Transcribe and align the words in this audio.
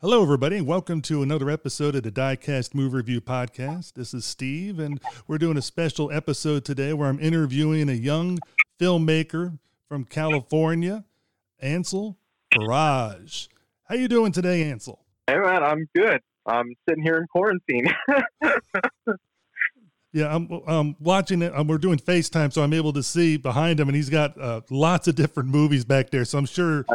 Hello, 0.00 0.22
everybody, 0.22 0.58
and 0.58 0.64
welcome 0.64 1.02
to 1.02 1.24
another 1.24 1.50
episode 1.50 1.96
of 1.96 2.04
the 2.04 2.12
Diecast 2.12 2.72
Movie 2.72 2.98
Review 2.98 3.20
Podcast. 3.20 3.94
This 3.94 4.14
is 4.14 4.24
Steve, 4.24 4.78
and 4.78 5.00
we're 5.26 5.38
doing 5.38 5.56
a 5.56 5.60
special 5.62 6.12
episode 6.12 6.64
today 6.64 6.92
where 6.92 7.08
I'm 7.08 7.18
interviewing 7.18 7.88
a 7.88 7.94
young 7.94 8.38
filmmaker 8.80 9.58
from 9.88 10.04
California, 10.04 11.04
Ansel 11.58 12.16
Faraj. 12.54 13.48
How 13.88 13.96
you 13.96 14.06
doing 14.06 14.30
today, 14.30 14.70
Ansel? 14.70 15.00
Hey 15.26 15.36
man, 15.36 15.64
I'm 15.64 15.88
good. 15.96 16.20
I'm 16.46 16.76
sitting 16.88 17.02
here 17.02 17.16
in 17.16 17.26
quarantine. 17.26 17.92
Yeah, 20.10 20.34
I'm, 20.34 20.48
I'm 20.66 20.96
watching 21.00 21.42
it. 21.42 21.54
Um, 21.54 21.66
we're 21.68 21.76
doing 21.76 21.98
FaceTime, 21.98 22.50
so 22.50 22.62
I'm 22.62 22.72
able 22.72 22.94
to 22.94 23.02
see 23.02 23.36
behind 23.36 23.78
him, 23.78 23.88
and 23.88 23.94
he's 23.94 24.08
got 24.08 24.40
uh, 24.40 24.62
lots 24.70 25.06
of 25.06 25.16
different 25.16 25.50
movies 25.50 25.84
back 25.84 26.08
there. 26.08 26.24
So 26.24 26.38
I'm 26.38 26.46
sure 26.46 26.86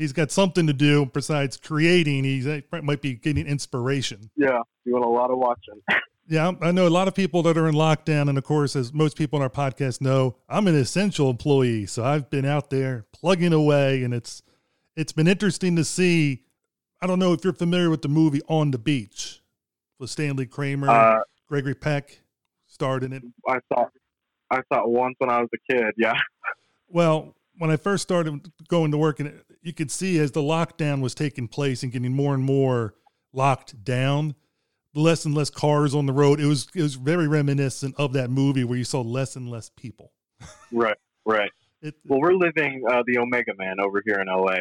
he's 0.00 0.12
got 0.12 0.30
something 0.30 0.66
to 0.66 0.72
do 0.72 1.06
besides 1.06 1.56
creating. 1.56 2.24
He 2.24 2.62
might 2.82 3.02
be 3.02 3.14
getting 3.14 3.46
inspiration. 3.46 4.30
yeah, 4.34 4.60
doing 4.84 5.04
a 5.04 5.08
lot 5.08 5.30
of 5.30 5.38
watching. 5.38 5.80
Yeah, 6.28 6.52
I 6.62 6.70
know 6.70 6.86
a 6.86 6.88
lot 6.88 7.08
of 7.08 7.16
people 7.16 7.42
that 7.42 7.58
are 7.58 7.66
in 7.66 7.74
lockdown, 7.74 8.28
and 8.28 8.38
of 8.38 8.44
course, 8.44 8.76
as 8.76 8.92
most 8.92 9.18
people 9.18 9.38
on 9.38 9.42
our 9.42 9.50
podcast 9.50 10.00
know, 10.00 10.36
I'm 10.48 10.68
an 10.68 10.76
essential 10.76 11.28
employee, 11.28 11.86
so 11.86 12.04
I've 12.04 12.30
been 12.30 12.44
out 12.44 12.70
there 12.70 13.04
plugging 13.12 13.52
away, 13.52 14.04
and 14.04 14.14
it's 14.14 14.40
it's 14.94 15.10
been 15.10 15.26
interesting 15.26 15.74
to 15.74 15.84
see. 15.84 16.44
I 17.02 17.08
don't 17.08 17.18
know 17.18 17.32
if 17.32 17.42
you're 17.42 17.52
familiar 17.52 17.90
with 17.90 18.02
the 18.02 18.08
movie 18.08 18.42
On 18.46 18.70
the 18.70 18.78
Beach 18.78 19.40
with 19.98 20.08
Stanley 20.08 20.46
Kramer, 20.46 20.88
Uh, 20.88 21.18
Gregory 21.48 21.74
Peck 21.74 22.20
starred 22.68 23.02
in 23.02 23.12
it. 23.12 23.24
I 23.48 23.58
saw, 23.72 23.86
I 24.52 24.60
saw 24.72 24.84
it 24.84 24.88
once 24.88 25.16
when 25.18 25.30
I 25.30 25.40
was 25.40 25.48
a 25.52 25.72
kid. 25.72 25.94
Yeah, 25.96 26.14
Well, 26.86 27.34
when 27.60 27.70
I 27.70 27.76
first 27.76 28.02
started 28.02 28.50
going 28.68 28.90
to 28.90 28.96
work, 28.96 29.20
and 29.20 29.38
you 29.60 29.74
could 29.74 29.90
see 29.90 30.18
as 30.18 30.32
the 30.32 30.40
lockdown 30.40 31.02
was 31.02 31.14
taking 31.14 31.46
place 31.46 31.82
and 31.82 31.92
getting 31.92 32.14
more 32.14 32.32
and 32.32 32.42
more 32.42 32.94
locked 33.34 33.84
down, 33.84 34.34
less 34.94 35.26
and 35.26 35.34
less 35.34 35.50
cars 35.50 35.94
on 35.94 36.06
the 36.06 36.12
road. 36.14 36.40
It 36.40 36.46
was 36.46 36.68
it 36.74 36.80
was 36.80 36.94
very 36.94 37.28
reminiscent 37.28 37.96
of 37.98 38.14
that 38.14 38.30
movie 38.30 38.64
where 38.64 38.78
you 38.78 38.84
saw 38.84 39.02
less 39.02 39.36
and 39.36 39.50
less 39.50 39.70
people. 39.76 40.12
right, 40.72 40.96
right. 41.24 41.50
It, 41.82 41.94
Well, 42.04 42.20
we're 42.20 42.34
living 42.34 42.82
uh, 42.90 43.02
the 43.06 43.16
Omega 43.16 43.52
Man 43.56 43.80
over 43.80 44.02
here 44.04 44.16
in 44.16 44.26
LA, 44.26 44.58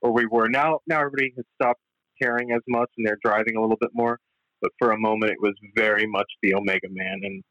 or 0.00 0.10
we 0.10 0.26
were. 0.26 0.48
Now, 0.48 0.80
now 0.88 0.98
everybody 0.98 1.32
has 1.36 1.44
stopped 1.54 1.80
caring 2.20 2.50
as 2.50 2.62
much, 2.66 2.90
and 2.96 3.06
they're 3.06 3.18
driving 3.22 3.54
a 3.56 3.60
little 3.60 3.76
bit 3.80 3.90
more. 3.94 4.18
But 4.60 4.72
for 4.76 4.90
a 4.90 4.98
moment, 4.98 5.30
it 5.30 5.38
was 5.40 5.54
very 5.76 6.04
much 6.08 6.26
the 6.42 6.54
Omega 6.54 6.88
Man, 6.90 7.20
and 7.22 7.44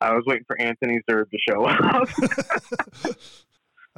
I 0.00 0.12
was 0.12 0.22
waiting 0.24 0.44
for 0.46 0.60
Anthony 0.60 1.00
Zerbe 1.10 1.30
to 1.30 1.38
show 1.48 1.64
up. 1.64 3.16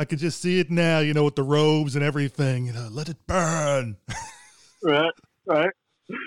I 0.00 0.06
could 0.06 0.18
just 0.18 0.40
see 0.40 0.58
it 0.58 0.70
now, 0.70 1.00
you 1.00 1.12
know, 1.12 1.24
with 1.24 1.36
the 1.36 1.42
robes 1.42 1.94
and 1.94 2.02
everything. 2.02 2.64
You 2.64 2.72
know, 2.72 2.88
let 2.90 3.10
it 3.10 3.18
burn. 3.26 3.98
right, 4.82 5.12
right. 5.46 5.68
It's 6.08 6.18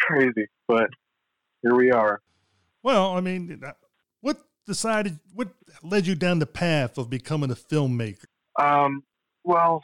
crazy, 0.00 0.46
but 0.68 0.86
here 1.60 1.74
we 1.74 1.90
are. 1.90 2.20
Well, 2.84 3.16
I 3.16 3.20
mean, 3.20 3.60
what 4.20 4.44
decided? 4.64 5.18
What 5.34 5.48
led 5.82 6.06
you 6.06 6.14
down 6.14 6.38
the 6.38 6.46
path 6.46 6.98
of 6.98 7.10
becoming 7.10 7.50
a 7.50 7.56
filmmaker? 7.56 8.26
Um, 8.60 9.02
well, 9.42 9.82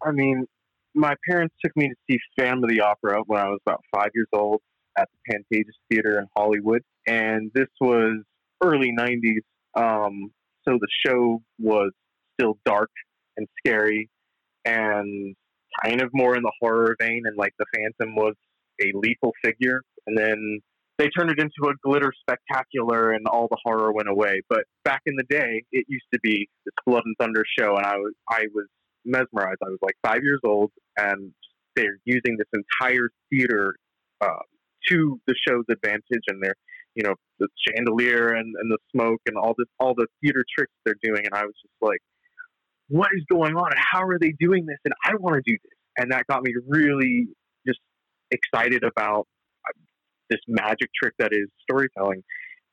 I 0.00 0.12
mean, 0.12 0.46
my 0.94 1.16
parents 1.28 1.56
took 1.64 1.76
me 1.76 1.88
to 1.88 1.94
see 2.08 2.18
Phantom 2.38 2.62
of 2.62 2.70
the 2.70 2.82
Opera 2.82 3.22
when 3.26 3.40
I 3.40 3.48
was 3.48 3.58
about 3.66 3.80
five 3.92 4.10
years 4.14 4.28
old 4.32 4.60
at 4.96 5.08
the 5.10 5.34
Pantages 5.34 5.74
Theater 5.90 6.20
in 6.20 6.26
Hollywood, 6.36 6.82
and 7.04 7.50
this 7.52 7.68
was 7.80 8.22
early 8.62 8.92
'90s. 8.96 9.40
Um, 9.74 10.30
so 10.64 10.78
the 10.80 10.88
show 11.04 11.42
was 11.58 11.90
still 12.40 12.58
dark 12.64 12.90
and 13.36 13.46
scary, 13.58 14.08
and 14.64 15.34
kind 15.84 16.00
of 16.00 16.10
more 16.12 16.36
in 16.36 16.42
the 16.42 16.52
horror 16.60 16.96
vein, 17.00 17.22
and 17.24 17.36
like 17.36 17.52
the 17.58 17.66
Phantom 17.74 18.14
was 18.14 18.34
a 18.80 18.92
lethal 18.94 19.32
figure, 19.44 19.82
and 20.06 20.16
then 20.16 20.60
they 20.98 21.08
turned 21.08 21.30
it 21.30 21.38
into 21.38 21.70
a 21.70 21.74
glitter 21.82 22.12
spectacular 22.20 23.12
and 23.12 23.26
all 23.26 23.48
the 23.50 23.56
horror 23.64 23.90
went 23.90 24.08
away. 24.08 24.42
But 24.50 24.64
back 24.84 25.00
in 25.06 25.16
the 25.16 25.24
day, 25.30 25.62
it 25.72 25.86
used 25.88 26.04
to 26.12 26.20
be 26.22 26.46
this 26.66 26.74
blood 26.84 27.02
and 27.06 27.16
thunder 27.18 27.42
show, 27.58 27.76
and 27.76 27.86
I 27.86 27.96
was 27.96 28.12
I 28.28 28.42
was 28.54 28.66
mesmerized. 29.04 29.60
I 29.64 29.70
was 29.70 29.78
like 29.82 29.94
five 30.04 30.22
years 30.22 30.40
old, 30.44 30.70
and 30.98 31.32
they're 31.74 31.98
using 32.04 32.36
this 32.36 32.48
entire 32.52 33.08
theater 33.30 33.76
uh, 34.20 34.44
to 34.88 35.20
the 35.26 35.34
show's 35.46 35.64
advantage, 35.70 36.24
and 36.28 36.42
they're 36.42 36.54
you 36.94 37.04
know 37.04 37.14
the 37.38 37.48
chandelier 37.66 38.28
and, 38.28 38.54
and 38.60 38.70
the 38.70 38.78
smoke 38.94 39.20
and 39.26 39.36
all 39.38 39.54
this 39.56 39.68
all 39.78 39.94
the 39.94 40.06
theater 40.22 40.44
tricks 40.54 40.72
they're 40.84 40.96
doing, 41.02 41.22
and 41.24 41.34
I 41.34 41.44
was 41.44 41.54
just 41.62 41.74
like, 41.80 42.00
what 42.90 43.08
is 43.14 43.24
going 43.30 43.54
on? 43.54 43.70
And 43.72 43.80
how 43.80 44.02
are 44.02 44.18
they 44.18 44.34
doing 44.38 44.66
this? 44.66 44.78
And 44.84 44.92
I 45.04 45.14
want 45.18 45.36
to 45.36 45.42
do 45.46 45.56
this, 45.62 45.78
and 45.96 46.12
that 46.12 46.26
got 46.26 46.42
me 46.42 46.52
really 46.68 47.28
just 47.66 47.80
excited 48.30 48.84
about 48.84 49.26
this 50.28 50.40
magic 50.46 50.90
trick 51.00 51.14
that 51.18 51.30
is 51.32 51.48
storytelling. 51.62 52.22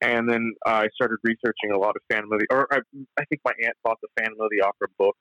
And 0.02 0.30
then 0.30 0.54
uh, 0.66 0.86
I 0.86 0.88
started 0.94 1.18
researching 1.24 1.72
a 1.74 1.78
lot 1.78 1.96
of 1.96 2.02
of 2.12 2.40
the, 2.40 2.46
or 2.52 2.68
I, 2.72 2.78
I 3.20 3.26
think 3.26 3.42
my 3.44 3.54
aunt 3.64 3.76
bought 3.84 3.98
the 4.02 4.10
Phantom 4.18 4.38
of 4.40 4.50
the 4.52 4.64
Opera 4.64 4.90
book 5.00 5.16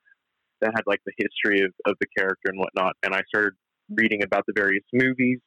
that 0.61 0.71
had 0.75 0.83
like 0.85 1.01
the 1.05 1.13
history 1.17 1.65
of, 1.65 1.71
of 1.85 1.95
the 1.99 2.07
character 2.17 2.49
and 2.49 2.59
whatnot. 2.59 2.93
And 3.03 3.13
I 3.13 3.21
started 3.27 3.53
reading 3.89 4.23
about 4.23 4.43
the 4.47 4.53
various 4.55 4.83
movies, 4.93 5.39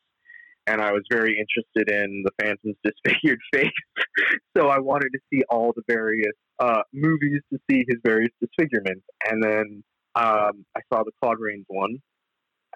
and 0.71 0.81
I 0.81 0.93
was 0.93 1.03
very 1.11 1.37
interested 1.37 1.93
in 1.93 2.23
the 2.25 2.31
Phantom's 2.41 2.77
disfigured 2.85 3.41
face. 3.53 3.71
so 4.57 4.69
I 4.69 4.79
wanted 4.79 5.09
to 5.13 5.19
see 5.33 5.43
all 5.51 5.73
the 5.75 5.83
various 5.89 6.33
uh, 6.61 6.83
movies 6.93 7.41
to 7.53 7.59
see 7.69 7.85
his 7.89 7.99
various 8.05 8.31
disfigurements. 8.41 9.05
And 9.29 9.43
then 9.43 9.83
um, 10.15 10.65
I 10.77 10.81
saw 10.93 11.03
the 11.03 11.11
Claude 11.21 11.39
Rains 11.41 11.65
one, 11.69 11.99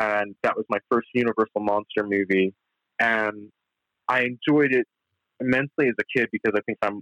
and 0.00 0.34
that 0.42 0.56
was 0.56 0.64
my 0.68 0.78
first 0.90 1.06
Universal 1.14 1.60
monster 1.60 2.02
movie. 2.02 2.52
And 3.00 3.50
I 4.08 4.22
enjoyed 4.22 4.72
it 4.72 4.86
immensely 5.40 5.88
as 5.88 5.94
a 6.00 6.18
kid 6.18 6.28
because 6.32 6.52
I 6.56 6.60
think 6.66 6.78
I'm 6.82 7.00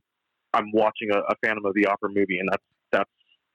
I'm 0.54 0.70
watching 0.72 1.08
a, 1.10 1.18
a 1.18 1.34
Phantom 1.42 1.64
of 1.64 1.72
the 1.74 1.86
Opera 1.86 2.10
movie, 2.14 2.38
and 2.38 2.48
that's 2.50 2.64
that's 2.92 3.10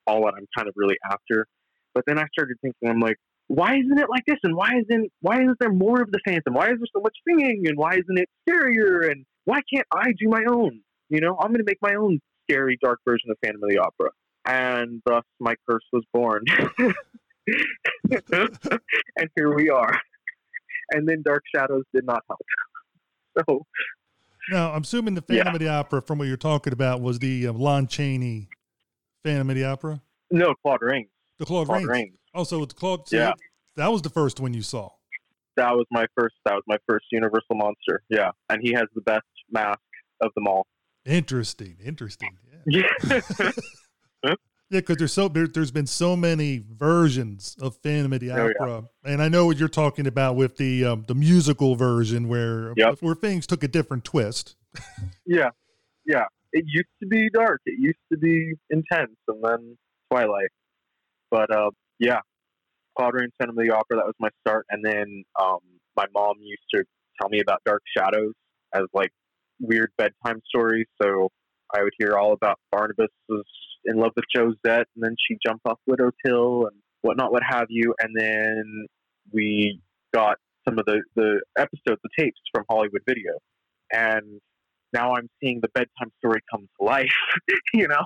all 0.08 0.26
that 0.26 0.34
I'm 0.36 0.48
kind 0.58 0.68
of 0.68 0.74
really 0.76 0.98
after. 1.12 1.46
But 1.94 2.04
then 2.08 2.18
I 2.18 2.26
started 2.34 2.58
thinking, 2.62 2.90
I'm 2.90 3.00
like, 3.00 3.18
why 3.48 3.76
isn't 3.78 3.98
it 3.98 4.10
like 4.10 4.26
this? 4.26 4.38
And 4.44 4.56
why 4.56 4.74
isn't 4.80 5.12
why 5.22 5.42
isn't 5.42 5.58
there 5.60 5.72
more 5.72 6.02
of 6.02 6.12
the 6.12 6.20
Phantom? 6.26 6.54
Why 6.54 6.66
is 6.72 6.78
there 6.80 6.88
so 6.96 7.02
much 7.02 7.16
singing? 7.28 7.64
And 7.68 7.78
why 7.78 7.94
isn't 7.94 8.18
it 8.18 8.30
scarier? 8.48 9.10
And 9.12 9.26
why 9.46 9.60
can't 9.74 9.88
I 9.94 10.12
do 10.20 10.28
my 10.30 10.44
own? 10.50 10.82
You 11.10 11.22
know, 11.22 11.38
I'm 11.40 11.48
going 11.48 11.60
to 11.60 11.64
make 11.66 11.78
my 11.82 11.96
own 11.96 12.20
scary, 12.50 12.78
dark 12.84 13.00
version 13.08 13.30
of 13.32 13.38
Phantom 13.44 13.64
of 13.64 13.70
the 13.70 13.78
Opera. 13.78 14.10
And 14.46 15.02
thus, 15.06 15.24
my 15.40 15.56
curse 15.70 15.84
was 15.94 16.04
born. 16.14 16.44
and 19.18 19.30
here 19.36 19.54
we 19.56 19.70
are. 19.70 19.98
And 20.92 21.08
then 21.08 21.22
Dark 21.24 21.44
Shadows 21.54 21.84
did 21.94 22.06
not 22.06 22.22
help. 22.28 22.40
So 23.48 23.68
Now, 24.50 24.72
I'm 24.72 24.82
assuming 24.82 25.14
the 25.14 25.22
Phantom 25.22 25.48
Yeah. 25.48 25.54
of 25.54 25.60
the 25.60 25.68
Opera, 25.68 26.02
from 26.02 26.18
what 26.18 26.28
you're 26.28 26.38
talking 26.38 26.74
about, 26.74 27.02
was 27.02 27.20
the 27.20 27.46
uh, 27.48 27.54
Lon 27.54 27.86
Chaney 27.86 28.50
Phantom 29.24 29.48
of 29.52 29.56
the 29.56 29.64
Opera, 29.66 30.02
no, 30.32 30.56
Claude 30.64 30.82
Rains. 30.82 31.10
the 31.38 31.46
Claude, 31.46 31.68
Claude 31.68 31.84
Rains. 31.86 31.90
Rains. 31.90 32.14
Also, 32.38 32.62
it's 32.62 32.74
Claude. 32.74 33.08
so 33.08 33.18
Yeah. 33.18 33.34
that 33.78 33.92
was 33.92 34.02
the 34.04 34.10
first 34.10 34.40
one 34.40 34.54
you 34.54 34.62
saw. 34.62 34.90
That 35.56 35.72
was 35.76 35.86
my 35.90 36.06
first. 36.16 36.36
That 36.46 36.54
was 36.54 36.64
my 36.68 36.78
first 36.88 37.06
Universal 37.12 37.56
monster. 37.56 38.04
Yeah, 38.10 38.30
and 38.50 38.62
he 38.62 38.74
has 38.74 38.86
the 38.94 39.02
best 39.02 39.26
mask 39.50 39.80
of 40.22 40.32
them 40.36 40.46
all. 40.48 40.68
Interesting, 41.04 41.78
interesting. 41.84 42.38
Yeah, 42.68 42.84
Yeah, 43.08 43.52
yeah, 44.24 44.34
because 44.70 44.98
there's 44.98 45.14
so 45.14 45.28
there, 45.30 45.48
there's 45.48 45.72
been 45.72 45.88
so 45.88 46.16
many 46.16 46.64
versions 46.70 47.56
of 47.60 47.76
Phantom 47.78 48.14
of 48.14 48.20
the 48.20 48.32
Oh, 48.32 48.36
yeah. 48.48 48.54
Opera, 48.60 48.84
and 49.04 49.22
I 49.22 49.30
know 49.30 49.48
what 49.48 49.58
you're 49.58 49.68
talking 49.68 50.06
about 50.06 50.36
with 50.36 50.58
the 50.58 50.86
um, 50.86 51.06
the 51.08 51.16
musical 51.16 51.76
version 51.76 52.28
where 52.28 52.74
Yep. 52.78 52.98
where 53.02 53.16
things 53.16 53.48
took 53.48 53.64
a 53.64 53.68
different 53.68 54.04
twist. 54.06 54.56
yeah, 55.26 55.50
yeah. 56.06 56.26
It 56.54 56.66
used 56.68 56.88
to 57.02 57.08
be 57.08 57.30
dark. 57.34 57.62
It 57.66 57.80
used 57.80 57.98
to 58.12 58.18
be 58.20 58.54
intense, 58.70 59.16
and 59.28 59.44
then 59.44 59.78
Twilight. 60.12 60.50
But 61.32 61.50
uh, 61.56 61.72
yeah, 62.00 62.20
Claude 62.98 63.16
Rains 63.16 63.34
Phantom 63.38 63.58
of 63.58 63.66
the 63.66 63.74
Opera. 63.74 63.98
That 63.98 64.06
was 64.06 64.16
my 64.20 64.30
start, 64.42 64.66
and 64.70 64.84
then 64.84 65.24
um, 65.40 65.60
my 65.96 66.06
mom 66.14 66.36
used 66.42 66.64
to 66.74 66.84
tell 67.20 67.30
me 67.30 67.40
about 67.40 67.62
Dark 67.66 67.82
Shadows 67.96 68.34
as 68.74 68.84
like 68.94 69.12
weird 69.60 69.92
bedtime 69.98 70.42
stories. 70.48 70.88
So 71.02 71.30
I 71.74 71.84
would 71.84 71.94
hear 71.98 72.18
all 72.18 72.34
about 72.34 72.60
Barnabas 72.72 73.10
was 73.28 73.46
in 73.86 73.98
love 73.98 74.12
with 74.16 74.26
Josette, 74.36 74.88
and 74.96 75.02
then 75.02 75.16
she 75.28 75.38
jumped 75.46 75.66
off 75.66 75.80
Widow's 75.88 76.14
Hill 76.24 76.68
and 76.72 76.76
whatnot, 77.02 77.32
what 77.32 77.44
have 77.48 77.68
you. 77.70 77.94
And 78.00 78.16
then 78.16 78.86
we 79.32 79.82
got 80.14 80.38
some 80.68 80.80
of 80.80 80.86
the 80.86 81.02
the 81.16 81.42
episodes, 81.58 82.02
the 82.04 82.10
tapes 82.18 82.40
from 82.54 82.66
Hollywood 82.70 83.02
Video, 83.08 83.34
and 83.92 84.40
now 84.94 85.14
I'm 85.16 85.30
seeing 85.42 85.60
the 85.62 85.70
bedtime 85.74 86.12
story 86.20 86.42
come 86.52 86.68
to 86.80 86.86
life, 86.86 87.14
you 87.74 87.88
know. 87.88 88.06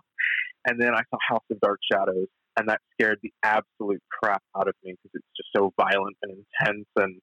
And 0.66 0.80
then 0.80 0.94
I 0.94 1.02
saw 1.10 1.18
House 1.28 1.44
of 1.52 1.60
Dark 1.60 1.80
Shadows, 1.92 2.28
and 2.58 2.70
that 2.70 2.80
scared 2.94 3.20
the 3.24 3.32
absolute 3.44 4.02
crap 4.10 4.44
out 4.58 4.68
of 4.68 4.76
me 4.84 4.92
because 4.92 5.12
it's 5.14 5.38
just 5.38 5.50
so 5.56 5.74
violent 5.80 6.18
and 6.22 6.32
intense. 6.32 6.88
And 6.96 7.20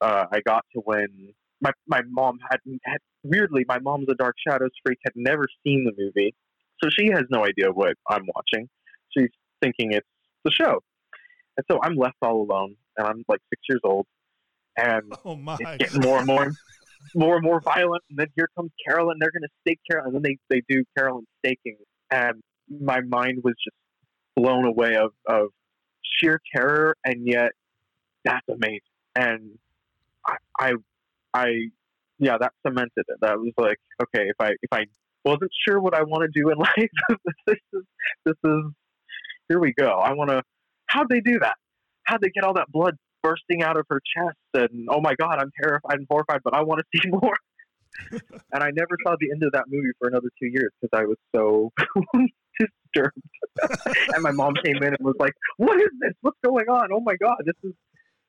uh, 0.00 0.26
I 0.32 0.40
got 0.40 0.64
to 0.74 0.80
when 0.80 1.32
my 1.60 1.70
my 1.86 2.02
mom 2.08 2.38
had, 2.50 2.58
had 2.84 2.98
weirdly 3.22 3.64
my 3.68 3.78
mom's 3.78 4.06
a 4.10 4.14
Dark 4.14 4.34
Shadows 4.46 4.70
freak 4.84 4.98
had 5.04 5.12
never 5.14 5.46
seen 5.64 5.84
the 5.84 5.92
movie, 5.96 6.34
so 6.82 6.90
she 6.90 7.10
has 7.12 7.24
no 7.30 7.44
idea 7.44 7.70
what 7.72 7.94
I'm 8.08 8.24
watching. 8.34 8.68
She's 9.16 9.30
thinking 9.62 9.92
it's 9.92 10.06
the 10.44 10.50
show, 10.50 10.80
and 11.56 11.64
so 11.70 11.78
I'm 11.82 11.96
left 11.96 12.16
all 12.22 12.42
alone, 12.42 12.76
and 12.96 13.06
I'm 13.06 13.24
like 13.28 13.40
six 13.50 13.62
years 13.68 13.80
old, 13.84 14.06
and 14.76 15.12
Oh 15.24 15.38
it's 15.58 15.84
getting 15.84 16.00
more 16.02 16.18
and 16.18 16.26
more, 16.26 16.52
more 17.14 17.36
and 17.36 17.44
more 17.44 17.60
violent. 17.60 18.02
And 18.10 18.18
then 18.18 18.28
here 18.36 18.48
comes 18.56 18.70
Carolyn. 18.86 19.16
They're 19.18 19.32
going 19.32 19.42
to 19.42 19.54
stake 19.66 19.80
Carolyn, 19.90 20.14
and 20.14 20.24
then 20.24 20.36
they 20.50 20.56
they 20.56 20.62
do 20.68 20.84
Carolyn 20.96 21.24
staking, 21.44 21.78
and 22.10 22.42
my 22.68 23.00
mind 23.00 23.40
was 23.42 23.54
just 23.64 23.76
blown 24.36 24.66
away 24.66 24.96
of 24.96 25.12
of 25.26 25.48
sheer 26.20 26.40
terror, 26.54 26.96
and 27.04 27.26
yet 27.26 27.52
that's 28.24 28.46
amazing. 28.48 28.80
And 29.14 29.58
I, 30.26 30.36
I, 30.58 30.72
I, 31.32 31.46
yeah, 32.18 32.36
that 32.38 32.52
cemented 32.66 32.90
it. 32.96 33.16
That 33.20 33.38
was 33.38 33.52
like, 33.56 33.78
okay, 34.02 34.28
if 34.28 34.36
I 34.38 34.50
if 34.62 34.72
I 34.72 34.84
wasn't 35.24 35.50
sure 35.66 35.80
what 35.80 35.94
I 35.94 36.02
want 36.02 36.22
to 36.22 36.40
do 36.40 36.50
in 36.50 36.58
life, 36.58 37.18
this 37.46 37.56
is 37.72 37.82
this 38.24 38.36
is 38.44 38.62
here 39.48 39.60
we 39.60 39.72
go. 39.72 39.88
I 39.88 40.12
want 40.12 40.30
to. 40.30 40.42
How'd 40.86 41.08
they 41.08 41.20
do 41.20 41.38
that? 41.40 41.54
How'd 42.04 42.20
they 42.20 42.30
get 42.30 42.44
all 42.44 42.54
that 42.54 42.70
blood 42.70 42.94
bursting 43.22 43.62
out 43.62 43.76
of 43.76 43.86
her 43.90 44.00
chest? 44.16 44.36
And 44.54 44.88
oh 44.90 45.00
my 45.00 45.14
god, 45.18 45.38
I'm 45.38 45.50
terrified 45.62 45.98
and 45.98 46.06
horrified, 46.08 46.40
but 46.44 46.54
I 46.54 46.62
want 46.62 46.80
to 46.80 46.98
see 46.98 47.08
more. 47.10 47.36
and 48.52 48.62
I 48.62 48.70
never 48.72 48.96
saw 49.06 49.16
the 49.18 49.30
end 49.32 49.42
of 49.42 49.52
that 49.52 49.64
movie 49.68 49.90
for 49.98 50.08
another 50.08 50.28
two 50.38 50.48
years 50.48 50.70
because 50.80 50.98
I 50.98 51.06
was 51.06 51.16
so 51.34 51.72
disturbed. 52.94 53.16
and 54.14 54.22
my 54.22 54.32
mom 54.32 54.54
came 54.64 54.76
in 54.76 54.88
and 54.94 54.98
was 55.00 55.16
like, 55.18 55.32
"What 55.56 55.80
is 55.80 55.88
this? 56.00 56.12
What's 56.20 56.38
going 56.44 56.68
on? 56.68 56.90
Oh 56.92 57.00
my 57.00 57.14
god, 57.16 57.36
this 57.44 57.54
is 57.62 57.72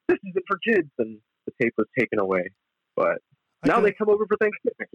this 0.07 0.17
isn't 0.29 0.43
for 0.47 0.57
kids." 0.67 0.89
And 0.99 1.19
the 1.45 1.53
tape 1.61 1.73
was 1.77 1.87
taken 1.97 2.19
away. 2.19 2.49
But 2.95 3.19
I 3.63 3.67
now 3.67 3.75
can, 3.75 3.83
they 3.83 3.91
come 3.93 4.09
over 4.09 4.25
for 4.27 4.37
Thanksgiving. 4.37 4.87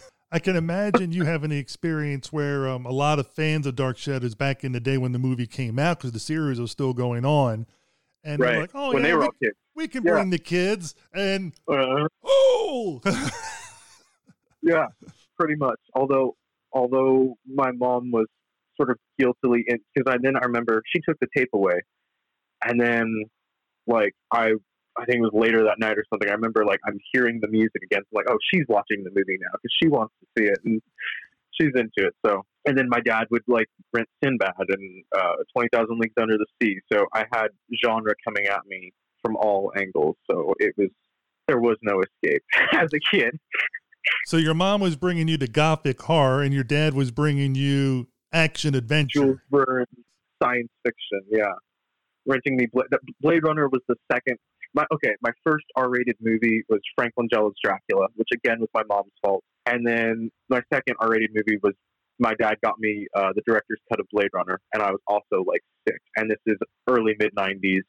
I 0.32 0.38
can 0.40 0.56
imagine 0.56 1.12
you 1.12 1.24
having 1.24 1.50
the 1.50 1.58
experience 1.58 2.32
where 2.32 2.66
um, 2.68 2.86
a 2.86 2.90
lot 2.90 3.18
of 3.20 3.28
fans 3.28 3.66
of 3.66 3.76
Dark 3.76 3.96
Shadows 3.98 4.34
back 4.34 4.64
in 4.64 4.72
the 4.72 4.80
day 4.80 4.98
when 4.98 5.12
the 5.12 5.18
movie 5.18 5.46
came 5.46 5.78
out 5.78 5.98
because 5.98 6.10
the 6.12 6.18
series 6.18 6.58
was 6.60 6.72
still 6.72 6.92
going 6.92 7.24
on, 7.24 7.66
and 8.24 8.40
they're 8.42 8.48
Right. 8.50 8.60
like, 8.62 8.70
"Oh 8.74 8.92
when 8.92 9.02
yeah, 9.02 9.08
they 9.10 9.14
were 9.14 9.28
we, 9.40 9.50
we 9.76 9.88
can 9.88 10.04
Yeah. 10.04 10.12
bring 10.12 10.30
the 10.30 10.38
kids," 10.38 10.94
and 11.12 11.52
Uh, 11.68 12.08
oh, 12.24 13.00
Yeah, 14.62 14.86
pretty 15.38 15.56
much. 15.56 15.78
Although, 15.94 16.36
although 16.74 17.36
my 17.46 17.70
mom 17.72 18.10
was 18.10 18.26
sort 18.76 18.90
of 18.90 18.98
guiltily 19.18 19.64
in 19.68 19.78
because 19.94 20.12
I 20.12 20.18
then 20.20 20.36
I 20.36 20.44
remember 20.46 20.82
she 20.94 21.00
took 21.08 21.18
the 21.20 21.28
tape 21.36 21.50
away, 21.54 21.80
and 22.64 22.80
then 22.80 23.24
like 23.86 24.12
I 24.32 24.52
I 24.96 25.04
think 25.06 25.18
it 25.18 25.22
was 25.22 25.32
later 25.34 25.64
that 25.64 25.78
night 25.78 25.96
or 25.96 26.04
something. 26.10 26.28
I 26.28 26.32
remember 26.32 26.64
like 26.64 26.80
I'm 26.86 26.98
hearing 27.12 27.38
the 27.40 27.48
music 27.48 27.82
again. 27.82 28.02
Like, 28.12 28.26
oh, 28.28 28.38
she's 28.52 28.64
watching 28.68 29.04
the 29.04 29.10
movie 29.10 29.38
now 29.40 29.50
because 29.52 29.74
she 29.82 29.88
wants 29.88 30.14
to 30.20 30.26
see 30.38 30.48
it 30.48 30.58
and 30.64 30.82
she's 31.52 31.72
into 31.74 32.08
it. 32.08 32.14
So 32.26 32.42
and 32.66 32.76
then 32.76 32.88
my 32.88 33.00
dad 33.00 33.26
would 33.30 33.42
like 33.46 33.68
rent 33.92 34.08
Sinbad 34.22 34.66
and 34.68 35.04
uh, 35.16 35.34
Twenty 35.52 35.68
Thousand 35.72 35.98
Leagues 35.98 36.14
Under 36.20 36.36
the 36.36 36.46
Sea. 36.60 36.78
So 36.92 37.06
I 37.12 37.24
had 37.32 37.48
genre 37.84 38.14
coming 38.24 38.46
at 38.46 38.60
me 38.66 38.92
from 39.22 39.36
all 39.36 39.72
angles. 39.76 40.16
So 40.30 40.54
it 40.58 40.74
was 40.76 40.90
there 41.48 41.60
was 41.60 41.76
no 41.82 42.00
escape 42.00 42.42
as 42.72 42.90
a 42.94 43.16
kid. 43.16 43.38
So 44.26 44.36
your 44.36 44.54
mom 44.54 44.80
was 44.80 44.96
bringing 44.96 45.28
you 45.28 45.38
to 45.38 45.46
gothic 45.46 46.00
horror, 46.02 46.42
and 46.42 46.54
your 46.54 46.64
dad 46.64 46.94
was 46.94 47.10
bringing 47.10 47.54
you 47.54 48.08
action 48.32 48.74
adventure. 48.74 49.20
Jules 49.20 49.38
Verne 49.50 49.86
science 50.42 50.70
fiction. 50.84 51.20
Yeah, 51.30 51.52
renting 52.26 52.56
me 52.56 52.66
Bla- 52.72 52.84
Blade 53.20 53.44
Runner 53.44 53.68
was 53.68 53.80
the 53.88 53.96
second. 54.12 54.36
My 54.74 54.84
okay, 54.92 55.14
my 55.22 55.30
first 55.44 55.64
R-rated 55.76 56.16
movie 56.20 56.62
was 56.68 56.80
Frank 56.96 57.12
Langella's 57.16 57.54
Dracula, 57.62 58.08
which 58.16 58.28
again 58.34 58.60
was 58.60 58.68
my 58.74 58.82
mom's 58.88 59.12
fault. 59.22 59.44
And 59.66 59.86
then 59.86 60.30
my 60.48 60.60
second 60.72 60.96
R-rated 61.00 61.30
movie 61.32 61.58
was 61.62 61.74
my 62.18 62.34
dad 62.34 62.56
got 62.62 62.78
me 62.78 63.06
uh, 63.14 63.32
the 63.34 63.42
director's 63.46 63.80
cut 63.88 64.00
of 64.00 64.06
Blade 64.12 64.30
Runner, 64.34 64.60
and 64.72 64.82
I 64.82 64.90
was 64.90 65.00
also 65.06 65.44
like 65.46 65.62
six. 65.88 65.98
And 66.16 66.30
this 66.30 66.38
is 66.46 66.58
early 66.88 67.14
mid 67.18 67.34
'90s, 67.36 67.82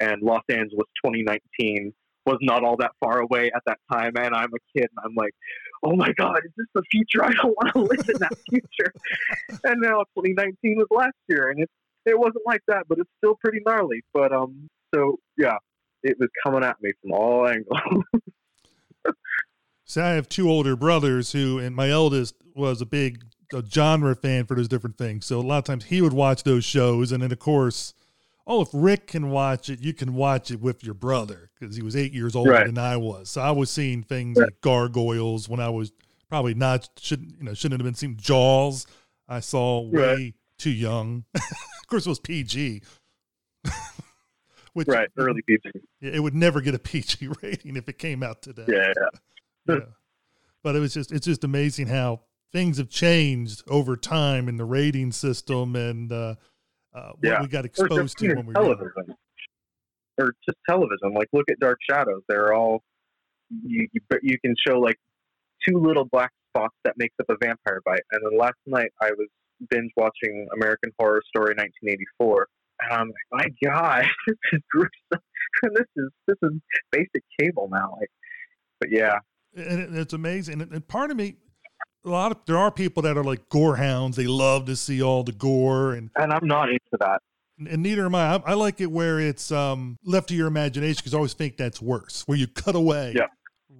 and 0.00 0.22
Los 0.22 0.42
Angeles 0.48 0.88
2019 1.04 1.92
was 2.26 2.38
not 2.40 2.64
all 2.64 2.76
that 2.78 2.92
far 3.00 3.20
away 3.20 3.50
at 3.54 3.62
that 3.66 3.78
time. 3.92 4.12
And 4.16 4.34
I'm 4.34 4.50
a 4.54 4.78
kid, 4.78 4.88
and 4.96 5.04
I'm 5.04 5.14
like, 5.14 5.34
oh 5.82 5.94
my 5.96 6.12
god, 6.16 6.38
is 6.44 6.52
this 6.56 6.66
the 6.74 6.82
future? 6.90 7.24
I 7.24 7.32
don't 7.32 7.56
want 7.56 7.72
to 7.74 7.80
live 7.80 8.08
in 8.08 8.18
that 8.20 8.36
future. 8.48 8.92
and 9.64 9.80
now 9.80 10.04
2019 10.16 10.76
was 10.76 10.86
last 10.90 11.16
year, 11.28 11.50
and 11.50 11.60
it 11.60 11.70
it 12.06 12.18
wasn't 12.18 12.44
like 12.46 12.60
that, 12.68 12.84
but 12.88 12.98
it's 12.98 13.10
still 13.18 13.36
pretty 13.42 13.60
gnarly. 13.66 14.02
But 14.12 14.32
um, 14.32 14.68
so 14.94 15.18
yeah, 15.38 15.56
it 16.02 16.16
was 16.18 16.28
coming 16.44 16.64
at 16.64 16.76
me 16.82 16.92
from 17.02 17.12
all 17.12 17.46
angles. 17.48 18.04
So 19.86 20.02
I 20.02 20.10
have 20.12 20.28
two 20.28 20.50
older 20.50 20.76
brothers 20.76 21.32
who, 21.32 21.58
and 21.58 21.76
my 21.76 21.90
eldest 21.90 22.34
was 22.54 22.80
a 22.80 22.86
big 22.86 23.22
uh 23.54 23.62
genre 23.70 24.16
fan 24.16 24.46
for 24.46 24.56
those 24.56 24.68
different 24.68 24.96
things. 24.96 25.26
So 25.26 25.38
a 25.38 25.42
lot 25.42 25.58
of 25.58 25.64
times 25.64 25.84
he 25.84 26.00
would 26.00 26.14
watch 26.14 26.42
those 26.42 26.64
shows, 26.64 27.12
and 27.12 27.22
then 27.22 27.30
of 27.30 27.38
course, 27.38 27.92
oh, 28.46 28.60
if 28.62 28.68
Rick 28.72 29.06
can 29.08 29.30
watch 29.30 29.70
it, 29.70 29.80
you 29.80 29.92
can 29.94 30.14
watch 30.14 30.50
it 30.50 30.60
with 30.60 30.84
your 30.84 30.94
brother 30.94 31.50
because 31.58 31.76
he 31.76 31.82
was 31.82 31.96
eight 31.96 32.12
years 32.12 32.34
older 32.36 32.50
Right. 32.50 32.66
than 32.66 32.76
I 32.78 32.96
was. 32.96 33.30
So 33.30 33.40
I 33.40 33.50
was 33.52 33.70
seeing 33.70 34.02
things 34.02 34.38
Right. 34.38 34.46
like 34.46 34.60
Gargoyles 34.60 35.48
when 35.48 35.60
I 35.60 35.70
was 35.70 35.92
probably 36.28 36.54
not 36.54 36.88
shouldn't 36.98 37.36
you 37.38 37.44
know 37.44 37.54
shouldn't 37.54 37.80
have 37.80 37.84
been 37.86 37.94
seeing 37.94 38.16
Jaws. 38.16 38.86
I 39.28 39.40
saw 39.40 39.80
way 39.80 40.14
Right. 40.14 40.34
too 40.58 40.70
young. 40.72 41.24
of 41.34 41.86
course, 41.88 42.06
it 42.06 42.08
was 42.10 42.20
PG. 42.20 42.82
Which 44.72 44.88
right, 44.88 45.08
early 45.16 45.40
PG. 45.46 45.70
it 46.00 46.20
would 46.20 46.34
never 46.34 46.60
get 46.60 46.74
a 46.74 46.78
PG 46.80 47.28
rating 47.42 47.76
if 47.76 47.88
it 47.88 47.96
came 47.98 48.22
out 48.24 48.42
today 48.42 48.64
Yeah, 48.68 48.92
yeah. 49.68 49.76
But 50.64 50.74
it 50.74 50.80
was 50.80 50.92
just 50.94 51.12
it's 51.12 51.26
just 51.26 51.44
amazing 51.44 51.86
how 51.86 52.22
things 52.52 52.78
have 52.78 52.88
changed 52.88 53.62
over 53.68 53.96
time 53.96 54.48
in 54.48 54.56
the 54.56 54.64
rating 54.64 55.12
system 55.12 55.76
and 55.76 56.10
uh, 56.10 56.34
uh, 56.94 57.12
what 57.12 57.16
Yeah. 57.22 57.40
we 57.42 57.48
got 57.48 57.64
exposed 57.64 58.18
to 58.18 58.34
when 58.34 58.46
we 58.46 58.52
were 58.54 58.62
young. 58.62 58.76
television, 58.76 59.16
or 60.18 60.32
just 60.48 60.58
television. 60.68 61.12
Like 61.14 61.28
look 61.32 61.50
at 61.50 61.58
Dark 61.60 61.78
Shadows; 61.88 62.22
they're 62.28 62.52
all 62.54 62.82
you. 63.50 63.88
You, 63.92 64.00
you 64.22 64.38
can 64.44 64.54
show 64.66 64.78
like 64.78 64.96
two 65.66 65.78
little 65.78 66.04
black 66.04 66.30
spots 66.54 66.74
that 66.84 66.94
makes 66.96 67.14
up 67.20 67.26
a 67.30 67.36
vampire 67.44 67.80
bite. 67.84 68.02
And 68.12 68.20
then 68.24 68.38
last 68.38 68.54
night 68.66 68.90
I 69.02 69.10
was 69.10 69.28
binge 69.70 69.90
watching 69.96 70.46
American 70.54 70.90
Horror 70.98 71.22
Story 71.28 71.54
1984. 71.56 72.46
And 72.82 72.92
I'm 72.92 73.08
like, 73.32 73.52
my 73.62 73.70
God, 73.70 74.04
this 74.26 74.36
is 74.52 74.60
gruesome. 74.70 75.24
this 75.74 75.86
is 75.96 76.10
this 76.26 76.36
is 76.42 76.50
basic 76.90 77.22
cable 77.40 77.68
now. 77.72 77.96
Like, 77.98 78.10
but 78.80 78.90
yeah, 78.92 79.18
And 79.56 79.80
it, 79.80 79.94
it's 79.94 80.12
amazing. 80.12 80.60
And, 80.60 80.72
and 80.72 80.86
part 80.86 81.10
of 81.10 81.16
me, 81.16 81.36
a 82.04 82.08
lot 82.10 82.32
of 82.32 82.38
there 82.46 82.58
are 82.58 82.70
people 82.70 83.02
that 83.02 83.16
are 83.16 83.24
like 83.24 83.48
gore 83.48 83.76
hounds. 83.76 84.16
They 84.16 84.26
love 84.26 84.66
to 84.66 84.76
see 84.76 85.02
all 85.02 85.22
the 85.24 85.32
gore, 85.32 85.92
and 85.94 86.10
and 86.16 86.32
I'm 86.32 86.46
not 86.46 86.68
into 86.68 86.80
that. 87.00 87.20
and 87.58 87.82
neither 87.82 88.04
am 88.06 88.14
I. 88.14 88.34
I, 88.34 88.42
I 88.46 88.54
like 88.54 88.80
it 88.80 88.90
where 88.90 89.20
it's 89.20 89.50
um, 89.52 89.98
left 90.04 90.28
to 90.28 90.34
your 90.34 90.46
imagination 90.48 90.96
because 90.98 91.14
I 91.14 91.16
always 91.18 91.34
think 91.34 91.56
that's 91.56 91.80
worse, 91.80 92.22
where 92.26 92.36
you 92.38 92.46
cut 92.46 92.74
away 92.74 93.14
Yeah. 93.16 93.26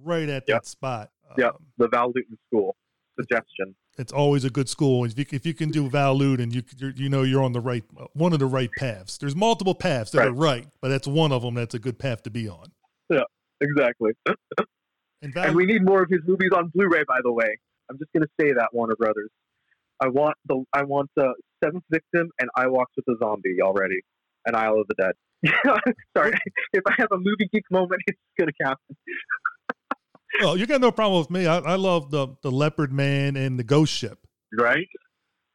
right 0.03 0.27
at 0.29 0.43
Yeah. 0.47 0.55
that 0.55 0.65
spot. 0.65 1.09
Yeah. 1.37 1.47
Um, 1.49 1.57
The 1.77 1.87
Val 1.89 2.11
Lewton 2.15 2.37
School 2.47 2.75
suggestion. 3.19 3.75
it's 3.97 4.11
always 4.11 4.43
a 4.43 4.49
good 4.49 4.67
school. 4.67 5.05
If 5.05 5.17
you, 5.17 5.25
if 5.31 5.45
you 5.45 5.53
can 5.53 5.69
do 5.69 5.89
Val 5.89 6.15
Lewton, 6.15 6.51
you 6.51 6.63
you 6.95 7.09
know 7.09 7.23
you're 7.23 7.43
on 7.43 7.53
the 7.53 7.61
right 7.61 7.83
one 8.13 8.33
of 8.33 8.39
the 8.39 8.45
right 8.45 8.69
paths. 8.77 9.17
There's 9.17 9.35
multiple 9.35 9.75
paths 9.75 10.11
that 10.11 10.19
Right. 10.19 10.27
are 10.29 10.33
right, 10.33 10.67
but 10.81 10.89
that's 10.89 11.07
one 11.07 11.31
of 11.31 11.41
them 11.43 11.53
that's 11.55 11.75
a 11.75 11.79
good 11.79 11.97
path 11.99 12.23
to 12.23 12.29
be 12.29 12.47
on. 12.49 12.71
Yeah, 13.09 13.21
exactly. 13.61 14.11
And 15.21 15.33
Val, 15.33 15.47
And 15.47 15.55
we 15.55 15.65
need 15.65 15.83
more 15.83 16.03
of 16.03 16.09
his 16.09 16.19
movies 16.27 16.49
on 16.55 16.67
Blu-ray. 16.75 17.03
By 17.07 17.19
the 17.23 17.31
way, 17.31 17.57
I'm 17.89 17.97
just 17.97 18.11
gonna 18.13 18.27
say 18.39 18.53
that 18.53 18.69
Warner 18.73 18.95
Brothers. 18.95 19.29
I 20.01 20.07
want 20.09 20.35
the 20.47 20.63
I 20.73 20.83
want 20.83 21.09
the 21.15 21.33
Seventh 21.63 21.83
Victim 21.89 22.29
and 22.39 22.49
I 22.55 22.67
Walked 22.67 22.93
with 22.97 23.07
a 23.15 23.17
Zombie 23.23 23.61
already, 23.61 24.01
and 24.45 24.55
Isle 24.55 24.81
of 24.81 24.87
the 24.87 24.95
Dead. 24.95 25.13
Sorry, 26.17 26.33
if 26.73 26.83
I 26.87 26.93
have 26.97 27.09
a 27.11 27.17
movie 27.17 27.49
geek 27.53 27.63
moment, 27.71 28.01
it's 28.07 28.19
gonna 28.37 28.51
happen. 28.61 28.95
well, 30.41 30.57
you 30.57 30.65
got 30.65 30.81
no 30.81 30.91
problem 30.91 31.19
with 31.19 31.29
me. 31.29 31.47
I, 31.47 31.57
I 31.59 31.75
love 31.75 32.11
the 32.11 32.27
the 32.41 32.51
Leopard 32.51 32.91
Man 32.91 33.35
and 33.35 33.59
the 33.59 33.63
Ghost 33.63 33.93
Ship. 33.93 34.17
Right? 34.57 34.87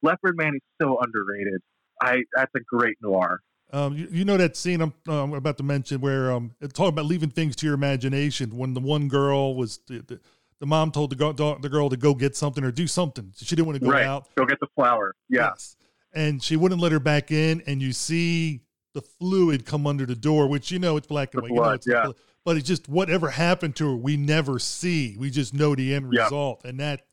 Leopard 0.01 0.37
Man 0.37 0.55
is 0.55 0.61
so 0.81 0.97
underrated. 1.01 1.61
I 2.01 2.23
that's 2.35 2.51
a 2.55 2.61
great 2.67 2.97
noir. 3.01 3.41
Um, 3.73 3.95
you, 3.95 4.07
you 4.11 4.25
know 4.25 4.35
that 4.35 4.57
scene 4.57 4.81
I'm, 4.81 4.93
um, 5.07 5.33
about 5.33 5.57
to 5.57 5.63
mention 5.63 6.01
where 6.01 6.31
um, 6.31 6.51
it's 6.59 6.73
talking 6.73 6.89
about 6.89 7.05
leaving 7.05 7.29
things 7.29 7.55
to 7.57 7.65
your 7.65 7.75
imagination. 7.75 8.57
When 8.57 8.73
the 8.73 8.81
one 8.81 9.07
girl 9.07 9.55
was 9.55 9.79
the, 9.87 9.99
the, 9.99 10.19
the 10.61 10.65
mom 10.67 10.91
told 10.91 11.09
the, 11.09 11.15
go, 11.15 11.33
the 11.33 11.67
girl 11.69 11.89
to 11.89 11.97
go 11.97 12.13
get 12.13 12.35
something 12.37 12.63
or 12.63 12.71
do 12.71 12.87
something, 12.87 13.33
she 13.35 13.55
didn't 13.55 13.65
want 13.65 13.79
to 13.79 13.83
go 13.85 13.91
Right. 13.91 14.05
out. 14.05 14.29
Go 14.35 14.45
get 14.45 14.59
the 14.61 14.67
flower. 14.75 15.13
Yeah. 15.27 15.49
Yes. 15.49 15.75
And 16.13 16.41
she 16.41 16.55
wouldn't 16.55 16.79
let 16.79 16.91
her 16.91 16.99
back 16.99 17.31
in, 17.31 17.61
and 17.65 17.81
you 17.81 17.91
see 17.93 18.61
the 18.93 19.01
fluid 19.01 19.65
come 19.65 19.87
under 19.87 20.05
the 20.05 20.15
door, 20.15 20.47
which 20.47 20.71
you 20.71 20.77
know 20.77 20.97
it's 20.97 21.07
black 21.07 21.33
and 21.33 21.43
The 21.43 21.53
white. 21.53 21.55
you 21.55 21.61
know 21.61 21.69
it's 21.71 21.87
yeah. 21.87 22.11
But 22.45 22.57
it's 22.57 22.67
just 22.67 22.87
whatever 22.89 23.29
happened 23.29 23.75
to 23.77 23.89
her, 23.91 23.95
we 23.95 24.17
never 24.17 24.59
see. 24.59 25.15
We 25.17 25.29
just 25.29 25.53
know 25.53 25.73
the 25.75 25.93
end 25.95 26.11
Yeah. 26.13 26.23
result, 26.25 26.63
and 26.65 26.79
that 26.79 27.05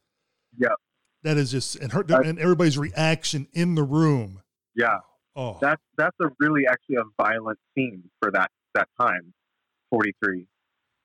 Yeah. 0.59 0.69
that 1.23 1.37
is 1.37 1.51
just 1.51 1.77
and 1.77 1.93
her 1.93 2.05
and 2.09 2.39
everybody's 2.39 2.77
reaction 2.79 3.47
in 3.53 3.75
the 3.77 3.83
room. 3.85 4.43
Yeah. 4.75 4.99
Oh, 5.37 5.57
That's 5.61 5.83
that's 5.97 6.17
a 6.21 6.31
really 6.41 6.67
actually 6.69 6.97
a 6.97 7.05
violent 7.23 7.59
scene 7.75 8.11
for 8.21 8.31
that 8.33 8.51
that 8.75 8.89
time, 9.01 9.33
forty 9.91 10.13
three. 10.23 10.47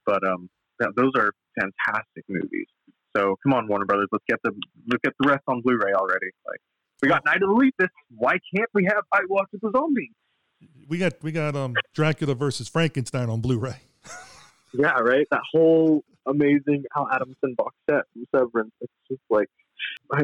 But 0.06 0.26
um, 0.28 0.50
th- 0.82 0.92
those 0.96 1.12
are 1.16 1.32
fantastic 1.60 2.26
movies. 2.28 2.68
So 3.16 3.36
come 3.44 3.54
on, 3.54 3.68
Warner 3.68 3.86
Brothers, 3.86 4.08
let's 4.12 4.26
get 4.28 4.40
the 4.44 4.52
let's 4.88 5.02
get 5.04 5.14
the 5.20 5.30
rest 5.30 5.44
on 5.48 5.62
Blu-ray 5.62 5.94
already. 5.94 6.32
Like 6.48 6.60
we 7.02 7.10
got 7.10 7.24
Night 7.26 7.44
of 7.44 7.50
the 7.50 7.56
Lepus. 7.56 7.90
Why 8.16 8.38
can't 8.56 8.70
we 8.74 8.86
have 8.86 9.04
I 9.14 9.20
Walked 9.30 9.54
with 9.54 9.62
the 9.62 9.72
Zombie? 9.76 10.12
we 10.88 10.98
got 10.98 11.14
we 11.22 11.32
got 11.32 11.56
um 11.56 11.74
Dracula 11.94 12.36
versus 12.36 12.68
Frankenstein 12.68 13.30
on 13.30 13.42
Blu-ray. 13.42 13.76
yeah, 14.74 15.00
right. 15.00 15.28
That 15.32 15.42
whole 15.52 16.04
amazing 16.26 16.86
Al 16.96 17.08
Adamson 17.12 17.56
box 17.58 17.76
set 17.90 18.04
from 18.14 18.26
Severin. 18.36 18.72
It's 18.82 18.94
just 19.10 19.22
like 19.30 19.48
I, 20.12 20.24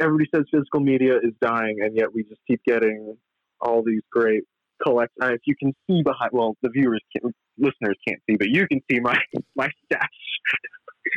everybody 0.00 0.28
says 0.34 0.44
physical 0.52 0.80
media 0.80 1.16
is 1.16 1.32
dying, 1.40 1.78
and 1.82 1.96
yet 1.96 2.12
we 2.12 2.22
just 2.24 2.40
keep 2.46 2.60
getting 2.64 3.16
all 3.60 3.82
these 3.82 4.02
great 4.10 4.44
collect. 4.82 5.12
Uh, 5.20 5.32
if 5.32 5.40
you 5.46 5.54
can 5.56 5.74
see 5.86 6.02
behind, 6.02 6.30
well, 6.32 6.56
the 6.62 6.70
viewers, 6.70 7.02
can, 7.12 7.32
listeners 7.58 7.96
can't 8.06 8.20
see, 8.28 8.36
but 8.36 8.48
you 8.48 8.66
can 8.66 8.80
see 8.90 9.00
my 9.00 9.16
my 9.56 9.68
stash. 9.84 10.08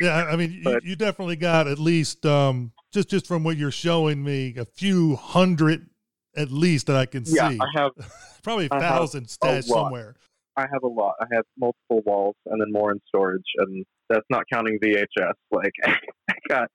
yeah, 0.00 0.24
I 0.24 0.36
mean, 0.36 0.60
but, 0.62 0.84
you, 0.84 0.90
you, 0.90 0.96
definitely 0.96 1.36
got 1.36 1.66
at 1.68 1.78
least 1.78 2.24
um, 2.26 2.72
just 2.92 3.08
just 3.08 3.26
from 3.26 3.44
what 3.44 3.56
you're 3.56 3.70
showing 3.70 4.22
me, 4.22 4.54
a 4.56 4.64
few 4.64 5.16
hundred 5.16 5.88
at 6.36 6.50
least 6.50 6.86
that 6.86 6.96
I 6.96 7.06
can 7.06 7.24
yeah, 7.26 7.50
see. 7.50 7.58
I 7.60 7.80
have 7.80 7.92
probably 8.42 8.66
a 8.66 8.80
thousand 8.80 9.28
stashed 9.28 9.68
somewhere. 9.68 10.16
I 10.56 10.62
have 10.62 10.82
a 10.82 10.88
lot. 10.88 11.14
I 11.20 11.26
have 11.32 11.44
multiple 11.58 12.02
walls 12.04 12.36
and 12.46 12.60
then 12.60 12.70
more 12.70 12.92
in 12.92 13.00
storage, 13.08 13.42
and 13.58 13.84
that's 14.08 14.26
not 14.30 14.44
counting 14.52 14.78
VHS. 14.78 15.32
Like 15.50 15.72
I 15.84 16.34
got, 16.48 16.70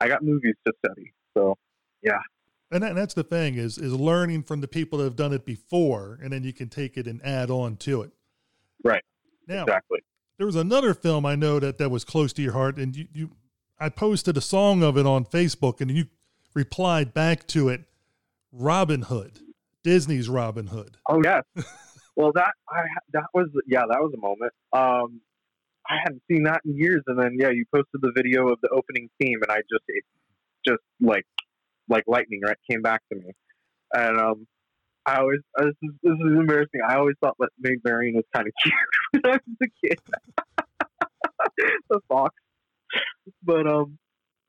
I 0.00 0.08
got 0.08 0.22
movies 0.22 0.54
to 0.66 0.72
study. 0.84 1.12
So, 1.36 1.56
yeah. 2.02 2.18
And, 2.70 2.82
that, 2.82 2.90
and 2.90 2.98
that's 2.98 3.14
the 3.14 3.24
thing 3.24 3.56
is 3.56 3.78
is 3.78 3.92
learning 3.92 4.44
from 4.44 4.60
the 4.60 4.68
people 4.68 4.98
that 4.98 5.04
have 5.04 5.16
done 5.16 5.32
it 5.32 5.44
before, 5.44 6.18
and 6.22 6.32
then 6.32 6.42
you 6.42 6.52
can 6.52 6.68
take 6.68 6.96
it 6.96 7.06
and 7.06 7.24
add 7.24 7.50
on 7.50 7.76
to 7.78 8.02
it. 8.02 8.10
Right. 8.84 9.02
Now, 9.52 9.62
exactly. 9.64 10.00
There 10.38 10.46
was 10.46 10.56
another 10.56 10.94
film 10.94 11.26
I 11.26 11.34
know 11.34 11.60
that 11.60 11.78
that 11.78 11.90
was 11.90 12.04
close 12.04 12.32
to 12.34 12.42
your 12.42 12.52
heart, 12.52 12.76
and 12.76 12.96
you, 12.96 13.06
you 13.12 13.30
I 13.78 13.88
posted 13.88 14.36
a 14.36 14.40
song 14.40 14.82
of 14.82 14.96
it 14.96 15.06
on 15.06 15.24
Facebook, 15.24 15.80
and 15.80 15.90
you 15.90 16.06
replied 16.54 17.12
back 17.12 17.46
to 17.48 17.68
it, 17.68 17.82
Robin 18.50 19.02
Hood, 19.02 19.40
Disney's 19.82 20.28
Robin 20.28 20.68
Hood. 20.68 20.96
Oh 21.08 21.20
yes. 21.22 21.42
well, 22.16 22.32
that 22.34 22.52
I 22.68 22.82
that 23.12 23.26
was 23.34 23.48
yeah 23.66 23.82
that 23.88 24.00
was 24.00 24.12
a 24.14 24.20
moment. 24.20 24.52
Um, 24.72 25.20
I 25.88 25.96
hadn't 26.02 26.22
seen 26.30 26.44
that 26.44 26.60
in 26.64 26.76
years, 26.76 27.02
and 27.06 27.18
then 27.18 27.36
yeah, 27.38 27.50
you 27.50 27.64
posted 27.72 28.00
the 28.00 28.12
video 28.14 28.48
of 28.48 28.58
the 28.62 28.68
opening 28.70 29.10
theme, 29.20 29.38
and 29.42 29.50
I 29.50 29.58
just 29.70 29.84
it 29.88 30.04
just 30.66 30.82
like 31.00 31.26
like 31.88 32.04
lightning 32.06 32.40
right 32.42 32.56
came 32.70 32.82
back 32.82 33.02
to 33.12 33.18
me, 33.18 33.32
and 33.92 34.18
um, 34.18 34.46
I 35.04 35.18
always 35.18 35.40
uh, 35.58 35.64
this 35.64 35.74
is 35.82 35.90
this 36.02 36.12
is 36.12 36.38
embarrassing. 36.38 36.80
I 36.86 36.96
always 36.96 37.16
thought 37.20 37.36
that 37.40 37.48
Maid 37.58 37.78
Marian 37.84 38.14
was 38.14 38.24
kind 38.34 38.46
of 38.46 38.52
cute 38.62 38.74
when 39.12 39.26
I 39.26 39.38
was 39.46 39.56
a 39.62 39.86
kid. 39.86 39.98
the 41.90 42.00
fox, 42.08 42.34
but 43.42 43.66
um, 43.66 43.98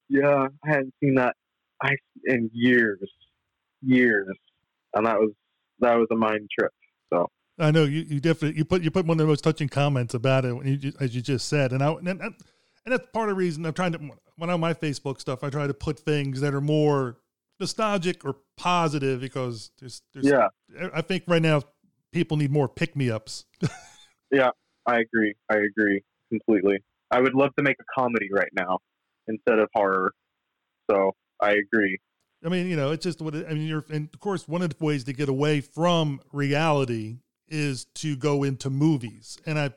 yeah, 0.10 0.48
I 0.64 0.70
hadn't 0.70 0.94
seen 1.02 1.16
that 1.16 1.36
I 1.82 1.96
in 2.26 2.50
years, 2.54 3.10
years, 3.82 4.28
and 4.94 5.06
that 5.06 5.20
was 5.20 5.32
that 5.80 5.96
was 5.96 6.08
a 6.12 6.16
mind 6.16 6.50
trip. 6.58 6.72
So 7.12 7.30
I 7.60 7.72
know 7.72 7.84
you, 7.84 8.02
you 8.02 8.20
definitely 8.20 8.58
you 8.58 8.66
put 8.66 8.84
you 8.84 8.92
put 8.92 9.06
one 9.06 9.20
of 9.20 9.26
the 9.26 9.30
most 9.30 9.44
touching 9.44 9.70
comments 9.70 10.14
about 10.14 10.46
it 10.46 10.66
you, 10.66 10.94
as 11.00 11.16
you 11.16 11.22
just 11.22 11.48
said, 11.48 11.72
and 11.72 11.84
I 11.84 11.92
and, 11.92 12.08
and 12.08 12.36
that's 12.86 13.08
part 13.12 13.30
of 13.30 13.36
the 13.36 13.40
reason 13.40 13.66
I'm 13.66 13.74
trying 13.74 13.94
to 13.94 14.12
when 14.38 14.50
on 14.50 14.60
my 14.60 14.74
Facebook 14.74 15.20
stuff 15.20 15.44
I 15.44 15.50
try 15.50 15.68
to 15.68 15.74
put 15.74 16.00
things 16.00 16.42
that 16.42 16.54
are 16.54 16.62
more 16.62 17.18
nostalgic 17.64 18.26
or 18.26 18.36
positive 18.58 19.22
because 19.22 19.72
there's, 19.80 20.02
there's 20.14 20.28
yeah 20.28 20.48
I 20.94 21.02
think 21.02 21.24
right 21.28 21.42
now 21.42 21.62
people 22.12 22.38
need 22.38 22.52
more 22.52 22.70
pick 22.70 22.96
me 22.96 23.10
ups. 23.10 23.46
yeah, 24.32 24.52
I 24.86 25.00
agree. 25.00 25.34
I 25.50 25.58
agree 25.58 26.04
completely. 26.30 26.80
I 27.12 27.20
would 27.20 27.34
love 27.34 27.52
to 27.58 27.64
make 27.64 27.78
a 27.80 28.00
comedy 28.00 28.30
right 28.32 28.52
now 28.54 28.80
instead 29.28 29.60
of 29.60 29.70
horror. 29.74 30.14
So 30.90 31.12
I 31.42 31.52
agree. 31.52 32.00
I 32.46 32.50
mean, 32.50 32.68
you 32.68 32.76
know, 32.76 32.92
it's 32.92 33.04
just 33.04 33.22
what 33.22 33.36
it, 33.36 33.46
I 33.50 33.54
mean. 33.54 33.68
You're, 33.68 33.86
and 33.90 34.10
of 34.14 34.20
course, 34.20 34.48
one 34.48 34.62
of 34.62 34.70
the 34.70 34.84
ways 34.84 35.04
to 35.06 35.14
get 35.14 35.30
away 35.30 35.62
from 35.62 36.20
reality 36.32 37.18
is 37.48 37.86
to 37.96 38.16
go 38.16 38.44
into 38.44 38.70
movies. 38.70 39.38
And 39.46 39.58
I, 39.60 39.70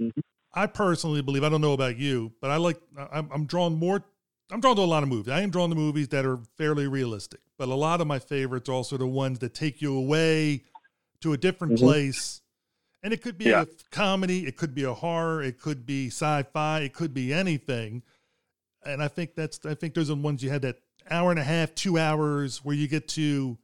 mm-hmm. 0.00 0.20
I 0.54 0.66
personally 0.66 1.22
believe 1.22 1.44
I 1.44 1.48
don't 1.48 1.60
know 1.60 1.72
about 1.72 1.96
you, 1.96 2.32
but 2.40 2.50
I 2.50 2.56
like 2.56 2.80
I'm, 3.12 3.30
I'm 3.32 3.46
drawn 3.46 3.74
more. 3.74 4.04
I'm 4.52 4.60
drawn 4.60 4.76
to 4.76 4.82
a 4.82 4.84
lot 4.84 5.02
of 5.02 5.08
movies. 5.08 5.32
I 5.32 5.40
am 5.40 5.50
drawn 5.50 5.70
to 5.70 5.74
movies 5.74 6.08
that 6.08 6.26
are 6.26 6.38
fairly 6.58 6.86
realistic, 6.86 7.40
but 7.56 7.68
a 7.68 7.74
lot 7.74 8.02
of 8.02 8.06
my 8.06 8.18
favorites 8.18 8.68
are 8.68 8.72
also 8.72 8.98
the 8.98 9.06
ones 9.06 9.38
that 9.38 9.54
take 9.54 9.80
you 9.80 9.96
away 9.96 10.64
to 11.22 11.32
a 11.32 11.38
different 11.38 11.74
mm-hmm. 11.74 11.86
place. 11.86 12.42
And 13.02 13.14
it 13.14 13.22
could 13.22 13.38
be 13.38 13.46
yeah. 13.46 13.62
a 13.62 13.66
comedy, 13.90 14.46
it 14.46 14.58
could 14.58 14.74
be 14.74 14.84
a 14.84 14.92
horror, 14.92 15.42
it 15.42 15.58
could 15.58 15.86
be 15.86 16.08
sci-fi, 16.08 16.80
it 16.80 16.92
could 16.92 17.14
be 17.14 17.32
anything. 17.32 18.02
And 18.84 19.02
I 19.02 19.08
think 19.08 19.34
that's 19.34 19.64
I 19.64 19.74
think 19.74 19.94
those 19.94 20.10
are 20.10 20.16
the 20.16 20.20
ones 20.20 20.42
you 20.42 20.50
had 20.50 20.62
that 20.62 20.76
hour 21.10 21.30
and 21.30 21.40
a 21.40 21.44
half, 21.44 21.74
two 21.74 21.98
hours 21.98 22.58
where 22.62 22.76
you 22.76 22.88
get 22.88 23.08
to 23.08 23.56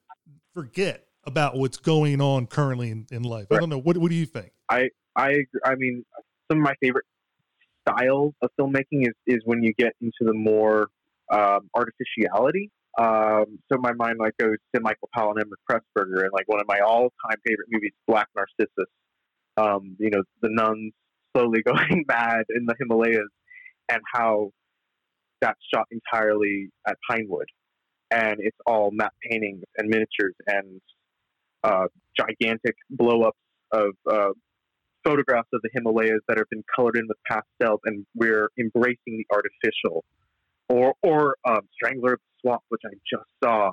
forget 0.54 1.04
about 1.24 1.56
what's 1.56 1.76
going 1.76 2.22
on 2.22 2.46
currently 2.46 2.90
in, 2.90 3.06
in 3.10 3.24
life. 3.24 3.48
Right. 3.50 3.58
I 3.58 3.60
don't 3.60 3.68
know. 3.68 3.78
What 3.78 3.98
What 3.98 4.08
do 4.08 4.16
you 4.16 4.26
think? 4.26 4.52
I 4.70 4.88
I 5.14 5.44
I 5.64 5.74
mean, 5.74 6.04
some 6.50 6.58
of 6.58 6.64
my 6.64 6.74
favorite 6.80 7.04
styles 7.88 8.34
of 8.42 8.50
filmmaking 8.58 9.02
is 9.02 9.14
is 9.26 9.38
when 9.44 9.62
you 9.62 9.72
get 9.78 9.92
into 10.00 10.20
the 10.20 10.34
more 10.34 10.88
um, 11.30 11.68
artificiality. 11.74 12.70
Um, 12.98 13.58
so 13.70 13.78
my 13.78 13.92
mind 13.92 14.16
like 14.18 14.36
goes 14.38 14.56
to 14.74 14.80
Michael 14.80 15.08
Powell 15.14 15.34
and 15.36 15.44
Emeric 15.44 15.62
Pressburger, 15.70 16.22
and 16.22 16.32
like 16.32 16.48
one 16.48 16.60
of 16.60 16.66
my 16.66 16.80
all 16.80 17.12
time 17.24 17.38
favorite 17.46 17.68
movies, 17.70 17.92
Black 18.06 18.28
Narcissus. 18.34 18.90
Um, 19.56 19.96
you 19.98 20.10
know, 20.10 20.22
the 20.42 20.48
nuns 20.50 20.92
slowly 21.36 21.62
going 21.66 22.04
mad 22.08 22.44
in 22.50 22.66
the 22.66 22.74
Himalayas, 22.78 23.28
and 23.90 24.00
how 24.12 24.50
that's 25.40 25.58
shot 25.72 25.86
entirely 25.90 26.70
at 26.86 26.96
Pinewood, 27.08 27.46
and 28.10 28.36
it's 28.38 28.56
all 28.66 28.90
matte 28.92 29.12
paintings 29.22 29.62
and 29.76 29.88
miniatures 29.88 30.34
and 30.46 30.80
uh, 31.62 31.86
gigantic 32.18 32.74
blow-ups 32.90 33.38
of 33.72 33.90
uh, 34.10 34.30
photographs 35.04 35.48
of 35.52 35.60
the 35.62 35.70
Himalayas 35.72 36.20
that 36.28 36.38
have 36.38 36.48
been 36.50 36.64
colored 36.74 36.96
in 36.96 37.06
with 37.08 37.18
pastels, 37.26 37.80
and 37.84 38.06
we're 38.14 38.48
embracing 38.58 38.96
the 39.06 39.26
artificial. 39.32 40.04
Or, 40.68 40.94
or 41.02 41.36
um, 41.46 41.60
Strangler 41.72 42.14
of 42.14 42.18
the 42.18 42.40
Swamp, 42.42 42.62
which 42.68 42.82
I 42.84 42.90
just 43.10 43.28
saw 43.42 43.72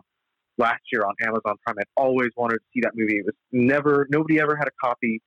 last 0.58 0.82
year 0.91 1.01
on 1.01 1.13
Amazon 1.22 1.55
Prime. 1.65 1.75
I 1.77 1.84
always 1.98 2.29
wanted 2.38 2.55
to 2.55 2.63
see 2.74 2.79
that 2.84 2.94
movie. 2.96 3.17
It 3.17 3.25
was 3.25 3.36
never, 3.51 4.08
nobody 4.10 4.39
ever 4.39 4.55
had 4.55 4.67
a 4.67 4.72
copy, 4.82 5.22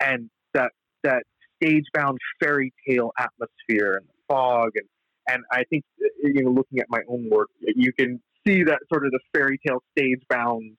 and 0.00 0.28
that 0.54 0.72
that 1.04 1.22
stage-bound 1.62 2.18
fairy 2.40 2.72
tale 2.88 3.12
atmosphere 3.18 3.98
and 3.98 4.06
the 4.08 4.14
fog, 4.28 4.70
and 4.74 4.88
and 5.28 5.44
I 5.52 5.62
think 5.70 5.84
you 6.22 6.42
know, 6.42 6.50
looking 6.50 6.80
at 6.80 6.86
my 6.88 7.00
own 7.08 7.28
work, 7.30 7.48
you 7.60 7.92
can 7.92 8.20
see 8.46 8.64
that 8.64 8.80
sort 8.92 9.06
of 9.06 9.12
the 9.12 9.20
fairy 9.32 9.60
tale 9.64 9.82
stage-bound 9.96 10.76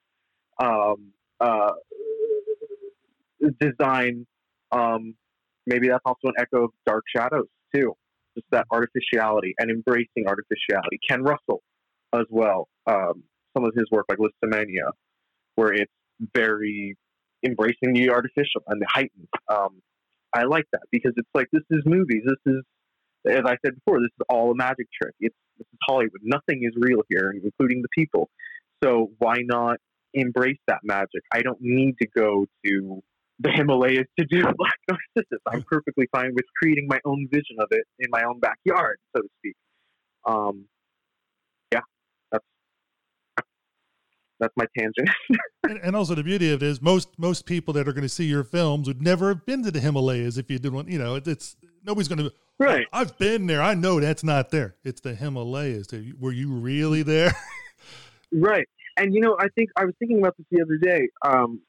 um, 0.62 1.14
uh, 1.40 1.72
design. 3.60 4.26
Um, 4.74 5.16
maybe 5.66 5.88
that's 5.90 6.04
also 6.06 6.28
an 6.28 6.34
echo 6.38 6.66
of 6.66 6.72
Dark 6.86 7.04
Shadows 7.16 7.48
too. 7.74 7.94
Just 8.36 8.48
that 8.52 8.66
artificiality 8.72 9.54
and 9.60 9.70
embracing 9.70 10.28
artificiality. 10.28 11.00
Ken 11.08 11.24
Russell, 11.24 11.62
as 12.14 12.26
well. 12.30 12.68
Um, 12.88 13.24
some 13.56 13.66
of 13.66 13.74
his 13.76 13.86
work, 13.92 14.06
like 14.10 14.18
Lisztomania, 14.18 14.92
where 15.56 15.74
it's 15.74 15.92
very 16.36 16.96
embracing 17.46 17.94
the 17.94 18.10
artificial 18.10 18.62
and 18.68 18.82
the 18.82 18.88
heightened. 18.90 19.28
Um, 19.50 19.82
I 20.34 20.44
like 20.44 20.66
that 20.72 20.82
because 20.92 21.14
it's 21.16 21.30
like 21.36 21.48
this 21.52 21.64
is 21.70 21.82
movies. 21.86 22.24
This 22.26 22.54
is, 22.54 22.64
as 23.30 23.44
I 23.46 23.56
said 23.64 23.76
before, 23.76 24.00
this 24.00 24.10
is 24.20 24.26
all 24.30 24.52
a 24.52 24.56
magic 24.56 24.88
trick. 25.00 25.14
It's 25.20 25.36
this 25.60 25.68
is 25.72 25.80
Hollywood. 25.88 26.22
Nothing 26.24 26.64
is 26.64 26.74
real 26.76 27.04
here, 27.10 27.32
including 27.32 27.84
the 27.84 27.90
people. 27.96 28.30
So 28.84 29.12
why 29.20 29.36
not 29.42 29.78
embrace 30.14 30.58
that 30.68 30.80
magic. 30.84 31.24
I 31.32 31.42
don't 31.42 31.60
need 31.62 31.96
to 32.02 32.08
go 32.16 32.46
to 32.66 33.04
the 33.44 33.52
Himalayas 33.52 34.06
to 34.18 34.26
do 34.26 34.42
Black 34.58 34.80
Narcissus. 34.90 35.40
I'm 35.48 35.64
perfectly 35.64 36.08
fine 36.12 36.32
with 36.34 36.46
creating 36.58 36.88
my 36.88 37.00
own 37.06 37.28
vision 37.32 37.58
of 37.60 37.68
it 37.72 37.84
in 38.00 38.10
my 38.10 38.24
own 38.24 38.40
backyard, 38.40 38.98
so 39.16 39.22
to 39.22 39.28
speak. 39.40 39.56
Um, 40.26 40.66
yeah, 41.72 41.82
that's 42.32 42.46
that's 44.40 44.54
my 44.56 44.66
tangent. 44.78 45.10
and, 45.64 45.80
and, 45.84 45.96
also 45.96 46.16
the 46.16 46.24
beauty 46.24 46.52
of 46.52 46.64
it 46.64 46.66
is 46.66 46.82
most 46.82 47.10
most 47.18 47.46
people 47.46 47.74
that 47.74 47.88
are 47.88 47.94
going 47.94 48.04
to 48.04 48.10
see 48.10 48.26
your 48.26 48.44
films 48.44 48.88
would 48.88 49.02
never 49.02 49.30
have 49.30 49.46
been 49.46 49.64
to 49.64 49.72
the 49.72 49.80
Himalayas 49.80 50.38
if 50.38 50.50
you 50.50 50.60
did 50.60 50.74
one. 50.74 50.88
You 50.88 51.00
know, 51.00 51.16
it, 51.16 51.28
it's 51.28 51.56
nobody's 51.84 52.08
going 52.08 52.20
to. 52.20 52.32
Right. 52.60 52.86
I've 52.94 53.18
been 53.18 53.48
there. 53.48 53.62
I 53.62 53.74
know 53.74 54.00
that's 54.00 54.24
not 54.24 54.50
there. 54.52 54.76
It's 54.84 55.02
the 55.02 55.16
Himalayas. 55.16 55.88
Were 56.20 56.32
you 56.32 56.54
really 56.54 57.04
there? 57.04 57.36
right. 58.32 58.68
And 58.96 59.14
you 59.14 59.20
know, 59.20 59.36
I 59.40 59.48
think 59.56 59.70
I 59.76 59.86
was 59.86 59.94
thinking 60.00 60.20
about 60.20 60.38
this 60.38 60.46
the 60.52 60.62
other 60.62 60.78
day. 60.78 61.10
Um, 61.26 61.62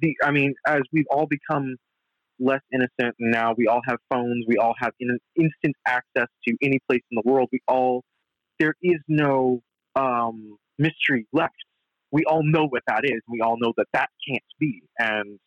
the, 0.00 0.14
I 0.22 0.30
mean, 0.30 0.54
as 0.66 0.80
we've 0.92 1.06
all 1.10 1.26
become 1.26 1.76
less 2.38 2.60
innocent, 2.72 3.14
now 3.18 3.54
we 3.56 3.66
all 3.66 3.80
have 3.86 3.98
phones, 4.12 4.44
we 4.48 4.56
all 4.56 4.74
have 4.78 4.92
in, 5.00 5.18
instant 5.36 5.76
access 5.86 6.28
to 6.48 6.56
any 6.62 6.80
place 6.88 7.02
in 7.10 7.20
the 7.22 7.30
world. 7.30 7.48
We 7.52 7.60
all 7.68 8.02
there 8.58 8.74
is 8.82 9.00
no 9.08 9.60
um, 9.96 10.56
mystery 10.78 11.26
left. 11.32 11.54
We 12.12 12.24
all 12.24 12.42
know 12.44 12.66
what 12.68 12.82
that 12.86 13.00
is. 13.04 13.20
We 13.28 13.40
all 13.40 13.56
know 13.58 13.72
that 13.76 13.86
that 13.92 14.08
can't 14.28 14.42
be. 14.60 14.82
And 14.98 15.38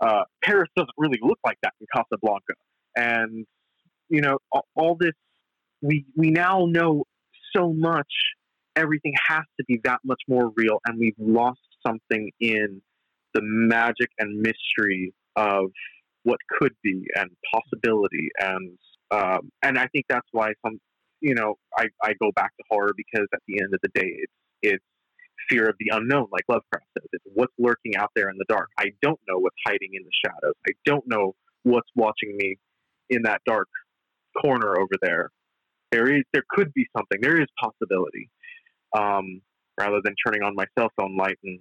uh, 0.00 0.22
Paris 0.42 0.70
doesn't 0.76 0.94
really 0.96 1.18
look 1.20 1.38
like 1.44 1.58
that 1.62 1.72
in 1.80 1.86
Casablanca. 1.94 2.54
And 2.94 3.46
you 4.08 4.20
know, 4.20 4.38
all, 4.52 4.66
all 4.74 4.96
this 4.98 5.12
we 5.82 6.06
we 6.16 6.30
now 6.30 6.66
know 6.66 7.04
so 7.54 7.72
much 7.72 8.12
everything 8.74 9.14
has 9.28 9.44
to 9.58 9.64
be 9.66 9.80
that 9.84 10.00
much 10.04 10.20
more 10.28 10.52
real, 10.56 10.78
and 10.86 10.98
we've 10.98 11.14
lost 11.18 11.60
something 11.86 12.30
in 12.40 12.82
the 13.36 13.42
magic 13.42 14.08
and 14.18 14.40
mystery 14.40 15.12
of 15.36 15.66
what 16.22 16.38
could 16.58 16.72
be 16.82 17.04
and 17.14 17.30
possibility. 17.52 18.30
And 18.40 18.78
um, 19.10 19.52
and 19.62 19.78
I 19.78 19.86
think 19.88 20.06
that's 20.08 20.26
why 20.32 20.52
some 20.64 20.80
you 21.20 21.34
know 21.34 21.54
I, 21.78 21.86
I 22.02 22.14
go 22.20 22.32
back 22.34 22.56
to 22.56 22.64
horror 22.70 22.92
because 22.96 23.26
at 23.32 23.40
the 23.46 23.60
end 23.60 23.74
of 23.74 23.80
the 23.82 23.90
day 23.94 24.08
it's 24.08 24.32
it's 24.62 24.84
fear 25.50 25.68
of 25.68 25.76
the 25.78 25.94
unknown 25.94 26.26
like 26.32 26.44
Lovecraft 26.48 26.86
says. 26.98 27.08
It's 27.12 27.24
what's 27.34 27.52
lurking 27.58 27.96
out 27.96 28.10
there 28.16 28.30
in 28.30 28.36
the 28.38 28.46
dark. 28.48 28.70
I 28.78 28.86
don't 29.02 29.20
know 29.28 29.38
what's 29.38 29.56
hiding 29.66 29.90
in 29.92 30.02
the 30.02 30.10
shadows. 30.24 30.54
I 30.66 30.72
don't 30.84 31.04
know 31.06 31.34
what's 31.62 31.88
watching 31.94 32.36
me 32.36 32.56
in 33.10 33.22
that 33.22 33.42
dark 33.46 33.68
corner 34.42 34.78
over 34.78 34.94
there. 35.02 35.30
There 35.92 36.12
is 36.12 36.22
there 36.32 36.42
could 36.50 36.72
be 36.72 36.86
something. 36.96 37.20
There 37.20 37.40
is 37.40 37.46
possibility 37.62 38.30
um, 38.96 39.42
rather 39.78 40.00
than 40.02 40.14
turning 40.26 40.42
on 40.42 40.54
my 40.56 40.64
cell 40.78 40.88
phone 40.98 41.16
light 41.16 41.38
and 41.44 41.60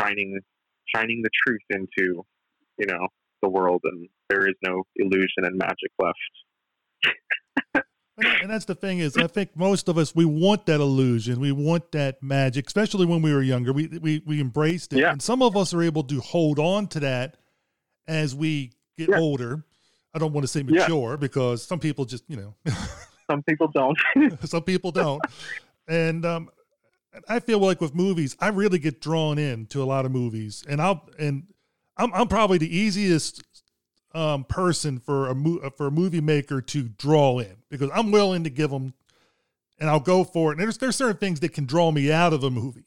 shining 0.00 0.40
shining 0.94 1.22
the 1.22 1.30
truth 1.46 1.60
into 1.70 2.24
you 2.78 2.86
know 2.86 3.08
the 3.42 3.48
world 3.48 3.80
and 3.84 4.08
there 4.28 4.48
is 4.48 4.54
no 4.66 4.82
illusion 4.96 5.44
and 5.44 5.56
magic 5.56 5.90
left. 5.98 6.18
And 8.18 8.48
that's 8.50 8.64
the 8.64 8.74
thing 8.74 9.00
is 9.00 9.18
i 9.18 9.26
think 9.26 9.54
most 9.54 9.88
of 9.90 9.98
us 9.98 10.14
we 10.14 10.24
want 10.24 10.64
that 10.66 10.80
illusion. 10.80 11.38
We 11.38 11.52
want 11.52 11.92
that 11.92 12.22
magic 12.22 12.66
especially 12.66 13.04
when 13.04 13.20
we 13.20 13.32
were 13.34 13.42
younger. 13.42 13.74
We 13.74 13.88
we, 13.88 14.22
we 14.24 14.40
embraced 14.40 14.94
it. 14.94 15.00
Yeah. 15.00 15.12
and 15.12 15.20
some 15.20 15.42
of 15.42 15.54
us 15.56 15.74
are 15.74 15.82
able 15.82 16.02
to 16.04 16.20
hold 16.20 16.58
on 16.58 16.86
to 16.88 17.00
that 17.00 17.36
as 18.08 18.34
we 18.34 18.72
get 18.96 19.10
Yeah. 19.10 19.18
older. 19.18 19.64
I 20.14 20.18
don't 20.18 20.32
want 20.32 20.44
to 20.44 20.48
say 20.48 20.60
Yeah. 20.66 20.80
mature 20.80 21.18
because 21.18 21.62
some 21.62 21.78
people 21.78 22.06
just 22.06 22.24
you 22.28 22.36
know. 22.36 22.54
Some 23.30 23.42
people 23.42 23.66
don't. 23.66 23.98
Some 24.44 24.62
people 24.62 24.92
don't. 24.92 25.20
And 25.88 26.24
um 26.24 26.48
i 27.28 27.38
feel 27.38 27.58
like 27.58 27.80
with 27.80 27.94
movies 27.94 28.36
i 28.40 28.48
really 28.48 28.78
get 28.78 29.00
drawn 29.00 29.38
in 29.38 29.66
to 29.66 29.82
a 29.82 29.84
lot 29.84 30.04
of 30.04 30.12
movies. 30.12 30.64
And 30.68 30.80
i'll 30.80 31.08
and 31.18 31.44
i'm, 31.96 32.12
I'm 32.14 32.28
probably 32.28 32.58
the 32.58 32.74
easiest 32.76 33.42
um 34.14 34.44
person 34.44 34.98
for 34.98 35.28
a 35.28 35.34
mo- 35.34 35.70
for 35.76 35.86
a 35.86 35.90
movie 35.90 36.20
maker 36.20 36.60
to 36.60 36.82
draw 36.88 37.38
in 37.38 37.56
because 37.68 37.90
i'm 37.94 38.10
willing 38.10 38.44
to 38.44 38.50
give 38.50 38.70
them 38.70 38.94
and 39.78 39.90
i'll 39.90 40.00
go 40.00 40.24
for 40.24 40.50
it. 40.50 40.54
And 40.54 40.62
there's 40.62 40.78
there's 40.78 40.96
certain 40.96 41.18
things 41.18 41.40
that 41.40 41.52
can 41.52 41.66
draw 41.66 41.90
me 41.90 42.10
out 42.10 42.32
of 42.32 42.42
a 42.44 42.50
movie. 42.50 42.84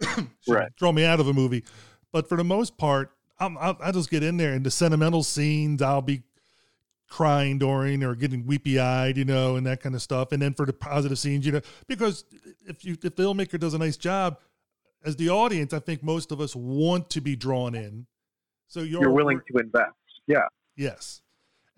Right. 0.48 0.70
draw 0.76 0.92
me 0.92 1.04
out 1.04 1.18
of 1.18 1.26
a 1.26 1.32
movie. 1.32 1.64
But 2.12 2.28
for 2.28 2.36
the 2.36 2.44
most 2.44 2.76
part 2.76 3.10
I'm, 3.40 3.58
I'll, 3.58 3.76
I'll 3.80 3.92
just 3.92 4.10
get 4.10 4.22
in 4.22 4.36
there 4.36 4.52
and 4.52 4.64
the 4.64 4.70
sentimental 4.70 5.22
scenes 5.22 5.82
i'll 5.82 6.02
be 6.02 6.22
crying 7.08 7.58
during 7.58 8.02
or 8.02 8.14
getting 8.14 8.46
weepy 8.46 8.78
eyed, 8.78 9.16
you 9.16 9.24
know, 9.24 9.56
and 9.56 9.66
that 9.66 9.80
kind 9.80 9.94
of 9.94 10.02
stuff. 10.02 10.32
And 10.32 10.42
then 10.42 10.54
for 10.54 10.66
the 10.66 10.72
positive 10.72 11.18
scenes, 11.18 11.46
you 11.46 11.52
know, 11.52 11.60
because 11.86 12.24
if 12.66 12.84
you 12.84 12.92
if 12.94 13.00
the 13.00 13.10
filmmaker 13.10 13.58
does 13.58 13.74
a 13.74 13.78
nice 13.78 13.96
job, 13.96 14.38
as 15.04 15.16
the 15.16 15.30
audience, 15.30 15.72
I 15.72 15.78
think 15.78 16.02
most 16.02 16.32
of 16.32 16.40
us 16.40 16.56
want 16.56 17.10
to 17.10 17.20
be 17.20 17.36
drawn 17.36 17.74
in. 17.74 18.06
So 18.68 18.80
you're, 18.80 19.02
you're 19.02 19.12
willing 19.12 19.40
to 19.52 19.58
invest 19.58 19.92
yeah 20.26 20.46
yes. 20.76 21.22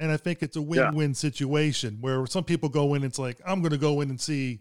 And 0.01 0.13
I 0.13 0.17
think 0.17 0.43
it's 0.43 0.57
a 0.57 0.63
win-win 0.63 1.13
situation 1.13 1.99
where 2.01 2.25
some 2.27 2.45
people 2.45 2.69
go 2.69 2.95
in, 2.95 3.03
it's 3.03 3.19
like, 3.19 3.41
I'm 3.45 3.63
gonna 3.63 3.77
go 3.77 4.01
in 4.01 4.11
and 4.11 4.21
see 4.21 4.61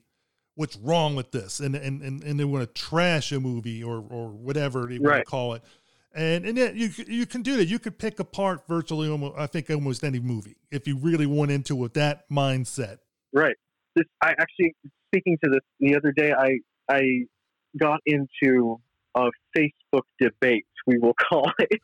what's 0.55 0.75
wrong 0.77 1.15
with 1.15 1.31
this 1.31 1.59
and 1.59 1.75
and 1.75 2.01
and, 2.01 2.23
and 2.23 2.39
they 2.39 2.43
want 2.43 2.67
to 2.67 2.81
trash 2.81 3.31
a 3.31 3.39
movie 3.39 3.83
or 3.83 4.03
or 4.09 4.29
whatever 4.29 4.87
they 4.87 4.97
want 4.99 5.17
to 5.17 5.23
call 5.23 5.53
it. 5.53 5.61
And 6.17 6.45
and 6.45 6.57
then 6.57 6.75
you 6.75 6.89
you 7.07 7.27
can 7.27 7.43
do 7.43 7.57
that. 7.57 7.65
You 7.65 7.77
could 7.77 7.99
pick 7.99 8.19
apart 8.19 8.63
virtually 8.67 9.07
almost 9.07 9.37
I 9.37 9.45
think 9.45 9.69
almost 9.69 10.03
any 10.03 10.19
movie 10.19 10.57
if 10.71 10.87
you 10.87 10.97
really 10.97 11.27
went 11.27 11.51
into 11.51 11.75
it 11.75 11.79
with 11.79 11.93
that 11.93 12.27
mindset. 12.29 12.97
right. 13.33 13.55
This 13.95 14.05
i 14.21 14.31
actually 14.31 14.75
speaking 15.09 15.37
to 15.43 15.49
this 15.49 15.61
the 15.79 15.95
other 15.95 16.11
day 16.11 16.31
i 16.31 16.57
i 16.89 17.01
got 17.79 17.99
into 18.05 18.79
a 19.15 19.29
facebook 19.57 20.03
debate 20.19 20.65
we 20.85 20.97
will 20.97 21.15
call 21.29 21.51
it 21.59 21.81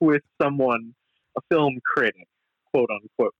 with 0.00 0.22
someone 0.40 0.94
a 1.38 1.40
film 1.50 1.78
critic 1.96 2.28
quote 2.72 2.90
unquote 2.90 3.34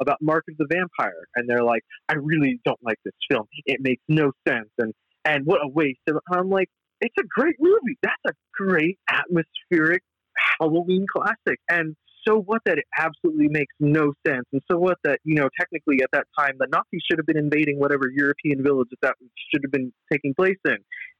about 0.00 0.18
mark 0.20 0.44
of 0.50 0.56
the 0.58 0.66
vampire. 0.70 1.26
And 1.36 1.48
they're 1.48 1.64
like 1.64 1.82
i 2.08 2.14
really 2.14 2.60
don't 2.64 2.82
like 2.82 2.98
this 3.04 3.14
film. 3.30 3.46
It 3.66 3.80
makes 3.80 4.02
no 4.08 4.32
sense. 4.46 4.68
And 4.78 4.92
and 5.24 5.46
what 5.46 5.60
a 5.62 5.68
waste. 5.68 6.00
And 6.06 6.18
i'm 6.32 6.50
like 6.50 6.68
it's 7.02 7.14
a 7.18 7.26
great 7.28 7.56
movie. 7.60 7.98
That's 8.02 8.14
a 8.28 8.32
great 8.54 8.98
atmospheric 9.08 10.02
halloween 10.58 11.04
classic. 11.12 11.60
And 11.68 11.94
so 12.26 12.40
what 12.40 12.62
that 12.64 12.78
it 12.78 12.84
absolutely 12.96 13.48
makes 13.48 13.74
no 13.80 14.12
sense. 14.26 14.46
And 14.52 14.62
so 14.70 14.78
what 14.78 14.96
that 15.04 15.18
you 15.24 15.34
know 15.34 15.48
technically 15.58 16.02
at 16.02 16.10
that 16.12 16.26
time 16.38 16.54
the 16.58 16.66
nazis 16.70 17.02
should 17.08 17.18
have 17.18 17.26
been 17.26 17.36
invading 17.38 17.78
whatever 17.78 18.04
european 18.10 18.62
village 18.62 18.88
that 18.90 19.00
that 19.02 19.16
should 19.52 19.62
have 19.64 19.72
been 19.72 19.92
taking 20.10 20.34
place 20.34 20.58
in. 20.64 20.78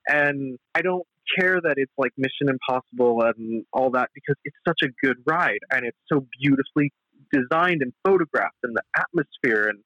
And 0.09 0.59
i 0.75 0.81
don't 0.81 1.07
care 1.39 1.61
that 1.61 1.75
it's 1.77 1.93
like 1.99 2.13
mission 2.17 2.49
impossible 2.49 3.23
and 3.23 3.65
all 3.73 3.91
that 3.91 4.11
because 4.15 4.37
it's 4.45 4.57
such 4.67 4.81
a 4.83 5.07
good 5.07 5.17
ride 5.27 5.61
and 5.71 5.85
it's 5.85 5.99
so 6.13 6.27
beautifully 6.41 6.93
designed 7.33 7.83
and 7.83 7.93
photographed 8.05 8.59
and 8.63 8.77
the 8.77 8.83
atmosphere. 8.97 9.69
And 9.69 9.79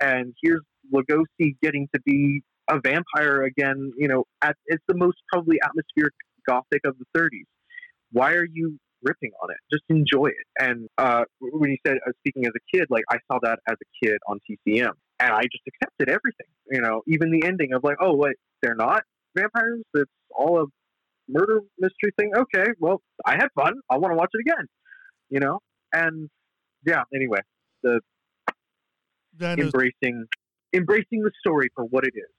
and 0.00 0.34
here's 0.42 0.62
Lugosi 0.92 1.56
getting 1.62 1.88
to 1.94 2.00
be 2.04 2.42
a 2.68 2.80
vampire 2.80 3.42
again 3.42 3.92
you 3.96 4.08
know 4.08 4.24
at 4.42 4.56
it's 4.66 4.82
the 4.88 4.96
most 4.96 5.16
probably 5.32 5.58
atmospheric 5.62 6.14
gothic 6.48 6.80
of 6.84 6.94
the 6.98 7.18
30s 7.18 7.44
why 8.12 8.32
are 8.32 8.46
you 8.50 8.78
ripping 9.04 9.30
on 9.42 9.50
it? 9.50 9.56
Just 9.70 9.84
enjoy 9.88 10.26
it. 10.26 10.46
And 10.58 10.88
uh, 10.98 11.24
when 11.40 11.70
you 11.70 11.76
said 11.86 11.96
uh, 12.06 12.10
speaking 12.20 12.46
as 12.46 12.52
a 12.56 12.76
kid 12.76 12.86
like 12.90 13.04
i 13.10 13.16
saw 13.30 13.38
that 13.42 13.58
as 13.68 13.76
a 13.80 14.04
kid 14.04 14.16
on 14.28 14.40
tcm 14.48 14.90
and 15.20 15.30
i 15.32 15.42
just 15.42 15.62
accepted 15.68 16.08
everything 16.08 16.46
you 16.70 16.80
know 16.80 17.02
even 17.06 17.30
the 17.30 17.46
ending 17.46 17.72
of 17.72 17.84
like 17.84 17.96
oh 18.00 18.14
wait 18.14 18.36
they're 18.62 18.74
not 18.74 19.02
vampires? 19.36 19.82
It's 19.94 20.10
all 20.34 20.62
a 20.62 20.66
murder 21.28 21.60
mystery 21.78 22.12
thing? 22.18 22.32
Okay 22.36 22.72
well 22.80 23.02
i 23.24 23.32
had 23.32 23.48
fun. 23.54 23.74
I 23.90 23.98
want 23.98 24.12
to 24.12 24.16
watch 24.16 24.30
it 24.32 24.40
again 24.40 24.66
you 25.30 25.40
know? 25.40 25.60
And 25.92 26.28
yeah 26.86 27.02
anyway 27.14 27.40
That 29.38 29.58
is, 29.58 29.66
embracing 29.66 30.26
embracing 30.72 31.22
the 31.22 31.30
story 31.40 31.68
for 31.74 31.84
what 31.84 32.04
it 32.04 32.14
is 32.14 32.30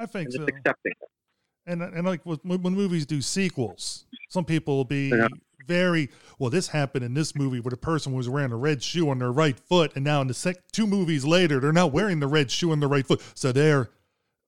I 0.00 0.06
think 0.06 0.32
so. 0.32 0.42
accepting 0.44 0.92
and 1.66 1.82
and 1.82 2.06
like 2.06 2.24
with, 2.24 2.40
when 2.44 2.62
movies 2.62 3.06
do 3.06 3.20
sequels, 3.20 4.06
some 4.30 4.44
people 4.44 4.76
will 4.76 4.84
be 4.84 5.08
Yeah. 5.10 5.28
very 5.66 6.08
well. 6.38 6.50
This 6.50 6.68
happened 6.68 7.04
in 7.04 7.14
this 7.14 7.34
movie 7.36 7.60
where 7.60 7.70
the 7.70 7.76
person 7.76 8.12
was 8.12 8.28
wearing 8.28 8.50
a 8.52 8.56
red 8.56 8.82
shoe 8.82 9.10
on 9.10 9.18
their 9.18 9.30
right 9.32 9.58
foot, 9.58 9.92
and 9.94 10.04
now 10.04 10.20
in 10.22 10.26
the 10.26 10.34
sec- 10.34 10.72
two 10.72 10.86
movies 10.86 11.24
later, 11.24 11.60
they're 11.60 11.72
not 11.72 11.92
wearing 11.92 12.18
the 12.20 12.26
red 12.26 12.50
shoe 12.50 12.72
on 12.72 12.80
the 12.80 12.86
right 12.88 13.06
foot. 13.06 13.20
So 13.34 13.52
they're, 13.52 13.90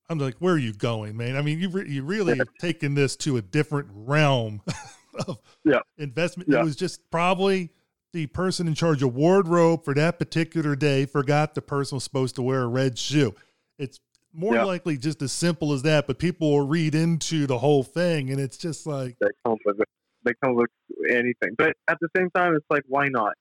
I'm 0.08 0.18
like, 0.18 0.36
where 0.38 0.54
are 0.54 0.58
you 0.58 0.72
going, 0.72 1.16
man? 1.16 1.36
I 1.36 1.42
mean, 1.42 1.58
you 1.60 1.68
re- 1.68 1.88
you 1.88 2.02
really 2.02 2.36
Yeah. 2.38 2.44
taking 2.60 2.94
this 2.94 3.14
to 3.16 3.36
a 3.36 3.42
different 3.42 3.88
realm 3.92 4.62
of 5.28 5.38
Yeah. 5.64 5.80
investment. 5.98 6.48
Yeah. 6.50 6.60
It 6.60 6.64
was 6.64 6.76
just 6.76 7.08
probably 7.10 7.70
the 8.14 8.26
person 8.28 8.66
in 8.66 8.74
charge 8.74 9.02
of 9.02 9.14
wardrobe 9.14 9.84
for 9.84 9.94
that 9.94 10.18
particular 10.18 10.74
day 10.76 11.04
forgot 11.06 11.54
the 11.54 11.62
person 11.62 11.96
was 11.96 12.04
supposed 12.04 12.34
to 12.36 12.42
wear 12.42 12.62
a 12.62 12.66
red 12.68 12.98
shoe. 12.98 13.34
It's 13.78 14.00
more 14.32 14.54
Yeah. 14.54 14.64
likely 14.64 14.96
just 14.96 15.20
as 15.22 15.32
simple 15.32 15.72
as 15.72 15.82
that, 15.82 16.06
but 16.06 16.18
people 16.18 16.50
will 16.50 16.66
read 16.66 16.94
into 16.94 17.46
the 17.46 17.58
whole 17.58 17.82
thing, 17.82 18.30
and 18.30 18.40
it's 18.40 18.56
just 18.56 18.86
like, 18.86 19.16
they 19.20 19.28
come 19.44 19.56
with 19.64 19.80
it. 19.80 19.88
they 20.24 20.32
come 20.42 20.54
with 20.54 20.70
anything 21.10 21.50
but 21.58 21.74
at 21.88 21.98
the 22.00 22.08
same 22.16 22.30
time 22.34 22.54
it's 22.54 22.64
like 22.70 22.84
why 22.86 23.08
not 23.08 23.32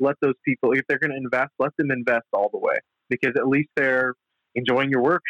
let 0.00 0.16
those 0.22 0.32
people 0.46 0.72
if 0.72 0.80
they're 0.88 0.98
going 0.98 1.10
to 1.10 1.16
invest 1.16 1.50
let 1.58 1.70
them 1.76 1.90
invest 1.90 2.24
all 2.32 2.48
the 2.50 2.58
way 2.58 2.74
because 3.10 3.32
at 3.36 3.46
least 3.46 3.68
they're 3.76 4.14
enjoying 4.54 4.88
your 4.90 5.02
work 5.02 5.22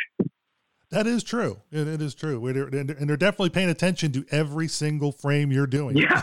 that 0.91 1.07
is 1.07 1.23
true. 1.25 1.59
It, 1.71 1.89
it 1.89 2.03
is 2.03 2.15
true. 2.15 2.53
They're- 2.53 2.69
And 2.69 2.89
they're, 2.89 2.97
and 2.99 3.09
they're 3.09 3.17
definitely 3.17 3.49
paying 3.51 3.71
attention 3.71 4.13
to 4.13 4.25
every 4.31 4.69
single 4.69 5.11
frame 5.11 5.51
you're 5.51 5.67
doing. 5.67 5.97
Yeah, 5.97 6.23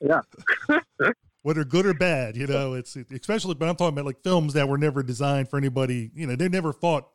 yeah 0.00 0.20
Whether 1.42 1.64
good 1.64 1.86
or 1.86 1.94
bad, 1.94 2.36
you 2.36 2.46
know, 2.46 2.74
it's 2.74 2.94
especially, 2.96 3.54
but 3.54 3.68
I'm 3.68 3.76
talking 3.76 3.94
about 3.96 4.04
like 4.06 4.22
films 4.22 4.52
that 4.54 4.68
were 4.68 4.76
never 4.78 5.02
designed 5.02 5.48
for 5.48 5.56
anybody, 5.56 6.10
you 6.14 6.26
know, 6.26 6.36
they 6.36 6.48
never 6.48 6.72
thought 6.72 7.08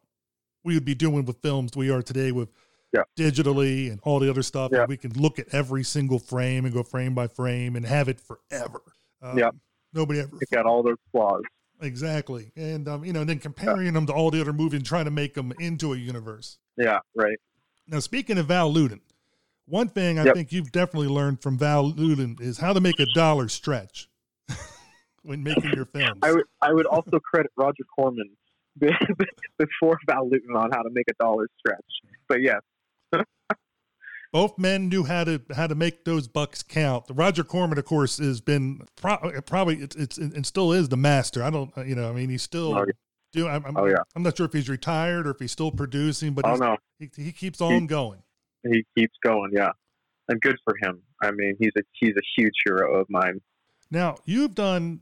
we 0.63 0.73
would 0.75 0.85
be 0.85 0.95
doing 0.95 1.25
with 1.25 1.37
films 1.41 1.75
we 1.75 1.89
are 1.89 2.01
today 2.01 2.31
with 2.31 2.49
Yeah. 2.93 3.03
digitally 3.17 3.91
and 3.91 3.99
all 4.03 4.19
the 4.19 4.29
other 4.29 4.43
stuff. 4.43 4.71
Yeah. 4.73 4.85
We 4.87 4.97
can 4.97 5.11
look 5.13 5.39
at 5.39 5.47
every 5.53 5.83
single 5.83 6.19
frame 6.19 6.65
and 6.65 6.73
go 6.73 6.83
frame 6.83 7.13
by 7.15 7.27
frame 7.27 7.75
and 7.75 7.85
have 7.85 8.07
it 8.07 8.19
forever. 8.19 8.81
Um, 9.21 9.37
Yeah. 9.37 9.51
Nobody 9.93 10.19
ever 10.21 10.37
it's 10.41 10.49
got 10.51 10.65
all 10.65 10.81
those 10.83 10.97
flaws 11.11 11.43
Exactly. 11.81 12.51
And, 12.55 12.87
um, 12.87 13.03
you 13.03 13.11
know, 13.11 13.21
and 13.21 13.29
then 13.29 13.39
comparing 13.39 13.93
them 13.93 14.05
to 14.05 14.13
all 14.13 14.31
the 14.31 14.39
other 14.39 14.53
movies 14.53 14.77
and 14.77 14.85
trying 14.85 15.05
to 15.05 15.11
make 15.11 15.33
them 15.33 15.51
into 15.59 15.93
a 15.93 15.97
universe. 15.97 16.57
yeah 16.77 16.99
right 17.15 17.37
Now, 17.87 17.99
speaking 17.99 18.37
of 18.37 18.45
Val 18.47 18.71
Lewton, 18.71 19.01
one 19.65 19.89
thing 19.89 20.17
I 20.19 20.23
Yep. 20.25 20.35
think 20.35 20.51
you've 20.51 20.71
definitely 20.71 21.07
learned 21.09 21.41
from 21.41 21.57
Val 21.57 21.83
Lewton 21.89 22.37
is 22.39 22.57
how 22.59 22.73
to 22.73 22.79
make 22.79 22.99
a 22.99 23.05
dollar 23.13 23.47
stretch 23.49 24.07
when 25.23 25.43
making 25.43 25.73
your 25.73 25.85
films. 25.85 26.19
I 26.21 26.31
would 26.31 26.45
I 26.61 26.71
would 26.73 26.85
also 26.85 27.19
credit 27.19 27.51
Roger 27.57 27.83
Corman 27.95 28.29
before 29.59 29.97
Val 30.09 30.29
Lewton 30.29 30.55
on 30.55 30.71
how 30.71 30.81
to 30.81 30.89
make 30.91 31.05
a 31.09 31.13
dollar 31.23 31.47
stretch. 31.59 31.79
But 32.27 32.41
yes, 32.41 32.61
Both 34.31 34.57
men 34.57 34.89
knew 34.89 35.03
how 35.03 35.25
to 35.25 35.41
how 35.55 35.67
to 35.67 35.75
make 35.75 36.05
those 36.05 36.27
bucks 36.27 36.63
count. 36.63 37.05
Roger 37.11 37.43
Corman, 37.43 37.77
of 37.77 37.85
course, 37.85 38.17
has 38.17 38.41
been 38.41 38.81
pro- 38.95 39.41
probably 39.45 39.75
it's, 39.77 39.95
it's 39.95 40.17
and 40.17 40.43
still 40.43 40.71
is 40.71 40.89
the 40.89 40.97
master. 40.97 41.43
I 41.43 41.51
don't, 41.51 41.71
you 41.85 41.93
know, 41.93 42.09
I 42.09 42.13
mean, 42.13 42.29
he's 42.29 42.41
still 42.41 42.73
Oh, 42.75 42.83
yeah. 42.87 42.93
doing. 43.31 43.51
I'm, 43.53 43.63
I'm, 43.65 43.77
Oh, 43.77 43.85
yeah. 43.85 43.97
I'm 44.15 44.23
not 44.23 44.35
sure 44.35 44.47
if 44.47 44.53
he's 44.53 44.69
retired 44.69 45.27
or 45.27 45.31
if 45.31 45.39
he's 45.39 45.51
still 45.51 45.69
producing, 45.71 46.33
but 46.33 46.45
oh 46.47 46.55
no, 46.55 46.77
he, 46.97 47.11
he 47.15 47.31
keeps 47.31 47.61
on 47.61 47.85
going. 47.85 48.23
he 48.63 48.83
keeps 48.97 49.13
going. 49.23 49.51
Yeah, 49.53 49.69
and 50.29 50.41
good 50.41 50.57
for 50.63 50.73
him. 50.81 51.03
I 51.21 51.29
mean, 51.29 51.55
he's 51.59 51.71
a 51.77 51.81
he's 51.91 52.15
a 52.17 52.23
huge 52.35 52.55
hero 52.65 52.95
of 52.99 53.07
mine. 53.11 53.39
Now, 53.91 54.15
you've 54.25 54.55
done, 54.55 55.01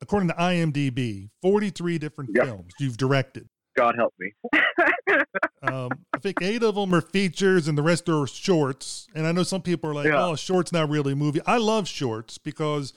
according 0.00 0.28
to 0.28 0.34
IMDb, 0.34 1.30
43 1.42 1.98
different 1.98 2.30
Yep. 2.34 2.44
films 2.46 2.72
you've 2.78 2.96
directed. 2.96 3.48
God 3.76 3.94
help 3.96 4.14
me. 4.18 4.32
Um, 5.62 5.88
I 6.14 6.18
think 6.18 6.42
eight 6.42 6.62
of 6.62 6.74
them 6.74 6.94
are 6.94 7.00
features 7.00 7.68
and 7.68 7.78
the 7.78 7.82
rest 7.82 8.06
are 8.10 8.26
shorts. 8.26 9.08
And 9.14 9.26
I 9.26 9.32
know 9.32 9.42
some 9.44 9.62
people 9.62 9.88
are 9.90 9.94
like, 9.94 10.06
Yeah. 10.06 10.22
oh, 10.26 10.36
shorts 10.36 10.72
not 10.72 10.90
really 10.90 11.14
a 11.14 11.16
movie. 11.16 11.40
I 11.46 11.56
love 11.56 11.88
shorts 11.88 12.36
because 12.36 12.92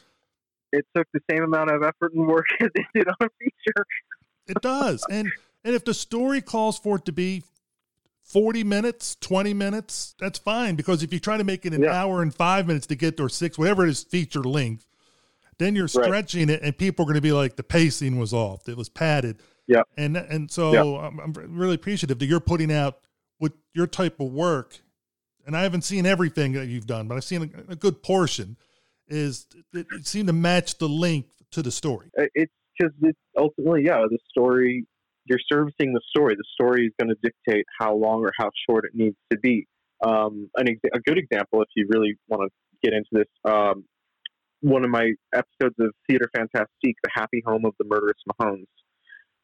it 0.73 0.85
took 0.93 1.07
the 1.13 1.21
same 1.31 1.43
amount 1.43 1.71
of 1.71 1.81
effort 1.81 2.13
and 2.13 2.27
work 2.27 2.45
as 2.59 2.67
it 2.75 2.85
did 2.93 3.07
on 3.07 3.15
a 3.21 3.29
feature. 3.39 3.85
it 4.47 4.61
does. 4.61 5.05
and 5.09 5.31
and 5.63 5.75
if 5.75 5.85
the 5.85 5.93
story 5.93 6.41
calls 6.41 6.77
for 6.77 6.97
it 6.97 7.05
to 7.05 7.13
be 7.13 7.43
40 8.23 8.65
minutes, 8.65 9.15
20 9.21 9.53
minutes, 9.53 10.13
that's 10.19 10.37
fine. 10.39 10.75
Because 10.75 11.03
if 11.03 11.13
you 11.13 11.19
try 11.21 11.37
to 11.37 11.45
make 11.45 11.65
it 11.65 11.73
an 11.73 11.83
Yeah. 11.83 11.93
hour 11.93 12.21
and 12.21 12.35
five 12.35 12.67
minutes 12.67 12.87
to 12.87 12.95
get 12.95 13.17
or 13.21 13.29
six, 13.29 13.57
whatever 13.57 13.85
it 13.85 13.91
is, 13.91 14.03
feature 14.03 14.41
length, 14.43 14.85
then 15.59 15.75
you're 15.75 15.85
Right. 15.95 16.05
stretching 16.05 16.49
it 16.49 16.61
and 16.61 16.77
people 16.77 17.03
are 17.03 17.07
going 17.07 17.15
to 17.15 17.21
be 17.21 17.31
like, 17.31 17.55
the 17.55 17.63
pacing 17.63 18.17
was 18.17 18.33
off. 18.33 18.67
It 18.69 18.77
was 18.77 18.89
padded. 18.89 19.41
Yeah. 19.67 19.81
And 19.97 20.15
and 20.17 20.49
so 20.51 20.73
Yeah. 20.73 21.07
I'm, 21.07 21.19
I'm 21.19 21.33
really 21.57 21.75
appreciative 21.75 22.19
that 22.19 22.25
you're 22.25 22.39
putting 22.39 22.71
out 22.71 22.99
with 23.39 23.53
your 23.73 23.87
type 23.87 24.19
of 24.19 24.31
work. 24.31 24.79
And 25.45 25.55
I 25.55 25.63
haven't 25.63 25.83
seen 25.83 26.05
everything 26.05 26.51
that 26.53 26.67
you've 26.67 26.87
done, 26.87 27.07
but 27.07 27.15
I've 27.15 27.23
seen 27.23 27.53
a, 27.69 27.71
a 27.71 27.75
good 27.75 28.03
portion. 28.03 28.57
Is 29.07 29.47
it, 29.73 29.87
it 29.91 30.05
seemed 30.05 30.27
to 30.27 30.33
match 30.33 30.77
the 30.77 30.89
length 30.89 31.29
to 31.51 31.61
the 31.61 31.71
story. 31.71 32.09
It's 32.35 32.51
because 32.77 32.93
it's 33.01 33.17
ultimately, 33.37 33.85
yeah, 33.85 33.99
the 34.09 34.19
story, 34.29 34.85
you're 35.25 35.39
servicing 35.51 35.93
the 35.93 36.01
story. 36.09 36.35
The 36.35 36.43
story 36.53 36.87
is 36.87 36.93
going 36.99 37.09
to 37.09 37.15
dictate 37.23 37.65
how 37.79 37.95
long 37.95 38.21
or 38.23 38.31
how 38.37 38.49
short 38.69 38.83
it 38.85 38.91
needs 38.93 39.15
to 39.31 39.37
be. 39.39 39.65
Um, 40.05 40.49
an 40.57 40.67
ex- 40.69 40.79
a 40.93 40.99
good 40.99 41.17
example, 41.17 41.61
if 41.61 41.69
you 41.75 41.87
really 41.89 42.17
want 42.27 42.43
to 42.43 42.49
get 42.87 42.93
into 42.93 43.09
this, 43.13 43.27
um, 43.51 43.85
one 44.61 44.83
of 44.83 44.89
my 44.89 45.11
episodes 45.33 45.75
of 45.79 45.91
Theater 46.07 46.29
Fantastique, 46.35 46.97
The 47.03 47.09
Happy 47.13 47.43
Home 47.45 47.65
of 47.65 47.73
the 47.79 47.85
Murderous 47.85 48.17
Mahones, 48.31 48.65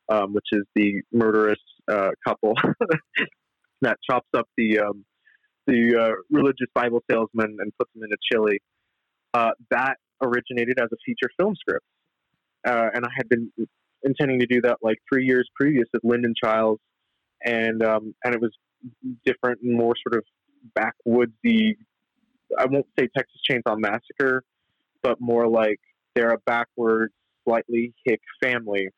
um, 0.10 0.34
which 0.34 0.48
is 0.52 0.64
the 0.76 1.02
murderous 1.12 1.60
uh, 1.92 2.10
couple 2.26 2.54
that 3.82 3.98
chops 4.10 4.28
up 4.36 4.48
the 4.58 4.80
um, 4.80 5.06
the 5.68 5.96
uh, 5.98 6.12
religious 6.30 6.68
Bible 6.74 7.02
salesman 7.10 7.58
and 7.60 7.72
puts 7.78 7.92
him 7.96 8.04
in 8.04 8.10
a 8.12 8.18
chili. 8.32 8.60
Uh, 9.34 9.52
that 9.72 9.96
originated 10.22 10.80
as 10.80 10.90
a 10.92 10.98
feature 11.06 11.30
film 11.40 11.56
script, 11.56 11.86
uh, 12.68 12.90
and 12.94 13.06
I 13.06 13.10
had 13.16 13.30
been 13.30 13.52
intending 14.04 14.40
to 14.40 14.46
do 14.46 14.62
that 14.62 14.78
like 14.82 14.98
three 15.12 15.26
years 15.26 15.50
previous 15.56 15.86
with 15.94 16.04
Lyndon 16.04 16.34
Childs, 16.42 16.82
and 17.44 17.84
um, 17.84 18.14
and 18.24 18.34
it 18.34 18.42
was 18.42 18.52
different 19.26 19.62
and 19.62 19.76
more 19.78 19.94
sort 20.08 20.22
of 20.22 20.26
backwoodsy. 20.78 21.78
I 22.58 22.66
won't 22.66 22.86
say 23.00 23.08
Texas 23.16 23.42
Chainsaw 23.50 23.78
Massacre, 23.78 24.44
but 25.04 25.20
more 25.20 25.48
like 25.48 25.80
they're 26.16 26.32
a 26.32 26.40
backwards, 26.46 27.14
slightly 27.48 27.94
hick 28.06 28.22
family, 28.42 28.90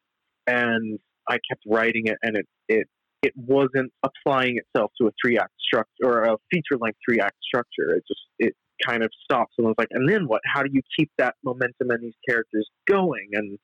and 0.48 1.00
I 1.28 1.38
kept 1.50 1.63
writing 1.68 2.08
it, 2.08 2.18
and 2.22 2.38
it 2.38 2.48
it 2.68 2.88
it 3.24 3.34
wasn't 3.36 3.91
applying 4.04 4.58
itself 4.58 4.91
to 5.02 5.08
a 5.08 5.12
three 5.22 5.38
act 5.38 5.54
structure 5.60 6.04
or 6.04 6.24
a 6.24 6.38
feature 6.52 6.78
length 6.80 7.00
three 7.08 7.20
act 7.20 7.38
structure. 7.44 7.96
It 7.96 8.04
just 8.08 8.22
it 8.39 8.56
kind 8.86 9.04
of 9.04 9.10
stops 9.24 9.54
and 9.58 9.65
I 9.65 9.70
was 9.70 9.76
like, 9.78 9.88
and 9.91 10.08
then 10.08 10.28
what? 10.28 10.41
How 10.46 10.62
do 10.62 10.70
you 10.72 10.82
keep 10.98 11.10
that 11.18 11.36
momentum 11.44 11.89
and 11.89 12.04
these 12.04 12.13
characters 12.28 12.68
going 12.88 13.30
and 13.34 13.58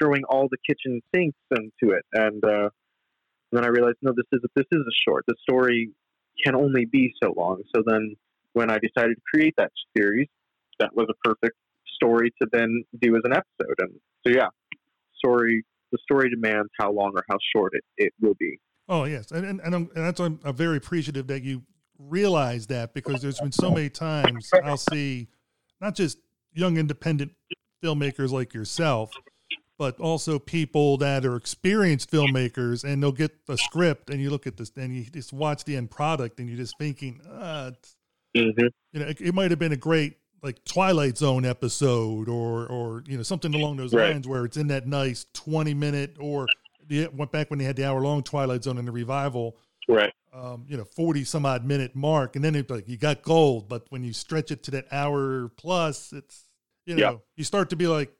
throwing 0.00 0.22
all 0.28 0.48
the 0.50 0.58
kitchen 0.66 1.00
sinks 1.14 1.38
into 1.50 1.94
it? 1.94 2.04
And 2.12 2.44
uh, 2.44 2.70
then 3.52 3.64
I 3.64 3.68
realized, 3.68 3.98
no, 4.02 4.12
this 4.16 4.26
is 4.32 4.40
this 4.54 4.66
is 4.72 4.80
a 4.80 4.96
short. 5.08 5.24
The 5.26 5.34
story 5.42 5.90
can 6.44 6.54
only 6.54 6.84
be 6.84 7.12
so 7.22 7.34
long. 7.36 7.62
So 7.74 7.82
then, 7.84 8.16
when 8.52 8.70
I 8.70 8.78
decided 8.78 9.16
to 9.16 9.22
create 9.32 9.54
that 9.58 9.72
series, 9.96 10.28
that 10.78 10.94
was 10.94 11.06
a 11.10 11.28
perfect 11.28 11.56
story 11.96 12.30
to 12.40 12.48
then 12.52 12.84
do 13.00 13.16
as 13.16 13.22
an 13.24 13.32
episode. 13.32 13.74
And 13.78 13.90
so, 14.24 14.32
yeah, 14.32 14.48
story. 15.16 15.64
The 15.92 15.98
story 16.02 16.30
demands 16.30 16.68
how 16.78 16.90
long 16.92 17.12
or 17.14 17.24
how 17.30 17.38
short 17.54 17.72
it, 17.74 17.84
it 17.96 18.12
will 18.20 18.34
be. 18.38 18.58
Oh 18.88 19.04
yes, 19.04 19.30
and 19.30 19.44
and, 19.44 19.60
and, 19.60 19.74
I'm, 19.74 19.90
and 19.94 20.04
that's 20.04 20.20
I'm, 20.20 20.38
I'm 20.44 20.54
very 20.54 20.76
appreciative 20.76 21.26
that 21.28 21.42
you 21.42 21.62
realize 21.98 22.66
that 22.66 22.92
because 22.92 23.22
there's 23.22 23.40
been 23.40 23.52
so 23.52 23.70
many 23.70 23.88
times 23.88 24.50
I'll 24.64 24.76
see 24.76 25.28
not 25.80 25.94
just 25.94 26.18
young 26.52 26.76
independent 26.76 27.32
filmmakers 27.82 28.30
like 28.30 28.52
yourself, 28.52 29.10
but 29.78 29.98
also 30.00 30.38
people 30.38 30.98
that 30.98 31.24
are 31.24 31.36
experienced 31.36 32.10
filmmakers 32.10 32.84
and 32.84 33.02
they'll 33.02 33.12
get 33.12 33.46
the 33.46 33.56
script 33.56 34.10
and 34.10 34.20
you 34.20 34.30
look 34.30 34.46
at 34.46 34.56
this 34.56 34.72
and 34.76 34.94
you 34.94 35.04
just 35.04 35.32
watch 35.32 35.64
the 35.64 35.76
end 35.76 35.90
product 35.90 36.38
and 36.38 36.48
you're 36.48 36.58
just 36.58 36.74
thinking, 36.78 37.20
it's, 37.24 37.96
Mm-hmm. 38.36 38.66
you 38.92 39.00
know, 39.00 39.06
it, 39.06 39.20
it 39.20 39.34
might 39.34 39.50
have 39.50 39.58
been 39.58 39.72
a 39.72 39.76
great 39.78 40.18
like 40.46 40.64
Twilight 40.64 41.18
Zone 41.18 41.44
episode 41.44 42.28
or 42.28 42.66
or 42.68 43.02
you 43.06 43.16
know 43.16 43.22
something 43.22 43.52
along 43.54 43.76
those 43.76 43.92
Right. 43.92 44.12
lines 44.12 44.26
where 44.28 44.44
it's 44.44 44.56
in 44.56 44.68
that 44.68 44.86
nice 44.86 45.26
20 45.34 45.74
minute 45.74 46.16
or 46.20 46.46
the 46.86 47.08
went 47.08 47.32
back 47.32 47.50
when 47.50 47.58
they 47.58 47.64
had 47.64 47.76
the 47.76 47.84
hour 47.84 48.00
long 48.00 48.22
Twilight 48.22 48.62
Zone 48.64 48.78
in 48.78 48.84
the 48.86 48.92
revival 48.92 49.56
Right. 49.88 50.12
um, 50.32 50.64
you 50.68 50.76
know, 50.76 50.84
40 50.84 51.24
some 51.24 51.44
odd 51.46 51.64
minute 51.64 51.94
mark. 51.96 52.34
And 52.36 52.44
then 52.44 52.54
it's 52.56 52.68
like, 52.70 52.88
you 52.88 52.96
got 52.96 53.22
gold. 53.22 53.68
But 53.68 53.86
when 53.90 54.02
you 54.04 54.12
stretch 54.12 54.50
it 54.50 54.62
to 54.64 54.70
that 54.72 54.86
hour 54.92 55.48
plus, 55.56 56.12
it's, 56.12 56.44
you 56.86 56.96
know, 56.96 57.00
Yeah. 57.10 57.16
you 57.36 57.44
start 57.44 57.70
to 57.70 57.76
be 57.76 57.86
like, 57.86 58.12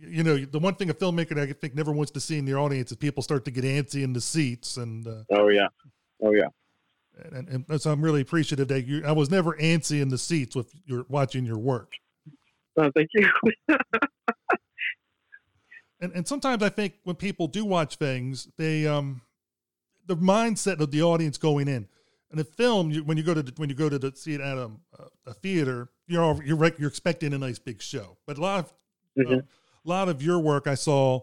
you 0.00 0.22
know, 0.24 0.36
the 0.36 0.58
one 0.58 0.74
thing 0.74 0.90
a 0.90 0.94
filmmaker 0.94 1.38
I 1.38 1.52
think 1.52 1.74
never 1.76 1.92
wants 1.92 2.10
to 2.12 2.20
see 2.20 2.38
in 2.38 2.44
their 2.44 2.58
audience 2.58 2.90
is 2.90 2.96
people 2.98 3.22
start 3.22 3.44
to 3.46 3.50
get 3.52 3.62
antsy 3.64 4.02
in 4.02 4.12
the 4.12 4.20
seats. 4.20 4.76
And, 4.76 5.06
uh, 5.06 5.22
Oh 5.30 5.48
yeah. 5.48 5.68
Oh 6.22 6.32
yeah. 6.32 6.48
And, 7.32 7.48
and, 7.48 7.64
and 7.68 7.80
so 7.80 7.90
I'm 7.92 8.02
really 8.02 8.20
appreciative 8.20 8.68
that 8.68 8.86
you, 8.86 9.04
I 9.04 9.12
was 9.12 9.30
never 9.30 9.52
antsy 9.54 10.00
in 10.00 10.08
the 10.08 10.18
seats 10.18 10.56
with 10.56 10.72
your 10.86 11.04
watching 11.08 11.44
your 11.44 11.58
work. 11.58 11.92
Oh, 12.76 12.90
thank 12.94 13.08
you. 13.14 13.28
And, 16.00 16.12
and 16.14 16.26
sometimes 16.26 16.64
I 16.64 16.68
think 16.68 16.94
when 17.04 17.14
people 17.14 17.46
do 17.46 17.64
watch 17.64 17.94
things, 17.94 18.48
they, 18.58 18.88
um, 18.88 19.20
the 20.06 20.16
mindset 20.16 20.80
of 20.80 20.90
the 20.90 21.00
audience 21.00 21.38
going 21.38 21.68
in, 21.68 21.86
in 22.32 22.40
a 22.40 22.44
film, 22.44 22.90
you, 22.90 23.04
when 23.04 23.16
you 23.16 23.22
go 23.22 23.34
to 23.34 23.42
the, 23.42 23.52
when 23.56 23.68
you 23.68 23.76
go 23.76 23.88
to 23.88 24.00
the, 24.00 24.10
see 24.16 24.34
it 24.34 24.40
at 24.40 24.58
a, 24.58 24.68
a 25.26 25.34
theater, 25.34 25.90
you're 26.08 26.24
all, 26.24 26.40
you're 26.44 26.58
you're 26.76 26.88
expecting 26.88 27.32
a 27.34 27.38
nice 27.38 27.60
big 27.60 27.80
show. 27.80 28.16
But 28.26 28.36
a 28.36 28.40
lot 28.40 28.58
of 28.64 28.72
Mhm. 29.16 29.42
a 29.42 29.88
lot 29.88 30.08
of 30.08 30.22
your 30.22 30.40
work 30.40 30.66
I 30.66 30.74
saw 30.74 31.20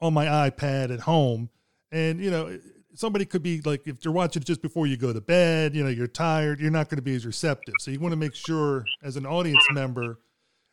on 0.00 0.12
my 0.12 0.26
iPad 0.26 0.92
at 0.92 1.00
home, 1.00 1.48
and 1.92 2.20
you 2.20 2.30
know 2.30 2.58
somebody 2.94 3.24
could 3.24 3.42
be 3.42 3.60
like 3.62 3.86
if 3.86 4.04
you're 4.04 4.14
watching 4.14 4.42
just 4.42 4.62
before 4.62 4.86
you 4.86 4.96
go 4.96 5.12
to 5.12 5.20
bed, 5.20 5.74
you 5.74 5.82
know 5.82 5.88
you're 5.90 6.06
tired, 6.06 6.60
you're 6.60 6.70
not 6.70 6.88
going 6.88 6.96
to 6.98 7.02
be 7.02 7.14
as 7.14 7.24
receptive. 7.26 7.74
So 7.80 7.90
you 7.90 8.00
want 8.00 8.12
to 8.12 8.16
make 8.16 8.34
sure 8.34 8.84
as 9.02 9.16
an 9.16 9.26
audience 9.26 9.64
member 9.72 10.18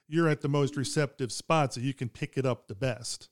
you're 0.07 0.27
at 0.27 0.41
the 0.41 0.49
most 0.49 0.75
receptive 0.75 1.31
spot 1.31 1.73
so 1.73 1.81
you 1.81 1.93
can 1.93 2.09
pick 2.09 2.35
it 2.37 2.45
up 2.45 2.67
the 2.67 2.73
best. 2.75 3.29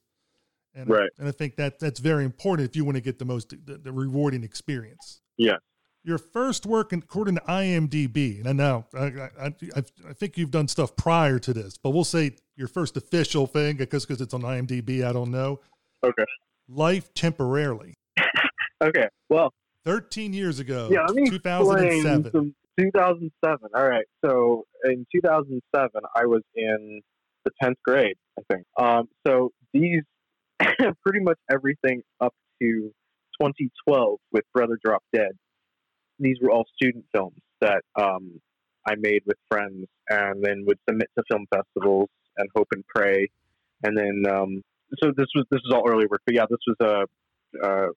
And, 0.76 0.88
Right. 0.88 1.10
and 1.18 1.28
I 1.28 1.32
think 1.32 1.56
that 1.56 1.80
that's 1.80 2.00
very 2.00 2.24
important 2.24 2.70
if 2.70 2.76
you 2.76 2.86
want 2.86 2.96
to 2.98 3.02
get 3.02 3.18
the 3.18 3.26
most 3.26 3.50
the, 3.66 3.78
the 3.78 3.92
rewarding 3.92 4.44
experience 4.44 5.22
Yeah. 5.38 5.58
your 6.04 6.20
first 6.20 6.66
work 6.68 6.94
according 6.94 7.36
to 7.36 7.42
IMDb, 7.42 8.40
and 8.40 8.48
I 8.48 8.52
know 8.54 8.86
I, 8.94 9.06
I, 9.06 9.54
I, 9.76 9.84
I 10.10 10.14
think 10.14 10.38
you've 10.38 10.52
done 10.52 10.68
stuff 10.68 10.96
prior 10.96 11.40
to 11.40 11.52
this, 11.54 11.78
but 11.78 11.90
we'll 11.92 12.04
say 12.04 12.36
your 12.56 12.68
first 12.68 12.96
official 12.96 13.48
thing 13.48 13.76
because 13.78 14.06
because 14.06 14.22
it's 14.22 14.34
on 14.36 14.42
IMDb. 14.44 15.04
I 15.04 15.12
don't 15.14 15.32
know. 15.32 15.60
Okay. 16.04 16.26
Life 16.70 17.12
temporarily, 17.16 17.96
Okay. 18.82 19.08
Well, 19.30 19.54
thirteen 19.86 20.34
years 20.34 20.60
ago, 20.60 20.90
yeah. 20.92 21.06
Let 21.08 21.16
me 21.16 21.30
two 21.30 21.40
thousand 21.40 21.84
explain 21.84 22.32
some 22.32 22.56
2007. 22.80 23.70
All 23.76 23.90
right. 23.90 24.06
So 24.24 24.66
in 24.84 25.06
2007, 25.14 25.90
I 26.16 26.26
was 26.26 26.42
in 26.56 27.02
the 27.44 27.52
10th 27.64 27.76
grade, 27.86 28.16
I 28.38 28.44
think. 28.54 28.66
Um, 28.80 29.08
so 29.26 29.52
these 29.74 30.04
pretty 30.60 31.22
much 31.22 31.38
everything 31.52 32.02
up 32.22 32.34
to 32.62 32.92
2012 33.42 34.20
with 34.32 34.44
Brother 34.54 34.78
Drop 34.84 35.04
Dead. 35.14 35.32
These 36.20 36.38
were 36.42 36.52
all 36.52 36.66
student 36.76 37.06
films 37.14 37.40
that 37.62 37.82
um, 38.00 38.40
I 38.88 38.96
made 38.98 39.22
with 39.26 39.38
friends, 39.50 39.86
and 40.10 40.44
then 40.44 40.64
would 40.66 40.80
submit 40.90 41.10
to 41.18 41.24
film 41.30 41.46
festivals 41.54 42.10
and 42.38 42.50
hope 42.56 42.68
and 42.72 42.84
pray. 42.88 43.28
And 43.84 43.96
then, 43.96 44.24
um, 44.28 44.62
so 45.04 45.12
this 45.16 45.28
was 45.36 45.46
this 45.52 45.62
was 45.64 45.74
all 45.76 45.88
early 45.88 46.08
work, 46.08 46.22
but 46.26 46.34
yeah, 46.34 46.46
this 46.50 46.60
was 46.66 46.78
a 46.82 47.68
a, 47.68 47.88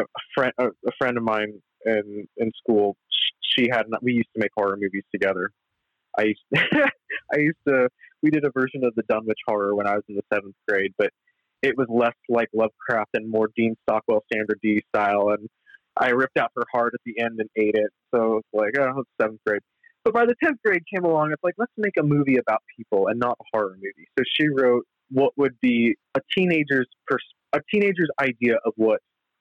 a 0.00 0.20
friend 0.34 0.52
a, 0.58 0.66
a 0.66 0.92
friend 0.98 1.16
of 1.16 1.22
mine 1.22 1.60
in 1.84 2.26
in 2.36 2.50
school. 2.58 2.96
She 3.56 3.68
had 3.70 3.84
we 4.02 4.12
used 4.12 4.28
to 4.34 4.40
make 4.40 4.50
horror 4.56 4.76
movies 4.80 5.04
together. 5.12 5.50
I 6.18 6.22
used 6.24 6.42
I 6.54 7.38
used 7.38 7.58
to 7.68 7.88
we 8.22 8.30
did 8.30 8.44
a 8.44 8.50
version 8.50 8.84
of 8.84 8.94
the 8.94 9.02
Dunwich 9.08 9.38
Horror 9.46 9.74
when 9.74 9.86
I 9.86 9.94
was 9.94 10.02
in 10.08 10.16
the 10.16 10.22
seventh 10.32 10.56
grade, 10.68 10.92
but 10.98 11.10
it 11.62 11.76
was 11.76 11.86
less 11.90 12.14
like 12.28 12.48
Lovecraft 12.54 13.10
and 13.14 13.30
more 13.30 13.50
Dean 13.56 13.76
Stockwell 13.82 14.24
Sandra 14.32 14.56
Dee 14.62 14.82
style. 14.94 15.30
And 15.30 15.48
I 15.96 16.10
ripped 16.10 16.38
out 16.38 16.50
her 16.56 16.64
heart 16.72 16.92
at 16.94 17.00
the 17.04 17.20
end 17.22 17.38
and 17.40 17.48
ate 17.56 17.74
it. 17.74 17.90
So 18.14 18.38
it's 18.38 18.48
like, 18.52 18.72
oh, 18.78 19.00
it's 19.00 19.10
seventh 19.20 19.40
grade. 19.46 19.62
But 20.04 20.14
by 20.14 20.24
the 20.24 20.34
tenth 20.42 20.58
grade 20.64 20.82
came 20.92 21.04
along, 21.04 21.32
it's 21.32 21.42
like 21.42 21.54
let's 21.58 21.72
make 21.76 21.94
a 21.98 22.02
movie 22.02 22.36
about 22.36 22.62
people 22.76 23.08
and 23.08 23.18
not 23.18 23.36
a 23.40 23.44
horror 23.52 23.74
movie. 23.74 24.06
So 24.18 24.24
she 24.38 24.48
wrote 24.48 24.84
what 25.10 25.32
would 25.36 25.58
be 25.60 25.96
a 26.14 26.20
teenager's 26.36 26.88
pers- 27.06 27.34
a 27.52 27.60
teenager's 27.72 28.10
idea 28.20 28.56
of 28.64 28.72
what 28.76 29.00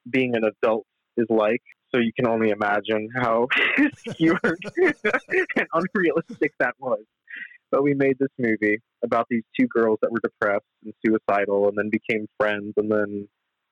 being 0.09 0.35
an 0.35 0.43
adult 0.43 0.85
is 1.17 1.27
like. 1.29 1.61
So 1.93 2.01
you 2.01 2.11
can 2.13 2.27
only 2.27 2.49
imagine 2.49 3.07
how 3.15 3.47
skewered 4.09 4.59
and 5.55 5.67
unrealistic 5.73 6.51
that 6.59 6.73
was. 6.79 7.03
but 7.71 7.83
we 7.83 7.93
made 7.93 8.17
this 8.19 8.29
movie 8.37 8.79
about 9.03 9.27
these 9.29 9.43
two 9.57 9.67
girls 9.67 9.99
that 10.01 10.11
were 10.11 10.19
depressed 10.21 10.65
and 10.83 10.93
suicidal, 11.05 11.69
and 11.69 11.77
then 11.77 11.89
became 11.89 12.27
friends, 12.37 12.73
and 12.77 12.91
then 12.91 13.27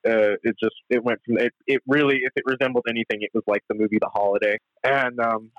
uh, 0.08 0.36
it 0.43 0.56
just 0.62 0.76
it 0.89 1.04
went 1.04 1.19
from 1.26 1.38
it. 1.38 1.54
It 1.67 1.82
really, 1.88 2.19
if 2.24 2.32
it 2.36 2.43
resembled 2.46 2.86
anything, 2.88 3.22
it 3.22 3.32
was 3.34 3.43
like 3.48 3.62
the 3.67 3.76
movie 3.76 3.98
The 4.00 4.10
Holiday, 4.13 4.58
and 4.84 5.19
um, 5.19 5.52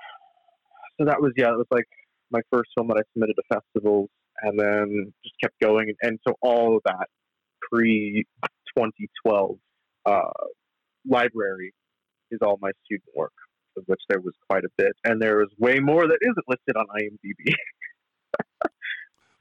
so 0.99 1.05
that 1.05 1.21
was 1.21 1.33
yeah, 1.37 1.49
it 1.49 1.57
was 1.57 1.67
like 1.71 1.87
my 2.31 2.41
first 2.51 2.69
film 2.75 2.87
that 2.87 2.97
I 2.97 3.03
submitted 3.13 3.35
to 3.35 3.59
festivals, 3.59 4.09
and 4.41 4.59
then 4.59 5.13
just 5.23 5.35
kept 5.41 5.59
going, 5.61 5.93
and 6.01 6.19
so 6.27 6.35
all 6.41 6.77
of 6.77 6.83
that 6.85 7.07
pre 7.69 8.25
2012 8.77 9.57
uh, 10.05 10.21
library 11.07 11.73
is 12.31 12.39
all 12.41 12.57
my 12.61 12.71
student 12.83 13.09
work, 13.15 13.33
of 13.77 13.83
which 13.87 14.01
there 14.09 14.19
was 14.19 14.33
quite 14.49 14.63
a 14.63 14.69
bit, 14.77 14.93
and 15.03 15.21
there 15.21 15.41
is 15.41 15.49
way 15.57 15.79
more 15.79 16.07
that 16.07 16.17
isn't 16.21 16.45
listed 16.47 16.75
on 16.75 16.85
IMDb. 16.99 17.53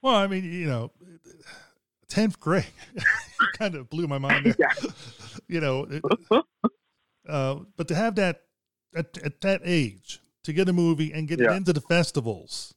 well, 0.02 0.16
I 0.16 0.26
mean, 0.26 0.44
you 0.44 0.66
know, 0.66 0.90
tenth 2.08 2.38
grade 2.38 2.66
kind 3.58 3.74
of 3.74 3.88
blew 3.90 4.06
my 4.06 4.18
mind 4.18 4.46
there. 4.46 4.54
Yeah. 4.58 4.90
you 5.48 5.60
know, 5.60 5.86
it, 5.90 6.02
uh, 7.28 7.56
but 7.76 7.88
to 7.88 7.94
have 7.94 8.14
that 8.16 8.42
at, 8.94 9.18
at, 9.24 9.40
that 9.40 9.62
age 9.64 10.20
to 10.44 10.52
get 10.52 10.68
a 10.68 10.72
movie 10.72 11.12
and 11.12 11.26
get 11.26 11.40
yeah. 11.40 11.52
it 11.52 11.56
into 11.56 11.72
the 11.72 11.80
festivals. 11.80 12.74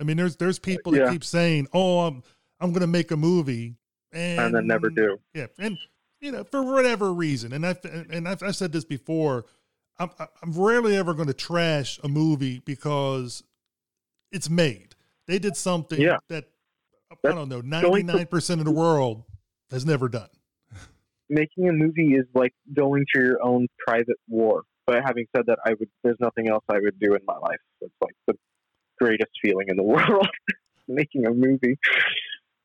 I 0.00 0.04
mean, 0.04 0.16
there's 0.16 0.36
there's 0.36 0.58
people 0.58 0.92
that 0.92 0.98
yeah. 0.98 1.10
keep 1.10 1.24
saying, 1.24 1.68
"Oh, 1.72 2.00
I'm 2.00 2.22
I'm 2.60 2.70
going 2.70 2.82
to 2.82 2.86
make 2.86 3.10
a 3.10 3.16
movie," 3.16 3.76
and, 4.12 4.38
and 4.38 4.54
then 4.54 4.66
never 4.66 4.90
do. 4.90 5.18
Yeah, 5.32 5.46
and 5.58 5.78
you 6.20 6.32
know, 6.32 6.44
for 6.44 6.62
whatever 6.62 7.12
reason, 7.12 7.52
and 7.52 7.66
I've 7.66 7.84
and 7.84 8.28
I've, 8.28 8.42
I've 8.42 8.56
said 8.56 8.72
this 8.72 8.84
before, 8.84 9.44
I'm 9.98 10.10
I'm 10.42 10.52
rarely 10.52 10.96
ever 10.96 11.14
going 11.14 11.28
to 11.28 11.34
trash 11.34 11.98
a 12.02 12.08
movie 12.08 12.60
because 12.64 13.42
it's 14.32 14.50
made. 14.50 14.94
They 15.26 15.38
did 15.38 15.56
something 15.56 16.00
yeah. 16.00 16.18
that 16.28 16.48
I 17.24 17.30
don't 17.32 17.48
know, 17.48 17.60
ninety 17.60 18.02
nine 18.02 18.26
percent 18.26 18.60
of 18.60 18.64
the 18.64 18.72
world 18.72 19.24
has 19.70 19.84
never 19.84 20.08
done. 20.08 20.28
Making 21.28 21.68
a 21.68 21.72
movie 21.72 22.14
is 22.14 22.26
like 22.34 22.54
going 22.72 23.04
to 23.14 23.20
your 23.20 23.42
own 23.42 23.66
private 23.86 24.16
war. 24.28 24.62
But 24.86 25.02
having 25.04 25.26
said 25.34 25.46
that, 25.46 25.58
I 25.64 25.70
would. 25.70 25.88
There's 26.04 26.18
nothing 26.20 26.48
else 26.48 26.64
I 26.68 26.78
would 26.78 26.98
do 27.00 27.14
in 27.14 27.20
my 27.26 27.36
life. 27.36 27.58
It's 27.80 27.94
like 28.00 28.14
the 28.26 28.34
greatest 29.00 29.32
feeling 29.42 29.66
in 29.68 29.76
the 29.76 29.82
world, 29.82 30.28
making 30.88 31.26
a 31.26 31.30
movie. 31.30 31.78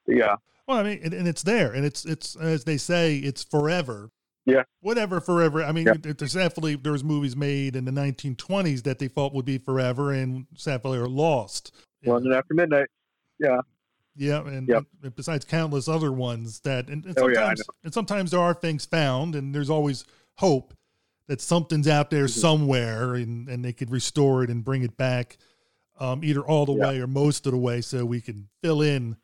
Yeah. 0.07 0.35
Well, 0.67 0.77
I 0.77 0.83
mean, 0.83 0.99
and, 1.03 1.13
and, 1.13 1.27
it's 1.27 1.43
there, 1.43 1.73
and 1.73 1.85
it's 1.85 2.05
it's 2.05 2.35
as 2.35 2.63
they 2.63 2.77
say, 2.77 3.17
it's 3.17 3.43
forever. 3.43 4.11
Yeah. 4.45 4.63
Whatever, 4.79 5.19
forever. 5.21 5.63
I 5.63 5.71
mean, 5.71 5.87
yeah. 5.87 6.13
there's 6.17 6.33
definitely 6.33 6.75
there 6.75 6.91
was 6.91 7.03
movies 7.03 7.35
made 7.35 7.75
in 7.75 7.85
the 7.85 7.91
1920s 7.91 8.83
that 8.83 8.99
they 8.99 9.07
thought 9.07 9.33
would 9.33 9.45
be 9.45 9.57
forever, 9.57 10.11
and 10.11 10.47
sadly 10.55 10.97
are 10.97 11.07
lost. 11.07 11.73
London 12.03 12.33
After 12.33 12.53
Midnight. 12.53 12.87
Yeah. 13.39 13.61
Yeah, 14.15 14.45
and, 14.45 14.67
yep. 14.67 14.83
besides 15.15 15.45
countless 15.45 15.87
other 15.87 16.11
ones 16.11 16.59
that, 16.61 16.89
and, 16.89 17.05
and 17.05 17.17
sometimes, 17.17 17.61
oh, 17.61 17.73
yeah, 17.73 17.85
and 17.85 17.93
sometimes 17.93 18.31
there 18.31 18.41
are 18.41 18.53
things 18.53 18.85
found, 18.85 19.35
and 19.35 19.55
there's 19.55 19.69
always 19.69 20.03
hope 20.35 20.73
that 21.27 21.39
something's 21.39 21.87
out 21.87 22.09
there 22.09 22.25
mm-hmm. 22.25 22.39
somewhere, 22.39 23.15
and 23.15 23.47
and 23.47 23.63
they 23.63 23.71
could 23.71 23.89
restore 23.89 24.43
it 24.43 24.49
and 24.49 24.65
bring 24.65 24.83
it 24.83 24.97
back, 24.97 25.37
um, 25.97 26.25
either 26.25 26.41
all 26.41 26.65
the 26.65 26.73
yeah. 26.73 26.89
way 26.89 26.99
or 26.99 27.07
most 27.07 27.45
of 27.45 27.53
the 27.53 27.57
way, 27.57 27.79
so 27.79 28.03
we 28.03 28.19
can 28.19 28.49
fill 28.61 28.81
in 28.81 29.15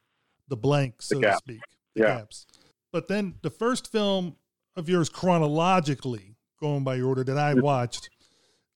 the 0.47 0.57
blanks, 0.57 1.07
so 1.07 1.19
to 1.19 1.35
speak, 1.37 1.61
the 1.95 2.01
yeah. 2.01 2.17
gaps. 2.17 2.45
But 2.91 3.07
then 3.07 3.35
the 3.41 3.49
first 3.49 3.91
film 3.91 4.35
of 4.75 4.87
yours 4.87 5.09
chronologically, 5.09 6.35
going 6.59 6.83
by 6.83 7.01
order 7.01 7.23
that 7.23 7.37
I 7.37 7.53
watched, 7.53 8.09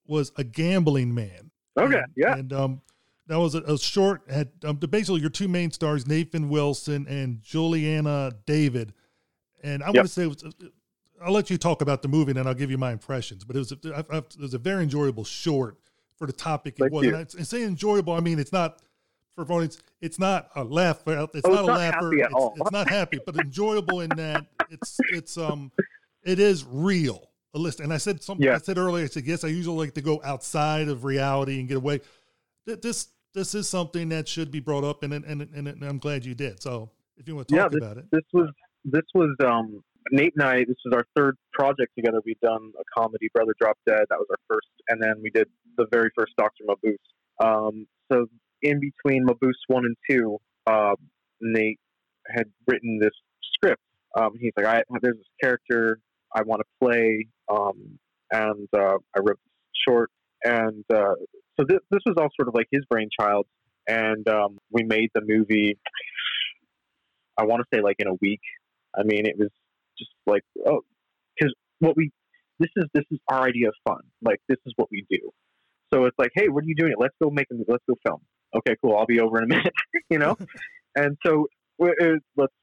was 0.05 0.31
A 0.37 0.43
Gambling 0.43 1.13
Man. 1.13 1.51
Okay, 1.77 1.97
and, 1.97 2.13
yeah. 2.15 2.35
And 2.35 2.53
um, 2.53 2.81
that 3.27 3.39
was 3.39 3.55
a, 3.55 3.61
a 3.61 3.77
short, 3.77 4.23
had 4.29 4.49
um, 4.65 4.75
basically 4.75 5.21
your 5.21 5.29
two 5.29 5.47
main 5.47 5.71
stars, 5.71 6.05
Nathan 6.05 6.49
Wilson 6.49 7.07
and 7.07 7.41
Juliana 7.41 8.33
David. 8.45 8.93
And 9.63 9.81
I 9.83 9.87
yep. 9.87 9.95
want 9.95 10.07
to 10.07 10.13
say, 10.13 10.27
was, 10.27 10.43
I'll 11.23 11.31
let 11.31 11.49
you 11.49 11.57
talk 11.57 11.81
about 11.81 12.01
the 12.01 12.07
movie 12.07 12.31
and 12.31 12.39
then 12.39 12.47
I'll 12.47 12.53
give 12.53 12.71
you 12.71 12.77
my 12.77 12.91
impressions. 12.91 13.43
But 13.45 13.55
it 13.55 13.59
was, 13.59 13.71
a, 13.71 13.77
I, 13.95 14.15
I, 14.15 14.17
it 14.17 14.39
was 14.39 14.53
a 14.53 14.57
very 14.57 14.83
enjoyable 14.83 15.23
short 15.23 15.77
for 16.17 16.27
the 16.27 16.33
topic 16.33 16.75
it 16.75 16.79
Thank 16.79 16.91
was. 16.91 17.05
And 17.05 17.15
I, 17.15 17.19
and 17.19 17.47
say 17.47 17.63
enjoyable, 17.63 18.13
I 18.13 18.19
mean, 18.19 18.37
it's 18.37 18.51
not 18.51 18.79
for. 19.45 19.67
It's 20.01 20.19
not 20.19 20.49
a 20.55 20.63
laugh. 20.63 21.01
It's, 21.05 21.07
oh, 21.07 21.29
it's 21.33 21.47
not 21.47 21.63
a 21.63 21.65
laugher. 21.65 22.13
It's, 22.13 22.33
it's, 22.33 22.71
not 22.71 22.89
happy, 22.89 23.19
but 23.25 23.35
enjoyable 23.35 24.01
in 24.01 24.09
that 24.17 24.45
it's 24.69 24.97
it's 25.09 25.37
um 25.37 25.71
it 26.23 26.39
is 26.39 26.65
real. 26.67 27.27
A 27.53 27.59
list, 27.59 27.81
and 27.81 27.91
I 27.91 27.97
said 27.97 28.23
something. 28.23 28.45
Yeah. 28.45 28.55
I 28.55 28.59
said 28.59 28.77
earlier. 28.77 29.03
I 29.03 29.07
said 29.07 29.25
yes. 29.25 29.43
I 29.43 29.49
usually 29.49 29.77
like 29.77 29.93
to 29.95 30.01
go 30.01 30.21
outside 30.23 30.87
of 30.87 31.03
reality 31.03 31.59
and 31.59 31.67
get 31.67 31.77
away. 31.77 31.99
This 32.65 33.09
this 33.33 33.53
is 33.53 33.67
something 33.67 34.07
that 34.09 34.27
should 34.27 34.51
be 34.51 34.61
brought 34.61 34.85
up, 34.85 35.03
and 35.03 35.13
and 35.13 35.25
and, 35.25 35.67
and 35.67 35.83
I'm 35.83 35.97
glad 35.97 36.23
you 36.23 36.33
did. 36.33 36.61
So 36.61 36.91
if 37.17 37.27
you 37.27 37.35
want 37.35 37.49
to 37.49 37.55
talk 37.55 37.63
yeah, 37.63 37.69
this, 37.69 37.77
about 37.77 37.97
it, 37.97 38.05
this 38.11 38.23
was 38.31 38.49
this 38.85 39.03
was 39.13 39.35
um 39.45 39.83
Nate 40.11 40.33
and 40.37 40.43
I. 40.43 40.59
This 40.59 40.77
was 40.85 40.93
our 40.93 41.05
third 41.15 41.37
project 41.53 41.91
together. 41.95 42.19
We'd 42.25 42.39
done 42.41 42.71
a 42.79 42.99
comedy, 42.99 43.27
Brother 43.33 43.53
Drop 43.59 43.77
Dead. 43.85 44.03
That 44.09 44.17
was 44.17 44.27
our 44.29 44.37
first, 44.47 44.67
and 44.87 45.01
then 45.01 45.15
we 45.21 45.29
did 45.29 45.47
the 45.77 45.87
very 45.91 46.09
first 46.17 46.33
Doctor 46.37 46.63
Mabuse. 46.67 46.95
Um, 47.43 47.87
so 48.11 48.27
in 48.61 48.79
between 48.79 49.25
Mabuse 49.25 49.53
one 49.67 49.85
and 49.85 49.95
two, 50.09 50.37
uh, 50.67 50.95
Nate 51.41 51.79
had 52.27 52.45
written 52.67 52.99
this 52.99 53.11
script. 53.55 53.81
Um, 54.17 54.31
he's 54.39 54.51
like, 54.57 54.65
I, 54.65 54.83
there's 55.01 55.17
this 55.17 55.25
character 55.41 55.99
I 56.33 56.43
want 56.43 56.61
to 56.61 56.85
play, 56.85 57.27
um, 57.49 57.99
and 58.31 58.67
uh, 58.75 58.97
I 59.15 59.19
wrote 59.19 59.39
this 59.39 59.83
short, 59.87 60.09
and 60.43 60.83
uh, 60.93 61.15
so 61.59 61.65
this, 61.67 61.79
this 61.89 62.01
was 62.05 62.15
all 62.17 62.29
sort 62.35 62.47
of 62.47 62.53
like 62.53 62.67
his 62.71 62.83
brainchild, 62.89 63.47
and 63.87 64.27
um, 64.27 64.57
we 64.71 64.83
made 64.83 65.09
the 65.13 65.21
movie. 65.25 65.77
I 67.37 67.45
want 67.45 67.61
to 67.61 67.75
say 67.75 67.81
like 67.81 67.97
in 67.99 68.07
a 68.07 68.15
week. 68.21 68.41
I 68.95 69.03
mean, 69.03 69.25
it 69.25 69.37
was 69.37 69.49
just 69.97 70.11
like 70.27 70.43
oh, 70.67 70.81
because 71.37 71.53
what 71.79 71.95
we 71.95 72.11
this 72.59 72.69
is 72.75 72.85
this 72.93 73.05
is 73.11 73.19
our 73.29 73.43
idea 73.43 73.69
of 73.69 73.73
fun. 73.87 74.01
Like 74.21 74.39
this 74.47 74.57
is 74.65 74.73
what 74.75 74.89
we 74.91 75.05
do. 75.09 75.31
So 75.93 76.05
it's 76.05 76.17
like, 76.17 76.31
hey, 76.35 76.47
what 76.47 76.63
are 76.63 76.67
you 76.67 76.75
doing? 76.75 76.93
Let's 76.97 77.15
go 77.21 77.29
make 77.29 77.47
a 77.51 77.55
let's 77.67 77.83
go 77.87 77.95
film 78.05 78.21
okay, 78.55 78.75
cool, 78.83 78.97
I'll 78.97 79.05
be 79.05 79.19
over 79.19 79.37
in 79.37 79.45
a 79.45 79.47
minute, 79.55 79.73
you 80.09 80.19
know? 80.19 80.37
and 80.95 81.17
so 81.25 81.47
we, 81.77 81.93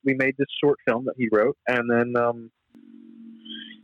we 0.04 0.14
made 0.14 0.34
this 0.38 0.48
short 0.62 0.78
film 0.86 1.04
that 1.06 1.14
he 1.16 1.28
wrote, 1.30 1.56
and 1.66 1.90
then, 1.90 2.14
um, 2.16 2.50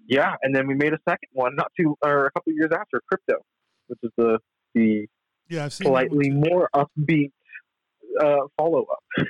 yeah, 0.07 0.35
and 0.43 0.55
then 0.55 0.67
we 0.67 0.75
made 0.75 0.93
a 0.93 0.99
second 1.09 1.29
one 1.33 1.57
not 1.57 1.73
too, 1.79 1.97
or 2.05 2.27
a 2.27 2.31
couple 2.33 2.53
years 2.53 2.71
after, 2.73 3.01
Crypto, 3.09 3.43
which 3.87 3.99
is 4.03 4.11
the, 4.17 4.39
the 4.75 5.07
yeah, 5.49 5.69
slightly 5.69 6.31
more 6.31 6.69
upbeat 6.75 7.33
uh, 8.21 8.47
follow 8.57 8.85
up. 8.85 9.03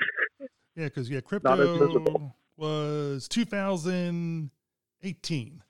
yeah, 0.76 0.84
because, 0.84 1.10
yeah, 1.10 1.20
Crypto 1.20 2.32
was 2.56 3.28
2018. 3.28 5.62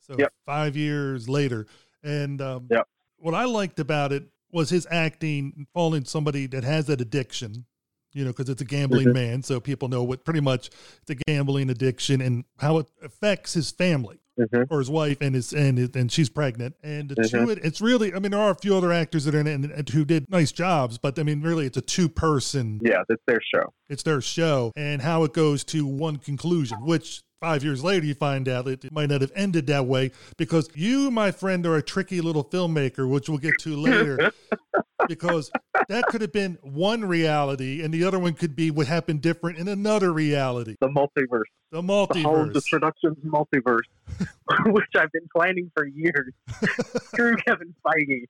So 0.00 0.16
yep. 0.18 0.32
five 0.44 0.76
years 0.76 1.26
later. 1.28 1.66
And 2.02 2.40
um, 2.40 2.66
yep. 2.70 2.88
what 3.18 3.34
I 3.34 3.44
liked 3.44 3.78
about 3.78 4.12
it 4.12 4.24
was 4.52 4.70
his 4.70 4.86
acting 4.90 5.66
falling 5.72 6.04
somebody 6.04 6.46
that 6.46 6.64
has 6.64 6.86
that 6.86 7.00
addiction 7.00 7.66
you 8.12 8.24
know 8.24 8.30
because 8.30 8.48
it's 8.48 8.62
a 8.62 8.64
gambling 8.64 9.06
mm-hmm. 9.06 9.14
man 9.14 9.42
so 9.42 9.60
people 9.60 9.88
know 9.88 10.02
what 10.02 10.24
pretty 10.24 10.40
much 10.40 10.70
the 11.06 11.14
gambling 11.26 11.70
addiction 11.70 12.20
and 12.20 12.44
how 12.58 12.78
it 12.78 12.86
affects 13.02 13.54
his 13.54 13.70
family 13.70 14.20
mm-hmm. 14.38 14.62
or 14.72 14.78
his 14.78 14.90
wife 14.90 15.20
and 15.20 15.34
his 15.34 15.52
and 15.52 15.78
and 15.94 16.10
she's 16.10 16.28
pregnant 16.28 16.74
and 16.82 17.10
mm-hmm. 17.10 17.44
two 17.44 17.50
it's 17.50 17.80
really 17.80 18.12
i 18.14 18.18
mean 18.18 18.32
there 18.32 18.40
are 18.40 18.50
a 18.50 18.56
few 18.56 18.76
other 18.76 18.92
actors 18.92 19.24
that 19.24 19.34
are 19.34 19.40
in 19.40 19.46
it 19.46 19.54
and, 19.54 19.64
and 19.70 19.88
who 19.90 20.04
did 20.04 20.28
nice 20.30 20.52
jobs 20.52 20.98
but 20.98 21.18
i 21.18 21.22
mean 21.22 21.40
really 21.40 21.66
it's 21.66 21.76
a 21.76 21.82
two 21.82 22.08
person 22.08 22.80
yeah 22.82 23.02
it's 23.08 23.22
their 23.26 23.40
show 23.54 23.72
it's 23.88 24.02
their 24.02 24.20
show 24.20 24.72
and 24.76 25.02
how 25.02 25.24
it 25.24 25.32
goes 25.32 25.64
to 25.64 25.86
one 25.86 26.16
conclusion 26.16 26.78
which 26.84 27.22
Five 27.40 27.64
years 27.64 27.82
later, 27.82 28.04
you 28.04 28.14
find 28.14 28.48
out 28.48 28.68
it 28.68 28.92
might 28.92 29.08
not 29.08 29.22
have 29.22 29.32
ended 29.34 29.66
that 29.68 29.86
way 29.86 30.10
because 30.36 30.68
you, 30.74 31.10
my 31.10 31.30
friend, 31.30 31.64
are 31.66 31.76
a 31.76 31.82
tricky 31.82 32.20
little 32.20 32.44
filmmaker, 32.44 33.08
which 33.08 33.30
we'll 33.30 33.38
get 33.38 33.54
to 33.60 33.76
later. 33.76 34.30
because 35.08 35.50
that 35.88 36.04
could 36.08 36.20
have 36.20 36.32
been 36.32 36.58
one 36.62 37.02
reality, 37.04 37.82
and 37.82 37.94
the 37.94 38.04
other 38.04 38.18
one 38.18 38.34
could 38.34 38.54
be 38.54 38.70
what 38.70 38.86
happened 38.86 39.22
different 39.22 39.58
in 39.58 39.68
another 39.68 40.12
reality. 40.12 40.76
The 40.80 40.88
multiverse. 40.88 41.44
The 41.70 41.82
multiverse. 41.82 42.52
The 42.52 42.62
Productions 42.68 43.18
multiverse, 43.24 43.84
which 44.66 44.88
I've 44.96 45.12
been 45.12 45.28
planning 45.34 45.70
for 45.72 45.86
years. 45.86 46.34
Screw 47.04 47.36
Kevin 47.36 47.72
Feige. 47.86 48.26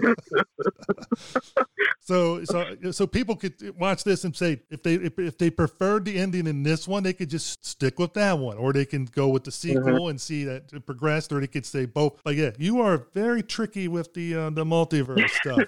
so, 2.00 2.42
so, 2.44 2.90
so 2.90 3.06
people 3.06 3.36
could 3.36 3.54
watch 3.78 4.02
this 4.02 4.24
and 4.24 4.34
say 4.34 4.62
if 4.70 4.82
they 4.82 4.94
if, 4.94 5.16
if 5.20 5.38
they 5.38 5.50
preferred 5.50 6.04
the 6.04 6.18
ending 6.18 6.48
in 6.48 6.64
this 6.64 6.88
one, 6.88 7.04
they 7.04 7.12
could 7.12 7.30
just 7.30 7.64
stick 7.64 8.00
with 8.00 8.14
that 8.14 8.38
one, 8.38 8.56
or 8.56 8.72
they 8.72 8.84
can 8.84 9.04
go 9.04 9.28
with 9.28 9.44
the 9.44 9.52
sequel 9.52 9.82
mm-hmm. 9.82 10.10
and 10.10 10.20
see 10.20 10.42
that 10.44 10.72
it 10.72 10.84
progressed, 10.84 11.30
or 11.32 11.40
they 11.40 11.46
could 11.46 11.66
say 11.66 11.86
both. 11.86 12.20
But 12.24 12.34
yeah, 12.34 12.50
you 12.58 12.80
are 12.80 13.06
very 13.14 13.44
tricky 13.44 13.86
with 13.86 14.14
the 14.14 14.34
uh, 14.34 14.50
the 14.50 14.64
multiverse 14.64 15.30
stuff. 15.30 15.60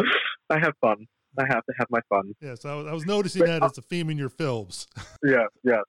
I 0.50 0.58
have 0.58 0.72
fun. 0.80 1.06
I 1.38 1.44
have 1.48 1.64
to 1.66 1.74
have 1.78 1.88
my 1.90 2.00
fun. 2.08 2.34
Yes, 2.40 2.64
I 2.64 2.74
was, 2.74 2.86
I 2.86 2.92
was 2.92 3.06
noticing 3.06 3.44
that 3.44 3.62
as 3.62 3.78
a 3.78 3.82
theme 3.82 4.10
in 4.10 4.18
your 4.18 4.28
films. 4.28 4.86
yeah, 5.24 5.44
yeah. 5.62 5.80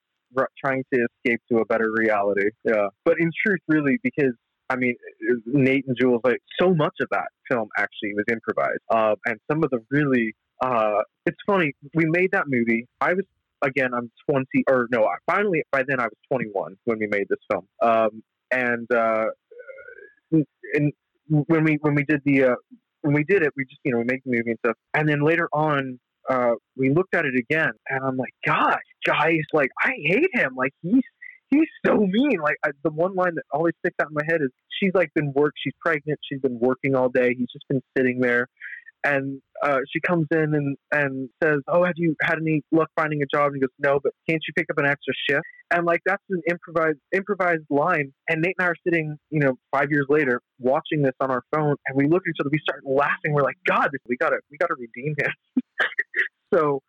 trying 0.64 0.84
to 0.94 1.06
escape 1.26 1.42
to 1.52 1.60
a 1.60 1.66
better 1.66 1.92
reality. 1.92 2.50
Yeah. 2.64 2.88
But 3.06 3.20
in 3.20 3.32
truth, 3.46 3.60
really, 3.68 4.00
because 4.04 4.34
I 4.70 4.76
mean, 4.76 4.96
Nate 5.46 5.86
and 5.88 5.98
Jules, 6.00 6.22
like 6.24 6.40
so 6.62 6.74
much 6.74 6.94
of 7.02 7.08
that 7.12 7.28
film 7.50 7.70
actually 7.78 8.14
was 8.14 8.26
improvised. 8.32 8.82
Uh, 8.90 9.16
and 9.26 9.40
some 9.52 9.64
of 9.64 9.72
the 9.72 9.80
really, 9.90 10.36
uh, 10.62 11.02
it's 11.26 11.40
funny. 11.48 11.74
We 11.96 12.06
made 12.06 12.32
that 12.34 12.46
movie. 12.48 12.88
I 13.02 13.14
was 13.14 13.26
again, 13.62 13.94
I'm 13.94 14.12
20, 14.30 14.46
or 14.70 14.88
no, 14.92 15.06
I, 15.06 15.16
finally 15.30 15.64
by 15.72 15.84
then 15.88 16.00
I 16.00 16.04
was 16.04 16.14
21 16.32 16.78
when 16.86 17.00
we 17.00 17.08
made 17.08 17.28
this 17.30 17.40
film. 17.52 17.68
Um, 17.82 18.24
and 18.52 18.92
uh, 18.92 19.26
and 20.32 20.94
when 21.30 21.64
we 21.64 21.78
when 21.82 21.96
we 21.96 22.04
did 22.04 22.22
the 22.26 22.44
uh, 22.44 22.56
when 23.02 23.14
we 23.14 23.24
did 23.24 23.44
it, 23.44 23.54
we 23.56 23.66
just 23.66 23.80
you 23.84 23.92
know 23.92 24.00
we 24.00 24.06
made 24.06 24.22
the 24.26 24.32
movie 24.32 24.52
and 24.52 24.60
stuff. 24.66 24.76
And 24.94 25.08
then 25.08 25.24
later 25.24 25.50
on, 25.54 26.00
uh, 26.30 26.54
we 26.76 26.92
looked 26.92 27.16
at 27.16 27.26
it 27.26 27.36
again, 27.38 27.72
and 27.88 28.04
I'm 28.04 28.18
like, 28.18 28.34
gosh, 28.46 28.82
guys, 29.06 29.42
like 29.54 29.70
I 29.82 29.92
hate 30.04 30.30
him. 30.34 30.56
Like 30.56 30.74
he's 30.82 31.04
he's 31.50 31.68
so 31.86 31.98
mean. 31.98 32.40
Like 32.42 32.58
I, 32.64 32.70
the 32.84 32.92
one 32.92 33.16
line 33.16 33.36
that 33.36 33.44
always 33.52 33.74
sticks 33.80 33.96
out 34.02 34.10
in 34.10 34.14
my 34.14 34.24
head 34.30 34.42
is 34.42 34.50
she's 34.80 34.92
like 34.94 35.14
been 35.14 35.34
work. 35.34 35.54
She's 35.64 35.74
pregnant. 35.82 36.20
She's 36.30 36.42
been 36.42 36.60
working 36.60 36.96
all 36.96 37.10
day. 37.10 37.34
He's 37.38 37.50
just 37.52 37.68
been 37.68 37.82
sitting 37.98 38.20
there, 38.20 38.48
and 39.04 39.42
uh, 39.64 39.80
she 39.92 40.00
comes 40.00 40.28
in 40.32 40.54
and 40.54 40.78
and 40.92 41.30
says, 41.44 41.60
"Oh, 41.68 41.84
have 41.84 41.96
you 41.98 42.16
had 42.22 42.38
any 42.40 42.62
luck 42.72 42.90
finding 42.96 43.22
a 43.22 43.26
job?" 43.26 43.48
And 43.48 43.56
he 43.56 43.62
goes, 43.62 43.70
"No, 43.80 44.00
but 44.02 44.14
can't 44.28 44.42
you 44.48 44.54
pick 44.56 44.68
up 44.72 44.78
an 44.78 44.86
extra 44.86 45.14
shift?" 45.30 45.46
And 45.72 45.86
like 45.86 46.02
that's 46.06 46.24
an 46.30 46.42
improvised 46.50 47.00
improvised 47.14 47.66
line. 47.70 48.14
And 48.28 48.42
Nate 48.42 48.56
and 48.58 48.66
I 48.66 48.70
are 48.70 48.76
sitting, 48.86 49.18
you 49.30 49.40
know, 49.40 49.58
five 49.72 49.92
years 49.92 50.06
later, 50.10 50.42
watching 50.60 51.02
this 51.04 51.16
on 51.20 51.32
our 51.32 51.44
phone, 51.54 51.76
and 51.88 51.96
we 51.96 52.08
look 52.08 52.24
at 52.28 52.32
each 52.32 52.38
other. 52.40 52.50
We 52.52 52.60
start 52.60 52.84
laughing. 52.86 53.34
We're 53.34 53.44
like, 53.44 53.58
"God, 53.68 53.90
we 54.08 54.18
gotta 54.18 54.38
we 54.52 54.58
gotta 54.58 54.76
redeem 54.78 55.16
him." 55.18 55.64
so 56.54 56.82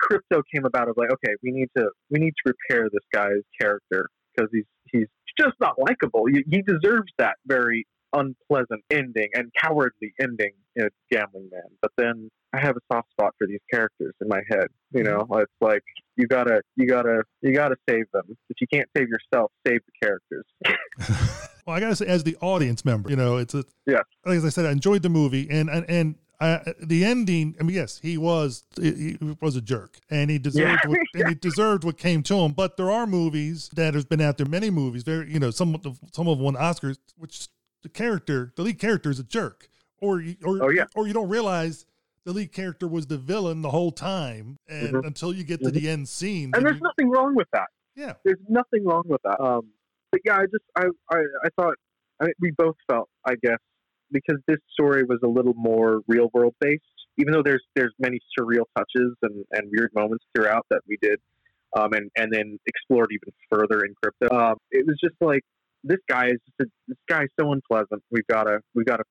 crypto 0.00 0.42
came 0.52 0.64
about 0.64 0.88
of 0.88 0.96
like, 0.96 1.10
okay, 1.10 1.34
we 1.42 1.50
need 1.50 1.68
to 1.76 1.88
we 2.10 2.18
need 2.18 2.34
to 2.44 2.52
repair 2.52 2.88
this 2.92 3.04
guy's 3.12 3.42
character 3.60 4.08
because 4.34 4.50
he's 4.52 4.64
he's 4.92 5.08
just 5.38 5.54
not 5.60 5.74
likable. 5.78 6.26
He, 6.26 6.44
he 6.48 6.62
deserves 6.62 7.12
that 7.18 7.36
very 7.46 7.86
unpleasant 8.12 8.82
ending 8.90 9.28
and 9.34 9.50
cowardly 9.60 10.14
ending 10.20 10.52
in 10.76 10.88
Gambling 11.10 11.48
Man. 11.52 11.62
But 11.80 11.92
then 11.96 12.30
I 12.52 12.60
have 12.60 12.76
a 12.76 12.80
soft 12.92 13.10
spot 13.10 13.34
for 13.38 13.46
these 13.46 13.60
characters 13.72 14.14
in 14.20 14.28
my 14.28 14.40
head. 14.48 14.66
You 14.92 15.02
know, 15.02 15.20
mm-hmm. 15.20 15.40
it's 15.40 15.52
like 15.60 15.82
you 16.16 16.26
gotta 16.26 16.62
you 16.76 16.86
gotta 16.86 17.22
you 17.42 17.52
gotta 17.52 17.76
save 17.88 18.04
them. 18.12 18.36
If 18.48 18.60
you 18.60 18.66
can't 18.72 18.88
save 18.96 19.08
yourself, 19.08 19.50
save 19.66 19.80
the 19.86 20.06
characters. 20.06 20.44
well, 21.66 21.76
I 21.76 21.80
gotta 21.80 21.96
say, 21.96 22.06
as 22.06 22.24
the 22.24 22.36
audience 22.40 22.84
member, 22.84 23.10
you 23.10 23.16
know, 23.16 23.36
it's 23.38 23.54
a 23.54 23.64
yeah. 23.86 24.02
Like 24.24 24.36
as 24.36 24.44
I 24.44 24.50
said, 24.50 24.66
I 24.66 24.72
enjoyed 24.72 25.02
the 25.02 25.08
movie, 25.08 25.48
and 25.50 25.68
and 25.68 25.84
and 25.88 26.14
uh, 26.40 26.58
the 26.80 27.04
ending. 27.04 27.56
I 27.58 27.62
mean, 27.62 27.76
yes, 27.76 27.98
he 27.98 28.18
was 28.18 28.64
he 28.80 29.16
was 29.40 29.56
a 29.56 29.60
jerk, 29.60 29.98
and 30.10 30.30
he 30.30 30.38
deserved 30.38 30.80
yeah. 30.84 30.88
what, 30.88 30.98
and 31.14 31.28
he 31.28 31.34
deserved 31.34 31.84
what 31.84 31.96
came 31.96 32.22
to 32.24 32.36
him. 32.36 32.52
But 32.52 32.76
there 32.76 32.90
are 32.90 33.06
movies 33.06 33.70
that 33.74 33.94
has 33.94 34.04
been 34.04 34.20
out 34.20 34.36
there, 34.36 34.46
many 34.46 34.70
movies. 34.70 35.02
Very, 35.02 35.32
you 35.32 35.38
know, 35.38 35.50
some 35.50 35.74
of 35.74 35.82
the, 35.82 35.94
some 36.12 36.28
of 36.28 36.38
them 36.38 36.44
won 36.44 36.54
Oscars, 36.54 36.98
which 37.16 37.48
the 37.82 37.88
character, 37.88 38.52
the 38.56 38.62
lead 38.62 38.78
character, 38.78 39.10
is 39.10 39.18
a 39.18 39.24
jerk, 39.24 39.68
or 40.04 40.20
you, 40.20 40.36
or 40.44 40.64
oh, 40.64 40.68
yeah. 40.70 40.84
or 40.94 41.06
you 41.06 41.12
don't 41.12 41.28
realize 41.28 41.86
the 42.24 42.32
lead 42.32 42.52
character 42.52 42.88
was 42.88 43.06
the 43.06 43.18
villain 43.18 43.62
the 43.62 43.70
whole 43.70 43.90
time, 43.90 44.58
and 44.68 44.94
mm-hmm. 44.94 45.06
until 45.06 45.34
you 45.34 45.44
get 45.44 45.60
to 45.60 45.66
mm-hmm. 45.66 45.78
the 45.78 45.88
end 45.88 46.08
scene, 46.08 46.52
and 46.54 46.64
there's 46.64 46.76
you, 46.76 46.82
nothing 46.82 47.10
wrong 47.10 47.34
with 47.34 47.48
that. 47.52 47.68
Yeah, 47.96 48.14
there's 48.24 48.38
nothing 48.48 48.84
wrong 48.84 49.04
with 49.06 49.22
that. 49.24 49.40
Um, 49.40 49.68
but 50.12 50.20
yeah, 50.24 50.36
I 50.36 50.44
just 50.44 50.64
I 50.76 50.84
I, 51.10 51.18
I 51.44 51.48
thought 51.56 51.74
I 52.20 52.26
mean, 52.26 52.34
we 52.40 52.52
both 52.56 52.76
felt, 52.90 53.08
I 53.26 53.34
guess, 53.42 53.58
because 54.10 54.38
this 54.46 54.58
story 54.72 55.04
was 55.04 55.18
a 55.24 55.28
little 55.28 55.54
more 55.54 56.00
real 56.06 56.30
world 56.32 56.54
based. 56.60 56.82
Even 57.16 57.32
though 57.32 57.42
there's 57.42 57.62
there's 57.76 57.94
many 57.98 58.18
surreal 58.36 58.64
touches 58.76 59.14
and, 59.22 59.44
and 59.52 59.70
weird 59.70 59.90
moments 59.94 60.24
throughout 60.34 60.66
that 60.70 60.80
we 60.88 60.98
did, 61.00 61.20
um, 61.76 61.92
and 61.92 62.10
and 62.16 62.32
then 62.32 62.58
explored 62.66 63.08
even 63.12 63.32
further 63.50 63.84
in 63.84 63.94
crypto. 64.02 64.36
Um, 64.36 64.56
it 64.72 64.84
was 64.84 64.98
just 65.02 65.14
like 65.20 65.42
this 65.84 66.00
guy 66.08 66.26
is 66.26 66.40
just 66.46 66.60
a, 66.60 66.64
this 66.88 66.98
guy 67.08 67.22
is 67.22 67.28
so 67.38 67.52
unpleasant. 67.52 68.02
We've 68.10 68.26
got 68.26 68.44
to 68.44 68.58
we've 68.74 68.86
got 68.86 68.96
to 68.96 69.04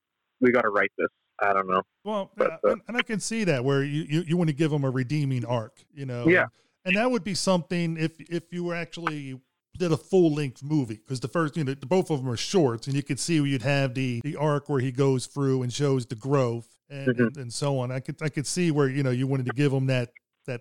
we 0.44 0.52
got 0.52 0.62
to 0.62 0.68
write 0.68 0.92
this. 0.96 1.08
I 1.40 1.52
don't 1.52 1.66
know. 1.66 1.82
Well, 2.04 2.30
but, 2.36 2.52
uh, 2.52 2.58
and, 2.64 2.82
and, 2.86 2.96
I 2.96 3.02
can 3.02 3.18
see 3.18 3.42
that 3.44 3.64
where 3.64 3.82
you, 3.82 4.04
you, 4.08 4.20
you 4.28 4.36
want 4.36 4.48
to 4.48 4.54
give 4.54 4.70
them 4.70 4.84
a 4.84 4.90
redeeming 4.90 5.44
arc, 5.44 5.84
you 5.92 6.06
know. 6.06 6.28
Yeah. 6.28 6.46
And, 6.84 6.96
that 6.96 7.10
would 7.10 7.24
be 7.24 7.34
something 7.34 7.96
if 7.96 8.12
if 8.20 8.52
you 8.52 8.62
were 8.62 8.74
actually 8.74 9.40
did 9.78 9.90
a 9.90 9.96
full 9.96 10.32
length 10.32 10.62
movie 10.62 10.96
because 10.96 11.18
the 11.18 11.28
first, 11.28 11.56
you 11.56 11.64
know, 11.64 11.74
both 11.74 12.10
of 12.10 12.20
them 12.20 12.30
are 12.30 12.36
shorts, 12.36 12.86
and 12.86 12.94
you 12.94 13.02
could 13.02 13.18
see 13.18 13.40
where 13.40 13.48
you'd 13.48 13.62
have 13.62 13.94
the 13.94 14.20
the 14.22 14.36
arc 14.36 14.68
where 14.68 14.80
he 14.80 14.92
goes 14.92 15.26
through 15.26 15.62
and 15.62 15.72
shows 15.72 16.06
the 16.06 16.14
growth 16.14 16.68
and, 16.90 17.08
mm-hmm. 17.08 17.22
and, 17.22 17.36
and 17.38 17.52
so 17.52 17.78
on. 17.78 17.90
I 17.90 18.00
could 18.00 18.16
I 18.22 18.28
could 18.28 18.46
see 18.46 18.70
where 18.70 18.88
you 18.88 19.02
know 19.02 19.10
you 19.10 19.26
wanted 19.26 19.46
to 19.46 19.52
give 19.52 19.72
them 19.72 19.86
that 19.86 20.10
that 20.46 20.60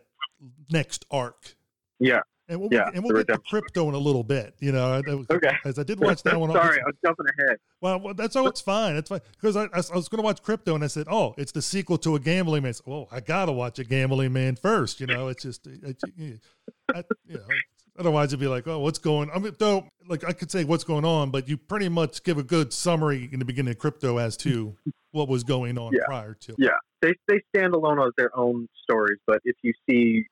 next 0.71 1.05
arc. 1.11 1.55
Yeah. 1.99 2.21
And 2.49 2.60
we'll, 2.60 2.69
yeah, 2.73 2.89
and 2.93 3.01
we'll 3.03 3.23
get 3.23 3.27
to 3.27 3.38
crypto 3.38 3.88
in 3.88 3.95
a 3.95 3.99
little 3.99 4.23
bit, 4.23 4.53
you 4.60 4.73
know. 4.73 5.01
Was, 5.08 5.25
okay. 5.32 5.56
As 5.63 5.79
I 5.79 5.84
did 5.84 5.99
watch 6.01 6.23
that 6.23 6.38
one. 6.38 6.51
Sorry, 6.51 6.77
I 6.77 6.86
was 6.86 6.95
jumping 7.03 7.25
ahead. 7.39 7.58
Well, 7.79 7.99
well 8.01 8.13
that's 8.13 8.36
oh, 8.36 8.47
it's 8.47 8.60
fine. 8.60 8.97
It's 8.97 9.10
fine 9.10 9.21
because 9.32 9.56
I, 9.56 9.63
I, 9.73 9.77
was 9.77 10.10
going 10.10 10.17
to 10.17 10.23
watch 10.23 10.41
crypto 10.43 10.75
and 10.75 10.84
I 10.84 10.88
said, 10.88 11.08
oh, 11.10 11.34
it's 11.38 11.53
the 11.53 11.62
sequel 11.62 11.97
to 11.99 12.15
a 12.15 12.19
gambling 12.19 12.63
man. 12.63 12.73
Well, 12.86 13.08
I 13.12 13.21
got 13.21 13.45
to 13.45 13.53
watch 13.53 13.79
a 13.79 13.86
gambling 13.86 14.34
man 14.34 14.58
first. 14.58 14.99
You 14.99 15.08
know, 15.08 15.29
it's 15.29 15.43
just, 15.43 15.65
it, 15.67 15.97
it, 16.17 16.41
I, 16.93 17.03
you 17.25 17.36
know, 17.36 17.45
Otherwise, 17.97 18.29
it'd 18.29 18.39
be 18.39 18.47
like, 18.47 18.67
oh, 18.67 18.79
what's 18.79 18.97
going? 18.97 19.29
I 19.32 19.38
mean, 19.38 19.56
though, 19.60 19.88
like 20.08 20.23
I 20.23 20.34
could 20.34 20.49
say 20.49 20.63
what's 20.63 20.84
going 20.84 21.06
on, 21.06 21.29
but 21.29 21.47
you 21.47 21.58
pretty 21.58 21.89
much 21.89 22.23
give 22.23 22.39
a 22.39 22.43
good 22.43 22.73
summary 22.73 23.29
in 23.32 23.38
the 23.38 23.45
beginning 23.45 23.71
of 23.71 23.77
crypto 23.77 24.17
as 24.17 24.36
to 24.38 24.75
what 25.12 25.27
was 25.27 25.43
going 25.43 25.77
on 25.77 25.93
yeah. 25.93 25.99
prior 26.06 26.34
to. 26.34 26.56
Yeah, 26.58 26.69
they 27.03 27.13
they 27.27 27.39
stand 27.56 27.75
alone 27.75 27.99
as 27.99 28.12
their 28.17 28.36
own 28.36 28.67
stories, 28.82 29.19
but 29.27 29.41
if 29.45 29.56
you 29.62 29.73
see 29.88 30.25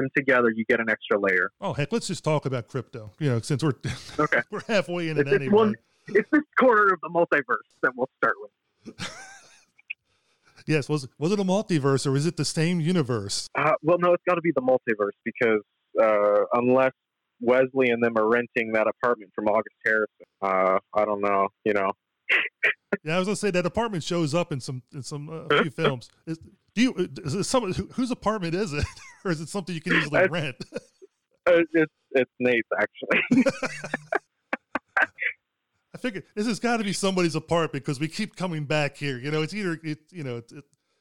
them 0.00 0.08
together, 0.16 0.50
you 0.50 0.64
get 0.64 0.80
an 0.80 0.90
extra 0.90 1.18
layer. 1.18 1.50
Oh 1.60 1.72
heck, 1.72 1.92
let's 1.92 2.06
just 2.06 2.24
talk 2.24 2.46
about 2.46 2.68
crypto. 2.68 3.12
You 3.18 3.30
know, 3.30 3.40
since 3.40 3.62
we're 3.62 3.74
okay, 4.18 4.42
we're 4.50 4.62
halfway 4.66 5.08
in 5.08 5.18
it's 5.18 5.30
it 5.30 5.34
anyway. 5.34 5.54
One, 5.54 5.74
it's 6.08 6.28
this 6.30 6.42
corner 6.58 6.92
of 6.92 7.00
the 7.02 7.08
multiverse 7.08 7.68
that 7.82 7.92
we'll 7.96 8.10
start 8.16 8.34
with. 8.40 9.10
yes, 10.66 10.88
was 10.88 11.08
was 11.18 11.32
it 11.32 11.40
a 11.40 11.44
multiverse 11.44 12.06
or 12.06 12.16
is 12.16 12.26
it 12.26 12.36
the 12.36 12.44
same 12.44 12.80
universe? 12.80 13.48
Uh, 13.54 13.72
well, 13.82 13.98
no, 13.98 14.12
it's 14.12 14.24
got 14.28 14.36
to 14.36 14.40
be 14.40 14.52
the 14.54 14.62
multiverse 14.62 15.16
because 15.24 15.62
uh, 16.00 16.44
unless 16.52 16.92
Wesley 17.40 17.90
and 17.90 18.02
them 18.02 18.16
are 18.16 18.28
renting 18.28 18.72
that 18.72 18.86
apartment 18.86 19.32
from 19.34 19.46
August 19.46 19.76
Harrison. 19.84 20.26
Uh, 20.42 20.78
I 20.94 21.04
don't 21.04 21.20
know, 21.20 21.48
you 21.64 21.72
know. 21.72 21.92
yeah, 23.04 23.16
I 23.16 23.18
was 23.18 23.28
gonna 23.28 23.36
say 23.36 23.50
that 23.52 23.64
apartment 23.64 24.04
shows 24.04 24.34
up 24.34 24.52
in 24.52 24.60
some 24.60 24.82
in 24.92 25.02
some 25.02 25.28
uh, 25.30 25.62
few 25.62 25.70
films. 25.70 26.10
Is, 26.26 26.38
do 26.78 26.84
you 26.84 27.08
is 27.24 27.48
some 27.48 27.72
whose 27.72 28.10
apartment 28.12 28.54
is 28.54 28.72
it, 28.72 28.84
or 29.24 29.32
is 29.32 29.40
it 29.40 29.48
something 29.48 29.74
you 29.74 29.80
can 29.80 29.94
easily 29.94 30.20
it's, 30.20 30.30
rent? 30.30 30.56
Uh, 31.46 31.62
it's 31.72 31.92
it's 32.10 32.30
Nate's 32.40 32.68
actually. 32.78 33.22
I 35.00 35.98
figured 35.98 36.24
this 36.34 36.46
has 36.46 36.60
got 36.60 36.76
to 36.76 36.84
be 36.84 36.92
somebody's 36.92 37.34
apartment 37.34 37.82
because 37.86 37.98
we 37.98 38.06
keep 38.06 38.36
coming 38.36 38.64
back 38.66 38.98
here. 38.98 39.16
You 39.16 39.30
know, 39.30 39.40
it's 39.40 39.54
either 39.54 39.80
it 39.82 40.00
you 40.10 40.24
know 40.24 40.36
it's, 40.36 40.52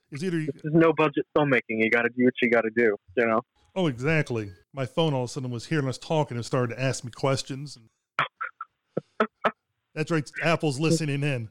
it's 0.09 0.23
either 0.23 0.39
this 0.39 0.55
is 0.63 0.71
no 0.71 0.93
budget 0.93 1.25
filmmaking. 1.37 1.59
You 1.83 1.89
got 1.89 2.03
to 2.03 2.09
do 2.17 2.23
what 2.23 2.33
you 2.41 2.49
got 2.49 2.61
to 2.61 2.69
do. 2.69 2.95
You 3.17 3.25
know. 3.25 3.41
Oh, 3.75 3.87
exactly. 3.87 4.51
My 4.73 4.85
phone 4.85 5.13
all 5.13 5.25
of 5.25 5.29
a 5.29 5.33
sudden 5.33 5.51
was 5.51 5.65
here 5.65 5.79
hearing 5.79 5.89
us 5.89 5.97
talking 5.97 6.37
and 6.37 6.45
started 6.45 6.75
to 6.75 6.81
ask 6.81 7.03
me 7.03 7.11
questions. 7.11 7.77
That's 9.93 10.11
right. 10.11 10.31
Apple's 10.45 10.79
listening 10.79 11.23
in. 11.23 11.49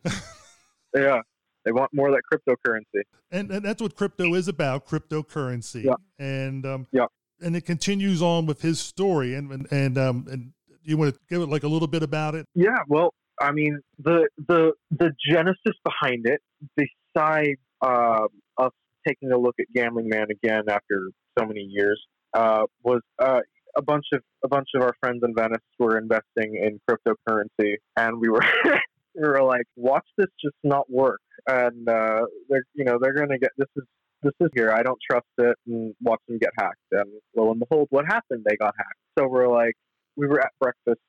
yeah. 0.95 1.21
They 1.67 1.73
want 1.73 1.93
more 1.93 2.09
of 2.09 2.15
that 2.15 2.23
cryptocurrency. 2.33 3.03
And, 3.31 3.51
and 3.51 3.63
that's 3.63 3.83
what 3.83 3.95
crypto 3.95 4.35
is 4.35 4.49
about, 4.49 4.87
cryptocurrency. 4.87 5.85
Yeah. 5.85 5.95
And 6.19 6.65
um, 6.65 6.87
yeah. 6.93 7.07
and 7.43 7.55
it 7.55 7.67
continues 7.67 8.23
on 8.23 8.47
with 8.47 8.63
his 8.63 8.81
story 8.81 9.35
and 9.35 9.51
and 9.51 9.67
and 9.71 9.99
um 9.99 10.27
and 10.31 10.53
you 10.87 10.97
want 10.97 11.15
to 11.15 11.21
give 11.29 11.43
it 11.43 11.49
like 11.49 11.65
a 11.65 11.69
little 11.69 11.89
bit 11.89 12.03
about 12.03 12.35
it? 12.35 12.47
Yeah, 12.55 12.79
well, 12.89 13.13
I 13.41 13.53
mean, 13.53 13.81
the 13.99 14.29
the 14.49 14.73
the 14.91 15.13
genesis 15.29 15.75
behind 15.85 16.27
it, 16.27 16.41
besides 16.77 17.59
um, 17.85 18.29
us 18.57 18.73
taking 19.07 19.33
a 19.33 19.39
look 19.39 19.57
at 19.61 19.67
Gambling 19.75 20.09
Man 20.09 20.27
again 20.31 20.63
after 20.69 21.11
so 21.39 21.45
many 21.45 21.61
years, 21.61 22.01
uh, 22.35 22.63
was 22.83 23.03
uh, 23.19 23.41
a 23.77 23.83
bunch 23.83 24.07
of 24.13 24.23
a 24.45 24.49
bunch 24.49 24.69
of 24.75 24.83
our 24.83 24.95
friends 25.01 25.23
in 25.23 25.35
Venice 25.35 25.59
were 25.79 25.99
investing 25.99 26.57
in 26.63 26.81
cryptocurrency, 26.89 27.75
and 27.97 28.19
we 28.21 28.29
were 28.29 28.45
we 29.15 29.29
were 29.29 29.43
like, 29.43 29.65
watch 29.77 30.07
this 30.17 30.29
just 30.43 30.57
not 30.63 30.91
work, 30.91 31.21
and 31.47 31.89
uh, 31.89 32.23
they're 32.49 32.65
you 32.75 32.85
know 32.85 32.99
they're 33.01 33.15
gonna 33.15 33.39
get 33.39 33.51
this 33.57 33.69
is 33.77 33.85
this 34.23 34.33
is 34.41 34.49
here. 34.55 34.73
I 34.73 34.83
don't 34.83 34.99
trust 35.09 35.27
it, 35.39 35.57
and 35.67 35.95
watch 36.01 36.21
them 36.29 36.39
get 36.39 36.51
hacked. 36.59 36.77
And 36.93 37.11
lo 37.37 37.51
and 37.51 37.61
behold, 37.61 37.89
what 37.91 38.07
happened? 38.07 38.45
They 38.49 38.57
got 38.57 38.75
hacked. 38.77 39.01
So 39.19 39.29
we're 39.29 39.53
like, 39.53 39.75
we 40.17 40.27
were 40.27 40.41
at 40.41 40.53
breakfast, 40.61 41.01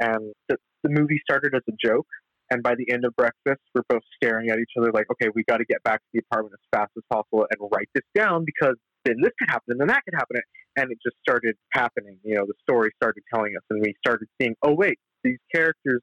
and 0.00 0.32
the, 0.48 0.56
the 0.82 0.90
movie 0.90 1.20
started 1.22 1.54
as 1.54 1.62
a 1.68 1.76
joke. 1.84 2.06
And 2.50 2.62
by 2.62 2.74
the 2.74 2.92
end 2.92 3.06
of 3.06 3.16
breakfast, 3.16 3.62
we're 3.74 3.82
both 3.88 4.02
staring 4.14 4.50
at 4.50 4.58
each 4.58 4.72
other 4.76 4.92
like, 4.92 5.06
okay, 5.12 5.30
we 5.34 5.42
got 5.48 5.58
to 5.58 5.64
get 5.64 5.82
back 5.84 6.00
to 6.00 6.08
the 6.12 6.20
apartment 6.20 6.52
as 6.52 6.78
fast 6.78 6.92
as 6.98 7.02
possible 7.10 7.46
and 7.48 7.70
write 7.72 7.88
this 7.94 8.04
down 8.14 8.44
because 8.44 8.76
then 9.06 9.16
this 9.22 9.32
could 9.38 9.48
happen 9.48 9.72
and 9.72 9.80
then 9.80 9.88
that 9.88 10.02
could 10.04 10.12
happen. 10.12 10.36
And 10.76 10.92
it 10.92 10.98
just 11.02 11.16
started 11.26 11.56
happening. 11.72 12.18
You 12.22 12.36
know, 12.36 12.44
the 12.44 12.52
story 12.60 12.90
started 13.02 13.22
telling 13.32 13.56
us, 13.56 13.62
and 13.70 13.80
we 13.80 13.94
started 14.04 14.28
seeing, 14.38 14.54
oh, 14.62 14.74
wait, 14.74 14.98
these 15.24 15.38
characters 15.54 16.02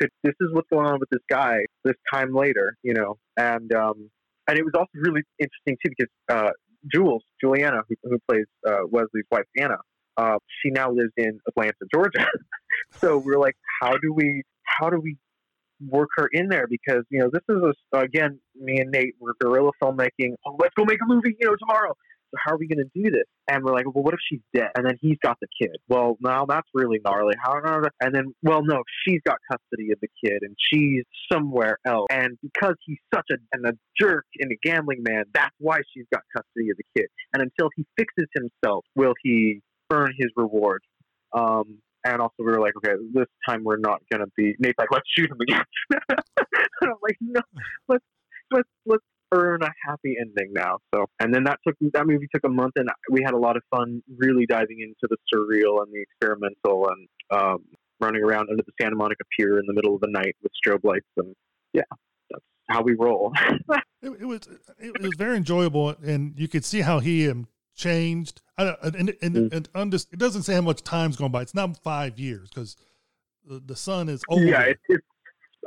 could, 0.00 0.10
this 0.22 0.34
is 0.40 0.48
what's 0.52 0.68
going 0.72 0.86
on 0.86 0.98
with 0.98 1.08
this 1.10 1.22
guy 1.28 1.58
this 1.84 1.96
time 2.12 2.34
later, 2.34 2.76
you 2.82 2.94
know. 2.94 3.18
And, 3.36 3.72
um, 3.74 4.10
and 4.48 4.58
it 4.58 4.64
was 4.64 4.72
also 4.74 4.90
really 4.94 5.22
interesting, 5.38 5.76
too, 5.84 5.92
because 5.96 6.12
uh, 6.28 6.50
Jules, 6.92 7.22
Juliana, 7.40 7.82
who, 7.88 7.94
who 8.04 8.18
plays 8.28 8.46
uh, 8.66 8.86
Wesley's 8.90 9.24
wife, 9.30 9.44
Anna, 9.56 9.76
uh, 10.16 10.38
she 10.62 10.70
now 10.70 10.90
lives 10.90 11.12
in 11.16 11.38
Atlanta, 11.48 11.74
Georgia. 11.92 12.26
so 13.00 13.18
we're 13.18 13.38
like, 13.38 13.56
how 13.80 13.92
do 13.92 14.12
we, 14.12 14.42
how 14.64 14.90
do 14.90 14.98
we 15.00 15.16
work 15.88 16.10
her 16.16 16.28
in 16.32 16.48
there 16.48 16.66
because 16.68 17.02
you 17.08 17.18
know 17.18 17.30
this 17.32 17.42
is 17.48 17.56
a, 17.94 17.98
again 17.98 18.38
me 18.54 18.80
and 18.80 18.90
Nate 18.90 19.14
we're 19.18 19.32
guerrilla 19.40 19.70
filmmaking. 19.82 20.34
Oh, 20.46 20.56
let's 20.58 20.74
go 20.76 20.84
make 20.84 20.98
a 21.02 21.06
movie, 21.06 21.36
you 21.40 21.46
know, 21.48 21.56
tomorrow. 21.56 21.96
How 22.36 22.54
are 22.54 22.58
we 22.58 22.68
going 22.68 22.84
to 22.84 22.90
do 22.94 23.10
this? 23.10 23.24
And 23.50 23.64
we're 23.64 23.72
like, 23.72 23.86
well, 23.86 24.04
what 24.04 24.14
if 24.14 24.20
she's 24.28 24.40
dead? 24.54 24.68
And 24.76 24.86
then 24.86 24.96
he's 25.00 25.16
got 25.22 25.36
the 25.40 25.48
kid. 25.60 25.76
Well, 25.88 26.16
now 26.20 26.46
that's 26.46 26.68
really 26.74 27.00
gnarly. 27.04 27.34
How? 27.42 27.54
And 28.00 28.14
then, 28.14 28.34
well, 28.42 28.62
no, 28.62 28.82
she's 29.06 29.20
got 29.26 29.36
custody 29.50 29.92
of 29.92 29.98
the 30.00 30.08
kid, 30.24 30.42
and 30.42 30.56
she's 30.72 31.04
somewhere 31.32 31.78
else. 31.86 32.06
And 32.10 32.38
because 32.42 32.74
he's 32.86 32.98
such 33.12 33.26
a, 33.32 33.36
and 33.52 33.66
a 33.66 33.72
jerk 34.00 34.24
and 34.38 34.52
a 34.52 34.56
gambling 34.62 35.02
man, 35.02 35.24
that's 35.34 35.54
why 35.58 35.80
she's 35.94 36.06
got 36.12 36.22
custody 36.36 36.70
of 36.70 36.76
the 36.76 36.84
kid. 36.96 37.08
And 37.32 37.42
until 37.42 37.70
he 37.76 37.86
fixes 37.96 38.28
himself, 38.34 38.84
will 38.94 39.14
he 39.22 39.60
earn 39.90 40.12
his 40.18 40.28
reward? 40.36 40.82
Um, 41.32 41.78
and 42.04 42.20
also 42.20 42.34
we 42.38 42.46
were 42.46 42.60
like, 42.60 42.74
okay, 42.78 42.94
this 43.12 43.26
time 43.46 43.64
we're 43.64 43.76
not 43.76 44.00
gonna 44.10 44.26
be. 44.36 44.54
Nate's 44.58 44.78
like, 44.78 44.88
let's 44.90 45.06
shoot 45.16 45.30
him 45.30 45.38
again. 45.40 45.64
I'm 46.82 46.94
like, 47.02 47.16
no, 47.20 47.40
let's 47.88 48.04
let's 48.50 48.68
let's 48.86 49.04
earn 49.32 49.62
a 49.62 49.70
happy 49.86 50.16
ending 50.20 50.52
now. 50.52 50.78
So, 50.94 51.06
and 51.20 51.34
then 51.34 51.44
that 51.44 51.58
took 51.66 51.76
that 51.92 52.06
movie 52.06 52.28
took 52.34 52.44
a 52.44 52.48
month, 52.48 52.72
and 52.76 52.88
we 53.10 53.22
had 53.24 53.34
a 53.34 53.38
lot 53.38 53.56
of 53.56 53.62
fun 53.70 54.02
really 54.18 54.46
diving 54.46 54.80
into 54.80 55.08
the 55.08 55.16
surreal 55.32 55.82
and 55.82 55.92
the 55.92 56.02
experimental, 56.02 56.88
and 56.88 57.08
um, 57.30 57.64
running 58.00 58.22
around 58.22 58.48
under 58.50 58.62
the 58.62 58.72
Santa 58.80 58.96
Monica 58.96 59.24
Pier 59.36 59.58
in 59.58 59.66
the 59.66 59.74
middle 59.74 59.94
of 59.94 60.00
the 60.00 60.08
night 60.10 60.36
with 60.42 60.52
strobe 60.64 60.84
lights, 60.84 61.06
and 61.16 61.34
yeah, 61.72 61.82
that's 62.30 62.44
how 62.68 62.82
we 62.82 62.94
roll. 62.94 63.32
it, 64.02 64.20
it, 64.20 64.24
was 64.24 64.40
it 64.78 65.00
was 65.00 65.12
very 65.16 65.36
enjoyable, 65.36 65.90
and 66.02 66.34
you 66.36 66.48
could 66.48 66.64
see 66.64 66.80
how 66.80 66.98
he 66.98 67.28
um, 67.30 67.46
changed. 67.74 68.40
I, 68.58 68.74
and 68.82 69.14
and, 69.22 69.36
mm. 69.36 69.52
and 69.52 69.68
under, 69.74 69.96
it 69.96 70.18
doesn't 70.18 70.42
say 70.42 70.54
how 70.54 70.60
much 70.62 70.82
time's 70.82 71.16
gone 71.16 71.32
by. 71.32 71.42
It's 71.42 71.54
not 71.54 71.82
five 71.82 72.18
years 72.18 72.48
because 72.48 72.76
the, 73.46 73.62
the 73.64 73.76
son 73.76 74.08
is 74.08 74.22
older. 74.28 74.44
Yeah, 74.44 74.62
it, 74.62 74.78
it's, 74.88 75.06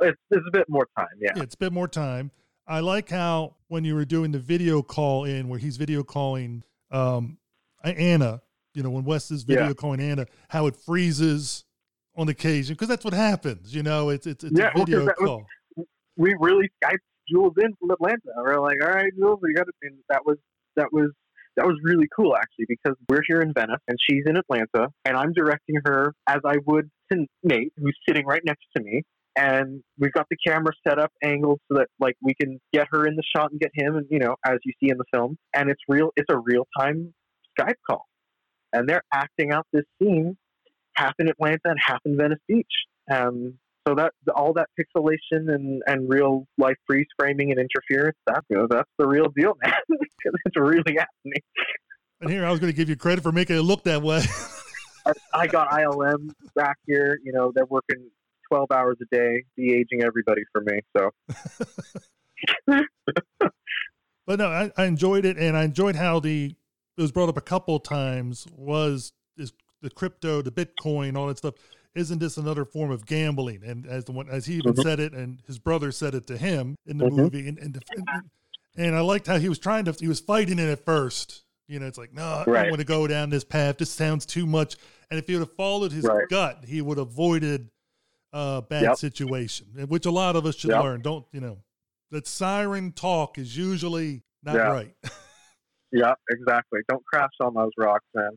it's 0.00 0.20
it's 0.30 0.46
a 0.46 0.50
bit 0.52 0.68
more 0.68 0.88
time. 0.96 1.06
Yeah. 1.18 1.32
yeah, 1.36 1.42
it's 1.42 1.54
a 1.54 1.58
bit 1.58 1.72
more 1.72 1.88
time 1.88 2.30
I 2.66 2.80
like 2.80 3.10
how 3.10 3.56
when 3.68 3.84
you 3.84 3.94
were 3.94 4.04
doing 4.04 4.32
the 4.32 4.38
video 4.38 4.82
call 4.82 5.24
in 5.24 5.48
where 5.48 5.58
he's 5.58 5.76
video 5.76 6.02
calling 6.02 6.62
um, 6.90 7.38
Anna, 7.82 8.40
you 8.72 8.82
know, 8.82 8.90
when 8.90 9.04
Wes 9.04 9.30
is 9.30 9.42
video 9.42 9.68
yeah. 9.68 9.72
calling 9.74 10.00
Anna, 10.00 10.26
how 10.48 10.66
it 10.66 10.76
freezes 10.76 11.64
on 12.16 12.28
occasion 12.28 12.74
because 12.74 12.88
that's 12.88 13.04
what 13.04 13.14
happens. 13.14 13.74
You 13.74 13.82
know, 13.82 14.08
it's 14.08 14.26
it's, 14.26 14.44
it's 14.44 14.58
yeah, 14.58 14.70
a 14.74 14.78
video 14.78 15.06
call. 15.12 15.44
Was, 15.76 15.86
we 16.16 16.34
really 16.38 16.70
Skyped 16.82 16.98
Jules 17.28 17.54
in 17.60 17.74
from 17.78 17.90
Atlanta. 17.90 18.20
We're 18.36 18.60
like, 18.60 18.78
all 18.82 18.90
right, 18.90 19.12
Jules, 19.18 19.40
we 19.42 19.52
got 19.52 19.66
it. 19.68 19.74
And 19.82 19.98
that 20.08 20.24
was 20.24 20.38
that 20.76 20.92
was 20.92 21.10
that 21.56 21.66
was 21.66 21.78
really 21.82 22.08
cool 22.16 22.34
actually 22.36 22.66
because 22.68 22.96
we're 23.08 23.22
here 23.28 23.40
in 23.40 23.52
Venice 23.52 23.80
and 23.86 23.96
she's 24.00 24.24
in 24.26 24.36
Atlanta 24.36 24.88
and 25.04 25.16
I'm 25.16 25.32
directing 25.32 25.76
her 25.84 26.12
as 26.26 26.40
I 26.44 26.56
would 26.66 26.90
to 27.12 27.26
Nate, 27.42 27.72
who's 27.76 27.96
sitting 28.08 28.26
right 28.26 28.42
next 28.44 28.64
to 28.76 28.82
me 28.82 29.02
and 29.36 29.82
we've 29.98 30.12
got 30.12 30.26
the 30.30 30.36
camera 30.46 30.72
set 30.86 30.98
up 30.98 31.12
angled 31.22 31.60
so 31.68 31.78
that 31.78 31.88
like 31.98 32.14
we 32.22 32.34
can 32.40 32.60
get 32.72 32.86
her 32.90 33.06
in 33.06 33.16
the 33.16 33.22
shot 33.36 33.50
and 33.50 33.60
get 33.60 33.70
him 33.74 33.96
and 33.96 34.06
you 34.10 34.18
know 34.18 34.36
as 34.46 34.58
you 34.64 34.72
see 34.80 34.90
in 34.90 34.98
the 34.98 35.04
film. 35.12 35.36
And 35.54 35.70
it's 35.70 35.82
real 35.88 36.10
it's 36.16 36.30
a 36.30 36.38
real 36.38 36.66
time 36.78 37.12
skype 37.58 37.74
call. 37.88 38.06
And 38.72 38.88
they're 38.88 39.02
acting 39.12 39.52
out 39.52 39.66
this 39.72 39.84
scene 40.00 40.36
half 40.94 41.14
in 41.18 41.28
atlanta 41.28 41.60
and 41.64 41.78
half 41.84 42.00
in 42.04 42.16
venice 42.16 42.38
beach. 42.48 42.66
Um, 43.10 43.58
so 43.86 43.94
that 43.96 44.12
all 44.34 44.54
that 44.54 44.68
pixelation 44.80 45.52
and, 45.52 45.82
and 45.86 46.08
real 46.08 46.46
life 46.56 46.76
freeze 46.86 47.06
framing 47.18 47.50
and 47.50 47.60
interference 47.60 48.16
that 48.26 48.42
you 48.48 48.56
know, 48.56 48.66
that's 48.68 48.88
the 48.98 49.06
real 49.06 49.28
deal 49.36 49.54
man. 49.62 49.72
It's 50.46 50.56
really 50.56 50.96
happening. 50.96 51.42
And 52.20 52.30
here 52.30 52.46
i 52.46 52.50
was 52.50 52.60
going 52.60 52.72
to 52.72 52.76
give 52.76 52.88
you 52.88 52.96
credit 52.96 53.22
for 53.22 53.32
making 53.32 53.56
it 53.56 53.62
look 53.62 53.84
that 53.84 54.00
way. 54.00 54.22
I 55.34 55.46
got 55.46 55.68
ILM 55.70 56.30
back 56.54 56.78
here. 56.86 57.18
You 57.22 57.32
know, 57.32 57.52
they're 57.54 57.66
working 57.66 58.08
12 58.54 58.70
hours 58.70 58.96
a 59.02 59.04
day, 59.14 59.44
de 59.56 59.74
aging 59.74 60.04
everybody 60.04 60.42
for 60.52 60.60
me. 60.60 60.80
So. 60.96 61.10
but 64.26 64.38
no, 64.38 64.46
I, 64.46 64.70
I, 64.76 64.84
enjoyed 64.84 65.24
it, 65.24 65.36
and 65.36 65.56
I 65.56 65.64
enjoyed 65.64 65.96
how 65.96 66.20
the 66.20 66.54
it 66.96 67.02
was 67.02 67.10
brought 67.10 67.28
up 67.28 67.36
a 67.36 67.40
couple 67.40 67.80
times 67.80 68.46
was 68.52 69.12
is 69.36 69.52
the 69.82 69.90
crypto, 69.90 70.40
the 70.40 70.52
Bitcoin, 70.52 71.16
all 71.16 71.26
that 71.26 71.38
stuff. 71.38 71.54
Isn't 71.96 72.20
this 72.20 72.36
another 72.36 72.64
form 72.64 72.92
of 72.92 73.06
gambling? 73.06 73.64
And 73.64 73.86
as 73.86 74.04
the 74.04 74.12
one 74.12 74.28
as 74.28 74.46
he 74.46 74.54
even 74.54 74.74
mm-hmm. 74.74 74.82
said 74.82 75.00
it, 75.00 75.12
and 75.14 75.40
his 75.48 75.58
brother 75.58 75.90
said 75.90 76.14
it 76.14 76.28
to 76.28 76.36
him 76.36 76.76
in 76.86 76.98
the 76.98 77.06
mm-hmm. 77.06 77.16
movie, 77.16 77.48
and, 77.48 77.58
and 77.58 77.82
and, 77.90 78.08
and 78.76 78.94
I 78.94 79.00
liked 79.00 79.26
how 79.26 79.38
he 79.38 79.48
was 79.48 79.58
trying 79.58 79.84
to 79.86 79.96
he 79.98 80.06
was 80.06 80.20
fighting 80.20 80.60
it 80.60 80.68
at 80.68 80.84
first. 80.84 81.42
You 81.66 81.80
know, 81.80 81.86
it's 81.86 81.98
like, 81.98 82.12
no, 82.12 82.22
I 82.22 82.44
don't 82.44 82.70
want 82.70 82.78
to 82.78 82.84
go 82.84 83.06
down 83.08 83.30
this 83.30 83.42
path. 83.42 83.78
This 83.78 83.90
sounds 83.90 84.26
too 84.26 84.46
much. 84.46 84.76
And 85.10 85.18
if 85.18 85.26
he 85.26 85.32
would 85.32 85.40
have 85.40 85.56
followed 85.56 85.92
his 85.92 86.04
right. 86.04 86.28
gut, 86.28 86.64
he 86.66 86.82
would 86.82 86.98
have 86.98 87.08
avoided 87.08 87.70
uh, 88.34 88.60
bad 88.62 88.82
yep. 88.82 88.96
situation, 88.96 89.66
which 89.88 90.04
a 90.04 90.10
lot 90.10 90.34
of 90.34 90.44
us 90.44 90.56
should 90.56 90.70
yep. 90.70 90.82
learn. 90.82 91.00
Don't 91.00 91.24
you 91.32 91.40
know 91.40 91.58
that 92.10 92.26
siren 92.26 92.92
talk 92.92 93.38
is 93.38 93.56
usually 93.56 94.22
not 94.42 94.56
yeah. 94.56 94.70
right. 94.70 94.94
yeah, 95.92 96.12
exactly. 96.30 96.80
Don't 96.88 97.04
crash 97.06 97.30
on 97.40 97.54
those 97.54 97.70
rocks, 97.78 98.04
man. 98.14 98.30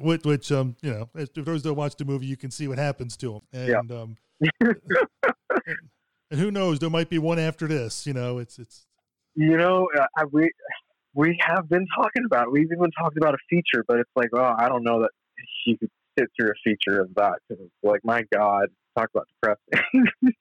which, 0.00 0.24
which, 0.24 0.52
um, 0.52 0.76
you 0.82 0.90
know, 0.92 1.08
if 1.14 1.32
those 1.32 1.62
that 1.62 1.74
watch 1.74 1.96
the 1.96 2.04
movie, 2.04 2.26
you 2.26 2.36
can 2.36 2.50
see 2.50 2.68
what 2.68 2.78
happens 2.78 3.16
to 3.18 3.32
them, 3.32 3.40
and 3.52 3.68
yep. 3.68 3.98
um, 3.98 4.16
and, 4.60 4.76
and 6.30 6.40
who 6.40 6.50
knows, 6.50 6.78
there 6.78 6.90
might 6.90 7.08
be 7.08 7.18
one 7.18 7.38
after 7.38 7.66
this. 7.66 8.06
You 8.06 8.12
know, 8.12 8.38
it's 8.38 8.58
it's. 8.58 8.86
You 9.34 9.56
know, 9.56 9.88
uh, 9.98 10.06
I, 10.16 10.24
we 10.30 10.50
we 11.14 11.38
have 11.46 11.68
been 11.70 11.86
talking 11.96 12.24
about. 12.26 12.48
It. 12.48 12.52
We've 12.52 12.70
even 12.70 12.90
talked 12.98 13.16
about 13.16 13.34
a 13.34 13.38
feature, 13.48 13.84
but 13.88 13.98
it's 13.98 14.10
like, 14.14 14.28
oh, 14.34 14.54
I 14.58 14.68
don't 14.68 14.84
know 14.84 15.00
that 15.00 15.10
you 15.66 15.78
could 15.78 15.90
through 16.36 16.50
a 16.50 16.54
feature 16.64 17.00
of 17.00 17.14
that 17.16 17.38
because 17.48 17.64
it's 17.64 17.74
like, 17.82 18.00
my 18.04 18.22
God, 18.32 18.68
talk 18.96 19.10
about 19.14 19.28
depressing. 19.28 20.06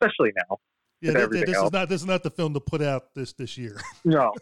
Especially 0.00 0.32
now. 0.36 0.58
Yeah, 1.00 1.12
this, 1.12 1.44
this 1.44 1.56
is 1.56 1.72
not 1.72 1.88
this 1.88 2.00
is 2.00 2.06
not 2.06 2.22
the 2.22 2.30
film 2.30 2.54
to 2.54 2.60
put 2.60 2.80
out 2.80 3.14
this 3.14 3.32
this 3.34 3.58
year. 3.58 3.78
no, 4.04 4.32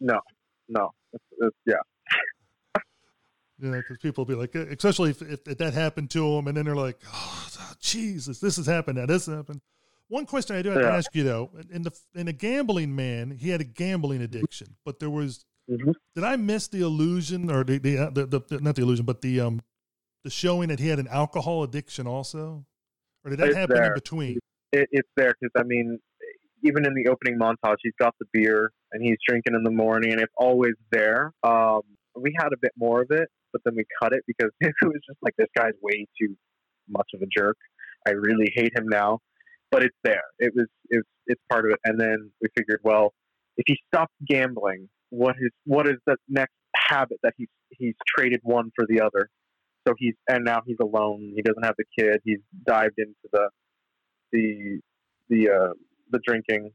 no, 0.00 0.20
no. 0.68 0.90
It's, 1.12 1.24
it's, 1.38 1.56
yeah. 1.66 1.74
Know, 3.58 3.70
because 3.78 3.98
people 3.98 4.24
will 4.24 4.34
be 4.34 4.38
like, 4.38 4.54
especially 4.54 5.10
if, 5.10 5.22
if, 5.22 5.46
if, 5.46 5.58
that 5.58 5.72
happened 5.72 6.10
to 6.10 6.34
them, 6.34 6.48
and 6.48 6.56
then 6.56 6.66
they're 6.66 6.76
like, 6.76 6.98
oh, 7.06 7.48
"Oh, 7.58 7.72
Jesus, 7.80 8.40
this 8.40 8.56
has 8.56 8.66
happened. 8.66 8.98
Now 8.98 9.06
this 9.06 9.26
happened." 9.26 9.60
One 10.08 10.26
question 10.26 10.56
I 10.56 10.62
do 10.62 10.70
have 10.70 10.82
yeah. 10.82 10.88
to 10.88 10.94
ask 10.94 11.14
you 11.14 11.24
though: 11.24 11.50
in 11.70 11.82
the 11.82 11.92
in 12.14 12.28
a 12.28 12.32
gambling 12.32 12.94
man, 12.94 13.30
he 13.30 13.50
had 13.50 13.60
a 13.60 13.64
gambling 13.64 14.20
addiction, 14.20 14.76
but 14.84 14.98
there 14.98 15.08
was 15.08 15.46
Mm-hmm. 15.70 15.92
Did 16.14 16.24
I 16.24 16.36
miss 16.36 16.68
the 16.68 16.80
illusion 16.80 17.50
or 17.50 17.64
the 17.64 17.78
the, 17.78 18.10
the 18.12 18.42
the, 18.48 18.60
not 18.60 18.76
the 18.76 18.82
illusion, 18.82 19.06
but 19.06 19.22
the 19.22 19.40
um 19.40 19.62
the 20.22 20.30
showing 20.30 20.68
that 20.68 20.80
he 20.80 20.88
had 20.88 20.98
an 20.98 21.08
alcohol 21.08 21.62
addiction 21.62 22.06
also, 22.06 22.64
or 23.24 23.30
did 23.30 23.38
that 23.38 23.48
it's 23.48 23.56
happen 23.56 23.76
there. 23.76 23.86
in 23.86 23.94
between? 23.94 24.38
It, 24.72 24.88
it's 24.92 25.08
there 25.16 25.34
because 25.40 25.52
I 25.56 25.62
mean, 25.64 25.98
even 26.62 26.84
in 26.84 26.94
the 26.94 27.08
opening 27.08 27.38
montage, 27.38 27.76
he's 27.82 27.92
got 27.98 28.14
the 28.18 28.26
beer 28.32 28.70
and 28.92 29.02
he's 29.02 29.16
drinking 29.26 29.54
in 29.54 29.62
the 29.62 29.70
morning, 29.70 30.12
and 30.12 30.20
it's 30.20 30.32
always 30.36 30.74
there. 30.90 31.32
Um, 31.42 31.82
we 32.14 32.34
had 32.38 32.48
a 32.52 32.56
bit 32.60 32.72
more 32.76 33.02
of 33.02 33.10
it, 33.10 33.28
but 33.52 33.62
then 33.64 33.74
we 33.76 33.84
cut 34.02 34.12
it 34.12 34.22
because 34.26 34.50
it 34.60 34.74
was 34.82 35.00
just 35.06 35.18
like 35.22 35.34
this 35.36 35.48
guy's 35.56 35.74
way 35.82 36.06
too 36.20 36.36
much 36.88 37.08
of 37.14 37.22
a 37.22 37.26
jerk. 37.26 37.56
I 38.06 38.10
really 38.10 38.52
hate 38.54 38.76
him 38.76 38.86
now, 38.86 39.20
but 39.70 39.82
it's 39.82 39.96
there. 40.04 40.24
It 40.38 40.52
was 40.54 40.66
it's 40.90 41.08
it's 41.26 41.40
part 41.50 41.64
of 41.64 41.72
it. 41.72 41.80
And 41.84 41.98
then 41.98 42.30
we 42.42 42.48
figured, 42.56 42.80
well, 42.84 43.14
if 43.56 43.64
he 43.66 43.78
stopped 43.86 44.12
gambling 44.26 44.88
what 45.10 45.36
is 45.40 45.50
what 45.64 45.86
is 45.86 45.96
the 46.06 46.16
next 46.28 46.54
habit 46.74 47.18
that 47.22 47.34
he's 47.36 47.48
he's 47.70 47.94
traded 48.16 48.40
one 48.42 48.70
for 48.74 48.86
the 48.88 49.00
other. 49.00 49.30
So 49.86 49.94
he's 49.98 50.14
and 50.28 50.44
now 50.44 50.62
he's 50.66 50.78
alone. 50.80 51.32
He 51.34 51.42
doesn't 51.42 51.64
have 51.64 51.74
the 51.78 51.84
kid. 51.98 52.20
He's 52.24 52.40
dived 52.66 52.98
into 52.98 53.14
the 53.32 53.48
the 54.32 54.80
the 55.28 55.50
uh, 55.50 55.72
the 56.10 56.20
drinking. 56.26 56.70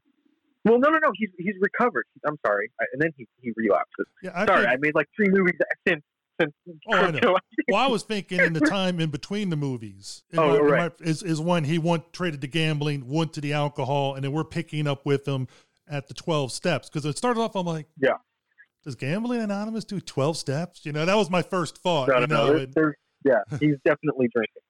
Well, 0.66 0.78
no, 0.80 0.90
no, 0.90 1.00
no. 1.00 1.12
He's 1.16 1.30
he's 1.38 1.56
recovered. 1.60 2.06
I'm 2.28 2.38
sorry, 2.46 2.70
I, 2.80 2.86
and 2.94 3.02
then 3.02 3.12
he 3.18 3.28
he 3.42 3.52
relapses. 3.56 4.06
Yeah, 4.22 4.32
I 4.36 4.46
sorry, 4.46 4.66
think, 4.66 4.74
I 4.74 4.78
made 4.80 4.96
like 4.96 5.08
three 5.16 5.30
movies 5.30 5.56
since 5.88 6.04
since. 6.40 6.54
Oh, 6.92 6.96
I 6.96 7.12
know. 7.12 7.38
well, 7.70 7.84
I 7.84 7.88
was 7.88 8.04
thinking 8.04 8.40
in 8.40 8.54
the 8.54 8.60
time 8.60 9.00
in 9.00 9.10
between 9.10 9.50
the 9.50 9.56
movies. 9.56 10.24
oh, 10.38 10.48
my, 10.48 10.58
right. 10.60 11.00
My, 11.00 11.06
is 11.06 11.24
is 11.24 11.40
one 11.42 11.64
he 11.64 11.80
went 11.80 12.14
traded 12.14 12.42
to 12.42 12.48
gambling, 12.48 13.08
went 13.08 13.34
to 13.34 13.42
the 13.42 13.54
alcohol, 13.54 14.16
and 14.16 14.24
then 14.24 14.32
we're 14.32 14.44
picking 14.44 14.86
up 14.86 15.06
with 15.06 15.28
him 15.28 15.48
at 15.90 16.08
the 16.08 16.14
twelve 16.14 16.52
steps 16.52 16.90
because 16.90 17.06
it 17.06 17.18
started 17.18 17.40
off. 17.42 17.56
I'm 17.56 17.66
like, 17.66 17.88
yeah, 18.00 18.18
does 18.84 18.96
Gambling 18.96 19.42
Anonymous 19.42 19.84
do 19.84 20.00
12 20.00 20.38
steps? 20.38 20.86
You 20.86 20.94
know, 20.94 21.06
that 21.06 21.16
was 21.16 21.30
my 21.30 21.42
first 21.42 21.78
thought. 21.78 22.08
No, 22.08 22.20
you 22.20 22.28
know, 22.28 22.48
no, 22.48 22.54
there's, 22.54 22.68
there's, 22.74 22.96
yeah, 23.26 23.58
he's 23.60 23.76
definitely 23.84 24.30
drinking. 24.34 24.62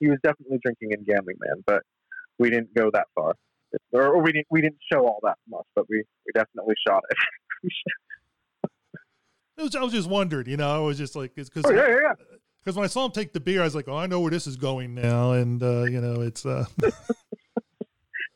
He 0.00 0.08
was 0.08 0.18
definitely 0.22 0.58
drinking 0.62 0.92
in 0.92 1.04
Gambling 1.04 1.36
Man, 1.40 1.62
but 1.66 1.82
we 2.38 2.50
didn't 2.50 2.74
go 2.74 2.90
that 2.92 3.06
far. 3.14 3.34
Or, 3.92 4.14
or 4.14 4.22
we 4.22 4.32
didn't 4.32 4.46
we 4.50 4.62
didn't 4.62 4.78
show 4.90 5.00
all 5.00 5.20
that 5.24 5.36
much, 5.48 5.66
but 5.74 5.84
we, 5.90 5.98
we 5.98 6.32
definitely 6.34 6.74
shot 6.86 7.02
it. 7.10 7.72
it 9.58 9.62
was, 9.62 9.76
I 9.76 9.82
was 9.82 9.92
just 9.92 10.08
wondering, 10.08 10.48
you 10.48 10.56
know, 10.56 10.70
I 10.70 10.78
was 10.78 10.96
just 10.96 11.14
like, 11.14 11.34
because 11.34 11.66
oh, 11.66 11.70
yeah, 11.70 11.88
yeah, 11.88 11.96
yeah. 12.02 12.12
Because 12.64 12.76
when 12.76 12.84
I 12.84 12.88
saw 12.88 13.04
him 13.04 13.12
take 13.12 13.34
the 13.34 13.40
beer, 13.40 13.60
I 13.60 13.64
was 13.64 13.74
like, 13.74 13.88
"Oh, 13.88 13.96
I 13.96 14.06
know 14.06 14.20
where 14.20 14.30
this 14.30 14.46
is 14.46 14.56
going 14.56 14.94
now," 14.94 15.32
and 15.32 15.62
uh, 15.62 15.84
you 15.84 16.00
know, 16.00 16.22
it's. 16.22 16.44
Uh... 16.44 16.64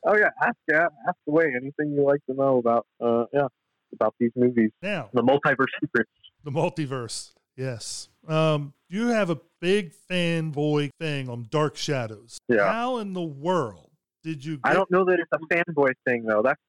oh 0.05 0.15
yeah, 0.17 0.29
ask 0.41 0.55
yeah, 0.69 0.87
ask 1.07 1.17
away 1.27 1.45
anything 1.55 1.93
you 1.93 2.03
like 2.03 2.19
to 2.29 2.35
know 2.35 2.57
about. 2.57 2.85
Uh, 3.01 3.25
yeah, 3.33 3.47
about 3.93 4.15
these 4.19 4.31
movies. 4.35 4.71
Now, 4.81 5.09
the 5.13 5.21
multiverse 5.21 5.67
secrets. 5.81 6.11
The 6.43 6.51
multiverse. 6.51 7.31
Yes. 7.55 8.09
Um, 8.27 8.73
you 8.89 9.07
have 9.07 9.29
a 9.29 9.39
big 9.61 9.93
fanboy 10.09 10.89
thing 10.99 11.29
on 11.29 11.47
Dark 11.49 11.77
Shadows. 11.77 12.37
Yeah. 12.47 12.71
How 12.71 12.97
in 12.97 13.13
the 13.13 13.21
world 13.21 13.91
did 14.23 14.43
you? 14.43 14.57
Get, 14.57 14.71
I 14.71 14.73
don't 14.73 14.89
know 14.89 15.05
that 15.05 15.19
it's 15.19 15.31
a 15.31 15.53
fanboy 15.53 15.93
thing 16.07 16.23
though. 16.25 16.41
That's 16.41 16.59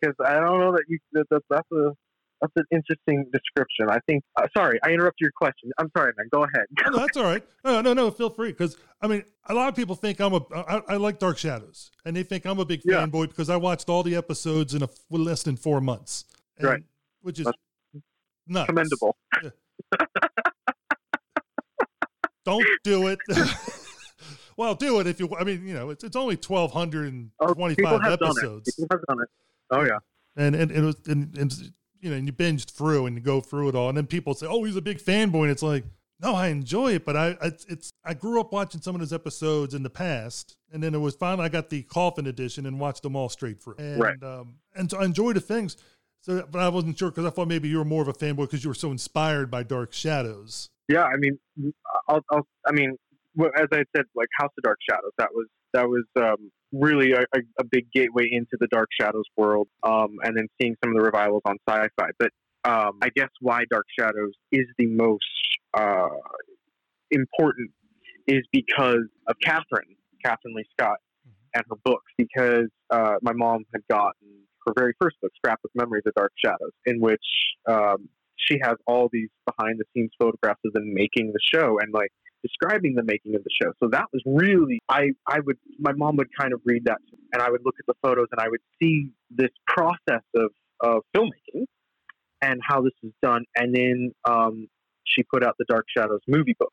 because 0.00 0.14
I 0.24 0.34
don't 0.34 0.60
know 0.60 0.72
that 0.72 0.84
you 0.88 0.98
that, 1.12 1.26
that, 1.30 1.42
that's 1.50 1.72
a 1.72 1.92
that's 2.40 2.52
an 2.56 2.64
interesting 2.70 3.26
description. 3.32 3.88
I 3.90 3.98
think. 4.06 4.22
Uh, 4.36 4.46
sorry, 4.56 4.78
I 4.84 4.90
interrupted 4.90 5.20
your 5.20 5.32
question. 5.36 5.70
I'm 5.78 5.90
sorry, 5.96 6.12
man. 6.16 6.28
Go 6.32 6.44
ahead. 6.44 6.66
Oh, 6.86 6.90
no, 6.90 6.98
that's 6.98 7.16
all 7.16 7.24
right. 7.24 7.42
No, 7.64 7.80
no, 7.80 7.92
no. 7.94 8.10
Feel 8.10 8.30
free, 8.30 8.50
because 8.52 8.76
I 9.02 9.06
mean, 9.08 9.24
a 9.46 9.54
lot 9.54 9.68
of 9.68 9.74
people 9.76 9.94
think 9.94 10.20
I'm 10.20 10.34
a. 10.34 10.40
I, 10.54 10.82
I 10.88 10.96
like 10.96 11.18
Dark 11.18 11.38
Shadows, 11.38 11.90
and 12.04 12.16
they 12.16 12.22
think 12.22 12.44
I'm 12.46 12.58
a 12.58 12.64
big 12.64 12.82
Yeah. 12.84 13.04
fanboy 13.04 13.28
because 13.28 13.50
I 13.50 13.56
watched 13.56 13.88
all 13.88 14.02
the 14.02 14.14
episodes 14.16 14.74
in 14.74 14.82
a 14.82 14.88
well, 15.10 15.22
less 15.22 15.42
than 15.42 15.56
four 15.56 15.80
months. 15.80 16.24
And- 16.58 16.68
Right. 16.68 16.82
Which 17.22 17.40
is. 17.40 17.46
Commendable. 18.66 19.16
Don't 22.44 22.66
do 22.82 23.08
it. 23.08 23.18
well, 24.56 24.74
do 24.74 25.00
it 25.00 25.06
if 25.06 25.20
you. 25.20 25.28
I 25.38 25.44
mean, 25.44 25.66
you 25.66 25.74
know, 25.74 25.90
it's 25.90 26.02
it's 26.02 26.16
only 26.16 26.36
twelve 26.36 26.72
hundred 26.72 27.12
and 27.12 27.30
Oh, 27.40 27.52
twenty 27.52 27.74
people 27.74 27.98
five 27.98 28.12
episodes, 28.12 28.40
done 28.40 28.56
it. 28.66 28.76
People 28.76 28.86
have 28.92 29.02
done 29.06 29.18
it. 29.22 29.28
Oh 29.70 29.82
yeah. 29.82 29.98
and 30.36 30.54
and 30.56 30.70
and, 30.70 30.84
it 30.84 30.86
was, 30.86 30.96
and 31.08 31.36
and 31.36 31.52
you 32.00 32.10
know, 32.10 32.16
and 32.16 32.26
you 32.26 32.32
binged 32.32 32.70
through 32.70 33.06
and 33.06 33.16
you 33.16 33.22
go 33.22 33.40
through 33.40 33.68
it 33.70 33.74
all, 33.74 33.88
and 33.88 33.96
then 33.96 34.06
people 34.06 34.34
say, 34.34 34.46
"Oh, 34.46 34.64
he's 34.64 34.76
a 34.76 34.82
big 34.82 34.98
fanboy," 34.98 35.42
and 35.42 35.50
it's 35.50 35.62
like. 35.62 35.84
No, 36.20 36.34
I 36.34 36.48
enjoy 36.48 36.94
it, 36.94 37.04
but 37.04 37.16
I 37.16 37.36
it's, 37.42 37.64
it's 37.66 37.92
I 38.04 38.12
grew 38.12 38.40
up 38.40 38.52
watching 38.52 38.80
some 38.80 38.96
of 38.96 39.00
those 39.00 39.12
episodes 39.12 39.72
in 39.72 39.84
the 39.84 39.88
past, 39.88 40.56
and 40.72 40.82
then 40.82 40.92
it 40.92 40.98
was 40.98 41.14
finally 41.14 41.44
I 41.44 41.48
got 41.48 41.70
the 41.70 41.82
coffin 41.84 42.26
edition 42.26 42.66
and 42.66 42.80
watched 42.80 43.04
them 43.04 43.14
all 43.14 43.28
straight 43.28 43.62
through, 43.62 43.76
and 43.78 44.00
Right. 44.00 44.20
um, 44.24 44.56
and 44.74 44.90
so 44.90 44.98
I 44.98 45.04
enjoyed 45.04 45.36
the 45.36 45.40
things. 45.40 45.76
So, 46.22 46.44
but 46.50 46.60
I 46.60 46.70
wasn't 46.70 46.98
sure 46.98 47.10
because 47.10 47.24
I 47.24 47.30
thought 47.30 47.46
maybe 47.46 47.68
you 47.68 47.78
were 47.78 47.84
more 47.84 48.02
of 48.02 48.08
a 48.08 48.12
fanboy 48.12 48.38
because 48.48 48.64
you 48.64 48.70
were 48.70 48.74
so 48.74 48.90
inspired 48.90 49.48
by 49.48 49.62
Dark 49.62 49.92
Shadows. 49.92 50.70
Yeah, 50.88 51.04
I 51.04 51.16
mean, 51.18 51.38
I'll, 52.08 52.24
I'll, 52.32 52.48
I 52.66 52.72
mean, 52.72 52.96
as 53.56 53.68
I 53.72 53.84
said, 53.94 54.04
like 54.14 54.28
House 54.38 54.52
of 54.56 54.64
Dark 54.64 54.78
Shadows, 54.88 55.12
that 55.18 55.28
was 55.32 55.46
that 55.74 55.88
was 55.88 56.04
um, 56.16 56.50
really 56.72 57.12
a, 57.12 57.20
a, 57.20 57.40
a 57.60 57.64
big 57.64 57.90
gateway 57.92 58.28
into 58.30 58.56
the 58.58 58.66
Dark 58.68 58.88
Shadows 58.98 59.24
world, 59.36 59.68
um, 59.82 60.16
and 60.22 60.36
then 60.36 60.48
seeing 60.60 60.76
some 60.82 60.92
of 60.92 60.98
the 60.98 61.04
revivals 61.04 61.42
on 61.44 61.56
Sci-Fi. 61.68 62.10
But 62.18 62.30
um, 62.64 62.98
I 63.02 63.10
guess 63.14 63.28
why 63.40 63.64
Dark 63.70 63.86
Shadows 63.98 64.32
is 64.52 64.66
the 64.78 64.86
most 64.86 65.24
uh, 65.74 66.08
important 67.10 67.70
is 68.26 68.44
because 68.52 69.06
of 69.26 69.36
Kathryn, 69.44 69.96
Kathryn 70.24 70.54
Leigh 70.54 70.68
Scott, 70.78 70.98
and 71.54 71.64
her 71.68 71.76
books. 71.84 72.12
Because 72.16 72.68
uh, 72.90 73.16
my 73.22 73.32
mom 73.32 73.64
had 73.72 73.82
gotten 73.90 74.28
her 74.66 74.72
very 74.76 74.94
first 75.00 75.16
book, 75.20 75.32
Scrapbook 75.36 75.70
Memories 75.74 76.04
of 76.06 76.14
Dark 76.14 76.32
Shadows, 76.42 76.72
in 76.86 77.00
which 77.00 77.24
um, 77.68 78.08
she 78.36 78.58
has 78.62 78.76
all 78.86 79.08
these 79.12 79.28
behind 79.46 79.78
the 79.78 79.84
scenes 79.94 80.10
photographs 80.18 80.60
of 80.64 80.72
them 80.72 80.94
making 80.94 81.32
the 81.32 81.40
show 81.54 81.78
and 81.80 81.92
like 81.92 82.10
describing 82.42 82.94
the 82.94 83.02
making 83.02 83.34
of 83.34 83.42
the 83.44 83.50
show. 83.62 83.72
So 83.82 83.88
that 83.90 84.06
was 84.12 84.22
really 84.26 84.78
I 84.88 85.10
I 85.26 85.40
would 85.40 85.58
my 85.78 85.92
mom 85.92 86.16
would 86.16 86.28
kind 86.38 86.52
of 86.52 86.60
read 86.64 86.84
that 86.84 86.98
and 87.32 87.42
I 87.42 87.50
would 87.50 87.62
look 87.64 87.74
at 87.78 87.86
the 87.86 87.94
photos 88.02 88.28
and 88.32 88.40
I 88.40 88.48
would 88.48 88.60
see 88.80 89.10
this 89.30 89.50
process 89.66 90.22
of 90.36 90.50
of 90.80 91.02
filmmaking 91.14 91.66
and 92.42 92.60
how 92.66 92.80
this 92.80 92.92
is 93.02 93.12
done. 93.22 93.44
And 93.56 93.74
then 93.74 94.12
um, 94.24 94.68
she 95.04 95.22
put 95.22 95.44
out 95.44 95.56
the 95.58 95.64
Dark 95.68 95.86
Shadows 95.96 96.20
movie 96.26 96.54
book, 96.58 96.72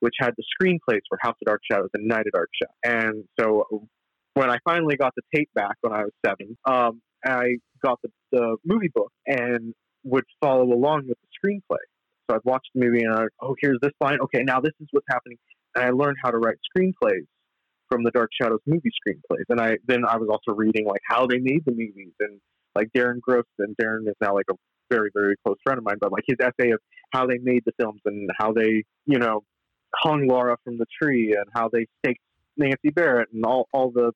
which 0.00 0.14
had 0.18 0.34
the 0.36 0.44
screenplays 0.60 1.00
for 1.08 1.18
House 1.20 1.36
of 1.40 1.46
Dark 1.46 1.60
Shadows 1.70 1.90
and 1.94 2.06
Night 2.06 2.26
of 2.26 2.32
Dark 2.32 2.50
Shadows. 2.54 3.06
And 3.06 3.24
so 3.38 3.88
when 4.34 4.50
I 4.50 4.58
finally 4.64 4.96
got 4.96 5.14
the 5.16 5.22
tape 5.34 5.50
back 5.54 5.76
when 5.80 5.92
I 5.92 6.04
was 6.04 6.12
seven, 6.24 6.56
um, 6.64 7.00
I 7.24 7.56
got 7.84 8.00
the, 8.02 8.10
the 8.30 8.56
movie 8.64 8.90
book 8.94 9.12
and 9.26 9.74
would 10.04 10.24
follow 10.40 10.64
along 10.64 11.08
with 11.08 11.18
the 11.20 11.48
screenplay. 11.48 11.82
So 12.28 12.36
I'd 12.36 12.44
watch 12.44 12.66
the 12.74 12.84
movie 12.84 13.02
and 13.02 13.14
I'd, 13.14 13.28
oh, 13.40 13.54
here's 13.60 13.78
this 13.82 13.92
line. 14.00 14.18
Okay, 14.22 14.42
now 14.42 14.60
this 14.60 14.72
is 14.80 14.88
what's 14.92 15.06
happening. 15.10 15.38
And 15.74 15.84
I 15.84 15.90
learned 15.90 16.16
how 16.22 16.30
to 16.30 16.38
write 16.38 16.56
screenplays 16.76 17.26
from 17.90 18.04
the 18.04 18.10
Dark 18.10 18.30
Shadows 18.40 18.60
movie 18.66 18.90
screenplays. 19.06 19.44
And 19.48 19.60
I 19.60 19.76
then 19.86 20.04
I 20.06 20.16
was 20.16 20.28
also 20.30 20.56
reading 20.56 20.86
like 20.86 21.00
how 21.08 21.26
they 21.26 21.38
made 21.38 21.62
the 21.66 21.72
movies 21.72 22.12
and 22.20 22.40
like 22.74 22.88
Darren 22.96 23.20
Gross 23.20 23.44
and 23.58 23.76
Darren 23.76 24.08
is 24.08 24.14
now 24.20 24.34
like 24.34 24.46
a 24.50 24.54
very 24.90 25.10
very 25.14 25.34
close 25.44 25.58
friend 25.62 25.78
of 25.78 25.84
mine, 25.84 25.96
but 26.00 26.12
like 26.12 26.24
his 26.26 26.36
essay 26.40 26.70
of 26.70 26.80
how 27.12 27.26
they 27.26 27.38
made 27.42 27.62
the 27.66 27.72
films 27.78 28.00
and 28.06 28.30
how 28.38 28.52
they 28.52 28.84
you 29.06 29.18
know 29.18 29.42
hung 29.94 30.26
Laura 30.26 30.56
from 30.64 30.78
the 30.78 30.86
tree 31.02 31.34
and 31.36 31.46
how 31.54 31.68
they 31.70 31.86
staked 31.98 32.22
Nancy 32.56 32.90
Barrett 32.94 33.28
and 33.32 33.44
all 33.44 33.68
all 33.72 33.90
the 33.90 34.12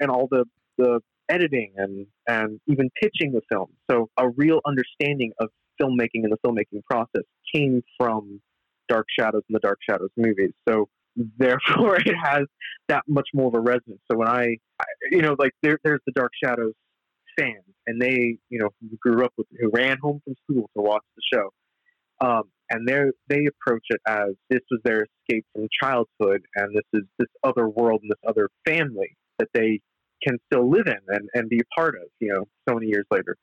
and 0.00 0.10
all 0.10 0.28
the 0.30 0.44
the 0.78 1.00
editing 1.28 1.72
and 1.76 2.06
and 2.28 2.60
even 2.68 2.88
pitching 3.02 3.32
the 3.32 3.40
film. 3.50 3.68
So 3.90 4.08
a 4.16 4.28
real 4.28 4.60
understanding 4.66 5.32
of 5.40 5.48
filmmaking 5.80 6.24
and 6.24 6.32
the 6.32 6.38
filmmaking 6.46 6.84
process 6.84 7.22
came 7.54 7.82
from 7.98 8.40
Dark 8.88 9.06
Shadows 9.18 9.42
and 9.48 9.54
the 9.54 9.60
Dark 9.60 9.78
Shadows 9.88 10.10
movies. 10.16 10.52
So 10.68 10.88
therefore, 11.38 11.96
it 12.04 12.14
has 12.22 12.46
that 12.88 13.02
much 13.08 13.28
more 13.34 13.48
of 13.48 13.54
a 13.54 13.60
resonance. 13.60 14.00
So 14.10 14.18
when 14.18 14.28
I, 14.28 14.56
you 15.10 15.22
know, 15.22 15.36
like 15.38 15.52
there, 15.62 15.78
there's 15.84 16.00
the 16.06 16.12
Dark 16.12 16.32
Shadows 16.42 16.74
fans, 17.38 17.64
and 17.86 18.00
they, 18.00 18.38
you 18.48 18.58
know, 18.58 18.70
grew 19.00 19.24
up 19.24 19.32
with, 19.36 19.46
who 19.60 19.70
ran 19.72 19.98
home 19.98 20.20
from 20.24 20.34
school 20.44 20.70
to 20.76 20.82
watch 20.82 21.04
the 21.16 21.22
show, 21.36 22.26
um, 22.26 22.44
and 22.70 22.88
they 22.88 22.98
they 23.28 23.46
approach 23.46 23.84
it 23.90 24.00
as 24.06 24.30
this 24.50 24.60
was 24.70 24.80
their 24.84 25.06
escape 25.28 25.44
from 25.54 25.68
childhood, 25.82 26.42
and 26.54 26.74
this 26.74 26.84
is 26.94 27.02
this 27.18 27.28
other 27.44 27.68
world 27.68 28.00
and 28.02 28.10
this 28.10 28.28
other 28.28 28.48
family 28.66 29.16
that 29.38 29.48
they 29.52 29.80
can 30.26 30.38
still 30.50 30.70
live 30.70 30.86
in 30.86 30.98
and, 31.08 31.28
and 31.34 31.48
be 31.48 31.60
a 31.60 31.74
part 31.78 31.94
of, 31.94 32.08
you 32.20 32.32
know, 32.32 32.44
so 32.68 32.74
many 32.74 32.86
years 32.86 33.04
later. 33.10 33.36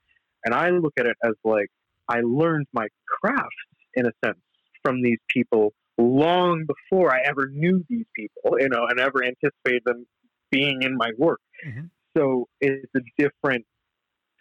And 0.46 0.54
I 0.54 0.70
look 0.70 0.94
at 0.98 1.06
it 1.06 1.16
as 1.24 1.34
like 1.44 1.70
I 2.10 2.20
learned 2.22 2.68
my 2.74 2.88
craft 3.08 3.50
in 3.96 4.06
a 4.06 4.12
sense 4.26 4.40
from 4.84 5.02
these 5.02 5.20
people 5.30 5.74
long 5.98 6.66
before 6.66 7.14
I 7.14 7.20
ever 7.26 7.48
knew 7.50 7.84
these 7.90 8.06
people, 8.16 8.58
you 8.60 8.70
know, 8.70 8.88
and 8.90 9.00
ever 9.00 9.24
anticipated 9.24 9.84
them 9.86 10.06
being 10.52 10.82
in 10.82 10.98
my 10.98 11.12
work. 11.18 11.40
Mhm. 11.66 11.90
So 12.18 12.48
it's 12.62 12.92
a 12.96 13.02
different 13.18 13.66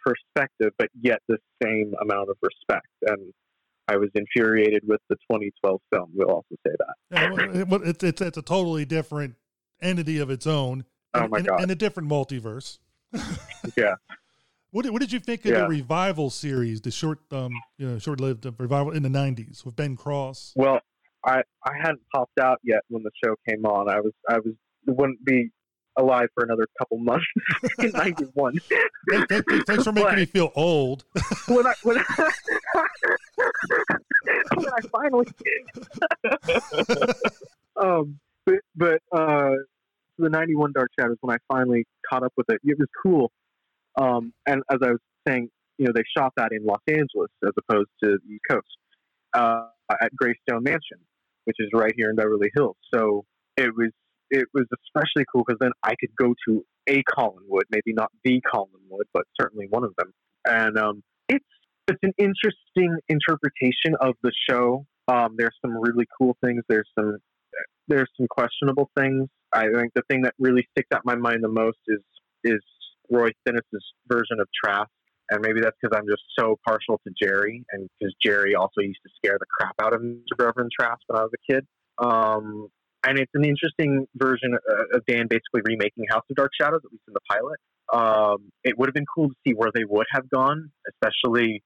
perspective, 0.05 0.73
but 0.77 0.89
yet 0.99 1.19
the 1.27 1.37
same 1.63 1.93
amount 2.01 2.29
of 2.29 2.37
respect. 2.41 2.87
And 3.03 3.33
I 3.87 3.97
was 3.97 4.09
infuriated 4.15 4.83
with 4.85 5.01
the 5.09 5.15
2012 5.31 5.81
film. 5.93 6.11
We'll 6.13 6.29
also 6.29 6.55
say 6.65 6.73
that. 6.77 6.95
Yeah, 7.11 7.29
well, 7.31 7.55
it- 7.61 7.67
well, 7.67 7.81
it's, 7.83 8.03
it's 8.03 8.21
it's 8.21 8.37
a 8.37 8.41
totally 8.41 8.85
different 8.85 9.35
entity 9.81 10.19
of 10.19 10.29
its 10.29 10.47
own. 10.47 10.85
Oh 11.13 11.21
and, 11.21 11.31
my 11.31 11.37
and- 11.37 11.47
God. 11.47 11.61
And 11.61 11.71
a 11.71 11.75
different 11.75 12.09
multiverse. 12.09 12.79
Yeah. 13.77 13.95
What 14.73 14.81
did, 14.85 14.91
what 14.91 15.01
did 15.01 15.11
you 15.11 15.19
think 15.19 15.45
of 15.45 15.51
Yeah. 15.51 15.59
the 15.61 15.67
revival 15.67 16.31
series, 16.31 16.81
the 16.81 16.89
short 16.89 17.19
um 17.31 17.51
you 17.77 17.87
know 17.87 17.99
short 17.99 18.19
lived 18.19 18.45
revival 18.57 18.91
in 18.91 19.03
the 19.03 19.09
'90s 19.09 19.63
with 19.63 19.75
Ben 19.75 19.95
Cross? 19.95 20.53
Well, 20.55 20.79
I 21.23 21.43
I 21.63 21.73
hadn't 21.79 22.01
popped 22.13 22.39
out 22.39 22.59
yet 22.63 22.81
when 22.89 23.03
the 23.03 23.11
show 23.23 23.35
came 23.47 23.65
on. 23.67 23.87
I 23.87 23.99
was 23.99 24.13
I 24.27 24.39
was 24.39 24.55
wouldn't 24.87 25.23
be 25.23 25.51
alive 25.95 26.27
for 26.33 26.43
another 26.43 26.65
couple 26.79 26.97
months 26.97 27.25
in 27.79 27.91
'91. 27.91 28.55
Thank- 29.11 29.29
thank- 29.29 29.45
thank- 29.47 29.65
Thanks 29.67 29.83
for 29.83 29.91
making 29.91 30.15
me 30.15 30.25
feel 30.25 30.51
old. 30.55 31.05
when 31.47 31.67
I 31.67 31.73
when, 31.83 31.97
when 34.55 34.67
I 34.67 34.81
finally 34.91 35.25
um 37.79 38.19
but 38.47 38.55
but 38.75 38.99
uh 39.11 39.51
the 40.17 40.29
91 40.29 40.71
dark 40.73 40.89
shadows 40.99 41.17
when 41.21 41.35
I 41.35 41.39
finally 41.47 41.85
caught 42.09 42.23
up 42.23 42.33
with 42.37 42.47
it 42.49 42.59
it 42.63 42.77
was 42.79 42.87
cool 43.03 43.31
um 43.99 44.33
and 44.45 44.61
as 44.71 44.79
I 44.83 44.91
was 44.91 44.99
saying 45.27 45.49
you 45.77 45.85
know 45.85 45.91
they 45.93 46.03
shot 46.17 46.33
that 46.37 46.51
in 46.51 46.65
Los 46.65 46.81
Angeles 46.87 47.29
as 47.43 47.51
opposed 47.57 47.89
to 48.03 48.17
the 48.25 48.33
East 48.33 48.43
Coast 48.49 48.77
uh 49.33 49.67
at 50.01 50.15
Greystone 50.15 50.63
Mansion 50.63 50.99
which 51.45 51.57
is 51.59 51.69
right 51.73 51.93
here 51.95 52.09
in 52.09 52.15
Beverly 52.15 52.49
Hills 52.55 52.77
so 52.93 53.25
it 53.57 53.71
was 53.75 53.91
it 54.29 54.47
was 54.53 54.65
especially 54.85 55.25
cool 55.31 55.43
because 55.45 55.59
then 55.59 55.71
I 55.83 55.93
could 55.99 56.15
go 56.17 56.33
to 56.47 56.65
a 56.87 57.03
Collinwood 57.03 57.63
maybe 57.69 57.93
not 57.93 58.11
the 58.23 58.41
Collinwood 58.53 59.05
but 59.13 59.23
certainly 59.39 59.67
one 59.69 59.83
of 59.83 59.93
them 59.97 60.13
and 60.45 60.77
um 60.77 61.03
it's 61.29 61.45
it's 61.87 61.99
an 62.03 62.13
interesting 62.17 62.97
interpretation 63.09 63.95
of 63.99 64.15
the 64.23 64.31
show. 64.49 64.85
Um, 65.07 65.35
there's 65.37 65.55
some 65.61 65.75
really 65.75 66.05
cool 66.17 66.37
things. 66.43 66.63
There's 66.69 66.89
some 66.97 67.17
there's 67.87 68.09
some 68.17 68.27
questionable 68.29 68.89
things. 68.97 69.27
I 69.53 69.63
think 69.63 69.91
the 69.93 70.01
thing 70.09 70.21
that 70.23 70.33
really 70.39 70.65
sticks 70.71 70.87
out 70.93 71.01
my 71.05 71.15
mind 71.15 71.43
the 71.43 71.49
most 71.49 71.77
is 71.87 71.99
is 72.43 72.61
Roy 73.09 73.29
Thinnes's 73.45 73.85
version 74.07 74.39
of 74.39 74.47
Trask, 74.63 74.89
and 75.29 75.41
maybe 75.41 75.61
that's 75.61 75.75
because 75.81 75.97
I'm 75.97 76.07
just 76.07 76.23
so 76.37 76.57
partial 76.65 76.99
to 77.07 77.13
Jerry, 77.21 77.63
and 77.71 77.89
because 77.99 78.13
Jerry 78.23 78.55
also 78.55 78.81
used 78.81 78.99
to 79.05 79.11
scare 79.17 79.37
the 79.39 79.45
crap 79.57 79.75
out 79.81 79.93
of 79.93 80.01
me, 80.01 80.17
Reverend 80.37 80.71
Trask 80.77 80.99
when 81.07 81.19
I 81.19 81.23
was 81.23 81.31
a 81.33 81.53
kid. 81.53 81.65
Um, 81.97 82.69
and 83.05 83.19
it's 83.19 83.31
an 83.33 83.43
interesting 83.43 84.07
version 84.15 84.53
uh, 84.55 84.97
of 84.97 85.05
Dan 85.05 85.27
basically 85.29 85.61
remaking 85.65 86.05
House 86.09 86.23
of 86.29 86.35
Dark 86.35 86.51
Shadows, 86.59 86.81
at 86.85 86.91
least 86.91 87.03
in 87.07 87.13
the 87.13 87.19
pilot. 87.29 87.59
Um, 87.91 88.51
it 88.63 88.77
would 88.77 88.87
have 88.87 88.93
been 88.93 89.05
cool 89.13 89.27
to 89.29 89.35
see 89.45 89.53
where 89.53 89.71
they 89.73 89.83
would 89.83 90.07
have 90.11 90.29
gone, 90.29 90.71
especially 90.89 91.61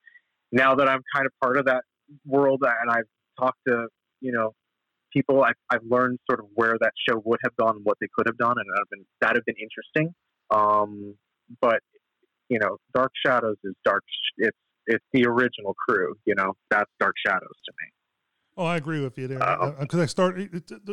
now 0.51 0.75
that 0.75 0.88
I'm 0.89 1.01
kind 1.15 1.25
of 1.25 1.31
part 1.41 1.57
of 1.57 1.65
that 1.65 1.83
world 2.25 2.63
and 2.63 2.91
I've 2.91 3.05
talked 3.39 3.59
to, 3.67 3.88
you 4.19 4.31
know, 4.31 4.53
people, 5.13 5.43
I've, 5.43 5.55
I've 5.69 5.83
learned 5.88 6.19
sort 6.29 6.39
of 6.39 6.47
where 6.55 6.75
that 6.79 6.91
show 7.07 7.21
would 7.23 7.39
have 7.43 7.55
gone 7.55 7.75
and 7.77 7.85
what 7.85 7.97
they 8.01 8.07
could 8.15 8.27
have 8.27 8.38
done, 8.38 8.55
and 8.57 8.65
that 8.67 8.79
have 8.79 8.89
been, 8.89 9.05
that 9.21 9.35
have 9.35 9.45
been 9.45 9.55
interesting. 9.61 10.13
Um, 10.49 11.15
but, 11.61 11.79
you 12.49 12.59
know, 12.59 12.77
Dark 12.93 13.11
Shadows 13.25 13.57
is 13.63 13.73
Dark, 13.83 14.03
it's, 14.37 14.57
it's 14.85 15.05
the 15.13 15.25
original 15.25 15.75
crew, 15.87 16.15
you 16.25 16.35
know, 16.35 16.53
that's 16.69 16.91
Dark 16.99 17.15
Shadows 17.25 17.55
to 17.65 17.71
me. 17.71 17.91
Oh, 18.57 18.65
I 18.65 18.77
agree 18.77 19.01
with 19.01 19.17
you 19.17 19.27
there. 19.27 19.39
Because 19.79 19.99
uh, 19.99 20.03
I 20.03 20.05
start 20.07 20.39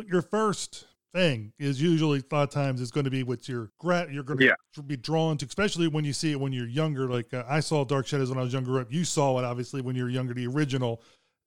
your 0.07 0.21
first 0.21 0.85
thing 1.15 1.53
is 1.57 1.81
usually 1.81 2.19
a 2.19 2.35
lot 2.35 2.43
of 2.43 2.49
times 2.49 2.81
is 2.81 2.91
going 2.91 3.05
to 3.05 3.09
be 3.09 3.23
what 3.23 3.47
you're 3.47 3.71
you're 3.81 4.23
going 4.23 4.37
to 4.37 4.45
yeah. 4.45 4.83
be 4.85 4.97
drawn 4.97 5.37
to, 5.37 5.45
especially 5.45 5.87
when 5.87 6.05
you 6.05 6.13
see 6.13 6.31
it 6.31 6.39
when 6.39 6.53
you're 6.53 6.67
younger. 6.67 7.07
Like 7.07 7.33
uh, 7.33 7.43
I 7.47 7.61
saw 7.61 7.83
Dark 7.85 8.05
Shadows 8.05 8.29
when 8.29 8.37
I 8.37 8.43
was 8.43 8.53
younger. 8.53 8.79
Up. 8.79 8.91
You 8.91 9.03
saw 9.03 9.39
it 9.39 9.45
obviously 9.45 9.81
when 9.81 9.95
you 9.95 10.03
were 10.03 10.09
younger, 10.09 10.33
the 10.33 10.45
original. 10.45 11.01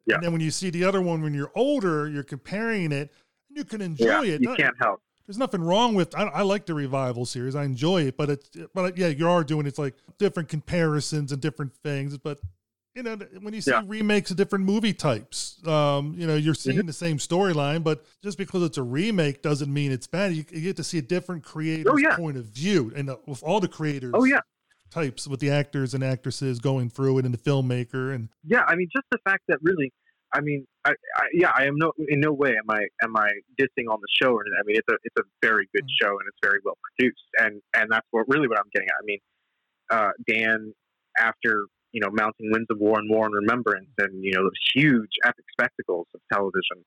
Yeah. 0.06 0.16
And 0.16 0.24
then 0.24 0.32
when 0.32 0.40
you 0.40 0.50
see 0.50 0.70
the 0.70 0.84
other 0.84 1.02
one 1.02 1.22
when 1.22 1.34
you're 1.34 1.52
older, 1.54 2.08
you're 2.08 2.24
comparing 2.24 2.92
it, 2.92 3.12
and 3.48 3.56
you 3.56 3.64
can 3.64 3.80
enjoy 3.80 4.22
yeah, 4.22 4.34
it. 4.34 4.40
You 4.40 4.56
can't 4.56 4.74
help. 4.80 5.00
There's 5.28 5.36
nothing 5.36 5.62
wrong 5.62 5.94
with. 5.94 6.16
I, 6.16 6.22
I, 6.22 6.42
like 6.42 6.64
the 6.64 6.72
revival 6.72 7.26
series. 7.26 7.54
I 7.54 7.64
enjoy 7.64 8.04
it, 8.04 8.16
but 8.16 8.30
it's 8.30 8.50
but 8.72 8.96
yeah, 8.96 9.08
you 9.08 9.28
are 9.28 9.44
doing 9.44 9.66
it's 9.66 9.78
like 9.78 9.94
different 10.18 10.48
comparisons 10.48 11.32
and 11.32 11.42
different 11.42 11.74
things. 11.84 12.16
But 12.16 12.40
you 12.94 13.02
know, 13.02 13.14
when 13.42 13.52
you 13.52 13.60
see 13.60 13.72
yeah. 13.72 13.82
remakes 13.86 14.30
of 14.30 14.38
different 14.38 14.64
movie 14.64 14.94
types, 14.94 15.60
um, 15.66 16.14
you 16.16 16.26
know, 16.26 16.34
you're 16.34 16.54
seeing 16.54 16.78
mm-hmm. 16.78 16.86
the 16.86 16.94
same 16.94 17.18
storyline, 17.18 17.84
but 17.84 18.06
just 18.22 18.38
because 18.38 18.62
it's 18.62 18.78
a 18.78 18.82
remake 18.82 19.42
doesn't 19.42 19.70
mean 19.70 19.92
it's 19.92 20.06
bad. 20.06 20.32
You, 20.32 20.46
you 20.50 20.62
get 20.62 20.76
to 20.78 20.84
see 20.84 20.96
a 20.96 21.02
different 21.02 21.44
creator's 21.44 21.92
oh, 21.92 21.98
yeah. 21.98 22.16
point 22.16 22.38
of 22.38 22.46
view, 22.46 22.90
and 22.96 23.10
uh, 23.10 23.16
with 23.26 23.42
all 23.42 23.60
the 23.60 23.68
creators, 23.68 24.12
oh 24.14 24.24
yeah, 24.24 24.40
types 24.90 25.28
with 25.28 25.40
the 25.40 25.50
actors 25.50 25.92
and 25.92 26.02
actresses 26.02 26.58
going 26.58 26.88
through 26.88 27.18
it, 27.18 27.26
and 27.26 27.34
the 27.34 27.38
filmmaker, 27.38 28.14
and 28.14 28.30
yeah, 28.46 28.64
I 28.66 28.76
mean, 28.76 28.88
just 28.90 29.04
the 29.10 29.18
fact 29.24 29.42
that 29.48 29.58
really, 29.60 29.92
I 30.32 30.40
mean, 30.40 30.66
I, 30.88 30.92
I 31.16 31.24
yeah, 31.32 31.52
I 31.54 31.64
am 31.66 31.76
no 31.76 31.92
in 32.08 32.20
no 32.20 32.32
way 32.32 32.50
am 32.50 32.70
I 32.70 32.86
am 33.02 33.16
I 33.16 33.28
dissing 33.60 33.90
on 33.90 34.00
the 34.00 34.08
show, 34.20 34.32
or 34.32 34.42
I 34.42 34.62
mean, 34.64 34.76
it's 34.76 34.88
a 34.90 34.96
it's 35.04 35.16
a 35.18 35.24
very 35.42 35.68
good 35.74 35.84
mm-hmm. 35.84 36.06
show 36.06 36.10
and 36.10 36.28
it's 36.28 36.38
very 36.42 36.58
well 36.64 36.78
produced, 36.82 37.24
and 37.38 37.60
and 37.74 37.90
that's 37.90 38.06
what 38.10 38.26
really 38.28 38.48
what 38.48 38.58
I'm 38.58 38.70
getting 38.72 38.88
at. 38.88 38.94
I 39.00 39.04
mean, 39.04 39.18
uh, 39.90 40.10
Dan 40.26 40.72
after 41.18 41.66
you 41.92 42.00
know, 42.00 42.10
mounting 42.12 42.50
winds 42.52 42.68
of 42.70 42.78
war 42.78 42.98
and 42.98 43.08
war 43.10 43.26
and 43.26 43.34
remembrance 43.34 43.88
and, 43.98 44.22
you 44.22 44.32
know, 44.32 44.42
those 44.42 44.50
huge 44.74 45.10
epic 45.24 45.44
spectacles 45.52 46.06
of 46.14 46.20
television, 46.32 46.84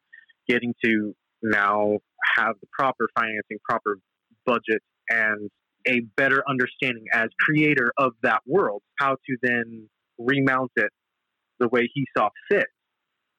getting 0.47 0.73
to 0.83 1.13
now 1.41 1.97
have 2.37 2.55
the 2.61 2.67
proper 2.71 3.07
financing, 3.17 3.57
proper 3.67 3.97
budget, 4.45 4.81
and 5.09 5.49
a 5.87 6.01
better 6.15 6.43
understanding 6.47 7.05
as 7.13 7.29
creator 7.39 7.91
of 7.97 8.13
that 8.21 8.41
world, 8.45 8.83
how 8.99 9.11
to 9.11 9.37
then 9.41 9.89
remount 10.19 10.71
it 10.75 10.91
the 11.59 11.67
way 11.69 11.89
he 11.91 12.05
saw 12.15 12.29
fit. 12.49 12.67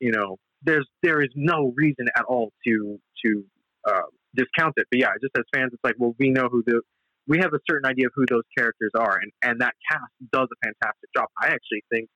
You 0.01 0.11
know, 0.11 0.37
there's 0.65 0.89
there 1.03 1.21
is 1.21 1.31
no 1.35 1.73
reason 1.77 2.07
at 2.17 2.25
all 2.25 2.53
to 2.67 2.99
to 3.25 3.45
uh, 3.89 4.03
discount 4.35 4.75
it. 4.77 4.87
But 4.91 5.01
yeah, 5.01 5.11
just 5.21 5.37
as 5.37 5.45
fans, 5.55 5.71
it's 5.73 5.85
like, 5.85 5.97
well, 5.99 6.15
we 6.19 6.31
know 6.31 6.49
who 6.51 6.63
the 6.67 6.81
we 7.27 7.39
have 7.39 7.53
a 7.55 7.61
certain 7.69 7.89
idea 7.89 8.07
of 8.07 8.13
who 8.15 8.25
those 8.29 8.43
characters 8.57 8.91
are, 8.97 9.19
and, 9.21 9.33
and 9.43 9.61
that 9.61 9.75
cast 9.91 10.11
does 10.33 10.49
a 10.53 10.67
fantastic 10.67 11.09
job. 11.15 11.27
I 11.41 11.49
actually 11.49 11.85
think 11.91 12.09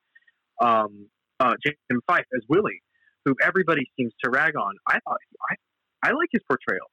um, 0.61 1.09
uh, 1.39 1.55
Jim 1.65 2.01
Fyfe 2.11 2.25
as 2.35 2.43
Willie, 2.49 2.83
who 3.25 3.35
everybody 3.43 3.83
seems 3.97 4.13
to 4.25 4.31
rag 4.31 4.57
on, 4.57 4.75
I 4.89 4.99
thought 5.07 5.19
I, 5.51 6.09
I 6.09 6.13
like 6.13 6.29
his 6.33 6.43
portrayal. 6.49 6.87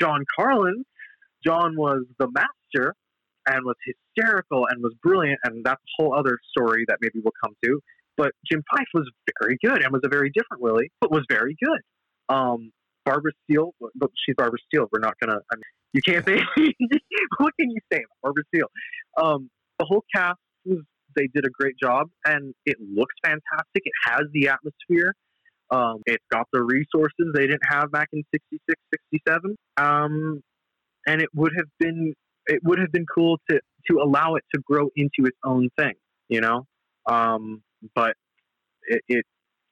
John 0.00 0.24
Karlen, 0.38 0.84
John 1.44 1.76
was 1.76 2.04
the 2.18 2.28
master 2.30 2.94
and 3.46 3.64
was 3.64 3.76
hysterical 3.84 4.66
and 4.70 4.82
was 4.82 4.94
brilliant, 5.02 5.38
and 5.44 5.64
that's 5.64 5.80
a 5.80 6.02
whole 6.02 6.14
other 6.18 6.38
story 6.50 6.84
that 6.88 6.98
maybe 7.00 7.20
we'll 7.22 7.32
come 7.42 7.54
to. 7.64 7.80
But 8.18 8.32
Jim 8.50 8.62
Fyfe 8.70 8.86
was 8.92 9.08
very 9.40 9.56
good 9.64 9.82
and 9.82 9.92
was 9.92 10.02
a 10.04 10.08
very 10.08 10.30
different 10.34 10.60
Willie, 10.60 10.90
but 11.00 11.10
was 11.10 11.24
very 11.30 11.56
good. 11.62 11.80
Um, 12.28 12.72
Barbara 13.06 13.30
Steele, 13.44 13.70
but 13.80 14.10
she's 14.26 14.34
Barbara 14.36 14.58
Steele. 14.66 14.86
We're 14.92 14.98
not 14.98 15.14
gonna. 15.20 15.38
I 15.52 15.56
mean, 15.56 15.62
you 15.94 16.02
can't 16.02 16.26
say. 16.26 16.40
what 17.38 17.54
can 17.58 17.70
you 17.70 17.78
say? 17.90 18.02
Barbara 18.22 18.42
Steele. 18.52 18.68
Um, 19.16 19.48
the 19.78 19.86
whole 19.86 20.04
cast 20.14 20.38
was. 20.66 20.80
They 21.16 21.26
did 21.34 21.46
a 21.46 21.50
great 21.50 21.74
job, 21.82 22.08
and 22.26 22.54
it 22.66 22.76
looks 22.80 23.14
fantastic. 23.24 23.82
It 23.82 23.92
has 24.04 24.22
the 24.32 24.48
atmosphere. 24.48 25.14
Um, 25.70 26.02
it's 26.06 26.24
got 26.30 26.46
the 26.52 26.62
resources 26.62 27.32
they 27.34 27.46
didn't 27.46 27.66
have 27.68 27.90
back 27.90 28.08
in 28.12 28.22
66, 28.32 28.80
67. 29.12 29.56
Um, 29.78 30.42
and 31.06 31.20
it 31.20 31.28
would 31.34 31.52
have 31.56 31.66
been 31.80 32.14
it 32.46 32.60
would 32.62 32.78
have 32.78 32.92
been 32.92 33.06
cool 33.12 33.38
to 33.50 33.60
to 33.90 34.00
allow 34.02 34.34
it 34.34 34.44
to 34.54 34.60
grow 34.64 34.90
into 34.96 35.26
its 35.26 35.38
own 35.44 35.70
thing, 35.78 35.94
you 36.28 36.40
know. 36.40 36.66
Um, 37.06 37.62
but 37.94 38.14
it, 38.86 39.02
it 39.08 39.24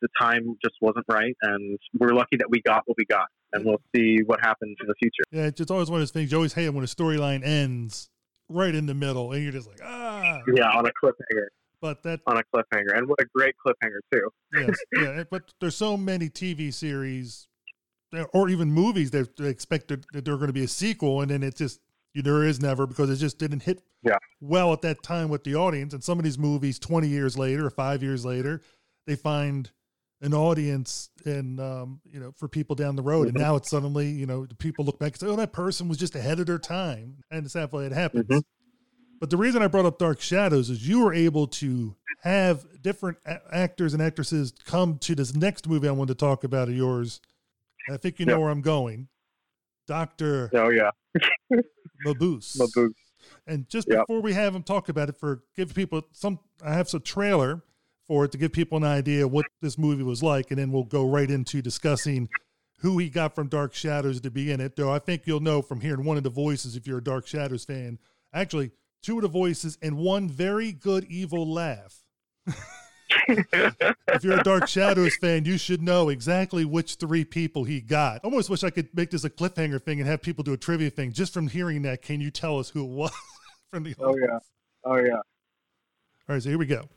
the 0.03 0.09
time 0.21 0.57
just 0.63 0.75
wasn't 0.81 1.07
right, 1.09 1.37
and 1.43 1.79
we're 1.99 2.13
lucky 2.13 2.37
that 2.37 2.49
we 2.51 2.61
got 2.63 2.83
what 2.87 2.97
we 2.99 3.05
got, 3.07 3.27
and 3.53 3.65
we'll 3.65 3.81
see 3.95 4.19
what 4.27 4.41
happens 4.41 4.77
in 4.81 4.87
the 4.87 4.95
future. 5.01 5.23
Yeah, 5.31 5.47
it's 5.47 5.71
always 5.71 5.91
one 5.91 5.99
of 5.99 6.03
those 6.03 6.11
things 6.11 6.31
you 6.31 6.39
always 6.39 6.53
hate 6.53 6.69
when 6.69 6.85
a 6.85 6.87
storyline 6.87 7.45
ends 7.45 8.09
right 8.49 8.75
in 8.75 8.87
the 8.87 8.95
middle, 8.95 9.33
and 9.33 9.43
you're 9.43 9.53
just 9.53 9.69
like, 9.69 9.81
ah. 9.83 10.41
Yeah, 10.55 10.69
on 10.69 10.87
a 10.87 10.91
cliffhanger. 11.03 11.47
But 11.81 12.03
that 12.05 12.21
on 12.27 12.39
a 12.39 12.43
cliffhanger, 12.55 12.97
and 12.97 13.09
what 13.09 13.21
a 13.21 13.27
great 13.35 13.55
cliffhanger 13.65 14.01
too. 14.13 14.31
yes, 14.55 14.77
yeah. 14.97 15.25
But 15.31 15.53
there's 15.61 15.77
so 15.77 15.97
many 15.97 16.29
TV 16.29 16.73
series, 16.73 17.49
or 18.33 18.49
even 18.49 18.71
movies 18.71 19.11
that 19.11 19.39
expected 19.41 20.07
that 20.13 20.25
they're 20.25 20.37
going 20.37 20.49
to 20.49 20.55
be 20.55 20.65
a 20.65 20.69
sequel, 20.69 21.21
and 21.21 21.31
then 21.31 21.43
it 21.43 21.57
just 21.57 21.81
there 22.23 22.45
is 22.45 22.61
never 22.61 22.87
because 22.87 23.11
it 23.11 23.17
just 23.17 23.39
didn't 23.39 23.63
hit 23.63 23.83
yeah. 24.03 24.17
well 24.41 24.73
at 24.73 24.83
that 24.83 25.03
time 25.03 25.29
with 25.29 25.45
the 25.45 25.55
audience. 25.55 25.93
And 25.93 26.03
some 26.03 26.19
of 26.19 26.25
these 26.25 26.39
movies, 26.39 26.79
20 26.79 27.09
years 27.09 27.37
later 27.37 27.67
or 27.67 27.71
five 27.71 28.03
years 28.03 28.25
later, 28.25 28.63
they 29.07 29.17
find 29.17 29.71
an 30.23 30.33
audience 30.33 31.11
and 31.25 31.61
um, 31.61 32.01
you 32.11 32.19
know 32.19 32.33
for 32.33 32.49
people 32.49 32.75
down 32.75 32.97
the 32.97 33.03
road 33.03 33.29
mm-hmm. 33.29 33.37
and 33.37 33.45
now 33.45 33.57
it's 33.57 33.69
suddenly 33.69 34.09
you 34.09 34.27
know 34.27 34.47
people 34.59 34.85
look 34.85 34.99
back 34.99 35.13
and 35.13 35.21
say 35.21 35.27
oh 35.27 35.37
that 35.37 35.53
person 35.53 35.89
was 35.89 35.99
just 35.99 36.15
ahead 36.15 36.41
of 36.41 36.47
their 36.47 36.59
time 36.59 37.19
and 37.31 37.45
it's 37.45 37.55
that 37.55 37.73
way 37.73 37.85
it 37.85 37.93
happens 37.93 38.25
mm-hmm. 38.25 38.39
but 39.21 39.29
the 39.29 39.37
reason 39.37 39.63
i 39.63 39.67
brought 39.67 39.85
up 39.85 39.99
dark 39.99 40.21
shadows 40.21 40.71
is 40.71 40.89
you 40.89 41.05
were 41.05 41.13
able 41.13 41.47
to 41.47 41.95
have 42.23 42.65
different 42.81 43.19
a- 43.27 43.41
actors 43.53 43.93
and 43.93 44.03
actresses 44.03 44.55
come 44.65 44.99
to 44.99 45.15
this 45.15 45.35
next 45.35 45.69
movie 45.69 45.87
i 45.87 45.93
wanted 45.93 46.19
to 46.19 46.27
talk 46.27 46.45
about 46.45 46.69
of 46.69 46.75
yours 46.75 47.21
i 47.91 47.97
think 47.99 48.19
you 48.19 48.25
know 48.25 48.33
yep. 48.33 48.41
where 48.41 48.51
i'm 48.51 48.63
going 48.63 49.09
dr 49.87 50.51
oh 50.55 50.71
yeah 50.71 50.91
mabuse 52.05 52.57
mabuse 52.59 52.95
and 53.47 53.69
just 53.69 53.89
yep. 53.89 54.07
before 54.07 54.21
we 54.21 54.33
have 54.33 54.55
him 54.55 54.63
talk 54.63 54.89
about 54.89 55.09
it 55.09 55.17
for 55.17 55.43
give 55.57 55.75
people 55.75 56.03
some 56.13 56.39
i 56.65 56.73
have 56.73 56.89
some 56.89 57.01
trailer 57.01 57.63
for 58.07 58.25
it 58.25 58.33
to 58.33 58.39
give 58.39 58.53
people 58.53 58.77
an 58.79 58.85
idea 58.85 59.27
what 59.27 59.47
this 59.61 59.77
movie 59.77 60.03
was 60.03 60.23
like, 60.23 60.51
and 60.51 60.59
then 60.59 60.71
we'll 60.71 60.85
go 60.85 61.09
right 61.09 61.31
into 61.31 61.61
discussing 61.61 62.29
who 62.81 62.99
he 62.99 63.09
got 63.09 63.35
from 63.35 63.49
Dark 63.49 63.75
Shadows 63.75 64.21
to 64.21 64.31
be 64.31 64.51
in 64.53 64.61
it. 64.61 64.77
Though 64.77 64.93
I 64.93 64.99
think 64.99 65.23
you'll 65.27 65.41
know 65.41 65.63
from 65.63 65.81
hearing 65.81 66.05
one 66.05 66.17
of 66.17 66.23
the 66.23 66.31
voices 66.31 66.77
if 66.77 66.87
you're 66.87 66.99
a 66.99 67.05
Dark 67.05 67.27
Shadows 67.27 67.65
fan. 67.65 67.99
Actually, 68.33 68.71
two 69.03 69.17
of 69.17 69.23
the 69.23 69.29
voices 69.29 69.79
and 69.83 69.97
one 69.97 70.29
very 70.29 70.73
good 70.73 71.05
evil 71.05 71.51
laugh. 71.51 72.03
if 73.29 74.25
you're 74.25 74.41
a 74.41 74.43
Dark 74.43 74.69
Shadows 74.69 75.17
fan, 75.17 75.45
you 75.45 75.59
should 75.59 75.83
know 75.83 76.09
exactly 76.09 76.65
which 76.65 76.97
three 76.97 77.25
people 77.25 77.65
he 77.65 77.81
got. 77.81 78.17
I 78.17 78.19
almost 78.25 78.51
wish 78.51 78.65
I 78.65 78.71
could 78.71 78.89
make 78.95 79.11
this 79.11 79.25
a 79.25 79.31
cliffhanger 79.31 79.83
thing 79.83 80.01
and 80.01 80.09
have 80.09 80.23
people 80.23 80.43
do 80.45 80.53
a 80.53 80.57
trivia 80.57 80.91
thing. 80.91 81.13
Just 81.13 81.33
from 81.33 81.49
hearing 81.49 81.83
that, 81.83 82.03
can 82.03 82.21
you 82.21 82.31
tell 82.31 82.59
us 82.59 82.71
who 82.71 82.85
it 82.85 82.91
was 82.91 83.13
from 83.71 83.85
the? 83.85 83.95
Oh 84.01 84.17
yeah, 84.17 84.39
oh 84.85 84.97
yeah. 84.97 85.15
All 86.29 86.35
right, 86.35 86.43
so 86.43 86.49
here 86.49 86.59
we 86.59 86.67
go. 86.67 86.89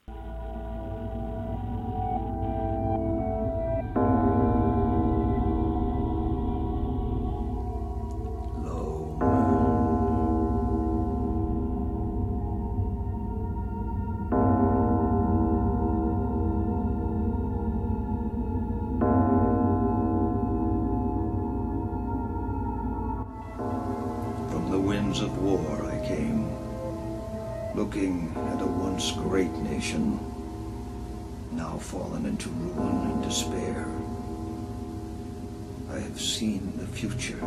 Future, 36.99 37.39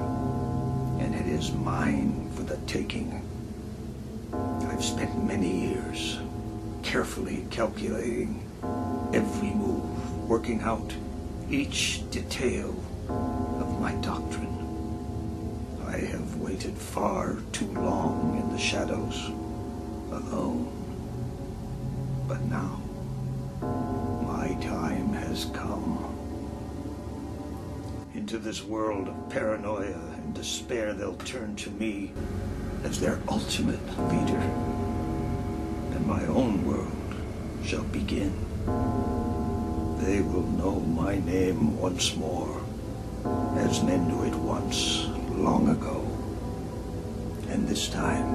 and 0.98 1.14
it 1.14 1.26
is 1.26 1.52
mine 1.52 2.30
for 2.34 2.42
the 2.42 2.56
taking. 2.66 3.22
I've 4.32 4.82
spent 4.82 5.26
many 5.26 5.72
years 5.72 6.18
carefully 6.82 7.44
calculating 7.50 8.48
every 9.12 9.50
move, 9.50 10.26
working 10.26 10.62
out 10.62 10.94
each 11.50 12.08
detail 12.10 12.70
of 13.10 13.78
my 13.78 13.92
doctrine. 13.96 14.56
I 15.86 15.98
have 15.98 16.36
waited 16.36 16.72
far 16.72 17.36
too 17.52 17.70
long 17.72 18.38
in 18.42 18.50
the 18.50 18.58
shadows, 18.58 19.28
alone. 20.10 20.64
But 22.26 22.40
now, 22.46 22.81
Into 28.22 28.38
this 28.38 28.62
world 28.62 29.08
of 29.08 29.30
paranoia 29.30 29.98
and 30.14 30.32
despair, 30.32 30.94
they'll 30.94 31.16
turn 31.16 31.56
to 31.56 31.70
me 31.70 32.12
as 32.84 33.00
their 33.00 33.18
ultimate 33.28 33.84
leader. 34.12 34.38
And 35.90 36.06
my 36.06 36.24
own 36.26 36.64
world 36.64 37.16
shall 37.64 37.82
begin. 37.82 38.32
they 40.04 40.20
will 40.20 40.46
know 40.56 40.78
my 40.78 41.18
name 41.18 41.76
once 41.80 42.14
more, 42.14 42.62
as 43.56 43.82
men 43.82 44.06
knew 44.06 44.22
it 44.22 44.36
once, 44.36 45.06
long 45.30 45.70
ago. 45.70 46.06
And 47.48 47.66
this 47.66 47.88
time, 47.88 48.30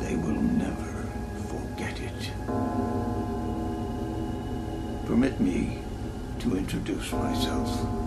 they 0.00 0.16
will 0.16 0.42
never 0.42 1.06
forget 1.46 2.00
it. 2.00 2.32
Permit 5.06 5.38
me 5.38 5.78
to 6.40 6.56
introduce 6.56 7.12
myself. 7.12 8.05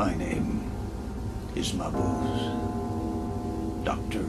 My 0.00 0.14
name 0.14 0.64
is 1.54 1.72
Mabuse. 1.72 2.54
Dr. 3.84 4.24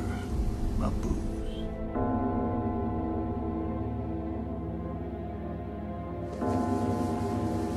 Mabuse. 0.78 1.64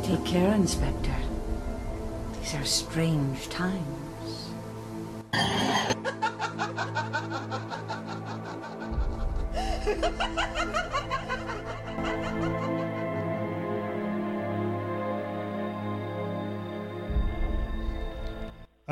Take 0.04 0.24
care, 0.24 0.54
Inspector. 0.54 1.14
These 2.40 2.54
are 2.56 2.64
strange 2.64 3.48
times. 3.48 4.50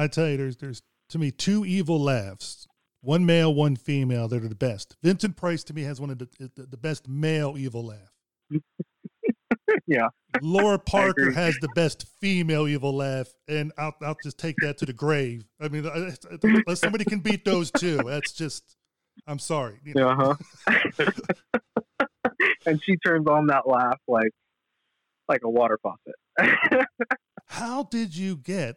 I 0.03 0.09
tell 0.09 0.29
you, 0.29 0.37
there's 0.37 0.57
there's 0.57 0.83
to 1.11 1.19
me 1.19 1.31
two 1.31 1.65
evil 1.65 2.01
laughs. 2.01 2.67
One 3.01 3.27
male, 3.27 3.53
one 3.53 3.77
female. 3.77 4.29
They're 4.29 4.41
the 4.41 4.55
best. 4.55 4.97
Vincent 5.03 5.37
Price 5.37 5.65
to 5.65 5.75
me 5.75 5.83
has 5.83 6.01
one 6.01 6.11
of 6.11 6.19
the 6.19 6.29
the, 6.55 6.77
best 6.77 7.09
male 7.09 7.57
evil 7.59 7.85
laugh. 7.87 8.13
yeah. 9.87 10.09
Lara 10.41 10.79
Parker 10.79 11.33
has 11.33 11.57
the 11.61 11.69
best 11.75 12.07
female 12.21 12.69
evil 12.69 12.95
laugh, 12.95 13.29
and 13.49 13.73
I'll 13.77 13.95
I'll 14.03 14.17
just 14.23 14.39
take 14.39 14.57
that 14.59 14.79
to 14.79 14.87
the 14.87 14.93
grave. 14.93 15.45
I 15.61 15.69
mean, 15.69 15.85
unless 15.87 16.81
somebody 16.81 17.05
can 17.05 17.21
beat 17.21 17.45
those 17.45 17.71
two, 17.71 17.99
that's 18.07 18.33
just. 18.33 18.77
I'm 19.27 19.39
sorry. 19.39 19.79
You 19.85 19.93
know, 19.95 20.09
Uh 20.09 20.35
huh. 20.67 21.11
and 22.67 22.83
she 22.83 22.97
turns 22.97 23.27
on 23.27 23.49
that 23.49 23.69
laugh 23.69 23.99
like 24.09 24.31
like 25.29 25.43
a 25.45 25.51
water 25.51 25.79
faucet. 25.83 26.87
How 27.47 27.85
did 27.85 28.17
you 28.17 28.37
get 28.37 28.77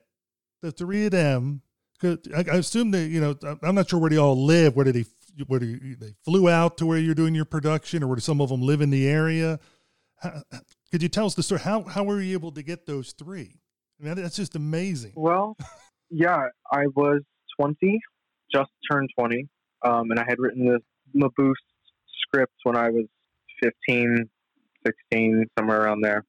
the 0.61 0.71
three 0.71 1.05
of 1.05 1.11
them. 1.11 1.61
I, 2.03 2.17
I 2.51 2.57
assume 2.57 2.91
that 2.91 3.07
you 3.07 3.21
know. 3.21 3.57
I'm 3.63 3.75
not 3.75 3.89
sure 3.89 3.99
where 3.99 4.09
they 4.09 4.17
all 4.17 4.45
live. 4.45 4.75
Where 4.75 4.85
did 4.85 4.95
they? 4.95 5.05
Where 5.47 5.59
do 5.59 5.65
you, 5.65 5.95
they 5.95 6.13
flew 6.23 6.49
out 6.49 6.77
to 6.77 6.85
where 6.85 6.97
you're 6.97 7.15
doing 7.15 7.35
your 7.35 7.45
production, 7.45 8.03
or 8.03 8.07
where 8.07 8.17
some 8.19 8.41
of 8.41 8.49
them 8.49 8.61
live 8.61 8.81
in 8.81 8.89
the 8.89 9.07
area? 9.07 9.59
How, 10.21 10.43
could 10.91 11.01
you 11.01 11.09
tell 11.09 11.25
us 11.25 11.35
the 11.35 11.43
story? 11.43 11.61
How 11.61 11.83
how 11.83 12.03
were 12.03 12.21
you 12.21 12.33
able 12.33 12.51
to 12.51 12.63
get 12.63 12.85
those 12.85 13.11
three? 13.13 13.59
I 13.99 14.03
mean, 14.03 14.15
that's 14.15 14.35
just 14.35 14.55
amazing. 14.55 15.13
well, 15.15 15.57
yeah, 16.09 16.47
I 16.71 16.87
was 16.95 17.21
20, 17.59 17.99
just 18.53 18.71
turned 18.89 19.09
20, 19.17 19.47
um, 19.83 20.11
and 20.11 20.19
I 20.19 20.25
had 20.27 20.39
written 20.39 20.65
this 20.65 20.81
Mabuse 21.15 21.53
script 22.23 22.53
when 22.63 22.75
I 22.75 22.89
was 22.89 23.05
15, 23.63 24.29
16, 24.85 25.45
somewhere 25.57 25.81
around 25.81 26.01
there, 26.01 26.25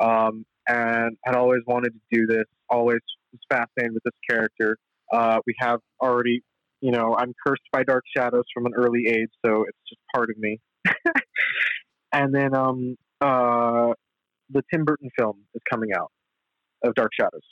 um, 0.00 0.44
and 0.68 1.16
had 1.24 1.34
always 1.34 1.62
wanted 1.66 1.92
to 1.92 2.00
do 2.18 2.26
this. 2.26 2.44
Always 2.70 3.00
was 3.38 3.58
fascinated 3.58 3.94
with 3.94 4.02
this 4.04 4.14
character. 4.28 4.76
Uh, 5.12 5.38
we 5.46 5.54
have 5.60 5.80
already, 6.02 6.42
you 6.80 6.90
know, 6.90 7.16
I'm 7.18 7.34
cursed 7.46 7.62
by 7.72 7.82
dark 7.82 8.04
shadows 8.16 8.44
from 8.52 8.66
an 8.66 8.72
early 8.76 9.06
age, 9.08 9.30
so 9.44 9.64
it's 9.68 9.78
just 9.88 10.00
part 10.14 10.30
of 10.30 10.36
me. 10.38 10.60
and 12.12 12.34
then 12.34 12.54
um, 12.54 12.96
uh, 13.20 13.92
the 14.50 14.62
Tim 14.72 14.84
Burton 14.84 15.10
film 15.18 15.40
is 15.54 15.62
coming 15.70 15.90
out 15.96 16.10
of 16.84 16.94
Dark 16.94 17.10
Shadows, 17.18 17.42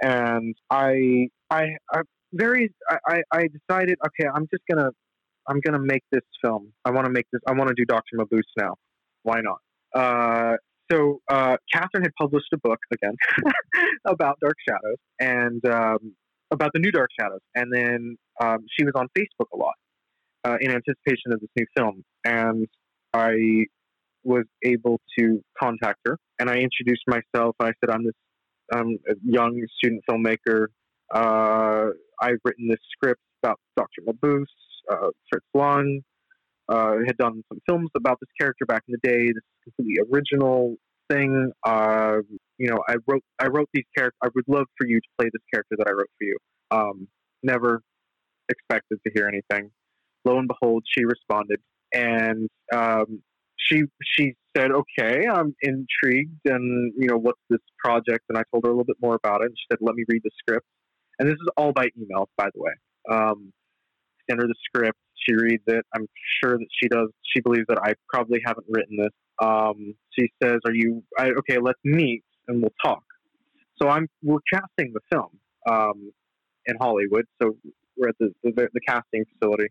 and 0.00 0.54
I 0.70 1.28
I 1.50 1.64
I 1.92 2.02
very 2.32 2.72
I 3.06 3.22
I 3.32 3.48
decided 3.48 3.98
okay 4.06 4.28
I'm 4.32 4.46
just 4.50 4.62
gonna 4.70 4.90
I'm 5.48 5.60
gonna 5.60 5.80
make 5.80 6.02
this 6.12 6.22
film. 6.42 6.72
I 6.84 6.90
want 6.90 7.06
to 7.06 7.12
make 7.12 7.26
this. 7.32 7.42
I 7.46 7.52
want 7.52 7.68
to 7.68 7.74
do 7.74 7.84
Doctor 7.84 8.16
Mabuse 8.16 8.40
now. 8.56 8.74
Why 9.24 9.40
not? 9.40 9.58
Uh, 9.94 10.56
so 10.92 11.20
uh, 11.30 11.56
Kathryn 11.74 12.02
had 12.02 12.12
published 12.20 12.48
a 12.52 12.58
book 12.58 12.78
again 12.92 13.16
about 14.06 14.38
Dark 14.40 14.56
Shadows 14.68 14.98
and 15.18 15.64
um, 15.66 16.14
about 16.50 16.70
the 16.74 16.80
new 16.80 16.90
Dark 16.90 17.08
Shadows, 17.18 17.40
and 17.54 17.72
then 17.72 18.16
um, 18.40 18.58
she 18.76 18.84
was 18.84 18.92
on 18.94 19.08
Facebook 19.16 19.46
a 19.54 19.56
lot 19.56 19.74
uh, 20.44 20.56
in 20.60 20.70
anticipation 20.70 21.32
of 21.32 21.40
this 21.40 21.50
new 21.56 21.66
film, 21.76 22.04
and 22.24 22.66
I 23.14 23.66
was 24.24 24.44
able 24.64 25.00
to 25.18 25.42
contact 25.60 26.00
her, 26.06 26.18
and 26.38 26.48
I 26.50 26.56
introduced 26.56 27.02
myself. 27.06 27.56
I 27.60 27.72
said 27.80 27.90
I'm 27.90 28.04
this 28.04 28.14
I'm 28.72 28.98
young 29.24 29.60
student 29.76 30.02
filmmaker. 30.08 30.66
Uh, 31.12 31.90
I've 32.20 32.38
written 32.44 32.68
this 32.68 32.78
script 32.92 33.20
about 33.42 33.58
Dr. 33.76 34.02
Mabuse, 34.06 34.44
uh, 34.90 35.08
Fritz 35.30 35.46
Lang. 35.54 36.02
Uh, 36.68 36.96
had 37.06 37.16
done 37.16 37.42
some 37.48 37.58
films 37.68 37.90
about 37.96 38.18
this 38.20 38.28
character 38.40 38.64
back 38.66 38.82
in 38.88 38.92
the 38.92 39.08
day. 39.08 39.26
This 39.26 39.36
is 39.36 39.74
completely 39.76 40.02
original 40.10 40.76
thing. 41.10 41.52
Uh, 41.64 42.18
you 42.58 42.68
know, 42.68 42.78
I 42.88 42.96
wrote 43.06 43.22
I 43.40 43.48
wrote 43.48 43.68
these 43.72 43.84
characters. 43.96 44.18
I 44.22 44.28
would 44.34 44.44
love 44.48 44.66
for 44.78 44.86
you 44.86 45.00
to 45.00 45.08
play 45.18 45.28
this 45.32 45.42
character 45.52 45.76
that 45.78 45.88
I 45.88 45.90
wrote 45.90 46.10
for 46.18 46.24
you. 46.24 46.36
Um, 46.70 47.08
never 47.42 47.82
expected 48.48 48.98
to 49.06 49.12
hear 49.14 49.28
anything. 49.28 49.70
Lo 50.24 50.38
and 50.38 50.48
behold, 50.48 50.84
she 50.86 51.04
responded, 51.04 51.60
and 51.92 52.48
um, 52.72 53.22
she 53.56 53.82
she 54.02 54.34
said, 54.56 54.70
"Okay, 54.70 55.26
I'm 55.26 55.54
intrigued, 55.62 56.40
and 56.44 56.92
you 56.96 57.08
know, 57.08 57.18
what's 57.18 57.40
this 57.50 57.60
project?" 57.84 58.24
And 58.28 58.38
I 58.38 58.42
told 58.52 58.64
her 58.64 58.70
a 58.70 58.72
little 58.72 58.84
bit 58.84 58.96
more 59.02 59.16
about 59.16 59.42
it. 59.42 59.46
And 59.46 59.56
she 59.56 59.64
said, 59.70 59.78
"Let 59.80 59.94
me 59.94 60.04
read 60.08 60.22
the 60.22 60.30
script." 60.38 60.66
And 61.18 61.28
this 61.28 61.34
is 61.34 61.48
all 61.56 61.72
by 61.72 61.88
email, 62.00 62.28
by 62.36 62.48
the 62.54 62.60
way. 62.60 62.72
Um, 63.10 63.52
send 64.28 64.40
her 64.40 64.46
the 64.46 64.54
script. 64.64 64.98
She 65.26 65.34
reads 65.34 65.62
it. 65.66 65.84
I'm 65.94 66.06
sure 66.42 66.58
that 66.58 66.66
she 66.82 66.88
does. 66.88 67.08
She 67.34 67.40
believes 67.40 67.66
that 67.68 67.78
I 67.82 67.94
probably 68.12 68.40
haven't 68.44 68.66
written 68.68 68.96
this. 68.96 69.12
Um, 69.40 69.94
she 70.18 70.28
says, 70.42 70.58
"Are 70.66 70.74
you 70.74 71.02
I, 71.18 71.30
okay? 71.38 71.58
Let's 71.60 71.78
meet 71.84 72.24
and 72.48 72.60
we'll 72.60 72.74
talk." 72.84 73.02
So 73.80 73.88
I'm 73.88 74.08
we're 74.22 74.38
casting 74.52 74.92
the 74.92 75.00
film 75.10 75.30
um, 75.70 76.12
in 76.66 76.76
Hollywood. 76.80 77.24
So 77.40 77.56
we're 77.96 78.08
at 78.08 78.16
the, 78.20 78.32
the 78.42 78.52
the 78.72 78.80
casting 78.86 79.24
facility, 79.32 79.68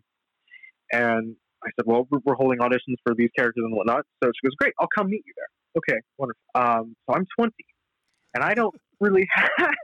and 0.92 1.36
I 1.64 1.70
said, 1.76 1.86
"Well, 1.86 2.06
we're, 2.10 2.34
holding 2.34 2.58
auditions 2.58 2.96
for 3.04 3.14
these 3.14 3.30
characters 3.36 3.64
and 3.64 3.74
whatnot." 3.74 4.04
So 4.22 4.30
she 4.30 4.46
goes, 4.46 4.54
"Great, 4.58 4.74
I'll 4.80 4.88
come 4.96 5.08
meet 5.08 5.22
you 5.26 5.32
there." 5.36 5.48
Okay, 5.78 6.00
wonderful. 6.18 6.42
Um, 6.54 6.96
so 7.08 7.16
I'm 7.16 7.26
20, 7.38 7.52
and 8.34 8.44
I 8.44 8.54
don't 8.54 8.74
really 9.00 9.26
have, 9.34 9.74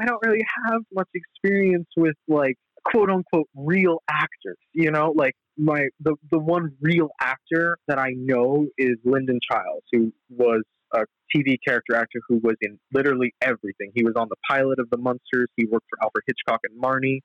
I 0.00 0.04
don't 0.04 0.20
really 0.24 0.44
have 0.66 0.82
much 0.92 1.08
experience 1.14 1.86
with 1.96 2.16
like 2.28 2.56
quote 2.90 3.10
unquote 3.10 3.48
real 3.54 4.02
actors. 4.10 4.58
You 4.72 4.90
know, 4.90 5.12
like 5.16 5.34
my 5.56 5.88
the 6.00 6.14
the 6.30 6.38
one 6.38 6.72
real 6.80 7.10
actor 7.20 7.78
that 7.88 7.98
I 7.98 8.10
know 8.16 8.66
is 8.78 8.96
Linden 9.04 9.40
Chiles, 9.50 9.82
who 9.92 10.12
was 10.30 10.62
a 10.94 11.04
TV 11.34 11.56
character 11.66 11.94
actor 11.94 12.20
who 12.28 12.40
was 12.42 12.56
in 12.60 12.78
literally 12.92 13.34
everything. 13.42 13.92
He 13.94 14.04
was 14.04 14.14
on 14.16 14.28
the 14.28 14.36
pilot 14.48 14.78
of 14.78 14.88
The 14.90 14.98
Munsters. 14.98 15.48
He 15.56 15.66
worked 15.66 15.86
for 15.90 16.02
Alfred 16.02 16.24
Hitchcock 16.26 16.60
and 16.64 16.82
Marnie. 16.82 17.20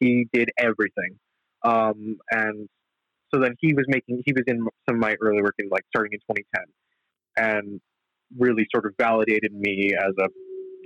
He 0.00 0.26
did 0.32 0.50
everything. 0.58 1.18
Um, 1.62 2.18
and 2.30 2.68
so 3.32 3.40
then 3.40 3.54
he 3.60 3.74
was 3.74 3.84
making 3.88 4.22
he 4.24 4.32
was 4.32 4.44
in 4.46 4.66
some 4.88 4.96
of 4.96 5.00
my 5.00 5.16
early 5.20 5.42
work 5.42 5.54
in 5.58 5.68
like 5.68 5.84
starting 5.88 6.12
in 6.12 6.20
2010 6.36 6.64
and 7.36 7.80
really 8.38 8.66
sort 8.72 8.86
of 8.86 8.92
validated 8.98 9.52
me 9.52 9.92
as 9.96 10.12
a 10.18 10.28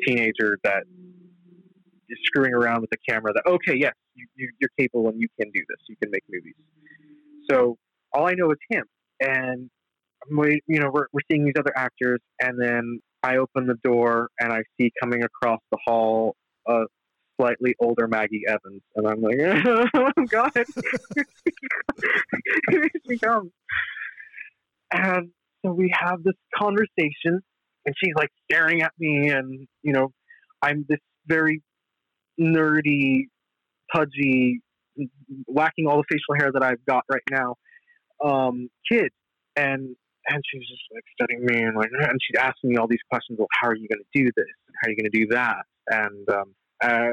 teenager 0.06 0.58
that 0.64 0.84
screwing 2.24 2.54
around 2.54 2.80
with 2.80 2.90
the 2.90 2.98
camera 3.08 3.32
that 3.32 3.42
okay 3.46 3.76
yes 3.76 3.92
you, 4.14 4.26
you, 4.36 4.50
you're 4.60 4.70
capable 4.78 5.08
and 5.08 5.20
you 5.20 5.28
can 5.40 5.50
do 5.52 5.60
this. 5.68 5.78
You 5.88 5.96
can 6.02 6.10
make 6.10 6.24
movies. 6.28 6.54
So 7.50 7.76
all 8.12 8.26
i 8.26 8.34
know 8.34 8.50
is 8.50 8.58
him. 8.70 8.84
And 9.20 9.70
we 10.36 10.60
you 10.66 10.80
know 10.80 10.90
we're, 10.92 11.06
we're 11.12 11.20
seeing 11.30 11.44
these 11.44 11.54
other 11.58 11.72
actors 11.76 12.20
and 12.40 12.60
then 12.60 13.00
i 13.22 13.36
open 13.36 13.66
the 13.66 13.76
door 13.84 14.28
and 14.40 14.52
i 14.52 14.60
see 14.78 14.90
coming 15.00 15.22
across 15.22 15.60
the 15.70 15.78
hall 15.86 16.34
a 16.66 16.82
slightly 17.40 17.74
older 17.78 18.08
maggie 18.08 18.42
evans 18.48 18.82
and 18.96 19.06
i'm 19.06 19.22
like 19.22 19.38
oh 19.94 20.24
god. 20.28 20.50
Here 22.70 22.90
she 23.08 23.18
comes. 23.18 23.50
And 24.92 25.30
so 25.64 25.72
we 25.72 25.92
have 25.96 26.22
this 26.22 26.34
conversation 26.56 27.40
and 27.86 27.94
she's 27.96 28.14
like 28.16 28.30
staring 28.50 28.82
at 28.82 28.92
me 28.98 29.28
and 29.30 29.66
you 29.82 29.92
know 29.92 30.08
i'm 30.62 30.84
this 30.88 30.98
very 31.26 31.62
nerdy 32.40 33.28
pudgy 33.92 34.60
whacking 35.46 35.86
all 35.86 35.98
the 35.98 36.04
facial 36.10 36.34
hair 36.38 36.50
that 36.52 36.62
i've 36.62 36.84
got 36.86 37.04
right 37.10 37.22
now 37.30 37.54
um 38.24 38.68
kid. 38.90 39.10
And 39.56 39.96
and 40.28 40.42
she's 40.50 40.62
just 40.68 40.82
like 40.92 41.04
studying 41.14 41.44
me 41.46 41.62
and 41.62 41.76
like 41.76 41.90
and 41.92 42.18
she's 42.22 42.40
asking 42.40 42.70
me 42.70 42.76
all 42.76 42.86
these 42.88 43.02
questions 43.10 43.40
of 43.40 43.46
how 43.52 43.68
are 43.68 43.76
you 43.76 43.88
going 43.88 44.02
to 44.02 44.24
do 44.24 44.30
this? 44.36 44.46
How 44.80 44.88
are 44.88 44.90
you 44.90 44.96
going 44.96 45.10
to 45.10 45.18
do 45.18 45.26
that? 45.28 45.64
And 45.88 46.28
um, 46.30 46.54
uh, 46.82 47.12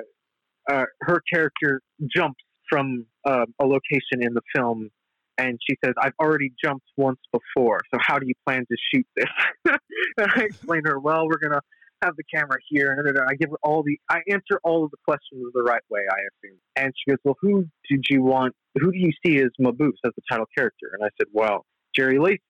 uh, 0.72 0.86
her 1.02 1.22
character 1.32 1.82
jumps 2.16 2.44
from 2.70 3.06
uh, 3.26 3.46
a 3.62 3.66
location 3.66 4.22
in 4.22 4.34
the 4.34 4.42
film 4.56 4.90
And 5.38 5.60
she 5.70 5.78
says, 5.84 5.94
I've 6.02 6.14
already 6.20 6.54
jumped 6.64 6.86
once 6.98 7.20
before, 7.32 7.80
so 7.94 8.00
how 8.02 8.20
do 8.20 8.28
you 8.28 8.34
plan 8.48 8.66
to 8.70 8.78
shoot 8.94 9.06
this? 9.16 9.26
and 10.18 10.32
I 10.36 10.42
explain 10.44 10.84
to 10.86 10.92
her, 10.92 11.00
well, 11.00 11.28
we're 11.28 11.40
going 11.40 11.54
to 11.54 11.62
have 12.06 12.16
the 12.16 12.24
camera 12.34 12.58
here. 12.70 12.94
And 12.94 13.18
I 13.30 13.36
give 13.36 13.50
her 13.50 13.58
all 13.64 13.84
the, 13.84 13.98
I 14.10 14.20
answer 14.30 14.60
all 14.64 14.86
of 14.86 14.92
the 14.92 14.98
questions 15.04 15.44
the 15.54 15.64
right 15.64 15.84
way, 15.90 16.02
I 16.10 16.20
assume. 16.32 16.58
And 16.76 16.94
she 16.96 17.12
goes, 17.12 17.20
well, 17.24 17.36
who 17.42 17.66
did 17.90 18.06
you 18.10 18.22
want, 18.22 18.54
who 18.76 18.92
do 18.92 18.98
you 18.98 19.12
see 19.26 19.38
as 19.40 19.50
Mabuse, 19.60 19.98
as 20.06 20.12
the 20.16 20.22
title 20.30 20.48
character? 20.58 20.92
And 20.94 21.04
I 21.04 21.10
said, 21.20 21.28
well, 21.34 21.66
Jerry 21.96 22.20
Lacy 22.20 22.42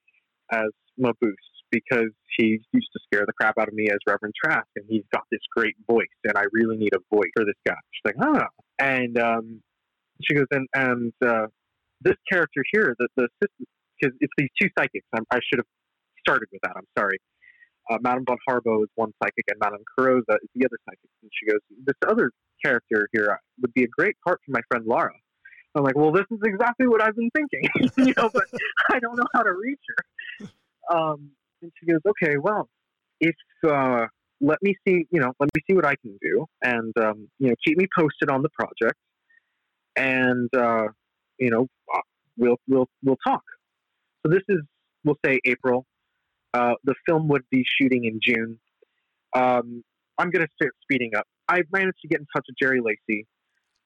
as 0.52 0.68
Mabuse 1.00 1.34
because 1.70 2.10
he 2.38 2.60
used 2.72 2.88
to 2.92 3.00
scare 3.04 3.24
the 3.26 3.32
crap 3.32 3.54
out 3.58 3.68
of 3.68 3.74
me 3.74 3.88
as 3.90 3.98
Reverend 4.06 4.34
Trask, 4.42 4.66
and 4.76 4.84
he's 4.88 5.02
got 5.12 5.24
this 5.30 5.40
great 5.54 5.74
voice, 5.90 6.06
and 6.24 6.36
I 6.36 6.44
really 6.52 6.76
need 6.76 6.94
a 6.94 7.14
voice 7.14 7.30
for 7.34 7.44
this 7.44 7.56
guy. 7.66 7.74
She's 7.92 8.14
like, 8.14 8.16
oh, 8.22 8.46
and 8.78 9.18
um, 9.18 9.60
she 10.22 10.34
goes, 10.34 10.46
and 10.50 10.68
and 10.74 11.12
uh, 11.24 11.46
this 12.02 12.16
character 12.30 12.62
here, 12.72 12.94
the 12.98 13.08
the 13.16 13.28
because 13.48 14.16
it's 14.20 14.32
these 14.36 14.48
two 14.60 14.68
psychics. 14.78 15.06
I'm, 15.14 15.24
i 15.30 15.36
should 15.36 15.58
have 15.58 15.66
started 16.20 16.48
with 16.52 16.60
that. 16.62 16.72
I'm 16.76 16.86
sorry. 16.98 17.18
Uh, 17.90 17.98
Madame 18.00 18.24
von 18.26 18.38
Harbo 18.48 18.82
is 18.82 18.88
one 18.96 19.12
psychic, 19.22 19.44
and 19.48 19.58
Madame 19.60 19.82
Carozza 19.96 20.36
is 20.42 20.48
the 20.54 20.66
other 20.66 20.78
psychic. 20.84 21.10
And 21.22 21.30
she 21.32 21.46
goes, 21.50 21.60
this 21.84 21.96
other 22.08 22.32
character 22.64 23.08
here 23.12 23.38
would 23.60 23.72
be 23.74 23.84
a 23.84 23.88
great 23.88 24.16
part 24.24 24.40
for 24.44 24.52
my 24.52 24.60
friend 24.68 24.84
Laura. 24.86 25.12
I'm 25.74 25.84
like, 25.84 25.96
well, 25.96 26.10
this 26.10 26.24
is 26.30 26.38
exactly 26.42 26.86
what 26.86 27.02
I've 27.02 27.14
been 27.14 27.30
thinking, 27.30 27.68
you 27.98 28.14
know, 28.16 28.30
but 28.32 28.44
I 28.90 28.98
don't 28.98 29.16
know 29.16 29.26
how 29.34 29.42
to 29.42 29.52
reach 29.52 29.80
her. 29.88 30.48
Um, 30.96 31.30
and 31.62 31.70
she 31.78 31.86
goes, 31.86 32.00
okay, 32.08 32.36
well, 32.38 32.68
if 33.20 33.34
uh, 33.66 34.06
let 34.40 34.58
me 34.62 34.74
see, 34.86 35.06
you 35.10 35.20
know, 35.20 35.32
let 35.38 35.50
me 35.54 35.62
see 35.68 35.74
what 35.74 35.84
I 35.84 35.96
can 35.96 36.18
do, 36.20 36.46
and 36.62 36.92
um, 36.98 37.28
you 37.38 37.48
know, 37.48 37.54
keep 37.66 37.78
me 37.78 37.86
posted 37.96 38.30
on 38.30 38.42
the 38.42 38.48
project, 38.50 38.98
and 39.96 40.48
uh, 40.54 40.88
you 41.38 41.50
know, 41.50 41.66
uh, 41.94 42.00
we'll 42.36 42.56
we'll 42.68 42.88
we'll 43.02 43.18
talk. 43.26 43.42
So 44.24 44.32
this 44.32 44.42
is, 44.48 44.60
we'll 45.04 45.18
say 45.24 45.40
April. 45.46 45.86
Uh, 46.56 46.74
the 46.84 46.94
film 47.06 47.28
would 47.28 47.44
be 47.50 47.64
shooting 47.78 48.04
in 48.04 48.18
June. 48.22 48.58
Um, 49.34 49.84
I'm 50.18 50.30
going 50.30 50.46
to 50.46 50.52
start 50.54 50.72
speeding 50.82 51.10
up. 51.14 51.26
I 51.48 51.60
managed 51.70 52.00
to 52.02 52.08
get 52.08 52.20
in 52.20 52.26
touch 52.34 52.46
with 52.48 52.56
Jerry 52.60 52.80
Lacy. 52.80 53.26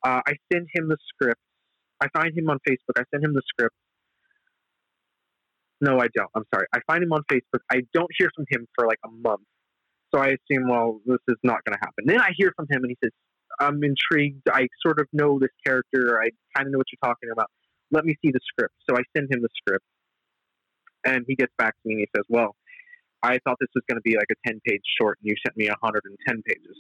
Uh, 0.05 0.21
I 0.25 0.35
send 0.53 0.68
him 0.73 0.89
the 0.89 0.97
script. 1.09 1.41
I 2.01 2.07
find 2.16 2.37
him 2.37 2.49
on 2.49 2.59
Facebook. 2.68 2.97
I 2.97 3.03
send 3.12 3.25
him 3.25 3.35
the 3.35 3.43
script. 3.49 3.75
No, 5.81 5.99
I 5.99 6.07
don't. 6.14 6.31
I'm 6.37 6.45
sorry. 6.55 6.66
I 6.73 6.79
find 6.87 7.03
him 7.03 7.12
on 7.12 7.23
Facebook. 7.31 7.61
I 7.73 7.81
don't 7.93 8.11
hear 8.16 8.31
from 8.37 8.45
him 8.49 8.68
for 8.77 8.87
like 8.87 9.01
a 9.05 9.11
month. 9.11 9.47
So 10.14 10.21
I 10.21 10.29
assume, 10.29 10.68
well, 10.68 11.01
this 11.07 11.18
is 11.29 11.37
not 11.43 11.64
going 11.64 11.75
to 11.75 11.81
happen. 11.81 12.05
Then 12.07 12.21
I 12.21 12.31
hear 12.37 12.53
from 12.55 12.66
him 12.71 12.83
and 12.85 12.91
he 12.91 12.99
says, 13.03 13.12
I'm 13.59 13.81
intrigued. 13.83 14.49
I 14.53 14.68
sort 14.85 15.01
of 15.01 15.07
know 15.12 15.39
this 15.39 15.51
character. 15.66 16.21
I 16.23 16.31
kind 16.57 16.66
of 16.66 16.73
know 16.73 16.79
what 16.79 16.87
you're 16.93 17.11
talking 17.11 17.31
about. 17.33 17.49
Let 17.91 18.05
me 18.05 18.14
see 18.25 18.31
the 18.31 18.41
script. 18.47 18.75
So 18.89 18.97
I 18.97 19.03
send 19.16 19.33
him 19.33 19.43
the 19.43 19.49
script. 19.57 19.85
And 21.05 21.25
he 21.27 21.35
gets 21.35 21.53
back 21.57 21.75
to 21.75 21.81
me 21.89 21.95
and 21.95 22.01
he 22.01 22.09
says, 22.14 22.25
Well, 22.29 22.55
I 23.23 23.39
thought 23.45 23.57
this 23.61 23.68
was 23.75 23.85
going 23.89 23.97
to 23.97 24.03
be 24.03 24.16
like 24.16 24.29
a 24.31 24.49
10 24.49 24.61
page 24.66 24.83
short 25.01 25.18
and 25.23 25.31
you 25.31 25.37
sent 25.45 25.57
me 25.57 25.68
110 25.68 26.43
pages. 26.47 26.77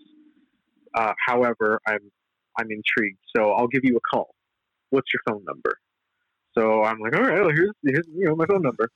Uh, 0.94 1.12
however, 1.26 1.80
I'm, 1.86 2.10
I'm 2.58 2.68
intrigued. 2.70 3.18
So 3.36 3.52
I'll 3.52 3.68
give 3.68 3.82
you 3.84 3.96
a 3.96 4.00
call. 4.14 4.34
What's 4.90 5.08
your 5.12 5.20
phone 5.28 5.44
number? 5.44 5.76
So 6.56 6.82
I'm 6.82 6.98
like, 6.98 7.14
all 7.14 7.22
right, 7.22 7.40
well, 7.40 7.50
here's, 7.54 7.72
here's 7.84 8.06
you 8.12 8.26
know 8.26 8.34
my 8.34 8.46
phone 8.46 8.62
number. 8.62 8.90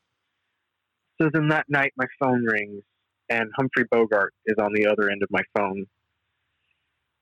So 1.21 1.31
then 1.33 1.49
that 1.49 1.67
night 1.69 1.93
my 1.97 2.07
phone 2.19 2.45
rings 2.45 2.83
and 3.29 3.51
Humphrey 3.57 3.85
Bogart 3.91 4.35
is 4.47 4.57
on 4.59 4.73
the 4.75 4.87
other 4.87 5.11
end 5.11 5.23
of 5.23 5.31
my 5.31 5.43
phone. 5.57 5.87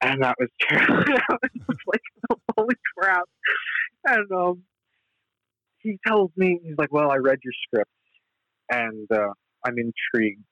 And 0.00 0.22
that 0.22 0.36
was 0.38 0.48
terrible. 0.60 1.18
I 1.30 1.36
was 1.68 1.76
like, 1.86 2.00
holy 2.56 2.74
crap. 2.96 3.24
And 4.06 4.32
um, 4.32 4.62
he 5.78 5.98
tells 6.06 6.30
me, 6.36 6.58
he's 6.64 6.76
like, 6.78 6.92
well, 6.92 7.10
I 7.10 7.16
read 7.16 7.38
your 7.44 7.52
script 7.66 7.90
and 8.70 9.10
uh, 9.12 9.32
I'm 9.64 9.76
intrigued. 9.78 10.44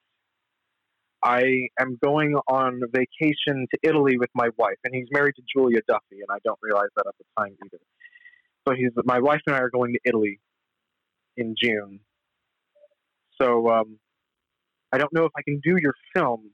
I 1.22 1.68
am 1.78 1.98
going 2.02 2.34
on 2.48 2.80
vacation 2.92 3.66
to 3.72 3.78
Italy 3.82 4.16
with 4.16 4.30
my 4.34 4.48
wife, 4.56 4.78
and 4.84 4.94
he's 4.94 5.08
married 5.10 5.34
to 5.36 5.42
Julia 5.54 5.80
Duffy, 5.86 6.20
and 6.20 6.28
I 6.30 6.38
don't 6.44 6.58
realize 6.62 6.88
that 6.96 7.06
at 7.06 7.14
the 7.18 7.24
time 7.38 7.56
either. 7.64 7.78
So 8.66 8.74
he's 8.74 8.90
my 9.04 9.20
wife 9.20 9.40
and 9.46 9.54
I 9.54 9.60
are 9.60 9.70
going 9.70 9.92
to 9.92 10.00
Italy 10.04 10.40
in 11.36 11.54
June. 11.60 12.00
So 13.40 13.68
um, 13.70 13.98
I 14.92 14.98
don't 14.98 15.12
know 15.12 15.24
if 15.24 15.32
I 15.36 15.42
can 15.42 15.60
do 15.62 15.76
your 15.80 15.94
film, 16.14 16.50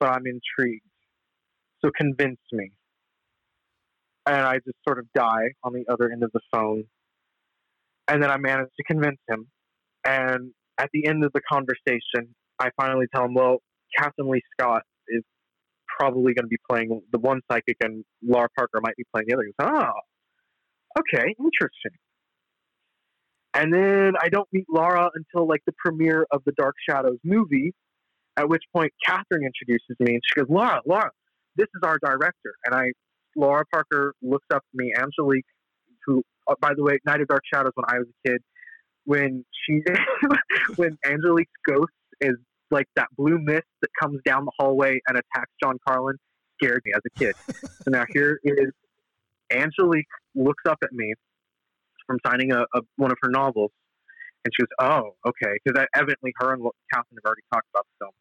but 0.00 0.10
I'm 0.10 0.24
intrigued. 0.26 0.84
So 1.84 1.90
convince 1.96 2.40
me. 2.52 2.72
And 4.26 4.36
I 4.36 4.54
just 4.54 4.78
sort 4.86 4.98
of 4.98 5.06
die 5.14 5.50
on 5.62 5.74
the 5.74 5.84
other 5.92 6.10
end 6.10 6.22
of 6.22 6.32
the 6.32 6.40
phone. 6.52 6.84
And 8.08 8.22
then 8.22 8.30
I 8.30 8.38
manage 8.38 8.70
to 8.76 8.84
convince 8.84 9.18
him. 9.28 9.46
And 10.06 10.52
at 10.78 10.90
the 10.92 11.06
end 11.06 11.24
of 11.24 11.32
the 11.32 11.40
conversation, 11.50 12.34
I 12.58 12.70
finally 12.76 13.06
tell 13.14 13.24
him, 13.24 13.34
well, 13.34 13.58
Kathryn 13.98 14.30
Leigh 14.30 14.42
Scott 14.58 14.82
is 15.08 15.22
probably 15.98 16.34
going 16.34 16.44
to 16.44 16.48
be 16.48 16.58
playing 16.68 17.00
the 17.12 17.18
one 17.18 17.40
psychic, 17.50 17.76
and 17.80 18.04
Lara 18.26 18.48
Parker 18.56 18.80
might 18.82 18.96
be 18.96 19.04
playing 19.12 19.26
the 19.28 19.34
other. 19.34 19.44
He 19.44 19.52
goes, 19.58 19.82
oh, 19.84 21.00
okay, 21.00 21.34
interesting. 21.38 21.92
And 23.54 23.72
then 23.72 24.14
I 24.20 24.28
don't 24.28 24.48
meet 24.52 24.64
Laura 24.68 25.10
until 25.14 25.46
like 25.46 25.62
the 25.64 25.74
premiere 25.78 26.26
of 26.32 26.42
the 26.44 26.52
Dark 26.52 26.74
Shadows 26.88 27.18
movie, 27.22 27.72
at 28.36 28.48
which 28.48 28.62
point 28.74 28.92
Kathryn 29.08 29.42
introduces 29.46 29.96
me 30.00 30.14
and 30.14 30.20
she 30.24 30.40
goes, 30.40 30.48
Laura, 30.50 30.80
Laura, 30.84 31.10
this 31.56 31.68
is 31.74 31.82
our 31.84 31.98
director. 32.02 32.54
And 32.64 32.74
I, 32.74 32.86
Lara 33.36 33.64
Parker 33.72 34.14
looks 34.22 34.46
up 34.52 34.62
to 34.62 34.76
me, 34.76 34.92
Angelique, 34.96 35.46
who, 36.04 36.22
uh, 36.48 36.54
by 36.60 36.72
the 36.76 36.82
way, 36.82 36.98
Night 37.06 37.20
of 37.20 37.28
Dark 37.28 37.42
Shadows 37.52 37.72
when 37.76 37.84
I 37.88 37.98
was 37.98 38.08
a 38.08 38.28
kid, 38.28 38.38
when 39.04 39.44
she, 39.52 39.80
when 40.76 40.98
Angelique's 41.04 41.50
ghost 41.66 41.92
is 42.20 42.36
like 42.70 42.86
that 42.96 43.08
blue 43.16 43.38
mist 43.38 43.66
that 43.82 43.90
comes 44.00 44.20
down 44.24 44.44
the 44.44 44.52
hallway 44.58 45.00
and 45.06 45.18
attacks 45.18 45.50
John 45.62 45.76
Karlen, 45.86 46.14
scared 46.60 46.82
me 46.84 46.92
as 46.94 47.02
a 47.06 47.18
kid. 47.18 47.34
so 47.46 47.62
now 47.88 48.04
here 48.12 48.40
is 48.42 48.70
Angelique 49.52 50.06
looks 50.34 50.62
up 50.68 50.78
at 50.82 50.92
me 50.92 51.12
from 52.06 52.18
signing 52.26 52.52
a, 52.52 52.62
a 52.74 52.80
one 52.96 53.10
of 53.10 53.18
her 53.22 53.30
novels, 53.30 53.70
and 54.44 54.52
she 54.54 54.62
goes, 54.62 54.68
"Oh, 54.80 55.14
okay," 55.26 55.58
because 55.64 55.86
evidently 55.94 56.32
her 56.38 56.52
and 56.52 56.62
Kathryn 56.62 57.16
have 57.16 57.24
already 57.24 57.42
talked 57.52 57.68
about 57.72 57.86
the 57.86 58.04
film, 58.04 58.14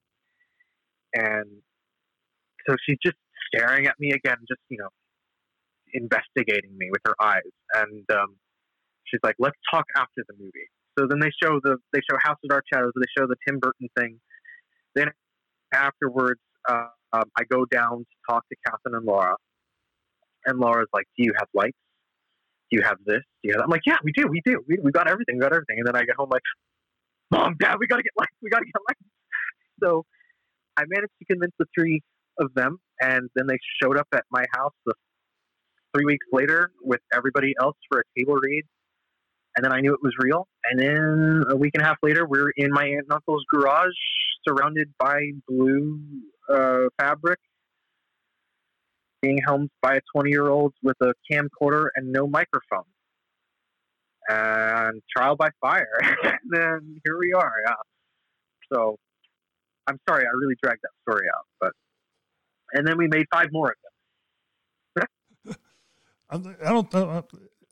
and 1.14 1.50
so 2.68 2.76
she's 2.88 2.98
just 3.04 3.18
staring 3.48 3.88
at 3.88 4.00
me 4.00 4.12
again, 4.12 4.38
just 4.48 4.62
you 4.70 4.78
know, 4.78 4.89
investigating 5.94 6.78
me 6.78 6.89
with 6.91 7.02
her 7.06 7.16
eyes, 7.22 7.41
and 7.76 8.06
um, 8.12 8.36
she's 9.06 9.22
like, 9.24 9.36
"Let's 9.39 9.58
talk 9.72 9.86
after 9.96 10.24
the 10.28 10.36
movie." 10.38 10.70
So 10.98 11.08
then 11.08 11.20
they 11.20 11.32
show 11.41 11.60
the 11.64 11.78
they 11.91 12.00
show 12.10 12.18
House 12.24 12.38
of 12.44 12.50
Dark 12.50 12.66
Shadows, 12.72 12.91
they 12.96 13.06
show 13.18 13.28
the 13.28 13.36
Tim 13.48 13.60
Burton 13.60 13.89
thing. 13.98 14.20
Then 14.96 15.10
afterwards, 15.74 16.39
uh, 16.70 16.88
um, 17.14 17.24
I 17.38 17.44
go 17.50 17.66
down 17.66 18.00
to 18.00 18.06
talk 18.30 18.44
to 18.50 18.56
Kathryn 18.68 18.96
and 18.98 19.06
Laura, 19.06 19.36
and 20.46 20.60
Laura's 20.60 20.89
like, 20.94 21.06
"Do 21.18 21.24
you 21.24 21.34
have 21.38 21.48
lights? 21.54 21.78
Do 22.72 22.78
you 22.78 22.84
have 22.84 22.98
this? 23.06 23.22
Do 23.41 23.50
you 23.50 23.54
have 23.54 23.60
that?" 23.60 23.64
I'm 23.66 23.70
like, 23.70 23.82
"Yeah, 23.86 23.98
we 24.04 24.12
do. 24.12 24.28
We 24.28 24.41
do. 24.46 24.64
We, 24.68 24.78
we 24.84 24.91
got 24.91 25.10
everything. 25.10 25.36
We 25.38 25.41
got 25.41 25.54
everything." 25.54 25.78
And 25.80 25.88
then 25.88 25.96
I 25.96 26.06
get 26.06 26.16
home 26.16 26.30
like, 26.32 26.44
"Mom, 27.32 27.56
Dad, 27.60 27.78
we 27.80 27.88
gotta 27.88 28.04
get 28.04 28.14
lights. 28.18 28.36
We 28.41 28.50
gotta 28.50 28.66
get 28.66 28.76
lights." 28.88 29.02
So 29.82 30.06
I 30.78 30.84
managed 30.88 31.12
to 31.20 31.26
convince 31.26 31.52
the 31.60 31.66
three 31.78 32.00
of 32.39 32.54
them, 32.54 32.78
and 33.02 33.30
then 33.36 33.48
they 33.48 33.58
showed 33.82 33.98
up 33.98 34.08
at 34.14 34.24
my 34.32 34.46
house 34.54 34.72
the 34.86 34.94
three 35.94 36.06
weeks 36.06 36.26
later 36.32 36.72
with 36.82 37.02
everybody 37.14 37.54
else 37.60 37.76
for 37.89 38.00
a 38.00 38.20
table 38.20 38.36
read. 38.36 38.64
And 39.56 39.64
then 39.64 39.72
I 39.72 39.82
knew 39.82 39.93
it 39.93 39.99
was 40.01 40.14
real. 40.18 40.47
And 40.70 40.80
then 40.80 41.43
a 41.49 41.56
week 41.56 41.72
and 41.76 41.84
a 41.84 41.86
half 41.86 41.97
later, 42.01 42.26
we're 42.26 42.51
in 42.56 42.72
my 42.72 42.86
aunt 42.86 43.06
and 43.10 43.12
uncle's 43.12 43.45
garage, 43.51 43.93
surrounded 44.47 44.91
by 44.97 45.20
blue 45.47 45.99
uh, 46.49 46.86
fabric 46.99 47.39
being 49.22 49.39
helmed 49.45 49.70
by 49.82 49.95
a 49.95 50.01
20 50.14 50.30
year 50.30 50.49
old 50.49 50.74
with 50.84 50.97
a 51.01 51.14
camcorder 51.32 51.88
and 51.95 52.12
no 52.12 52.28
microphone. 52.28 52.84
And 54.30 55.01
trial 55.16 55.36
by 55.36 55.49
fire. 55.62 55.88
and 56.24 56.39
then 56.49 57.01
here 57.06 57.18
we 57.18 57.34
are. 57.34 57.54
Yeah. 57.66 57.74
So 58.72 58.97
I'm 59.88 59.99
sorry, 60.08 60.26
I 60.26 60.30
really 60.38 60.56
dragged 60.62 60.82
that 60.84 60.91
story 61.01 61.28
out. 61.36 61.45
But 61.60 61.74
and 62.74 62.88
then 62.88 62.97
we 62.97 63.08
made 63.08 63.26
five 63.34 63.49
more 63.51 63.72
of 63.72 63.76
them. 65.45 65.56
I 66.64 66.70
don't. 66.70 67.26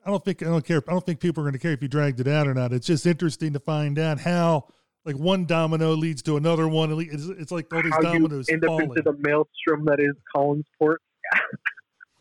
I 0.04 0.10
don't 0.10 0.24
think 0.24 0.42
I 0.42 0.46
don't 0.46 0.64
care. 0.64 0.82
I 0.88 0.92
don't 0.92 1.04
think 1.04 1.20
people 1.20 1.42
are 1.42 1.44
going 1.44 1.52
to 1.52 1.58
care 1.58 1.72
if 1.72 1.82
you 1.82 1.88
dragged 1.88 2.20
it 2.20 2.28
out 2.28 2.48
or 2.48 2.54
not. 2.54 2.72
It's 2.72 2.86
just 2.86 3.06
interesting 3.06 3.52
to 3.52 3.60
find 3.60 3.98
out 3.98 4.18
how 4.20 4.66
like 5.04 5.16
one 5.16 5.46
domino 5.46 5.94
leads 5.94 6.22
to 6.22 6.36
another 6.36 6.68
one. 6.68 6.92
It's, 7.00 7.26
it's 7.26 7.52
like 7.52 7.72
all 7.72 7.82
these 7.82 7.92
how 7.92 8.00
dominoes 8.00 8.48
you 8.48 8.54
end 8.54 8.64
falling. 8.64 8.90
up 8.90 8.96
into 8.96 9.02
the 9.02 9.18
maelstrom 9.18 9.84
that 9.84 10.00
is 10.00 10.14
Collinsport. 10.34 10.96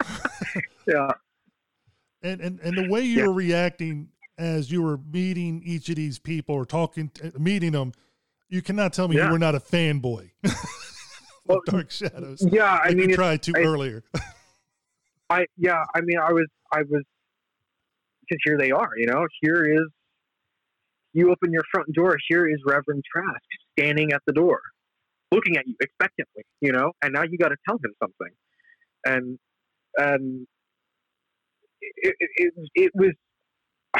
yeah. 0.88 1.12
And, 2.24 2.42
and 2.42 2.60
and 2.60 2.78
the 2.78 2.90
way 2.90 3.02
you 3.02 3.20
yeah. 3.20 3.28
were 3.28 3.34
reacting 3.34 4.10
as 4.38 4.72
you 4.72 4.82
were 4.82 5.00
meeting 5.12 5.62
each 5.64 5.90
of 5.90 5.96
these 5.96 6.20
people 6.20 6.56
or 6.56 6.66
talking, 6.66 7.12
meeting 7.38 7.72
them, 7.72 7.94
you 8.50 8.62
cannot 8.62 8.94
tell 8.94 9.08
me 9.08 9.18
yeah. 9.18 9.26
you 9.26 9.32
were 9.32 9.40
not 9.40 9.56
a 9.56 9.60
fanboy. 9.60 10.32
well, 11.46 11.62
Dark 11.66 11.92
Shadows. 11.92 12.46
Yeah, 12.52 12.80
I 12.84 12.94
mean, 12.94 13.10
you 13.10 13.16
tried 13.16 13.44
to 13.44 13.54
I, 13.56 13.62
earlier. 13.62 14.04
I 15.30 15.46
yeah, 15.58 15.84
I 15.96 16.02
mean, 16.02 16.18
I 16.20 16.32
was 16.32 16.48
I 16.72 16.82
was 16.82 17.04
because 18.32 18.42
here 18.46 18.58
they 18.58 18.72
are. 18.72 18.92
You 18.98 19.08
know, 19.08 19.26
here 19.42 19.66
is 19.66 19.88
you 21.14 21.32
open 21.32 21.52
your 21.52 21.64
front 21.72 21.94
door, 21.94 22.16
here 22.30 22.48
is 22.48 22.58
Reverend 22.66 23.04
Trask 23.12 23.42
standing 23.78 24.14
at 24.14 24.22
the 24.26 24.34
door, 24.34 24.62
looking 25.32 25.58
at 25.58 25.68
you 25.68 25.76
expectantly, 25.82 26.44
you 26.62 26.72
know, 26.72 26.92
and 27.02 27.14
now 27.14 27.24
you 27.24 27.38
got 27.38 27.50
to 27.50 27.58
tell 27.68 27.76
him 27.76 27.92
something. 28.02 28.34
And, 29.06 29.40
and 29.98 30.48
it, 31.82 32.16
it, 32.20 32.54
it, 32.76 32.92
was, 32.96 33.12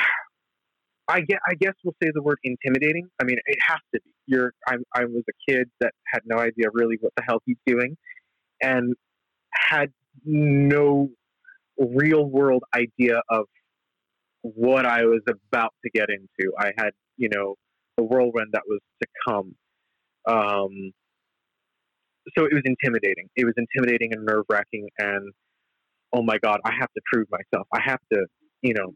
I 1.08 1.22
get, 1.22 1.40
I 1.46 1.56
guess 1.56 1.74
we'll 1.84 1.96
say 2.02 2.10
the 2.14 2.24
word 2.24 2.38
intimidating. 2.44 3.08
I 3.20 3.26
mean, 3.26 3.38
it 3.46 3.58
has 3.68 3.80
to 3.94 4.02
be. 4.02 4.12
You're, 4.28 4.54
I, 4.66 4.76
I 4.96 5.04
was 5.04 5.24
a 5.30 5.52
kid 5.52 5.68
that 5.82 5.92
had 6.14 6.22
no 6.26 6.38
idea 6.38 6.68
really 6.72 6.96
what 7.02 7.12
the 7.18 7.24
hell 7.28 7.40
he's 7.46 7.58
doing, 7.66 7.98
and 8.62 8.94
had 9.54 9.92
no 10.24 11.10
real 11.78 12.24
world 12.24 12.64
idea 12.74 13.20
of 13.30 13.46
what 14.42 14.86
I 14.86 15.04
was 15.04 15.22
about 15.28 15.74
to 15.84 15.92
get 15.92 16.10
into. 16.10 16.52
I 16.58 16.72
had, 16.78 16.92
you 17.18 17.30
know, 17.30 17.56
the 17.98 18.04
whirlwind 18.04 18.50
that 18.54 18.64
was 18.68 18.80
to 19.02 19.08
come. 19.28 19.56
Um, 20.28 20.92
so 22.38 22.46
it 22.46 22.54
was 22.54 22.64
intimidating. 22.66 23.28
It 23.36 23.46
was 23.46 23.54
intimidating 23.58 24.14
and 24.14 24.26
nerve 24.26 24.46
wracking. 24.50 24.88
And 24.98 25.32
oh 26.14 26.24
my 26.24 26.38
God, 26.44 26.60
I 26.66 26.72
have 26.80 26.90
to 26.94 27.02
prove 27.12 27.28
myself. 27.32 27.68
I 27.74 27.80
have 27.84 28.00
to, 28.14 28.26
you 28.62 28.74
know, 28.74 28.94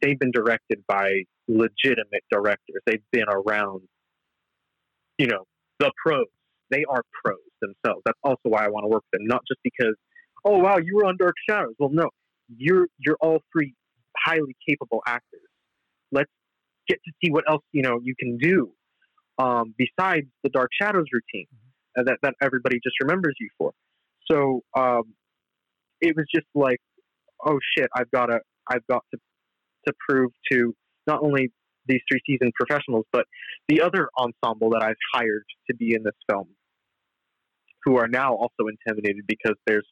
they've 0.00 0.18
been 0.18 0.30
directed 0.32 0.82
by 0.88 1.22
legitimate 1.48 2.24
directors. 2.30 2.82
They've 2.86 3.04
been 3.12 3.28
around, 3.28 3.82
you 5.18 5.26
know, 5.26 5.44
the 5.78 5.90
pros. 6.02 6.26
They 6.70 6.84
are 6.88 7.02
pros 7.24 7.38
themselves. 7.60 8.02
That's 8.04 8.18
also 8.24 8.40
why 8.44 8.64
I 8.64 8.68
want 8.68 8.84
to 8.84 8.88
work 8.88 9.04
with 9.12 9.20
them. 9.20 9.28
Not 9.28 9.42
just 9.46 9.60
because, 9.62 9.94
oh 10.44 10.58
wow, 10.58 10.78
you 10.78 10.96
were 10.96 11.04
on 11.04 11.16
Dark 11.16 11.34
Shadows. 11.48 11.74
Well, 11.78 11.90
no, 11.92 12.08
you're 12.56 12.88
you're 12.98 13.16
all 13.20 13.40
three 13.52 13.74
highly 14.26 14.56
capable 14.68 15.02
actors. 15.06 15.40
Let's 16.12 16.30
get 16.88 16.98
to 17.04 17.12
see 17.22 17.30
what 17.30 17.44
else 17.48 17.62
you 17.72 17.82
know 17.82 18.00
you 18.02 18.14
can 18.18 18.38
do 18.38 18.72
um, 19.38 19.74
besides 19.76 20.26
the 20.42 20.50
Dark 20.50 20.70
Shadows 20.80 21.06
routine 21.12 21.48
uh, 21.98 22.04
that 22.04 22.18
that 22.22 22.34
everybody 22.42 22.76
just 22.82 22.96
remembers 23.02 23.34
you 23.38 23.48
for. 23.58 23.72
So 24.30 24.62
um, 24.76 25.14
it 26.00 26.14
was 26.16 26.26
just 26.34 26.46
like, 26.54 26.78
oh 27.44 27.58
shit, 27.76 27.88
I've 27.94 28.10
got 28.10 28.26
to 28.26 28.40
I've 28.68 28.86
got 28.88 29.04
to 29.12 29.20
to 29.86 29.92
prove 30.08 30.30
to 30.50 30.74
not 31.06 31.22
only 31.22 31.52
these 31.86 32.00
three 32.10 32.20
seasoned 32.26 32.52
professionals, 32.54 33.04
but 33.12 33.26
the 33.68 33.80
other 33.80 34.08
ensemble 34.18 34.70
that 34.70 34.82
I've 34.82 34.96
hired 35.14 35.44
to 35.70 35.76
be 35.76 35.94
in 35.94 36.02
this 36.02 36.16
film, 36.28 36.48
who 37.84 37.96
are 37.96 38.08
now 38.08 38.34
also 38.34 38.68
intimidated 38.68 39.24
because 39.28 39.54
there's 39.66 39.86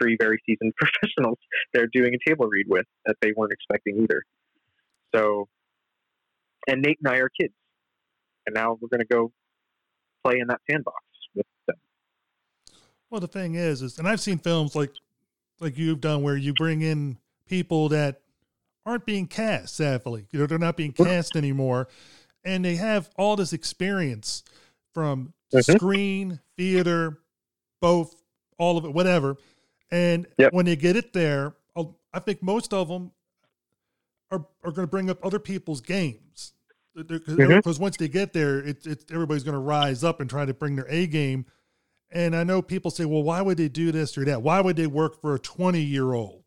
three 0.00 0.16
very 0.18 0.40
seasoned 0.46 0.72
professionals 0.76 1.38
they're 1.72 1.88
doing 1.92 2.14
a 2.14 2.28
table 2.28 2.46
read 2.46 2.66
with 2.68 2.86
that 3.04 3.16
they 3.20 3.32
weren't 3.36 3.52
expecting 3.52 4.02
either. 4.02 4.22
So, 5.14 5.48
and 6.68 6.82
Nate 6.82 6.98
and 7.02 7.12
I 7.12 7.18
are 7.18 7.30
kids, 7.40 7.54
and 8.46 8.54
now 8.54 8.78
we're 8.80 8.88
going 8.88 9.00
to 9.00 9.06
go 9.06 9.32
play 10.24 10.38
in 10.40 10.48
that 10.48 10.60
sandbox 10.68 11.02
with 11.34 11.46
them. 11.66 11.76
Well, 13.10 13.20
the 13.20 13.28
thing 13.28 13.54
is, 13.54 13.82
is 13.82 13.98
and 13.98 14.08
I've 14.08 14.20
seen 14.20 14.38
films 14.38 14.74
like 14.74 14.92
like 15.60 15.78
you've 15.78 16.00
done 16.00 16.22
where 16.22 16.36
you 16.36 16.52
bring 16.52 16.82
in 16.82 17.18
people 17.48 17.88
that 17.90 18.20
aren't 18.84 19.06
being 19.06 19.26
cast. 19.26 19.76
Sadly, 19.76 20.26
you 20.30 20.38
know, 20.38 20.46
they're 20.46 20.58
not 20.58 20.76
being 20.76 20.92
cast 20.92 21.36
anymore, 21.36 21.88
and 22.44 22.64
they 22.64 22.76
have 22.76 23.10
all 23.16 23.36
this 23.36 23.52
experience 23.52 24.42
from 24.92 25.32
mm-hmm. 25.52 25.72
screen, 25.72 26.40
theater, 26.56 27.18
both, 27.80 28.16
all 28.58 28.76
of 28.76 28.84
it, 28.84 28.92
whatever 28.92 29.36
and 29.90 30.26
yep. 30.38 30.52
when 30.52 30.66
they 30.66 30.76
get 30.76 30.96
it 30.96 31.12
there, 31.12 31.54
I 32.16 32.18
think 32.18 32.42
most 32.42 32.72
of 32.72 32.88
them 32.88 33.12
are, 34.30 34.46
are 34.64 34.72
going 34.72 34.86
to 34.86 34.90
bring 34.90 35.10
up 35.10 35.24
other 35.24 35.38
people's 35.38 35.82
games. 35.82 36.54
Because 36.94 37.36
mm-hmm. 37.36 37.82
once 37.82 37.98
they 37.98 38.08
get 38.08 38.32
there, 38.32 38.58
it's, 38.58 38.86
it's 38.86 39.04
everybody's 39.12 39.44
going 39.44 39.54
to 39.54 39.60
rise 39.60 40.02
up 40.02 40.20
and 40.20 40.30
try 40.30 40.46
to 40.46 40.54
bring 40.54 40.76
their 40.76 40.88
A 40.88 41.06
game. 41.06 41.44
And 42.10 42.34
I 42.34 42.42
know 42.42 42.62
people 42.62 42.90
say, 42.90 43.04
well, 43.04 43.22
why 43.22 43.42
would 43.42 43.58
they 43.58 43.68
do 43.68 43.92
this 43.92 44.16
or 44.16 44.24
that? 44.24 44.40
Why 44.40 44.62
would 44.62 44.76
they 44.76 44.86
work 44.86 45.20
for 45.20 45.34
a 45.34 45.38
20 45.38 45.80
year 45.82 46.14
old 46.14 46.44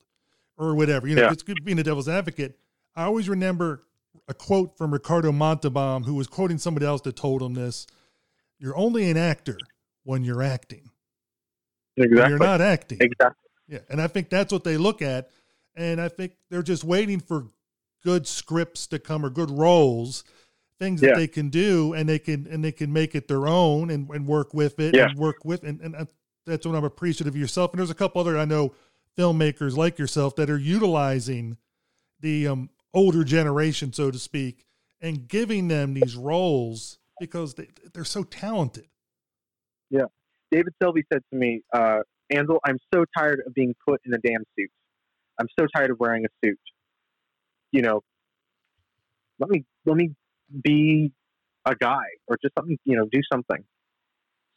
or 0.57 0.73
whatever? 0.73 1.07
You 1.07 1.15
know, 1.15 1.23
yeah. 1.23 1.31
it's 1.31 1.43
being 1.43 1.77
a 1.77 1.83
devil's 1.83 2.09
advocate. 2.09 2.57
I 2.95 3.03
always 3.03 3.29
remember 3.29 3.81
a 4.27 4.33
quote 4.33 4.75
from 4.75 4.91
Ricardo 4.91 5.31
Montalban, 5.31 6.03
who 6.03 6.15
was 6.15 6.25
quoting 6.25 6.57
somebody 6.57 6.87
else 6.87 7.01
that 7.01 7.15
told 7.15 7.43
him 7.43 7.53
this 7.53 7.85
You're 8.57 8.75
only 8.75 9.11
an 9.11 9.17
actor 9.17 9.59
when 10.03 10.23
you're 10.23 10.41
acting. 10.41 10.88
Exactly. 11.99 12.29
You're 12.29 12.39
not 12.39 12.61
acting. 12.61 12.97
Exactly. 13.01 13.49
Yeah. 13.67 13.79
And 13.89 14.01
I 14.01 14.07
think 14.07 14.29
that's 14.29 14.51
what 14.51 14.63
they 14.63 14.77
look 14.77 15.01
at. 15.01 15.29
And 15.75 16.01
I 16.01 16.09
think 16.09 16.33
they're 16.49 16.63
just 16.63 16.83
waiting 16.83 17.19
for 17.19 17.47
good 18.03 18.27
scripts 18.27 18.87
to 18.87 18.99
come 18.99 19.25
or 19.25 19.29
good 19.29 19.51
roles, 19.51 20.23
things 20.79 21.01
yeah. 21.01 21.09
that 21.09 21.17
they 21.17 21.27
can 21.27 21.49
do 21.49 21.93
and 21.93 22.07
they 22.07 22.19
can 22.19 22.47
and 22.47 22.63
they 22.63 22.71
can 22.71 22.91
make 22.91 23.13
it 23.15 23.27
their 23.27 23.47
own 23.47 23.89
and, 23.89 24.09
and 24.09 24.25
work 24.25 24.53
with 24.53 24.79
it 24.79 24.95
yeah. 24.95 25.09
and 25.09 25.17
work 25.17 25.43
with 25.43 25.63
and, 25.63 25.81
and 25.81 26.07
that's 26.45 26.65
what 26.65 26.75
I'm 26.75 26.83
appreciative 26.83 27.35
of 27.35 27.39
yourself. 27.39 27.71
And 27.71 27.79
there's 27.79 27.89
a 27.89 27.95
couple 27.95 28.19
other 28.21 28.37
I 28.37 28.45
know 28.45 28.73
filmmakers 29.17 29.75
like 29.75 29.99
yourself 29.99 30.35
that 30.37 30.49
are 30.49 30.57
utilizing 30.57 31.57
the 32.21 32.47
um, 32.47 32.69
older 32.93 33.23
generation, 33.23 33.93
so 33.93 34.11
to 34.11 34.19
speak, 34.19 34.65
and 35.01 35.27
giving 35.27 35.67
them 35.67 35.93
these 35.93 36.15
roles 36.15 36.97
because 37.19 37.53
they, 37.53 37.67
they're 37.93 38.05
so 38.05 38.23
talented. 38.23 38.87
Yeah. 39.89 40.05
David 40.51 40.73
Selby 40.81 41.03
said 41.11 41.21
to 41.31 41.37
me, 41.37 41.61
uh, 41.73 41.99
Ansel, 42.31 42.59
I'm 42.65 42.77
so 42.93 43.05
tired 43.17 43.41
of 43.45 43.53
being 43.53 43.75
put 43.87 44.01
in 44.05 44.13
a 44.13 44.17
damn 44.17 44.43
suit. 44.57 44.69
I'm 45.39 45.47
so 45.59 45.65
tired 45.75 45.91
of 45.91 45.99
wearing 45.99 46.25
a 46.25 46.29
suit. 46.45 46.59
You 47.71 47.81
know, 47.81 48.01
let 49.39 49.49
me 49.49 49.63
let 49.85 49.95
me 49.95 50.11
be 50.63 51.11
a 51.65 51.75
guy 51.75 52.05
or 52.27 52.37
just 52.41 52.53
something. 52.57 52.77
You 52.85 52.97
know, 52.97 53.07
do 53.11 53.21
something. 53.31 53.63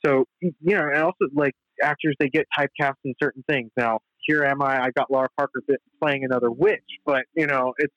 So 0.04 0.24
you 0.40 0.52
know, 0.62 0.88
and 0.92 1.02
also 1.02 1.26
like 1.34 1.54
actors, 1.82 2.16
they 2.18 2.28
get 2.28 2.46
typecast 2.58 2.94
in 3.04 3.14
certain 3.22 3.44
things. 3.48 3.70
Now 3.76 4.00
here 4.26 4.44
am 4.44 4.62
I. 4.62 4.82
I 4.84 4.90
got 4.90 5.10
Lara 5.10 5.28
Parker 5.36 5.62
playing 6.02 6.24
another 6.24 6.50
witch, 6.50 6.80
but 7.04 7.24
you 7.34 7.46
know, 7.46 7.74
it's 7.78 7.94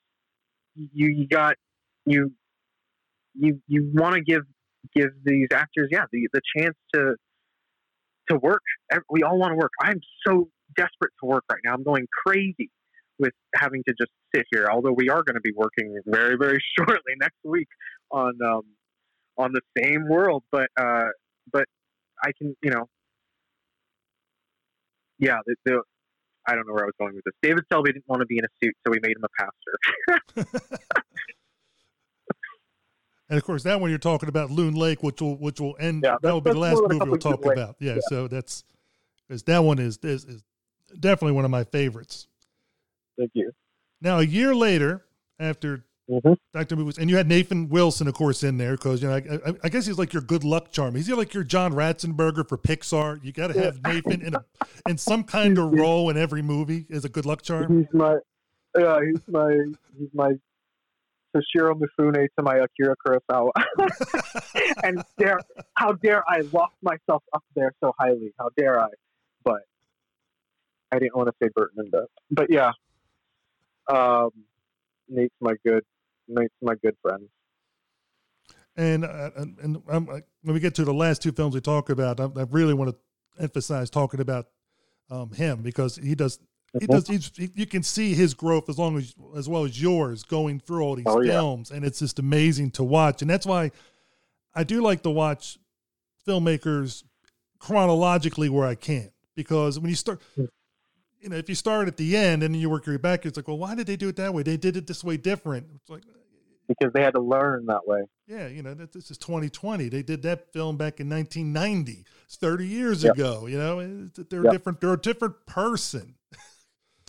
you. 0.76 1.08
You 1.08 1.28
got 1.28 1.56
you. 2.06 2.32
You 3.34 3.62
you 3.68 3.92
want 3.94 4.16
to 4.16 4.22
give 4.22 4.44
give 4.96 5.10
these 5.24 5.48
actors, 5.54 5.90
yeah, 5.92 6.06
the 6.12 6.28
the 6.34 6.42
chance 6.58 6.76
to 6.94 7.16
to 8.30 8.38
work. 8.38 8.62
We 9.10 9.24
all 9.24 9.38
want 9.38 9.52
to 9.52 9.56
work. 9.56 9.72
I'm 9.82 10.00
so 10.26 10.50
desperate 10.76 11.12
to 11.22 11.26
work 11.26 11.44
right 11.52 11.60
now. 11.64 11.74
I'm 11.74 11.84
going 11.84 12.08
crazy 12.26 12.70
with 13.20 13.34
having 13.56 13.84
to 13.88 13.94
just 13.98 14.12
sit 14.34 14.46
here. 14.52 14.68
Although 14.72 14.94
we 14.94 15.10
are 15.10 15.24
going 15.24 15.36
to 15.36 15.42
be 15.42 15.54
working 15.56 16.00
very, 16.06 16.36
very 16.38 16.60
shortly 16.78 17.14
next 17.20 17.38
week 17.44 17.68
on 18.12 18.34
um, 18.46 18.64
on 19.38 19.52
the 19.52 19.62
same 19.78 20.08
world, 20.08 20.44
but 20.52 20.68
uh, 20.78 21.06
but 21.52 21.66
I 22.24 22.32
can, 22.38 22.56
you 22.64 22.72
know, 22.72 22.88
yeah. 25.20 25.38
The, 25.46 25.56
the, 25.66 25.82
I 26.48 26.56
don't 26.56 26.68
know 26.68 26.74
where 26.74 26.84
I 26.84 26.88
was 26.88 26.96
going 27.00 27.16
with 27.16 27.24
this. 27.26 27.34
David 27.42 27.64
Selby 27.72 27.92
didn't 27.92 28.08
want 28.08 28.22
to 28.22 28.28
be 28.28 28.38
in 28.38 28.46
a 28.46 28.48
suit, 28.64 28.76
so 28.86 28.92
we 28.92 29.00
made 29.02 29.16
him 29.18 29.24
a 29.24 30.44
pastor. 30.44 30.56
And 33.30 33.38
of 33.38 33.44
course, 33.44 33.64
that 33.64 33.82
one 33.82 33.90
you're 33.90 34.00
talking 34.00 34.30
about 34.30 34.52
Loon 34.52 34.76
Lake, 34.76 35.02
which 35.02 35.22
will 35.22 35.36
which 35.38 35.60
will 35.60 35.76
end. 35.80 36.04
Yeah, 36.04 36.18
that 36.22 36.32
will 36.32 36.42
be 36.42 36.52
the 36.52 36.60
last 36.60 36.82
movie 36.88 37.10
we'll 37.10 37.18
talk 37.18 37.44
about. 37.46 37.76
Yeah, 37.80 37.96
yeah, 37.96 38.00
so 38.08 38.28
that's 38.28 38.64
because 39.28 39.44
that 39.44 39.64
one 39.64 39.80
is, 39.80 39.98
is 40.04 40.26
is 40.26 40.44
definitely 41.00 41.34
one 41.34 41.46
of 41.46 41.52
my 41.52 41.64
favorites. 41.64 42.28
Thank 43.18 43.32
you. 43.34 43.52
Now, 44.02 44.20
a 44.20 44.24
year 44.24 44.54
later, 44.54 45.06
after 45.40 45.86
mm-hmm. 46.10 46.34
Doctor 46.54 46.76
Mabuse, 46.76 47.00
and 47.00 47.10
you 47.10 47.18
had 47.18 47.28
Nathan 47.28 47.70
Wilson, 47.70 48.08
of 48.08 48.14
course, 48.14 48.44
in 48.44 48.58
there 48.58 48.74
because 48.74 49.02
you 49.02 49.08
know 49.08 49.16
I, 49.16 49.50
I, 49.50 49.54
I, 49.64 49.70
guess 49.70 49.88
he's 49.88 49.98
like 49.98 50.14
your 50.14 50.22
good 50.22 50.44
luck 50.44 50.72
charm. 50.72 50.94
He's 50.94 51.10
like 51.10 51.34
your 51.34 51.44
John 51.44 51.74
Ratzenberger 51.74 52.48
for 52.48 52.58
Pixar. 52.58 53.24
You 53.24 53.32
got 53.32 53.48
to 53.48 53.60
have 53.60 53.82
Nathan 53.84 54.22
in 54.22 54.36
a 54.36 54.46
in 54.90 54.98
some 54.98 55.24
kind 55.24 55.58
of 55.58 55.72
role 55.72 56.10
in 56.10 56.18
every 56.18 56.42
movie 56.42 56.86
as 56.92 57.06
a 57.06 57.10
good 57.10 57.26
luck 57.26 57.42
charm. 57.42 57.80
He's 57.80 57.94
my 57.94 58.18
yeah, 58.78 59.00
he's 59.04 59.22
my 59.28 59.52
he's 59.98 60.10
my 60.14 60.34
Toshiro 61.36 61.74
Mifune 61.74 62.28
to 62.38 62.44
my 62.44 62.58
Akira 62.58 62.96
Kurosawa. 63.06 63.52
and 64.84 65.04
dare, 65.18 65.40
how 65.74 65.94
dare 65.94 66.24
I 66.30 66.42
loft 66.54 66.76
myself 66.82 67.24
up 67.34 67.44
there 67.56 67.74
so 67.84 67.94
highly? 68.00 68.34
How 68.40 68.50
dare 68.58 68.80
I? 68.80 68.90
But 69.44 69.62
I 70.92 71.00
didn't 71.00 71.16
want 71.16 71.28
to 71.28 71.34
say 71.42 71.50
Burton 71.54 71.80
and 71.80 71.92
Depp. 71.92 72.06
But 72.32 72.50
yeah, 72.50 72.72
um, 73.88 74.32
Nate's 75.10 75.36
my 75.42 75.56
good, 75.66 75.84
Nate's 76.28 76.54
my 76.62 76.76
good 76.76 76.96
friend. 77.02 77.28
And 78.78 79.06
uh, 79.06 79.32
and, 79.38 79.58
and 79.60 79.82
um, 79.90 80.06
when 80.08 80.54
we 80.54 80.60
get 80.60 80.76
to 80.76 80.86
the 80.86 80.94
last 80.94 81.22
two 81.22 81.32
films 81.32 81.56
we 81.56 81.62
talk 81.62 81.90
about, 81.90 82.20
I, 82.20 82.26
I 82.26 82.46
really 82.50 82.74
want 82.74 82.92
to 82.92 83.44
emphasize 83.44 83.90
talking 83.90 84.20
about 84.20 84.48
um, 85.10 85.32
him 85.32 85.62
because 85.62 85.96
he 85.96 86.16
does 86.16 86.40
he 86.80 86.88
does. 86.88 87.08
He's, 87.08 87.32
he, 87.36 87.50
you 87.56 87.66
can 87.66 87.84
see 87.84 88.14
his 88.14 88.34
growth 88.34 88.70
as 88.70 88.78
long 88.78 88.98
as 88.98 89.14
as 89.36 89.48
well 89.48 89.64
as 89.64 89.82
yours 89.82 90.24
going 90.24 90.60
through 90.60 90.84
all 90.84 90.96
these 90.96 91.06
oh, 91.08 91.22
films, 91.22 91.70
yeah. 91.70 91.78
and 91.78 91.86
it's 91.86 92.00
just 92.00 92.20
amazing 92.20 92.72
to 92.72 92.84
watch. 92.84 93.22
And 93.22 93.30
that's 93.30 93.46
why 93.46 93.72
I 94.54 94.64
do 94.64 94.82
like 94.82 95.04
to 95.04 95.10
watch 95.10 95.58
filmmakers 96.28 97.04
chronologically 97.60 98.50
where 98.50 98.68
I 98.68 98.76
can, 98.76 99.12
because 99.36 99.80
when 99.80 99.90
you 99.90 99.96
start, 99.96 100.22
you 100.38 101.30
know, 101.30 101.36
if 101.36 101.50
you 101.50 101.56
start 101.56 101.88
at 101.88 101.98
the 101.98 102.16
end 102.18 102.44
and 102.44 102.56
you 102.56 102.70
work 102.70 102.86
your 102.86 102.96
way 102.96 103.02
back, 103.02 103.26
it's 103.26 103.38
like, 103.38 103.48
well, 103.48 103.58
why 103.58 103.76
did 103.76 103.88
they 103.88 103.96
do 103.96 104.10
it 104.10 104.16
that 104.18 104.34
way? 104.34 104.44
They 104.44 104.58
did 104.58 104.78
it 104.78 104.88
this 104.88 105.04
way 105.04 105.18
different. 105.18 105.68
It's 105.76 105.90
like 105.90 106.04
because 106.68 106.92
they 106.94 107.02
had 107.02 107.14
to 107.14 107.22
learn 107.22 107.66
that 107.68 107.86
way. 107.86 108.04
Yeah, 108.28 108.48
you 108.48 108.64
know, 108.64 108.74
that 108.74 108.92
this 108.92 109.12
is 109.12 109.18
2020. 109.18 109.90
They 109.90 110.02
did 110.02 110.24
that 110.24 110.52
film 110.52 110.78
back 110.78 111.00
in 111.00 111.10
1990. 111.10 112.06
It's 112.26 112.38
30 112.38 112.68
years 112.68 113.04
Yep. 113.04 113.14
ago. 113.14 113.46
You 113.46 113.58
know, 113.58 114.08
they're 114.08 114.44
Yep. 114.44 114.52
different. 114.52 114.82
They're 114.82 114.94
a 114.94 115.02
different 115.02 115.46
person. 115.46 116.16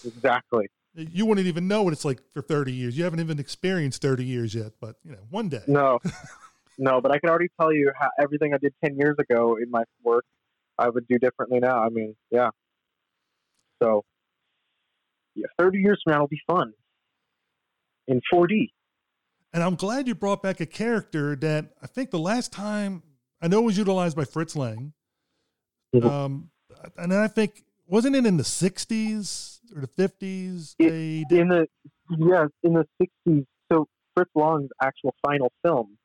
Exactly. 0.07 0.69
You 0.95 1.27
wouldn't 1.27 1.47
even 1.47 1.69
know 1.69 1.83
what 1.83 1.93
it's 1.93 2.05
like 2.05 2.21
for 2.33 2.41
30 2.41 2.73
years. 2.73 2.97
You 2.97 3.05
haven't 3.05 3.21
even 3.21 3.39
experienced 3.39 4.01
30 4.01 4.25
years 4.25 4.55
yet, 4.55 4.73
but 4.81 4.97
you 5.05 5.13
know, 5.13 5.19
one 5.29 5.49
day. 5.49 5.63
No, 5.67 5.99
no, 6.79 7.01
but 7.01 7.13
I 7.13 7.19
can 7.19 7.29
already 7.29 7.49
tell 7.61 7.73
you 7.73 7.93
how 7.99 8.09
everything 8.19 8.55
I 8.55 8.59
did 8.59 8.73
ten 8.83 8.97
years 8.97 9.17
ago 9.19 9.57
in 9.57 9.71
my 9.71 9.85
work, 10.03 10.25
I 10.79 10.89
would 10.89 11.07
do 11.07 11.19
differently 11.19 11.61
now. 11.61 11.83
I 11.83 11.91
mean, 11.91 12.17
yeah. 12.31 12.49
So, 13.83 14.05
yeah, 15.35 15.47
thirty 15.59 15.79
years 15.81 16.01
from 16.03 16.15
now 16.15 16.21
will 16.21 16.29
be 16.29 16.41
fun 16.47 16.73
in 18.09 18.21
4D. 18.33 18.71
And 19.53 19.63
I'm 19.63 19.75
glad 19.75 20.07
you 20.07 20.15
brought 20.15 20.43
back 20.43 20.61
a 20.61 20.67
character 20.67 21.35
that 21.37 21.73
I 21.83 21.87
think 21.87 22.11
the 22.11 22.19
last 22.19 22.53
time 22.53 23.03
I 23.41 23.49
know 23.49 23.63
was 23.63 23.79
utilized 23.79 24.17
by 24.17 24.25
Fritz 24.25 24.57
Lang. 24.57 24.93
Mhm. 25.95 26.05
Um, 26.05 26.51
and 26.97 27.11
then 27.11 27.19
I 27.21 27.29
think 27.29 27.65
wasn't 27.87 28.17
it 28.17 28.27
in 28.27 28.37
the 28.37 28.45
60s 28.45 29.56
or 29.75 29.81
the 29.81 29.89
50s? 29.89 30.75
They 30.79 31.25
did, 31.29 31.41
in 31.41 31.49
the 31.49 31.67
yes 32.19 32.49
in 32.63 32.75
the 32.75 32.87
sixties. 33.01 33.45
So 33.73 33.87
Fritz 34.15 34.31
Lang's 34.35 34.71
actual 34.83 35.15
final 35.27 35.53
film 35.65 35.97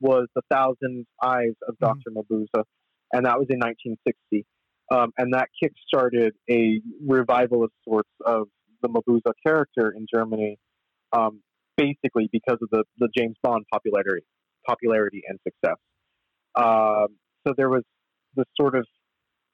was 0.00 0.28
The 0.34 0.42
Thousand 0.50 1.06
Eyes 1.22 1.54
of 1.66 1.74
Mhm. 1.76 1.80
Doctor 1.80 2.10
Mabuse, 2.10 2.64
and 3.12 3.24
that 3.26 3.38
was 3.38 3.48
in 3.48 3.58
1960. 3.58 4.44
Um, 4.92 5.12
and 5.18 5.32
that 5.34 5.48
kickstarted 5.60 6.32
a 6.48 6.80
revival 7.04 7.64
of 7.64 7.72
sorts 7.88 8.10
of 8.24 8.48
the 8.82 8.88
Mabuse 8.88 9.22
character 9.44 9.90
in 9.90 10.06
Germany, 10.12 10.58
um, 11.12 11.42
basically 11.76 12.28
because 12.30 12.58
of 12.62 12.68
the, 12.70 12.84
the 12.98 13.08
James 13.16 13.36
Bond 13.42 13.64
popularity, 13.72 14.26
popularity 14.66 15.22
and 15.26 15.40
success. 15.42 15.78
Um, 16.54 17.16
so 17.46 17.54
there 17.56 17.68
was 17.68 17.82
this 18.36 18.46
sort 18.60 18.76
of 18.76 18.86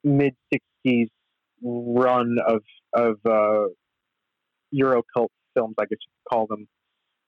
mid 0.04 0.34
60s 0.52 1.08
run 1.62 2.36
of 2.46 2.62
of 2.94 3.16
uh, 3.26 3.68
Euro 4.72 5.02
cult 5.14 5.30
films, 5.54 5.74
I 5.78 5.84
guess 5.84 5.98
you 6.00 6.12
could 6.24 6.34
call 6.34 6.46
them, 6.46 6.66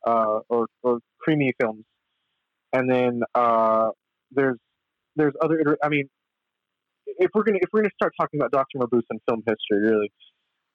uh, 0.07 0.41
or 0.49 0.67
or 0.83 0.99
krimi 1.27 1.53
films. 1.61 1.85
And 2.73 2.91
then 2.91 3.23
uh, 3.35 3.91
there's 4.33 4.59
there's 5.17 5.35
other. 5.43 5.77
I 5.83 5.89
mean, 5.89 6.09
if 7.07 7.31
we're 7.35 7.45
gonna 7.45 7.59
if 7.61 7.69
we're 7.73 7.83
gonna 7.83 7.91
start 7.95 8.13
talking 8.21 8.41
about 8.41 8.51
Dr. 8.51 8.79
Mabuse 8.79 9.03
and 9.11 9.21
film 9.29 9.43
history, 9.47 9.91
really, 9.91 10.11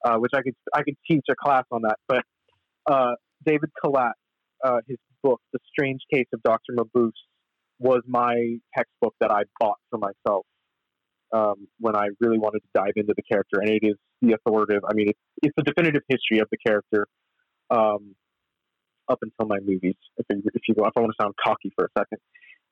uh, 0.05 0.15
which 0.17 0.31
I 0.33 0.41
could 0.41 0.55
I 0.73 0.83
could 0.83 0.95
teach 1.09 1.25
a 1.29 1.35
class 1.35 1.65
on 1.71 1.81
that. 1.83 1.97
But 2.07 2.23
uh, 2.89 3.15
David 3.45 3.69
Kalat, 3.83 4.13
uh, 4.63 4.79
his 4.87 4.97
book, 5.23 5.41
The 5.53 5.59
Strange 5.69 6.01
Case 6.13 6.27
of 6.33 6.41
Dr. 6.43 6.73
Mabuse, 6.77 7.11
was 7.79 8.01
my 8.07 8.57
textbook 8.75 9.15
that 9.19 9.31
I 9.31 9.43
bought 9.59 9.77
for 9.89 9.97
myself 9.97 10.45
um, 11.31 11.67
when 11.79 11.95
I 11.95 12.07
really 12.19 12.37
wanted 12.37 12.59
to 12.59 12.69
dive 12.73 12.93
into 12.95 13.13
the 13.15 13.23
character, 13.23 13.59
and 13.59 13.69
it 13.69 13.83
is 13.83 13.95
the 14.21 14.33
authoritative. 14.33 14.83
I 14.89 14.93
mean, 14.93 15.09
it's 15.09 15.19
it's 15.43 15.53
the 15.55 15.63
definitive 15.63 16.03
history 16.07 16.39
of 16.39 16.47
the 16.51 16.57
character 16.57 17.07
um, 17.69 18.15
up 19.07 19.19
until 19.21 19.47
my 19.47 19.59
movies. 19.59 19.95
If 20.17 20.25
you, 20.29 20.41
if 20.53 20.61
you 20.67 20.75
if 20.77 20.93
I 20.95 20.99
want 20.99 21.13
to 21.17 21.23
sound 21.23 21.35
cocky 21.43 21.71
for 21.75 21.85
a 21.85 21.99
second, 21.99 22.19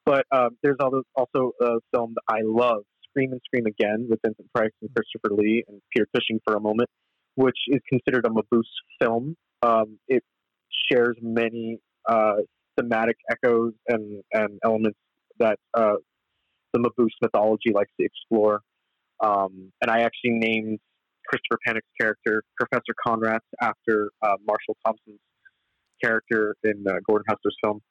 but 0.05 0.25
um, 0.31 0.57
there's 0.63 0.77
also 0.79 1.03
also 1.15 1.51
a 1.61 1.79
film 1.93 2.15
that 2.15 2.23
I 2.27 2.41
love, 2.43 2.83
Scream 3.09 3.31
and 3.31 3.41
Scream 3.45 3.65
Again, 3.65 4.07
with 4.09 4.19
Vincent 4.25 4.51
Price 4.53 4.71
and 4.81 4.89
Christopher 4.95 5.35
Lee 5.35 5.63
and 5.67 5.81
Peter 5.93 6.07
Cushing 6.15 6.39
for 6.45 6.55
a 6.55 6.59
moment, 6.59 6.89
which 7.35 7.57
is 7.67 7.81
considered 7.89 8.25
a 8.25 8.29
Mabuse 8.29 8.63
film. 9.01 9.35
Um, 9.61 9.99
it 10.07 10.23
shares 10.91 11.17
many 11.21 11.79
uh, 12.07 12.37
thematic 12.77 13.17
echoes 13.29 13.73
and 13.87 14.23
and 14.33 14.59
elements 14.63 14.97
that 15.39 15.59
uh, 15.73 15.95
the 16.77 16.89
Mabuse 16.89 17.09
mythology 17.21 17.71
likes 17.73 17.91
to 17.99 18.05
explore. 18.05 18.61
Um, 19.23 19.71
and 19.81 19.89
I 19.89 20.01
actually 20.01 20.31
named 20.31 20.79
Christopher 21.27 21.59
Pennock's 21.65 21.87
character 21.99 22.43
Professor 22.57 22.93
Conrad 23.05 23.41
after 23.61 24.09
uh, 24.21 24.35
Marshall 24.45 24.77
Thompson's 24.85 25.19
character 26.03 26.55
in 26.63 26.85
uh, 26.87 26.93
Gordon 27.07 27.25
Hessler's 27.29 27.57
film. 27.63 27.81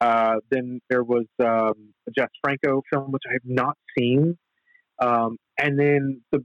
Uh, 0.00 0.36
then 0.50 0.80
there 0.90 1.02
was 1.02 1.26
um, 1.40 1.92
a 2.06 2.10
Jess 2.16 2.28
Franco 2.42 2.82
film, 2.92 3.10
which 3.12 3.22
I 3.28 3.32
have 3.32 3.42
not 3.44 3.76
seen. 3.98 4.36
Um, 5.02 5.36
and 5.58 5.78
then 5.78 6.22
the 6.32 6.44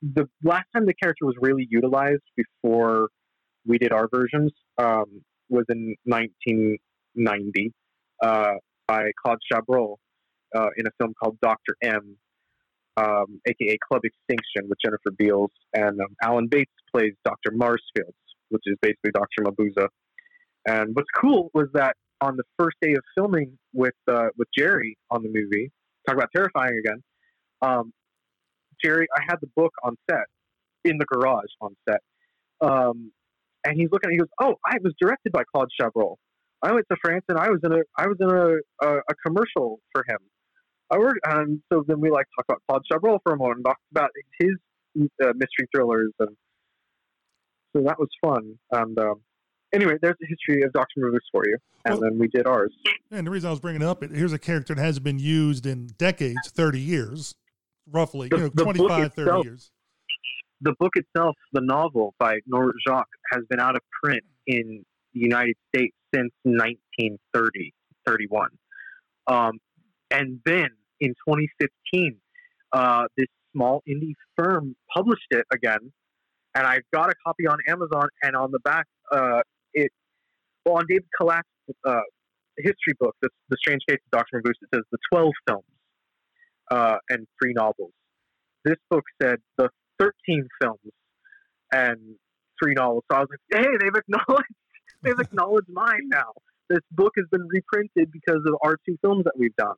the 0.00 0.28
last 0.44 0.66
time 0.72 0.86
the 0.86 0.94
character 0.94 1.26
was 1.26 1.34
really 1.40 1.66
utilized 1.68 2.22
before 2.36 3.08
we 3.66 3.78
did 3.78 3.92
our 3.92 4.08
versions 4.12 4.52
um, 4.78 5.22
was 5.48 5.64
in 5.68 5.96
1990 6.04 7.72
uh, 8.22 8.52
by 8.86 9.10
Claude 9.20 9.38
Chabrol 9.52 9.96
uh, 10.54 10.68
in 10.76 10.86
a 10.86 10.90
film 10.98 11.14
called 11.20 11.38
Doctor 11.40 11.76
M, 11.82 12.16
um, 12.96 13.40
aka 13.46 13.78
Club 13.86 14.02
Extinction, 14.04 14.68
with 14.68 14.78
Jennifer 14.84 15.10
Beals, 15.16 15.50
and 15.74 16.00
um, 16.00 16.16
Alan 16.22 16.48
Bates 16.48 16.72
plays 16.92 17.14
Doctor 17.24 17.50
Marsfeldt, 17.50 18.14
which 18.50 18.62
is 18.66 18.76
basically 18.82 19.12
Doctor 19.12 19.42
Mabuse. 19.42 19.88
And 20.66 20.94
what's 20.94 21.08
cool 21.20 21.50
was 21.54 21.68
that 21.74 21.96
on 22.20 22.36
the 22.36 22.44
first 22.58 22.76
day 22.80 22.92
of 22.92 23.02
filming 23.16 23.58
with 23.72 23.94
uh, 24.10 24.28
with 24.36 24.48
Jerry 24.56 24.96
on 25.10 25.22
the 25.22 25.28
movie, 25.28 25.70
talk 26.06 26.16
about 26.16 26.28
terrifying 26.34 26.78
again. 26.84 27.02
Um, 27.62 27.92
Jerry, 28.82 29.06
I 29.16 29.22
had 29.28 29.36
the 29.40 29.48
book 29.56 29.72
on 29.82 29.96
set 30.10 30.24
in 30.84 30.98
the 30.98 31.04
garage 31.04 31.50
on 31.60 31.74
set, 31.88 32.00
um, 32.60 33.12
and 33.64 33.76
he's 33.76 33.88
looking. 33.90 34.10
at 34.10 34.12
He 34.12 34.18
goes, 34.18 34.28
"Oh, 34.40 34.56
I 34.66 34.76
was 34.82 34.94
directed 35.00 35.32
by 35.32 35.42
Claude 35.52 35.68
Chabrol. 35.80 36.16
I 36.62 36.72
went 36.72 36.86
to 36.90 36.96
France 37.02 37.24
and 37.28 37.38
I 37.38 37.50
was 37.50 37.60
in 37.62 37.72
a 37.72 37.80
I 37.96 38.06
was 38.06 38.16
in 38.20 38.28
a 38.30 38.86
a, 38.86 38.98
a 38.98 39.14
commercial 39.26 39.80
for 39.92 40.04
him. 40.08 40.18
I 40.90 40.98
worked, 40.98 41.20
and 41.24 41.60
so 41.72 41.84
then 41.86 42.00
we 42.00 42.10
like 42.10 42.26
talk 42.36 42.46
about 42.48 42.62
Claude 42.68 42.82
Chabrol 42.90 43.18
for 43.22 43.32
a 43.34 43.36
moment, 43.36 43.58
and 43.58 43.64
talk 43.66 43.78
about 43.90 44.10
his 44.40 44.50
uh, 45.22 45.32
mystery 45.34 45.68
thrillers, 45.74 46.12
and 46.20 46.36
so 47.76 47.82
that 47.82 47.98
was 47.98 48.08
fun. 48.24 48.58
And 48.72 48.98
um, 48.98 49.20
anyway, 49.74 49.94
there's 50.00 50.16
the 50.20 50.26
history 50.26 50.62
of 50.62 50.72
Doctor 50.72 51.00
Mabuse 51.00 51.18
for 51.30 51.46
you, 51.46 51.58
and 51.84 51.94
Well- 51.94 52.00
then 52.10 52.18
we 52.18 52.28
did 52.28 52.46
ours. 52.46 52.72
and 53.10 53.26
the 53.26 53.30
reason 53.30 53.48
I 53.48 53.50
was 53.50 53.60
bringing 53.60 53.82
it 53.82 53.86
up, 53.86 54.02
it 54.02 54.10
here's 54.12 54.32
a 54.32 54.38
character 54.38 54.74
that 54.74 54.82
hasn't 54.82 55.04
been 55.04 55.18
used 55.18 55.66
in 55.66 55.88
decades, 55.98 56.50
30 56.50 56.80
years, 56.80 57.34
roughly, 57.90 58.28
The- 58.28 58.36
you 58.36 58.42
know, 58.44 58.50
book 58.50 58.64
25, 58.64 59.14
30 59.14 59.20
itself- 59.28 59.44
years. 59.44 59.70
the 60.62 60.74
book 60.80 60.92
itself, 60.96 61.36
the 61.52 61.60
novel 61.60 62.14
by 62.18 62.38
Norbert 62.46 62.76
Jacques, 62.86 63.08
has 63.32 63.44
been 63.50 63.60
out 63.60 63.76
of 63.76 63.82
print 64.02 64.24
in 64.46 64.84
the 65.12 65.20
United 65.20 65.56
States 65.74 65.94
since 66.14 66.32
1930, 66.44 67.74
31. 68.06 68.48
Um, 69.26 69.58
and 70.10 70.40
then 70.44 70.68
in 71.00 71.10
2015, 71.28 72.16
uh, 72.72 73.04
this 73.16 73.26
small 73.52 73.82
indie 73.88 74.14
firm 74.36 74.76
published 74.94 75.26
it 75.30 75.46
again. 75.52 75.92
And 76.54 76.66
I 76.66 76.80
got 76.92 77.10
a 77.10 77.14
copy 77.24 77.46
on 77.46 77.58
Amazon, 77.68 78.08
and 78.22 78.34
on 78.34 78.50
the 78.50 78.58
back, 78.60 78.86
uh, 79.12 79.40
it, 79.74 79.92
well, 80.64 80.76
on 80.76 80.86
David 80.88 81.06
Kalat's 81.20 81.42
uh, 81.86 82.00
history 82.56 82.94
book, 82.98 83.14
the, 83.22 83.28
the 83.48 83.56
Strange 83.58 83.82
Case 83.88 83.98
of 84.12 84.18
Dr. 84.18 84.40
Mabuse, 84.40 84.54
it 84.62 84.68
says 84.74 84.82
the 84.90 84.98
12 85.12 85.32
films 85.46 85.64
uh, 86.70 86.96
and 87.10 87.26
three 87.40 87.52
novels. 87.52 87.92
This 88.64 88.76
book 88.90 89.04
said 89.22 89.36
the 89.56 89.68
13 89.98 90.48
films 90.60 90.78
and 91.72 91.98
three 92.62 92.74
novels. 92.74 93.04
So 93.10 93.18
I 93.18 93.20
was 93.20 93.28
like, 93.30 93.62
hey, 93.62 93.68
they've 93.80 93.94
acknowledged 93.94 94.54
they've 95.02 95.18
acknowledged 95.20 95.68
mine 95.68 96.08
now. 96.08 96.32
This 96.68 96.80
book 96.90 97.12
has 97.16 97.26
been 97.30 97.46
reprinted 97.48 98.12
because 98.12 98.42
of 98.46 98.54
our 98.62 98.76
two 98.86 98.98
films 99.00 99.24
that 99.24 99.34
we've 99.38 99.56
done. 99.56 99.76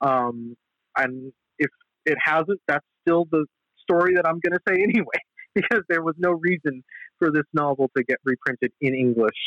Um, 0.00 0.56
and 0.96 1.32
if 1.58 1.70
it 2.06 2.18
hasn't, 2.22 2.60
that's 2.66 2.84
still 3.02 3.26
the 3.30 3.46
story 3.80 4.14
that 4.14 4.26
I'm 4.26 4.40
going 4.40 4.52
to 4.52 4.60
say 4.68 4.82
anyway, 4.82 5.20
because 5.54 5.82
there 5.88 6.02
was 6.02 6.14
no 6.18 6.30
reason 6.30 6.82
for 7.18 7.30
this 7.30 7.44
novel 7.52 7.90
to 7.96 8.04
get 8.04 8.18
reprinted 8.24 8.72
in 8.80 8.94
English. 8.94 9.38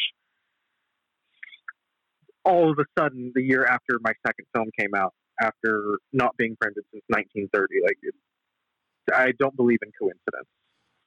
All 2.45 2.69
of 2.69 2.77
a 2.77 3.01
sudden, 3.01 3.31
the 3.35 3.41
year 3.41 3.65
after 3.65 3.99
my 4.01 4.11
second 4.25 4.45
film 4.53 4.69
came 4.77 4.93
out, 4.95 5.13
after 5.41 5.97
not 6.11 6.35
being 6.37 6.57
printed 6.59 6.83
since 6.91 7.03
1930, 7.07 7.81
like 7.83 7.97
it, 8.01 8.13
I 9.13 9.31
don't 9.39 9.55
believe 9.55 9.79
in 9.81 9.91
coincidence. 9.97 10.47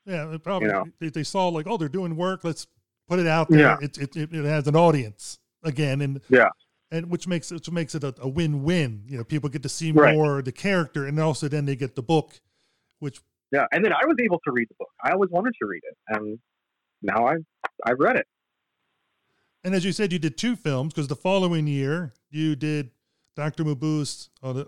Yeah, 0.06 0.32
it 0.32 0.42
probably 0.42 0.68
You 0.68 0.72
know. 0.72 0.84
they, 0.98 1.10
they 1.10 1.24
saw 1.24 1.48
like, 1.48 1.66
oh, 1.66 1.76
they're 1.76 1.88
doing 1.88 2.16
work. 2.16 2.42
Let's 2.42 2.66
put 3.08 3.18
it 3.18 3.26
out 3.26 3.48
there. 3.48 3.60
Yeah. 3.60 3.76
It, 3.80 3.98
it, 3.98 4.16
it, 4.16 4.32
it 4.32 4.44
has 4.44 4.66
an 4.66 4.76
audience 4.76 5.38
again, 5.62 6.00
and 6.00 6.20
Yeah. 6.28 6.48
And 6.90 7.10
which 7.10 7.26
makes 7.26 7.50
it 7.50 7.54
which 7.56 7.70
makes 7.70 7.94
it 7.96 8.04
a, 8.04 8.14
a 8.20 8.28
win-win. 8.28 9.02
You 9.08 9.18
know, 9.18 9.24
people 9.24 9.48
get 9.50 9.62
to 9.64 9.68
see 9.68 9.90
Right. 9.92 10.14
more 10.14 10.38
of 10.38 10.44
the 10.44 10.52
character, 10.52 11.04
and 11.06 11.18
also 11.18 11.48
then 11.48 11.64
they 11.64 11.74
get 11.76 11.96
the 11.96 12.02
book, 12.02 12.40
which 13.00 13.20
Yeah, 13.50 13.66
and 13.72 13.84
then 13.84 13.92
I 13.92 14.04
was 14.06 14.16
able 14.22 14.40
to 14.44 14.52
read 14.52 14.68
the 14.68 14.74
book. 14.78 14.90
I 15.02 15.10
always 15.12 15.30
wanted 15.30 15.54
to 15.60 15.66
read 15.66 15.82
it, 15.84 15.96
and 16.08 16.38
now 17.02 17.26
I 17.26 17.34
I've 17.84 17.98
read 17.98 18.16
it. 18.16 18.26
and 19.64 19.74
as 19.74 19.84
you 19.84 19.90
said, 19.92 20.12
you 20.12 20.18
did 20.20 20.38
two 20.38 20.54
films 20.54 20.94
because 20.94 21.08
the 21.08 21.16
following 21.16 21.66
year 21.66 22.12
you 22.30 22.54
did 22.54 22.90
Doctor 23.34 23.64
Mabuse 23.64 24.28
on 24.42 24.54
the 24.56 24.66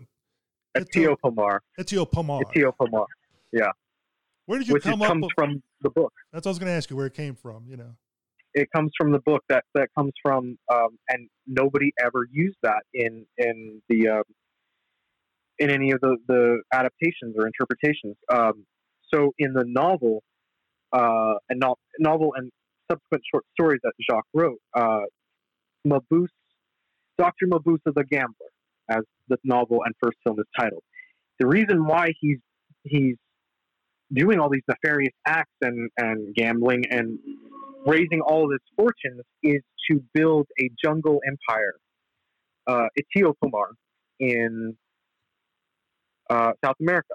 Etiopomar, 0.76 1.60
Etio 1.78 2.04
Pomar. 2.10 2.42
Etiopomar, 2.52 3.06
Where 4.46 4.58
did 4.58 4.66
you 4.68 4.74
which 4.74 4.82
come 4.82 5.02
up? 5.02 5.08
comes 5.08 5.22
with- 5.22 5.32
from 5.36 5.62
the 5.82 5.90
book. 5.90 6.12
That's 6.32 6.44
what 6.44 6.50
I 6.50 6.52
was 6.52 6.58
going 6.58 6.70
to 6.70 6.76
ask 6.76 6.90
you 6.90 6.96
where 6.96 7.06
it 7.06 7.14
came 7.14 7.36
from. 7.36 7.64
You 7.68 7.76
know, 7.76 7.94
It 8.58 8.68
comes 8.74 8.90
from 8.98 9.12
the 9.12 9.20
book 9.20 9.44
that 9.48 9.64
that 9.74 9.88
comes 9.96 10.12
from, 10.20 10.58
um, 10.72 10.98
and 11.08 11.28
nobody 11.46 11.92
ever 12.00 12.26
used 12.32 12.58
that 12.64 12.82
in 12.92 13.24
in 13.36 13.80
the 13.88 14.08
um, 14.08 14.22
in 15.58 15.70
any 15.70 15.92
of 15.92 16.00
the 16.00 16.16
the 16.26 16.60
adaptations 16.72 17.36
or 17.38 17.46
interpretations. 17.46 18.16
Um, 18.32 18.66
so 19.14 19.32
in 19.38 19.52
the 19.52 19.64
novel, 19.64 20.24
uh, 20.92 21.34
and 21.48 21.60
no, 21.60 21.76
novel 22.00 22.32
and 22.36 22.50
subsequent 22.90 23.22
short 23.32 23.44
stories 23.52 23.80
that 23.84 23.92
Jacques 24.10 24.26
wrote, 24.34 24.58
uh, 24.74 25.02
Mabuse, 25.86 26.26
Dr. 27.16 27.46
Mabuse 27.46 27.78
the 27.84 28.04
Gambler, 28.10 28.50
as 28.90 29.02
the 29.28 29.36
novel 29.44 29.82
and 29.84 29.94
first 30.02 30.18
film 30.24 30.38
is 30.40 30.46
titled. 30.58 30.82
The 31.38 31.46
reason 31.46 31.86
why 31.86 32.12
he's 32.20 32.38
he's 32.82 33.16
doing 34.12 34.40
all 34.40 34.48
these 34.48 34.62
nefarious 34.66 35.12
acts 35.26 35.52
and, 35.60 35.90
and 35.96 36.34
gambling 36.34 36.84
and 36.90 37.18
raising 37.86 38.20
all 38.20 38.48
this 38.48 38.60
fortunes 38.76 39.22
is 39.42 39.62
to 39.90 40.02
build 40.14 40.46
a 40.60 40.70
jungle 40.82 41.20
empire, 41.26 41.74
uh, 42.66 42.88
Etiopomar, 42.98 43.72
in 44.20 44.76
uh, 46.30 46.52
South 46.64 46.76
America. 46.80 47.14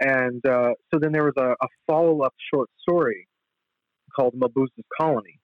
And 0.00 0.44
uh, 0.46 0.72
so 0.92 1.00
then 1.00 1.12
there 1.12 1.24
was 1.24 1.34
a, 1.38 1.52
a 1.52 1.68
follow 1.86 2.20
up 2.22 2.34
short 2.52 2.68
story 2.82 3.26
called 4.14 4.34
Mabuse's 4.34 4.84
Colony, 5.00 5.38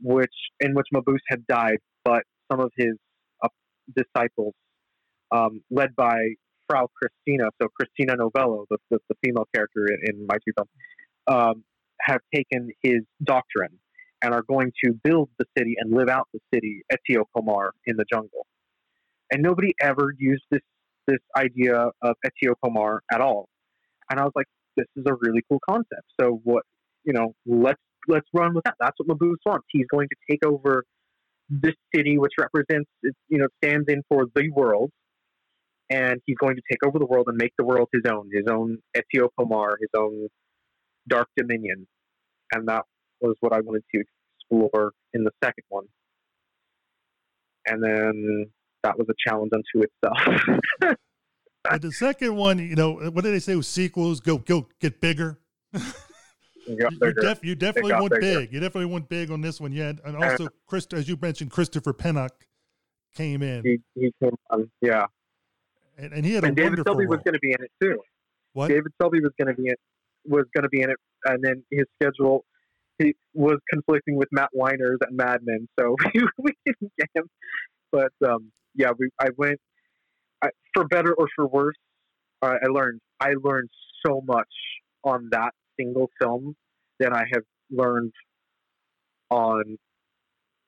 which 0.00 0.32
in 0.60 0.74
which 0.74 0.86
Mabuse 0.94 1.18
had 1.28 1.46
died, 1.46 1.78
but 2.04 2.22
some 2.50 2.60
of 2.60 2.70
his 2.76 2.94
uh, 3.42 3.48
disciples, 3.94 4.54
um, 5.32 5.60
led 5.70 5.94
by 5.96 6.18
Frau 6.68 6.88
Christina, 6.96 7.50
so 7.60 7.68
Christina 7.68 8.16
Novello, 8.16 8.64
the, 8.70 8.78
the, 8.90 8.98
the 9.08 9.16
female 9.24 9.46
character 9.54 9.86
in, 9.86 10.14
in 10.14 10.26
my 10.26 10.36
two 10.36 10.52
films, 10.56 10.70
um, 11.26 11.64
have 12.10 12.20
taken 12.34 12.70
his 12.82 13.00
doctrine 13.22 13.78
and 14.22 14.34
are 14.34 14.42
going 14.42 14.72
to 14.84 14.92
build 15.04 15.28
the 15.38 15.46
city 15.56 15.74
and 15.78 15.92
live 15.92 16.08
out 16.08 16.28
the 16.32 16.40
city, 16.52 16.82
Etio 16.92 17.24
Pomar, 17.36 17.70
in 17.86 17.96
the 17.96 18.04
jungle. 18.12 18.46
And 19.32 19.42
nobody 19.42 19.72
ever 19.80 20.12
used 20.18 20.42
this 20.50 20.60
this 21.06 21.18
idea 21.36 21.74
of 22.02 22.14
Etio 22.26 22.54
Pomar 22.62 22.98
at 23.12 23.20
all. 23.20 23.48
And 24.10 24.20
I 24.20 24.24
was 24.24 24.32
like, 24.36 24.46
this 24.76 24.86
is 24.96 25.04
a 25.08 25.14
really 25.20 25.42
cool 25.48 25.60
concept. 25.68 26.06
So 26.20 26.40
what 26.44 26.64
you 27.04 27.12
know, 27.12 27.32
let's 27.46 27.80
let's 28.08 28.26
run 28.34 28.54
with 28.54 28.64
that. 28.64 28.74
That's 28.80 28.96
what 28.98 29.08
Mabuse 29.08 29.36
wants. 29.46 29.66
He's 29.70 29.86
going 29.90 30.08
to 30.08 30.16
take 30.30 30.44
over 30.44 30.84
this 31.48 31.74
city, 31.94 32.18
which 32.18 32.32
represents, 32.38 32.88
you 33.28 33.38
know, 33.38 33.48
stands 33.62 33.86
in 33.88 34.02
for 34.08 34.26
the 34.34 34.50
world, 34.50 34.90
and 35.90 36.20
he's 36.26 36.36
going 36.36 36.56
to 36.56 36.62
take 36.70 36.84
over 36.86 36.98
the 36.98 37.06
world 37.06 37.26
and 37.28 37.36
make 37.36 37.52
the 37.58 37.64
world 37.64 37.88
his 37.92 38.02
own, 38.10 38.30
his 38.32 38.44
own 38.48 38.78
Etiopomar, 38.96 39.72
his 39.80 39.90
own 39.96 40.28
Dark 41.08 41.28
Dominion, 41.36 41.86
and 42.52 42.68
that 42.68 42.82
was 43.20 43.36
what 43.40 43.52
I 43.52 43.60
wanted 43.60 43.84
to 43.94 44.02
explore 44.38 44.92
in 45.12 45.24
the 45.24 45.30
second 45.42 45.64
one. 45.68 45.84
And 47.66 47.82
then 47.82 48.46
that 48.82 48.98
was 48.98 49.06
a 49.08 49.14
challenge 49.28 49.52
unto 49.52 49.86
itself. 49.86 50.96
the 51.80 51.92
second 51.92 52.36
one, 52.36 52.58
you 52.58 52.74
know, 52.74 52.94
what 52.94 53.24
did 53.24 53.34
they 53.34 53.38
say 53.38 53.56
with 53.56 53.66
sequels? 53.66 54.20
Go, 54.20 54.38
go, 54.38 54.66
get 54.80 55.00
bigger. 55.00 55.38
you, 56.66 57.12
def- 57.20 57.44
you, 57.44 57.54
definitely 57.54 57.92
went 57.92 58.10
bigger. 58.10 58.40
big. 58.40 58.52
You 58.52 58.60
definitely 58.60 58.92
went 58.92 59.08
big 59.08 59.30
on 59.30 59.40
this 59.40 59.60
one, 59.60 59.72
yeah. 59.72 59.92
And 60.04 60.16
also, 60.16 60.48
Chris, 60.66 60.86
as 60.92 61.08
you 61.08 61.18
mentioned, 61.20 61.50
Christopher 61.50 61.92
Pennock 61.92 62.30
came 63.14 63.42
in. 63.42 63.62
He, 63.64 63.78
he 63.94 64.12
came 64.22 64.34
on, 64.50 64.70
yeah. 64.80 65.06
And, 65.98 66.12
and 66.14 66.24
he 66.24 66.32
had 66.32 66.44
and 66.44 66.58
a 66.58 66.62
David 66.62 66.80
Selby 66.84 67.06
was 67.06 67.20
going 67.24 67.34
to 67.34 67.40
be 67.40 67.52
in 67.52 67.62
it 67.62 67.70
too. 67.80 68.00
What? 68.54 68.68
David 68.68 68.92
Selby 69.00 69.20
was 69.20 69.32
going 69.38 69.54
to 69.54 69.60
be 69.60 69.68
in 69.68 69.74
was 70.26 70.44
going 70.54 70.64
to 70.64 70.68
be 70.68 70.82
in 70.82 70.90
it, 70.90 70.96
and 71.24 71.42
then 71.42 71.62
his 71.70 71.86
schedule 72.00 72.44
he 72.98 73.14
was 73.32 73.58
conflicting 73.72 74.16
with 74.16 74.28
Matt 74.30 74.50
Weiner's 74.52 74.98
at 75.02 75.12
Mad 75.12 75.40
Men, 75.42 75.66
so 75.78 75.96
we 76.38 76.52
didn't 76.66 76.92
get 76.98 77.08
him. 77.14 77.24
But 77.90 78.12
um, 78.26 78.52
yeah, 78.74 78.90
we 78.98 79.08
I 79.18 79.28
went 79.36 79.58
I, 80.42 80.48
for 80.74 80.84
better 80.86 81.14
or 81.14 81.26
for 81.34 81.46
worse. 81.46 81.76
I 82.42 82.56
learned 82.70 83.00
I 83.20 83.32
learned 83.42 83.68
so 84.06 84.22
much 84.24 84.48
on 85.04 85.28
that 85.32 85.52
single 85.78 86.10
film 86.20 86.54
than 86.98 87.12
I 87.12 87.24
have 87.32 87.42
learned 87.70 88.12
on 89.30 89.78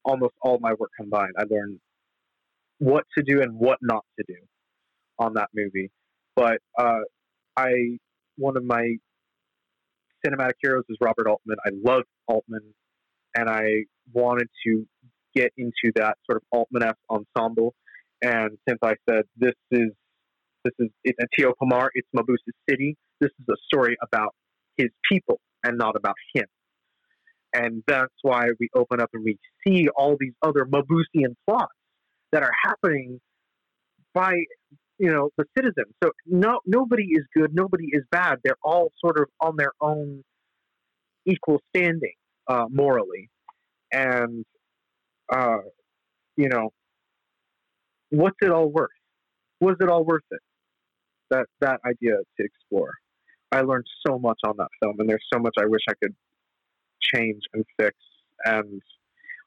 almost 0.05 0.35
all 0.43 0.59
my 0.61 0.75
work 0.75 0.91
combined. 0.99 1.33
I 1.39 1.45
learned 1.49 1.79
what 2.79 3.05
to 3.17 3.23
do 3.23 3.43
and 3.43 3.55
what 3.55 3.79
not 3.81 4.05
to 4.19 4.25
do 4.27 4.39
on 5.19 5.35
that 5.35 5.49
movie. 5.55 5.91
But 6.35 6.59
uh, 6.79 7.01
I 7.57 7.99
one 8.37 8.57
of 8.57 8.65
my 8.65 8.97
cinematic 10.27 10.55
heroes 10.63 10.85
is 10.89 10.97
Robert 11.01 11.27
Altman. 11.29 11.57
I 11.65 11.71
love 11.85 12.03
Altman, 12.27 12.75
and 13.35 13.49
I 13.49 13.85
wanted 14.13 14.49
to 14.67 14.87
get 15.35 15.53
into 15.57 15.93
that 15.97 16.17
sort 16.29 16.37
of 16.37 16.43
Altman-esque 16.51 16.97
ensemble. 17.11 17.75
And 18.23 18.59
since 18.69 18.79
I 18.83 18.95
said 19.09 19.23
this 19.37 19.55
is 19.71 19.91
this 20.65 20.75
is 20.79 20.89
it's 21.03 21.19
Etiopomar, 21.19 21.89
it's 21.95 22.09
Mabuse's 22.15 22.55
city. 22.69 22.97
This 23.21 23.31
is 23.41 23.47
a 23.51 23.57
story 23.67 23.97
about 24.03 24.35
his 24.77 24.89
people 25.11 25.41
and 25.65 25.77
not 25.77 25.97
about 25.97 26.15
him. 26.35 26.45
And 27.55 27.83
that's 27.87 28.15
why 28.23 28.47
we 28.59 28.69
open 28.75 29.01
up 29.01 29.11
and 29.13 29.25
we 29.25 29.39
see 29.67 29.89
all 29.97 30.17
these 30.19 30.33
other 30.43 30.65
Mabusian 30.65 31.35
plots 31.47 31.73
that 32.33 32.43
are 32.43 32.53
happening 32.65 33.21
by 34.15 34.35
you 35.03 35.11
know 35.11 35.31
the 35.37 35.45
citizens. 35.59 35.93
So 36.03 36.13
no 36.27 36.61
nobody 36.65 37.09
is 37.11 37.25
good, 37.37 37.53
nobody 37.53 37.89
is 37.91 38.05
bad. 38.13 38.39
They're 38.45 38.63
all 38.63 38.93
sort 39.05 39.19
of 39.19 39.27
on 39.41 39.57
their 39.57 39.73
own 39.81 40.23
equal 41.27 41.61
standing 41.75 42.15
uh, 42.47 42.67
morally, 42.71 43.29
and 43.93 44.45
uh, 45.29 45.59
you 46.37 46.49
know 46.49 46.71
what's 48.11 48.37
it 48.43 48.51
all 48.51 48.71
worth? 48.71 48.91
Was 49.61 49.75
it 49.81 49.89
all 49.89 50.05
worth 50.05 50.23
it? 50.31 50.41
That 51.31 51.47
that 51.61 51.81
idea 51.85 52.19
to 52.37 52.45
explore. 52.45 52.93
I 53.51 53.63
learned 53.63 53.87
so 54.07 54.21
much 54.21 54.39
on 54.45 54.55
that 54.59 54.69
film, 54.81 55.01
and 55.01 55.11
there's 55.11 55.27
so 55.35 55.41
much 55.41 55.55
I 55.59 55.67
wish 55.67 55.83
I 55.91 55.95
could 56.01 56.15
change 57.01 57.43
and 57.55 57.65
fix. 57.77 57.97
And 58.45 58.81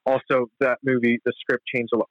also, 0.05 0.51
that 0.59 0.79
movie, 0.83 1.19
the 1.23 1.31
script 1.39 1.63
changed 1.73 1.93
a 1.93 1.97
lot. 1.97 2.09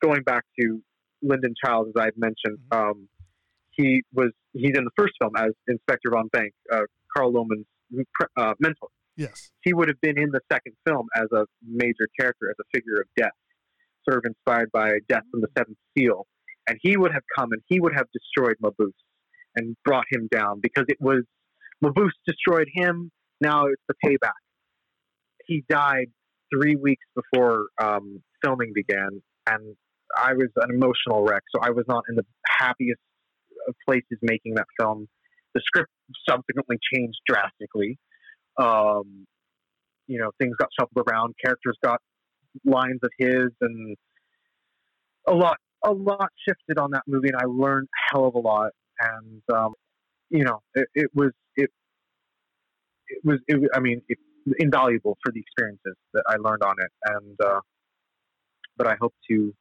Going 0.00 0.22
back 0.22 0.44
to 0.60 0.80
Linden 1.22 1.54
Chiles, 1.62 1.88
as 1.88 2.00
I've 2.00 2.16
mentioned, 2.16 2.58
mm-hmm. 2.72 2.90
um, 2.90 3.08
he 3.70 4.02
was 4.12 4.30
he's 4.52 4.76
in 4.76 4.84
the 4.84 4.90
first 4.96 5.14
film 5.20 5.32
as 5.36 5.50
Inspector 5.68 6.08
Von 6.10 6.28
Bank, 6.28 6.52
uh, 6.72 6.82
Carl 7.16 7.32
Loman's 7.32 7.66
uh, 8.36 8.54
mentor. 8.58 8.88
Yes, 9.16 9.50
he 9.62 9.74
would 9.74 9.88
have 9.88 10.00
been 10.00 10.18
in 10.18 10.30
the 10.30 10.40
second 10.50 10.74
film 10.86 11.06
as 11.14 11.26
a 11.32 11.44
major 11.66 12.08
character, 12.18 12.50
as 12.50 12.56
a 12.60 12.64
figure 12.76 13.00
of 13.00 13.06
death, 13.16 13.36
sort 14.08 14.18
of 14.18 14.24
inspired 14.26 14.70
by 14.72 14.98
Death 15.08 15.22
from 15.30 15.40
the 15.40 15.48
Seventh 15.56 15.78
Seal, 15.96 16.26
and 16.68 16.78
he 16.80 16.96
would 16.96 17.12
have 17.12 17.22
come 17.36 17.52
and 17.52 17.62
he 17.66 17.80
would 17.80 17.94
have 17.94 18.06
destroyed 18.12 18.56
Mabuse 18.62 18.92
and 19.56 19.76
brought 19.84 20.04
him 20.10 20.28
down 20.30 20.60
because 20.60 20.84
it 20.88 20.98
was 21.00 21.22
Mabuse 21.84 22.10
destroyed 22.26 22.68
him. 22.72 23.10
Now 23.40 23.66
it's 23.66 23.82
the 23.88 23.94
payback. 24.04 24.32
He 25.46 25.64
died 25.68 26.06
three 26.54 26.76
weeks 26.76 27.04
before 27.14 27.66
um, 27.82 28.22
filming 28.44 28.72
began, 28.74 29.22
and 29.46 29.76
I 30.16 30.34
was 30.34 30.48
an 30.56 30.70
emotional 30.70 31.24
wreck. 31.24 31.42
So 31.54 31.60
I 31.62 31.70
was 31.70 31.84
not 31.88 32.04
in 32.08 32.16
the 32.16 32.24
happiest 32.46 33.00
of 33.68 33.74
places 33.86 34.18
making 34.22 34.54
that 34.54 34.66
film. 34.78 35.08
The 35.54 35.60
script 35.64 35.90
subsequently 36.28 36.78
changed 36.92 37.18
drastically. 37.26 37.98
Um, 38.58 39.26
you 40.06 40.18
know, 40.18 40.30
things 40.40 40.56
got 40.56 40.68
shuffled 40.78 41.06
around. 41.08 41.34
Characters 41.42 41.76
got 41.82 42.00
lines 42.64 43.00
of 43.02 43.10
his, 43.18 43.50
and 43.60 43.96
a 45.28 45.34
lot, 45.34 45.56
a 45.84 45.92
lot 45.92 46.28
shifted 46.48 46.78
on 46.78 46.90
that 46.92 47.02
movie, 47.06 47.28
and 47.28 47.36
I 47.36 47.46
learned 47.46 47.86
a 47.86 48.14
hell 48.14 48.26
of 48.26 48.34
a 48.34 48.38
lot. 48.38 48.72
And 49.00 49.42
um, 49.54 49.74
you 50.30 50.44
know, 50.44 50.60
it, 50.74 50.88
it, 50.94 51.10
was 51.14 51.30
it, 51.56 51.70
it 53.08 53.20
was 53.24 53.38
it. 53.46 53.70
I 53.74 53.80
mean, 53.80 54.02
it, 54.08 54.18
invaluable 54.58 55.16
for 55.24 55.32
the 55.32 55.40
experiences 55.40 55.94
that 56.14 56.24
I 56.26 56.36
learned 56.36 56.62
on 56.62 56.74
it, 56.78 56.90
and 57.04 57.38
uh, 57.44 57.60
but 58.76 58.86
I 58.86 58.96
hope 59.00 59.14
to 59.30 59.54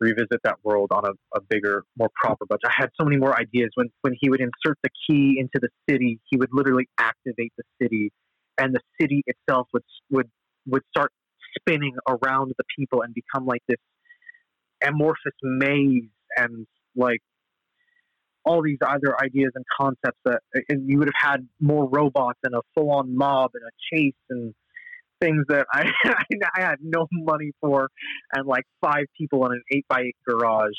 revisit 0.00 0.40
that 0.44 0.56
world 0.62 0.90
on 0.92 1.04
a, 1.04 1.12
a, 1.36 1.40
bigger, 1.42 1.84
more 1.96 2.08
proper 2.14 2.46
budget. 2.46 2.64
I 2.66 2.72
had 2.76 2.90
so 2.98 3.04
many 3.04 3.16
more 3.16 3.38
ideas. 3.38 3.70
When 3.74 3.88
when 4.02 4.14
he 4.20 4.30
would 4.30 4.40
insert 4.40 4.78
the 4.82 4.90
key 5.06 5.36
into 5.38 5.60
the 5.60 5.68
city, 5.88 6.20
he 6.30 6.36
would 6.36 6.50
literally 6.52 6.88
activate 6.98 7.52
the 7.56 7.64
city, 7.80 8.10
and 8.58 8.74
the 8.74 8.80
city 9.00 9.22
itself 9.26 9.68
would 9.72 9.84
would 10.10 10.30
would 10.66 10.82
start 10.90 11.12
spinning 11.58 11.94
around 12.08 12.52
the 12.56 12.64
people 12.78 13.02
and 13.02 13.14
become 13.14 13.46
like 13.46 13.62
this 13.68 13.78
amorphous 14.86 15.34
maze 15.42 16.04
and 16.36 16.66
like 16.96 17.20
all 18.44 18.62
these 18.62 18.78
other 18.86 19.20
ideas 19.22 19.52
and 19.54 19.64
concepts 19.78 20.18
that 20.24 20.40
and 20.68 20.88
you 20.88 20.98
would 20.98 21.08
have 21.08 21.32
had 21.32 21.48
more 21.60 21.88
robots 21.88 22.38
and 22.42 22.54
a 22.54 22.62
full 22.74 22.90
on 22.90 23.14
mob 23.14 23.50
and 23.54 23.62
a 23.64 23.94
chase 23.94 24.14
and 24.30 24.54
things 25.20 25.44
that 25.48 25.66
I, 25.72 25.90
I 26.56 26.60
had 26.60 26.76
no 26.82 27.06
money 27.12 27.52
for, 27.60 27.88
and 28.32 28.46
like 28.46 28.64
five 28.80 29.04
people 29.16 29.46
in 29.46 29.52
an 29.52 29.62
eight 29.72 29.86
by 29.88 30.00
eight 30.02 30.16
garage. 30.28 30.72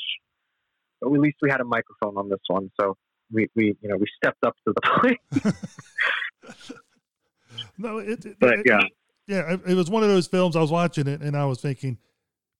But 1.00 1.12
at 1.14 1.20
least 1.20 1.36
we 1.42 1.50
had 1.50 1.60
a 1.60 1.64
microphone 1.64 2.16
on 2.16 2.28
this 2.28 2.40
one, 2.48 2.70
so 2.80 2.96
we, 3.32 3.48
we 3.56 3.76
you 3.80 3.88
know 3.88 3.96
we 3.96 4.06
stepped 4.22 4.44
up 4.44 4.54
to 4.66 4.74
the 4.74 4.80
plate. 5.42 5.54
no, 7.78 7.98
it, 7.98 8.24
it, 8.24 8.36
but 8.40 8.58
it, 8.60 8.66
yeah, 8.66 8.80
yeah, 9.26 9.52
it, 9.54 9.60
it 9.66 9.74
was 9.74 9.90
one 9.90 10.02
of 10.02 10.08
those 10.08 10.26
films. 10.26 10.56
I 10.56 10.60
was 10.60 10.70
watching 10.70 11.06
it 11.06 11.20
and 11.22 11.36
I 11.36 11.44
was 11.44 11.60
thinking, 11.60 11.98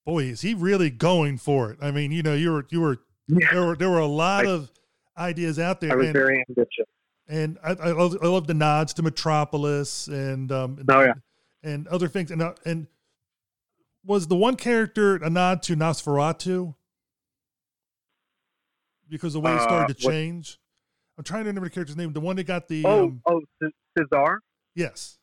boy, 0.05 0.25
is 0.25 0.41
he 0.41 0.55
really 0.55 0.91
going 0.91 1.39
for 1.39 1.71
it? 1.71 1.79
I 1.81 1.91
mean, 1.91 2.13
you 2.13 2.23
know, 2.23 2.35
you 2.35 2.53
were 2.53 2.67
you 2.71 2.81
were 2.81 2.99
Yeah. 3.29 3.49
there 3.53 3.67
were 3.67 3.77
there 3.77 3.91
were 3.91 3.99
a 4.01 4.07
lot 4.07 4.47
I- 4.47 4.51
of 4.51 4.71
ideas 5.17 5.59
out 5.59 5.81
there. 5.81 5.93
I 5.93 5.97
was 5.97 6.07
and, 6.07 6.13
very 6.15 6.45
ambitious. 6.49 6.87
and 7.29 7.59
I, 7.63 7.71
I 7.75 7.91
love 7.93 8.17
I 8.23 8.27
love 8.27 8.47
the 8.47 8.55
nods 8.55 8.95
to 8.95 9.03
Metropolis 9.03 10.09
and 10.09 10.51
um 10.51 10.79
and, 10.81 10.91
Oh, 10.91 11.01
yeah. 11.03 11.13
And 11.63 11.87
other 11.89 12.09
things 12.09 12.31
and 12.31 12.43
uh, 12.43 12.55
and 12.65 12.87
was 14.05 14.27
the 14.27 14.35
one 14.37 14.57
character 14.57 15.17
a 15.17 15.31
nod 15.31 15.63
to 15.63 15.77
Nosferatu 15.77 16.75
because 19.09 19.33
the 19.35 19.41
way 19.41 19.53
it 19.53 19.57
Uh, 19.57 19.63
started 19.63 19.97
to 19.97 20.03
change. 20.09 20.59
I'm 21.19 21.25
trying 21.25 21.45
to 21.45 21.49
remember 21.51 21.69
the 21.69 21.75
character's 21.75 21.97
name. 21.97 22.13
The 22.13 22.21
one 22.21 22.37
that 22.37 22.45
got 22.45 22.69
the 22.69 22.83
Oh, 22.87 23.05
um, 23.05 23.23
oh, 23.27 23.41
Cesar. 23.99 24.41
yes, 24.75 25.19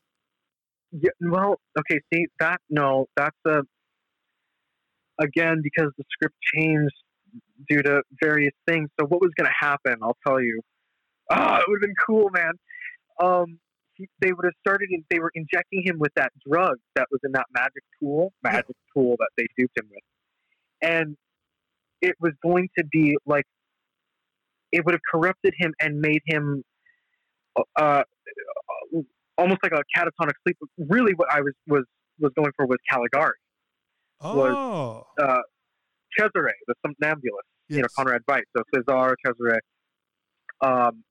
Yeah. 0.91 1.09
Well, 1.19 1.59
okay. 1.77 1.99
See 2.13 2.27
that? 2.39 2.61
No, 2.69 3.07
that's 3.15 3.35
a. 3.45 3.61
Again, 5.19 5.61
because 5.61 5.91
the 5.97 6.03
script 6.11 6.35
changed 6.55 6.93
due 7.67 7.81
to 7.81 8.01
various 8.23 8.53
things. 8.67 8.87
So 8.99 9.05
what 9.07 9.19
was 9.21 9.31
going 9.35 9.47
to 9.47 9.55
happen? 9.65 9.97
I'll 10.01 10.17
tell 10.25 10.39
you. 10.41 10.61
Ah, 11.29 11.59
it 11.59 11.65
would 11.67 11.77
have 11.81 11.81
been 11.81 11.95
cool, 12.05 12.29
man. 12.31 12.53
Um, 13.21 13.59
he, 13.99 14.07
they 14.19 14.31
would 14.31 14.45
have 14.45 14.53
started. 14.65 14.89
In, 14.91 15.03
they 15.11 15.19
were 15.19 15.31
injecting 15.35 15.83
him 15.85 15.99
with 15.99 16.11
that 16.15 16.31
drug 16.47 16.77
that 16.95 17.07
was 17.11 17.19
in 17.23 17.31
that 17.33 17.45
magic 17.53 17.83
tool, 17.99 18.33
magic 18.41 18.75
tool 18.95 19.15
that 19.19 19.29
they 19.37 19.45
duped 19.57 19.77
him 19.77 19.87
with, 19.91 20.03
and 20.81 21.17
it 22.01 22.15
was 22.19 22.31
going 22.41 22.69
to 22.77 22.85
be 22.85 23.15
like 23.25 23.45
it 24.71 24.85
would 24.85 24.93
have 24.93 25.01
corrupted 25.11 25.53
him 25.57 25.73
and 25.81 25.99
made 25.99 26.21
him 26.25 26.63
uh, 27.75 28.03
almost 29.37 29.59
like 29.63 29.73
a 29.73 29.83
catatonic 29.97 30.33
sleep. 30.43 30.57
Really, 30.77 31.13
what 31.15 31.27
I 31.31 31.41
was 31.41 31.53
was 31.67 31.83
was 32.19 32.31
going 32.35 32.51
for 32.55 32.65
was 32.65 32.77
Caligari, 32.89 33.33
Was- 34.21 34.53
oh, 34.55 35.07
uh, 35.21 35.37
Cesare, 36.17 36.53
the 36.67 36.75
somnambulist. 36.85 37.47
You 37.67 37.81
know. 37.81 37.87
Conrad 37.95 38.21
Veidt. 38.27 38.43
So 38.57 38.63
cesare 38.73 39.15
Cesare, 39.25 39.59
um, 40.61 41.03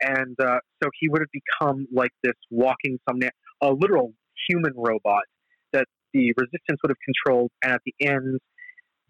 and 0.00 0.36
uh, 0.40 0.58
so 0.82 0.90
he 1.00 1.08
would 1.08 1.20
have 1.20 1.32
become 1.32 1.86
like 1.92 2.12
this 2.22 2.34
walking 2.50 2.98
somna 3.08 3.30
a 3.62 3.72
literal 3.72 4.12
human 4.48 4.72
robot 4.76 5.24
that 5.72 5.86
the 6.14 6.32
resistance 6.36 6.78
would 6.82 6.90
have 6.90 7.02
controlled, 7.04 7.50
and 7.62 7.72
at 7.72 7.82
the 7.84 7.94
end. 8.00 8.38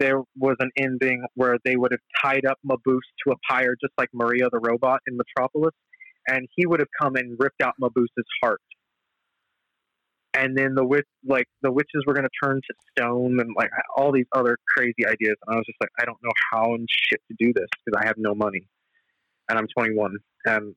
There 0.01 0.23
was 0.37 0.55
an 0.61 0.71
ending 0.79 1.25
where 1.35 1.59
they 1.65 1.75
would 1.75 1.91
have 1.91 2.01
tied 2.23 2.47
up 2.47 2.57
Mabuse 2.65 3.01
to 3.27 3.33
a 3.33 3.37
pyre, 3.51 3.75
just 3.83 3.93
like 3.99 4.09
Maria 4.13 4.49
the 4.49 4.61
robot 4.61 5.01
in 5.09 5.17
Metropolis, 5.17 5.75
and 6.29 6.47
he 6.55 6.67
would 6.67 6.79
have 6.79 6.89
come 7.03 7.17
and 7.17 7.37
ripped 7.37 7.61
out 7.61 7.75
Mabuse's 7.83 8.29
heart. 8.41 8.61
And 10.35 10.57
then 10.57 10.77
the 10.77 10.85
witch, 10.85 11.07
like 11.27 11.47
the 11.63 11.73
witches, 11.73 12.05
were 12.07 12.15
going 12.15 12.29
to 12.29 12.47
turn 12.47 12.61
to 12.61 12.75
stone, 12.93 13.41
and 13.41 13.51
like 13.57 13.71
all 13.97 14.13
these 14.13 14.27
other 14.37 14.57
crazy 14.69 15.05
ideas. 15.05 15.35
And 15.45 15.55
I 15.55 15.57
was 15.57 15.67
just 15.67 15.79
like, 15.81 15.91
I 16.01 16.05
don't 16.05 16.19
know 16.23 16.31
how 16.53 16.75
and 16.75 16.87
shit 16.89 17.21
to 17.29 17.37
do 17.37 17.53
this 17.53 17.67
because 17.85 18.01
I 18.01 18.07
have 18.07 18.19
no 18.19 18.37
money, 18.37 18.69
and 19.49 19.59
I'm 19.59 19.67
21, 19.77 20.17
and 20.47 20.75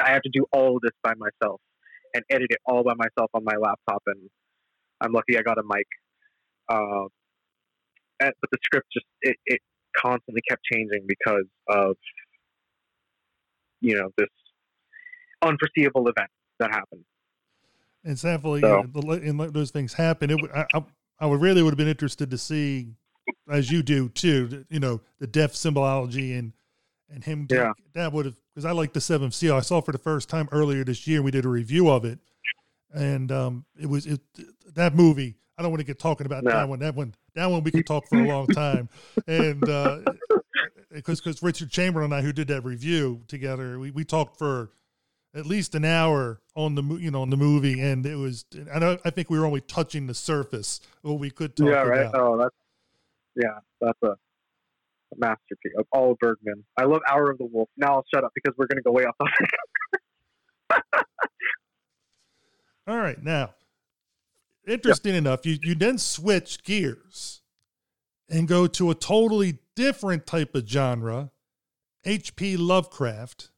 I 0.00 0.10
have 0.10 0.22
to 0.22 0.30
do 0.32 0.44
all 0.52 0.76
of 0.76 0.82
this 0.82 0.92
by 1.02 1.12
myself 1.16 1.60
and 2.14 2.22
edit 2.30 2.48
it 2.50 2.58
all 2.66 2.82
by 2.84 2.94
myself 2.94 3.30
on 3.34 3.42
my 3.44 3.54
laptop. 3.56 4.02
And 4.06 4.28
I'm 5.00 5.12
lucky 5.12 5.38
I 5.38 5.42
got 5.42 5.58
a 5.58 5.62
mic. 5.64 5.86
Uh, 6.68 7.06
and- 8.20 8.34
but 8.40 8.50
the 8.50 8.58
script 8.64 8.86
just 8.92 9.06
it, 9.22 9.36
it 9.46 9.60
constantly 9.96 10.40
kept 10.48 10.62
changing 10.72 11.04
because 11.06 11.44
of 11.68 11.96
you 13.80 13.94
know 13.96 14.10
this 14.16 14.28
unforeseeable 15.42 16.08
event 16.08 16.30
that 16.60 16.70
happened. 16.70 17.04
And 18.04 18.18
thankfully, 18.18 18.60
So- 18.60 18.84
yeah, 18.94 19.14
and 19.28 19.38
let 19.38 19.52
those 19.52 19.70
things 19.70 19.92
happen. 19.94 20.30
It, 20.30 20.40
I, 20.54 20.66
I, 20.74 20.84
I 21.20 21.26
would 21.26 21.40
really 21.40 21.62
would 21.62 21.70
have 21.72 21.78
been 21.78 21.88
interested 21.88 22.30
to 22.30 22.38
see, 22.38 22.88
as 23.48 23.70
you 23.70 23.82
do 23.82 24.08
too, 24.08 24.64
you 24.68 24.80
know, 24.80 25.00
the 25.18 25.26
deaf 25.26 25.54
symbology 25.54 26.32
and 26.34 26.52
and 27.12 27.22
him. 27.24 27.46
Yeah. 27.50 27.72
that 27.94 28.12
would 28.12 28.26
have 28.26 28.34
because 28.54 28.64
I 28.64 28.72
like 28.72 28.92
the 28.92 29.00
Seventh 29.00 29.34
Seal. 29.34 29.56
I 29.56 29.60
saw 29.60 29.80
for 29.80 29.92
the 29.92 29.98
first 29.98 30.28
time 30.28 30.48
earlier 30.52 30.84
this 30.84 31.06
year. 31.06 31.22
We 31.22 31.30
did 31.30 31.44
a 31.44 31.48
review 31.48 31.88
of 31.90 32.04
it, 32.04 32.18
and 32.92 33.30
um, 33.30 33.64
it 33.80 33.86
was 33.86 34.06
it 34.06 34.20
that 34.74 34.94
movie. 34.94 35.36
I 35.58 35.62
don't 35.62 35.70
want 35.70 35.80
to 35.80 35.86
get 35.86 35.98
talking 35.98 36.26
about 36.26 36.44
No. 36.44 36.50
that 36.50 36.68
one. 36.68 36.78
That 36.78 36.94
one, 36.94 37.14
that 37.34 37.46
one, 37.46 37.62
we 37.62 37.70
could 37.70 37.86
talk 37.86 38.08
for 38.08 38.18
a 38.18 38.26
long 38.26 38.46
time. 38.48 38.88
And 39.26 39.68
uh, 39.68 40.00
because 40.92 41.20
because 41.20 41.42
Richard 41.42 41.70
Chamberlain 41.70 42.06
and 42.12 42.14
I, 42.14 42.22
who 42.22 42.32
did 42.32 42.48
that 42.48 42.62
review 42.64 43.22
together, 43.28 43.78
we, 43.78 43.90
we 43.90 44.04
talked 44.04 44.38
for 44.38 44.70
at 45.34 45.46
least 45.46 45.74
an 45.74 45.84
hour 45.84 46.40
on 46.54 46.74
the 46.74 46.82
you 46.96 47.10
know 47.10 47.22
on 47.22 47.30
the 47.30 47.36
movie, 47.36 47.80
and 47.80 48.04
it 48.06 48.16
was. 48.16 48.44
I 48.72 48.78
know 48.78 48.98
I 49.04 49.10
think 49.10 49.30
we 49.30 49.38
were 49.38 49.46
only 49.46 49.60
touching 49.60 50.06
the 50.06 50.14
surface 50.14 50.80
what 51.02 51.18
we 51.18 51.30
could 51.30 51.56
talk 51.56 51.68
yeah, 51.68 51.82
right. 51.82 52.06
about. 52.06 52.14
Oh, 52.14 52.36
that's 52.38 52.54
yeah, 53.34 53.58
that's 53.80 54.02
a, 54.02 54.16
a 55.12 55.14
masterpiece 55.18 55.72
of 55.78 55.86
all 55.92 56.16
Bergman. 56.20 56.64
I 56.76 56.84
love 56.84 57.02
Hour 57.08 57.30
of 57.30 57.38
the 57.38 57.46
Wolf. 57.46 57.68
Now 57.76 57.96
I'll 57.96 58.04
shut 58.12 58.24
up 58.24 58.32
because 58.34 58.54
we're 58.56 58.66
going 58.66 58.78
to 58.78 58.82
go 58.82 58.92
way 58.92 59.04
off 59.04 59.16
topic. 59.18 59.50
All 62.88 62.98
right, 62.98 63.22
now 63.22 63.50
interesting 64.66 65.14
enough, 65.14 65.44
you 65.44 65.58
you 65.62 65.74
then 65.74 65.98
switch 65.98 66.62
gears 66.62 67.42
and 68.28 68.48
go 68.48 68.66
to 68.66 68.90
a 68.90 68.94
totally 68.94 69.58
different 69.74 70.26
type 70.26 70.54
of 70.54 70.66
genre, 70.66 71.30
H.P. 72.04 72.56
Lovecraft. 72.56 73.50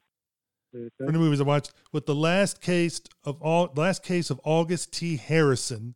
Mm-hmm. 0.75 1.07
For 1.07 1.13
the 1.13 1.19
movies 1.19 1.41
I 1.41 1.45
watched, 1.45 1.73
with 1.93 2.07
the 2.07 2.15
last 2.15 2.61
case 2.61 3.01
of 3.25 3.41
all 3.41 3.73
last 3.77 4.03
case 4.03 4.31
of 4.31 4.41
August 4.45 4.93
T. 4.93 5.17
Harrison, 5.17 5.95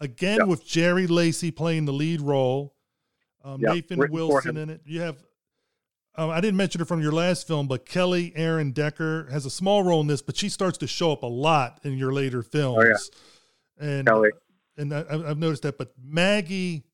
again 0.00 0.48
with 0.48 0.66
Jerry 0.66 1.06
Lacy 1.06 1.50
playing 1.50 1.84
the 1.84 1.92
lead 1.92 2.20
role, 2.20 2.74
um, 3.44 3.60
Yeah, 3.60 3.72
Nathan 3.74 3.98
written 4.00 4.14
Wilson 4.16 4.56
in 4.56 4.70
it. 4.70 4.80
You 4.84 5.00
have, 5.00 5.16
um, 6.16 6.30
I 6.30 6.40
didn't 6.40 6.56
mention 6.56 6.78
her 6.80 6.84
from 6.84 7.00
your 7.02 7.12
last 7.12 7.46
film, 7.46 7.66
but 7.68 7.86
Kelly 7.86 8.32
Aaron 8.36 8.72
Decker 8.72 9.28
has 9.30 9.46
a 9.46 9.50
small 9.50 9.82
role 9.82 10.00
in 10.00 10.06
this, 10.06 10.22
but 10.22 10.36
she 10.36 10.48
starts 10.48 10.78
to 10.78 10.86
show 10.86 11.12
up 11.12 11.22
a 11.22 11.26
lot 11.26 11.80
in 11.84 11.96
your 11.96 12.12
later 12.12 12.42
films. 12.42 13.10
And 13.78 14.06
Kelly 14.06 14.30
and 14.76 14.92
I, 14.94 15.04
I've 15.10 15.38
noticed 15.38 15.62
that, 15.62 15.78
but 15.78 15.92
Maggie 16.02 16.84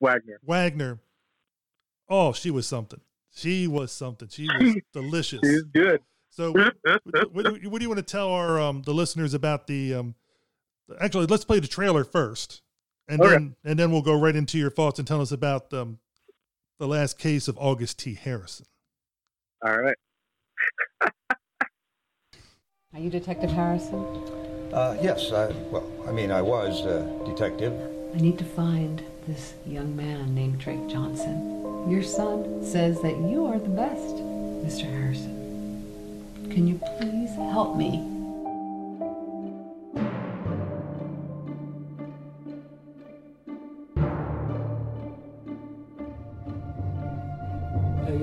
Wagner. 0.00 0.38
Wagner, 0.44 0.98
oh, 2.08 2.32
she 2.32 2.50
was 2.50 2.66
something. 2.66 3.00
She 3.34 3.66
was 3.66 3.90
something. 3.92 4.28
She 4.28 4.46
was 4.60 4.76
delicious. 4.92 5.40
She's 5.44 5.62
good. 5.62 6.00
So, 6.30 6.52
what, 6.52 6.74
what, 6.84 7.32
what 7.34 7.44
do 7.46 7.58
you- 7.60 7.70
what 7.70 7.78
do 7.80 7.84
you 7.84 7.88
want 7.88 7.98
to 7.98 8.02
tell 8.10 8.30
our 8.30 8.60
um, 8.60 8.82
the 8.82 8.92
listeners 8.94 9.34
about 9.34 9.66
the? 9.66 9.94
Um, 9.94 10.14
actually, 11.00 11.26
let's 11.26 11.44
play 11.44 11.58
the 11.60 11.66
trailer 11.66 12.04
first, 12.04 12.62
and 13.08 13.20
Okay. 13.20 13.30
then 13.30 13.56
and 13.64 13.78
then 13.78 13.90
we'll 13.90 14.02
go 14.02 14.18
right 14.18 14.36
into 14.36 14.58
your 14.58 14.70
thoughts 14.70 14.98
and 14.98 15.06
tell 15.08 15.20
us 15.20 15.32
about 15.32 15.72
um, 15.72 15.98
the 16.78 16.86
last 16.88 17.18
case 17.18 17.48
of 17.48 17.56
August 17.58 17.98
T. 17.98 18.14
Harrison. 18.14 18.66
All 19.64 19.78
right. 19.78 19.96
Are 22.94 23.00
you 23.00 23.10
Detective 23.10 23.50
Harrison? 23.50 24.04
Uh, 24.72 24.96
yes, 25.02 25.30
I, 25.32 25.46
well, 25.70 25.86
I 26.06 26.12
mean, 26.12 26.30
I 26.30 26.42
was 26.42 26.84
a 26.84 27.04
detective. 27.26 27.72
I 28.14 28.18
need 28.18 28.38
to 28.38 28.44
find 28.44 29.02
this 29.26 29.54
young 29.66 29.94
man 29.96 30.34
named 30.34 30.58
Drake 30.58 30.88
Johnson. 30.88 31.90
Your 31.90 32.02
son 32.02 32.64
says 32.64 33.00
that 33.02 33.16
you 33.16 33.46
are 33.46 33.58
the 33.58 33.68
best, 33.68 34.14
Mr. 34.64 34.84
Harrison. 34.90 35.34
Can 36.50 36.66
you 36.66 36.80
please 36.98 37.30
help 37.34 37.76
me? 37.76 38.17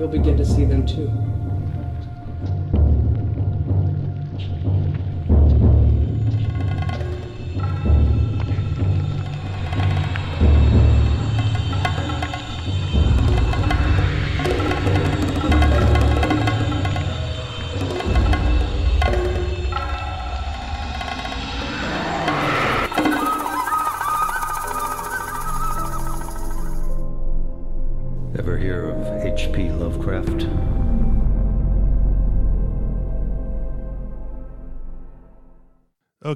You'll 0.06 0.22
begin 0.22 0.36
to 0.36 0.44
see 0.44 0.64
them 0.64 0.86
too. 0.86 1.35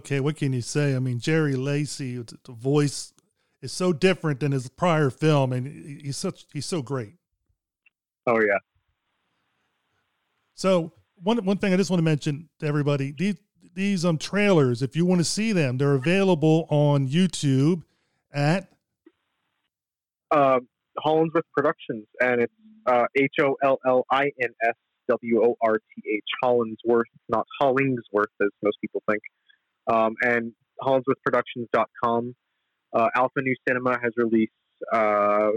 Okay, 0.01 0.19
what 0.19 0.37
can 0.37 0.55
you 0.55 0.63
say? 0.63 0.97
I 0.97 0.99
mean, 0.99 1.21
Jerry 1.21 1.57
Lacy, 1.57 2.17
the 2.17 2.53
voice 2.53 3.13
is 3.61 3.71
so 3.71 3.93
different 3.93 4.41
than 4.41 4.51
his 4.51 4.67
prior 4.67 5.11
film, 5.11 5.53
and 5.53 5.67
he's 5.67 6.17
such 6.17 6.47
he's 6.55 6.65
so 6.65 6.81
great. 6.81 7.17
Oh 8.27 8.41
yeah. 8.41 8.57
So 10.55 10.95
one 11.23 11.45
one 11.45 11.59
thing 11.59 11.75
I 11.75 11.77
just 11.77 11.91
want 11.91 11.99
to 11.99 12.05
mention 12.05 12.49
to 12.61 12.67
everybody: 12.67 13.13
these 13.13 13.37
these 13.75 14.07
um 14.07 14.17
trailers, 14.17 14.81
if 14.81 14.97
you 14.97 15.05
want 15.05 15.21
to 15.21 15.25
see 15.25 15.53
them, 15.53 15.77
they're 15.77 15.93
available 15.93 16.67
on 16.71 17.07
YouTube 17.07 17.83
at 18.33 18.71
uh, 20.31 20.61
Hollinsworth 21.05 21.43
Productions, 21.55 22.07
and 22.23 22.41
it's 22.41 22.55
uh, 22.87 23.05
H 23.15 23.35
O 23.43 23.55
L 23.63 23.79
L 23.87 24.07
I 24.11 24.31
N 24.41 24.51
S 24.63 24.75
W 25.11 25.45
O 25.45 25.57
R 25.61 25.75
T 25.75 26.03
H 26.11 26.25
Hollinsworth, 26.43 27.03
not 27.29 27.47
Hollingsworth 27.61 28.31
as 28.41 28.49
most 28.63 28.79
people 28.81 29.03
think. 29.07 29.21
Um, 29.87 30.15
and 30.23 30.53
HollinsworthProductions.com. 30.83 32.35
Uh, 32.93 33.09
Alpha 33.15 33.41
New 33.41 33.55
Cinema 33.69 33.99
has 34.03 34.13
released 34.17 34.53
uh, 34.93 35.51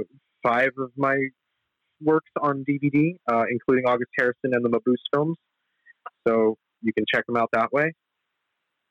five 0.44 0.72
of 0.78 0.92
my 0.98 1.18
works 2.02 2.30
on 2.42 2.66
DVD, 2.70 3.16
uh, 3.32 3.44
including 3.50 3.86
August 3.86 4.12
Harrison 4.18 4.54
and 4.54 4.64
the 4.64 4.70
Mabuse 4.70 4.96
films. 5.14 5.38
So 6.28 6.58
you 6.82 6.94
can 6.94 7.06
check 7.14 7.26
them 7.26 7.38
out 7.38 7.50
that 7.54 7.72
way. 7.72 7.94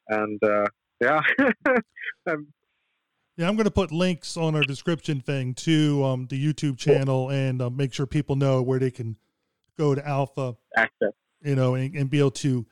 And 0.09 0.43
uh, 0.43 0.67
yeah, 1.01 1.21
um, 2.31 2.49
yeah, 3.37 3.49
I'm 3.49 3.57
going 3.57 3.65
to 3.65 3.71
put 3.71 3.93
links 3.93 4.37
on 4.37 4.55
our 4.55 4.63
description 4.63 5.21
thing 5.21 5.55
to 5.55 6.05
um, 6.05 6.27
the 6.29 6.43
YouTube 6.43 6.77
channel 6.77 7.31
and 7.31 7.63
uh, 7.63 7.71
make 7.71 7.95
sure 7.95 8.07
people 8.07 8.37
know 8.37 8.63
where 8.63 8.79
they 8.79 8.91
can 8.91 9.17
go 9.79 9.95
to 9.95 10.07
Alpha 10.07 10.57
access, 10.77 11.13
you 11.43 11.55
know, 11.55 11.75
and, 11.75 11.95
and 11.95 12.11
be 12.11 12.19
able 12.19 12.31
to, 12.33 12.67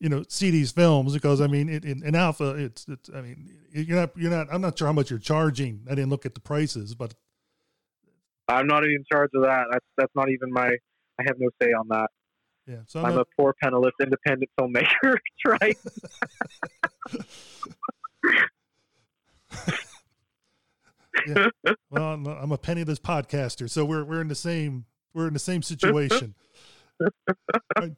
you 0.00 0.08
know, 0.08 0.24
see 0.28 0.50
these 0.50 0.72
films 0.72 1.12
because 1.12 1.40
I 1.40 1.46
mean, 1.46 1.68
it, 1.68 1.84
in, 1.84 2.04
in 2.04 2.14
Alpha, 2.14 2.56
it's, 2.56 2.86
it's, 2.88 3.10
I 3.14 3.20
mean, 3.20 3.50
you're 3.70 3.98
not, 3.98 4.10
you're 4.16 4.30
not, 4.30 4.48
I'm 4.50 4.62
not 4.62 4.78
sure 4.78 4.88
how 4.88 4.92
much 4.92 5.10
you're 5.10 5.18
charging. 5.18 5.82
I 5.86 5.90
didn't 5.90 6.10
look 6.10 6.26
at 6.26 6.34
the 6.34 6.40
prices, 6.40 6.94
but 6.94 7.14
I'm 8.48 8.66
not 8.66 8.84
in 8.84 9.04
charge 9.12 9.30
of 9.34 9.42
that. 9.42 9.66
That's, 9.70 9.84
that's 9.98 10.12
not 10.14 10.30
even 10.30 10.52
my, 10.52 10.68
I 10.68 11.22
have 11.26 11.36
no 11.38 11.50
say 11.62 11.68
on 11.68 11.86
that. 11.88 12.10
Yeah, 12.66 12.76
so 12.86 13.00
I'm, 13.00 13.12
I'm 13.12 13.18
a 13.18 13.24
poor, 13.36 13.54
penniless, 13.62 13.92
independent 14.00 14.50
filmmaker. 14.58 15.18
right. 15.44 15.76
yeah. 21.26 21.48
Well, 21.90 22.04
I'm 22.04 22.52
a 22.52 22.58
penniless 22.58 23.00
podcaster, 23.00 23.68
so 23.68 23.84
we're 23.84 24.04
we're 24.04 24.20
in 24.20 24.28
the 24.28 24.36
same 24.36 24.84
we're 25.14 25.26
in 25.26 25.32
the 25.32 25.40
same 25.40 25.62
situation. 25.62 26.34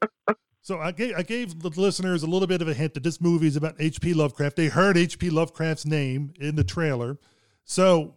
so 0.63 0.79
I 0.79 0.93
gave 0.93 1.15
I 1.17 1.23
gave 1.23 1.61
the 1.61 1.69
listeners 1.69 2.23
a 2.23 2.27
little 2.27 2.47
bit 2.47 2.63
of 2.63 2.69
a 2.69 2.75
hint 2.75 2.95
that 2.95 3.03
this 3.03 3.21
movie 3.21 3.49
is 3.49 3.57
about 3.57 3.75
H.P. 3.81 4.15
Lovecraft. 4.15 4.57
They 4.57 4.69
heard 4.69 4.97
H.P. 4.97 5.31
Lovecraft's 5.31 5.85
name 5.85 6.33
in 6.39 6.55
the 6.55 6.63
trailer. 6.63 7.19
So 7.65 8.15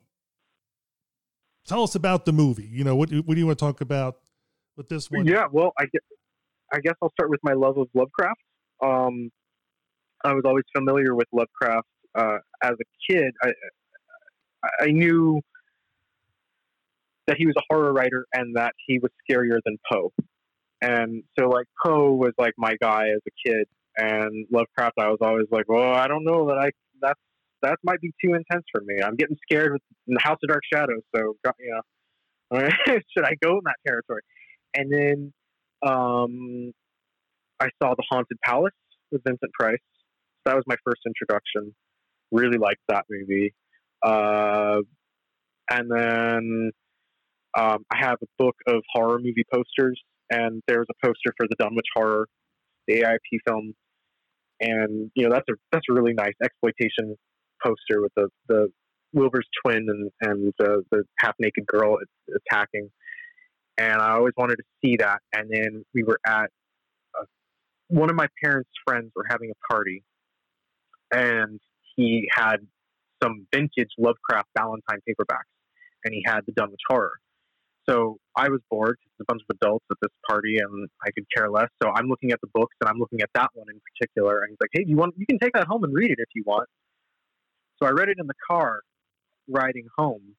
tell 1.66 1.82
us 1.82 1.96
about 1.96 2.26
the 2.26 2.32
movie. 2.32 2.70
You 2.72 2.84
know, 2.84 2.96
what 2.96 3.12
what 3.12 3.34
do 3.34 3.40
you 3.40 3.48
want 3.48 3.58
to 3.58 3.66
talk 3.66 3.82
about 3.82 4.18
with 4.78 4.90
this 4.90 5.10
one? 5.10 5.26
Yeah, 5.26 5.46
well, 5.52 5.74
I 5.80 5.86
guess, 5.86 6.02
I 6.72 6.80
guess 6.80 6.94
I'll 7.02 7.12
start 7.12 7.32
with 7.32 7.40
my 7.42 7.54
love 7.54 7.78
of 7.78 7.88
Lovecraft. 7.96 8.40
Um, 8.80 9.32
I 10.24 10.34
was 10.34 10.44
always 10.46 10.66
familiar 10.76 11.16
with 11.16 11.28
Lovecraft 11.32 11.88
uh, 12.14 12.38
as 12.64 12.74
a 12.74 13.12
kid. 13.12 13.34
I 13.44 13.52
I 14.82 14.88
knew 14.88 15.42
that 17.26 17.38
he 17.38 17.48
was 17.48 17.56
a 17.58 17.62
horror 17.70 17.92
writer 17.92 18.28
and 18.34 18.56
that 18.56 18.74
he 18.86 19.00
was 19.00 19.10
scarier 19.28 19.60
than 19.66 19.78
Poe. 19.92 20.12
And 20.82 21.24
so, 21.38 21.50
like, 21.50 21.68
Poe 21.84 22.12
was 22.12 22.34
like 22.38 22.54
my 22.58 22.76
guy 22.82 23.06
as 23.08 23.22
a 23.28 23.50
kid, 23.50 23.66
and 23.98 24.46
Lovecraft, 24.52 24.96
I 25.00 25.10
was 25.10 25.20
always 25.22 25.48
like, 25.52 25.68
well, 25.68 25.94
I 25.94 26.08
don't 26.08 26.24
know 26.24 26.48
that 26.48 26.58
I 26.58 26.72
that's 27.02 27.20
that 27.62 27.78
might 27.84 28.02
be 28.02 28.12
too 28.24 28.34
intense 28.34 28.66
for 28.72 28.82
me. 28.82 29.02
I'm 29.02 29.16
getting 29.16 29.38
scared 29.50 29.74
with 29.74 29.82
the 30.08 30.20
House 30.22 30.38
of 30.44 30.50
Dark 30.50 30.62
Shadows, 30.72 31.02
so 31.16 31.36
you 31.60 31.82
know, 32.52 32.70
should 32.88 33.26
I 33.26 33.36
go 33.42 33.54
in 33.54 33.62
that 33.66 33.78
territory? 33.86 34.22
And 34.76 34.92
then 34.92 35.34
um, 35.82 36.74
I 37.60 37.70
saw 37.82 37.96
The 37.96 38.04
Haunted 38.10 38.38
Palace 38.44 38.74
with 39.12 39.22
Vincent 39.24 39.52
Price. 39.58 39.80
That 40.46 40.56
was 40.56 40.64
my 40.68 40.76
first 40.86 41.02
introduction. 41.06 41.74
Really 42.32 42.58
liked 42.58 42.82
that 42.90 43.06
movie. 43.10 43.54
Uh, 44.04 44.82
and 45.72 45.90
then 45.90 46.72
um, 47.58 47.86
I 47.92 47.98
have 47.98 48.18
a 48.22 48.28
book 48.38 48.56
of 48.68 48.84
horror 48.94 49.18
movie 49.18 49.46
posters, 49.52 50.00
and 50.30 50.62
there 50.68 50.80
was 50.80 50.88
a 50.90 51.06
poster 51.06 51.34
for 51.38 51.48
the 51.48 51.56
Dunwich 51.60 51.86
Horror, 51.96 52.28
the 52.88 53.02
AIP 53.02 53.40
film, 53.48 53.74
and 54.60 55.12
you 55.16 55.28
know 55.28 55.34
that's 55.34 55.48
a 55.50 55.54
that's 55.72 55.86
a 55.90 55.94
really 55.94 56.14
nice 56.14 56.34
exploitation 56.44 57.16
poster 57.64 58.02
with 58.02 58.12
the 58.16 58.30
the 58.48 58.70
Wilbur's 59.14 59.48
twin 59.64 59.88
and 59.88 60.12
and 60.22 60.54
the, 60.60 60.84
the 60.92 61.04
half 61.20 61.36
naked 61.40 61.66
girl 61.66 61.98
attacking, 62.36 62.90
and 63.78 64.02
I 64.02 64.12
always 64.12 64.34
wanted 64.38 64.58
to 64.58 64.64
see 64.84 64.98
that. 64.98 65.20
And 65.34 65.50
then 65.52 65.86
we 65.94 66.04
were 66.04 66.20
at 66.26 66.50
uh, 67.20 67.26
one 67.88 68.10
of 68.10 68.16
my 68.16 68.28
parents' 68.44 68.70
friends 68.86 69.12
were 69.16 69.26
having 69.30 69.52
a 69.52 69.74
party, 69.74 70.04
and 71.14 71.60
he 71.96 72.28
had 72.34 72.58
some 73.24 73.48
vintage 73.54 73.90
Lovecraft 73.98 74.50
Ballantine 74.54 75.00
paperbacks, 75.08 75.52
and 76.04 76.14
he 76.14 76.24
had 76.26 76.42
the 76.46 76.52
Dunwich 76.52 76.82
Horror. 76.90 77.14
So 77.88 78.18
I 78.36 78.50
was 78.50 78.62
bored. 78.70 78.98
There's 79.00 79.26
a 79.28 79.32
bunch 79.32 79.42
of 79.48 79.58
adults 79.62 79.86
at 79.92 79.98
this 80.02 80.12
party, 80.28 80.58
and 80.58 80.90
I 81.04 81.12
could 81.12 81.26
care 81.36 81.50
less. 81.50 81.70
So 81.82 81.90
I'm 81.94 82.08
looking 82.08 82.32
at 82.32 82.42
the 82.42 82.50
books, 82.54 82.76
and 82.82 82.90
I'm 82.90 82.98
looking 82.98 83.22
at 83.22 83.30
that 83.36 83.50
one 83.54 83.68
in 83.70 83.80
particular. 83.94 84.42
And 84.42 84.50
he's 84.50 84.58
like, 84.60 84.72
"Hey, 84.74 84.86
you 84.88 84.98
want? 84.98 85.14
You 85.18 85.26
can 85.26 85.40
take 85.40 85.54
that 85.54 85.68
home 85.68 85.84
and 85.84 85.94
read 85.94 86.12
it 86.12 86.18
if 86.20 86.30
you 86.34 86.44
want." 86.46 86.68
So 87.78 87.88
I 87.88 87.92
read 87.92 88.10
it 88.10 88.18
in 88.20 88.28
the 88.28 88.34
car, 88.50 88.82
riding 89.48 89.88
home, 89.98 90.36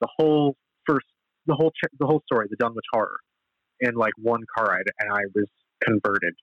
the 0.00 0.08
whole 0.16 0.56
first, 0.86 1.06
the 1.46 1.54
whole, 1.54 1.72
the 1.98 2.06
whole 2.06 2.22
story, 2.26 2.46
the 2.50 2.56
Dunwich 2.56 2.84
Horror, 2.92 3.18
in 3.80 3.94
like 3.94 4.12
one 4.16 4.44
car 4.56 4.66
ride, 4.66 4.86
and 5.00 5.12
I 5.12 5.22
was 5.34 5.46
converted. 5.82 6.34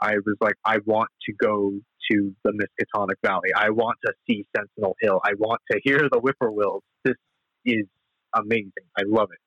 I 0.00 0.14
was 0.24 0.36
like, 0.40 0.56
I 0.64 0.78
want 0.84 1.08
to 1.26 1.32
go 1.32 1.72
to 2.10 2.34
the 2.44 2.52
Miskatonic 2.52 3.16
Valley. 3.24 3.50
I 3.56 3.70
want 3.70 3.96
to 4.04 4.12
see 4.26 4.46
Sentinel 4.54 4.96
Hill. 5.00 5.20
I 5.24 5.32
want 5.38 5.60
to 5.70 5.80
hear 5.82 5.98
the 5.98 6.20
whippoorwills. 6.20 6.82
This 7.04 7.16
is 7.64 7.86
amazing. 8.34 8.72
I 8.96 9.02
love 9.06 9.28
it. 9.32 9.38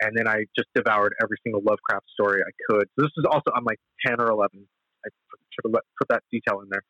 And 0.00 0.16
then 0.16 0.28
I 0.28 0.44
just 0.56 0.68
devoured 0.74 1.14
every 1.22 1.38
single 1.42 1.62
Lovecraft 1.62 2.06
story 2.12 2.42
I 2.42 2.52
could. 2.68 2.88
So 2.98 3.04
this 3.04 3.12
is 3.16 3.24
also 3.30 3.50
I'm 3.54 3.64
like 3.64 3.80
ten 4.06 4.20
or 4.20 4.30
eleven. 4.30 4.66
I 5.04 5.08
should 5.52 5.72
have 5.72 5.82
put 5.98 6.08
that 6.08 6.22
detail 6.30 6.60
in 6.60 6.68
there. 6.70 6.82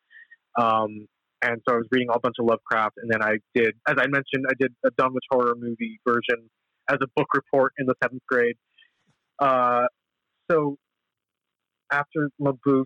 Um, 0.57 1.07
and 1.41 1.61
so 1.67 1.75
I 1.75 1.77
was 1.77 1.87
reading 1.91 2.07
a 2.11 2.19
bunch 2.19 2.35
of 2.39 2.45
Lovecraft, 2.47 2.95
and 2.97 3.11
then 3.11 3.21
I 3.21 3.37
did, 3.53 3.75
as 3.87 3.95
I 3.97 4.07
mentioned, 4.07 4.45
I 4.49 4.53
did 4.59 4.73
a 4.85 4.89
Dunwich 4.97 5.23
horror 5.29 5.53
movie 5.55 5.99
version 6.07 6.49
as 6.89 6.97
a 7.01 7.07
book 7.15 7.27
report 7.35 7.73
in 7.77 7.85
the 7.85 7.93
seventh 8.01 8.23
grade. 8.27 8.55
Uh, 9.39 9.85
so 10.49 10.77
after 11.91 12.29
Mabuse, 12.41 12.83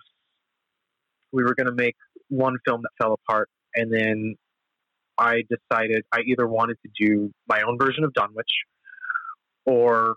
we 1.31 1.43
were 1.43 1.55
going 1.55 1.67
to 1.67 1.75
make 1.75 1.95
one 2.27 2.57
film 2.67 2.81
that 2.81 2.89
fell 3.01 3.13
apart, 3.13 3.49
and 3.73 3.91
then 3.91 4.35
I 5.17 5.43
decided 5.49 6.03
I 6.11 6.21
either 6.27 6.47
wanted 6.47 6.77
to 6.85 7.07
do 7.07 7.31
my 7.47 7.61
own 7.61 7.77
version 7.79 8.03
of 8.03 8.13
Dunwich 8.13 8.51
or 9.65 10.15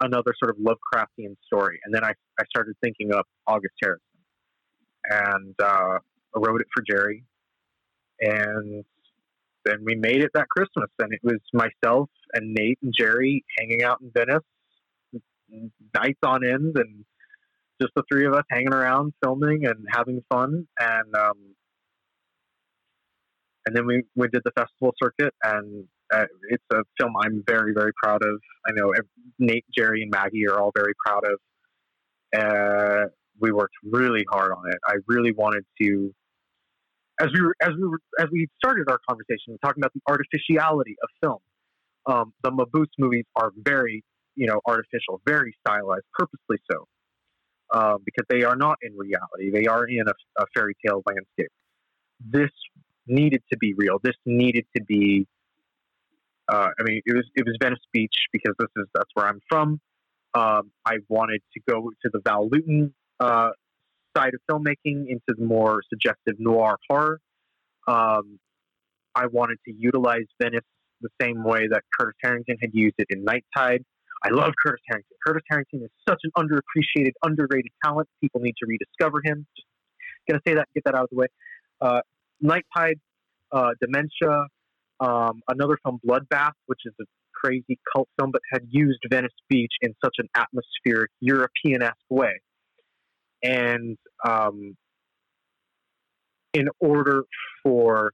another 0.00 0.34
sort 0.38 0.50
of 0.50 0.56
Lovecraftian 0.62 1.36
story. 1.46 1.80
And 1.84 1.94
then 1.94 2.04
I, 2.04 2.10
I 2.38 2.44
started 2.50 2.74
thinking 2.82 3.12
of 3.12 3.24
August 3.46 3.74
Harrison. 3.82 4.02
And 5.08 5.54
uh, 5.60 5.98
I 5.98 6.38
wrote 6.38 6.60
it 6.60 6.66
for 6.74 6.82
Jerry. 6.88 7.24
And 8.20 8.84
then 9.64 9.78
we 9.84 9.94
made 9.94 10.22
it 10.22 10.30
that 10.34 10.48
Christmas. 10.48 10.90
And 10.98 11.12
it 11.12 11.20
was 11.22 11.40
myself 11.52 12.10
and 12.32 12.54
Nate 12.54 12.78
and 12.82 12.92
Jerry 12.98 13.44
hanging 13.58 13.82
out 13.82 14.00
in 14.00 14.10
Venice, 14.16 14.44
nights 15.94 16.18
on 16.24 16.44
end, 16.44 16.76
and 16.76 17.04
just 17.80 17.92
the 17.94 18.02
three 18.10 18.26
of 18.26 18.32
us 18.32 18.44
hanging 18.50 18.72
around, 18.72 19.12
filming 19.22 19.66
and 19.66 19.86
having 19.90 20.22
fun. 20.28 20.66
And 20.78 21.14
um, 21.14 21.54
and 23.66 23.74
then 23.74 23.86
we, 23.86 24.02
we 24.14 24.28
did 24.28 24.42
the 24.44 24.52
festival 24.52 24.94
circuit, 25.02 25.34
and 25.42 25.86
uh, 26.12 26.24
it's 26.50 26.64
a 26.72 26.82
film 26.98 27.14
I'm 27.22 27.42
very, 27.46 27.72
very 27.74 27.92
proud 28.02 28.22
of. 28.22 28.40
I 28.66 28.72
know 28.72 28.92
Nate, 29.38 29.64
Jerry, 29.76 30.02
and 30.02 30.10
Maggie 30.10 30.46
are 30.46 30.58
all 30.58 30.72
very 30.74 30.92
proud 31.04 31.24
of. 31.24 31.38
Uh, 32.36 33.08
we 33.40 33.52
worked 33.52 33.74
really 33.84 34.24
hard 34.30 34.52
on 34.52 34.64
it. 34.70 34.78
I 34.86 34.94
really 35.06 35.32
wanted 35.32 35.64
to, 35.82 36.12
as 37.20 37.28
we 37.34 37.40
were, 37.42 37.54
as 37.60 37.70
we 37.80 37.86
were, 37.86 38.00
as 38.18 38.26
we 38.32 38.48
started 38.62 38.88
our 38.88 38.98
conversation, 39.08 39.58
talking 39.64 39.82
about 39.82 39.92
the 39.94 40.00
artificiality 40.08 40.96
of 41.02 41.08
film. 41.22 41.38
Um, 42.06 42.32
the 42.42 42.50
Mabuse 42.50 42.86
movies 42.98 43.24
are 43.34 43.50
very, 43.56 44.04
you 44.36 44.46
know, 44.46 44.60
artificial, 44.66 45.20
very 45.26 45.56
stylized, 45.66 46.04
purposely 46.16 46.58
so, 46.70 46.86
uh, 47.74 47.96
because 48.04 48.24
they 48.28 48.44
are 48.44 48.54
not 48.54 48.78
in 48.80 48.96
reality. 48.96 49.50
They 49.52 49.66
are 49.66 49.86
in 49.86 50.04
a, 50.06 50.42
a 50.42 50.44
fairy 50.54 50.76
tale 50.86 51.02
landscape. 51.04 51.50
This 52.24 52.50
needed 53.08 53.42
to 53.52 53.58
be 53.58 53.74
real. 53.76 53.98
This 54.02 54.14
needed 54.24 54.66
to 54.76 54.84
be 54.84 55.26
uh, 56.48 56.68
I 56.78 56.82
mean, 56.82 57.00
it 57.04 57.14
was 57.14 57.24
it 57.34 57.44
was 57.44 57.56
Venice 57.60 57.80
Beach 57.92 58.14
because 58.32 58.54
this 58.58 58.68
is 58.76 58.86
that's 58.94 59.10
where 59.14 59.26
I'm 59.26 59.40
from. 59.48 59.80
Um, 60.34 60.70
I 60.84 60.98
wanted 61.08 61.40
to 61.54 61.60
go 61.68 61.90
to 62.02 62.10
the 62.12 62.20
Val 62.24 62.48
Lewton 62.48 62.94
uh, 63.20 63.50
side 64.16 64.32
of 64.34 64.40
filmmaking 64.50 65.06
into 65.08 65.20
the 65.28 65.44
more 65.44 65.82
suggestive 65.88 66.34
noir 66.38 66.76
horror. 66.88 67.20
Um, 67.88 68.38
I 69.14 69.26
wanted 69.26 69.58
to 69.66 69.72
utilize 69.76 70.26
Venice 70.40 70.64
the 71.00 71.08
same 71.20 71.42
way 71.42 71.68
that 71.70 71.82
Curtis 71.98 72.16
Harrington 72.22 72.56
had 72.60 72.70
used 72.72 72.94
it 72.98 73.06
in 73.10 73.24
Night 73.24 73.44
Tide. 73.56 73.82
I 74.24 74.30
love 74.30 74.52
Curtis 74.62 74.80
Harrington. 74.88 75.16
Curtis 75.26 75.42
Harrington 75.48 75.82
is 75.82 75.90
such 76.08 76.20
an 76.24 76.30
underappreciated, 76.36 77.12
underrated 77.24 77.70
talent. 77.84 78.08
People 78.20 78.40
need 78.40 78.54
to 78.58 78.66
rediscover 78.66 79.20
him. 79.24 79.46
Just 79.56 79.66
gonna 80.28 80.40
say 80.46 80.54
that, 80.54 80.68
get 80.74 80.84
that 80.84 80.94
out 80.94 81.04
of 81.04 81.10
the 81.10 81.16
way. 81.16 81.26
Uh, 81.80 82.00
Night 82.40 82.64
Tide, 82.76 82.98
uh, 83.52 83.70
Dementia, 83.80 84.46
um, 85.00 85.42
another 85.48 85.78
film, 85.84 86.00
Bloodbath, 86.06 86.52
which 86.66 86.80
is 86.84 86.94
a 87.00 87.04
crazy 87.34 87.78
cult 87.92 88.08
film, 88.18 88.30
but 88.32 88.40
had 88.52 88.62
used 88.68 89.00
Venice 89.10 89.32
Beach 89.48 89.72
in 89.82 89.94
such 90.04 90.14
an 90.18 90.28
atmospheric 90.34 91.10
European-esque 91.20 91.96
way. 92.10 92.40
And 93.42 93.96
um, 94.26 94.76
in 96.54 96.68
order 96.80 97.24
for 97.62 98.12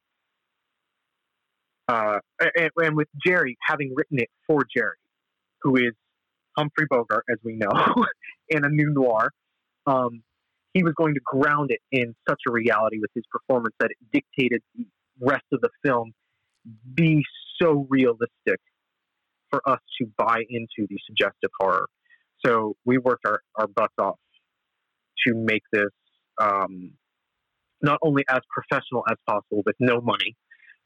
uh, 1.88 2.18
and, 2.56 2.70
and 2.76 2.96
with 2.96 3.08
Jerry 3.24 3.56
having 3.66 3.92
written 3.94 4.18
it 4.18 4.28
for 4.46 4.64
Jerry, 4.74 4.96
who 5.62 5.76
is 5.76 5.92
Humphrey 6.56 6.86
Bogart, 6.88 7.24
as 7.30 7.38
we 7.44 7.54
know, 7.54 7.70
in 8.48 8.64
a 8.64 8.68
new 8.68 8.90
noir, 8.90 9.30
um, 9.86 10.22
he 10.74 10.82
was 10.82 10.94
going 10.96 11.14
to 11.14 11.20
ground 11.24 11.70
it 11.70 11.80
in 11.90 12.14
such 12.28 12.40
a 12.48 12.52
reality 12.52 12.98
with 12.98 13.10
his 13.14 13.24
performance 13.30 13.74
that 13.78 13.90
it 13.90 13.96
dictated 14.12 14.62
the 14.74 14.86
rest 15.20 15.44
of 15.52 15.60
the 15.60 15.68
film 15.84 16.12
be 16.94 17.22
so 17.60 17.86
realistic 17.88 18.60
for 19.50 19.66
us 19.68 19.80
to 20.00 20.06
buy 20.16 20.42
into 20.48 20.86
the 20.88 20.98
suggestive 21.06 21.50
horror. 21.60 21.88
So 22.44 22.74
we 22.84 22.98
worked 22.98 23.26
our, 23.26 23.40
our 23.56 23.66
butts 23.66 23.94
off 23.98 24.18
to 25.26 25.34
make 25.34 25.62
this 25.72 25.90
um, 26.40 26.92
not 27.82 27.98
only 28.02 28.24
as 28.28 28.40
professional 28.50 29.04
as 29.10 29.16
possible 29.28 29.62
with 29.66 29.76
no 29.78 30.00
money, 30.00 30.36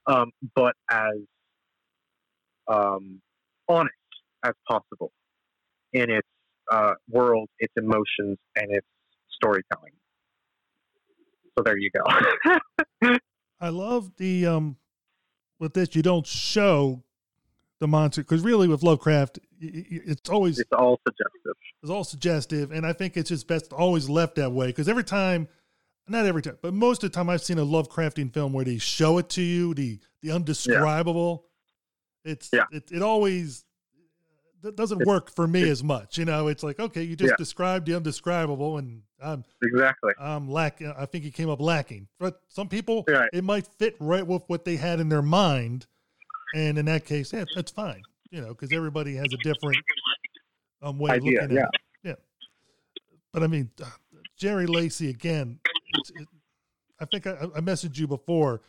um, 0.06 0.30
but 0.54 0.74
as 0.90 1.14
um, 2.68 3.20
honest 3.68 3.94
as 4.44 4.52
possible 4.68 5.12
in 5.92 6.10
its 6.10 6.28
uh, 6.70 6.94
world, 7.08 7.48
its 7.58 7.72
emotions, 7.76 8.38
and 8.56 8.70
its 8.70 8.86
storytelling. 9.30 9.92
So 11.56 11.64
there 11.64 11.78
you 11.78 11.90
go. 11.90 13.16
I 13.60 13.68
love 13.70 14.16
the 14.18 14.46
um 14.46 14.76
with 15.58 15.74
this 15.74 15.94
you 15.94 16.02
don't 16.02 16.26
show 16.26 17.02
the 17.78 17.86
monster 17.86 18.22
because 18.22 18.42
really 18.42 18.68
with 18.68 18.82
Lovecraft 18.82 19.38
it's 19.60 20.28
always 20.28 20.58
it's 20.58 20.72
all 20.72 21.00
suggestive. 21.06 21.52
It's 21.82 21.90
all 21.90 22.04
suggestive, 22.04 22.72
and 22.72 22.86
I 22.86 22.92
think 22.92 23.16
it's 23.16 23.28
just 23.28 23.46
best 23.46 23.72
always 23.72 24.08
left 24.08 24.36
that 24.36 24.52
way 24.52 24.68
because 24.68 24.88
every 24.88 25.04
time, 25.04 25.48
not 26.08 26.26
every 26.26 26.42
time, 26.42 26.58
but 26.62 26.74
most 26.74 27.04
of 27.04 27.10
the 27.10 27.14
time 27.14 27.30
I've 27.30 27.42
seen 27.42 27.58
a 27.58 27.64
Lovecraftian 27.64 28.32
film 28.32 28.52
where 28.52 28.64
they 28.64 28.78
show 28.78 29.18
it 29.18 29.28
to 29.30 29.42
you 29.42 29.74
the 29.74 29.98
the 30.22 30.30
undescribable. 30.30 31.44
Yeah. 32.24 32.32
It's 32.32 32.50
yeah. 32.52 32.64
It, 32.72 32.90
it 32.90 33.02
always 33.02 33.64
that 34.62 34.76
doesn't 34.76 35.00
it's, 35.00 35.08
work 35.08 35.34
for 35.34 35.46
me 35.46 35.68
as 35.68 35.82
much. 35.82 36.18
You 36.18 36.24
know, 36.24 36.48
it's 36.48 36.62
like 36.62 36.80
okay, 36.80 37.02
you 37.02 37.16
just 37.16 37.32
yeah. 37.32 37.36
described 37.36 37.86
the 37.86 37.96
undescribable, 37.96 38.78
and 38.78 39.02
I'm 39.22 39.44
exactly 39.62 40.12
I'm 40.20 40.50
lacking. 40.50 40.92
I 40.96 41.06
think 41.06 41.24
he 41.24 41.30
came 41.30 41.48
up 41.48 41.60
lacking. 41.60 42.08
But 42.18 42.40
some 42.48 42.68
people, 42.68 43.04
right. 43.08 43.30
it 43.32 43.44
might 43.44 43.66
fit 43.78 43.96
right 44.00 44.26
with 44.26 44.42
what 44.46 44.64
they 44.64 44.76
had 44.76 45.00
in 45.00 45.08
their 45.08 45.22
mind, 45.22 45.86
and 46.54 46.78
in 46.78 46.86
that 46.86 47.04
case, 47.04 47.32
yeah, 47.32 47.44
that's 47.54 47.70
fine. 47.70 48.02
You 48.30 48.40
know, 48.40 48.48
because 48.48 48.72
everybody 48.72 49.14
has 49.16 49.28
a 49.32 49.36
different 49.38 49.78
um, 50.82 50.98
way 50.98 51.12
Idea, 51.12 51.42
of 51.42 51.50
looking 51.50 51.58
at 51.58 51.62
yeah. 51.62 52.10
it. 52.12 52.18
Yeah. 52.18 52.40
But 53.32 53.42
I 53.42 53.46
mean, 53.46 53.70
uh, 53.82 53.86
Jerry 54.36 54.66
Lacy 54.66 55.10
again. 55.10 55.58
It, 56.14 56.28
I 57.00 57.04
think 57.04 57.26
I, 57.26 57.32
I 57.54 57.60
messaged 57.60 57.98
you 57.98 58.06
before. 58.06 58.62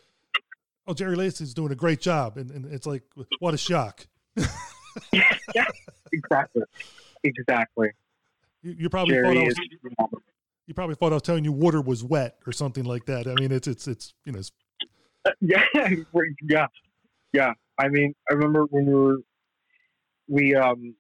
Oh, 0.86 0.94
Jerry 0.94 1.16
Lacy's 1.16 1.54
doing 1.54 1.72
a 1.72 1.76
great 1.76 2.00
job, 2.00 2.38
and, 2.38 2.50
and 2.52 2.66
it's 2.66 2.86
like, 2.86 3.04
what 3.40 3.54
a 3.54 3.58
shock. 3.58 4.08
yeah, 5.12 5.66
exactly, 6.12 6.64
exactly. 7.24 7.90
You, 8.64 8.76
you 8.78 8.90
probably 8.90 9.16
Jerry 9.16 9.36
thought 9.36 9.38
I 9.38 9.46
was, 9.46 9.54
is, 9.54 10.20
you 10.68 10.74
probably 10.74 10.96
thought 10.96 11.12
I 11.12 11.16
was 11.16 11.24
telling 11.24 11.44
you 11.44 11.52
water 11.52 11.82
was 11.82 12.04
wet 12.04 12.38
or 12.46 12.52
something 12.52 12.84
like 12.84 13.06
that. 13.06 13.28
I 13.28 13.36
mean, 13.40 13.52
it's 13.52 13.68
it's 13.68 13.88
it's 13.88 14.14
you 14.26 14.34
know. 14.34 14.40
It's, 14.40 14.52
uh, 15.26 15.32
yeah, 15.42 15.64
yeah, 16.44 16.68
yeah. 17.34 17.54
I 17.80 17.88
mean, 17.90 18.14
I 18.30 18.34
remember 18.34 18.66
when 18.70 18.86
we 18.86 18.94
were 18.94 19.18
we 20.28 20.56
um 20.56 20.96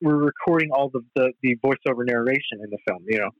we 0.00 0.12
were 0.12 0.18
recording 0.18 0.70
all 0.72 0.90
the, 0.90 1.00
the 1.14 1.32
the 1.42 1.56
voiceover 1.56 2.04
narration 2.04 2.60
in 2.62 2.70
the 2.70 2.78
film, 2.86 3.04
you 3.06 3.18
know, 3.18 3.30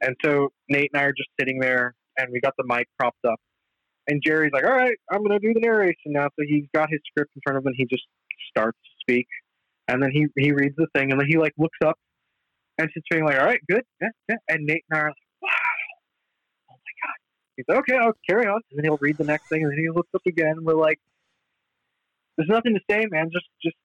and 0.00 0.14
so 0.24 0.48
Nate 0.68 0.90
and 0.92 1.02
I 1.02 1.04
are 1.06 1.12
just 1.12 1.30
sitting 1.38 1.58
there, 1.58 1.94
and 2.16 2.28
we 2.32 2.40
got 2.40 2.54
the 2.56 2.64
mic 2.66 2.88
propped 2.98 3.24
up, 3.26 3.40
and 4.06 4.22
Jerry's 4.24 4.52
like, 4.52 4.64
"All 4.64 4.70
right, 4.70 4.96
I'm 5.10 5.22
gonna 5.22 5.40
do 5.40 5.52
the 5.52 5.60
narration 5.60 6.12
now." 6.12 6.28
So 6.38 6.44
he's 6.46 6.66
got 6.74 6.88
his 6.90 7.00
script 7.10 7.32
in 7.36 7.42
front 7.44 7.58
of 7.58 7.64
him, 7.64 7.68
and 7.68 7.76
he 7.76 7.86
just 7.86 8.06
starts 8.50 8.78
to 8.78 8.90
speak, 9.00 9.26
and 9.88 10.02
then 10.02 10.10
he 10.10 10.26
he 10.36 10.52
reads 10.52 10.76
the 10.76 10.86
thing, 10.94 11.10
and 11.10 11.20
then 11.20 11.28
he 11.28 11.38
like 11.38 11.52
looks 11.58 11.78
up, 11.84 11.98
and 12.78 12.88
she's 12.92 13.02
being 13.10 13.24
like, 13.24 13.38
"All 13.38 13.46
right, 13.46 13.60
good, 13.68 13.84
yeah, 14.00 14.08
yeah," 14.28 14.36
and 14.48 14.64
Nate 14.66 14.84
and 14.90 14.98
I 14.98 15.02
are 15.02 15.08
like, 15.08 15.16
"Wow, 15.42 15.48
oh 16.70 16.74
my 16.74 16.94
god." 17.02 17.16
He's 17.56 17.66
like, 17.68 17.78
"Okay, 17.78 17.96
I'll 17.96 18.12
carry 18.28 18.46
on," 18.46 18.60
and 18.70 18.78
then 18.78 18.84
he'll 18.84 18.98
read 19.00 19.18
the 19.18 19.24
next 19.24 19.48
thing, 19.48 19.62
and 19.62 19.72
then 19.72 19.78
he 19.78 19.90
looks 19.90 20.10
up 20.14 20.22
again, 20.26 20.54
and 20.56 20.64
we're 20.64 20.74
like, 20.74 20.98
"There's 22.36 22.48
nothing 22.48 22.74
to 22.74 22.80
say, 22.90 23.06
man. 23.10 23.30
Just 23.32 23.46
just 23.62 23.76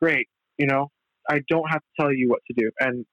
great, 0.00 0.28
you 0.56 0.66
know." 0.66 0.90
I 1.30 1.40
don't 1.46 1.68
have 1.70 1.80
to 1.80 2.02
tell 2.02 2.12
you 2.12 2.30
what 2.30 2.40
to 2.46 2.54
do, 2.54 2.70
and 2.80 3.04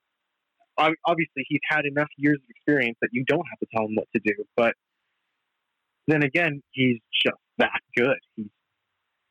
obviously 0.78 1.44
he's 1.48 1.60
had 1.68 1.84
enough 1.84 2.08
years 2.16 2.38
of 2.38 2.48
experience 2.48 2.96
that 3.02 3.10
you 3.12 3.24
don't 3.26 3.44
have 3.50 3.58
to 3.60 3.66
tell 3.74 3.84
him 3.84 3.94
what 3.94 4.08
to 4.14 4.20
do. 4.24 4.32
But 4.56 4.74
then 6.06 6.22
again, 6.22 6.62
he's 6.72 6.98
just 7.24 7.36
that 7.58 7.80
good. 7.96 8.16
He's 8.36 8.46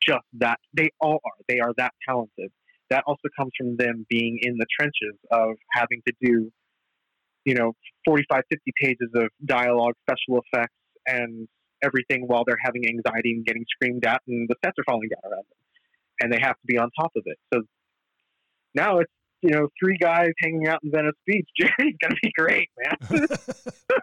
just 0.02 0.24
that. 0.38 0.58
They 0.74 0.90
all 1.00 1.20
are. 1.24 1.44
They 1.48 1.60
are 1.60 1.72
that 1.78 1.92
talented. 2.08 2.50
That 2.90 3.04
also 3.06 3.28
comes 3.36 3.52
from 3.58 3.76
them 3.76 4.06
being 4.08 4.38
in 4.42 4.56
the 4.58 4.66
trenches 4.78 5.18
of 5.30 5.56
having 5.72 6.02
to 6.06 6.12
do, 6.20 6.50
you 7.44 7.54
know, 7.54 7.72
45, 8.06 8.42
50 8.50 8.72
pages 8.80 9.10
of 9.14 9.28
dialogue, 9.44 9.94
special 10.08 10.40
effects, 10.42 10.74
and 11.06 11.48
everything 11.82 12.24
while 12.26 12.44
they're 12.46 12.58
having 12.62 12.84
anxiety 12.86 13.32
and 13.32 13.44
getting 13.44 13.64
screamed 13.68 14.04
at, 14.04 14.22
and 14.28 14.48
the 14.48 14.54
sets 14.64 14.74
are 14.78 14.84
falling 14.84 15.08
down 15.08 15.32
around 15.32 15.44
them. 15.44 15.58
And 16.20 16.32
they 16.32 16.38
have 16.40 16.54
to 16.54 16.66
be 16.66 16.78
on 16.78 16.90
top 16.98 17.12
of 17.16 17.22
it. 17.26 17.38
So 17.52 17.62
now 18.74 18.98
it's 18.98 19.12
you 19.46 19.52
know 19.52 19.68
three 19.80 19.96
guys 19.96 20.30
hanging 20.40 20.66
out 20.66 20.80
in 20.82 20.90
Venice 20.90 21.14
Beach. 21.24 21.48
Jerry's 21.58 21.94
gonna 22.02 22.16
be 22.22 22.32
great, 22.36 22.68
man. 22.78 23.26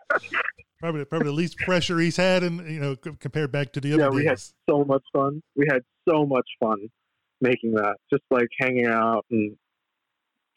probably 0.80 1.06
probably 1.06 1.28
the 1.28 1.34
least 1.34 1.58
pressure 1.58 2.00
he's 2.00 2.18
had, 2.18 2.44
and 2.44 2.66
you 2.68 2.80
know 2.80 2.96
compared 2.96 3.52
back 3.52 3.74
to 3.74 3.82
the 3.82 3.94
other. 3.94 4.04
Yeah, 4.04 4.10
we 4.10 4.26
had 4.26 4.40
so 4.70 4.86
much 4.86 5.04
fun. 5.12 5.42
We 5.56 5.68
had 5.70 5.82
so 6.08 6.26
much 6.26 6.48
fun 6.60 6.78
making 7.42 7.74
that. 7.74 7.96
Just 8.12 8.24
like 8.32 8.48
hanging 8.60 8.88
out 8.88 9.26
and 9.30 9.58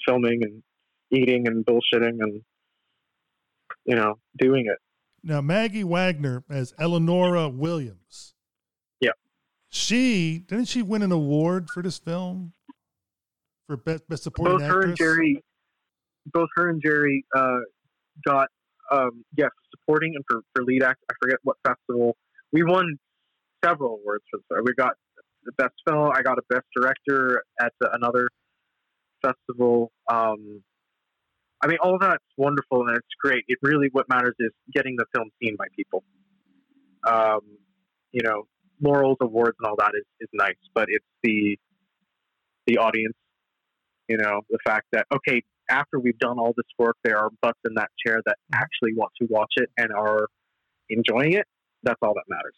filming 0.07 0.43
and 0.43 0.63
eating 1.11 1.49
and 1.49 1.67
bullshitting 1.67 2.19
and 2.21 2.43
you 3.85 3.97
know 3.97 4.15
doing 4.39 4.67
it. 4.67 4.79
Now 5.25 5.41
Maggie 5.41 5.85
Wagner 5.85 6.45
as 6.49 6.73
Eleonora 6.79 7.49
Williams. 7.49 8.35
Yeah. 9.01 9.11
She 9.69 10.45
didn't 10.47 10.67
she 10.67 10.83
win 10.83 11.03
an 11.03 11.11
award 11.11 11.71
for 11.71 11.83
this 11.83 11.99
film? 11.99 12.53
For 13.67 13.77
best, 13.77 14.09
best 14.09 14.23
supporting 14.25 14.59
both 14.59 14.63
actress? 14.63 14.85
her 14.85 14.89
and 14.89 14.97
Jerry, 14.97 15.45
both 16.33 16.49
her 16.57 16.69
and 16.69 16.83
Jerry 16.83 17.25
uh, 17.35 17.61
got 18.27 18.49
um, 18.93 19.25
yeah 19.37 19.49
supporting 19.71 20.13
and 20.15 20.25
for, 20.29 20.41
for 20.55 20.65
lead 20.65 20.83
act. 20.83 21.01
I 21.11 21.15
forget 21.21 21.39
what 21.43 21.57
festival. 21.67 22.17
We 22.53 22.63
won 22.63 22.99
several 23.65 23.99
awards 24.01 24.25
for 24.31 24.39
this. 24.39 24.63
We 24.65 24.75
got 24.75 24.95
the 25.45 25.53
best 25.53 25.75
film. 25.89 26.11
I 26.15 26.23
got 26.23 26.39
a 26.39 26.43
best 26.49 26.67
director 26.75 27.43
at 27.61 27.73
the, 27.81 27.91
another 27.93 28.29
festival. 29.23 29.91
Um, 30.11 30.63
I 31.63 31.69
mean, 31.69 31.79
all 31.83 31.99
that's 31.99 32.23
wonderful 32.37 32.87
and 32.87 32.97
it's 32.97 33.07
great. 33.21 33.45
It 33.49 33.59
really 33.63 33.89
what 33.93 34.09
matters 34.09 34.35
is 34.39 34.53
getting 34.75 34.97
the 34.97 35.07
film 35.15 35.31
seen 35.43 35.57
by 35.57 35.67
people. 35.75 36.05
Um, 37.07 37.41
you 38.13 38.23
know, 38.23 38.47
morals, 38.81 39.17
awards, 39.21 39.57
and 39.61 39.69
all 39.69 39.77
that 39.79 39.93
is, 39.95 40.05
is 40.21 40.29
nice, 40.33 40.57
but 40.75 40.87
it's 40.89 41.05
the 41.23 41.59
the 42.67 42.79
audience 42.79 43.15
you 44.09 44.17
know, 44.17 44.41
the 44.51 44.59
fact 44.65 44.87
that, 44.93 45.07
okay, 45.15 45.43
after 45.69 45.99
we've 45.99 46.19
done 46.19 46.39
all 46.39 46.55
this 46.57 46.67
work, 46.79 46.97
there 47.03 47.19
are 47.19 47.31
butts 47.43 47.59
in 47.65 47.75
that 47.75 47.91
chair 48.05 48.21
that 48.27 48.37
actually 48.55 48.95
want 48.95 49.13
to 49.21 49.27
watch 49.29 49.53
it 49.57 49.69
and 49.77 49.93
are 49.93 50.29
enjoying 50.89 51.33
it. 51.33 51.47
That's 51.83 51.99
all 52.03 52.15
that 52.15 52.25
matters. 52.29 52.55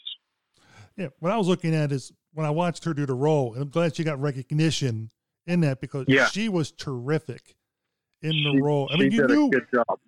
Yeah. 0.97 1.09
What 1.21 1.33
I 1.33 1.37
was 1.37 1.49
looking 1.49 1.75
at 1.75 1.93
is 1.93 2.13
when 2.35 2.45
I 2.45 2.51
watched 2.51 2.85
her 2.85 2.93
do 2.93 3.07
the 3.07 3.15
role, 3.15 3.55
and 3.55 3.63
I'm 3.63 3.71
glad 3.71 3.97
she 3.97 4.05
got 4.05 4.21
recognition 4.21 5.11
in 5.47 5.61
that 5.61 5.81
because 5.81 6.05
yeah. 6.09 6.27
she 6.27 6.49
was 6.49 6.71
terrific 6.73 7.57
in 8.21 8.33
the 8.43 8.61
role. 8.61 8.91
I 8.93 8.97
mean, 8.99 9.13
you 9.13 9.27
knew, 9.27 9.51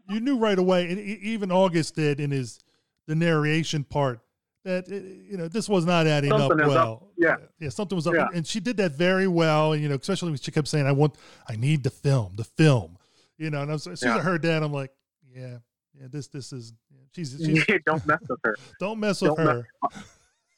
you 0.08 0.20
knew 0.20 0.36
right 0.36 0.58
away, 0.58 0.90
and 0.90 0.98
even 1.00 1.50
August 1.50 1.94
did 1.94 2.20
in 2.20 2.30
his, 2.30 2.58
the 3.06 3.14
narration 3.14 3.84
part 3.84 4.20
that 4.64 4.88
you 4.88 5.36
know 5.36 5.48
this 5.48 5.68
was 5.68 5.86
not 5.86 6.06
adding 6.06 6.30
something 6.30 6.60
up 6.60 6.68
well. 6.68 6.92
Up. 6.92 7.08
Yeah, 7.16 7.36
yeah, 7.58 7.68
something 7.70 7.96
was 7.96 8.06
up, 8.06 8.14
yeah. 8.14 8.26
and 8.34 8.46
she 8.46 8.60
did 8.60 8.76
that 8.76 8.92
very 8.92 9.26
well. 9.26 9.72
And 9.72 9.82
you 9.82 9.88
know, 9.88 9.94
especially 9.94 10.30
when 10.30 10.38
she 10.38 10.50
kept 10.50 10.68
saying, 10.68 10.86
"I 10.86 10.92
want, 10.92 11.14
I 11.48 11.56
need 11.56 11.82
the 11.82 11.90
film, 11.90 12.34
the 12.36 12.44
film." 12.44 12.98
You 13.38 13.50
know, 13.50 13.62
and 13.62 13.70
as 13.70 13.84
soon 13.84 13.94
as. 13.94 14.04
I 14.04 14.18
heard 14.18 14.42
that, 14.42 14.62
I'm 14.62 14.72
like, 14.72 14.92
"Yeah, 15.34 15.58
yeah, 15.98 16.08
this, 16.10 16.28
this 16.28 16.52
is 16.52 16.74
she's, 17.14 17.36
she's 17.44 17.64
don't 17.86 18.04
mess 18.06 18.20
with 18.28 18.40
her. 18.44 18.54
don't 18.80 19.00
mess 19.00 19.22
with 19.22 19.36
don't 19.36 19.46
her." 19.46 19.66
Mess, 19.82 20.04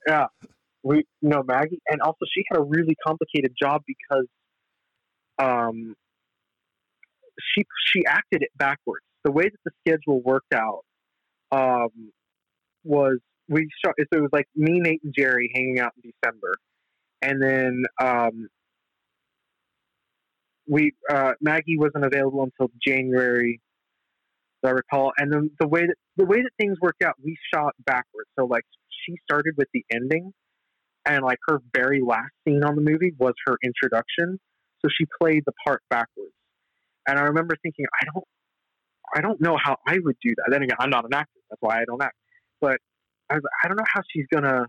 yeah, 0.06 0.26
we 0.82 0.96
you 0.96 1.28
know 1.28 1.42
Maggie, 1.44 1.80
and 1.88 2.00
also 2.00 2.24
she 2.34 2.42
had 2.50 2.58
a 2.58 2.62
really 2.62 2.96
complicated 3.06 3.54
job 3.60 3.82
because, 3.86 4.26
um, 5.38 5.94
she 7.54 7.64
she 7.86 8.04
acted 8.04 8.42
it 8.42 8.50
backwards. 8.56 9.04
The 9.22 9.30
way 9.30 9.44
that 9.44 9.58
the 9.64 9.70
schedule 9.86 10.20
worked 10.20 10.52
out 10.52 10.82
um, 11.52 12.10
was 12.82 13.20
we 13.52 13.68
shot. 13.84 13.94
So 13.98 14.18
it 14.18 14.22
was 14.22 14.30
like 14.32 14.46
me, 14.56 14.80
Nate, 14.80 15.00
and 15.04 15.14
Jerry 15.16 15.50
hanging 15.54 15.80
out 15.80 15.92
in 16.02 16.10
December, 16.10 16.54
and 17.20 17.42
then 17.42 17.84
um, 18.00 18.48
we 20.68 20.92
uh, 21.10 21.32
Maggie 21.40 21.78
wasn't 21.78 22.04
available 22.04 22.42
until 22.42 22.70
January, 22.86 23.60
as 24.62 24.68
I 24.68 24.72
recall. 24.72 25.12
And 25.18 25.32
then 25.32 25.50
the 25.60 25.68
way 25.68 25.82
that 25.82 25.96
the 26.16 26.24
way 26.24 26.42
that 26.42 26.50
things 26.58 26.78
worked 26.80 27.02
out, 27.02 27.14
we 27.22 27.36
shot 27.52 27.74
backwards. 27.84 28.30
So 28.38 28.46
like 28.46 28.64
she 29.06 29.14
started 29.24 29.54
with 29.56 29.68
the 29.74 29.84
ending, 29.92 30.32
and 31.06 31.24
like 31.24 31.38
her 31.48 31.60
very 31.74 32.00
last 32.00 32.30
scene 32.46 32.64
on 32.64 32.74
the 32.76 32.82
movie 32.82 33.12
was 33.18 33.34
her 33.46 33.56
introduction. 33.62 34.38
So 34.84 34.88
she 34.96 35.06
played 35.20 35.44
the 35.46 35.52
part 35.64 35.82
backwards. 35.90 36.32
And 37.06 37.18
I 37.18 37.22
remember 37.22 37.56
thinking, 37.62 37.86
I 38.00 38.04
don't, 38.12 38.24
I 39.14 39.20
don't 39.20 39.40
know 39.40 39.56
how 39.62 39.76
I 39.86 39.98
would 40.02 40.16
do 40.22 40.34
that. 40.36 40.46
Then 40.50 40.62
again, 40.62 40.76
I'm 40.78 40.90
not 40.90 41.04
an 41.04 41.14
actor. 41.14 41.40
That's 41.50 41.60
why 41.60 41.80
I 41.80 41.84
don't 41.84 42.02
act. 42.02 42.16
But 42.60 42.78
I, 43.30 43.34
was, 43.34 43.42
I 43.62 43.68
don't 43.68 43.76
know 43.76 43.84
how 43.86 44.02
she's 44.12 44.26
gonna 44.32 44.66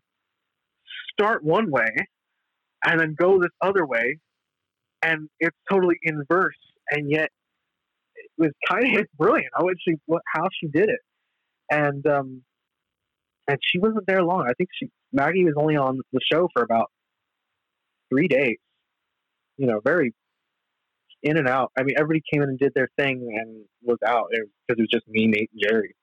start 1.14 1.44
one 1.44 1.70
way 1.70 1.90
and 2.86 3.00
then 3.00 3.16
go 3.18 3.40
this 3.40 3.52
other 3.62 3.86
way, 3.86 4.20
and 5.02 5.30
it's 5.40 5.58
totally 5.70 5.96
inverse. 6.04 6.58
And 6.92 7.10
yet, 7.10 7.30
it 8.16 8.30
was 8.38 8.52
kind 8.70 8.98
of 8.98 9.06
brilliant 9.18 9.48
how 9.56 9.68
she 9.88 9.96
what, 10.06 10.22
how 10.34 10.48
she 10.60 10.68
did 10.68 10.90
it. 10.90 11.00
And 11.72 12.06
um, 12.08 12.44
and 13.48 13.58
she 13.62 13.80
wasn't 13.80 14.06
there 14.08 14.24
long. 14.24 14.46
I 14.48 14.54
think 14.58 14.70
she 14.78 14.90
Maggie 15.12 15.46
was 15.46 15.56
only 15.58 15.76
on 15.76 16.00
the 16.12 16.20
show 16.32 16.50
for 16.54 16.64
about 16.64 16.92
three 18.10 18.28
days. 18.28 18.58
You 19.58 19.68
know, 19.68 19.80
very 19.84 20.14
in 21.22 21.38
and 21.38 21.48
out. 21.48 21.72
I 21.78 21.84
mean, 21.84 21.96
everybody 21.98 22.22
came 22.32 22.42
in 22.42 22.50
and 22.50 22.60
did 22.60 22.74
their 22.76 22.90
thing 22.98 23.30
and 23.34 23.64
was 23.82 23.98
out 24.06 24.28
because 24.32 24.46
it, 24.70 24.80
it 24.80 24.82
was 24.82 24.90
just 24.92 25.08
me, 25.08 25.28
Nate, 25.28 25.50
and 25.54 25.62
Jerry. 25.62 25.96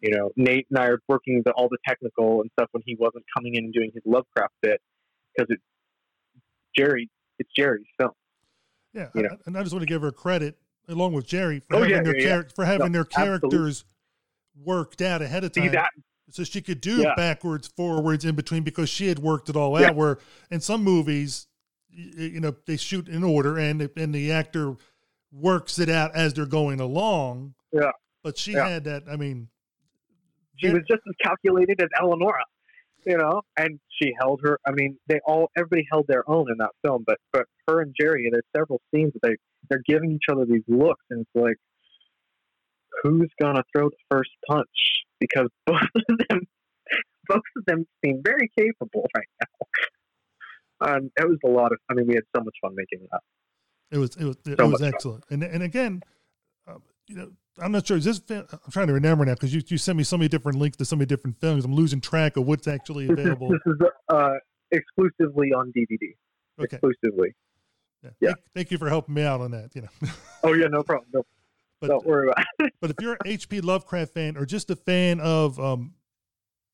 You 0.00 0.16
know, 0.16 0.30
Nate 0.36 0.66
and 0.70 0.78
I 0.78 0.86
are 0.86 1.00
working 1.08 1.42
the, 1.44 1.52
all 1.52 1.68
the 1.68 1.78
technical 1.86 2.40
and 2.40 2.50
stuff 2.52 2.68
when 2.72 2.82
he 2.86 2.96
wasn't 2.98 3.24
coming 3.36 3.54
in 3.56 3.64
and 3.64 3.72
doing 3.72 3.90
his 3.92 4.02
Lovecraft 4.06 4.52
bit 4.62 4.80
because 5.36 5.50
it 5.50 5.60
Jerry, 6.76 7.10
it's 7.38 7.50
Jerry's 7.56 7.86
film. 7.98 8.12
Yeah, 8.94 9.08
you 9.14 9.22
know? 9.22 9.36
and 9.46 9.56
I 9.56 9.62
just 9.62 9.72
want 9.72 9.82
to 9.82 9.86
give 9.86 10.02
her 10.02 10.12
credit 10.12 10.56
along 10.88 11.12
with 11.12 11.26
Jerry 11.26 11.60
for 11.60 11.76
Oh, 11.76 11.78
having 11.80 11.90
yeah, 11.96 12.02
their 12.02 12.16
yeah, 12.16 12.36
yeah. 12.36 12.42
for 12.54 12.64
having 12.64 12.92
No, 12.92 12.98
their 12.98 13.04
characters 13.04 13.84
worked 14.64 15.02
out 15.02 15.20
ahead 15.22 15.44
of 15.44 15.52
time. 15.52 15.72
that? 15.72 15.90
so 16.30 16.44
she 16.44 16.60
could 16.60 16.80
do 16.80 17.02
backwards, 17.16 17.68
forwards, 17.68 18.24
in 18.24 18.34
between 18.34 18.62
because 18.62 18.88
she 18.88 19.08
had 19.08 19.18
worked 19.18 19.48
it 19.48 19.56
all 19.56 19.76
out. 19.82 19.94
Where 19.96 20.18
in 20.50 20.60
some 20.60 20.84
movies, 20.84 21.46
you 21.90 22.38
know, 22.40 22.54
they 22.66 22.76
shoot 22.76 23.08
in 23.08 23.24
order 23.24 23.58
and 23.58 23.88
and 23.96 24.14
the 24.14 24.30
actor 24.30 24.76
works 25.32 25.78
it 25.78 25.88
out 25.88 26.14
as 26.14 26.34
they're 26.34 26.46
going 26.46 26.80
along. 26.80 27.54
Yeah. 27.72 27.92
But 28.22 28.38
she 28.38 28.52
had 28.52 28.84
that. 28.84 29.04
I 29.10 29.16
mean, 29.16 29.48
She 30.60 30.70
was 30.70 30.82
just 30.88 31.02
as 31.08 31.14
calculated 31.22 31.80
as 31.80 31.88
Eleonora, 32.00 32.42
you 33.06 33.16
know, 33.16 33.42
and 33.56 33.78
she 34.00 34.12
held 34.20 34.40
her. 34.44 34.58
I 34.66 34.72
mean, 34.72 34.98
they 35.08 35.20
all 35.26 35.50
everybody 35.56 35.86
held 35.90 36.06
their 36.08 36.28
own 36.28 36.46
in 36.50 36.58
that 36.58 36.70
film, 36.84 37.04
but 37.06 37.18
but 37.32 37.46
her 37.68 37.80
and 37.80 37.94
Jerry, 37.98 38.28
there's 38.30 38.44
several 38.56 38.80
scenes 38.94 39.12
that 39.14 39.20
they 39.28 39.36
they're 39.68 39.82
giving 39.86 40.12
each 40.12 40.24
other 40.30 40.44
these 40.44 40.62
looks, 40.68 41.04
and 41.10 41.20
it's 41.20 41.30
like, 41.34 41.56
who's 43.02 43.30
gonna 43.40 43.62
throw 43.74 43.88
the 43.88 43.96
first 44.10 44.30
punch? 44.48 44.66
Because 45.20 45.48
both 45.66 45.80
of 45.94 46.18
them, 46.28 46.40
both 47.28 47.42
of 47.56 47.64
them 47.66 47.86
seem 48.04 48.22
very 48.24 48.50
capable 48.58 49.06
right 49.16 49.26
now. 49.40 49.66
Um, 50.80 51.10
it 51.18 51.28
was 51.28 51.38
a 51.44 51.48
lot 51.48 51.72
of. 51.72 51.78
I 51.90 51.94
mean, 51.94 52.06
we 52.06 52.14
had 52.14 52.22
so 52.36 52.42
much 52.42 52.54
fun 52.62 52.72
making 52.76 53.06
that. 53.10 53.20
It 53.90 53.98
was 53.98 54.16
it 54.16 54.24
was 54.24 54.36
it 54.46 54.58
So 54.58 54.64
was 54.68 54.80
much 54.80 54.80
fun. 54.80 54.94
excellent, 54.94 55.24
and 55.30 55.42
and 55.42 55.62
again, 55.62 56.02
you 57.08 57.16
know, 57.16 57.30
I'm 57.60 57.72
not 57.72 57.86
sure. 57.86 57.96
Is 57.96 58.04
this? 58.04 58.20
I'm 58.30 58.46
trying 58.70 58.86
to 58.86 58.92
remember 58.92 59.24
now 59.24 59.34
because 59.34 59.52
you 59.54 59.62
you 59.66 59.78
sent 59.78 59.98
me 59.98 60.04
so 60.04 60.16
many 60.16 60.28
different 60.28 60.58
links 60.58 60.76
to 60.76 60.84
so 60.84 60.94
many 60.96 61.06
different 61.06 61.40
films. 61.40 61.64
I'm 61.64 61.74
losing 61.74 62.00
track 62.00 62.36
of 62.36 62.46
what's 62.46 62.68
actually 62.68 63.06
This 63.06 63.18
is, 63.18 63.24
available. 63.24 63.48
this 63.50 63.60
is 63.66 63.74
uh, 64.10 64.30
exclusively 64.70 65.52
on 65.52 65.72
DVD. 65.76 66.14
Okay, 66.60 66.76
Exclusively. 66.76 67.34
yeah. 68.02 68.10
yeah. 68.20 68.28
Thank, 68.28 68.38
thank 68.54 68.70
you 68.70 68.78
for 68.78 68.88
helping 68.88 69.14
me 69.14 69.22
out 69.22 69.40
on 69.40 69.50
that. 69.52 69.74
You 69.74 69.82
know, 69.82 69.88
Oh 70.44 70.52
yeah, 70.52 70.66
no 70.68 70.82
problem. 70.82 71.08
No, 71.12 71.22
but 71.80 71.88
don't 71.88 72.06
worry 72.06 72.28
about 72.30 72.44
it. 72.60 72.72
but 72.80 72.90
if 72.90 72.96
you're 73.00 73.12
an 73.12 73.18
H.P. 73.26 73.60
Lovecraft 73.60 74.12
fan 74.14 74.36
or 74.36 74.44
just 74.44 74.70
a 74.70 74.76
fan 74.76 75.18
of 75.20 75.58
um, 75.60 75.94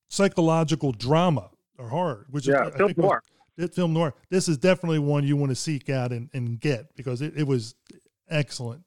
psychological 0.08 0.92
drama 0.92 1.50
or 1.78 1.88
horror, 1.88 2.26
which 2.30 2.46
Yeah, 2.46 2.68
is, 2.68 2.74
film 2.74 2.88
was- 2.88 2.96
noir. 2.96 3.22
it- 3.56 3.74
film 3.74 3.92
noir, 3.92 4.14
this 4.30 4.48
is 4.48 4.56
definitely 4.58 4.98
one 4.98 5.24
you 5.24 5.36
want 5.36 5.50
to 5.50 5.56
seek 5.56 5.88
out 5.90 6.12
and, 6.12 6.28
and 6.32 6.60
get 6.60 6.94
because 6.96 7.20
it, 7.22 7.34
it 7.36 7.46
was 7.46 7.74
excellent. 8.28 8.82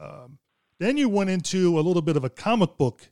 Um, 0.00 0.38
then 0.82 0.96
you 0.96 1.08
went 1.08 1.30
into 1.30 1.78
a 1.78 1.82
little 1.82 2.02
bit 2.02 2.16
of 2.16 2.24
a 2.24 2.30
comic 2.30 2.76
book 2.76 3.10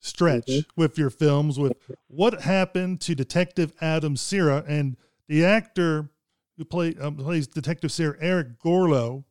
stretch 0.00 0.46
Mhm. 0.46 0.64
with 0.76 0.98
your 0.98 1.10
films 1.10 1.58
with 1.58 1.72
what 2.08 2.42
happened 2.42 3.00
to 3.02 3.14
Detective 3.14 3.72
Adam 3.80 4.16
Sierra 4.16 4.62
and 4.68 4.96
the 5.28 5.44
actor 5.44 6.10
who 6.56 6.64
play, 6.64 6.94
um, 6.96 7.16
plays 7.16 7.46
Detective 7.46 7.90
Sierra, 7.90 8.16
Eric 8.20 8.58
Gorlow, 8.60 9.24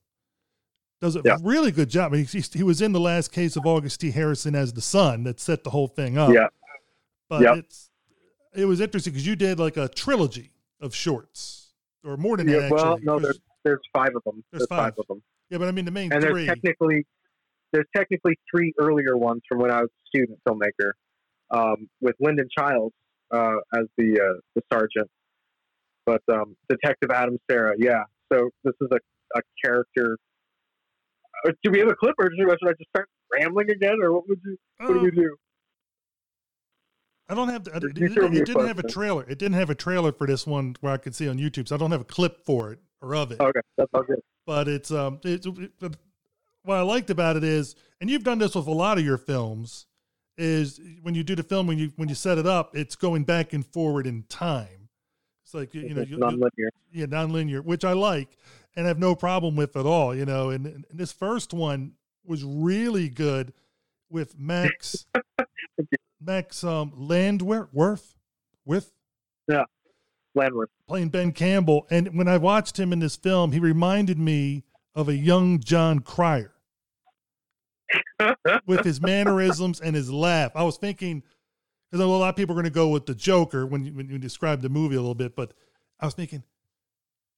does 1.00 1.16
a 1.16 1.22
Yeah. 1.24 1.38
really 1.41 1.72
good 1.72 1.90
job. 1.90 2.12
I 2.14 2.18
mean, 2.18 2.26
he, 2.26 2.40
he 2.54 2.64
was 2.64 2.82
in 2.82 2.91
the 2.91 3.00
last 3.00 3.32
case 3.32 3.56
of 3.56 3.66
August 3.66 4.00
T. 4.02 4.12
Harrison 4.12 4.56
as 4.56 4.74
the 4.74 4.82
son 4.82 5.24
that 5.26 5.40
set 5.40 5.64
the 5.64 5.70
whole 5.70 5.88
thing 5.88 6.18
up. 6.18 6.34
Yeah. 6.34 6.48
But 7.30 7.58
it's 7.60 7.90
it 8.56 8.66
was 8.66 8.80
interesting 8.82 9.14
because 9.14 9.26
you 9.26 9.36
did 9.36 9.60
like 9.60 9.78
a 9.78 9.88
trilogy 9.90 10.52
of 10.80 10.94
shorts 10.94 11.74
or 12.04 12.18
more 12.18 12.38
than 12.38 12.48
Yeah, 12.48 12.60
that. 12.60 12.72
well, 12.72 12.94
actually. 12.94 13.06
no, 13.06 13.20
There's- 13.20 13.40
there's 13.64 13.80
five 13.94 14.16
of 14.16 14.24
them. 14.24 14.44
There's 14.52 14.62
There's, 14.62 14.68
five. 14.68 14.94
five. 14.94 15.00
of 15.00 15.08
them, 15.08 15.24
yeah, 15.54 15.60
but 15.60 15.68
I 15.68 15.72
mean 15.72 15.86
the 15.86 15.92
main 15.92 16.12
and 16.12 16.22
there's 16.22 16.48
technically 16.48 17.06
there's 17.72 17.86
technically 17.96 18.38
three 18.52 18.74
earlier 18.80 19.16
ones 19.16 19.42
from 19.48 19.60
when 19.60 19.70
I 19.70 19.82
was 19.82 19.90
a 19.90 20.08
student 20.08 20.40
filmmaker, 20.48 20.92
um, 21.52 21.88
with 22.02 22.16
Linden 22.20 22.48
Chiles 22.58 22.92
uh, 23.32 23.58
as 23.76 23.86
the 23.98 24.20
uh, 24.20 24.40
the 24.56 24.64
sergeant. 24.74 25.10
But 26.08 26.22
um, 26.32 26.56
Detective 26.70 27.12
Adam 27.12 27.38
Sarah, 27.50 27.76
yeah. 27.78 28.04
So 28.32 28.50
this 28.64 28.74
is 28.82 28.88
a, 28.92 28.98
a 29.38 29.42
character. 29.64 30.18
Uh, 31.46 31.52
do 31.64 31.70
we 31.70 31.80
have 31.80 31.88
a 31.90 31.96
clip, 31.96 32.16
or 32.18 32.32
should 32.36 32.50
I 32.52 32.72
just 32.72 32.90
start 32.90 33.08
rambling 33.32 33.70
again, 33.70 33.98
or 34.02 34.12
what 34.12 34.28
would 34.28 34.40
you? 34.44 34.58
What 34.80 34.88
do 34.88 35.00
Oh, 35.00 35.04
we 35.04 35.12
do? 35.12 35.36
I 37.30 37.36
don't 37.36 37.50
have. 37.50 37.64
The, 37.64 37.76
it, 37.76 37.84
You 37.98 38.06
it- 38.08 38.18
it 38.18 38.46
didn't 38.46 38.68
have 38.68 38.80
a 38.80 38.84
trailer. 38.88 39.24
It 39.30 39.38
didn't 39.38 39.54
have 39.54 39.70
a 39.70 39.76
trailer 39.76 40.12
for 40.12 40.26
this 40.26 40.48
one 40.48 40.76
where 40.82 40.94
I 40.94 40.98
could 40.98 41.14
see 41.14 41.30
on 41.30 41.38
YouTube, 41.38 41.68
so 41.68 41.76
I 41.76 41.78
don't 41.78 41.92
have 41.92 42.02
a 42.02 42.06
clip 42.06 42.44
for 42.44 42.72
it 42.72 42.80
or 43.02 43.16
of 43.16 43.32
it. 43.32 43.40
Okay, 43.40 43.60
that's 43.78 43.90
all 43.94 44.04
good. 44.04 44.20
But 44.45 44.68
it's 44.68 44.91
um, 44.91 45.20
it's 45.24 45.45
it, 45.45 45.72
what 46.64 46.78
I 46.78 46.82
liked 46.82 47.10
about 47.10 47.38
it 47.38 47.44
is, 47.44 47.76
and 48.02 48.10
you've 48.10 48.24
done 48.24 48.40
this 48.40 48.56
with 48.56 48.68
a 48.68 48.72
lot 48.72 48.98
of 48.98 49.06
your 49.06 49.18
films, 49.18 49.86
is 50.38 50.80
when 51.02 51.15
you 51.15 51.24
do 51.24 51.36
the 51.36 51.44
film 51.44 51.68
when 51.68 51.78
you 51.78 51.91
when 51.95 52.10
you 52.10 52.15
set 52.15 52.38
it 52.38 52.48
up, 52.48 52.76
it's 52.76 52.95
going 52.95 53.24
back 53.24 53.53
and 53.53 53.65
forward 53.65 54.07
in 54.07 54.24
time. 54.24 54.90
It's 55.44 55.53
like 55.53 55.74
you, 55.74 55.82
you 55.82 55.94
know 55.94 56.02
you, 56.02 56.18
non-linear. 56.18 56.70
yeah, 56.91 57.06
nonlinear, 57.06 57.64
which 57.64 57.86
I 57.86 57.94
like 57.94 58.38
and 58.76 58.88
have 58.88 58.99
no 58.99 59.15
problem 59.15 59.56
with 59.56 59.76
at 59.76 59.86
all. 59.86 60.15
You 60.15 60.26
know, 60.26 60.49
and, 60.49 60.65
and 60.65 60.86
this 60.91 61.11
first 61.11 61.53
one 61.53 61.94
was 62.26 62.44
really 62.44 63.10
good 63.10 63.53
with 64.10 64.38
Max 64.40 65.06
Max 66.22 66.64
um 66.64 66.91
Landworth 66.91 68.14
with 68.65 68.91
Playing 70.88 71.10
Ben 71.10 71.32
Campbell. 71.32 71.88
And 71.90 72.18
when 72.18 72.28
I 72.28 72.38
watched 72.38 72.80
him 72.80 72.92
in 72.94 73.00
this 73.00 73.16
film, 73.16 73.52
he 73.52 73.60
reminded 73.60 74.18
me 74.20 74.64
of 74.96 75.10
a 75.10 75.16
young 75.16 75.60
Jon 75.60 76.00
Cryer 76.00 76.54
with 78.66 78.84
his 78.84 79.02
mannerisms 79.02 79.80
and 79.80 79.96
his 79.96 80.12
laugh. 80.12 80.52
I 80.56 80.64
was 80.64 80.78
thinking, 80.78 81.24
because 81.92 82.04
a 82.04 82.08
lot 82.08 82.30
of 82.30 82.36
people 82.36 82.54
are 82.54 82.62
going 82.62 82.66
to 82.66 82.70
go 82.72 82.90
with 82.90 83.06
the 83.06 83.16
Joker 83.16 83.66
when 83.66 83.86
you, 83.86 83.94
when 83.94 84.10
you 84.10 84.18
describe 84.18 84.62
the 84.62 84.70
movie 84.70 84.96
a 84.96 85.00
little 85.00 85.16
bit, 85.16 85.36
but 85.36 85.54
I 86.00 86.06
was 86.06 86.14
thinking, 86.16 86.44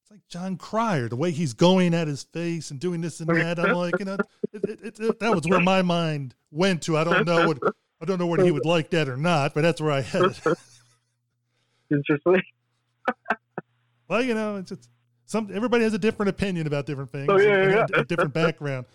it's 0.01 0.11
like 0.11 0.27
Jon 0.29 0.55
Cryer, 0.57 1.09
the 1.09 1.15
way 1.15 1.31
he's 1.31 1.53
going 1.53 1.93
at 1.93 2.07
his 2.07 2.23
face 2.23 2.71
and 2.71 2.79
doing 2.79 3.01
this 3.01 3.19
and 3.19 3.29
that. 3.29 3.59
I'm 3.59 3.73
like, 3.73 3.99
you 3.99 4.05
know, 4.05 4.17
it, 4.53 4.63
it, 4.63 4.79
it, 4.83 4.99
it- 4.99 5.19
that 5.19 5.33
was 5.35 5.45
where 5.47 5.59
my 5.61 5.81
mind 5.81 6.35
went 6.51 6.83
to. 6.83 6.97
I 6.97 7.03
don't 7.03 7.25
know 7.25 7.47
what, 7.47 7.57
I 8.01 8.05
don't 8.05 8.19
know 8.19 8.27
whether 8.27 8.43
he 8.45 8.51
would 8.51 8.65
like 8.65 8.89
that 8.91 9.09
or 9.09 9.17
not, 9.17 9.53
but 9.53 9.61
that's 9.61 9.81
where 9.81 9.91
I 9.91 10.01
headed. 10.01 10.37
Interesting. 11.91 12.41
Well, 14.07 14.21
you 14.21 14.33
know, 14.35 14.57
it's 14.57 14.69
just 14.69 14.89
some 15.25 15.49
everybody 15.53 15.83
has 15.83 15.93
a 15.93 15.97
different 15.99 16.29
opinion 16.29 16.67
about 16.67 16.85
different 16.85 17.11
things, 17.11 17.27
Oh, 17.29 17.39
yeah, 17.39 17.61
and 17.63 17.71
yeah, 17.71 17.85
a- 17.95 18.01
a 18.01 18.05
different 18.05 18.33
background. 18.33 18.85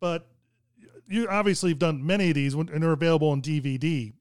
But 0.00 0.26
you 1.08 1.28
obviously 1.28 1.70
have 1.70 1.78
done 1.78 2.04
many 2.04 2.30
of 2.30 2.34
these 2.34 2.54
and 2.54 2.68
they're 2.68 2.92
available 2.92 3.28
on 3.30 3.40
DVD. 3.40 4.12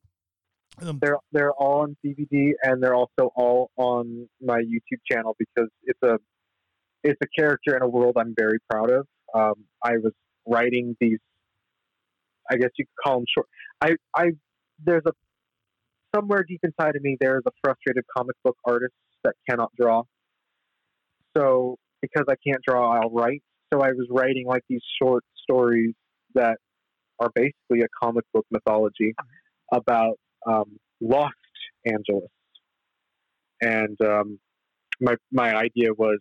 Um, 0.81 0.99
They're 1.01 1.17
they're 1.31 1.53
all 1.53 1.81
on 1.81 1.95
DVD 2.05 2.51
and 2.63 2.83
they're 2.83 2.93
also 2.95 3.31
all 3.35 3.71
on 3.77 4.27
my 4.41 4.59
YouTube 4.59 4.99
channel 5.09 5.35
because 5.39 5.69
it's 5.83 5.99
a 6.03 6.19
it's 7.03 7.19
a 7.23 7.27
character 7.39 7.75
in 7.75 7.81
a 7.81 7.87
world 7.87 8.17
I'm 8.17 8.35
very 8.37 8.59
proud 8.69 8.91
of. 8.91 9.07
Um, 9.33 9.53
I 9.83 9.93
was 9.97 10.11
writing 10.47 10.95
these, 10.99 11.19
I 12.51 12.57
guess 12.57 12.69
you 12.77 12.85
could 12.85 13.03
call 13.03 13.17
them 13.19 13.25
short. 13.33 13.47
I 13.81 13.95
I 14.15 14.31
there's 14.83 15.03
a 15.05 15.13
somewhere 16.15 16.45
deep 16.47 16.61
inside 16.63 16.95
of 16.95 17.01
me 17.01 17.17
there 17.19 17.37
is 17.37 17.43
a 17.47 17.51
frustrated 17.63 18.03
comic 18.15 18.35
book 18.43 18.57
artist 18.65 18.93
that 19.23 19.33
cannot 19.49 19.71
draw. 19.79 20.03
So 21.35 21.77
because 22.01 22.25
I 22.29 22.35
can't 22.45 22.61
draw, 22.65 22.97
I'll 22.97 23.09
write. 23.09 23.41
So 23.73 23.81
I 23.81 23.89
was 23.89 24.07
writing 24.09 24.45
like 24.47 24.63
these 24.69 24.83
short 25.01 25.23
stories 25.43 25.93
that 26.33 26.57
are 27.19 27.29
basically 27.33 27.81
a 27.81 27.87
comic 28.01 28.23
book 28.33 28.45
mythology 28.51 29.13
about 29.73 30.17
um, 30.47 30.77
lost 31.01 31.33
Angeles. 31.85 32.29
And 33.61 33.97
um, 34.01 34.39
my 35.01 35.15
my 35.31 35.55
idea 35.55 35.93
was 35.97 36.19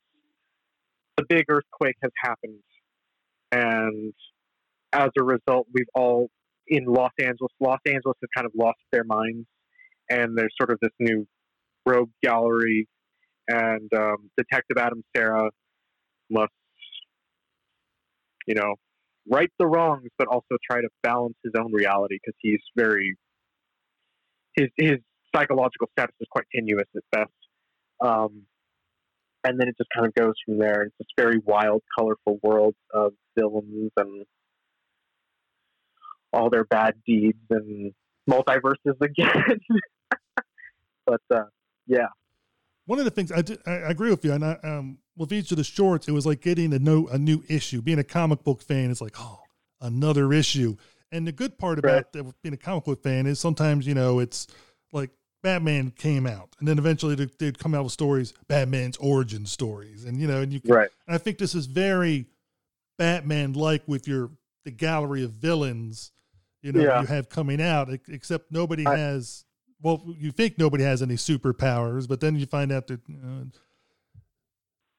the 1.16 1.24
big 1.28 1.44
earthquake 1.48 1.96
has 2.02 2.12
happened, 2.22 2.62
and 3.52 4.14
as 4.92 5.10
a 5.18 5.22
result, 5.22 5.66
we've 5.72 5.86
all 5.94 6.28
in 6.68 6.84
Los 6.86 7.10
Angeles. 7.20 7.52
Los 7.60 7.80
Angeles 7.86 8.16
has 8.20 8.28
kind 8.34 8.46
of 8.46 8.52
lost 8.56 8.78
their 8.92 9.04
minds, 9.04 9.46
and 10.10 10.36
there's 10.36 10.54
sort 10.60 10.70
of 10.70 10.78
this 10.80 10.92
new 10.98 11.26
rogue 11.86 12.10
gallery, 12.22 12.88
and 13.48 13.90
um, 13.94 14.30
Detective 14.36 14.78
Adam 14.78 15.02
Sarah 15.16 15.50
must, 16.30 16.52
you 18.46 18.54
know, 18.54 18.74
right 19.30 19.50
the 19.58 19.66
wrongs, 19.66 20.08
but 20.18 20.28
also 20.28 20.56
try 20.68 20.80
to 20.80 20.88
balance 21.02 21.36
his 21.42 21.52
own 21.58 21.72
reality 21.72 22.18
because 22.22 22.36
he's 22.40 22.60
very 22.76 23.16
his 24.54 24.68
his 24.76 24.98
psychological 25.34 25.88
status 25.98 26.14
is 26.20 26.28
quite 26.30 26.46
tenuous 26.54 26.86
at 26.96 27.02
best. 27.10 27.32
Um, 28.00 28.42
and 29.46 29.60
then 29.60 29.68
it 29.68 29.76
just 29.76 29.90
kind 29.94 30.06
of 30.06 30.14
goes 30.14 30.34
from 30.44 30.58
there. 30.58 30.82
It's 30.82 30.94
this 30.98 31.06
very 31.16 31.38
wild, 31.44 31.82
colorful 31.98 32.38
world 32.42 32.74
of 32.92 33.12
villains 33.38 33.90
and 33.96 34.24
all 36.32 36.50
their 36.50 36.64
bad 36.64 36.94
deeds 37.06 37.38
and 37.50 37.92
multiverses 38.28 39.00
again. 39.00 39.60
but 41.06 41.20
uh, 41.34 41.44
yeah, 41.86 42.08
one 42.86 42.98
of 42.98 43.04
the 43.04 43.10
things 43.10 43.32
I, 43.32 43.42
I 43.66 43.90
agree 43.90 44.10
with 44.10 44.24
you, 44.24 44.32
and 44.32 44.44
I, 44.44 44.58
um, 44.62 44.98
with 45.16 45.32
each 45.32 45.50
of 45.50 45.56
the 45.56 45.64
shorts, 45.64 46.08
it 46.08 46.12
was 46.12 46.26
like 46.26 46.40
getting 46.40 46.72
a 46.72 46.78
no 46.78 47.08
a 47.08 47.18
new 47.18 47.42
issue. 47.48 47.80
Being 47.80 47.98
a 47.98 48.04
comic 48.04 48.44
book 48.44 48.62
fan 48.62 48.90
is 48.90 49.00
like, 49.00 49.14
oh, 49.18 49.40
another 49.80 50.32
issue. 50.32 50.76
And 51.12 51.26
the 51.26 51.32
good 51.32 51.58
part 51.58 51.78
about 51.78 52.06
right. 52.14 52.24
being 52.42 52.54
a 52.54 52.58
comic 52.58 52.84
book 52.84 53.02
fan 53.02 53.26
is 53.26 53.38
sometimes 53.38 53.86
you 53.86 53.94
know 53.94 54.18
it's 54.18 54.46
like 54.92 55.10
Batman 55.42 55.92
came 55.92 56.26
out, 56.26 56.56
and 56.58 56.68
then 56.68 56.78
eventually 56.78 57.14
they'd 57.14 57.58
come 57.58 57.74
out 57.74 57.84
with 57.84 57.92
stories, 57.92 58.34
Batman's 58.48 58.96
origin 58.98 59.46
stories, 59.46 60.04
and 60.04 60.20
you 60.20 60.26
know, 60.26 60.40
and 60.40 60.52
you 60.52 60.60
can, 60.60 60.72
right. 60.72 60.90
And 61.06 61.14
I 61.14 61.18
think 61.18 61.38
this 61.38 61.54
is 61.54 61.66
very 61.66 62.26
Batman 62.98 63.52
like 63.54 63.82
with 63.86 64.06
your 64.06 64.30
the 64.64 64.70
gallery 64.70 65.22
of 65.22 65.30
villains, 65.30 66.10
you 66.62 66.72
know, 66.72 66.80
yeah. 66.80 67.00
you 67.02 67.06
have 67.06 67.28
coming 67.28 67.60
out, 67.60 67.88
except 68.08 68.50
nobody 68.50 68.86
I, 68.86 68.96
has 68.96 69.43
well, 69.84 70.02
you 70.18 70.32
think 70.32 70.58
nobody 70.58 70.82
has 70.82 71.02
any 71.02 71.16
superpowers, 71.16 72.08
but 72.08 72.20
then 72.20 72.36
you 72.36 72.46
find 72.46 72.72
out 72.72 72.86
that 72.86 73.00
uh, 73.10 73.44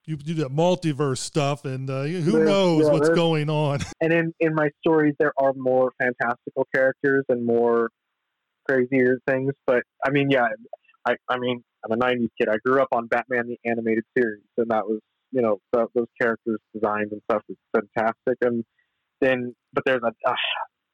you 0.06 0.16
do 0.16 0.36
that 0.36 0.50
multiverse 0.50 1.18
stuff, 1.18 1.66
and 1.66 1.90
uh, 1.90 2.04
who 2.04 2.34
there's, 2.34 2.48
knows 2.48 2.86
yeah, 2.86 2.94
what's 2.94 3.10
going 3.10 3.50
on. 3.50 3.80
And 4.00 4.14
in 4.14 4.34
in 4.40 4.54
my 4.54 4.70
stories, 4.80 5.16
there 5.18 5.34
are 5.40 5.54
more 5.56 5.92
fantastical 6.00 6.68
characters 6.74 7.26
and 7.30 7.44
more 7.44 7.90
crazier 8.70 9.18
things. 9.28 9.54
But 9.66 9.82
I 10.06 10.12
mean, 10.12 10.30
yeah, 10.30 10.46
I 11.08 11.16
I 11.28 11.40
mean, 11.40 11.64
I'm 11.84 11.92
a 11.92 11.98
'90s 11.98 12.30
kid. 12.40 12.48
I 12.48 12.58
grew 12.64 12.80
up 12.80 12.90
on 12.92 13.08
Batman 13.08 13.48
the 13.48 13.58
animated 13.68 14.04
series, 14.16 14.44
and 14.58 14.70
that 14.70 14.86
was 14.86 15.00
you 15.32 15.42
know 15.42 15.58
the, 15.74 15.88
those 15.96 16.10
characters 16.22 16.60
designed 16.76 17.12
and 17.12 17.22
stuff 17.32 17.42
is 17.50 17.58
fantastic. 17.76 18.38
And 18.42 18.64
then, 19.20 19.56
but 19.74 19.84
there's 19.84 20.04
a, 20.04 20.30
a 20.30 20.36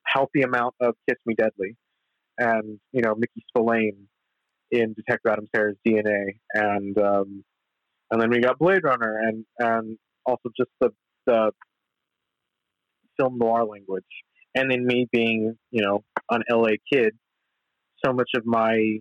healthy 0.05 0.43
amount 0.43 0.75
of 0.79 0.95
Kiss 1.09 1.17
Me 1.25 1.35
Deadly 1.35 1.75
and 2.37 2.79
you 2.91 3.01
know 3.01 3.15
Mickey 3.15 3.43
Spillane 3.49 4.07
in 4.71 4.93
Detective 4.93 5.31
Adam 5.31 5.47
Serra's 5.53 5.77
DNA, 5.87 6.37
and 6.53 6.97
um, 6.97 7.43
and 8.09 8.21
then 8.21 8.29
we 8.29 8.39
got 8.39 8.57
Blade 8.59 8.83
Runner, 8.83 9.19
and 9.21 9.45
and 9.59 9.97
also 10.25 10.49
just 10.57 10.69
the 10.79 10.89
the 11.25 11.51
film 13.19 13.37
noir 13.37 13.65
language, 13.65 14.03
and 14.55 14.71
then 14.71 14.85
me 14.85 15.07
being 15.11 15.57
you 15.71 15.81
know 15.83 16.03
an 16.29 16.41
LA 16.49 16.71
kid, 16.91 17.13
so 18.03 18.13
much 18.13 18.29
of 18.35 18.45
my 18.45 18.99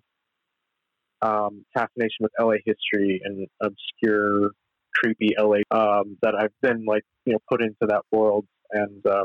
um, 1.22 1.64
fascination 1.74 2.20
with 2.20 2.32
LA 2.40 2.56
history 2.64 3.20
and 3.24 3.46
obscure, 3.62 4.50
creepy 4.94 5.34
LA 5.38 5.58
um, 5.70 6.16
that 6.22 6.34
I've 6.34 6.52
been 6.62 6.84
like 6.84 7.04
you 7.24 7.34
know 7.34 7.38
put 7.50 7.62
into 7.62 7.86
that 7.88 8.02
world, 8.10 8.46
and 8.72 9.06
uh, 9.06 9.24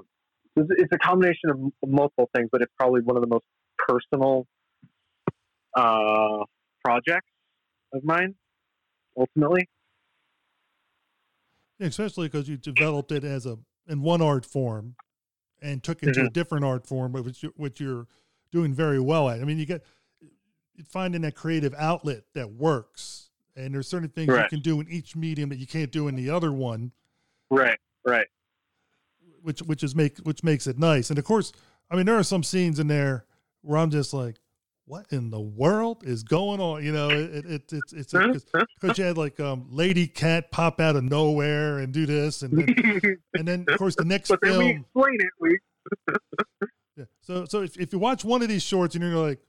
it's 0.55 0.93
a 0.93 0.97
combination 0.97 1.49
of 1.49 1.59
multiple 1.85 2.29
things, 2.35 2.49
but 2.51 2.61
it's 2.61 2.71
probably 2.77 3.01
one 3.01 3.17
of 3.17 3.21
the 3.21 3.27
most 3.27 3.45
personal 3.87 4.47
uh, 5.75 6.43
projects 6.83 7.31
of 7.93 8.03
mine, 8.03 8.35
ultimately. 9.17 9.67
Yeah, 11.79 11.87
especially 11.87 12.27
because 12.27 12.47
you 12.47 12.57
developed 12.57 13.11
it 13.11 13.23
as 13.23 13.45
a 13.45 13.57
in 13.87 14.01
one 14.01 14.21
art 14.21 14.45
form 14.45 14.95
and 15.61 15.83
took 15.83 16.01
it 16.03 16.07
mm-hmm. 16.07 16.21
to 16.21 16.27
a 16.27 16.29
different 16.29 16.65
art 16.65 16.87
form, 16.87 17.11
which 17.13 17.43
which 17.55 17.79
you're 17.79 18.07
doing 18.51 18.73
very 18.73 18.99
well 18.99 19.29
at. 19.29 19.41
I 19.41 19.43
mean, 19.43 19.57
you 19.57 19.65
get 19.65 19.83
finding 20.87 21.21
that 21.21 21.35
creative 21.35 21.73
outlet 21.77 22.23
that 22.33 22.51
works, 22.51 23.29
and 23.55 23.73
there's 23.73 23.87
certain 23.87 24.09
things 24.09 24.29
right. 24.29 24.43
you 24.43 24.49
can 24.49 24.59
do 24.59 24.79
in 24.79 24.87
each 24.89 25.15
medium 25.15 25.49
that 25.49 25.57
you 25.57 25.67
can't 25.67 25.91
do 25.91 26.07
in 26.07 26.15
the 26.15 26.29
other 26.29 26.51
one. 26.51 26.91
Right, 27.49 27.79
right. 28.05 28.27
Which 29.41 29.59
which 29.61 29.83
is 29.83 29.95
make 29.95 30.17
which 30.19 30.43
makes 30.43 30.67
it 30.67 30.79
nice, 30.79 31.09
and 31.09 31.19
of 31.19 31.25
course, 31.25 31.51
I 31.91 31.95
mean, 31.95 32.05
there 32.05 32.17
are 32.17 32.23
some 32.23 32.43
scenes 32.43 32.79
in 32.79 32.87
there 32.87 33.25
where 33.65 33.79
I'm 33.79 33.89
just 33.89 34.13
like, 34.13 34.37
what 34.85 35.07
in 35.09 35.31
the 35.31 35.39
world 35.39 36.03
is 36.03 36.23
going 36.23 36.59
on? 36.59 36.83
You 36.83 36.91
know, 36.91 37.09
it, 37.09 37.45
it, 37.45 37.73
it's 37.73 37.93
it's 37.93 38.13
because 38.79 38.97
you 38.97 39.03
had 39.03 39.17
like 39.17 39.39
um, 39.39 39.65
Lady 39.69 40.07
Cat 40.07 40.51
pop 40.51 40.79
out 40.79 40.95
of 40.95 41.03
nowhere 41.03 41.79
and 41.79 41.91
do 41.91 42.05
this, 42.05 42.43
and 42.43 42.57
then, 42.57 43.17
and 43.33 43.47
then 43.47 43.65
of 43.67 43.77
course 43.77 43.95
the 43.95 44.05
next 44.05 44.29
but 44.29 44.39
film. 44.43 44.59
we 44.59 44.69
explain 44.71 45.17
it. 45.19 45.31
We 45.39 45.59
yeah. 46.97 47.05
So 47.21 47.45
so 47.45 47.63
if, 47.63 47.77
if 47.77 47.93
you 47.93 47.99
watch 47.99 48.23
one 48.23 48.41
of 48.41 48.47
these 48.47 48.63
shorts 48.63 48.95
and 48.95 49.03
you're 49.03 49.15
like, 49.15 49.39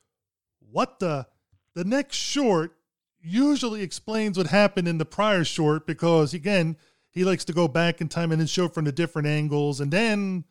what 0.71 0.99
the, 0.99 1.27
the 1.75 1.85
next 1.85 2.17
short 2.17 2.77
usually 3.21 3.83
explains 3.83 4.39
what 4.39 4.47
happened 4.47 4.89
in 4.89 4.99
the 4.99 5.05
prior 5.05 5.45
short 5.45 5.87
because 5.87 6.33
again 6.33 6.77
he 7.11 7.25
likes 7.25 7.45
to 7.47 7.53
go 7.53 7.67
back 7.67 8.01
in 8.01 8.09
time 8.09 8.31
and 8.31 8.41
then 8.41 8.47
show 8.47 8.69
from 8.69 8.85
the 8.85 8.93
different 8.93 9.29
angles, 9.29 9.81
and 9.81 9.93
then 9.93 10.45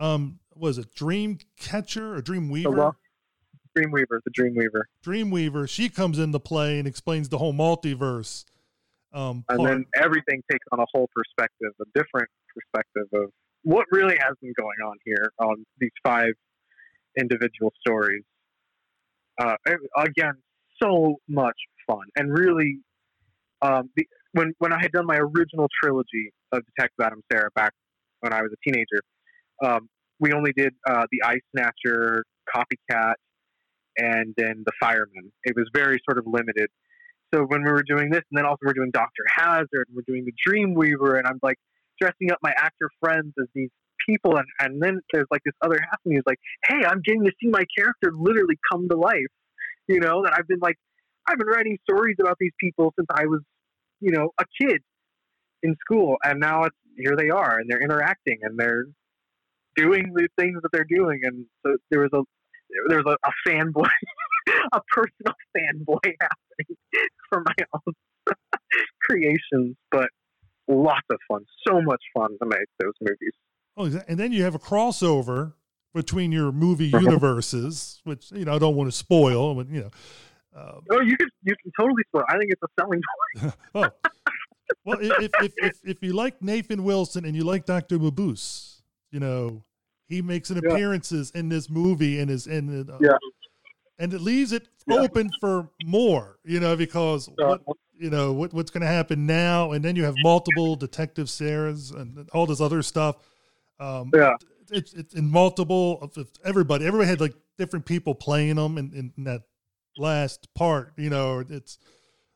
um 0.00 0.40
was 0.58 0.78
it 0.78 0.94
Dream 0.94 1.38
Catcher 1.58 2.14
or 2.14 2.20
Dream 2.20 2.48
Weaver? 2.48 2.70
Dream 2.70 2.92
Dreamweaver, 3.76 4.20
the 4.24 4.30
Dreamweaver. 4.30 4.82
Dreamweaver. 5.04 5.68
She 5.68 5.88
comes 5.88 6.18
into 6.18 6.40
play 6.40 6.78
and 6.78 6.88
explains 6.88 7.28
the 7.28 7.38
whole 7.38 7.52
multiverse. 7.52 8.44
Um, 9.12 9.44
and 9.48 9.64
then 9.64 9.84
everything 9.96 10.42
takes 10.50 10.66
on 10.72 10.80
a 10.80 10.86
whole 10.92 11.08
perspective, 11.14 11.70
a 11.80 11.84
different 11.94 12.28
perspective 12.54 13.06
of 13.14 13.30
what 13.62 13.86
really 13.90 14.16
has 14.16 14.34
been 14.42 14.52
going 14.58 14.76
on 14.86 14.96
here 15.04 15.32
on 15.38 15.64
these 15.78 15.90
five 16.04 16.32
individual 17.18 17.72
stories. 17.80 18.22
Uh, 19.40 19.54
again, 19.96 20.34
so 20.82 21.16
much 21.28 21.56
fun, 21.86 22.02
and 22.16 22.36
really, 22.36 22.80
um, 23.62 23.88
the, 23.96 24.06
when 24.32 24.52
when 24.58 24.72
I 24.72 24.78
had 24.80 24.92
done 24.92 25.06
my 25.06 25.16
original 25.16 25.68
trilogy 25.82 26.32
of 26.52 26.62
Detective 26.76 27.04
Adam 27.06 27.22
Sarah 27.32 27.50
back 27.54 27.72
when 28.20 28.32
I 28.32 28.42
was 28.42 28.50
a 28.52 28.68
teenager, 28.68 29.00
um, 29.64 29.88
we 30.20 30.32
only 30.32 30.52
did 30.52 30.74
uh, 30.88 31.06
the 31.10 31.22
Ice 31.24 31.40
Snatcher, 31.54 32.24
Copycat, 32.54 33.14
and 33.96 34.34
then 34.36 34.62
the 34.64 34.72
Fireman. 34.80 35.32
It 35.44 35.56
was 35.56 35.68
very 35.74 36.00
sort 36.08 36.18
of 36.18 36.26
limited. 36.26 36.68
So 37.34 37.42
when 37.42 37.62
we 37.62 37.70
were 37.70 37.82
doing 37.82 38.10
this, 38.10 38.22
and 38.30 38.38
then 38.38 38.46
also 38.46 38.60
we're 38.64 38.72
doing 38.72 38.90
Doctor 38.92 39.22
Hazard, 39.36 39.86
and 39.88 39.96
we're 39.96 40.06
doing 40.06 40.24
the 40.24 40.32
Dreamweaver, 40.46 41.18
and 41.18 41.26
I'm 41.26 41.38
like 41.42 41.58
dressing 42.00 42.30
up 42.30 42.38
my 42.42 42.52
actor 42.56 42.90
friends 43.00 43.34
as 43.40 43.46
these 43.54 43.70
people, 44.08 44.36
and, 44.36 44.46
and 44.60 44.82
then 44.82 45.00
there's 45.12 45.26
like 45.30 45.42
this 45.44 45.54
other 45.62 45.78
half 45.80 46.00
of 46.04 46.10
me 46.10 46.16
is 46.16 46.22
like, 46.26 46.38
hey, 46.64 46.84
I'm 46.86 47.02
getting 47.04 47.24
to 47.24 47.32
see 47.40 47.48
my 47.48 47.64
character 47.76 48.12
literally 48.14 48.58
come 48.70 48.88
to 48.88 48.96
life. 48.96 49.32
You 49.88 50.00
know, 50.00 50.22
that 50.22 50.32
I've 50.36 50.46
been 50.46 50.60
like, 50.60 50.76
I've 51.26 51.38
been 51.38 51.48
writing 51.48 51.78
stories 51.88 52.16
about 52.20 52.36
these 52.38 52.52
people 52.60 52.92
since 52.96 53.08
I 53.10 53.26
was, 53.26 53.40
you 54.00 54.12
know, 54.12 54.30
a 54.38 54.44
kid 54.60 54.80
in 55.62 55.74
school, 55.80 56.16
and 56.24 56.40
now 56.40 56.64
it's 56.64 56.76
here 56.96 57.16
they 57.16 57.30
are, 57.30 57.58
and 57.58 57.68
they're 57.68 57.82
interacting, 57.82 58.38
and 58.42 58.58
they're 58.58 58.84
doing 59.78 60.12
the 60.14 60.28
things 60.38 60.58
that 60.62 60.70
they're 60.72 60.86
doing, 60.88 61.20
and 61.22 61.46
so 61.64 61.76
there 61.90 62.00
was 62.00 62.10
a 62.12 62.22
there 62.88 63.02
was 63.02 63.06
a, 63.06 63.28
a 63.28 63.48
fanboy, 63.48 63.88
a 64.72 64.80
personal 64.92 65.34
fanboy 65.56 65.98
happening 66.20 66.76
for 67.28 67.42
my 67.44 67.64
own 67.74 68.36
creations, 69.02 69.76
but 69.90 70.08
lots 70.66 71.06
of 71.10 71.18
fun, 71.28 71.44
so 71.66 71.80
much 71.80 72.02
fun 72.14 72.30
to 72.42 72.46
make 72.46 72.68
those 72.80 72.92
movies. 73.00 73.32
Oh, 73.76 74.02
and 74.08 74.18
then 74.18 74.32
you 74.32 74.42
have 74.42 74.54
a 74.54 74.58
crossover 74.58 75.54
between 75.94 76.32
your 76.32 76.52
movie 76.52 76.92
uh-huh. 76.92 77.04
universes, 77.04 78.00
which 78.04 78.32
you 78.32 78.44
know 78.44 78.54
I 78.54 78.58
don't 78.58 78.76
want 78.76 78.90
to 78.90 78.96
spoil, 78.96 79.54
but 79.54 79.68
you 79.68 79.80
know. 79.82 79.90
Um, 80.56 80.80
oh, 80.90 81.00
you 81.00 81.16
can 81.16 81.28
you 81.44 81.54
can 81.62 81.70
totally 81.78 82.02
spoil. 82.08 82.24
I 82.28 82.38
think 82.38 82.50
it's 82.50 82.62
a 82.62 82.80
selling 82.80 83.00
point. 83.40 83.54
oh. 83.74 83.90
Well, 84.84 84.98
if, 85.00 85.30
if, 85.40 85.52
if, 85.56 85.80
if 85.84 86.02
you 86.02 86.12
like 86.12 86.42
Nathan 86.42 86.84
Wilson 86.84 87.24
and 87.24 87.34
you 87.34 87.42
like 87.42 87.64
Dr. 87.64 87.98
Mabuse, 87.98 88.80
you 89.10 89.20
know, 89.20 89.62
he 90.08 90.22
makes 90.22 90.50
an 90.50 90.60
yeah. 90.62 90.70
appearances 90.70 91.30
in 91.32 91.48
this 91.48 91.68
movie 91.68 92.18
and 92.18 92.30
is 92.30 92.46
in 92.46 92.80
it. 92.80 92.90
Uh, 92.90 92.98
yeah. 93.00 93.16
And 93.98 94.14
it 94.14 94.20
leaves 94.20 94.52
it 94.52 94.68
yeah. 94.86 94.96
open 94.96 95.30
for 95.40 95.68
more, 95.84 96.38
you 96.44 96.60
know, 96.60 96.76
because 96.76 97.28
what, 97.36 97.60
you 97.98 98.10
know 98.10 98.32
what, 98.32 98.54
what's 98.54 98.70
going 98.70 98.82
to 98.82 98.86
happen 98.86 99.26
now, 99.26 99.72
and 99.72 99.84
then 99.84 99.96
you 99.96 100.04
have 100.04 100.14
multiple 100.18 100.76
detective 100.76 101.26
Sarahs 101.26 101.94
and 101.94 102.28
all 102.32 102.46
this 102.46 102.60
other 102.60 102.82
stuff. 102.82 103.16
Um, 103.80 104.10
yeah. 104.14 104.34
it's 104.70 104.92
it's 104.94 105.14
in 105.14 105.28
multiple 105.28 106.10
everybody. 106.44 106.86
Everybody 106.86 107.08
had 107.08 107.20
like 107.20 107.34
different 107.58 107.86
people 107.86 108.14
playing 108.14 108.54
them 108.54 108.78
in, 108.78 109.12
in 109.16 109.24
that 109.24 109.42
last 109.96 110.52
part. 110.54 110.92
You 110.96 111.10
know, 111.10 111.44
it's 111.48 111.78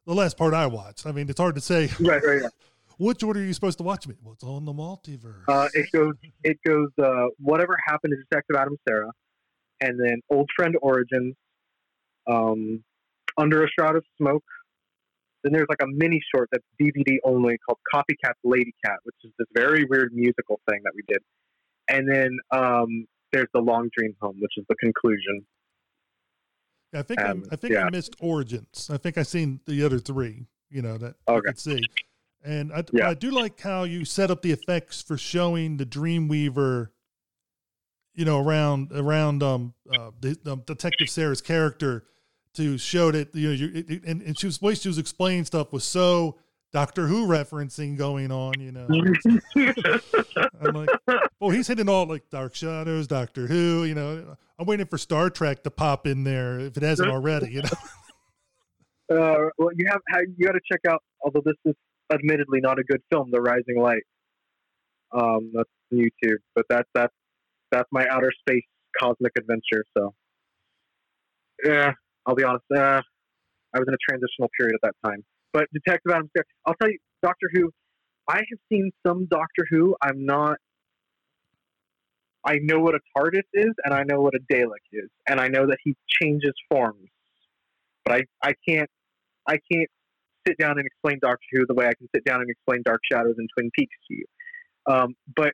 the 0.05 0.15
last 0.15 0.37
part 0.37 0.55
I 0.55 0.67
watched. 0.67 1.07
I 1.07 1.13
mean, 1.13 1.29
it's 1.29 1.41
hard 1.41 1.55
to 1.55 1.61
say 1.61 1.89
Right, 2.01 2.23
right. 2.25 2.43
Which 3.03 3.23
order 3.23 3.41
are 3.41 3.45
you 3.45 3.53
supposed 3.53 3.79
to 3.79 3.85
watch 3.85 4.07
me. 4.07 4.15
Well, 4.23 4.35
it's 4.35 4.45
on 4.45 4.65
the 4.65 4.73
multiverse. 4.73 5.43
Uh, 5.49 5.69
it 5.75 5.91
goes. 5.93 6.15
It 6.45 6.59
goes. 6.67 6.89
Uh, 7.03 7.27
whatever 7.39 7.77
happened 7.87 8.13
to 8.13 8.23
Detective 8.31 8.57
Adam 8.57 8.77
Sarah, 8.89 9.11
and 9.81 9.99
then 9.99 10.21
Old 10.31 10.49
Friend 10.57 10.75
Origins, 10.81 11.35
um, 12.31 12.83
Under 13.37 13.65
a 13.65 13.69
Shroud 13.69 13.97
of 13.97 14.05
Smoke. 14.19 14.45
Then 15.43 15.53
there's 15.53 15.67
like 15.69 15.83
a 15.83 15.89
mini 15.89 16.21
short 16.33 16.49
that's 16.53 16.65
DVD 16.81 17.17
only 17.25 17.59
called 17.67 17.79
Copycat 17.93 18.35
Lady 18.45 18.73
Cat, 18.85 18.99
which 19.03 19.17
is 19.25 19.33
this 19.39 19.49
very 19.53 19.85
weird 19.85 20.13
musical 20.13 20.61
thing 20.71 20.81
that 20.85 20.93
we 20.95 21.03
did. 21.09 21.19
And 21.89 22.09
then 22.09 22.39
um, 22.53 23.07
there's 23.33 23.49
the 23.53 23.61
Long 23.61 23.91
Dream 23.97 24.15
Home, 24.21 24.37
which 24.39 24.53
is 24.57 24.65
the 24.69 24.77
conclusion. 24.77 25.45
I 26.95 27.03
think 27.03 27.21
um, 27.21 27.45
I, 27.51 27.55
I 27.55 27.57
think 27.57 27.77
I 27.77 27.91
missed 27.91 28.15
Origins. 28.21 28.89
I 28.93 28.99
think 28.99 29.19
I 29.19 29.25
seen 29.25 29.59
the 29.67 29.83
other 29.85 29.99
three. 29.99 30.47
You 30.71 30.83
know 30.83 30.97
that 30.99 31.17
I 31.27 31.33
Okay. 31.33 31.47
could 31.49 31.59
see. 31.59 31.81
And 32.45 32.73
I, 32.73 32.85
Yeah. 32.93 33.09
I 33.11 33.15
do 33.15 33.31
like 33.31 33.61
how 33.61 33.85
you 33.85 34.05
set 34.05 34.31
up 34.31 34.43
the 34.43 34.51
effects 34.53 35.01
for 35.03 35.17
showing 35.17 35.77
the 35.77 35.87
Dreamweaver. 35.87 36.89
You 38.15 38.25
know, 38.27 38.41
around 38.45 38.93
around 38.93 39.43
um, 39.43 39.73
uh, 39.91 40.11
the, 40.21 40.37
um, 40.47 40.63
Detective 40.67 41.09
Sarah's 41.09 41.41
character 41.41 42.05
to 42.55 42.77
show 42.77 43.11
that 43.11 43.35
you 43.35 43.49
know 43.49 43.55
you 43.55 43.71
it, 43.75 43.91
it- 43.91 44.05
and, 44.05 44.21
and 44.21 44.39
she 44.39 44.45
was 44.47 44.59
the 44.59 44.67
way 44.67 44.75
she 44.75 44.89
was 44.89 44.99
explaining 44.99 45.47
stuff 45.47 45.73
was 45.73 45.85
so 45.85 46.37
Doctor 46.75 47.07
Who 47.07 47.27
referencing 47.27 47.97
going 47.97 48.31
on. 48.31 48.61
You 48.61 48.73
know, 48.73 48.87
I'm 50.61 50.75
like, 50.75 50.91
oh, 51.41 51.49
he's 51.49 51.69
hitting 51.69 51.89
all 51.89 52.05
like 52.07 52.29
Dark 52.29 52.55
Shadows, 52.55 53.07
Doctor 53.07 53.47
Who. 53.47 53.85
You 53.85 53.95
know, 53.95 54.37
I'm 54.59 54.67
waiting 54.67 54.85
for 54.87 54.99
Star 54.99 55.31
Trek 55.31 55.63
to 55.63 55.71
pop 55.71 56.07
in 56.07 56.23
there 56.25 56.61
if 56.61 56.77
it 56.77 56.83
hasn't 56.83 57.09
already. 57.11 57.51
You 57.53 57.63
know. 57.63 57.69
Uh, 59.11 59.51
well, 59.59 59.69
you 59.75 59.85
have 59.91 60.01
you 60.39 60.47
got 60.47 60.53
to 60.53 60.61
check 60.71 60.81
out. 60.89 61.03
Although 61.23 61.43
this 61.45 61.57
is 61.67 61.75
admittedly 62.13 62.61
not 62.61 62.79
a 62.79 62.85
good 62.85 63.03
film, 63.11 63.31
The 63.31 63.41
Rising 63.41 63.81
Light. 63.81 64.03
Um, 65.13 65.53
that's 65.55 65.69
YouTube, 65.93 66.39
but 66.55 66.65
that's 66.69 66.89
that's 66.95 67.13
that's 67.71 67.89
my 67.93 68.07
outer 68.11 68.33
space 68.41 68.65
cosmic 68.99 69.33
adventure. 69.37 69.85
So, 69.97 70.15
yeah, 71.65 71.93
I'll 72.27 72.35
be 72.35 72.45
honest. 72.45 72.65
Uh, 72.75 73.01
I 73.75 73.79
was 73.79 73.89
in 73.89 73.95
a 73.95 74.03
transitional 74.09 74.51
period 74.59 74.75
at 74.75 74.81
that 74.83 75.09
time. 75.09 75.25
But 75.53 75.67
Detective 75.73 76.13
Adam 76.13 76.31
Sarah, 76.35 76.45
I'll 76.67 76.75
tell 76.81 76.91
you, 76.91 76.99
Doctor 77.23 77.49
Who. 77.55 77.71
I 78.29 78.37
have 78.37 78.59
seen 78.71 78.91
some 79.07 79.27
Doctor 79.27 79.67
Who. 79.71 79.97
I'm 80.03 80.25
not. 80.25 80.57
I 82.45 82.59
know 82.63 82.81
what 82.81 82.95
a 82.95 83.01
TARDIS 83.17 83.43
is, 83.53 83.73
and 83.85 83.95
I 83.95 84.03
know 84.05 84.21
what 84.21 84.35
a 84.35 84.41
Dalek 84.53 84.83
is, 84.93 85.09
and 85.29 85.41
I 85.41 85.49
know 85.49 85.67
that 85.67 85.79
he 85.85 85.95
changes 86.21 86.53
forms. 86.71 87.09
But 88.05 88.15
I, 88.15 88.23
I 88.43 88.55
can't 88.69 88.91
I 89.47 89.59
can't 89.71 89.89
sit 90.47 90.59
down 90.59 90.79
and 90.79 90.87
explain 90.87 91.19
Doctor 91.21 91.45
Who 91.53 91.67
the 91.67 91.75
way 91.75 91.87
I 91.87 91.95
can 91.95 92.09
sit 92.15 92.25
down 92.25 92.41
and 92.41 92.51
explain 92.51 92.83
Dark 92.85 93.01
Shadows 93.11 93.35
and 93.39 93.49
Twin 93.57 93.71
Peaks 93.77 93.97
to 94.09 94.15
you. 94.15 94.25
Um, 94.87 95.15
but 95.37 95.53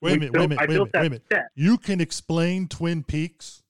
Wait 0.00 0.16
a 0.16 0.20
minute, 0.20 0.32
built- 0.32 0.40
wait 0.40 0.44
a 0.44 0.48
minute, 0.48 0.60
I 0.60 0.66
wait 0.66 0.76
a 0.76 0.78
minute, 0.78 0.90
wait 0.94 1.00
a 1.00 1.10
minute. 1.10 1.22
set. 1.32 1.46
You 1.54 1.78
can 1.78 2.00
explain 2.00 2.68
Twin 2.68 3.02
Peaks. 3.04 3.62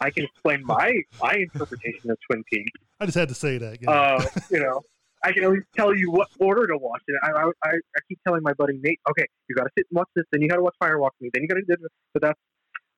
I 0.00 0.10
can 0.10 0.24
explain 0.24 0.64
my 0.64 0.92
my 1.22 1.34
interpretation 1.34 2.10
of 2.10 2.18
Twin 2.28 2.42
Peaks. 2.52 2.70
I 3.00 3.06
just 3.06 3.16
had 3.16 3.28
to 3.28 3.34
say 3.34 3.58
that. 3.58 3.80
You 3.80 3.86
know? 3.86 3.92
Uh, 3.92 4.26
you 4.50 4.60
know, 4.60 4.82
I 5.22 5.32
can 5.32 5.44
at 5.44 5.50
least 5.50 5.66
tell 5.76 5.94
you 5.96 6.10
what 6.10 6.28
order 6.38 6.66
to 6.66 6.76
watch 6.76 7.02
it. 7.06 7.16
I, 7.22 7.30
I, 7.30 7.44
I 7.64 7.70
I 7.70 8.00
keep 8.08 8.18
telling 8.26 8.42
my 8.42 8.52
buddy 8.54 8.78
Nate, 8.82 9.00
okay, 9.10 9.26
you 9.48 9.54
got 9.54 9.64
to 9.64 9.70
sit 9.78 9.86
and 9.90 9.96
watch 9.96 10.08
this, 10.16 10.24
then 10.32 10.42
you 10.42 10.48
got 10.48 10.56
to 10.56 10.62
watch 10.62 10.74
Firewalk 10.82 11.10
Me, 11.20 11.30
then 11.32 11.42
you 11.42 11.48
got 11.48 11.56
to 11.56 11.62
do 11.62 11.76
this. 11.80 11.90
But 12.12 12.22
that's 12.22 12.40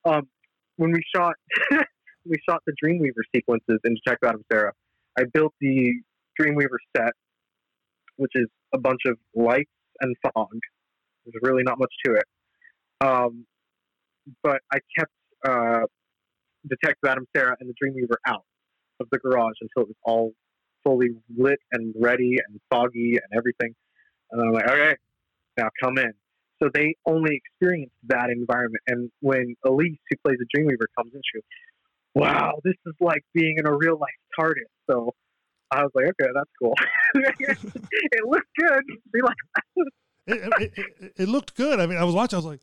um, 0.05 0.27
when 0.77 0.91
we 0.91 1.01
shot 1.15 1.35
we 2.25 2.35
shot 2.49 2.61
the 2.65 2.73
Dreamweaver 2.83 3.21
sequences 3.35 3.79
in 3.83 3.95
Detective 4.03 4.29
Adam 4.29 4.43
Sarah. 4.51 4.73
I 5.17 5.23
built 5.33 5.53
the 5.61 5.93
Dreamweaver 6.39 6.77
set, 6.95 7.13
which 8.17 8.31
is 8.35 8.47
a 8.73 8.77
bunch 8.77 9.01
of 9.07 9.17
lights 9.35 9.71
and 10.01 10.15
fog. 10.21 10.47
There's 11.25 11.41
really 11.41 11.63
not 11.63 11.79
much 11.79 11.93
to 12.05 12.13
it. 12.13 12.25
Um, 13.01 13.45
but 14.43 14.61
I 14.71 14.79
kept 14.97 15.11
uh, 15.47 15.85
Detective 16.67 17.09
Adam 17.09 17.25
Sarah 17.35 17.55
and 17.59 17.69
the 17.69 17.73
Dreamweaver 17.73 18.15
out 18.25 18.43
of 18.99 19.07
the 19.11 19.19
garage 19.19 19.55
until 19.61 19.83
it 19.83 19.87
was 19.89 19.97
all 20.03 20.31
fully 20.83 21.09
lit 21.37 21.59
and 21.71 21.93
ready 21.99 22.37
and 22.47 22.59
foggy 22.69 23.17
and 23.17 23.37
everything. 23.37 23.73
And 24.31 24.41
I'm 24.41 24.53
like, 24.53 24.67
okay, 24.69 24.95
now 25.57 25.69
come 25.81 25.97
in. 25.97 26.11
So 26.61 26.69
they 26.73 26.95
only 27.05 27.35
experienced 27.35 27.93
that 28.07 28.29
environment. 28.29 28.81
And 28.87 29.11
when 29.21 29.55
Elise, 29.65 29.99
who 30.09 30.17
plays 30.25 30.37
the 30.39 30.47
Dreamweaver, 30.57 30.85
comes 30.97 31.11
in, 31.13 31.21
she 31.23 31.37
goes, 31.37 31.43
wow, 32.15 32.59
this 32.63 32.73
is 32.85 32.93
like 32.99 33.23
being 33.33 33.57
in 33.57 33.67
a 33.67 33.75
real 33.75 33.99
life 33.99 34.09
TARDIS. 34.39 34.71
So 34.89 35.13
I 35.71 35.81
was 35.83 35.91
like, 35.95 36.05
okay, 36.05 36.31
that's 36.33 36.49
cool. 36.61 36.73
it 37.15 38.25
looked 38.25 38.47
good. 38.57 38.83
Be 39.11 39.21
like, 39.21 39.35
it, 40.27 40.53
it, 40.61 40.73
it, 40.99 41.13
it 41.17 41.27
looked 41.29 41.55
good. 41.55 41.79
I 41.79 41.85
mean, 41.85 41.97
I 41.97 42.03
was 42.03 42.15
watching. 42.15 42.37
I 42.37 42.39
was 42.39 42.45
like, 42.45 42.59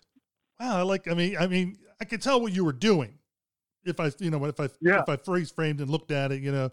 wow. 0.60 0.78
I 0.78 0.82
like. 0.82 1.08
I 1.08 1.14
mean, 1.14 1.36
I 1.38 1.46
mean, 1.46 1.78
I 2.00 2.04
could 2.04 2.22
tell 2.22 2.40
what 2.40 2.52
you 2.52 2.64
were 2.64 2.72
doing 2.72 3.18
if 3.84 4.00
I, 4.00 4.10
you 4.18 4.30
know, 4.30 4.44
if 4.46 4.58
I 4.60 4.68
Yeah. 4.80 5.00
if 5.02 5.08
I 5.08 5.16
freeze 5.16 5.50
framed 5.50 5.80
and 5.80 5.90
looked 5.90 6.10
at 6.10 6.32
it, 6.32 6.42
you 6.42 6.52
know. 6.52 6.70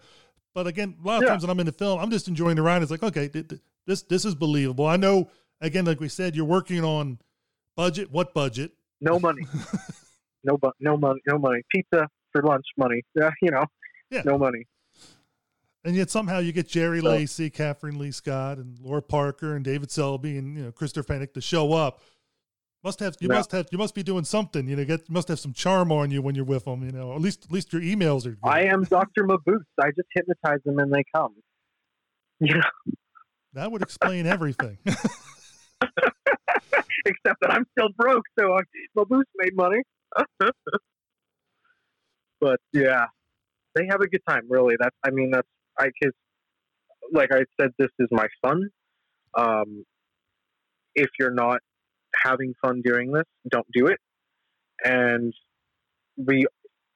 But 0.53 0.67
again, 0.67 0.95
a 1.03 1.07
lot 1.07 1.17
of 1.17 1.23
Yeah. 1.23 1.29
times 1.29 1.43
when 1.43 1.49
I'm 1.49 1.59
in 1.59 1.65
the 1.65 1.71
film, 1.71 1.99
I'm 1.99 2.11
just 2.11 2.27
enjoying 2.27 2.55
the 2.55 2.61
ride. 2.61 2.81
It's 2.81 2.91
like, 2.91 3.03
okay, 3.03 3.27
th- 3.27 3.47
th- 3.47 3.61
this 3.87 4.01
this 4.03 4.25
is 4.25 4.35
believable. 4.35 4.85
I 4.85 4.97
know. 4.97 5.29
Again, 5.61 5.85
like 5.85 5.99
we 5.99 6.09
said, 6.09 6.35
you're 6.35 6.45
working 6.45 6.83
on 6.83 7.19
budget. 7.77 8.11
What 8.11 8.33
budget? 8.33 8.71
no 9.03 9.19
money. 9.19 9.41
no, 10.43 10.57
bu- 10.57 10.71
no 10.79 10.95
money. 10.97 11.19
No 11.27 11.37
money. 11.39 11.61
Pizza 11.73 12.07
for 12.31 12.41
lunch 12.43 12.65
money. 12.77 13.01
Yeah, 13.15 13.29
you 13.41 13.51
know, 13.51 13.65
Yeah. 14.09 14.21
no 14.25 14.37
money. 14.37 14.65
And 15.83 15.95
yet 15.95 16.09
somehow 16.11 16.37
you 16.39 16.51
get 16.51 16.67
Jerry 16.67 17.01
Lacy, 17.01 17.49
Kathryn 17.49 17.97
Leigh 17.97 18.11
Scott, 18.11 18.57
and 18.59 18.77
Lara 18.79 19.01
Parker, 19.01 19.55
and 19.55 19.65
David 19.65 19.89
Selby, 19.89 20.37
and 20.37 20.55
you 20.55 20.63
know 20.65 20.71
Christopher 20.71 21.11
Pennock 21.13 21.33
to 21.33 21.41
show 21.41 21.73
up. 21.73 22.01
Must 22.83 22.99
have 22.99 23.15
you 23.19 23.27
Yeah. 23.29 23.35
must 23.37 23.51
have 23.51 23.67
you 23.71 23.77
must 23.79 23.95
be 23.95 24.03
doing 24.03 24.23
something. 24.23 24.67
You 24.67 24.75
know, 24.75 24.85
get 24.85 25.09
must 25.09 25.27
have 25.27 25.39
some 25.39 25.53
charm 25.53 25.91
on 25.91 26.11
you 26.11 26.21
when 26.21 26.35
you're 26.35 26.45
with 26.45 26.65
them. 26.65 26.83
You 26.83 26.91
know, 26.91 27.13
at 27.15 27.21
least 27.21 27.45
at 27.45 27.51
least 27.51 27.73
your 27.73 27.81
emails 27.81 28.25
are. 28.27 28.31
Good. 28.31 28.39
I 28.47 28.61
am 28.65 28.83
Dr. 28.83 29.23
Mabuse. 29.23 29.63
I 29.79 29.87
just 29.91 30.07
hypnotize 30.13 30.59
them 30.65 30.77
and 30.79 30.93
they 30.93 31.03
come. 31.15 31.33
You 32.43 32.55
know, 32.55 32.93
that 33.53 33.71
would 33.71 33.83
explain 33.83 34.25
everything. 34.25 34.79
except 37.05 37.39
that 37.41 37.51
I'm 37.51 37.65
still 37.77 37.89
broke, 37.97 38.23
so 38.39 38.53
I, 38.55 38.61
Mabuse 38.97 39.23
made 39.37 39.55
money. 39.55 39.81
but 42.39 42.59
yeah, 42.73 43.05
they 43.75 43.85
have 43.87 44.01
a 44.01 44.07
good 44.07 44.21
time. 44.27 44.43
Really, 44.49 44.75
that's. 44.79 44.95
I 45.05 45.11
mean, 45.11 45.31
that's. 45.31 45.47
I 45.80 45.85
cause, 46.02 46.14
like 47.11 47.30
I 47.31 47.41
said, 47.60 47.72
this 47.77 47.89
is 47.99 48.07
my 48.11 48.27
fun. 48.41 48.69
Um, 49.38 49.85
if 50.95 51.10
you're 51.19 51.34
not 51.34 51.60
having 52.23 52.53
fun 52.61 52.81
doing 52.84 53.11
this, 53.11 53.23
don't 53.49 53.68
do 53.73 53.88
it. 53.88 53.99
And 54.84 55.34
we, 56.18 56.45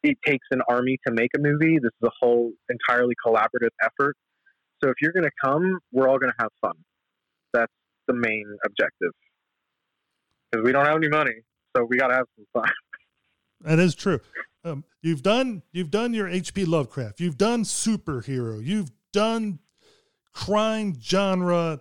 it 0.04 0.18
takes 0.26 0.46
an 0.52 0.62
army 0.70 0.98
to 1.08 1.14
make 1.14 1.32
a 1.36 1.40
movie. 1.40 1.80
This 1.82 1.92
is 2.02 2.08
a 2.08 2.12
whole 2.20 2.52
entirely 2.70 3.16
collaborative 3.26 3.72
effort. 3.82 4.16
So 4.84 4.90
if 4.90 4.96
you're 5.02 5.14
going 5.14 5.24
to 5.24 5.32
come, 5.44 5.80
we're 5.92 6.10
all 6.10 6.20
going 6.20 6.32
to 6.32 6.38
have 6.40 6.52
fun. 6.62 6.74
That's 7.54 7.72
the 8.08 8.14
main 8.14 8.46
objective. 8.66 9.12
Because 10.52 10.66
we 10.66 10.72
don't 10.72 10.86
have 10.86 10.98
any 10.98 11.10
money, 11.10 11.34
so 11.76 11.86
we 11.86 11.98
got 11.98 12.08
to 12.08 12.16
have 12.16 12.26
some 12.36 12.46
fun. 12.54 12.72
that 13.62 13.80
is 13.80 13.96
true. 13.96 14.20
Um, 14.66 14.84
you've 15.04 15.22
done 15.22 15.62
you've 15.72 15.92
done 15.92 16.14
your 16.14 16.28
H.P. 16.28 16.66
Lovecraft. 16.66 17.20
You've 17.20 17.38
done 17.38 17.64
superhero. 17.64 18.62
You've 18.66 18.90
done 19.14 19.60
crime 20.34 20.96
genre, 21.02 21.80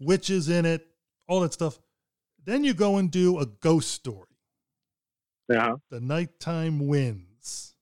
witches 0.00 0.48
in 0.48 0.64
it, 0.64 0.86
all 1.28 1.40
that 1.40 1.52
stuff. 1.52 1.78
Then 2.44 2.62
you 2.64 2.72
go 2.72 2.96
and 2.96 3.10
do 3.10 3.38
a 3.40 3.46
ghost 3.46 3.90
story. 3.90 4.28
Yeah, 5.48 5.74
The 5.90 6.00
Nighttime 6.00 6.86
Winds. 6.86 7.74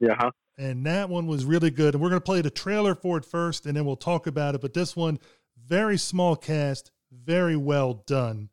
yeah. 0.00 0.28
and 0.58 0.84
that 0.84 1.08
one 1.08 1.26
was 1.26 1.46
really 1.46 1.70
good. 1.70 1.94
And 1.94 2.02
we're 2.02 2.10
going 2.10 2.20
to 2.20 2.24
play 2.24 2.42
the 2.42 2.50
trailer 2.50 2.94
for 2.94 3.16
it 3.16 3.24
first, 3.24 3.64
and 3.64 3.74
then 3.74 3.86
we'll 3.86 3.96
talk 3.96 4.26
about 4.26 4.54
it. 4.54 4.60
But 4.60 4.74
this 4.74 4.94
one, 4.94 5.18
very 5.66 5.96
small 5.96 6.36
cast, 6.36 6.90
very 7.10 7.56
well 7.56 8.04
done. 8.06 8.50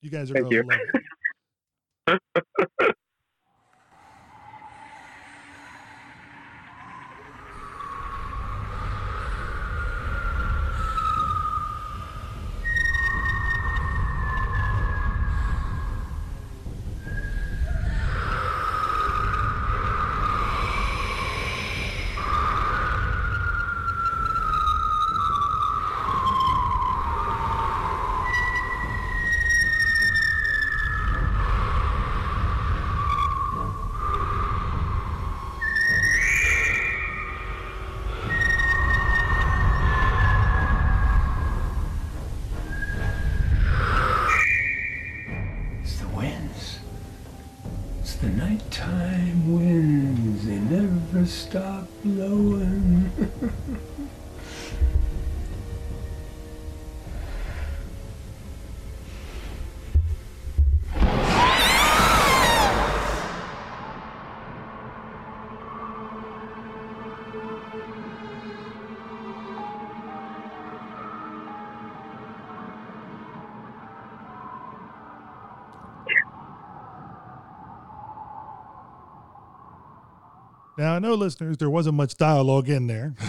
You 0.00 0.08
guys 0.08 0.30
are 0.30 0.34
Thank 0.34 0.50
going 0.50 0.68
to 0.68 0.74
you. 0.74 0.78
love 2.08 2.18
it. 2.78 2.96
stop 51.26 51.71
Now 80.82 80.96
I 80.96 80.98
know, 80.98 81.14
listeners, 81.14 81.58
there 81.58 81.70
wasn't 81.70 81.94
much 81.94 82.16
dialogue 82.16 82.68
in 82.68 82.86
there. 82.88 83.14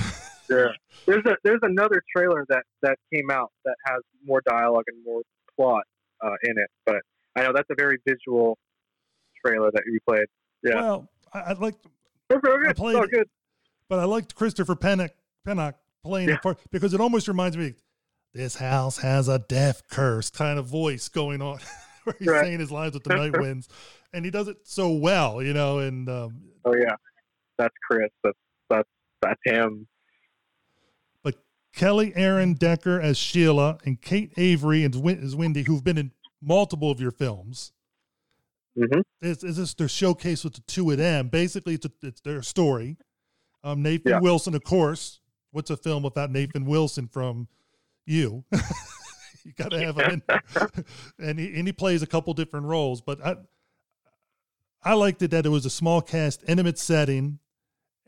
Yeah. 0.49 0.67
There's 1.07 1.25
a 1.25 1.35
there's 1.45 1.61
another 1.63 2.03
trailer 2.15 2.45
that 2.49 2.63
that 2.81 2.97
came 3.11 3.31
out 3.31 3.51
that 3.63 3.75
has 3.87 4.01
more 4.25 4.41
dialogue 4.45 4.83
and 4.87 4.97
more 5.03 5.21
plot 5.55 5.83
uh, 6.23 6.31
in 6.43 6.57
it, 6.57 6.67
but 6.85 6.97
I 7.35 7.43
know 7.43 7.53
that's 7.55 7.69
a 7.71 7.75
very 7.75 7.97
visual 8.05 8.57
trailer 9.43 9.71
that 9.71 9.83
you 9.87 9.99
played. 10.07 10.25
Yeah. 10.61 10.75
Well, 10.75 11.09
I, 11.33 11.39
I 11.39 11.53
like. 11.53 11.75
I 12.29 12.73
played 12.73 12.97
oh, 12.97 13.07
good. 13.07 13.27
but 13.87 13.99
I 13.99 14.03
liked 14.03 14.35
Christopher 14.35 14.75
Pennock, 14.75 15.11
Pennock 15.47 15.75
playing 16.03 16.27
Yeah. 16.29 16.37
part 16.37 16.59
because 16.71 16.93
it 16.93 16.99
almost 16.99 17.29
reminds 17.29 17.55
me, 17.55 17.75
this 18.33 18.55
house 18.57 18.97
has 18.97 19.29
a 19.29 19.39
death 19.39 19.83
curse 19.89 20.29
kind 20.29 20.59
of 20.59 20.65
voice 20.67 21.07
going 21.07 21.41
on, 21.41 21.59
where 22.03 22.15
he's 22.19 22.27
Right. 22.27 22.43
saying 22.43 22.59
his 22.59 22.69
lines 22.69 22.93
with 22.95 23.05
the 23.05 23.15
night 23.15 23.39
winds, 23.39 23.69
and 24.13 24.25
he 24.25 24.29
does 24.29 24.49
it 24.49 24.57
so 24.65 24.91
well, 24.91 25.41
you 25.41 25.53
know. 25.53 25.79
And 25.79 26.09
um, 26.09 26.41
Oh 26.65 26.75
yeah, 26.75 26.95
that's 27.57 27.73
Chris. 27.89 28.09
That's 28.23 28.37
that's 28.69 28.89
that's 29.21 29.39
him. 29.45 29.87
but 31.23 31.35
Kelly 31.73 32.13
Aaron 32.15 32.53
Decker 32.53 32.99
as 32.99 33.17
Sheila 33.17 33.77
and 33.85 34.01
Kate 34.01 34.33
Avery 34.37 34.83
as, 34.83 34.95
as 35.23 35.35
Wendy, 35.35 35.63
who've 35.63 35.83
been 35.83 35.97
in 35.97 36.11
multiple 36.41 36.91
of 36.91 36.99
your 36.99 37.11
films. 37.11 37.71
hmm 38.77 38.99
Is, 39.21 39.43
is 39.43 39.57
this 39.57 39.73
their 39.73 39.87
showcase 39.87 40.43
with 40.43 40.53
the 40.53 40.61
two 40.61 40.89
of 40.91 40.97
them? 40.97 41.29
Basically, 41.29 41.75
it's, 41.75 41.85
a, 41.85 41.91
it's 42.01 42.21
their 42.21 42.41
story. 42.41 42.97
Um, 43.63 43.81
Nathan 43.81 44.11
Yeah. 44.11 44.19
Wilson, 44.19 44.55
of 44.55 44.63
course. 44.63 45.19
What's 45.51 45.69
a 45.69 45.77
film 45.77 46.03
without 46.03 46.31
Nathan 46.31 46.65
Wilson 46.65 47.07
from 47.07 47.47
you? 48.05 48.43
you 49.45 49.53
got 49.55 49.69
to 49.69 49.79
have 49.79 49.97
him 49.97 50.11
in 50.11 50.21
there. 50.27 50.41
and 51.19 51.39
he, 51.39 51.53
and 51.57 51.67
he 51.67 51.71
plays 51.71 52.01
a 52.01 52.07
couple 52.07 52.33
different 52.33 52.65
roles. 52.65 53.01
But 53.01 53.23
I 53.25 53.35
I 54.83 54.95
liked 54.95 55.21
it 55.21 55.31
that 55.31 55.45
it 55.45 55.49
was 55.49 55.65
a 55.65 55.69
small 55.69 56.01
cast, 56.01 56.43
intimate 56.47 56.77
setting, 56.77 57.39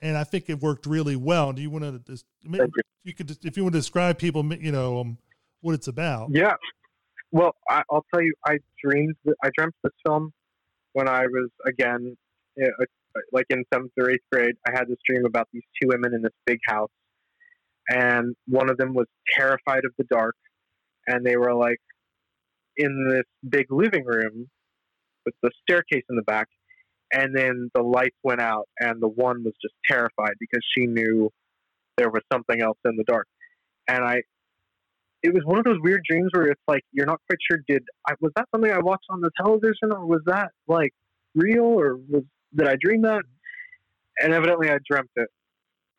and 0.02 0.18
I 0.18 0.24
think 0.24 0.50
it 0.50 0.62
worked 0.62 0.86
really 0.86 1.16
well. 1.16 1.54
Do 1.54 1.62
you 1.62 1.70
want 1.70 1.84
to 1.84 2.00
just 2.12 2.26
you. 2.42 2.68
you 3.04 3.14
could 3.14 3.38
if 3.44 3.58
you 3.58 3.64
want 3.64 3.74
to 3.74 3.80
describe 3.80 4.18
people, 4.18 4.46
you 4.56 4.72
know, 4.72 5.00
um, 5.00 5.18
what 5.62 5.74
it's 5.74 5.88
about? 5.88 6.30
Yeah. 6.32 6.54
Well, 7.32 7.56
I, 7.70 7.84
I'll 7.92 8.06
tell 8.14 8.24
you, 8.24 8.34
I 8.46 8.60
dreamed, 8.84 9.16
I 9.44 9.50
dreamt 9.58 9.76
this 9.84 9.92
film 10.06 10.32
when 10.94 11.10
I 11.10 11.24
was 11.24 11.50
again, 11.66 12.16
like 13.32 13.46
in 13.50 13.64
seventh 13.74 13.92
or 13.98 14.12
eighth 14.12 14.24
grade. 14.32 14.56
I 14.68 14.72
had 14.72 14.88
this 14.88 14.98
dream 15.08 15.26
about 15.26 15.48
these 15.52 15.64
two 15.82 15.90
women 15.90 16.14
in 16.14 16.22
this 16.22 16.34
big 16.46 16.60
house, 16.68 16.92
and 17.90 18.36
one 18.48 18.70
of 18.70 18.78
them 18.78 18.94
was 18.94 19.08
terrified 19.36 19.86
of 19.86 19.92
the 19.98 20.06
dark, 20.06 20.36
and 21.08 21.26
they 21.26 21.36
were 21.36 21.54
like 21.54 21.80
in 22.78 23.08
this 23.10 23.26
big 23.50 23.66
living 23.72 24.06
room 24.06 24.50
with 25.26 25.36
the 25.42 25.52
staircase 25.64 26.04
in 26.10 26.16
the 26.16 26.22
back, 26.22 26.48
and 27.14 27.36
then 27.36 27.70
the 27.74 27.82
lights 27.82 28.18
went 28.24 28.42
out, 28.42 28.68
and 28.80 29.02
the 29.02 29.08
one 29.08 29.44
was 29.44 29.54
just 29.62 29.76
terrified 29.88 30.34
because 30.40 30.64
she 30.76 30.86
knew 30.86 31.30
there 31.98 32.10
was 32.10 32.22
something 32.32 32.62
else 32.62 32.78
in 32.86 32.96
the 32.98 33.04
dark, 33.06 33.28
and 33.88 34.04
I 34.04 34.22
it 35.26 35.34
was 35.34 35.44
one 35.44 35.58
of 35.58 35.66
those 35.66 35.80
weird 35.82 36.02
dreams 36.08 36.30
where 36.34 36.48
it's 36.48 36.62
like 36.68 36.84
you're 36.92 37.08
not 37.08 37.20
quite 37.28 37.40
sure 37.50 37.60
did 37.68 37.84
I 38.08 38.14
was 38.22 38.32
that 38.36 38.46
something 38.54 38.72
I 38.72 38.80
watched 38.80 39.06
on 39.10 39.22
the 39.22 39.32
television 39.38 39.92
or 39.92 40.06
was 40.06 40.22
that 40.28 40.52
like 40.68 40.94
real 41.34 41.64
or 41.64 41.98
was 41.98 42.24
did 42.56 42.68
I 42.68 42.76
dream 42.80 43.02
that? 43.02 43.24
And 44.20 44.34
evidently 44.34 44.70
I 44.70 44.78
dreamt 44.90 45.10
it. 45.16 45.28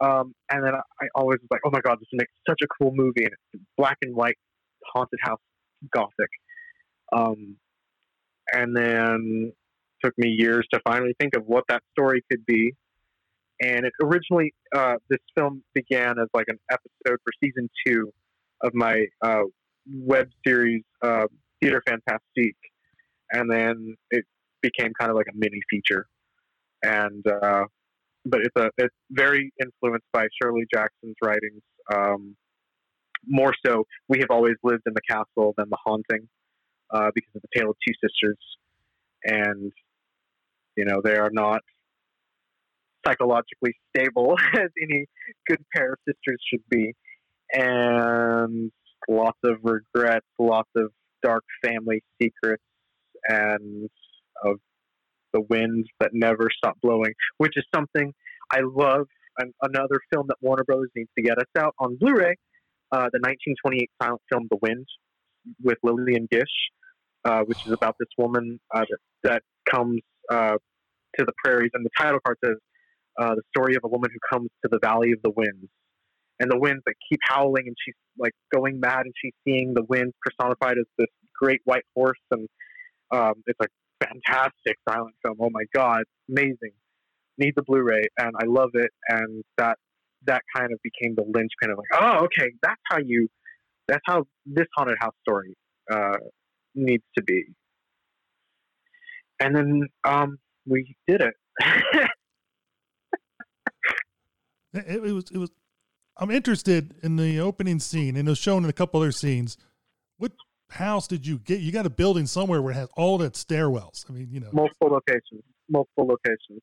Um, 0.00 0.34
and 0.50 0.64
then 0.64 0.74
I, 0.74 1.04
I 1.04 1.08
always 1.14 1.38
was 1.40 1.48
like, 1.50 1.60
oh 1.66 1.70
my 1.70 1.80
god, 1.80 1.98
this 1.98 2.08
makes 2.12 2.32
such 2.48 2.60
a 2.62 2.66
cool 2.80 2.92
movie 2.94 3.24
and 3.24 3.32
it's 3.52 3.62
black 3.76 3.98
and 4.02 4.14
white 4.14 4.38
haunted 4.92 5.18
house 5.22 5.40
gothic. 5.92 6.30
Um, 7.12 7.56
and 8.52 8.76
then 8.76 9.52
took 10.04 10.16
me 10.18 10.28
years 10.28 10.66
to 10.72 10.80
finally 10.86 11.14
think 11.20 11.36
of 11.36 11.44
what 11.46 11.64
that 11.68 11.82
story 11.92 12.22
could 12.30 12.44
be. 12.46 12.74
And 13.60 13.86
it 13.86 13.92
originally, 14.02 14.52
uh, 14.74 14.96
this 15.08 15.20
film 15.36 15.62
began 15.74 16.18
as 16.18 16.28
like 16.34 16.46
an 16.48 16.58
episode 16.70 17.18
for 17.24 17.32
season 17.42 17.70
two 17.86 18.12
of 18.62 18.74
my 18.74 19.06
uh, 19.22 19.42
web 19.90 20.28
series 20.46 20.82
uh, 21.02 21.26
Theater 21.60 21.82
Fantastique, 21.86 22.56
and 23.32 23.50
then 23.50 23.94
it 24.10 24.24
became 24.60 24.92
kind 24.98 25.10
of 25.10 25.16
like 25.16 25.26
a 25.32 25.36
mini 25.36 25.60
feature. 25.70 26.06
And 26.82 27.26
uh, 27.26 27.64
but 28.26 28.40
it's 28.40 28.56
a 28.56 28.68
it's 28.76 28.94
very 29.10 29.52
influenced 29.60 30.06
by 30.12 30.26
Shirley 30.40 30.66
Jackson's 30.72 31.16
writings. 31.22 31.62
Um, 31.94 32.36
more 33.26 33.54
so, 33.64 33.84
we 34.08 34.18
have 34.20 34.30
always 34.30 34.56
lived 34.62 34.82
in 34.86 34.92
the 34.94 35.00
castle 35.08 35.54
than 35.56 35.68
the 35.70 35.78
haunting, 35.82 36.28
uh, 36.90 37.10
because 37.14 37.30
of 37.34 37.42
the 37.42 37.48
tale 37.58 37.70
of 37.70 37.76
two 37.86 37.94
sisters, 38.02 38.38
and 39.24 39.72
you 40.76 40.84
know 40.84 41.00
they 41.02 41.16
are 41.16 41.30
not 41.32 41.60
psychologically 43.06 43.74
stable 43.94 44.36
as 44.54 44.70
any 44.82 45.06
good 45.46 45.64
pair 45.74 45.92
of 45.92 45.98
sisters 46.06 46.40
should 46.50 46.62
be 46.68 46.92
and 47.52 48.70
lots 49.08 49.38
of 49.44 49.58
regrets, 49.62 50.26
lots 50.38 50.70
of 50.76 50.90
dark 51.22 51.44
family 51.64 52.02
secrets, 52.20 52.62
and 53.28 53.88
of 54.44 54.56
the 55.32 55.40
winds 55.40 55.88
that 56.00 56.10
never 56.12 56.48
stop 56.56 56.76
blowing, 56.82 57.12
which 57.38 57.52
is 57.56 57.64
something 57.74 58.12
I 58.50 58.60
love. 58.62 59.06
An, 59.38 59.52
another 59.60 60.00
film 60.10 60.26
that 60.28 60.36
Warner 60.40 60.64
Brothers 60.64 60.90
needs 60.96 61.10
to 61.18 61.22
get 61.22 61.36
us 61.36 61.44
out 61.58 61.74
on 61.78 61.96
Blu-ray, 61.96 62.36
uh, 62.90 63.10
the 63.12 63.20
1928 63.20 63.90
silent 64.02 64.22
film 64.30 64.46
*The 64.50 64.56
Wind* 64.62 64.86
with 65.62 65.76
Lillian 65.82 66.26
Gish, 66.30 66.44
uh, 67.26 67.42
which 67.42 67.58
is 67.66 67.72
about 67.72 67.96
this 68.00 68.08
woman 68.16 68.58
uh, 68.74 68.84
that, 68.88 68.98
that 69.24 69.42
comes 69.70 70.00
uh, 70.30 70.56
to 71.18 71.24
the 71.24 71.32
prairies, 71.44 71.70
and 71.74 71.84
the 71.84 71.90
title 71.98 72.18
card 72.24 72.38
says 72.44 72.56
uh, 73.18 73.34
the 73.34 73.42
story 73.56 73.74
of 73.76 73.82
a 73.84 73.88
woman 73.88 74.10
who 74.12 74.36
comes 74.36 74.50
to 74.62 74.68
the 74.70 74.78
Valley 74.82 75.12
of 75.12 75.18
the 75.22 75.30
Winds 75.30 75.68
and 76.38 76.50
the 76.50 76.58
winds 76.58 76.82
that 76.86 76.94
keep 77.08 77.20
howling 77.22 77.64
and 77.66 77.76
she's 77.84 77.94
like 78.18 78.32
going 78.52 78.78
mad 78.80 79.02
and 79.02 79.14
she's 79.22 79.32
seeing 79.46 79.74
the 79.74 79.82
winds 79.84 80.14
personified 80.22 80.78
as 80.78 80.84
this 80.98 81.08
great 81.40 81.60
white 81.64 81.84
horse 81.94 82.18
and 82.30 82.48
um, 83.12 83.34
it's 83.46 83.58
a 83.60 83.66
fantastic 84.04 84.76
silent 84.88 85.14
film. 85.24 85.36
Oh 85.40 85.50
my 85.50 85.64
god 85.74 86.02
amazing. 86.28 86.72
Need 87.38 87.52
the 87.54 87.62
blu-ray 87.62 88.02
and 88.18 88.32
i 88.40 88.46
love 88.46 88.70
it 88.72 88.90
and 89.08 89.44
that 89.58 89.76
that 90.24 90.42
kind 90.56 90.72
of 90.72 90.78
became 90.82 91.14
the 91.14 91.22
linchpin 91.22 91.70
of 91.70 91.76
like 91.76 92.00
oh 92.00 92.24
okay 92.24 92.50
that's 92.62 92.80
how 92.84 92.96
you 92.98 93.28
that's 93.86 94.00
how 94.06 94.24
this 94.46 94.64
haunted 94.74 94.96
house 94.98 95.14
story 95.20 95.54
uh, 95.92 96.16
needs 96.74 97.04
to 97.16 97.22
be 97.22 97.44
and 99.40 99.54
then 99.54 99.86
um, 100.04 100.38
we 100.66 100.94
did 101.06 101.20
it 101.20 101.34
It, 104.76 105.04
it 105.04 105.12
was 105.12 105.30
it 105.30 105.38
was. 105.38 105.50
I'm 106.18 106.30
interested 106.30 106.94
in 107.02 107.16
the 107.16 107.40
opening 107.40 107.78
scene, 107.78 108.16
and 108.16 108.26
it 108.26 108.30
was 108.30 108.38
shown 108.38 108.64
in 108.64 108.70
a 108.70 108.72
couple 108.72 109.00
other 109.00 109.12
scenes. 109.12 109.56
What 110.18 110.32
house 110.70 111.06
did 111.06 111.26
you 111.26 111.38
get? 111.38 111.60
You 111.60 111.72
got 111.72 111.86
a 111.86 111.90
building 111.90 112.26
somewhere 112.26 112.62
where 112.62 112.72
it 112.72 112.76
has 112.76 112.88
all 112.96 113.18
that 113.18 113.34
stairwells. 113.34 114.08
I 114.08 114.12
mean, 114.12 114.28
you 114.30 114.40
know, 114.40 114.48
multiple 114.52 114.88
locations, 114.88 115.42
multiple 115.68 116.06
locations. 116.06 116.60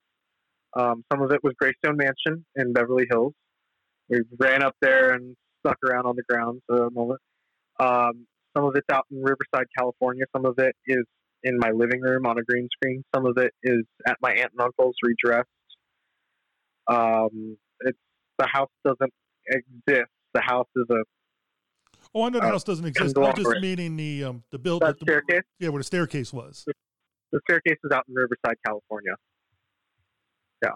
Um, 0.76 1.04
some 1.12 1.22
of 1.22 1.32
it 1.32 1.44
was 1.44 1.54
Greystone 1.60 1.98
Mansion 1.98 2.46
in 2.56 2.74
Beverly 2.74 3.06
Hills. 3.10 3.34
We 4.10 4.22
ran 4.40 4.64
up 4.64 4.76
there 4.82 5.14
and 5.14 5.36
stuck 5.60 5.78
around 5.88 6.06
on 6.08 6.16
the 6.16 6.24
grounds 6.28 6.62
for 6.68 6.88
a 6.88 6.92
moment. 6.92 7.20
Um, 7.80 8.26
some 8.56 8.66
of 8.66 8.76
it's 8.76 8.88
out 8.92 9.06
in 9.12 9.22
Riverside, 9.22 9.68
California. 9.78 10.26
Some 10.36 10.46
of 10.46 10.58
it 10.58 10.76
is 10.88 11.06
in 11.44 11.58
my 11.58 11.72
living 11.72 12.02
room 12.02 12.26
on 12.26 12.38
a 12.38 12.44
green 12.44 12.70
screen. 12.72 13.04
Some 13.14 13.26
of 13.26 13.38
it 13.38 13.54
is 13.64 13.84
at 14.08 14.18
my 14.22 14.32
aunt 14.32 14.52
and 14.52 14.62
uncle's 14.62 14.96
redressed. 15.04 15.48
Um, 16.88 17.58
it's 17.82 17.98
the 18.38 18.48
house 18.48 18.70
doesn't 18.86 19.14
exist. 19.48 20.10
The 20.34 20.42
house 20.42 20.68
is 20.76 20.86
a 20.90 21.04
oh, 22.16 22.24
I 22.24 22.30
know 22.30 22.40
the 22.40 22.46
uh, 22.46 22.52
house 22.52 22.64
doesn't 22.64 22.86
exist. 22.86 23.18
I 23.18 23.22
was 23.22 23.34
just 23.36 23.62
meaning 23.62 23.96
the 23.98 24.24
um 24.26 24.44
the 24.52 24.60
build 24.60 24.82
that 24.82 25.00
the, 25.00 25.06
staircase. 25.06 25.44
yeah 25.60 25.70
where 25.70 25.80
the 25.80 25.86
staircase 25.86 26.34
was. 26.34 26.66
The 27.32 27.40
staircase 27.50 27.78
is 27.84 27.92
out 27.92 28.04
in 28.08 28.16
Riverside, 28.16 28.58
California. 28.66 29.14
Yeah, 30.64 30.70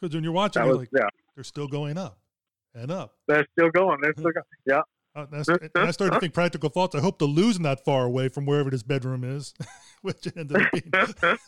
because 0.00 0.14
when 0.14 0.24
you're 0.24 0.32
watching, 0.32 0.60
That 0.60 0.66
you're 0.66 0.78
was 0.78 0.88
like 0.92 1.02
yeah. 1.02 1.08
they're 1.34 1.44
still 1.44 1.68
going 1.68 1.98
up 1.98 2.18
and 2.74 2.90
up. 2.90 3.14
They're 3.28 3.46
still 3.58 3.70
going. 3.70 3.98
They're 4.02 4.14
still 4.14 4.32
going. 4.32 4.44
Yeah. 4.66 4.80
Uh, 5.14 5.26
that's, 5.30 5.46
and 5.48 5.70
I 5.76 5.90
started 5.90 6.14
to 6.14 6.20
think 6.20 6.32
practical 6.32 6.70
thoughts. 6.70 6.94
I 6.94 7.00
hope 7.00 7.18
to 7.18 7.26
lose 7.26 7.60
not 7.60 7.84
far 7.84 8.06
away 8.06 8.28
from 8.28 8.46
wherever 8.46 8.70
this 8.70 8.82
bedroom 8.82 9.24
is, 9.24 9.52
which 10.02 10.26
ended 10.36 10.56
up 10.56 10.72
being. 10.72 10.90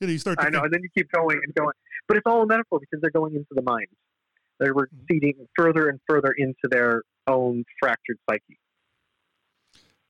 You 0.00 0.08
know, 0.08 0.12
you 0.14 0.18
start. 0.18 0.40
To 0.40 0.46
I 0.46 0.48
know, 0.48 0.58
think- 0.58 0.64
and 0.64 0.74
then 0.74 0.82
you 0.82 0.88
keep 0.96 1.12
going 1.12 1.38
and 1.44 1.54
going, 1.54 1.74
but 2.08 2.16
it's 2.16 2.26
all 2.26 2.42
a 2.42 2.46
metaphor 2.46 2.80
because 2.80 3.00
they're 3.00 3.10
going 3.12 3.36
into 3.36 3.46
the 3.52 3.62
mind. 3.62 3.86
They're 4.58 4.74
Mm-hmm. 4.74 5.42
further 5.56 5.88
and 5.88 6.00
further 6.08 6.32
into 6.36 6.66
their 6.70 7.02
own 7.28 7.64
fractured 7.80 8.18
psyche. 8.28 8.58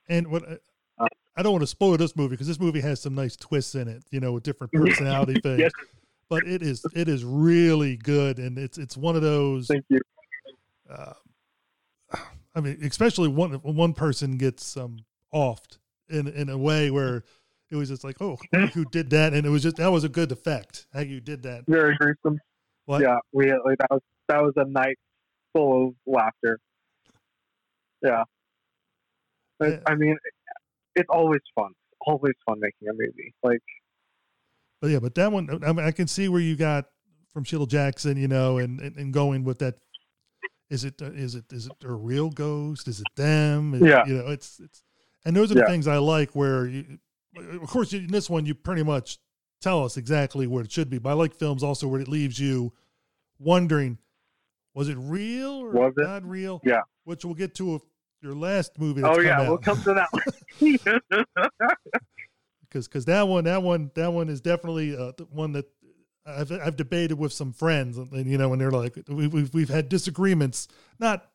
And 0.09 0.29
what 0.29 0.49
Uh, 0.49 0.57
I- 0.99 1.09
I 1.37 1.43
don't 1.43 1.53
want 1.53 1.63
to 1.63 1.67
spoil 1.67 1.97
this 1.99 2.15
movie 2.17 2.31
because 2.35 2.47
this 2.47 2.61
movie 2.61 2.81
has 2.81 3.01
some 3.03 3.15
nice 3.15 3.37
twists 3.37 3.75
in 3.75 3.89
it, 3.89 4.03
you 4.11 4.21
know, 4.21 4.33
with 4.33 4.43
different 4.45 4.73
personality 4.75 5.41
things. 5.41 5.61
Yes. 5.61 5.73
But 6.31 6.47
it 6.47 6.63
is 6.63 6.85
it 6.95 7.09
is 7.09 7.23
really 7.25 7.97
good, 7.99 8.39
and 8.39 8.57
it's 8.59 8.79
it's 8.79 8.97
one 8.97 9.15
of 9.17 9.21
those. 9.23 9.67
Thank 9.67 9.85
you. 9.91 10.01
Uh, 10.89 11.13
I 12.55 12.61
mean, 12.61 12.79
especially 12.83 13.29
one 13.29 13.53
one 13.55 13.93
person 13.93 14.37
gets 14.37 14.77
um 14.77 15.05
offed 15.33 15.79
in 16.09 16.29
in 16.29 16.49
a 16.49 16.59
way 16.59 16.91
where 16.91 17.25
it 17.71 17.77
was 17.77 17.89
just 17.89 18.05
like, 18.05 18.21
oh, 18.21 18.39
who 18.75 18.85
did 18.91 19.11
that? 19.11 19.33
And 19.33 19.47
it 19.47 19.51
was 19.51 19.63
just 19.63 19.77
that 19.77 19.91
was 19.91 20.05
a 20.05 20.09
good 20.09 20.31
effect 20.33 20.87
how 20.93 21.01
you 21.01 21.21
did 21.21 21.43
that. 21.45 21.65
Very 21.67 21.97
gruesome. 21.97 22.39
What? 22.85 23.01
Yeah, 23.01 23.19
we 23.33 23.51
like 23.51 23.79
that 23.79 23.91
was 23.91 24.03
that 24.29 24.43
was 24.43 24.53
a 24.57 24.65
night 24.65 24.99
full 25.53 25.89
of 25.89 25.95
laughter. 26.07 26.59
Yeah. 28.03 28.25
Yeah. 29.61 29.79
I 29.87 29.95
mean, 29.95 30.17
it's 30.95 31.09
always 31.09 31.41
fun. 31.55 31.71
Always 32.07 32.35
fun 32.47 32.59
making 32.61 32.89
a 32.89 32.93
movie. 32.93 33.33
Like, 33.43 33.63
But 34.81 34.91
yeah, 34.91 34.99
but 34.99 35.15
that 35.15 35.31
one, 35.31 35.63
I, 35.65 35.73
mean, 35.73 35.85
I 35.85 35.93
can 35.93 36.09
see 36.09 36.29
where 36.29 36.41
you 36.41 36.57
got 36.57 36.87
from 37.33 37.45
Shirley 37.45 37.67
Jackson, 37.67 38.17
you 38.17 38.29
know, 38.29 38.59
and, 38.59 38.81
and, 38.81 38.97
and 38.97 39.13
going 39.13 39.45
with 39.45 39.59
that. 39.61 39.77
Is 40.73 40.85
it, 40.85 41.01
is 41.03 41.35
it, 41.35 41.45
is 41.53 41.67
it 41.67 41.73
a 41.85 41.93
real 41.93 42.31
ghost? 42.31 42.89
Is 42.89 43.01
it 43.01 43.07
them? 43.15 43.75
Is- 43.75 43.83
Yeah. 43.83 44.05
You 44.07 44.15
know, 44.19 44.29
it's, 44.29 44.59
it's, 44.59 44.83
and 45.25 45.37
those 45.37 45.51
are 45.51 45.55
the 45.55 45.61
Yeah. 45.61 45.67
things 45.67 45.87
I 45.87 45.99
like 45.99 46.31
where 46.35 46.67
you, 46.67 46.99
of 47.37 47.69
course, 47.69 47.93
in 47.93 48.07
this 48.09 48.31
one, 48.31 48.47
you 48.47 48.55
pretty 48.55 48.83
much 48.83 49.19
tell 49.61 49.85
us 49.85 49.97
exactly 49.97 50.47
where 50.47 50.65
it 50.65 50.73
should 50.73 50.89
be. 50.91 50.99
But 50.99 51.11
I 51.11 51.13
like 51.13 51.35
films 51.35 51.63
also 51.63 51.87
where 51.89 52.01
it 52.01 52.09
leaves 52.09 52.39
you 52.41 52.73
wondering, 53.39 53.99
was 54.75 54.89
it 54.89 54.97
real 54.99 55.51
or 55.63 55.71
Was 55.71 55.95
it? 55.99 56.03
not 56.05 56.25
real? 56.29 56.61
Yeah. 56.65 56.81
Which 57.05 57.25
we'll 57.25 57.35
get 57.35 57.55
to 57.57 57.75
if 57.77 57.83
your 58.23 58.35
last 58.35 58.79
movie. 58.79 59.03
That's 59.03 59.19
oh 59.19 59.21
yeah, 59.21 59.41
out. 59.43 59.49
we'll 59.49 59.59
come 59.59 59.81
to 59.83 59.95
that 59.95 60.09
one. 60.13 60.23
because 62.63 62.89
because 62.89 63.05
that 63.07 63.27
one 63.29 63.45
that 63.45 63.63
one 63.63 63.91
that 63.95 64.13
one 64.13 64.29
is 64.29 64.41
definitely 64.41 64.97
uh, 64.97 65.13
the 65.17 65.25
one 65.31 65.53
that 65.53 65.67
I've 66.25 66.53
I've 66.53 66.77
debated 66.77 67.19
with 67.19 67.33
some 67.33 67.53
friends 67.53 67.99
and, 67.99 68.27
you 68.27 68.39
know 68.39 68.53
and 68.53 68.61
they're 68.61 68.71
like 68.71 68.97
we, 69.09 69.27
we've 69.27 69.53
we've 69.53 69.69
had 69.69 69.89
disagreements 69.89 70.69
not 70.99 71.29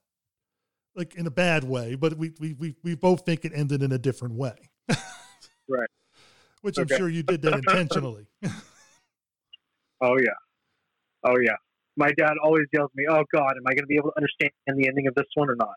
like 0.95 1.15
in 1.15 1.27
a 1.27 1.31
bad 1.31 1.63
way 1.63 1.95
but 1.95 2.17
we 2.17 2.31
we 2.39 2.53
we, 2.53 2.75
we 2.83 2.95
both 2.95 3.25
think 3.25 3.43
it 3.45 3.51
ended 3.53 3.83
in 3.83 3.91
a 3.91 3.97
different 3.97 4.35
way 4.35 4.55
Right. 5.69 5.89
which 6.61 6.77
I'm 6.77 6.87
sure 6.87 7.09
you 7.09 7.23
did 7.23 7.41
that 7.41 7.53
intentionally 7.55 8.27
oh 10.01 10.17
yeah, 10.17 10.37
oh 11.25 11.35
yeah. 11.41 11.55
My 11.97 12.11
dad 12.11 12.33
always 12.43 12.65
yells 12.71 12.91
at 12.93 12.95
me, 12.95 13.05
"Oh 13.09 13.23
God, 13.33 13.53
am 13.57 13.63
I 13.65 13.71
going 13.73 13.83
to 13.83 13.87
be 13.87 13.97
able 13.97 14.11
to 14.11 14.17
understand 14.17 14.51
the 14.67 14.87
ending 14.87 15.07
of 15.07 15.15
this 15.15 15.25
one 15.33 15.49
or 15.49 15.55
not?" 15.55 15.73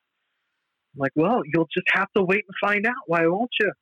I'm 0.94 0.98
like, 0.98 1.12
"Well, 1.16 1.40
you'll 1.46 1.68
just 1.74 1.86
have 1.94 2.08
to 2.14 2.22
wait 2.22 2.44
and 2.46 2.54
find 2.60 2.86
out. 2.86 3.02
Why 3.06 3.26
won't 3.26 3.50
you?" 3.58 3.72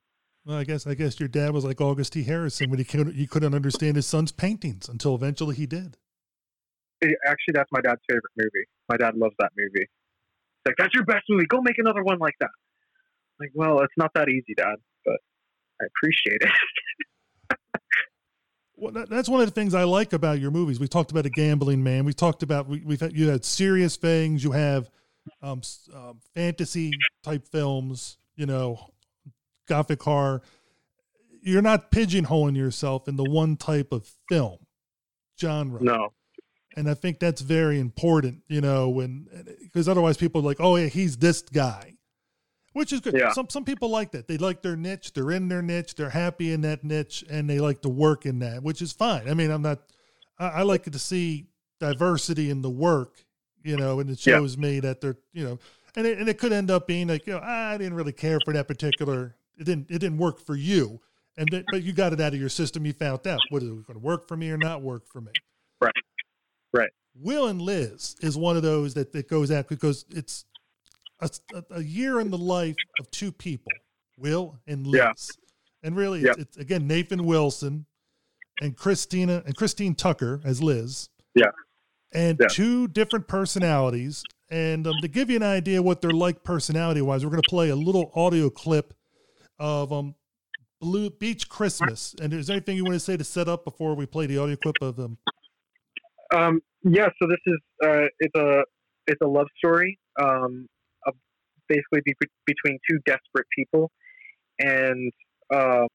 Well 0.49 0.57
I 0.59 0.65
guess 0.65 0.85
I 0.89 0.95
guess 0.95 1.21
your 1.21 1.29
dad 1.29 1.53
was 1.53 1.65
like 1.65 1.81
August 1.81 2.15
T 2.15 2.25
Harrison 2.25 2.71
when 2.71 2.81
he 2.81 2.85
couldn't 2.85 3.15
he 3.15 3.29
couldn't 3.29 3.55
understand 3.55 3.95
his 3.95 4.07
son's 4.07 4.33
paintings 4.33 4.89
until 4.89 5.15
eventually 5.15 5.55
he 5.55 5.67
did 5.67 5.97
It- 7.01 7.17
actually, 7.29 7.53
that's 7.55 7.71
my 7.71 7.81
dad's 7.81 8.01
favorite 8.09 8.33
movie. 8.37 8.67
My 8.89 8.97
dad 8.97 9.15
loves 9.17 9.37
that 9.39 9.53
movie. 9.57 9.83
It's 9.85 10.67
like, 10.67 10.75
that's 10.79 10.95
your 10.95 11.05
best 11.05 11.25
movie. 11.29 11.47
Go 11.47 11.61
make 11.61 11.79
another 11.79 12.03
one 12.03 12.19
like 12.19 12.35
that. 12.41 12.51
I'm 13.39 13.45
like, 13.47 13.51
well, 13.55 13.79
it's 13.85 13.95
not 13.97 14.11
that 14.15 14.29
easy, 14.29 14.55
Dad, 14.57 14.75
but 15.05 15.19
I 15.81 15.85
appreciate 15.87 16.43
it. 16.43 16.51
Well, 18.81 18.93
that, 18.93 19.11
that's 19.11 19.29
one 19.29 19.41
of 19.41 19.47
the 19.49 19.53
things 19.53 19.75
I 19.75 19.83
like 19.83 20.13
about 20.13 20.39
your 20.39 20.53
movies. 20.53 20.79
We 20.79 20.87
talked 20.87 21.11
about 21.11 21.27
a 21.27 21.31
gambling 21.31 21.83
man. 21.83 22.05
We 22.05 22.13
talked 22.13 22.45
about 22.45 22.69
we, 22.69 22.81
we've 22.85 23.01
had 23.01 23.13
you 23.13 23.29
had 23.29 23.45
serious 23.45 23.97
things. 23.97 24.45
You 24.45 24.53
have 24.53 24.89
um, 25.43 25.63
um, 25.93 26.21
fantasy 26.33 26.93
type 27.25 27.45
films. 27.49 28.19
You 28.37 28.47
know, 28.47 28.79
gothic 29.69 30.03
horror. 30.03 30.43
You're 31.43 31.63
not 31.63 31.91
pigeonholing 31.93 32.57
yourself 32.57 33.07
in 33.07 33.17
the 33.17 33.25
one 33.25 33.57
type 33.57 33.93
of 33.93 34.11
film 34.29 34.59
genre, 35.41 35.81
no, 35.81 36.13
and 36.77 36.91
I 36.91 36.95
think 36.95 37.21
that's 37.21 37.41
very 37.41 37.79
important. 37.79 38.43
You 38.49 38.61
know, 38.61 38.89
when 38.89 39.29
because 39.63 39.89
otherwise 39.89 40.17
people 40.17 40.41
are 40.41 40.45
like, 40.45 40.61
oh 40.61 40.77
yeah, 40.77 40.87
he's 40.87 41.17
this 41.17 41.43
guy, 41.43 41.95
which 42.73 42.93
is 42.93 43.01
good. 43.01 43.15
Yeah. 43.15 43.33
Some 43.33 43.49
some 43.49 43.65
people 43.65 43.89
like 43.89 44.11
that. 44.13 44.27
They 44.27 44.37
like 44.37 44.63
their 44.63 44.77
niche. 44.77 45.13
They're 45.13 45.31
in 45.31 45.49
their 45.49 45.63
niche. 45.63 45.95
They're 45.95 46.11
happy 46.11 46.53
in 46.53 46.63
that 46.63 46.83
niche, 46.83 47.25
and 47.31 47.49
they 47.49 47.61
like 47.61 47.83
to 47.83 47.89
work 47.89 48.27
in 48.27 48.41
that, 48.41 48.63
which 48.63 48.83
is 48.83 48.93
fine. 48.93 49.29
I 49.29 49.35
mean, 49.35 49.51
I'm 49.51 49.63
not. 49.63 49.79
I, 50.39 50.49
I 50.49 50.63
like 50.63 50.83
to 50.85 50.99
see 50.99 51.47
diversity 51.79 52.51
in 52.51 52.63
the 52.63 52.71
work, 52.71 53.25
you 53.63 53.77
know, 53.77 54.01
and 54.01 54.11
it 54.11 54.27
Yeah. 54.27 54.35
shows 54.39 54.59
me 54.59 54.81
that 54.81 55.01
they're, 55.01 55.17
you 55.33 55.45
know, 55.45 55.59
and 55.95 56.05
it, 56.05 56.19
and 56.19 56.29
it 56.29 56.37
could 56.39 56.53
end 56.53 56.73
up 56.73 56.89
being 56.89 57.07
like, 57.07 57.25
you 57.29 57.35
know, 57.35 57.41
ah, 57.41 57.71
I 57.71 57.79
didn't 57.79 57.95
really 57.95 58.13
care 58.13 58.41
for 58.45 58.53
that 58.53 58.67
particular. 58.67 59.37
It 59.59 59.65
didn't. 59.65 59.87
It 59.91 59.99
didn't 59.99 60.19
work 60.19 60.39
for 60.41 60.55
you, 60.57 61.01
and 61.37 61.49
that, 61.51 61.65
but 61.71 61.83
you 61.83 61.93
got 61.93 62.13
it 62.13 62.21
out 62.21 62.33
of 62.35 62.41
your 62.41 62.49
system. 62.49 62.87
You 62.87 62.93
found 62.93 63.27
out 63.27 63.41
what 63.51 63.63
is 63.63 63.69
it 63.69 63.87
going 63.87 63.99
to 63.99 64.05
work 64.05 64.27
for 64.29 64.37
me 64.37 64.51
or 64.51 64.57
not 64.57 64.83
work 64.83 65.07
for 65.07 65.21
me. 65.21 65.33
Right. 65.81 65.93
Right. 66.73 66.91
Will 67.21 67.49
and 67.49 67.61
Liz 67.61 68.15
is 68.21 68.37
one 68.37 68.57
of 68.57 68.63
those 68.63 68.95
that, 68.95 69.13
that 69.13 69.29
goes 69.29 69.51
out 69.51 69.69
because 69.69 70.05
it's 70.11 70.45
a, 71.21 71.31
a 71.71 71.83
year 71.83 72.21
in 72.21 72.31
the 72.31 72.39
life 72.39 72.77
of 73.01 73.11
two 73.11 73.33
people, 73.33 73.73
Will 74.17 74.59
and 74.67 74.87
Liz. 74.87 75.01
Yeah. 75.01 75.13
And 75.83 75.97
really, 75.97 76.21
Yeah. 76.21 76.31
it's, 76.33 76.39
it's 76.41 76.57
again 76.59 76.87
Nathan 76.87 77.25
Wilson 77.25 77.87
and 78.61 78.77
Christina 78.77 79.43
and 79.47 79.57
Christine 79.57 79.95
Tucker 79.95 80.41
as 80.45 80.63
Liz. 80.63 81.09
Yeah. 81.35 81.51
And 82.13 82.39
Yeah. 82.41 82.47
two 82.51 82.87
different 82.89 83.27
personalities. 83.29 84.23
And 84.51 84.87
um, 84.87 84.95
to 85.03 85.09
give 85.09 85.29
you 85.31 85.37
an 85.37 85.43
idea 85.43 85.83
what 85.83 86.01
they're 86.01 86.11
like 86.11 86.43
personality 86.43 87.03
wise, 87.03 87.25
we're 87.25 87.31
going 87.31 87.43
to 87.43 87.51
play 87.51 87.69
a 87.71 87.77
little 87.77 88.11
audio 88.15 88.49
clip 88.49 88.95
of 89.59 89.93
um 89.93 90.15
Blue 90.81 91.11
Beach 91.11 91.49
Christmas. 91.49 92.15
And 92.21 92.33
is 92.33 92.47
there 92.47 92.57
anything 92.57 92.77
you 92.77 92.85
want 92.85 92.95
to 92.95 93.01
say 93.01 93.17
to 93.17 93.25
set 93.25 93.49
up 93.49 93.65
before 93.65 93.95
we 93.95 94.07
play 94.07 94.27
the 94.27 94.39
audio 94.39 94.57
clip 94.57 94.77
of 94.81 94.97
them? 94.97 95.19
Um, 96.35 96.61
yeah, 96.85 97.09
so 97.21 97.29
this 97.29 97.39
is 97.47 97.59
uh, 97.85 98.07
it's 98.21 98.35
a 98.37 98.63
it's 99.07 99.21
a 99.23 99.27
love 99.27 99.47
story, 99.57 99.99
um, 100.21 100.67
basically 101.69 102.01
be- 102.05 102.15
between 102.47 102.79
two 102.89 102.99
desperate 103.07 103.47
people, 103.57 103.91
and 104.59 105.13
uh, 105.53 105.87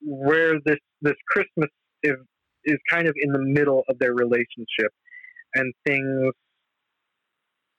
where 0.00 0.54
this 0.64 0.78
this 1.02 1.14
Christmas 1.28 1.70
is 2.02 2.16
is 2.64 2.76
kind 2.90 3.06
of 3.06 3.14
in 3.20 3.32
the 3.32 3.40
middle 3.40 3.82
of 3.88 3.98
their 3.98 4.14
relationship, 4.14 4.92
and 5.54 5.72
things 5.86 6.32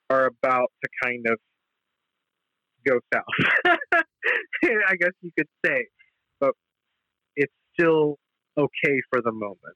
are 0.10 0.26
about 0.26 0.72
to 0.84 0.90
kind 1.04 1.26
of 1.28 1.40
go 2.86 3.00
south. 3.14 3.80
I 4.88 4.96
guess 4.96 5.12
you 5.22 5.32
could 5.38 5.48
say, 5.66 5.86
but 6.40 6.52
it's 7.36 7.54
still 7.74 8.18
okay 8.58 9.02
for 9.12 9.22
the 9.22 9.32
moment 9.32 9.76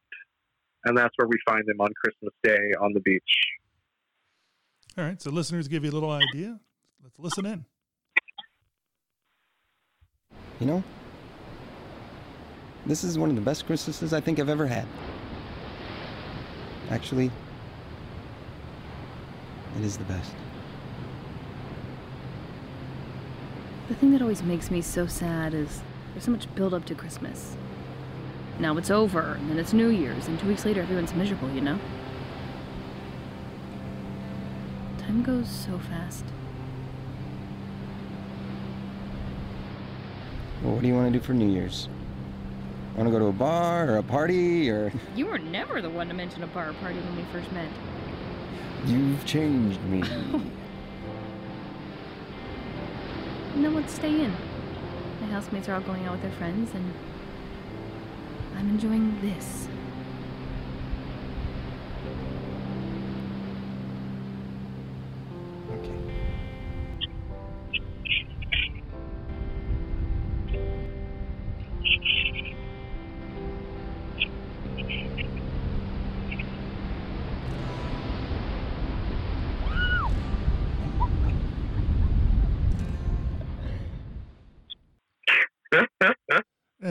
and 0.85 0.97
that's 0.97 1.13
where 1.17 1.27
we 1.27 1.37
find 1.47 1.63
them 1.65 1.81
on 1.81 1.89
Christmas 2.03 2.33
Day 2.43 2.73
on 2.81 2.93
the 2.93 2.99
beach. 3.01 3.21
All 4.97 5.03
right. 5.03 5.21
So 5.21 5.29
listeners 5.29 5.67
give 5.67 5.83
you 5.83 5.91
a 5.91 5.93
little 5.93 6.11
idea. 6.11 6.59
Let's 7.03 7.19
listen 7.19 7.45
in. 7.45 7.65
You 10.59 10.65
know, 10.65 10.83
this 12.85 13.05
is 13.05 13.17
one 13.17 13.29
of 13.29 13.35
the 13.35 13.41
best 13.41 13.65
Christmases 13.65 14.11
I 14.11 14.19
think 14.19 14.39
I've 14.39 14.49
ever 14.49 14.67
had. 14.67 14.85
Actually, 16.89 17.31
it 19.77 19.85
is 19.85 19.97
the 19.97 20.03
best. 20.05 20.33
The 23.89 23.95
thing 23.95 24.11
that 24.11 24.21
always 24.21 24.43
makes 24.43 24.69
me 24.69 24.81
so 24.81 25.07
sad 25.07 25.55
is 25.55 25.81
there's 26.13 26.25
so 26.25 26.31
much 26.31 26.53
build 26.53 26.75
up 26.75 26.85
to 26.85 26.93
Christmas. 26.95 27.57
Now 28.59 28.77
it's 28.77 28.91
over, 28.91 29.33
and 29.33 29.49
then 29.49 29.57
it's 29.57 29.73
New 29.73 29.89
Year's, 29.89 30.27
and 30.27 30.39
two 30.39 30.47
weeks 30.47 30.63
later 30.63 30.83
everyone's 30.83 31.15
miserable, 31.15 31.49
you 31.49 31.61
know? 31.61 31.79
Time 34.99 35.23
goes 35.23 35.49
so 35.49 35.79
fast. 35.79 36.23
Well, 40.61 40.73
what 40.73 40.83
do 40.83 40.87
you 40.87 40.93
want 40.93 41.11
to 41.11 41.19
do 41.19 41.25
for 41.25 41.33
New 41.33 41.49
Year's? 41.49 41.89
Want 42.95 43.07
to 43.07 43.11
go 43.11 43.17
to 43.17 43.25
a 43.25 43.31
bar 43.31 43.89
or 43.89 43.97
a 43.97 44.03
party 44.03 44.69
or. 44.69 44.93
You 45.15 45.25
were 45.25 45.39
never 45.39 45.81
the 45.81 45.89
one 45.89 46.09
to 46.09 46.13
mention 46.13 46.43
a 46.43 46.47
bar 46.47 46.73
party 46.73 46.99
when 46.99 47.15
we 47.15 47.23
first 47.31 47.51
met. 47.53 47.69
You've 48.85 49.25
changed 49.25 49.81
me. 49.85 50.03
No, 53.59 53.69
let's 53.71 53.93
stay 53.93 54.21
in. 54.21 54.31
My 55.19 55.27
housemates 55.27 55.67
are 55.67 55.73
all 55.75 55.81
going 55.81 56.05
out 56.05 56.13
with 56.13 56.21
their 56.21 56.31
friends, 56.31 56.73
and 56.73 56.93
I'm 58.55 58.69
enjoying 58.69 59.19
this. 59.19 59.68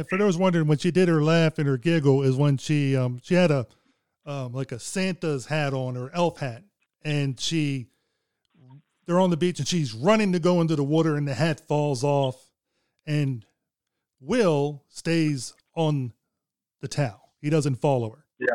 For 0.09 0.19
those 0.19 0.37
wondering, 0.37 0.67
when 0.67 0.79
she 0.79 0.91
did 0.91 1.09
her 1.09 1.23
laugh 1.23 1.59
and 1.59 1.67
her 1.69 1.77
giggle 1.77 2.23
is 2.23 2.37
when 2.37 2.57
she 2.57 2.97
um 2.97 3.21
she 3.23 3.35
had 3.35 3.51
a 3.51 3.67
um 4.27 4.53
like 4.53 4.73
a 4.73 4.79
Santa's 4.79 5.47
hat 5.47 5.73
on 5.75 5.97
or 5.97 6.11
elf 6.15 6.39
hat, 6.39 6.63
and 7.03 7.39
she 7.39 7.89
they're 9.07 9.21
on 9.21 9.31
the 9.31 9.37
beach 9.37 9.59
and 9.59 9.67
she's 9.67 9.95
running 9.95 10.33
to 10.33 10.39
go 10.39 10.61
into 10.61 10.77
the 10.77 10.85
water 10.85 11.17
and 11.17 11.27
the 11.27 11.35
hat 11.35 11.67
falls 11.67 12.05
off, 12.05 12.51
and 13.07 13.45
Will 14.21 14.85
stays 14.89 15.55
on 15.75 16.13
the 16.81 16.89
towel. 16.89 17.33
He 17.41 17.51
doesn't 17.51 17.77
follow 17.77 18.11
her. 18.11 18.25
Yeah. 18.39 18.55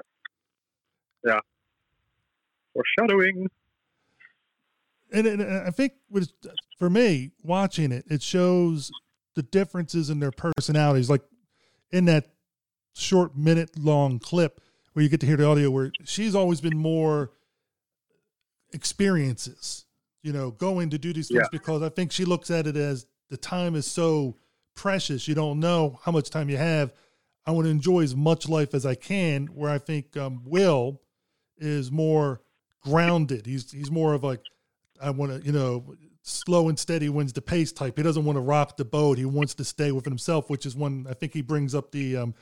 Yeah. 1.26 1.40
Foreshadowing. 2.74 3.48
And, 5.12 5.28
and 5.28 5.44
I 5.44 5.70
think 5.70 5.94
with, 6.10 6.32
for 6.78 6.90
me, 6.90 7.32
watching 7.42 7.92
it, 7.92 8.06
it 8.10 8.22
shows 8.22 8.92
the 9.36 9.44
differences 9.44 10.10
in 10.10 10.20
their 10.20 10.32
personalities. 10.32 11.10
Like 11.10 11.22
in 11.94 12.06
that 12.06 12.26
short 12.96 13.38
minute 13.38 13.78
long 13.80 14.20
clip 14.20 14.60
where 14.92 15.04
you 15.04 15.10
get 15.10 15.22
to 15.22 15.26
hear 15.26 15.38
the 15.38 15.46
audio, 15.46 15.70
where 15.72 15.92
she's 16.04 16.36
always 16.36 16.60
been 16.60 16.78
more 16.78 17.32
experiences, 18.74 19.86
you 20.24 20.34
know, 20.34 20.52
going 20.52 20.90
to 20.90 20.98
do 20.98 21.14
these 21.14 21.28
things 21.30 21.42
Yeah. 21.44 21.48
because 21.52 21.82
I 21.82 21.90
think 21.90 22.12
she 22.12 22.26
looks 22.26 22.52
at 22.52 22.68
it 22.68 22.76
as 22.76 23.06
the 23.30 23.38
time 23.38 23.76
is 23.76 23.86
so 23.88 24.38
precious. 24.76 25.28
You 25.28 25.36
don't 25.36 25.60
know 25.60 26.00
how 26.04 26.12
much 26.12 26.30
time 26.30 26.50
you 26.50 26.58
have. 26.58 26.94
I 27.46 27.52
want 27.52 27.66
to 27.66 27.72
enjoy 27.72 28.02
as 28.02 28.16
much 28.16 28.48
life 28.50 28.74
as 28.74 28.86
I 28.86 28.96
can. 28.96 29.48
Where 29.48 29.70
I 29.70 29.78
think 29.78 30.16
um, 30.18 30.42
Will 30.46 31.02
is 31.58 31.92
more 31.92 32.42
grounded. 32.82 33.46
He's 33.46 33.72
he's 33.72 33.92
more 33.92 34.14
of 34.14 34.24
like 34.24 34.42
I 35.02 35.10
want 35.10 35.32
to 35.40 35.46
you 35.46 35.52
know 35.52 35.96
slow 36.24 36.70
and 36.70 36.80
steady 36.80 37.10
wins 37.10 37.34
the 37.34 37.42
pace 37.42 37.72
type. 37.72 37.98
He 37.98 38.04
doesn't 38.04 38.24
want 38.26 38.38
to 38.38 38.42
rock 38.42 38.78
the 38.78 38.86
boat. 38.86 39.18
He 39.18 39.26
wants 39.26 39.54
to 39.56 39.64
stay 39.64 39.92
within 39.92 40.12
himself, 40.12 40.50
which 40.50 40.66
is 40.66 40.76
when 40.76 41.06
I 41.10 41.14
think 41.14 41.34
he 41.34 41.42
brings 41.42 41.76
up 41.76 41.92
the 41.92 42.18
um, 42.18 42.34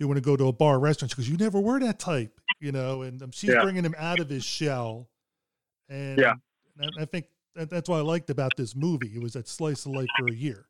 you 0.00 0.08
want 0.08 0.16
to 0.16 0.22
go 0.24 0.36
to 0.36 0.48
a 0.48 0.52
bar 0.52 0.76
or 0.76 0.78
restaurant 0.80 1.10
because 1.10 1.28
you 1.28 1.36
never 1.36 1.60
were 1.60 1.78
that 1.80 1.98
type, 1.98 2.40
you 2.60 2.72
know. 2.72 3.02
And 3.02 3.22
um, 3.22 3.30
she's 3.30 3.50
Yeah. 3.50 3.62
bringing 3.62 3.84
him 3.84 3.94
out 3.98 4.18
of 4.20 4.28
his 4.28 4.44
shell. 4.44 5.08
And 5.88 6.18
Yeah. 6.18 6.34
I, 6.80 7.02
I 7.02 7.04
think 7.04 7.26
that, 7.54 7.68
that's 7.68 7.88
what 7.88 7.96
I 7.98 8.02
liked 8.02 8.30
about 8.30 8.56
this 8.56 8.74
movie. 8.74 9.12
It 9.14 9.20
was 9.20 9.34
that 9.34 9.46
slice 9.48 9.84
of 9.86 9.92
life 9.92 10.08
for 10.18 10.28
a 10.28 10.34
year. 10.34 10.66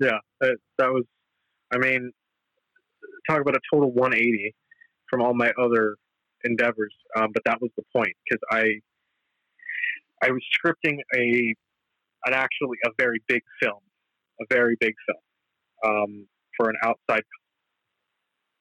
Yeah, 0.00 0.18
that, 0.40 0.56
that 0.78 0.90
was, 0.90 1.04
I 1.72 1.78
mean, 1.78 2.10
talk 3.28 3.40
about 3.40 3.54
a 3.56 3.60
total 3.72 3.90
180 3.92 4.54
from 5.10 5.20
all 5.22 5.34
my 5.34 5.52
other 5.60 5.96
endeavors. 6.44 6.94
Um, 7.16 7.30
but 7.32 7.42
that 7.44 7.60
was 7.60 7.70
the 7.76 7.82
point 7.94 8.12
because 8.24 8.40
I, 8.50 8.80
I 10.24 10.30
was 10.30 10.42
scripting 10.56 10.98
a, 11.14 11.54
an 12.26 12.34
actually 12.34 12.78
a 12.86 12.90
very 12.98 13.20
big 13.28 13.42
film, 13.62 13.80
a 14.40 14.44
very 14.50 14.76
big 14.80 14.94
film, 15.06 15.94
um, 15.94 16.26
for 16.56 16.70
an 16.70 16.76
outside 16.82 17.22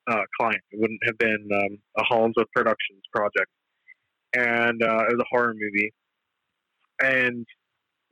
uh, 0.10 0.24
client. 0.40 0.62
It 0.72 0.80
wouldn't 0.82 1.00
have 1.06 1.18
been 1.18 1.48
um, 1.54 1.78
a 1.98 2.04
Hollinswood 2.04 2.48
Productions 2.54 3.04
project, 3.16 3.50
and 4.36 4.84
uh, 4.84 5.06
it 5.10 5.16
was 5.16 5.22
a 5.22 5.36
horror 5.36 5.54
movie. 5.58 5.94
And 7.02 7.46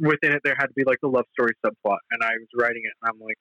within 0.02 0.34
it 0.34 0.42
there 0.44 0.56
had 0.58 0.68
to 0.68 0.74
be 0.76 0.84
like 0.84 0.98
a 1.04 1.08
love 1.08 1.26
story 1.32 1.54
subplot 1.64 2.00
and 2.12 2.24
i 2.24 2.32
was 2.32 2.48
writing 2.58 2.82
it 2.84 2.92
and 3.02 3.14
i'm 3.14 3.20
like 3.22 3.38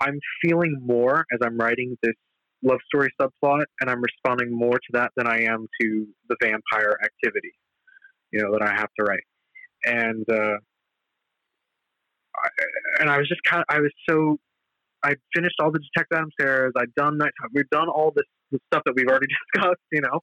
i'm 0.00 0.20
feeling 0.42 0.78
more 0.84 1.24
as 1.32 1.38
i'm 1.42 1.56
writing 1.56 1.96
this 2.02 2.14
love 2.62 2.78
story 2.86 3.08
subplot 3.20 3.64
and 3.80 3.88
i'm 3.88 4.02
responding 4.02 4.50
more 4.50 4.74
to 4.74 4.90
that 4.92 5.10
than 5.16 5.26
i 5.26 5.40
am 5.40 5.66
to 5.80 6.06
the 6.28 6.36
vampire 6.42 6.98
activity 7.02 7.52
you 8.32 8.42
know 8.42 8.52
that 8.52 8.62
i 8.62 8.72
have 8.72 8.88
to 8.98 9.04
write 9.04 9.24
and 9.84 10.24
uh 10.30 10.56
I, 12.36 12.48
and 13.00 13.10
i 13.10 13.18
was 13.18 13.28
just 13.28 13.42
kind 13.44 13.60
of 13.60 13.74
i 13.74 13.80
was 13.80 13.92
so 14.08 14.38
i 15.04 15.14
finished 15.34 15.56
all 15.60 15.70
the 15.70 15.80
detective 15.80 16.18
adam 16.18 16.30
Sarahs, 16.40 16.72
i'd 16.78 16.94
done 16.94 17.18
nighttime 17.18 17.50
we've 17.54 17.70
done 17.70 17.88
all 17.88 18.12
this 18.14 18.26
the 18.50 18.58
stuff 18.72 18.82
that 18.86 18.94
we've 18.94 19.08
already 19.08 19.26
discussed 19.54 19.80
you 19.92 20.00
know 20.00 20.20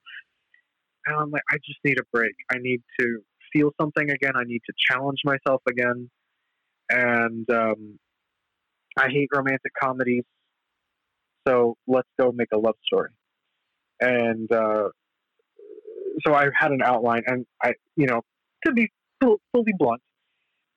and 1.06 1.18
i'm 1.18 1.32
like 1.32 1.44
i 1.52 1.56
just 1.58 1.80
need 1.84 2.00
a 2.00 2.04
break 2.12 2.34
i 2.52 2.58
need 2.58 2.82
to 3.00 3.22
feel 3.56 3.72
something 3.80 4.10
again. 4.10 4.34
I 4.36 4.44
need 4.46 4.62
to 4.66 4.74
challenge 4.90 5.20
myself 5.24 5.62
again. 5.68 6.10
And 6.90 7.50
um, 7.50 8.00
I 8.98 9.08
hate 9.10 9.30
romantic 9.34 9.72
comedies. 9.82 10.24
So 11.48 11.76
let's 11.88 12.08
go 12.20 12.32
make 12.32 12.50
a 12.54 12.58
love 12.58 12.76
story. 12.86 13.10
And 14.00 14.52
uh, 14.52 14.90
so 16.26 16.34
I 16.34 16.48
had 16.58 16.72
an 16.72 16.82
outline, 16.84 17.24
and 17.26 17.46
I, 17.62 17.74
you 17.96 18.08
know, 18.08 18.22
to 18.66 18.72
be 18.72 18.92
fully 19.22 19.74
blunt, 19.78 20.02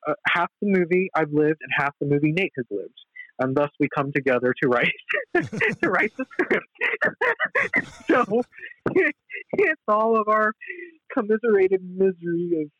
uh, 0.06 0.14
half 0.26 0.50
the 0.60 0.68
movie 0.68 1.10
I've 1.14 1.32
lived, 1.32 1.60
and 1.60 1.70
half 1.76 1.94
the 2.00 2.06
movie 2.06 2.32
Nate 2.32 2.52
has 2.56 2.66
lived, 2.70 2.98
and 3.38 3.56
thus 3.56 3.70
we 3.78 3.88
come 3.94 4.12
together 4.12 4.54
to 4.62 4.68
write 4.68 4.92
to 5.36 5.48
write 5.88 6.12
the 6.16 6.26
script. 6.32 6.66
so 8.06 8.42
it's 9.52 9.82
all 9.86 10.20
of 10.20 10.28
our 10.28 10.52
commiserated 11.12 11.80
misery 11.82 12.62
of 12.62 12.70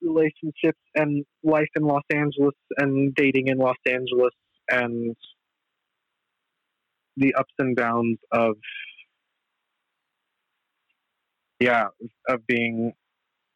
relationships 0.00 0.80
and 0.94 1.24
life 1.44 1.68
in 1.76 1.84
Los 1.84 2.02
Angeles 2.12 2.54
and 2.78 3.14
dating 3.14 3.48
in 3.48 3.58
Los 3.58 3.76
Angeles 3.86 4.32
and 4.68 5.14
the 7.16 7.34
ups 7.34 7.54
and 7.58 7.76
downs 7.76 8.18
of 8.32 8.56
yeah 11.62 11.86
of 12.28 12.46
being 12.46 12.92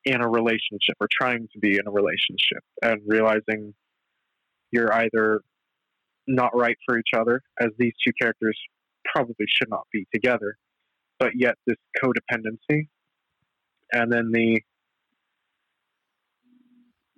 in 0.05 0.23
a 0.23 0.29
relationship 0.29 0.97
or 1.01 1.09
trying 1.11 1.49
to 1.53 1.59
be 1.59 1.73
in 1.77 1.87
a 1.87 1.91
relationship 1.91 2.63
and 2.83 3.01
realizing 3.07 3.75
you're 4.71 4.93
either 4.93 5.41
not 6.29 6.55
right 6.55 6.77
for 6.87 6.99
each 6.99 7.11
other 7.17 7.43
as 7.61 7.69
these 7.79 7.93
two 8.05 8.13
characters 8.21 8.59
probably 9.05 9.47
should 9.49 9.69
not 9.69 9.87
be 9.93 10.07
together 10.13 10.57
but 11.19 11.31
yet 11.35 11.55
this 11.67 11.77
codependency 12.03 12.89
and 13.93 14.13
then 14.13 14.31
the 14.33 14.61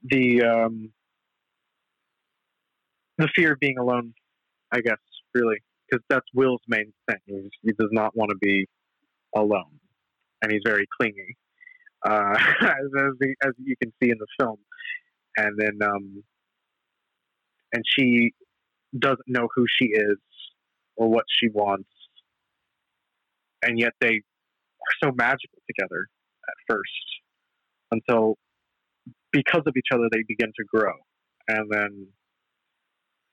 the 0.04 0.42
um, 0.42 0.90
the 3.18 3.28
fear 3.34 3.52
of 3.52 3.60
being 3.60 3.78
alone, 3.78 4.14
I 4.72 4.80
guess, 4.80 4.98
really, 5.34 5.56
because 5.88 6.04
that's 6.08 6.26
Will's 6.34 6.62
main 6.68 6.92
thing. 7.08 7.18
He's, 7.26 7.50
he 7.62 7.72
does 7.72 7.90
not 7.90 8.16
want 8.16 8.30
to 8.30 8.36
be 8.40 8.66
alone, 9.34 9.80
and 10.42 10.52
he's 10.52 10.62
very 10.64 10.86
clingy, 11.00 11.36
uh, 12.06 12.34
as, 12.60 12.90
as, 12.98 13.12
the, 13.20 13.34
as 13.44 13.52
you 13.58 13.74
can 13.82 13.92
see 14.02 14.10
in 14.10 14.18
the 14.18 14.26
film. 14.40 14.58
And 15.36 15.58
then, 15.58 15.78
um, 15.82 16.24
and 17.72 17.84
she 17.86 18.32
doesn't 18.98 19.28
know 19.28 19.48
who 19.54 19.66
she 19.68 19.86
is 19.86 20.18
or 20.96 21.08
what 21.08 21.24
she 21.28 21.48
wants, 21.48 21.88
and 23.62 23.78
yet 23.78 23.92
they 24.00 24.14
are 24.16 24.94
so 25.04 25.12
magical 25.14 25.58
together 25.68 26.08
at 26.48 26.54
first 26.68 26.90
until 27.90 28.36
because 29.32 29.62
of 29.66 29.74
each 29.76 29.88
other 29.92 30.08
they 30.10 30.22
begin 30.26 30.52
to 30.56 30.64
grow. 30.66 30.92
And 31.46 31.70
then 31.70 32.06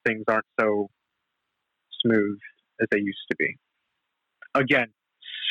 things 0.06 0.23
aren't 0.27 0.45
so 0.60 0.90
smooth 2.06 2.38
as 2.82 2.88
they 2.91 2.99
used 2.99 3.26
to 3.32 3.36
be. 3.38 3.56
Again 4.53 4.88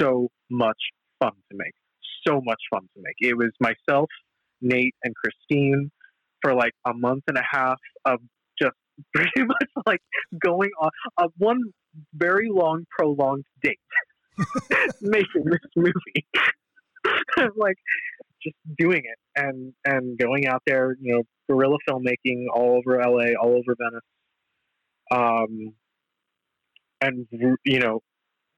so 0.00 0.28
much 0.50 0.78
fun 1.18 1.32
to 1.50 1.56
make 1.56 1.72
so 2.26 2.40
much 2.42 2.60
fun 2.70 2.82
to 2.82 3.02
make 3.02 3.16
it 3.20 3.36
was 3.36 3.50
myself 3.60 4.08
nate 4.60 4.94
and 5.02 5.14
christine 5.14 5.90
for 6.40 6.54
like 6.54 6.72
a 6.86 6.94
month 6.94 7.22
and 7.28 7.36
a 7.36 7.44
half 7.50 7.78
of 8.04 8.18
just 8.60 8.74
pretty 9.14 9.44
much 9.44 9.68
like 9.86 10.00
going 10.42 10.70
on 10.80 10.90
a 11.18 11.28
one 11.38 11.60
very 12.14 12.48
long 12.50 12.84
prolonged 12.96 13.44
date 13.62 13.78
making 15.00 15.44
this 15.44 15.60
movie 15.76 16.26
like 17.56 17.76
just 18.42 18.56
doing 18.78 19.02
it 19.04 19.18
and 19.36 19.72
and 19.84 20.18
going 20.18 20.46
out 20.46 20.62
there, 20.66 20.96
you 21.00 21.14
know, 21.14 21.22
guerrilla 21.48 21.76
filmmaking 21.88 22.46
all 22.52 22.78
over 22.78 23.00
LA, 23.00 23.32
all 23.40 23.56
over 23.56 23.74
Venice. 23.78 24.02
Um, 25.10 25.74
and 27.00 27.26
you 27.64 27.78
know, 27.78 28.00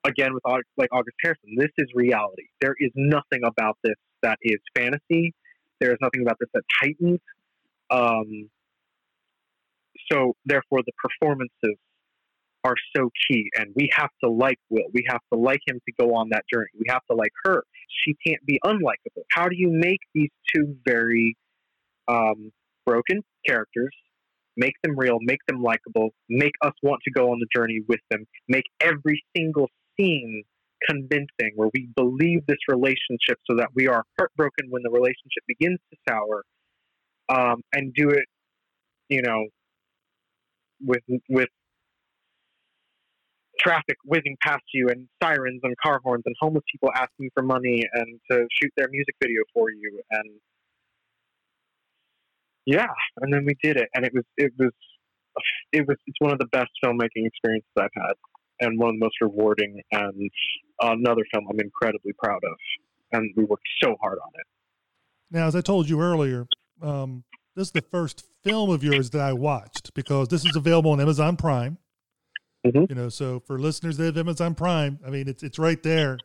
again 0.06 0.34
with 0.34 0.42
like 0.76 0.88
August 0.92 1.16
Harrison, 1.22 1.56
this 1.56 1.70
is 1.78 1.88
reality. 1.94 2.44
There 2.60 2.74
is 2.78 2.90
nothing 2.94 3.42
about 3.44 3.78
this 3.82 3.96
that 4.22 4.38
is 4.42 4.58
fantasy. 4.74 5.34
There 5.80 5.90
is 5.90 5.98
nothing 6.00 6.22
about 6.22 6.36
this 6.40 6.48
that 6.54 6.62
heightened. 6.80 7.20
Um, 7.90 8.50
so 10.10 10.34
therefore, 10.44 10.80
the 10.86 10.92
performances 11.02 11.76
are 12.64 12.74
so 12.96 13.10
key, 13.28 13.48
and 13.56 13.70
we 13.76 13.88
have 13.92 14.10
to 14.24 14.30
like 14.30 14.58
Will. 14.70 14.84
We 14.92 15.04
have 15.08 15.20
to 15.32 15.38
like 15.38 15.60
him 15.66 15.80
to 15.86 15.92
go 15.98 16.14
on 16.14 16.30
that 16.30 16.44
journey. 16.52 16.68
We 16.78 16.86
have 16.88 17.02
to 17.10 17.16
like 17.16 17.32
her. 17.44 17.62
She 18.04 18.16
can't 18.26 18.44
be 18.44 18.58
unlikable. 18.64 19.22
How 19.30 19.48
do 19.48 19.56
you 19.56 19.70
make 19.70 20.00
these 20.14 20.30
two 20.54 20.76
very 20.84 21.36
um, 22.08 22.50
broken 22.84 23.22
characters, 23.46 23.94
make 24.56 24.74
them 24.82 24.98
real, 24.98 25.18
make 25.20 25.40
them 25.46 25.62
likable, 25.62 26.10
make 26.28 26.52
us 26.62 26.72
want 26.82 27.00
to 27.04 27.10
go 27.10 27.30
on 27.30 27.38
the 27.38 27.46
journey 27.54 27.82
with 27.88 28.00
them, 28.10 28.26
make 28.48 28.64
every 28.80 29.22
single 29.36 29.68
scene 29.98 30.44
convincing 30.88 31.52
where 31.54 31.70
we 31.74 31.88
believe 31.96 32.46
this 32.46 32.58
relationship 32.68 33.38
so 33.48 33.56
that 33.56 33.68
we 33.74 33.88
are 33.88 34.04
heartbroken 34.18 34.66
when 34.70 34.82
the 34.82 34.90
relationship 34.90 35.42
begins 35.48 35.78
to 35.90 35.98
sour, 36.08 36.44
um, 37.28 37.62
and 37.72 37.94
do 37.94 38.10
it, 38.10 38.26
you 39.08 39.22
know, 39.22 39.46
with 40.80 41.02
with 41.28 41.48
traffic 43.58 43.96
whizzing 44.04 44.36
past 44.42 44.62
you 44.74 44.88
and 44.88 45.08
sirens 45.22 45.60
and 45.62 45.74
car 45.82 46.00
horns 46.04 46.22
and 46.26 46.34
homeless 46.40 46.64
people 46.70 46.90
asking 46.94 47.30
for 47.34 47.42
money 47.42 47.82
and 47.94 48.20
to 48.30 48.46
shoot 48.60 48.70
their 48.76 48.88
music 48.90 49.14
video 49.22 49.40
for 49.54 49.70
you 49.70 50.00
and 50.10 50.30
yeah 52.66 52.86
and 53.22 53.32
then 53.32 53.46
we 53.46 53.56
did 53.62 53.78
it 53.78 53.88
and 53.94 54.04
it 54.04 54.12
was 54.12 54.24
it 54.36 54.52
was 54.58 54.72
it 55.72 55.86
was 55.88 55.96
it's 56.06 56.20
one 56.20 56.32
of 56.32 56.38
the 56.38 56.46
best 56.46 56.68
filmmaking 56.84 57.26
experiences 57.26 57.70
I've 57.78 57.88
had 57.94 58.12
and 58.60 58.78
one 58.78 58.90
of 58.90 58.94
the 58.96 59.04
most 59.04 59.16
rewarding 59.20 59.80
and 59.92 60.30
another 60.80 61.22
film 61.32 61.46
I'm 61.50 61.60
incredibly 61.60 62.12
proud 62.18 62.40
of 62.44 62.56
and 63.12 63.32
we 63.36 63.44
worked 63.44 63.66
so 63.82 63.96
hard 64.00 64.18
on 64.18 64.30
it 64.34 64.46
Now, 65.30 65.46
as 65.46 65.56
I 65.56 65.60
told 65.60 65.88
you 65.88 66.00
earlier, 66.00 66.46
um, 66.82 67.24
this 67.54 67.68
is 67.68 67.72
the 67.72 67.82
first 67.82 68.24
film 68.44 68.70
of 68.70 68.84
yours 68.84 69.10
that 69.10 69.20
I 69.20 69.32
watched 69.32 69.94
because 69.94 70.28
this 70.28 70.44
is 70.44 70.54
available 70.56 70.90
on 70.92 71.00
Amazon 71.00 71.36
Prime. 71.36 71.78
Mhm. 72.66 72.88
You 72.88 72.94
know, 72.94 73.08
so 73.08 73.40
for 73.40 73.58
listeners 73.58 73.96
that 73.96 74.04
have 74.04 74.18
Amazon 74.18 74.54
Prime, 74.54 74.98
I 75.06 75.10
mean, 75.10 75.28
it's 75.28 75.42
it's 75.42 75.58
right 75.58 75.82
there. 75.82 76.18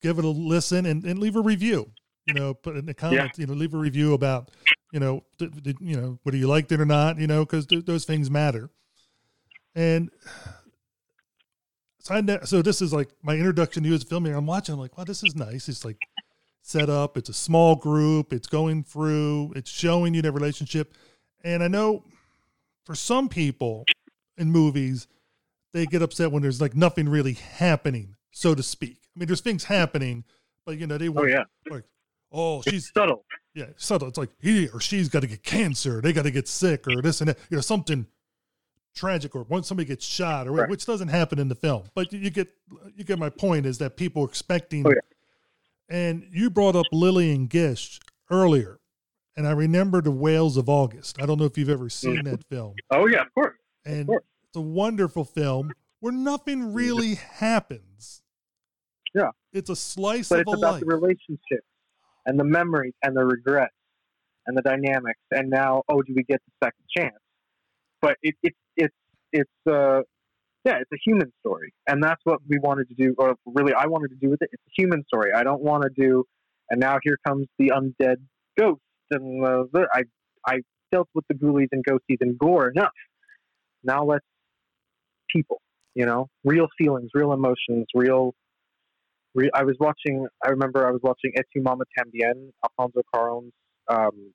Give 0.00 0.18
it 0.18 0.24
a 0.24 0.28
listen 0.28 0.86
and, 0.86 1.04
and 1.04 1.18
leave 1.18 1.36
a 1.36 1.40
review. 1.40 1.90
You 2.26 2.34
know, 2.34 2.54
put 2.54 2.76
in 2.76 2.86
the 2.86 2.94
comments. 2.94 3.38
You 3.38 3.46
know, 3.46 3.54
leave 3.54 3.74
a 3.74 3.78
review 3.78 4.14
about 4.14 4.50
you 4.92 5.00
know, 5.00 5.24
th- 5.38 5.50
th- 5.64 5.76
you 5.80 6.00
know, 6.00 6.18
whether 6.22 6.36
you 6.36 6.46
liked 6.46 6.70
it 6.72 6.80
or 6.80 6.86
not. 6.86 7.18
You 7.18 7.26
know, 7.26 7.44
because 7.44 7.66
th- 7.66 7.84
those 7.84 8.04
things 8.04 8.30
matter. 8.30 8.70
And 9.74 10.10
so 12.00 12.14
I 12.14 12.20
ne- 12.20 12.40
so 12.44 12.62
this 12.62 12.82
is 12.82 12.92
like 12.92 13.08
my 13.22 13.34
introduction 13.34 13.82
to 13.82 13.88
you 13.88 13.94
as 13.94 14.04
filmmaker. 14.04 14.36
I'm 14.36 14.46
watching. 14.46 14.74
I'm 14.74 14.80
like, 14.80 14.96
wow, 14.96 15.04
this 15.04 15.22
is 15.22 15.34
nice. 15.34 15.68
It's 15.68 15.84
like 15.84 15.98
set 16.62 16.88
up. 16.88 17.16
It's 17.16 17.28
a 17.28 17.34
small 17.34 17.76
group. 17.76 18.32
It's 18.32 18.46
going 18.46 18.84
through. 18.84 19.52
It's 19.56 19.70
showing 19.70 20.14
you 20.14 20.22
their 20.22 20.32
relationship. 20.32 20.94
And 21.44 21.62
I 21.62 21.68
know 21.68 22.04
for 22.84 22.94
some 22.94 23.28
people 23.28 23.84
in 24.36 24.50
movies, 24.50 25.06
they 25.72 25.86
get 25.86 26.02
upset 26.02 26.32
when 26.32 26.42
there's 26.42 26.60
like 26.60 26.74
nothing 26.74 27.08
really 27.08 27.34
happening, 27.34 28.16
so 28.30 28.54
to 28.54 28.62
speak. 28.62 28.98
I 29.14 29.18
mean, 29.18 29.26
there's 29.26 29.40
things 29.40 29.64
happening, 29.64 30.24
but 30.64 30.78
you 30.78 30.86
know 30.86 30.98
they 30.98 31.08
oh, 31.08 31.12
want. 31.12 31.28
oh 31.28 31.30
yeah 31.30 31.44
like, 31.70 31.84
oh, 32.32 32.58
it's 32.58 32.70
she's 32.70 32.90
subtle 32.94 33.24
yeah, 33.58 33.66
subtle. 33.76 34.06
It's 34.06 34.18
like 34.18 34.30
he 34.40 34.68
or 34.68 34.80
she's 34.80 35.08
got 35.08 35.20
to 35.20 35.26
get 35.26 35.42
cancer. 35.42 36.00
They 36.00 36.12
got 36.12 36.22
to 36.22 36.30
get 36.30 36.46
sick 36.46 36.86
or 36.86 37.02
this 37.02 37.20
and 37.20 37.30
that. 37.30 37.38
You 37.50 37.56
know, 37.56 37.60
something 37.60 38.06
tragic 38.98 39.34
or 39.34 39.44
when 39.44 39.62
somebody 39.62 39.86
gets 39.86 40.04
shot 40.04 40.46
or 40.46 40.52
Right. 40.52 40.68
which 40.68 40.84
doesn't 40.86 41.08
happen 41.08 41.38
in 41.38 41.48
the 41.48 41.54
film. 41.54 41.84
But 41.94 42.12
you 42.12 42.30
get 42.30 42.48
you 42.96 43.04
get 43.04 43.18
my 43.18 43.30
point 43.30 43.66
is 43.66 43.78
that 43.78 43.96
people 43.96 44.22
are 44.22 44.26
expecting. 44.26 44.86
Oh, 44.86 44.90
yeah. 44.90 45.00
And 45.90 46.26
you 46.30 46.50
brought 46.50 46.76
up 46.76 46.86
Lillian 46.92 47.46
Gish 47.46 47.98
earlier, 48.30 48.78
and 49.36 49.46
I 49.46 49.52
remember 49.52 50.02
the 50.02 50.10
Whales 50.10 50.56
of 50.56 50.68
August. 50.68 51.20
I 51.22 51.26
don't 51.26 51.38
know 51.38 51.46
if 51.46 51.56
you've 51.56 51.70
ever 51.70 51.88
seen 51.88 52.16
mm-hmm. 52.16 52.30
that 52.30 52.44
film, 52.44 52.74
oh 52.90 53.06
yeah 53.06 53.22
of 53.22 53.32
course 53.34 53.54
and 53.88 54.06
course. 54.06 54.24
it's 54.44 54.56
a 54.56 54.60
wonderful 54.60 55.24
film 55.24 55.72
where 56.00 56.12
nothing 56.12 56.72
really 56.72 57.14
happens. 57.16 58.22
Yeah. 59.14 59.30
it's 59.52 59.70
a 59.70 59.76
slice 59.76 60.28
but 60.28 60.40
of 60.40 60.42
it's 60.42 60.54
about 60.54 60.72
life. 60.72 60.80
the 60.80 60.86
relationships 60.86 61.66
and 62.26 62.38
the 62.38 62.44
memories 62.44 62.92
and 63.02 63.16
the 63.16 63.24
regrets 63.24 63.74
and 64.46 64.56
the 64.56 64.62
dynamics. 64.62 65.20
And 65.30 65.50
now, 65.50 65.82
oh, 65.88 66.02
do 66.02 66.12
we 66.14 66.22
get 66.24 66.40
the 66.46 66.66
second 66.66 66.84
chance? 66.96 67.18
But 68.00 68.16
it, 68.22 68.36
it, 68.42 68.54
it's 68.54 68.56
it's 69.32 69.50
uh, 69.68 70.00
yeah, 70.64 70.78
it's 70.80 70.90
a 70.92 70.98
human 71.04 71.32
story, 71.40 71.72
and 71.86 72.02
that's 72.02 72.20
what 72.24 72.40
we 72.48 72.58
wanted 72.58 72.88
to 72.88 72.94
do. 72.94 73.14
Or 73.18 73.34
really, 73.46 73.72
I 73.72 73.86
wanted 73.86 74.08
to 74.08 74.16
do 74.20 74.30
with 74.30 74.42
it. 74.42 74.50
It's 74.52 74.62
a 74.66 74.82
human 74.82 75.04
story. 75.06 75.32
I 75.34 75.42
don't 75.42 75.62
want 75.62 75.84
to 75.84 75.90
do. 75.96 76.24
And 76.70 76.80
now 76.80 76.98
here 77.02 77.16
comes 77.26 77.46
the 77.58 77.70
undead 77.70 78.16
ghost, 78.58 78.80
and 79.10 79.44
uh, 79.44 79.64
I 79.92 80.02
I 80.46 80.58
dealt 80.92 81.08
with 81.14 81.24
the 81.28 81.34
ghoulies 81.34 81.68
and 81.72 81.84
ghosties 81.84 82.18
and 82.20 82.38
gore 82.38 82.68
enough. 82.68 82.92
Now 83.82 84.04
let's 84.04 84.24
people, 85.30 85.60
you 85.94 86.06
know, 86.06 86.28
real 86.44 86.66
feelings, 86.76 87.10
real 87.14 87.32
emotions, 87.32 87.86
real 87.94 88.34
re- 89.34 89.50
I 89.54 89.64
was 89.64 89.76
watching. 89.80 90.26
I 90.44 90.50
remember 90.50 90.86
I 90.86 90.90
was 90.90 91.00
watching 91.02 91.32
Y 91.34 91.42
Tu 91.54 91.62
Mamá 91.62 91.84
También, 91.98 92.50
Alfonso 92.62 93.00
Cuarón's 93.14 93.52
um, 93.88 94.32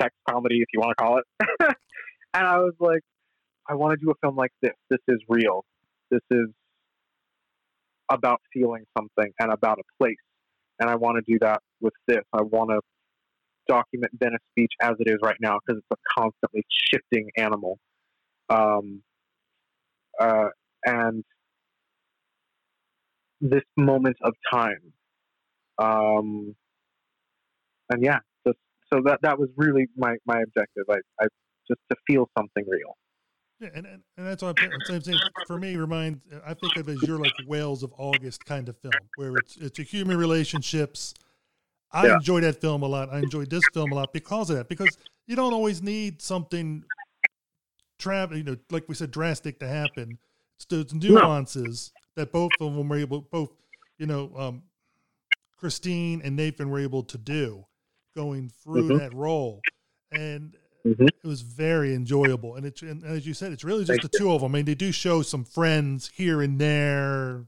sex 0.00 0.14
comedy, 0.28 0.60
if 0.60 0.68
you 0.72 0.80
want 0.80 0.94
to 0.96 1.04
call 1.04 1.18
it. 1.18 1.24
and 2.34 2.46
I 2.46 2.58
was 2.58 2.74
like, 2.80 3.02
I 3.68 3.74
want 3.74 3.98
to 3.98 4.04
do 4.04 4.10
a 4.10 4.14
film 4.22 4.36
like 4.36 4.52
this. 4.62 4.72
This 4.90 5.00
is 5.08 5.18
real. 5.28 5.64
This 6.10 6.20
is 6.30 6.48
about 8.10 8.40
feeling 8.52 8.84
something 8.96 9.32
and 9.38 9.52
about 9.52 9.78
a 9.78 10.02
place. 10.02 10.16
And 10.80 10.90
I 10.90 10.96
want 10.96 11.16
to 11.16 11.32
do 11.32 11.38
that 11.40 11.60
with 11.80 11.94
this. 12.06 12.22
I 12.32 12.42
want 12.42 12.70
to 12.70 12.80
document 13.66 14.12
Venice 14.20 14.40
Beach 14.54 14.72
as 14.82 14.92
it 14.98 15.08
is 15.08 15.16
right 15.22 15.36
now 15.40 15.58
because 15.66 15.80
it's 15.80 16.00
a 16.00 16.20
constantly 16.20 16.64
shifting 16.90 17.30
animal. 17.36 17.78
Um, 18.50 19.02
uh, 20.20 20.48
and 20.84 21.24
this 23.40 23.62
moment 23.76 24.16
of 24.22 24.34
time. 24.52 24.92
Um, 25.78 26.54
and 27.90 28.04
yeah, 28.04 28.18
just, 28.46 28.58
so 28.92 29.00
that 29.06 29.20
that 29.22 29.38
was 29.38 29.48
really 29.56 29.86
my, 29.96 30.16
my 30.26 30.40
objective. 30.42 30.84
I, 30.90 30.98
I 31.20 31.26
just 31.68 31.80
to 31.90 31.96
feel 32.06 32.28
something 32.36 32.64
real. 32.68 32.96
Yeah, 33.64 33.70
and, 33.74 33.86
and, 33.86 34.02
and 34.18 34.26
that's 34.26 34.42
what 34.42 34.56
I'm, 34.60 35.02
saying. 35.02 35.18
For 35.46 35.58
me, 35.58 35.76
remind 35.76 36.20
I 36.46 36.54
think 36.54 36.76
of 36.76 36.88
as 36.88 37.02
your 37.02 37.18
like 37.18 37.32
Whales 37.46 37.82
of 37.82 37.92
August 37.96 38.44
kind 38.44 38.68
of 38.68 38.76
film, 38.78 38.92
where 39.16 39.36
it's 39.36 39.56
it's 39.56 39.78
a 39.78 39.82
human 39.82 40.18
relationships. 40.18 41.14
I 41.92 42.06
Yeah. 42.08 42.14
enjoy 42.16 42.40
that 42.40 42.60
film 42.60 42.82
a 42.82 42.86
lot. 42.86 43.08
I 43.10 43.20
enjoy 43.20 43.44
this 43.46 43.62
film 43.72 43.92
a 43.92 43.94
lot 43.94 44.12
because 44.12 44.50
of 44.50 44.56
that. 44.56 44.68
Because 44.68 44.98
you 45.26 45.36
don't 45.36 45.52
always 45.52 45.80
need 45.82 46.20
something, 46.20 46.84
tra- 47.98 48.28
you 48.36 48.42
know, 48.42 48.56
like 48.70 48.88
we 48.88 48.94
said, 48.94 49.10
drastic 49.10 49.60
to 49.60 49.68
happen. 49.68 50.18
It's 50.56 50.64
those 50.66 50.92
nuances 50.92 51.92
that 52.16 52.32
both 52.32 52.50
of 52.60 52.74
them 52.74 52.88
were 52.88 52.98
able, 52.98 53.20
both, 53.22 53.50
you 53.98 54.06
know, 54.06 54.32
um, 54.36 54.62
Christine 55.56 56.20
and 56.22 56.36
Nathan 56.36 56.68
were 56.68 56.80
able 56.80 57.02
to 57.04 57.16
do, 57.18 57.64
going 58.16 58.50
through 58.50 58.88
Mhm. 58.88 58.98
that 58.98 59.14
role, 59.14 59.60
and 60.10 60.56
Mhm. 60.86 61.08
it 61.08 61.26
was 61.26 61.40
very 61.40 61.94
enjoyable. 61.94 62.56
And 62.56 62.66
it's 62.66 62.82
and 62.82 63.04
as 63.04 63.26
you 63.26 63.32
said, 63.34 63.52
it's 63.52 63.64
really 63.64 63.84
just 63.84 64.00
Thank 64.00 64.02
the 64.02 64.18
two 64.18 64.30
of 64.32 64.42
them. 64.42 64.52
I 64.52 64.58
mean, 64.58 64.64
they 64.66 64.74
do 64.74 64.92
show 64.92 65.22
some 65.22 65.44
friends 65.44 66.10
here 66.14 66.42
and 66.42 66.60
there. 66.60 67.46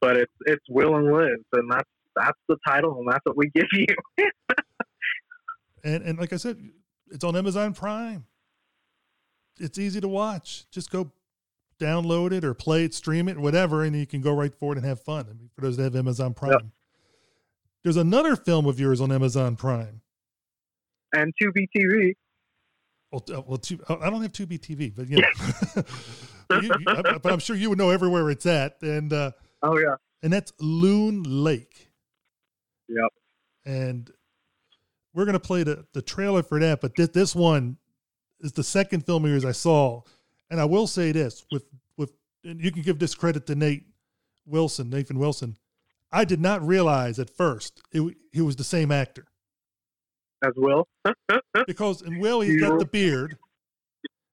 But 0.00 0.16
it's 0.16 0.32
it's 0.46 0.64
Will 0.68 0.96
and 0.96 1.12
Liz, 1.12 1.38
and 1.52 1.70
that's 1.70 1.88
that's 2.16 2.38
the 2.48 2.56
title, 2.66 2.98
and 2.98 3.08
that's 3.08 3.24
what 3.24 3.36
we 3.36 3.50
give 3.54 3.66
you. 3.72 3.86
And 5.84 6.02
and 6.02 6.18
like 6.18 6.32
I 6.32 6.36
said, 6.36 6.58
it's 7.10 7.24
on 7.24 7.36
Amazon 7.36 7.74
Prime. 7.74 8.26
It's 9.60 9.78
easy 9.78 10.00
to 10.00 10.08
watch. 10.08 10.68
Just 10.70 10.90
go 10.90 11.12
download 11.78 12.32
it 12.32 12.44
or 12.44 12.54
play 12.54 12.84
it, 12.84 12.94
stream 12.94 13.28
it, 13.28 13.38
whatever, 13.38 13.84
and 13.84 13.94
you 13.94 14.06
can 14.06 14.20
go 14.20 14.32
right 14.32 14.54
for 14.54 14.72
it 14.72 14.78
and 14.78 14.86
have 14.86 15.00
fun. 15.00 15.26
I 15.28 15.32
mean, 15.34 15.50
for 15.54 15.60
those 15.60 15.76
that 15.76 15.84
have 15.84 15.96
Amazon 15.96 16.34
Prime. 16.34 16.72
There's 17.82 17.96
another 17.96 18.34
film 18.34 18.66
of 18.66 18.80
yours 18.80 19.00
on 19.00 19.12
Amazon 19.12 19.56
Prime. 19.56 20.00
And 21.14 21.32
Tubi 21.40 21.66
TV. 21.76 22.12
Well, 23.12 23.24
uh, 23.32 23.42
well, 23.46 23.58
two, 23.58 23.78
I 23.88 24.10
don't 24.10 24.22
have 24.22 24.32
Tubi 24.32 24.58
TV, 24.58 24.92
but 24.94 25.06
yeah, 25.08 25.18
you, 26.60 26.68
you, 26.80 26.84
I- 26.88 27.18
but 27.18 27.32
I'm 27.32 27.38
sure 27.38 27.54
you 27.54 27.68
would 27.70 27.78
know 27.78 27.90
everywhere 27.90 28.28
it's 28.30 28.46
at, 28.46 28.82
and 28.82 29.12
uh, 29.12 29.30
Oh 29.62 29.78
yeah. 29.78 29.94
and 30.22 30.32
that's 30.32 30.52
Loon 30.60 31.22
Lake. 31.22 31.88
Yep. 32.88 33.08
And 33.66 34.10
we're 35.14 35.24
gonna 35.26 35.38
play 35.40 35.62
the 35.62 35.86
the 35.92 36.02
trailer 36.02 36.42
for 36.42 36.58
that, 36.58 36.80
but 36.80 36.96
this 36.96 37.08
this 37.10 37.34
one 37.36 37.76
is 38.40 38.52
the 38.52 38.64
second 38.64 39.06
film 39.06 39.24
of 39.24 39.30
yours 39.30 39.44
I 39.44 39.52
saw, 39.52 40.02
and 40.50 40.60
I 40.60 40.64
will 40.64 40.86
say 40.88 41.12
this 41.12 41.46
with 41.52 41.64
with 41.96 42.12
and 42.42 42.60
you 42.60 42.72
can 42.72 42.82
give 42.82 42.98
this 42.98 43.14
credit 43.14 43.46
to 43.46 43.54
Nate 43.54 43.84
Wilson, 44.44 44.90
Nathan 44.90 45.18
Wilson. 45.20 45.56
I 46.10 46.24
did 46.24 46.40
not 46.40 46.66
realize 46.66 47.18
at 47.20 47.30
first 47.30 47.80
it, 47.92 48.16
he 48.32 48.40
was 48.40 48.56
the 48.56 48.64
same 48.64 48.90
actor 48.90 49.26
As 50.46 50.52
Will. 50.56 50.86
because 51.66 52.02
in 52.02 52.18
Will 52.18 52.40
he's 52.40 52.60
got 52.60 52.78
the 52.78 52.84
beard 52.86 53.36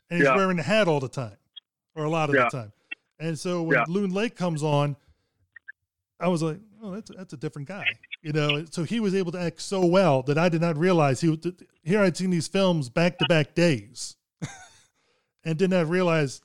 and 0.09 0.19
he's 0.19 0.27
Yeah. 0.27 0.35
wearing 0.35 0.57
the 0.57 0.63
hat 0.63 0.88
all 0.88 0.99
the 0.99 1.07
time 1.09 1.38
or 1.95 2.03
a 2.05 2.09
lot 2.09 2.29
of 2.29 2.35
Yeah. 2.35 2.45
the 2.51 2.57
time. 2.57 2.73
And 3.19 3.38
so 3.38 3.63
when 3.63 3.77
Yeah. 3.77 3.85
Loon 3.88 4.13
Lake 4.13 4.35
comes 4.35 4.63
on, 4.63 4.95
I 6.19 6.27
was 6.27 6.41
like, 6.43 6.59
oh, 6.83 6.91
that's 6.91 7.11
that's 7.15 7.33
a 7.33 7.38
different 7.38 7.67
guy, 7.67 7.85
you 8.21 8.31
know. 8.33 8.65
So 8.71 8.83
he 8.83 8.99
was 8.99 9.15
able 9.15 9.31
to 9.31 9.39
act 9.39 9.61
so 9.61 9.85
well 9.85 10.21
that 10.23 10.38
I 10.38 10.49
did 10.49 10.61
not 10.61 10.77
realize 10.77 11.21
he 11.21 11.29
was. 11.29 11.39
Here 11.83 12.01
I'd 12.01 12.17
seen 12.17 12.29
these 12.29 12.47
films 12.47 12.89
back 12.89 13.17
to 13.19 13.25
back 13.27 13.55
days, 13.55 14.15
and 15.43 15.57
did 15.57 15.69
not 15.71 15.88
realize 15.88 16.41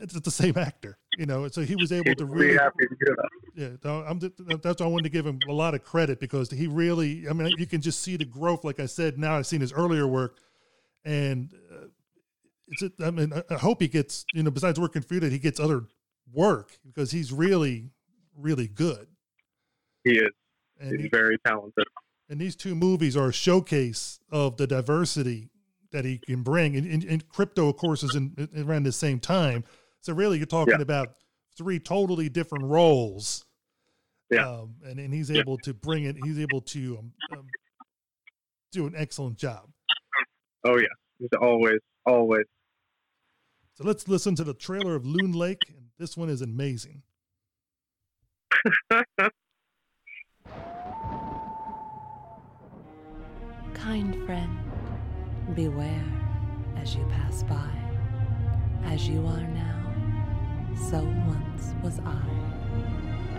it's 0.00 0.18
the 0.20 0.30
same 0.30 0.56
actor, 0.56 0.98
you 1.18 1.26
know. 1.26 1.46
So 1.48 1.60
he 1.62 1.76
was 1.76 1.92
able 1.92 2.14
to 2.14 2.24
really 2.24 2.54
happy 2.56 2.86
to 2.86 2.96
hear 3.04 3.16
that. 3.16 3.78
yeah, 3.84 4.04
I'm 4.08 4.18
that's 4.62 4.80
why 4.80 4.86
I 4.86 4.88
wanted 4.88 5.04
to 5.04 5.10
give 5.10 5.26
him 5.26 5.38
a 5.48 5.52
lot 5.52 5.74
of 5.74 5.82
credit 5.84 6.20
because 6.20 6.50
he 6.50 6.66
really, 6.66 7.28
I 7.28 7.32
mean, 7.32 7.52
you 7.58 7.66
can 7.66 7.80
just 7.80 8.00
see 8.00 8.16
the 8.16 8.24
growth. 8.24 8.64
Like 8.64 8.80
I 8.80 8.86
said, 8.86 9.18
now 9.18 9.36
I've 9.36 9.46
seen 9.46 9.60
his 9.60 9.72
earlier 9.72 10.06
work, 10.06 10.38
and 11.04 11.52
uh, 11.72 11.86
it's. 12.68 12.82
a- 12.82 13.06
I 13.06 13.10
mean, 13.10 13.32
I- 13.50 13.54
hope 13.54 13.80
he 13.82 13.88
gets, 13.88 14.24
you 14.34 14.42
know, 14.42 14.50
besides 14.50 14.78
working 14.80 15.02
for 15.02 15.14
you, 15.14 15.20
that 15.20 15.32
he 15.32 15.38
gets 15.38 15.60
other 15.60 15.84
work 16.32 16.78
because 16.86 17.10
he's 17.10 17.32
really, 17.32 17.90
really 18.36 18.68
good. 18.68 19.06
He 20.04 20.12
is. 20.12 20.30
And 20.80 20.92
He's 20.92 21.02
he- 21.02 21.08
very 21.08 21.36
talented. 21.46 21.84
and 22.30 22.40
these 22.40 22.56
two 22.56 22.74
movies 22.74 23.16
are 23.16 23.28
a 23.28 23.32
showcase 23.32 24.20
of 24.30 24.56
the 24.56 24.66
diversity 24.66 25.50
that 25.92 26.04
he 26.04 26.18
can 26.18 26.42
bring. 26.44 26.76
And, 26.76 26.86
and, 26.86 27.02
and 27.04 27.28
crypto, 27.28 27.68
of 27.68 27.76
course, 27.76 28.02
is 28.04 28.14
in 28.14 28.48
around 28.56 28.84
the 28.84 28.92
same 28.92 29.18
time. 29.18 29.64
So 30.00 30.12
really, 30.14 30.38
you're 30.38 30.46
talking 30.46 30.74
Yeah. 30.74 30.82
about 30.82 31.14
three 31.56 31.78
totally 31.78 32.28
different 32.28 32.64
roles. 32.64 33.44
Yeah. 34.30 34.48
Um, 34.48 34.76
and, 34.84 34.98
and 34.98 35.12
he's 35.12 35.30
Yeah. 35.30 35.40
able 35.40 35.58
to 35.58 35.74
bring 35.74 36.04
it. 36.04 36.16
He's 36.16 36.38
able 36.38 36.60
to 36.62 36.98
um, 36.98 37.12
um, 37.32 37.46
do 38.72 38.86
an 38.86 38.94
excellent 38.96 39.36
job. 39.36 39.68
Oh 40.64 40.76
yeah, 40.78 40.86
he's 41.18 41.28
always, 41.40 41.80
always. 42.06 42.44
So 43.74 43.84
let's 43.84 44.06
listen 44.08 44.34
to 44.36 44.44
the 44.44 44.54
trailer 44.54 44.94
of 44.94 45.04
Loon 45.06 45.32
Lake. 45.32 45.58
And 45.68 45.86
this 45.98 46.16
one 46.16 46.28
is 46.28 46.42
amazing. 46.42 47.02
Kind 53.74 54.24
friend, 54.26 54.58
beware 55.54 56.04
as 56.76 56.94
you 56.94 57.04
pass 57.06 57.42
by. 57.44 57.70
As 58.84 59.08
you 59.08 59.26
are 59.26 59.40
now, 59.48 59.79
so 60.88 60.98
once 61.26 61.74
was 61.82 62.00
I. 62.06 62.22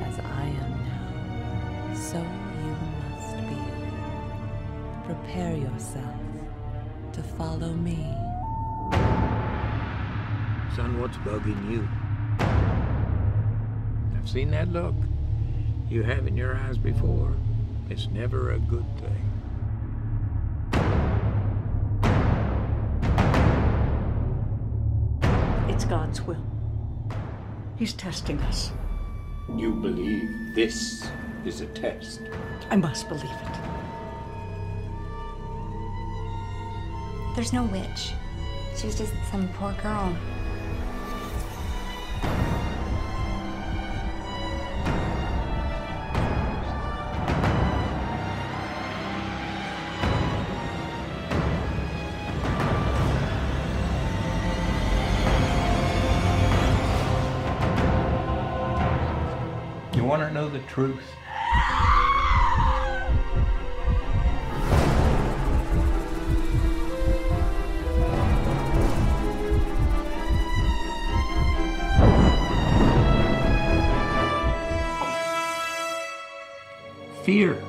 As 0.01 0.19
I 0.19 0.43
am 0.43 0.71
now, 0.85 1.93
so 1.93 2.17
you 2.17 2.75
must 3.09 3.35
be. 3.49 3.57
Prepare 5.05 5.55
yourself 5.57 6.15
to 7.13 7.23
follow 7.23 7.73
me. 7.73 8.15
Son, 10.75 11.01
what's 11.01 11.17
bugging 11.17 11.71
you? 11.71 11.87
I've 14.15 14.29
seen 14.29 14.51
that 14.51 14.69
look 14.69 14.95
you 15.89 16.03
have 16.03 16.27
in 16.27 16.37
your 16.37 16.55
eyes 16.55 16.77
before. 16.77 17.33
It's 17.89 18.07
never 18.07 18.51
a 18.51 18.59
good 18.59 18.85
thing. 18.99 19.27
It's 25.67 25.85
God's 25.85 26.21
will. 26.21 26.60
He's 27.81 27.93
testing 27.93 28.39
us. 28.41 28.71
You 29.57 29.73
believe 29.73 30.29
this 30.53 31.09
is 31.43 31.61
a 31.61 31.65
test? 31.65 32.21
I 32.69 32.75
must 32.75 33.09
believe 33.09 33.23
it. 33.23 33.59
There's 37.35 37.53
no 37.53 37.63
witch. 37.63 38.13
She 38.77 38.85
was 38.85 38.99
just 38.99 39.13
some 39.31 39.49
poor 39.53 39.73
girl. 39.81 40.15
Truth? 60.71 61.03
Fear 77.25 77.61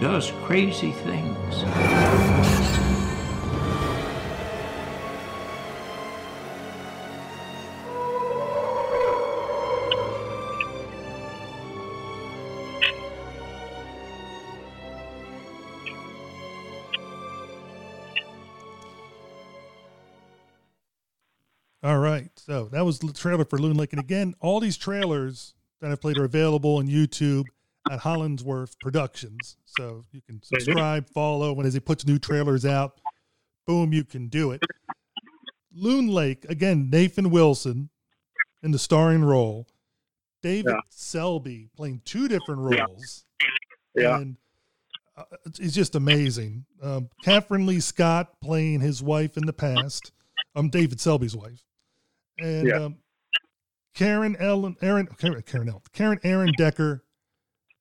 does 0.00 0.32
crazy 0.44 0.92
things. 0.92 2.73
That 22.84 22.88
was 22.88 22.98
the 22.98 23.14
trailer 23.14 23.46
for 23.46 23.58
Loon 23.58 23.78
Lake. 23.78 23.94
And 23.94 24.00
again, 24.00 24.34
all 24.40 24.60
these 24.60 24.76
trailers 24.76 25.54
that 25.80 25.90
I've 25.90 26.02
played 26.02 26.18
are 26.18 26.24
available 26.24 26.76
on 26.76 26.86
YouTube 26.86 27.44
at 27.90 28.00
Hollingsworth 28.00 28.78
Productions. 28.78 29.56
So 29.64 30.04
you 30.12 30.20
can 30.20 30.42
subscribe, 30.42 31.08
follow, 31.08 31.56
and 31.56 31.64
as 31.66 31.72
he 31.72 31.80
puts 31.80 32.06
new 32.06 32.18
trailers 32.18 32.66
out, 32.66 33.00
boom, 33.66 33.94
you 33.94 34.04
can 34.04 34.28
do 34.28 34.50
it. 34.50 34.60
Loon 35.74 36.08
Lake, 36.08 36.44
again, 36.50 36.90
Nathan 36.90 37.30
Wilson 37.30 37.88
in 38.62 38.70
the 38.70 38.78
starring 38.78 39.24
role, 39.24 39.66
David 40.42 40.66
Yeah. 40.74 40.80
Selby 40.90 41.70
playing 41.74 42.02
two 42.04 42.28
different 42.28 42.60
roles. 42.60 43.24
Yeah. 43.96 44.18
And 44.18 44.36
uh, 45.16 45.24
it's- 45.46 45.56
he's 45.56 45.74
just 45.74 45.94
amazing. 45.94 46.66
Um, 46.82 47.08
Kathryn 47.24 47.64
Leigh 47.66 47.80
Scott 47.80 48.38
playing 48.42 48.82
his 48.82 49.02
wife 49.02 49.38
in 49.38 49.46
the 49.46 49.54
past. 49.54 50.12
I'm 50.54 50.68
David 50.68 51.00
Selby's 51.00 51.34
wife. 51.34 51.62
And 52.38 52.66
Yeah. 52.68 52.84
um, 52.84 52.98
Karen 53.94 54.36
Ellen, 54.36 54.76
Aaron, 54.82 55.06
Karen, 55.06 55.42
Karen 55.42 55.68
Ellen, 55.68 55.82
Karen 55.92 56.18
Aaron 56.24 56.52
Decker 56.56 57.04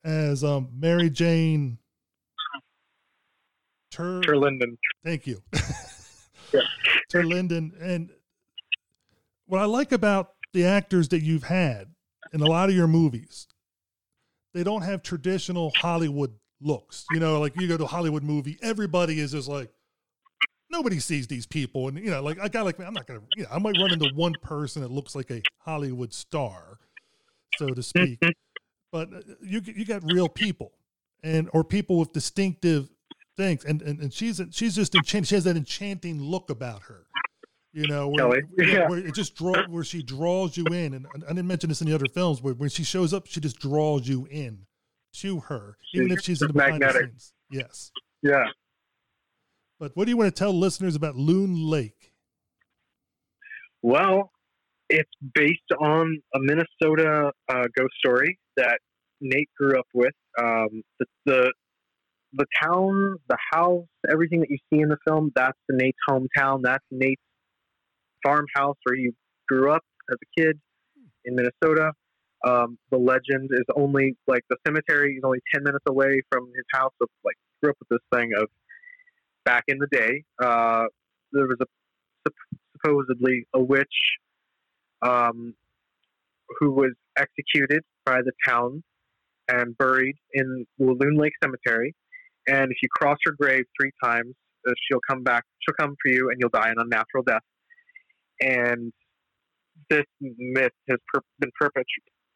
as 0.03 0.43
um, 0.43 0.69
Mary 0.73 1.09
Jane 1.09 1.79
Tur, 3.91 4.21
Terlinden. 4.21 4.77
Thank 5.03 5.27
you. 5.27 5.41
Yeah. 6.53 6.61
Terlinden. 7.13 7.71
And 7.81 8.09
what 9.45 9.59
I 9.61 9.65
like 9.65 9.91
about 9.91 10.33
the 10.53 10.65
actors 10.65 11.09
that 11.09 11.21
you've 11.21 11.43
had 11.43 11.87
in 12.31 12.41
a 12.41 12.45
lot 12.45 12.69
of 12.69 12.75
your 12.75 12.87
movies, 12.87 13.47
they 14.53 14.63
don't 14.63 14.81
have 14.83 15.03
traditional 15.03 15.71
Hollywood 15.77 16.33
looks. 16.61 17.05
You 17.11 17.19
know, 17.19 17.39
like 17.39 17.55
you 17.59 17.67
go 17.67 17.77
to 17.77 17.83
a 17.83 17.87
Hollywood 17.87 18.23
movie, 18.23 18.57
everybody 18.61 19.19
is 19.19 19.31
just 19.31 19.47
like, 19.47 19.71
nobody 20.73 20.99
sees 20.99 21.27
these 21.27 21.45
people. 21.45 21.87
And, 21.87 21.97
you 21.97 22.11
know, 22.11 22.21
like 22.21 22.37
a 22.41 22.49
guy 22.49 22.61
like 22.61 22.77
me, 22.77 22.85
I'm 22.85 22.93
not 22.93 23.07
going 23.07 23.21
to, 23.21 23.25
you 23.37 23.43
know, 23.43 23.49
I 23.51 23.59
might 23.59 23.77
run 23.79 23.93
into 23.93 24.09
one 24.15 24.33
person 24.41 24.81
that 24.81 24.91
looks 24.91 25.15
like 25.15 25.31
a 25.31 25.41
Hollywood 25.59 26.13
star, 26.13 26.79
so 27.57 27.67
to 27.67 27.81
speak. 27.81 28.19
but 28.91 29.13
uh, 29.13 29.21
you, 29.41 29.61
you 29.63 29.85
got 29.85 30.03
real 30.03 30.27
people 30.27 30.73
and, 31.23 31.49
or 31.53 31.63
people 31.63 31.97
with 31.97 32.11
distinctive 32.11 32.89
things. 33.37 33.63
And, 33.63 33.81
and, 33.81 33.99
and 33.99 34.11
she's, 34.11 34.41
she's 34.51 34.75
just 34.75 34.95
enchanting. 34.95 35.27
She 35.27 35.35
has 35.35 35.45
that 35.45 35.55
enchanting 35.55 36.21
look 36.21 36.49
about 36.49 36.83
her. 36.83 37.05
You 37.75 37.87
know, 37.87 38.09
where, 38.09 38.17
Kelly, 38.17 38.41
yeah, 38.59 38.87
where 38.87 38.99
it 38.99 39.15
just 39.15 39.35
draw 39.35 39.55
where 39.67 39.83
she 39.83 40.03
draws 40.03 40.55
you 40.55 40.63
in, 40.65 40.93
and 40.93 41.07
I 41.25 41.29
didn't 41.29 41.47
mention 41.47 41.69
this 41.69 41.81
in 41.81 41.87
the 41.87 41.95
other 41.95 42.05
films. 42.13 42.39
Where 42.39 42.53
when 42.53 42.69
she 42.69 42.83
shows 42.83 43.15
up, 43.15 43.25
she 43.25 43.39
just 43.39 43.57
draws 43.57 44.07
you 44.07 44.27
in 44.29 44.67
to 45.13 45.39
her, 45.39 45.77
even 45.95 46.11
if 46.11 46.21
she's 46.21 46.43
in 46.43 46.49
the 46.49 46.53
magnetic. 46.53 47.09
Yes. 47.49 47.91
Yeah. 48.21 48.45
But 49.83 49.91
what 49.95 50.05
do 50.05 50.11
you 50.11 50.15
want 50.15 50.33
to 50.33 50.39
tell 50.39 50.57
listeners 50.57 50.95
about 50.95 51.17
Loon 51.17 51.69
Lake? 51.69 52.13
Well, 53.81 54.31
it's 54.87 55.11
based 55.35 55.59
on 55.77 56.21
a 56.33 56.39
Minnesota 56.39 57.33
uh, 57.49 57.63
ghost 57.77 57.93
story 57.99 58.39
that 58.55 58.79
Nate 59.19 59.49
grew 59.59 59.77
up 59.77 59.87
with. 59.93 60.13
Um, 60.39 60.83
the, 61.01 61.05
the 61.25 61.53
the 62.31 62.45
town, 62.63 63.17
the 63.27 63.37
house, 63.51 63.83
everything 64.09 64.39
that 64.39 64.49
you 64.49 64.57
see 64.71 64.79
in 64.79 64.87
the 64.87 64.95
film, 65.05 65.33
that's 65.35 65.59
Nate's 65.69 65.97
hometown. 66.09 66.61
That's 66.63 66.85
Nate's 66.89 67.21
farmhouse 68.25 68.77
where 68.83 68.95
he 68.95 69.09
grew 69.49 69.69
up 69.69 69.83
as 70.09 70.15
a 70.15 70.41
kid 70.41 70.61
in 71.25 71.35
Minnesota. 71.35 71.91
Um, 72.47 72.77
the 72.89 72.97
legend 72.97 73.49
is 73.51 73.65
only 73.75 74.15
like 74.27 74.43
the 74.49 74.55
cemetery 74.65 75.15
is 75.17 75.23
only 75.25 75.39
ten 75.53 75.61
minutes 75.61 75.83
away 75.89 76.21
from 76.31 76.45
his 76.55 76.65
house. 76.73 76.93
So 77.01 77.07
like 77.25 77.35
grew 77.61 77.71
up 77.71 77.77
with 77.81 77.89
this 77.89 78.17
thing 78.17 78.31
of 78.37 78.47
back 79.45 79.63
in 79.67 79.77
the 79.77 79.87
day. 79.91 80.23
Uh, 80.41 80.85
there 81.31 81.47
was 81.47 81.57
a 81.61 82.29
supposedly 82.77 83.45
a 83.53 83.61
witch 83.61 83.87
um, 85.01 85.53
who 86.59 86.71
was 86.71 86.93
executed 87.17 87.83
by 88.05 88.17
the 88.21 88.31
town 88.47 88.83
and 89.49 89.77
buried 89.77 90.15
in 90.33 90.65
Loon 90.79 91.15
Lake 91.15 91.33
Cemetery. 91.43 91.93
And 92.47 92.71
if 92.71 92.77
you 92.81 92.89
cross 92.89 93.17
her 93.25 93.33
grave 93.39 93.65
three 93.79 93.91
times, 94.03 94.33
uh, 94.67 94.71
she'll 94.87 95.01
come 95.07 95.23
back. 95.23 95.43
She'll 95.59 95.75
come 95.75 95.95
for 96.01 96.11
you, 96.11 96.29
and 96.29 96.37
you'll 96.39 96.49
die 96.49 96.69
an 96.69 96.75
unnatural 96.77 97.23
death. 97.25 97.41
And 98.41 98.91
this 99.89 100.05
myth 100.21 100.71
has 100.89 100.99
per- 101.13 101.21
been 101.39 101.51
perpetu- 101.61 101.83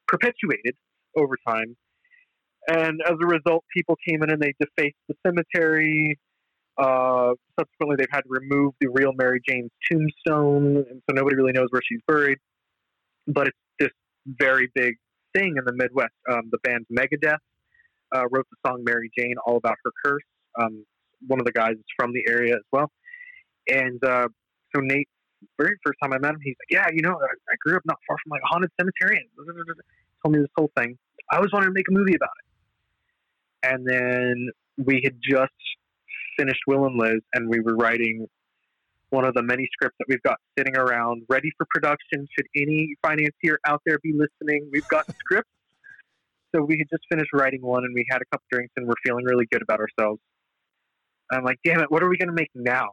perpetuated 0.07 0.75
over 1.15 1.35
time. 1.47 1.75
And 2.69 3.01
as 3.05 3.15
a 3.21 3.27
result, 3.27 3.63
people 3.73 3.97
came 4.07 4.23
in 4.23 4.29
and 4.29 4.41
they 4.41 4.53
defaced 4.59 4.97
the 5.07 5.15
cemetery. 5.25 6.19
Uh, 6.77 7.33
subsequently, 7.59 7.95
they've 7.97 8.07
had 8.11 8.21
to 8.21 8.29
remove 8.29 8.73
the 8.79 8.87
real 8.87 9.11
Mary 9.13 9.41
Jane's 9.47 9.71
tombstone, 9.89 10.85
and 10.89 11.01
so 11.09 11.15
nobody 11.15 11.35
really 11.35 11.53
knows 11.53 11.67
where 11.71 11.81
she's 11.87 12.01
buried. 12.07 12.37
But 13.27 13.47
it's 13.47 13.57
this 13.79 13.89
very 14.25 14.69
big 14.75 14.95
thing 15.35 15.55
in 15.57 15.65
the 15.65 15.73
Midwest. 15.73 16.13
Um, 16.29 16.49
the 16.51 16.59
band 16.59 16.85
Megadeth 16.91 17.37
uh, 18.15 18.23
wrote 18.31 18.45
the 18.51 18.69
song 18.69 18.83
Mary 18.83 19.09
Jane, 19.17 19.35
all 19.45 19.57
about 19.57 19.75
her 19.83 19.91
curse. 20.05 20.23
Um, 20.59 20.85
one 21.25 21.39
of 21.39 21.45
the 21.45 21.51
guys 21.51 21.73
is 21.73 21.85
from 21.97 22.13
the 22.13 22.23
area 22.29 22.53
as 22.53 22.63
well. 22.71 22.91
And 23.67 24.03
uh, 24.03 24.27
so 24.75 24.81
Nate 24.81 25.07
very 25.59 25.75
first 25.85 25.97
time 26.01 26.13
I 26.13 26.17
met 26.17 26.31
him, 26.31 26.39
he's 26.43 26.55
like, 26.59 26.71
"Yeah, 26.71 26.87
you 26.93 27.01
know, 27.01 27.13
I, 27.13 27.25
I 27.25 27.55
grew 27.59 27.75
up 27.75 27.83
not 27.85 27.97
far 28.07 28.17
from 28.23 28.31
like 28.31 28.41
a 28.43 28.47
haunted 28.47 28.71
cemetery." 28.79 29.17
And 29.17 29.47
told 30.23 30.35
me 30.35 30.39
this 30.39 30.49
whole 30.55 30.71
thing. 30.77 30.97
I 31.31 31.37
always 31.37 31.51
wanted 31.51 31.67
to 31.67 31.71
make 31.71 31.87
a 31.89 31.91
movie 31.93 32.15
about 32.15 32.29
it. 32.41 33.69
And 33.69 33.87
then 33.87 34.49
we 34.77 35.01
had 35.03 35.15
just 35.21 35.51
finished 36.37 36.61
Will 36.67 36.85
and 36.85 36.97
Liz, 36.99 37.21
and 37.33 37.49
we 37.49 37.59
were 37.59 37.75
writing 37.75 38.27
one 39.09 39.25
of 39.25 39.33
the 39.33 39.41
many 39.41 39.67
scripts 39.71 39.95
that 39.99 40.05
we've 40.09 40.21
got 40.23 40.37
sitting 40.57 40.75
around, 40.75 41.23
ready 41.29 41.49
for 41.57 41.65
production. 41.69 42.27
Should 42.37 42.47
any 42.55 42.95
financier 43.01 43.57
out 43.65 43.81
there 43.85 43.99
be 44.03 44.13
listening, 44.13 44.69
we've 44.71 44.87
got 44.89 45.05
scripts. 45.19 45.49
So 46.55 46.63
we 46.63 46.77
had 46.77 46.87
just 46.89 47.03
finished 47.09 47.29
writing 47.33 47.61
one, 47.61 47.83
and 47.83 47.93
we 47.93 48.05
had 48.09 48.21
a 48.21 48.25
couple 48.31 48.45
drinks, 48.51 48.73
and 48.77 48.87
we're 48.87 48.99
feeling 49.05 49.25
really 49.25 49.47
good 49.51 49.61
about 49.61 49.79
ourselves. 49.79 50.21
I'm 51.31 51.43
like, 51.43 51.59
damn 51.63 51.81
it, 51.81 51.91
what 51.91 52.03
are 52.03 52.09
we 52.09 52.17
going 52.17 52.29
to 52.29 52.35
make 52.35 52.49
now? 52.55 52.89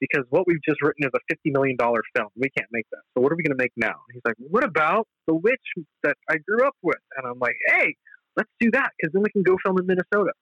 Because 0.00 0.24
what 0.30 0.46
we've 0.46 0.62
just 0.68 0.80
written 0.82 1.04
is 1.04 1.10
a 1.14 1.18
fifty 1.28 1.50
million 1.50 1.76
dollar 1.76 2.02
film. 2.16 2.28
We 2.36 2.50
can't 2.56 2.68
make 2.70 2.86
that. 2.92 3.00
So 3.14 3.22
what 3.22 3.32
are 3.32 3.36
we 3.36 3.42
going 3.42 3.56
to 3.56 3.62
make 3.62 3.72
now? 3.76 3.94
And 4.08 4.14
he's 4.14 4.22
like, 4.24 4.36
what 4.38 4.64
about 4.64 5.06
the 5.26 5.34
witch 5.34 5.60
that 6.04 6.16
I 6.30 6.36
grew 6.38 6.64
up 6.64 6.74
with? 6.82 6.98
And 7.16 7.26
I'm 7.26 7.38
like, 7.40 7.56
hey, 7.66 7.96
let's 8.36 8.50
do 8.60 8.70
that 8.72 8.90
because 8.96 9.12
then 9.12 9.22
we 9.22 9.30
can 9.30 9.42
go 9.42 9.56
film 9.64 9.78
in 9.78 9.86
Minnesota. 9.86 10.32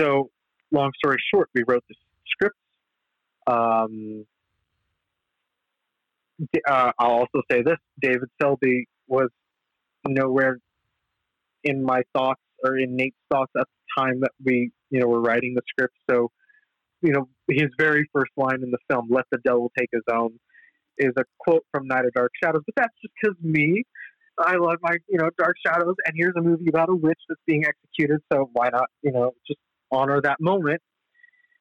So, 0.00 0.30
long 0.70 0.90
story 0.96 1.18
short, 1.32 1.48
we 1.54 1.64
wrote 1.66 1.84
the 1.88 1.94
script. 2.26 2.56
Um, 3.46 4.24
uh, 6.68 6.92
I'll 6.98 7.10
also 7.10 7.42
say 7.50 7.62
this: 7.62 7.78
David 8.00 8.28
Selby 8.40 8.86
was 9.06 9.28
nowhere 10.06 10.58
in 11.64 11.82
my 11.82 12.02
thoughts 12.14 12.40
or 12.64 12.78
in 12.78 12.96
Nate's 12.96 13.16
thoughts 13.30 13.52
at 13.58 13.66
the 13.66 14.02
time 14.02 14.20
that 14.20 14.32
we, 14.44 14.70
you 14.90 15.00
know, 15.00 15.06
were 15.06 15.20
writing 15.20 15.54
the 15.54 15.62
script. 15.68 15.94
So, 16.10 16.30
you 17.02 17.12
know, 17.12 17.28
his 17.48 17.68
very 17.78 18.08
first 18.12 18.32
line 18.36 18.62
in 18.62 18.70
the 18.70 18.78
film, 18.90 19.08
"Let 19.10 19.24
the 19.30 19.38
devil 19.44 19.72
take 19.76 19.88
his 19.92 20.02
own," 20.12 20.38
is 20.98 21.12
a 21.16 21.24
quote 21.38 21.64
from 21.72 21.86
Night 21.86 22.04
of 22.04 22.12
Dark 22.12 22.32
Shadows. 22.42 22.62
But 22.66 22.74
that's 22.76 22.94
just 23.02 23.14
because 23.20 23.36
me, 23.42 23.82
I 24.38 24.56
love 24.56 24.76
my, 24.82 24.96
you 25.08 25.18
know, 25.18 25.30
Dark 25.38 25.56
Shadows, 25.66 25.96
and 26.04 26.14
here's 26.16 26.34
a 26.36 26.42
movie 26.42 26.68
about 26.68 26.88
a 26.88 26.94
witch 26.94 27.20
that's 27.28 27.40
being 27.46 27.64
executed. 27.64 28.20
So 28.32 28.50
why 28.52 28.68
not, 28.72 28.86
you 29.02 29.12
know, 29.12 29.32
just 29.46 29.58
honor 29.90 30.20
that 30.20 30.40
moment? 30.40 30.80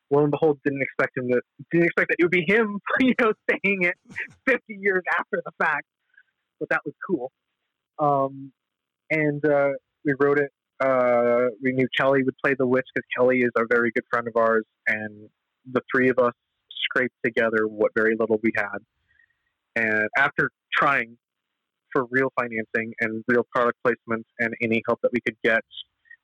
Lo 0.10 0.22
and 0.22 0.32
behold, 0.32 0.60
didn't 0.64 0.82
expect 0.82 1.18
him 1.18 1.28
to, 1.30 1.42
didn't 1.72 1.88
expect 1.88 2.10
that 2.10 2.16
it 2.20 2.24
would 2.24 2.32
be 2.32 2.46
him, 2.48 2.80
you 3.02 3.14
know, 3.20 3.34
saying 3.50 3.84
it 3.84 3.96
50 4.48 4.62
years 4.70 5.04
after 5.20 5.42
the 5.46 5.52
fact. 5.58 5.86
But 6.60 6.70
that 6.70 6.82
was 6.86 6.94
cool. 7.08 7.32
Um, 8.00 8.52
and 9.10 9.44
uh, 9.46 9.72
we 10.06 10.14
wrote 10.20 10.40
it. 10.40 10.52
Uh, 10.80 11.50
we 11.62 11.74
knew 11.74 11.88
Kelly 11.98 12.24
would 12.24 12.38
play 12.44 12.56
the 12.58 12.68
witch 12.68 12.86
because 12.94 13.08
Kelly 13.18 13.40
is 13.40 13.52
a 13.58 13.64
very 13.70 13.92
good 13.92 14.04
friend 14.10 14.28
of 14.28 14.36
ours, 14.36 14.66
and 14.88 15.30
the 15.72 15.82
three 15.92 16.10
of 16.10 16.20
us 16.20 16.34
scraped 16.86 17.16
together 17.26 17.68
what 17.68 17.92
very 17.96 18.16
little 18.18 18.40
we 18.44 18.52
had. 18.56 18.78
And 19.76 20.08
after 20.18 20.50
trying 20.76 21.18
for 21.92 22.06
real 22.12 22.32
financing 22.40 22.94
and 23.00 23.24
real 23.28 23.46
product 23.54 23.78
placements 23.86 24.26
and 24.40 24.54
any 24.62 24.82
help 24.88 25.00
that 25.02 25.12
we 25.12 25.20
could 25.22 25.38
get, 25.44 25.62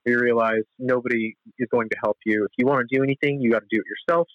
we 0.06 0.16
realized 0.16 0.66
nobody 0.80 1.36
is 1.58 1.68
going 1.72 1.90
to 1.90 1.96
help 2.04 2.18
you. 2.26 2.46
If 2.46 2.52
you 2.58 2.66
want 2.66 2.88
to 2.88 2.98
do 2.98 3.04
anything, 3.04 3.42
you 3.42 3.52
got 3.52 3.60
to 3.60 3.68
do 3.72 3.80
it 3.80 3.86
yourself. 3.86 4.28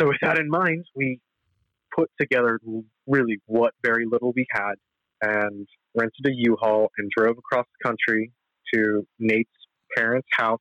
So, 0.00 0.08
with 0.08 0.18
that 0.22 0.38
in 0.38 0.48
mind, 0.48 0.84
we 0.94 1.20
put 1.94 2.10
together 2.20 2.60
really 3.06 3.40
what 3.46 3.74
very 3.84 4.04
little 4.10 4.32
we 4.34 4.46
had 4.52 4.74
and 5.20 5.66
rented 5.94 6.26
a 6.26 6.30
U-Haul 6.32 6.90
and 6.98 7.10
drove 7.16 7.36
across 7.38 7.66
the 7.66 7.88
country 7.88 8.32
to 8.72 9.06
Nate's 9.18 9.50
parents' 9.96 10.28
house 10.32 10.60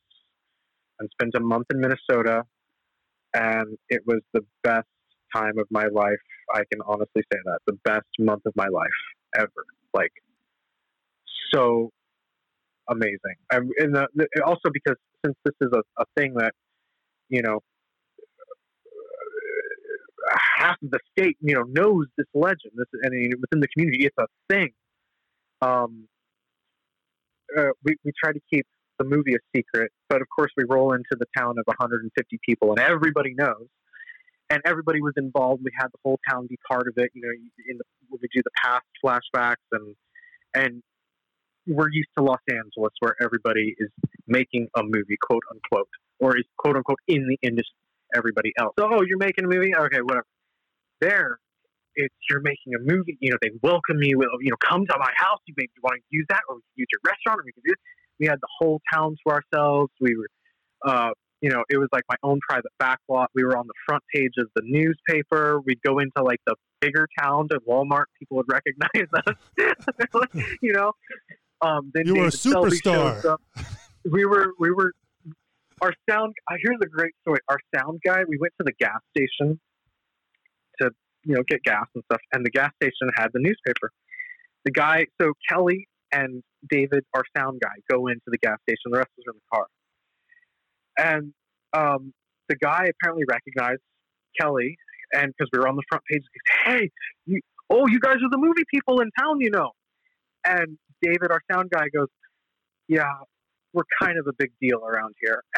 and 0.99 1.09
spent 1.11 1.35
a 1.35 1.39
month 1.39 1.67
in 1.71 1.79
Minnesota. 1.79 2.43
And 3.33 3.77
it 3.89 4.01
was 4.07 4.21
the 4.33 4.41
best 4.63 4.87
time 5.35 5.59
of 5.59 5.67
my 5.69 5.85
life. 5.93 6.17
I 6.53 6.61
can 6.71 6.81
honestly 6.87 7.21
say 7.31 7.39
that 7.45 7.59
the 7.67 7.77
best 7.83 8.07
month 8.19 8.43
of 8.45 8.53
my 8.55 8.67
life 8.67 8.87
ever. 9.37 9.65
Like, 9.93 10.13
so 11.53 11.91
amazing. 12.89 13.35
And, 13.51 13.71
and 13.77 13.95
the, 13.95 14.07
the, 14.15 14.27
also 14.45 14.69
because 14.71 14.95
since 15.25 15.35
this 15.45 15.55
is 15.61 15.69
a, 15.73 15.81
a 16.01 16.05
thing 16.17 16.33
that, 16.35 16.53
you 17.29 17.41
know, 17.41 17.59
half 20.57 20.77
of 20.83 20.91
the 20.91 20.99
state, 21.11 21.37
you 21.41 21.55
know, 21.55 21.63
knows 21.63 22.05
this 22.17 22.27
legend. 22.33 22.73
This 22.75 22.87
and 23.01 23.33
within 23.41 23.59
the 23.59 23.67
community, 23.67 24.05
it's 24.05 24.15
a 24.19 24.27
thing. 24.49 24.71
Um, 25.61 26.07
uh, 27.57 27.69
we 27.83 27.95
we 28.03 28.11
try 28.21 28.31
to 28.31 28.39
keep 28.51 28.65
the 28.99 29.05
movie 29.05 29.35
a 29.35 29.39
secret, 29.55 29.91
but 30.09 30.21
of 30.21 30.27
course 30.35 30.51
we 30.57 30.63
roll 30.67 30.93
into 30.93 31.11
the 31.11 31.25
town 31.37 31.55
of 31.57 31.63
150 31.65 32.39
people, 32.45 32.71
and 32.71 32.79
everybody 32.79 33.33
knows, 33.33 33.67
and 34.49 34.61
everybody 34.65 35.01
was 35.01 35.13
involved. 35.17 35.61
We 35.63 35.71
had 35.77 35.87
the 35.87 35.99
whole 36.03 36.19
town 36.29 36.47
be 36.47 36.57
part 36.69 36.87
of 36.87 36.93
it. 36.97 37.11
You 37.13 37.21
know, 37.21 37.29
in 37.69 37.77
the, 37.77 37.83
we 38.11 38.27
do 38.33 38.41
the 38.43 38.51
past 38.63 38.85
flashbacks, 39.03 39.55
and 39.71 39.95
and 40.53 40.83
we're 41.67 41.91
used 41.91 42.09
to 42.17 42.23
Los 42.23 42.39
Angeles, 42.49 42.93
where 42.99 43.15
everybody 43.21 43.75
is 43.77 43.89
making 44.27 44.67
a 44.75 44.83
movie, 44.83 45.17
quote 45.21 45.43
unquote, 45.51 45.89
or 46.19 46.37
is 46.37 46.45
quote 46.57 46.75
unquote 46.75 46.99
in 47.07 47.27
the 47.27 47.37
industry. 47.41 47.75
Everybody 48.15 48.53
else. 48.57 48.73
So, 48.79 48.87
oh, 48.89 49.01
you're 49.05 49.17
making 49.17 49.45
a 49.45 49.47
movie? 49.49 49.75
Okay, 49.75 49.99
whatever. 50.01 50.25
There, 51.01 51.39
it's 51.95 52.15
you're 52.29 52.41
making 52.41 52.73
a 52.75 52.79
movie. 52.79 53.17
You 53.19 53.31
know, 53.31 53.37
they 53.41 53.51
welcome 53.61 54.01
you. 54.01 54.21
You 54.41 54.49
know, 54.49 54.57
come 54.65 54.85
to 54.85 54.95
my 54.97 55.11
house. 55.17 55.39
You 55.45 55.53
maybe 55.57 55.71
want 55.83 55.97
to 55.97 56.03
use 56.09 56.25
that, 56.29 56.41
or 56.47 56.55
we 56.55 56.61
can 56.61 56.75
use 56.75 56.87
your 56.91 57.01
restaurant, 57.03 57.41
or 57.41 57.43
we 57.45 57.51
can 57.51 57.63
do. 57.65 57.73
We 58.19 58.27
had 58.27 58.39
the 58.39 58.47
whole 58.59 58.81
town 58.93 59.15
to 59.25 59.33
ourselves. 59.33 59.91
We 59.99 60.15
were, 60.15 60.27
uh, 60.89 61.09
you 61.41 61.49
know, 61.49 61.63
it 61.69 61.77
was 61.77 61.89
like 61.91 62.03
my 62.09 62.15
own 62.23 62.39
private 62.47 62.71
backlot. 62.81 63.27
We 63.35 63.43
were 63.43 63.57
on 63.57 63.67
the 63.67 63.73
front 63.85 64.03
page 64.13 64.33
of 64.37 64.47
the 64.55 64.61
newspaper. 64.63 65.59
We'd 65.65 65.81
go 65.85 65.99
into 65.99 66.23
like 66.23 66.39
the 66.47 66.55
bigger 66.79 67.07
towns 67.19 67.49
at 67.51 67.59
Walmart. 67.67 68.05
People 68.17 68.37
would 68.37 68.47
recognize 68.49 69.07
us. 69.27 70.47
you 70.61 70.73
know, 70.73 70.93
um, 71.61 71.91
then 71.93 72.05
you 72.05 72.15
were 72.15 72.27
a 72.27 72.31
David 72.31 72.55
superstar. 72.55 73.37
We 74.09 74.25
were, 74.25 74.53
we 74.59 74.71
were. 74.71 74.93
Our 75.79 75.93
sound. 76.09 76.33
Here's 76.59 76.79
a 76.81 76.87
great 76.87 77.13
story. 77.21 77.39
Our 77.49 77.59
sound 77.75 77.99
guy. 78.03 78.23
We 78.27 78.37
went 78.39 78.53
to 78.59 78.63
the 78.63 78.73
gas 78.79 78.99
station 79.15 79.59
to, 80.81 80.89
you 81.23 81.35
know, 81.35 81.43
get 81.47 81.61
gas 81.63 81.85
and 81.93 82.03
stuff, 82.05 82.21
and 82.33 82.43
the 82.45 82.49
gas 82.49 82.71
station 82.81 83.09
had 83.15 83.27
the 83.33 83.39
newspaper. 83.39 83.91
The 84.65 84.71
guy. 84.71 85.05
So 85.21 85.33
Kelly 85.47 85.87
and 86.11 86.41
David, 86.67 87.03
our 87.13 87.23
sound 87.35 87.61
guy, 87.61 87.75
go 87.89 88.07
into 88.07 88.23
the 88.27 88.39
gas 88.39 88.57
station. 88.67 88.91
The 88.91 88.97
rest 88.97 89.09
of 89.17 89.21
us 89.21 89.25
are 89.27 89.33
in 89.33 89.37
the 89.37 89.55
car, 89.55 89.67
and 90.97 91.33
um, 91.73 92.13
the 92.49 92.55
guy 92.55 92.89
apparently 92.89 93.25
recognized 93.29 93.81
Kelly, 94.39 94.77
and 95.13 95.33
because 95.37 95.49
we 95.53 95.59
were 95.59 95.67
on 95.67 95.75
the 95.75 95.83
front 95.89 96.03
page, 96.09 96.23
he 96.33 96.39
said, 96.47 96.71
"Hey, 96.71 96.91
you, 97.25 97.41
oh, 97.69 97.87
you 97.87 97.99
guys 97.99 98.15
are 98.15 98.31
the 98.31 98.37
movie 98.37 98.63
people 98.73 98.99
in 99.01 99.11
town, 99.19 99.41
you 99.41 99.51
know." 99.51 99.71
And 100.43 100.77
David, 101.01 101.31
our 101.31 101.41
sound 101.51 101.69
guy, 101.69 101.87
goes, 101.93 102.07
"Yeah, 102.87 103.11
we're 103.73 103.83
kind 104.01 104.17
of 104.17 104.27
a 104.27 104.33
big 104.37 104.51
deal 104.61 104.83
around 104.85 105.13
here," 105.21 105.43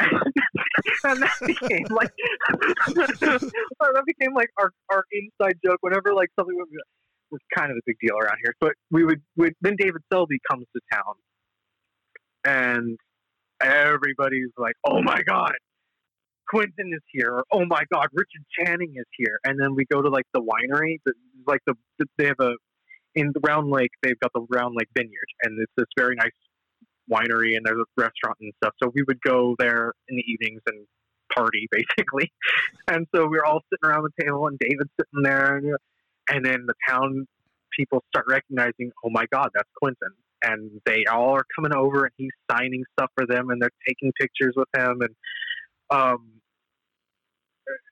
and 1.04 1.22
that 1.22 1.36
became 1.46 1.86
like 1.90 2.12
that 2.88 4.02
became 4.06 4.34
like 4.34 4.50
our, 4.58 4.70
our 4.90 5.04
inside 5.12 5.58
joke. 5.64 5.78
Whenever 5.80 6.14
like 6.14 6.28
something 6.38 6.56
was, 6.56 6.68
kind 7.56 7.70
of 7.70 7.76
a 7.76 7.80
big 7.86 7.96
deal 8.00 8.16
around 8.16 8.36
here. 8.42 8.54
But 8.60 8.72
we 8.90 9.04
would, 9.04 9.22
we, 9.36 9.52
then 9.60 9.76
David 9.78 10.02
Selby 10.12 10.38
comes 10.50 10.66
to 10.74 10.80
town, 10.92 11.14
and 12.44 12.98
everybody's 13.62 14.50
like, 14.58 14.74
"Oh 14.86 15.02
my 15.02 15.22
god, 15.22 15.54
Quentin 16.48 16.92
is 16.92 17.02
here!" 17.12 17.32
Or, 17.32 17.44
"Oh 17.52 17.64
my 17.64 17.82
god, 17.92 18.08
Richard 18.12 18.44
Channing 18.58 18.94
is 18.96 19.06
here!" 19.16 19.38
And 19.44 19.58
then 19.60 19.74
we 19.74 19.84
go 19.86 20.02
to 20.02 20.08
like 20.08 20.26
the 20.34 20.40
winery, 20.40 20.98
the, 21.06 21.12
like 21.46 21.60
the 21.66 21.74
they 22.18 22.26
have 22.26 22.40
a 22.40 22.54
in 23.14 23.32
the 23.34 23.40
Round 23.40 23.70
Lake, 23.70 23.90
they've 24.02 24.18
got 24.20 24.32
the 24.34 24.46
Round 24.50 24.74
Lake 24.76 24.88
Vineyard, 24.96 25.28
and 25.42 25.58
it's 25.60 25.72
this 25.76 25.86
very 25.96 26.14
nice 26.16 26.30
winery, 27.10 27.56
and 27.56 27.64
there's 27.64 27.80
a 27.80 28.00
restaurant 28.00 28.38
and 28.40 28.52
stuff. 28.62 28.74
So 28.82 28.90
we 28.94 29.02
would 29.02 29.20
go 29.20 29.56
there 29.58 29.92
in 30.08 30.16
the 30.16 30.24
evenings 30.26 30.60
and 30.66 30.86
party, 31.34 31.68
basically. 31.72 32.32
And 32.88 33.06
so 33.14 33.22
we 33.22 33.38
were 33.38 33.44
all 33.44 33.60
sitting 33.70 33.90
around 33.90 34.04
the 34.04 34.24
table, 34.24 34.46
and 34.46 34.58
David's 34.58 34.90
sitting 34.98 35.22
there, 35.22 35.56
and, 35.56 35.76
and 36.28 36.44
then 36.44 36.66
the 36.66 36.74
town 36.88 37.26
people 37.76 38.02
start 38.08 38.26
recognizing, 38.28 38.90
oh 39.04 39.10
my 39.10 39.26
God, 39.32 39.48
that's 39.54 39.68
Quentin. 39.76 40.14
And 40.42 40.80
they 40.86 41.04
all 41.10 41.34
are 41.34 41.44
coming 41.54 41.74
over, 41.74 42.04
and 42.04 42.12
he's 42.16 42.30
signing 42.50 42.84
stuff 42.92 43.10
for 43.14 43.26
them, 43.26 43.50
and 43.50 43.60
they're 43.60 43.70
taking 43.86 44.12
pictures 44.18 44.54
with 44.56 44.68
him, 44.74 45.02
and 45.02 45.14
um, 45.90 46.40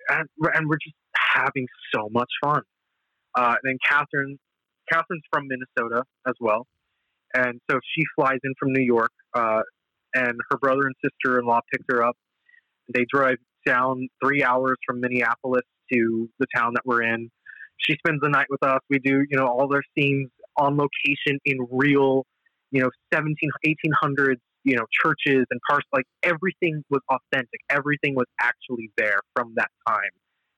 and, 0.08 0.28
and 0.54 0.68
we're 0.68 0.76
just 0.76 0.94
having 1.14 1.66
so 1.94 2.08
much 2.10 2.30
fun. 2.42 2.62
Uh, 3.36 3.56
and 3.62 3.64
then 3.64 3.78
Kathryn 3.90 4.38
Kathryn's 4.92 5.22
from 5.32 5.48
Minnesota 5.48 6.04
as 6.26 6.34
well, 6.40 6.66
and 7.34 7.60
so 7.70 7.78
she 7.94 8.04
flies 8.16 8.38
in 8.44 8.54
from 8.58 8.72
New 8.72 8.84
York, 8.84 9.12
uh, 9.34 9.62
and 10.14 10.40
her 10.50 10.58
brother 10.58 10.82
and 10.86 10.94
sister-in-law 11.04 11.60
picked 11.72 11.90
her 11.90 12.02
up. 12.02 12.16
They 12.92 13.04
drive 13.12 13.36
down 13.66 14.08
three 14.22 14.42
hours 14.42 14.76
from 14.86 15.00
Minneapolis 15.00 15.62
to 15.92 16.28
the 16.38 16.46
town 16.54 16.72
that 16.74 16.82
we're 16.84 17.02
in. 17.02 17.30
She 17.78 17.94
spends 17.94 18.20
the 18.22 18.28
night 18.28 18.46
with 18.48 18.62
us. 18.62 18.80
We 18.90 18.98
do, 18.98 19.24
you 19.28 19.36
know, 19.36 19.46
all 19.46 19.68
their 19.68 19.82
scenes 19.96 20.30
on 20.56 20.76
location 20.76 21.38
in 21.44 21.58
real, 21.70 22.24
you 22.70 22.82
know, 22.82 22.90
17, 23.14 23.36
1800s, 23.64 24.36
you 24.64 24.76
know, 24.76 24.84
churches 25.02 25.46
and 25.50 25.60
cars. 25.68 25.84
Like 25.92 26.04
everything 26.22 26.82
was 26.90 27.00
authentic. 27.10 27.60
Everything 27.70 28.14
was 28.14 28.26
actually 28.40 28.90
there 28.96 29.20
from 29.36 29.52
that 29.56 29.70
time, 29.86 30.10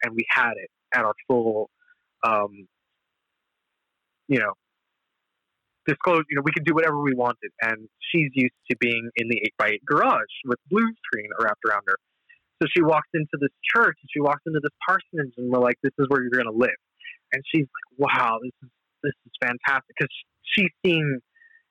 and 0.03 0.15
we 0.15 0.25
had 0.31 0.53
it. 0.57 0.71
at 0.93 1.05
our 1.05 1.15
full, 1.29 1.71
um, 2.27 2.67
you 4.31 4.39
know, 4.39 4.53
disclose. 5.87 6.23
You 6.31 6.37
know, 6.37 6.43
we 6.45 6.53
could 6.53 6.65
do 6.65 6.73
whatever 6.73 6.99
we 7.01 7.15
wanted, 7.15 7.51
and 7.61 7.89
she's 8.11 8.31
used 8.35 8.55
to 8.71 8.77
being 8.79 9.11
in 9.17 9.29
the 9.29 9.39
eight 9.43 9.55
by 9.59 9.71
eight 9.71 9.85
garage 9.85 10.33
with 10.47 10.59
blue 10.71 10.87
screen 11.05 11.29
wrapped 11.43 11.61
around 11.69 11.83
her. 11.89 11.97
So 12.63 12.69
she 12.75 12.83
walks 12.83 13.09
into 13.13 13.37
this 13.41 13.51
church 13.75 13.97
and 14.01 14.09
she 14.13 14.21
walks 14.21 14.43
into 14.47 14.61
this 14.63 14.73
parsonage, 14.87 15.35
and 15.37 15.51
we're 15.51 15.59
like, 15.61 15.77
"This 15.83 15.93
is 15.99 16.07
where 16.09 16.23
you're 16.23 16.31
going 16.31 16.45
to 16.45 16.59
live." 16.59 16.79
And 17.33 17.43
she's 17.53 17.67
like, 17.67 18.15
"Wow, 18.17 18.39
this 18.43 18.53
is 18.63 18.71
this 19.03 19.13
is 19.27 19.33
fantastic," 19.43 19.95
because 19.99 20.15
she's 20.43 20.71
seen 20.87 21.21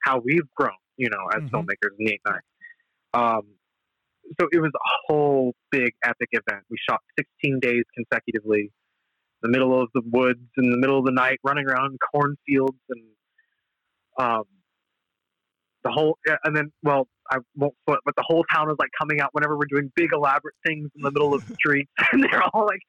how 0.03 0.19
we've 0.19 0.49
grown, 0.55 0.77
you 0.97 1.09
know, 1.09 1.27
as 1.33 1.43
Mhm. 1.43 1.51
filmmakers 1.51 1.95
in 1.97 2.05
the 2.05 2.11
eight 2.13 2.21
nine. 2.25 2.41
Um, 3.13 3.55
so 4.39 4.47
it 4.51 4.59
was 4.59 4.71
a 4.75 4.87
whole 5.07 5.53
big 5.71 5.93
epic 6.03 6.29
event. 6.31 6.63
We 6.69 6.77
shot 6.89 7.01
16 7.17 7.59
days 7.59 7.83
consecutively, 7.95 8.71
the 9.41 9.49
middle 9.49 9.79
of 9.79 9.89
the 9.93 10.01
woods, 10.05 10.39
in 10.57 10.69
the 10.69 10.77
middle 10.77 10.99
of 10.99 11.05
the 11.05 11.11
night, 11.11 11.39
running 11.43 11.65
around 11.67 11.97
cornfields, 12.13 12.79
and 12.89 13.03
um, 14.19 14.43
the 15.83 15.91
whole. 15.91 16.17
And 16.43 16.55
then, 16.55 16.71
well, 16.83 17.07
I 17.31 17.37
won't 17.55 17.73
but 17.85 17.99
the 18.05 18.23
whole 18.25 18.43
town 18.53 18.67
was 18.67 18.77
like 18.79 18.89
coming 18.99 19.21
out 19.21 19.29
whenever 19.33 19.57
we're 19.57 19.69
doing 19.69 19.91
big 19.95 20.09
elaborate 20.13 20.55
things 20.65 20.89
in 20.95 21.01
the 21.01 21.11
middle 21.11 21.33
of 21.33 21.47
the 21.47 21.53
streets, 21.55 21.91
and 22.11 22.23
they're 22.23 22.43
all 22.53 22.65
like, 22.65 22.81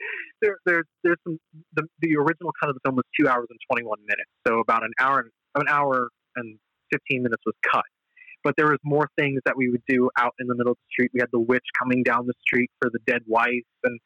there, 0.43 0.57
there's, 0.67 0.87
some. 1.25 1.39
The, 1.75 1.87
the 2.01 2.17
original 2.17 2.53
cut 2.61 2.71
of 2.71 2.75
the 2.75 2.81
film 2.85 2.97
was 2.97 3.05
two 3.19 3.29
hours 3.29 3.47
and 3.51 3.59
21 3.71 3.99
minutes, 4.03 4.31
so 4.47 4.61
about 4.61 4.83
an 4.83 4.93
hour, 4.99 5.29
an 5.55 5.69
hour 5.69 6.09
and 6.37 6.59
15 6.93 7.23
minutes 7.23 7.43
was 7.47 7.55
cut 7.71 7.85
but 8.43 8.55
there 8.57 8.69
was 8.69 8.79
more 8.83 9.09
things 9.19 9.41
that 9.45 9.57
we 9.57 9.69
would 9.69 9.83
do 9.89 10.11
out 10.19 10.35
in 10.41 10.47
the 10.47 10.55
middle 10.55 10.73
of 10.73 10.79
the 10.79 10.89
street. 10.91 11.11
We 11.13 11.21
had 11.21 11.29
the 11.33 11.41
witch 11.41 11.65
coming 11.79 12.03
down 12.03 12.27
the 12.27 12.33
street 12.41 12.71
for 12.81 12.91
the 12.91 12.99
dead 13.07 13.23
wife, 13.27 13.69
and 13.85 14.01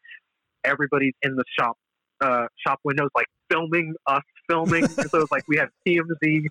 everybody's 0.64 1.14
in 1.22 1.36
the 1.36 1.44
shop 1.58 1.76
uh, 2.20 2.46
shop 2.66 2.80
windows 2.84 3.10
like 3.14 3.26
filming 3.50 3.94
us 4.06 4.22
filming. 4.48 4.86
so 4.88 5.02
it 5.02 5.12
was 5.12 5.30
like 5.30 5.44
we 5.48 5.56
had 5.56 5.68
TMZ, 5.86 6.46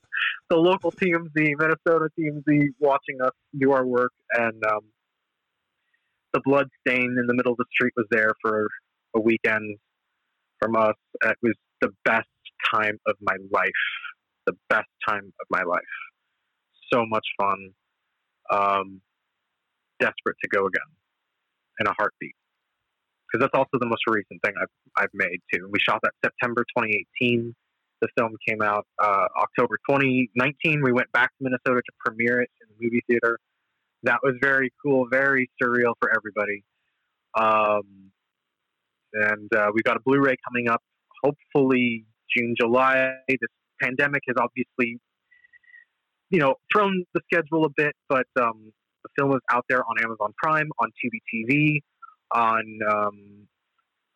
the 0.49 0.55
local 0.55 0.91
TMZ, 0.91 1.29
Minnesota 1.35 2.09
TMZ, 2.19 2.69
watching 2.79 3.21
us 3.21 3.31
do 3.59 3.71
our 3.71 3.85
work, 3.85 4.11
and 4.33 4.61
um, 4.71 4.81
the 6.33 6.41
blood 6.43 6.67
stain 6.85 7.15
in 7.19 7.27
the 7.27 7.33
middle 7.33 7.51
of 7.51 7.57
the 7.57 7.65
street 7.71 7.93
was 7.95 8.07
there 8.11 8.31
for 8.41 8.67
a 9.15 9.19
weekend 9.19 9.77
from 10.59 10.75
us. 10.75 10.95
It 11.23 11.37
was 11.41 11.53
the 11.81 11.89
best 12.05 12.27
time 12.73 12.97
of 13.07 13.15
my 13.21 13.35
life. 13.51 13.69
The 14.45 14.53
best 14.69 14.89
time 15.07 15.31
of 15.39 15.47
my 15.49 15.63
life 15.63 15.81
so 16.93 17.05
much 17.05 17.25
fun. 17.39 17.69
Um, 18.51 19.01
desperate 19.99 20.35
to 20.43 20.49
go 20.49 20.65
again 20.65 20.91
in 21.79 21.87
a 21.87 21.93
heartbeat. 21.97 22.35
Because 23.33 23.49
that's 23.49 23.57
also 23.57 23.79
the 23.79 23.87
most 23.87 24.03
recent 24.07 24.41
thing 24.43 24.53
I've, 24.61 25.03
I've 25.03 25.13
made 25.13 25.41
too. 25.51 25.67
We 25.71 25.79
shot 25.79 25.99
that 26.03 26.11
September 26.23 26.63
2018. 26.77 27.55
The 28.01 28.07
film 28.15 28.35
came 28.47 28.61
out 28.61 28.85
uh, 29.01 29.25
October 29.41 29.79
2019. 29.89 30.83
We 30.83 30.91
went 30.91 31.11
back 31.13 31.29
to 31.29 31.35
Minnesota 31.41 31.81
to 31.83 31.91
premiere 32.05 32.41
it 32.41 32.49
in 32.61 32.67
the 32.69 32.85
movie 32.85 33.03
theater. 33.09 33.39
That 34.03 34.19
was 34.21 34.35
very 34.39 34.71
cool, 34.85 35.07
very 35.09 35.49
surreal 35.61 35.93
for 35.99 36.11
everybody. 36.15 36.63
Um, 37.35 38.11
and 39.13 39.49
uh, 39.55 39.71
we've 39.73 39.83
got 39.83 39.97
a 39.97 40.01
Blu-ray 40.05 40.35
coming 40.47 40.69
up, 40.69 40.83
hopefully 41.23 42.05
June, 42.37 42.53
July. 42.59 43.13
This 43.27 43.39
pandemic 43.81 44.21
has 44.27 44.35
obviously 44.39 44.99
you 46.33 46.39
know, 46.39 46.55
thrown 46.73 47.05
the 47.13 47.21
schedule 47.31 47.65
a 47.65 47.69
bit, 47.69 47.93
but 48.09 48.25
um, 48.41 48.73
the 49.03 49.09
film 49.15 49.31
is 49.33 49.41
out 49.51 49.65
there 49.69 49.81
on 49.81 50.03
Amazon 50.03 50.33
Prime, 50.35 50.69
on 50.79 50.89
Tubi 50.89 51.19
TV, 51.31 51.79
on 52.31 52.79
um, 52.91 53.47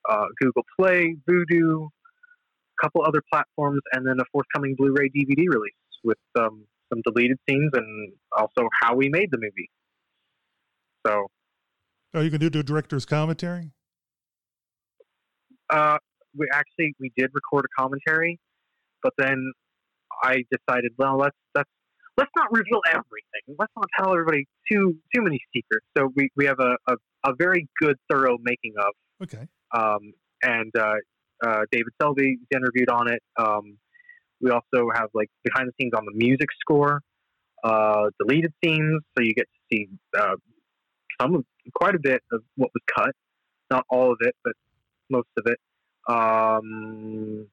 uh, 0.10 0.26
Google 0.42 0.64
Play, 0.80 1.16
Vudu, 1.30 1.88
a 1.88 2.84
couple 2.84 3.03
other 3.03 3.22
platforms, 3.32 3.82
and 3.94 4.06
then 4.06 4.19
a 4.19 4.26
forthcoming 4.32 4.76
Blu-ray 4.77 5.10
DVD 5.10 5.45
release 5.50 5.74
with 6.03 6.18
um, 6.40 6.66
some 6.92 7.02
deleted 7.06 7.38
scenes 7.50 7.72
and 7.74 8.14
also 8.38 8.68
how 8.82 8.95
we 8.95 9.10
made 9.10 9.30
the 9.32 9.38
movie. 9.38 9.69
So, 11.06 11.27
Are 12.14 12.24
you 12.24 12.30
can 12.32 12.40
do 12.40 12.50
the 12.50 12.64
director's 12.64 13.06
commentary? 13.06 13.72
uh, 15.69 15.98
we 16.36 16.48
actually 16.53 16.94
we 17.00 17.11
did 17.18 17.30
record 17.34 17.66
a 17.66 17.82
commentary, 17.82 18.40
but 19.03 19.14
then 19.18 19.52
I 20.24 20.44
decided, 20.52 20.92
well, 20.98 21.18
let's 21.18 21.36
let's 21.56 21.69
let's 22.18 22.32
not 22.36 22.48
reveal 22.52 22.82
everything. 22.90 23.56
Let's 23.58 23.72
not 23.76 23.88
tell 23.98 24.12
everybody 24.12 24.48
too 24.70 24.98
too 25.14 25.22
many 25.22 25.40
secrets. 25.54 25.86
So 25.98 26.10
we, 26.16 26.30
we 26.36 26.46
have 26.46 26.60
a, 26.60 26.76
a, 26.88 26.96
a 27.26 27.36
very 27.38 27.68
good, 27.80 27.96
thorough 28.10 28.38
making 28.42 28.74
of. 28.80 28.94
Okay. 29.24 29.48
Um, 29.74 30.14
and 30.42 30.72
uh, 30.78 30.96
uh, 31.46 31.62
David 31.72 31.94
Selby 32.02 32.40
interviewed 32.54 32.90
on 32.90 33.12
it. 33.12 33.22
Um, 33.38 33.78
we 34.42 34.52
also 34.52 34.90
have 34.94 35.10
like 35.14 35.30
behind 35.44 35.70
the 35.70 35.74
scenes 35.80 35.94
on 35.96 36.06
the 36.06 36.14
music 36.14 36.50
score, 36.60 37.02
uh, 37.64 38.06
deleted 38.20 38.54
scenes, 38.64 39.02
so 39.16 39.24
you 39.24 39.34
get 39.34 39.48
to 39.48 39.76
see 39.76 39.88
uh, 40.18 40.36
some 41.20 41.36
of 41.36 41.46
quite 41.74 41.96
a 41.96 42.00
bit 42.00 42.22
of 42.32 42.42
what 42.56 42.70
was 42.74 42.84
cut. 42.96 43.16
Not 43.70 43.84
all 43.90 44.12
of 44.12 44.18
it, 44.22 44.36
but 44.44 44.54
most 45.10 45.28
of 45.38 45.46
it. 45.48 45.60
Um, 46.08 47.48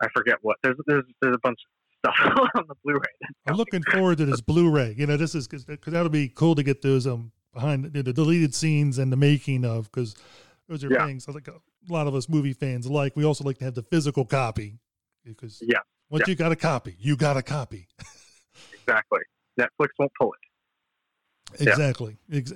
I 0.00 0.06
forget 0.14 0.36
what. 0.42 0.56
There's 0.62 0.76
there's 0.86 1.04
there's 1.20 1.34
a 1.34 1.40
bunch 1.42 1.58
of 1.66 1.77
stuff 1.98 2.14
on 2.54 2.64
the 2.68 2.74
Blu-ray. 2.84 3.28
I'm 3.46 3.56
looking 3.56 3.82
forward 3.92 4.18
to 4.18 4.26
this 4.26 4.40
Blu-ray. 4.40 4.94
You 4.96 5.06
know, 5.06 5.16
this 5.16 5.34
is 5.34 5.48
because 5.48 5.64
that'll 5.86 6.08
be 6.08 6.28
cool 6.28 6.54
to 6.54 6.62
get 6.62 6.82
those 6.82 7.06
um 7.06 7.32
behind 7.54 7.84
the, 7.92 8.02
the 8.02 8.12
deleted 8.12 8.54
scenes 8.54 8.98
and 8.98 9.10
the 9.12 9.16
making 9.16 9.64
of 9.64 9.90
because 9.90 10.14
those 10.68 10.84
are 10.84 10.90
Yeah. 10.92 11.06
things 11.06 11.26
I 11.28 11.32
think 11.32 11.48
a 11.48 11.54
lot 11.88 12.06
of 12.06 12.14
us 12.14 12.28
movie 12.28 12.52
fans 12.52 12.86
like. 12.86 13.16
We 13.16 13.24
also 13.24 13.44
like 13.44 13.58
to 13.58 13.64
have 13.64 13.74
the 13.74 13.82
physical 13.82 14.24
copy 14.24 14.78
because 15.24 15.62
Yeah. 15.66 15.78
once 16.10 16.24
Yeah. 16.26 16.32
you 16.32 16.36
got 16.36 16.52
a 16.52 16.56
copy, 16.56 16.96
you 16.98 17.16
got 17.16 17.36
a 17.36 17.42
copy. 17.42 17.88
Exactly. 18.86 19.20
Netflix 19.58 19.88
won't 19.98 20.12
pull 20.18 20.32
it. 20.32 21.60
Exactly. 21.66 22.18
Ex- 22.30 22.52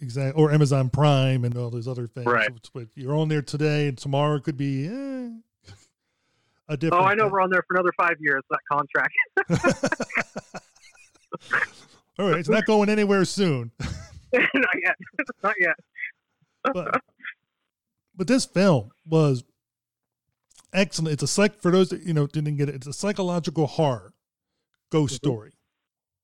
exactly. 0.00 0.40
Or 0.40 0.52
Amazon 0.52 0.90
Prime 0.90 1.44
and 1.44 1.56
all 1.56 1.70
those 1.70 1.88
other 1.88 2.06
things. 2.06 2.26
Right. 2.26 2.48
But 2.72 2.86
you're 2.94 3.16
on 3.16 3.28
there 3.28 3.42
today, 3.42 3.88
and 3.88 3.98
tomorrow 3.98 4.36
it 4.36 4.44
could 4.44 4.56
be 4.56 4.86
eh, 4.86 5.28
a 6.68 6.78
Oh. 6.92 6.98
I 7.00 7.14
know 7.14 7.28
we're 7.28 7.40
on 7.40 7.50
there 7.50 7.62
for 7.68 7.74
another 7.76 7.92
five 7.96 8.16
years. 8.20 8.42
That 8.50 8.60
contract. 8.70 9.12
All 12.18 12.30
right, 12.30 12.38
it's 12.38 12.48
not 12.48 12.66
going 12.66 12.88
anywhere 12.88 13.24
soon. 13.24 13.70
not 14.32 14.76
yet. 14.82 14.96
not 15.42 15.54
yet. 15.58 15.74
but 16.72 17.00
but 18.14 18.26
this 18.26 18.44
film 18.44 18.90
was 19.06 19.44
excellent. 20.72 21.14
It's 21.14 21.22
a 21.22 21.26
psych 21.26 21.60
for 21.60 21.70
those 21.70 21.88
that 21.90 22.02
you 22.02 22.12
know 22.12 22.26
didn't 22.26 22.56
get 22.56 22.68
it. 22.68 22.74
It's 22.74 22.86
a 22.86 22.92
psychological 22.92 23.66
horror 23.66 24.12
ghost 24.90 25.14
Mm-hmm. 25.14 25.26
story, 25.26 25.52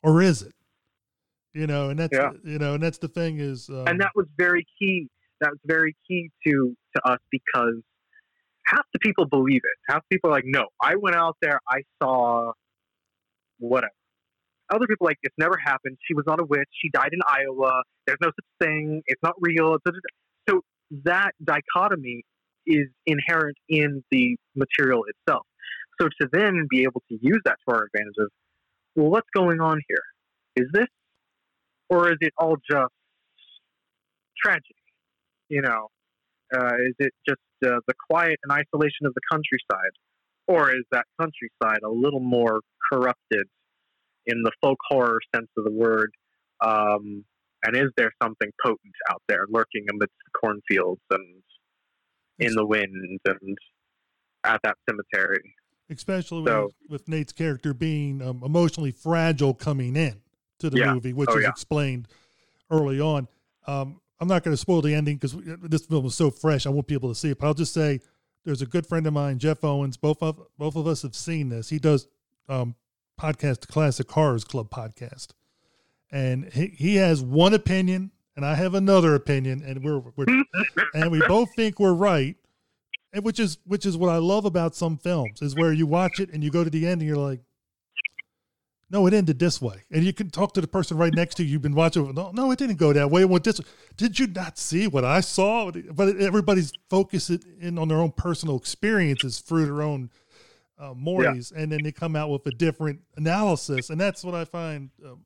or 0.03 0.23
is 0.23 0.43
it? 0.43 0.53
You 1.55 1.67
know, 1.67 1.89
and 1.89 1.99
that's 1.99 2.13
Yeah. 2.17 2.31
you 2.45 2.59
know, 2.59 2.75
and 2.75 2.83
that's 2.83 2.99
the 2.99 3.09
thing 3.09 3.39
is, 3.41 3.69
um, 3.71 3.89
and 3.89 4.01
that 4.01 4.13
was 4.15 4.27
very 4.37 4.67
key. 4.79 5.09
That 5.41 5.51
was 5.51 5.59
very 5.65 5.97
key 6.07 6.31
to 6.47 6.77
to 6.97 7.09
us 7.11 7.19
because 7.31 7.83
half 8.71 8.85
the 8.93 8.99
people 9.01 9.27
believe 9.27 9.61
it. 9.65 9.93
Half 9.93 10.03
the 10.11 10.17
people 10.17 10.31
are 10.31 10.35
like, 10.35 10.45
no, 10.47 10.67
I 10.83 10.97
went 10.97 11.17
out 11.17 11.37
there, 11.41 11.61
I 11.69 11.83
saw 12.03 12.53
whatever. 13.59 13.93
Other 14.71 14.87
people 14.87 15.07
like 15.07 15.17
it's 15.23 15.35
never 15.39 15.57
happened. 15.57 15.97
She 16.07 16.15
was 16.15 16.25
not 16.27 16.41
a 16.41 16.45
witch. 16.45 16.69
She 16.83 16.91
died 16.91 17.11
in 17.13 17.21
Iowa. 17.27 17.83
There's 18.07 18.19
no 18.21 18.29
such 18.29 18.69
thing. 18.69 19.03
It's 19.07 19.23
not 19.23 19.35
real. 19.41 19.79
So 20.49 20.61
that 21.05 21.33
dichotomy 21.43 22.23
is 22.67 22.87
inherent 23.07 23.57
in 23.69 24.05
the 24.11 24.37
material 24.55 25.05
itself. 25.09 25.47
So 26.01 26.09
to 26.21 26.29
then 26.33 26.67
be 26.69 26.83
able 26.83 27.03
to 27.09 27.19
use 27.21 27.41
that 27.47 27.57
to 27.67 27.75
our 27.75 27.85
advantage 27.85 28.15
of, 28.19 28.29
well, 28.95 29.11
what's 29.11 29.29
going 29.35 29.61
on 29.61 29.81
here? 29.89 30.03
Is 30.65 30.71
this, 30.73 30.87
or 31.89 32.11
is 32.11 32.19
it 32.21 32.35
all 32.37 32.57
just 32.71 32.93
tragedy? 34.43 34.75
You 35.49 35.63
know, 35.63 35.89
uh, 36.55 36.75
is 36.87 36.95
it 36.99 37.13
just 37.27 37.41
uh, 37.65 37.81
the 37.87 37.95
quiet 38.09 38.39
and 38.43 38.53
isolation 38.53 39.07
of 39.07 39.15
the 39.15 39.21
countryside, 39.31 39.93
or 40.47 40.71
is 40.71 40.85
that 40.93 41.05
countryside 41.21 41.81
a 41.85 41.91
little 41.91 42.21
more 42.21 42.61
corrupted 42.91 43.47
in 44.27 44.43
the 44.43 44.53
folk 44.63 44.79
horror 44.89 45.21
sense 45.35 45.49
of 45.57 45.65
the 45.65 45.71
word? 45.73 46.11
Um, 46.61 47.25
and 47.65 47.77
is 47.77 47.91
there 47.97 48.13
something 48.23 48.51
potent 48.65 48.95
out 49.11 49.23
there 49.29 49.45
lurking 49.49 49.87
amidst 49.91 50.15
the 50.25 50.39
cornfields 50.41 51.01
and 51.11 51.43
in 52.39 52.55
the 52.55 52.65
wind 52.65 52.93
and 53.27 53.57
at 54.45 54.61
that 54.65 54.77
cemetery? 54.89 55.55
especially 55.91 56.45
So- 56.45 56.65
with, 56.67 56.91
with 56.91 57.09
Nate's 57.09 57.33
character 57.33 57.73
being 57.73 58.21
um, 58.21 58.43
emotionally 58.45 58.91
fragile 58.93 59.55
coming 59.55 59.97
in 59.97 60.21
to 60.59 60.69
the 60.69 60.77
Yeah. 60.81 60.93
movie, 60.93 61.15
which 61.15 61.31
Oh, 61.33 61.37
is 61.39 61.45
yeah. 61.45 61.49
explained 61.49 62.09
early 62.71 63.01
on. 63.01 63.27
Um, 63.67 64.01
I'm 64.21 64.29
not 64.29 64.43
going 64.43 64.53
to 64.53 64.61
spoil 64.61 64.83
the 64.83 64.95
ending 64.95 65.17
because 65.17 65.37
this 65.63 65.87
film 65.87 66.07
is 66.07 66.15
so 66.15 66.31
fresh. 66.31 66.67
I 66.67 66.71
won't 66.71 66.87
be 66.87 66.95
able 66.95 67.09
to 67.09 67.15
see 67.15 67.31
it, 67.31 67.39
but 67.39 67.47
I'll 67.47 67.55
just 67.55 67.73
say 67.73 68.01
there's 68.45 68.63
a 68.63 68.67
good 68.67 68.87
friend 68.87 69.07
of 69.07 69.13
mine, 69.13 69.39
Jeff 69.39 69.63
Owens. 69.63 69.97
Both 69.97 70.23
of 70.23 70.41
both 70.59 70.77
of 70.77 70.87
us 70.87 71.03
have 71.03 71.15
seen 71.15 71.49
this. 71.51 71.69
He 71.69 71.79
does 71.79 72.09
um, 72.49 72.75
podcast, 73.21 73.69
Classic 73.69 74.11
Horrors 74.11 74.45
Club 74.45 74.71
podcast, 74.71 75.29
and 76.11 76.53
he, 76.53 76.67
he 76.69 76.97
has 76.97 77.23
one 77.23 77.55
opinion, 77.55 78.11
and 78.37 78.45
I 78.45 78.55
have 78.55 78.75
another 78.75 79.15
opinion, 79.15 79.63
and 79.65 79.85
we're, 79.85 80.03
we're 80.17 80.45
and 80.95 81.11
we 81.11 81.21
both 81.29 81.55
think 81.55 81.79
we're 81.79 81.93
right. 81.95 82.37
and 83.13 83.25
which 83.25 83.39
is 83.41 83.59
which 83.65 83.87
is 83.87 83.97
what 83.97 84.11
I 84.11 84.19
love 84.19 84.45
about 84.45 84.75
some 84.75 84.97
films 84.97 85.43
is 85.43 85.55
where 85.55 85.73
you 85.73 85.87
watch 85.87 86.21
it 86.21 86.31
and 86.33 86.43
you 86.43 86.51
go 86.51 86.65
to 86.65 86.71
the 86.71 86.87
end 86.87 87.01
and 87.01 87.09
you're 87.09 87.17
like, 87.17 87.41
no, 88.91 89.07
it 89.07 89.13
ended 89.13 89.39
this 89.39 89.61
way, 89.61 89.85
and 89.91 90.03
you 90.03 90.13
can 90.13 90.31
talk 90.31 90.55
to 90.55 90.61
the 90.61 90.67
person 90.67 90.97
right 90.97 91.13
next 91.13 91.35
to 91.37 91.45
you. 91.45 91.51
You've 91.51 91.63
been 91.63 91.75
watching. 91.75 92.15
No, 92.15 92.31
no, 92.33 92.51
it 92.51 92.59
didn't 92.59 92.77
go 92.77 92.93
that 92.93 93.11
way. 93.11 93.23
It 93.23 93.29
went 93.29 93.45
this. 93.45 93.59
Way. 93.61 93.67
Did 93.97 94.19
you 94.19 94.27
not 94.27 94.59
see 94.59 94.87
what 94.87 95.05
I 95.05 95.21
saw? 95.21 95.71
But 95.71 96.17
everybody's 96.17 96.73
focused 96.89 97.31
in 97.61 97.79
on 97.79 97.89
their 97.89 97.99
own 97.99 98.13
personal 98.13 98.57
experiences 98.57 99.41
through 99.41 99.67
their 99.67 99.83
own 99.83 100.11
uh, 100.79 100.95
mores, 100.95 101.53
yeah. 101.55 101.63
and 101.63 101.73
then 101.73 101.83
they 101.83 101.93
come 101.93 102.17
out 102.17 102.31
with 102.31 102.47
a 102.47 102.51
different 102.51 103.01
analysis, 103.17 103.91
and 103.91 104.01
that's 104.01 104.25
what 104.25 104.35
I 104.35 104.45
find 104.45 104.91
um, 105.05 105.21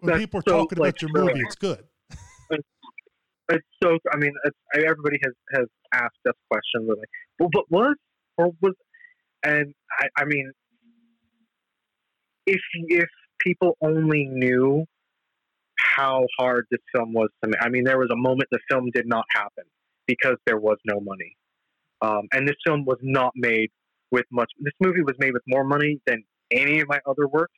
when 0.00 0.10
that's 0.10 0.20
people 0.20 0.40
are 0.40 0.44
so, 0.46 0.58
talking 0.58 0.78
like, 0.78 0.90
about 0.90 1.02
your 1.02 1.10
movie. 1.12 1.40
It's 1.40 1.56
good. 1.56 1.84
It's 3.48 3.66
so. 3.82 3.98
I 4.12 4.16
mean, 4.16 4.32
it's, 4.44 4.56
everybody 4.74 5.18
has 5.24 5.32
has 5.54 5.66
asked 5.94 6.20
us 6.26 6.34
questions, 6.50 6.88
like, 6.88 7.08
well, 7.38 7.48
but 7.52 7.70
was 7.70 7.96
or 8.36 8.50
was, 8.60 8.74
and 9.42 9.74
I, 9.98 10.22
I 10.22 10.24
mean, 10.24 10.52
if 12.46 12.60
if 12.88 13.08
people 13.40 13.76
only 13.82 14.26
knew 14.26 14.84
how 15.78 16.24
hard 16.38 16.66
this 16.70 16.80
film 16.94 17.12
was 17.12 17.28
to 17.42 17.50
make. 17.50 17.60
I 17.62 17.68
mean, 17.68 17.84
there 17.84 17.98
was 17.98 18.10
a 18.12 18.16
moment 18.16 18.48
the 18.50 18.60
film 18.70 18.90
did 18.94 19.06
not 19.06 19.24
happen 19.34 19.64
because 20.06 20.36
there 20.46 20.58
was 20.58 20.78
no 20.84 21.00
money, 21.00 21.36
um, 22.00 22.28
and 22.32 22.46
this 22.46 22.56
film 22.66 22.84
was 22.84 22.98
not 23.02 23.32
made 23.34 23.70
with 24.10 24.26
much. 24.30 24.50
This 24.60 24.74
movie 24.80 25.02
was 25.02 25.16
made 25.18 25.32
with 25.32 25.42
more 25.46 25.64
money 25.64 26.00
than 26.06 26.22
any 26.50 26.80
of 26.80 26.88
my 26.88 27.00
other 27.06 27.26
works, 27.28 27.54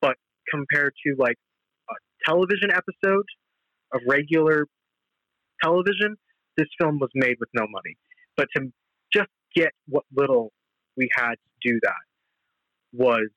but 0.00 0.16
compared 0.50 0.92
to 1.06 1.14
like 1.18 1.36
a 1.90 1.94
television 2.24 2.70
episode 2.70 3.24
of 3.92 4.00
regular 4.08 4.66
television, 5.62 6.16
this 6.56 6.68
film 6.80 6.98
was 6.98 7.10
made 7.14 7.36
with 7.40 7.48
no 7.54 7.66
money. 7.68 7.96
But 8.36 8.48
to 8.56 8.72
just 9.12 9.30
get 9.54 9.72
what 9.88 10.04
little 10.14 10.52
we 10.96 11.08
had 11.14 11.32
to 11.32 11.70
do 11.70 11.78
that 11.82 11.94
was 12.92 13.28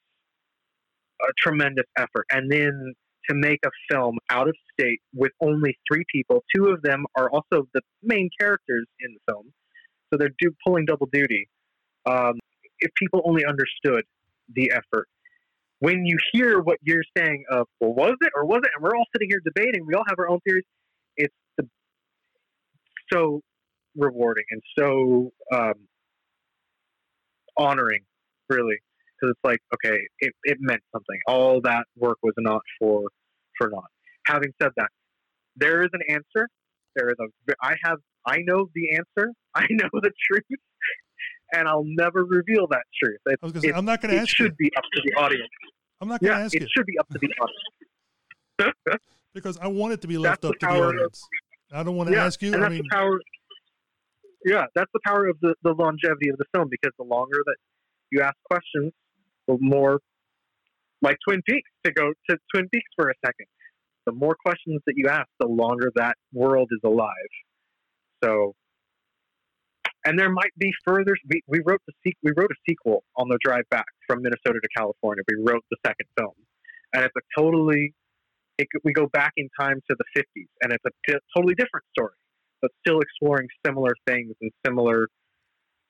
a 1.22 1.32
tremendous 1.38 1.86
effort. 1.98 2.26
And 2.32 2.52
then 2.52 2.94
to 3.30 3.36
make 3.36 3.60
a 3.66 3.70
film 3.92 4.18
out 4.30 4.48
of 4.48 4.56
state 4.74 5.00
with 5.14 5.32
only 5.42 5.78
three 5.92 6.04
people, 6.14 6.44
two 6.56 6.68
of 6.68 6.82
them 6.82 7.06
are 7.16 7.30
also 7.30 7.68
the 7.74 7.82
main 8.02 8.30
characters 8.40 8.86
in 9.02 9.14
the 9.14 9.34
film. 9.34 9.54
So 10.12 10.18
they're 10.18 10.34
do, 10.40 10.52
pulling 10.66 10.86
double 10.86 11.08
duty. 11.12 11.48
Um, 12.06 12.40
if 12.80 12.92
people 12.96 13.22
only 13.26 13.46
understood 13.46 14.04
the 14.56 14.72
effort. 14.72 15.08
When 15.80 16.06
you 16.06 16.18
hear 16.34 16.60
what 16.60 16.78
you're 16.82 17.04
saying 17.18 17.46
of, 17.50 17.68
well, 17.80 17.94
was 17.94 18.16
it 18.22 18.32
or 18.36 18.46
was 18.46 18.62
it? 18.64 18.72
And 18.76 18.84
we're 18.84 18.96
all 18.96 19.06
sitting 19.14 19.30
here 19.30 19.42
debating, 19.44 19.86
we 19.86 19.94
all 19.94 20.04
have 20.08 20.20
our 20.20 20.30
own 20.30 20.40
theories. 20.42 20.66
It's 21.16 21.34
the, 21.58 21.68
so 23.12 23.42
rewarding 23.96 24.44
and 24.52 24.62
so 24.78 25.32
um, 25.54 25.74
honoring, 27.58 28.02
really, 28.50 28.78
because 29.20 29.32
it's 29.32 29.44
like, 29.44 29.60
okay, 29.74 29.98
it, 30.20 30.34
it 30.44 30.58
meant 30.60 30.82
something. 30.92 31.20
All 31.28 31.62
that 31.62 31.86
work 31.98 32.18
was 32.24 32.34
not 32.38 32.62
for 32.80 33.04
for 33.58 33.70
naught. 33.70 33.90
Having 34.28 34.54
said 34.62 34.72
that, 34.78 34.90
there 35.56 35.82
is 35.82 35.90
an 35.94 36.02
answer. 36.10 36.48
There 36.96 37.10
is 37.10 37.16
a. 37.20 37.54
I 37.62 37.76
have. 37.84 37.98
I 38.26 38.38
know 38.40 38.70
the 38.76 38.96
answer. 38.96 39.32
I 39.56 39.66
know 39.70 39.90
the 39.94 40.12
truth, 40.32 40.60
and 41.54 41.68
I'll 41.68 41.86
never 41.86 42.24
reveal 42.26 42.68
that 42.68 42.84
truth. 43.02 43.18
It, 43.26 43.62
say, 43.62 43.72
I'm 43.72 43.86
not 43.86 44.02
going 44.02 44.14
to 44.14 44.22
ask. 44.22 44.38
You. 44.40 44.46
It 44.46 44.50
should 44.50 44.56
you. 44.60 44.70
be 44.70 44.78
up 44.78 44.84
to 44.94 45.02
the 45.06 45.14
audience. 45.22 45.50
I'm 46.02 46.08
not 46.08 46.22
going 46.22 46.34
to 46.34 46.40
yeah, 46.40 46.46
ask 46.46 46.56
it 46.56 46.62
you. 46.62 46.68
should 46.76 46.86
be 46.86 46.98
up 46.98 47.08
to 47.10 47.20
the 47.20 47.30
audience. 47.42 49.00
because 49.34 49.58
I 49.58 49.68
want 49.68 49.94
it 49.94 50.02
to 50.02 50.08
be 50.08 50.18
left 50.18 50.42
That's 50.42 50.54
up 50.54 50.60
the 50.60 50.68
to 50.68 50.74
the 50.74 50.88
audience. 50.88 51.24
I 51.72 51.84
don't 51.84 51.96
want 51.96 52.10
to 52.10 52.16
yeah, 52.16 52.26
ask 52.26 52.42
you. 52.42 52.54
and 52.54 52.64
I 52.64 52.70
that's 52.70 52.74
mean, 52.74 52.84
the 52.90 52.96
power. 52.96 53.20
Yeah, 54.46 54.66
that's 54.74 54.90
the 54.94 55.02
power 55.06 55.28
of 55.28 55.38
the, 55.42 55.54
the 55.64 55.74
longevity 55.74 56.30
of 56.30 56.38
the 56.38 56.46
film 56.54 56.70
because 56.70 56.94
the 56.98 57.04
longer 57.04 57.40
that 57.46 57.56
you 58.12 58.22
ask 58.22 58.36
questions, 58.50 58.94
more, 59.60 60.00
like 61.02 61.18
Twin 61.28 61.42
Peaks, 61.48 61.70
to 61.86 61.92
go 61.92 62.14
to 62.30 62.38
Twin 62.54 62.68
Peaks 62.70 62.90
for 62.96 63.10
a 63.10 63.14
second, 63.26 63.48
the 64.06 64.12
more 64.14 64.36
questions 64.44 64.82
that 64.86 64.94
you 64.96 65.08
ask, 65.08 65.28
the 65.40 65.48
longer 65.48 65.92
that 65.96 66.16
world 66.34 66.70
is 66.72 66.80
alive. 66.84 67.14
So, 68.24 68.56
and 70.06 70.18
there 70.18 70.30
might 70.32 70.52
be 70.58 70.72
further. 70.86 71.16
We, 71.30 71.42
we 71.48 71.62
wrote 71.66 71.82
the 71.88 72.14
we 72.24 72.32
wrote 72.36 72.52
a 72.52 72.60
sequel 72.68 73.04
on 73.18 73.28
the 73.30 73.38
drive 73.44 73.64
back 73.70 73.86
from 74.08 74.22
Minnesota 74.22 74.60
to 74.62 74.70
California. 74.76 75.24
We 75.28 75.44
wrote 75.46 75.64
the 75.70 75.78
second 75.86 76.08
film, 76.18 76.34
and 76.94 77.04
it's 77.04 77.16
a 77.16 77.40
totally. 77.40 77.94
It, 78.58 78.68
we 78.84 78.92
go 78.92 79.08
back 79.08 79.32
in 79.38 79.48
time 79.60 79.80
to 79.90 79.96
the 79.98 80.22
50s, 80.22 80.48
and 80.62 80.74
it's 80.74 80.84
a 80.86 80.90
t- 81.08 81.20
totally 81.36 81.56
different 81.56 81.86
story, 81.98 82.16
but 82.62 82.72
still 82.86 83.00
exploring 83.00 83.48
similar 83.66 83.94
things 84.06 84.34
and 84.42 84.52
similar 84.66 85.08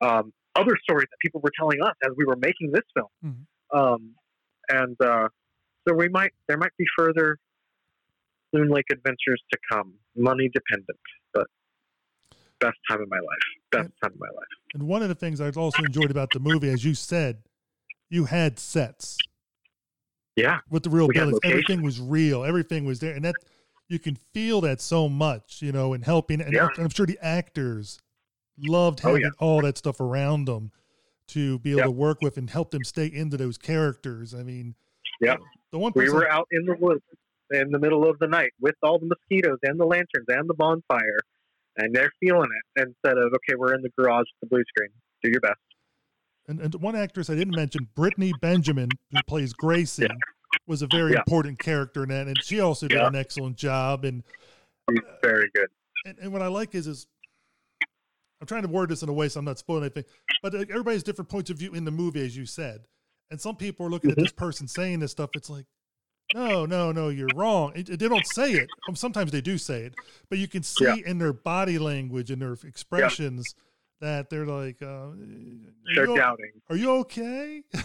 um, 0.01 0.31
other 0.59 0.75
stories 0.83 1.07
that 1.09 1.17
people 1.21 1.41
were 1.41 1.51
telling 1.57 1.81
us 1.81 1.93
as 2.03 2.11
we 2.17 2.25
were 2.25 2.35
making 2.35 2.71
this 2.71 2.83
film. 2.95 3.07
Mhm. 3.25 3.77
Um, 3.77 4.15
and 4.69 4.95
uh, 5.01 5.27
so 5.87 5.93
we 5.95 6.09
might 6.09 6.31
there 6.47 6.57
might 6.57 6.75
be 6.77 6.85
further 6.97 7.37
Loon 8.53 8.69
Lake 8.69 8.85
adventures 8.91 9.41
to 9.51 9.59
come, 9.71 9.93
money 10.15 10.49
dependent, 10.53 10.99
but 11.33 11.47
best 12.59 12.77
time 12.89 13.01
of 13.01 13.09
my 13.09 13.17
life. 13.17 13.45
Best 13.71 13.91
time 14.03 14.11
of 14.13 14.19
my 14.19 14.27
life. 14.27 14.47
and 14.73 14.83
one 14.83 15.01
of 15.01 15.09
the 15.09 15.15
things 15.15 15.39
I 15.41 15.49
also 15.51 15.83
enjoyed 15.83 16.11
about 16.11 16.31
the 16.31 16.39
movie, 16.39 16.69
as 16.69 16.83
you 16.83 16.93
said, 16.93 17.43
you 18.09 18.25
had 18.25 18.59
sets 18.59 19.17
Yeah, 20.35 20.59
with 20.69 20.83
the 20.83 20.89
real 20.89 21.07
buildings. 21.07 21.39
Everything 21.43 21.81
was 21.81 21.99
real. 21.99 22.43
Everything 22.43 22.85
was 22.85 22.99
there, 22.99 23.13
and 23.13 23.23
that 23.25 23.43
you 23.87 23.99
can 23.99 24.15
feel 24.33 24.61
that 24.61 24.81
so 24.81 25.09
much, 25.09 25.61
you 25.61 25.71
know, 25.71 25.93
in 25.93 26.01
helping. 26.01 26.41
And, 26.41 26.53
Yeah. 26.53 26.69
and 26.75 26.85
I'm 26.85 26.89
sure 26.89 27.05
the 27.05 27.17
actors 27.21 27.99
loved 28.61 29.01
Oh, 29.03 29.09
having 29.09 29.23
yeah. 29.23 29.29
all 29.39 29.61
that 29.61 29.77
stuff 29.77 29.99
around 29.99 30.45
them 30.45 30.71
to 31.27 31.59
be 31.59 31.71
able 31.71 31.79
Yep. 31.79 31.85
to 31.87 31.91
work 31.91 32.21
with 32.21 32.37
and 32.37 32.49
help 32.49 32.71
them 32.71 32.83
stay 32.83 33.05
into 33.05 33.37
those 33.37 33.57
characters. 33.57 34.33
I 34.33 34.43
mean, 34.43 34.75
yeah. 35.21 35.37
the 35.71 35.77
one 35.79 35.91
We 35.95 36.09
were 36.09 36.29
out 36.31 36.47
in 36.51 36.65
the 36.65 36.75
woods 36.79 37.03
in 37.51 37.71
the 37.71 37.79
middle 37.79 38.07
of 38.09 38.17
the 38.19 38.27
night 38.27 38.51
with 38.59 38.75
all 38.83 38.99
the 38.99 39.05
mosquitoes 39.07 39.57
and 39.63 39.79
the 39.79 39.85
lanterns 39.85 40.25
and 40.27 40.47
the 40.49 40.53
bonfire, 40.53 41.19
and 41.77 41.93
they're 41.95 42.11
feeling 42.19 42.49
it 42.75 42.81
instead 42.87 43.17
of 43.17 43.33
okay, 43.33 43.55
we're 43.57 43.73
in 43.75 43.81
the 43.81 43.89
garage 43.97 44.25
with 44.41 44.49
the 44.49 44.55
blue 44.55 44.63
screen. 44.75 44.89
Do 45.23 45.29
your 45.31 45.41
best. 45.41 45.59
and, 46.47 46.59
and 46.59 46.73
one 46.75 46.95
actress 46.95 47.29
I 47.29 47.35
didn't 47.35 47.55
mention, 47.55 47.87
Brittany 47.95 48.33
Benjamin, 48.41 48.89
who 49.11 49.19
plays 49.27 49.53
Gracie, 49.53 50.07
was 50.65 50.81
a 50.81 50.87
very 50.87 51.11
Yeah. 51.13 51.19
important 51.19 51.59
character 51.59 52.03
in 52.03 52.09
that, 52.09 52.25
and 52.27 52.35
she 52.43 52.59
also 52.59 52.87
did 52.87 52.97
Yeah. 52.97 53.07
an 53.07 53.15
excellent 53.15 53.55
job. 53.57 54.03
And 54.05 54.23
very 55.21 55.49
good. 55.53 55.67
and, 56.05 56.17
and 56.19 56.33
what 56.33 56.41
I 56.41 56.47
like 56.47 56.73
is 56.73 56.87
is 56.87 57.05
I'm 58.41 58.47
trying 58.47 58.61
to 58.63 58.67
word 58.69 58.89
this 58.89 59.03
in 59.03 59.09
a 59.09 59.13
way 59.13 59.27
so 59.29 59.39
I'm 59.39 59.45
not 59.45 59.59
spoiling 59.59 59.83
anything, 59.83 60.05
but 60.41 60.53
like, 60.53 60.69
everybody 60.69 60.99
different 61.01 61.29
points 61.29 61.49
of 61.49 61.57
view 61.57 61.73
in 61.73 61.83
the 61.85 61.91
movie, 61.91 62.25
as 62.25 62.35
you 62.37 62.45
said, 62.45 62.85
and 63.31 63.39
some 63.39 63.55
people 63.55 63.85
are 63.85 63.89
looking 63.89 64.11
Mm-hmm. 64.11 64.19
at 64.19 64.23
this 64.25 64.31
person 64.31 64.67
saying 64.67 64.99
this 64.99 65.11
stuff. 65.11 65.29
It's 65.35 65.49
like, 65.49 65.65
no, 66.33 66.65
no, 66.65 66.91
no, 66.91 67.09
you're 67.09 67.27
wrong. 67.35 67.73
It, 67.75 67.87
they 67.99 68.07
don't 68.07 68.25
say 68.25 68.51
it. 68.53 68.69
Um, 68.87 68.95
Sometimes 68.95 69.31
they 69.31 69.41
do 69.41 69.57
say 69.57 69.81
it, 69.83 69.95
but 70.29 70.37
you 70.37 70.47
can 70.47 70.61
see 70.63 70.85
Yeah. 70.85 70.95
in 71.05 71.17
their 71.17 71.33
body 71.33 71.79
language 71.79 72.29
and 72.31 72.41
their 72.41 72.53
expressions 72.63 73.55
that 73.99 74.29
they're 74.29 74.45
like, 74.45 74.77
uh, 74.81 74.85
are 74.85 75.15
They're 75.95 76.07
you 76.07 76.15
doubting. 76.15 76.51
Are 76.69 76.75
you 76.77 76.91
okay? 76.97 77.63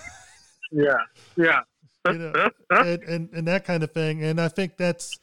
Yeah, 0.73 0.97
yeah. 1.37 1.61
you 2.09 2.19
know, 2.19 2.51
and, 2.71 3.03
and 3.05 3.29
and 3.33 3.47
that 3.47 3.65
kind 3.65 3.85
of 3.85 3.93
thing. 3.93 4.25
And 4.25 4.41
I 4.41 4.49
think 4.49 4.77
that's 4.77 5.17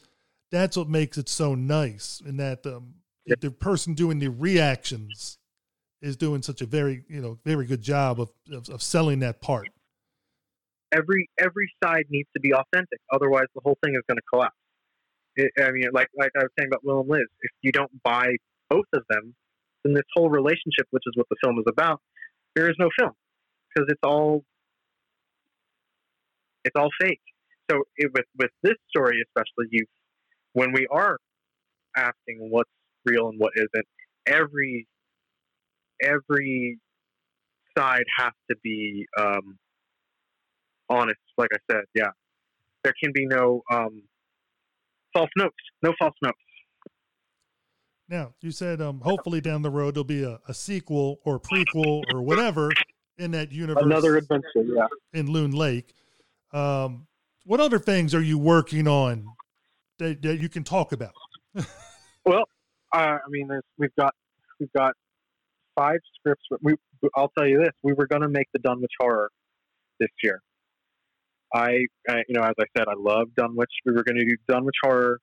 that's 0.50 0.78
what 0.78 0.88
makes 0.88 1.18
it 1.18 1.28
so 1.28 1.56
nice, 1.56 2.22
in 2.26 2.38
that 2.38 2.66
um, 2.66 2.94
the 3.28 3.52
person 3.52 3.94
doing 3.94 4.20
the 4.20 4.30
reactions 4.30 5.38
is 6.02 6.18
doing 6.18 6.42
such 6.42 6.62
a 6.62 6.66
very 6.66 7.04
you 7.10 7.22
know 7.22 7.40
very 7.46 7.66
good 7.66 7.82
job 7.82 8.20
of 8.20 8.32
of, 8.52 8.70
of 8.70 8.82
selling 8.82 9.20
that 9.20 9.42
part. 9.42 9.68
every 10.92 11.30
every 11.40 11.72
side 11.84 12.06
needs 12.10 12.30
to 12.36 12.40
be 12.40 12.54
authentic. 12.54 13.00
Otherwise, 13.12 13.46
the 13.56 13.62
whole 13.64 13.78
thing 13.84 13.96
is 13.96 14.02
going 14.08 14.18
to 14.18 14.24
collapse. 14.32 14.56
It, 15.36 15.52
I 15.60 15.72
mean, 15.72 15.86
like 15.94 16.10
like 16.18 16.32
I 16.36 16.44
was 16.44 16.52
saying 16.58 16.70
about 16.72 16.84
Will 16.84 17.02
and 17.02 17.10
Liz, 17.10 17.28
if 17.42 17.52
you 17.62 17.72
don't 17.72 17.92
buy 18.04 18.36
both 18.70 18.86
of 18.94 19.04
them, 19.10 19.36
then 19.84 19.94
this 19.94 20.04
whole 20.14 20.30
relationship, 20.30 20.88
which 20.92 21.04
is 21.06 21.14
what 21.16 21.28
the 21.30 21.38
film 21.44 21.58
is 21.60 21.66
about, 21.70 22.02
there 22.56 22.70
is 22.70 22.76
no 22.80 22.90
film 23.00 23.14
because 23.74 23.88
it's 23.90 24.02
all 24.04 24.44
it's 26.66 26.76
all 26.76 26.90
fake. 27.00 27.22
So 27.70 27.84
it, 27.98 28.12
with 28.14 28.26
with 28.38 28.52
this 28.64 28.76
story, 28.90 29.24
especially, 29.28 29.68
you 29.72 29.86
when 30.54 30.74
we 30.74 30.88
are 30.92 31.18
asking 31.96 32.38
what's 32.50 32.70
real 33.06 33.30
and 33.30 33.40
what 33.40 33.54
isn't, 33.56 33.86
every 34.28 34.88
every 36.02 36.80
side 37.78 38.04
has 38.18 38.32
to 38.50 38.56
be 38.64 39.06
um, 39.20 39.58
honest. 40.90 41.20
Like 41.38 41.50
I 41.54 41.58
said, 41.72 41.84
yeah, 41.96 42.10
there 42.84 42.94
can 43.02 43.12
be 43.14 43.26
no 43.26 43.62
um, 43.72 44.04
false 45.14 45.30
notes. 45.38 45.56
No 45.82 45.94
false 46.00 46.16
notes. 46.22 46.38
Now 48.10 48.34
you 48.42 48.52
said 48.52 48.82
um, 48.82 49.00
hopefully 49.02 49.40
down 49.40 49.62
the 49.62 49.70
road 49.70 49.96
there'll 49.96 50.04
be 50.04 50.24
a, 50.24 50.40
a 50.48 50.54
sequel 50.54 51.20
or 51.24 51.40
prequel 51.40 52.04
or 52.14 52.22
whatever 52.22 52.70
in 53.18 53.32
that 53.32 53.52
universe. 53.52 53.84
Another 53.84 54.18
adventure. 54.18 54.48
Yeah. 54.56 54.88
in 55.14 55.32
Loon 55.32 55.52
Lake. 55.52 55.94
Um, 56.52 57.08
what 57.46 57.60
other 57.60 57.80
things 57.80 58.14
are 58.14 58.22
you 58.22 58.38
working 58.38 58.88
on 58.88 59.26
that, 60.00 60.22
that 60.22 60.40
you 60.40 60.50
can 60.50 60.64
talk 60.64 60.92
about? 60.92 61.14
Well, 62.24 62.44
uh, 62.94 62.98
I 62.98 63.30
mean, 63.30 63.48
there's, 63.48 63.64
we've 63.78 63.96
got 63.98 64.14
we've 64.60 64.72
got 64.74 64.94
five 65.76 66.00
scripts. 66.20 66.44
We, 66.62 66.76
I'll 67.16 67.32
tell 67.38 67.48
you 67.48 67.60
this: 67.60 67.74
we 67.84 67.94
were 67.94 68.08
going 68.08 68.22
to 68.22 68.30
make 68.30 68.48
the 68.54 68.60
Dunwich 68.60 68.92
Horror 69.00 69.30
this 70.00 70.10
year. 70.24 70.42
I, 71.54 71.86
I, 72.10 72.24
you 72.28 72.36
know, 72.36 72.44
as 72.44 72.54
I 72.60 72.66
said, 72.78 72.88
I 72.88 72.94
love 72.98 73.28
Dunwich. 73.36 73.72
We 73.86 73.94
were 73.94 74.04
going 74.04 74.18
to 74.18 74.26
do 74.26 74.36
Dunwich 74.48 74.76
Horror. 74.84 75.20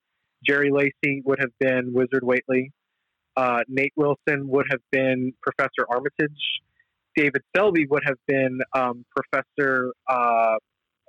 Jerry 0.47 0.71
Lacy 0.71 1.23
would 1.25 1.39
have 1.41 1.51
been 1.59 1.93
Wizard 1.93 2.23
Whateley. 2.23 2.71
Uh, 3.37 3.61
Nate 3.69 3.93
Wilson 3.97 4.49
would 4.49 4.67
have 4.71 4.81
been 4.91 5.33
Professor 5.43 5.87
Armitage. 5.89 6.61
David 7.17 7.43
Selby 7.57 7.87
would 7.87 8.03
have 8.05 8.19
been 8.27 8.61
um, 8.75 9.05
Professor. 9.17 9.93
Uh, 10.09 10.57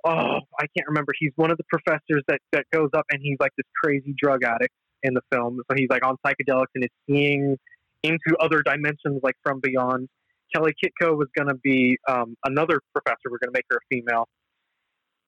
oh, 0.04 0.38
I 0.58 0.66
can't 0.76 0.88
remember. 0.88 1.12
He's 1.18 1.32
one 1.36 1.50
of 1.50 1.58
the 1.58 1.64
professors 1.68 2.22
that 2.28 2.40
that 2.52 2.64
goes 2.72 2.90
up 2.94 3.04
and 3.10 3.20
he's 3.22 3.36
like 3.40 3.52
this 3.56 3.66
crazy 3.82 4.14
drug 4.16 4.42
addict 4.44 4.74
in 5.02 5.14
the 5.14 5.22
film. 5.32 5.60
So 5.70 5.76
he's 5.76 5.88
like 5.90 6.04
on 6.04 6.16
psychedelics 6.24 6.66
and 6.74 6.84
is 6.84 6.90
seeing 7.08 7.56
into 8.02 8.36
other 8.40 8.62
dimensions, 8.62 9.20
like 9.22 9.36
from 9.42 9.60
beyond. 9.60 10.08
Kelly 10.54 10.72
Kitko 10.82 11.16
was 11.16 11.28
going 11.36 11.48
to 11.48 11.54
be 11.54 11.96
um, 12.08 12.36
another 12.44 12.80
professor. 12.92 13.30
We're 13.30 13.38
going 13.38 13.52
to 13.52 13.58
make 13.58 13.66
her 13.70 13.76
a 13.76 13.94
female, 13.94 14.26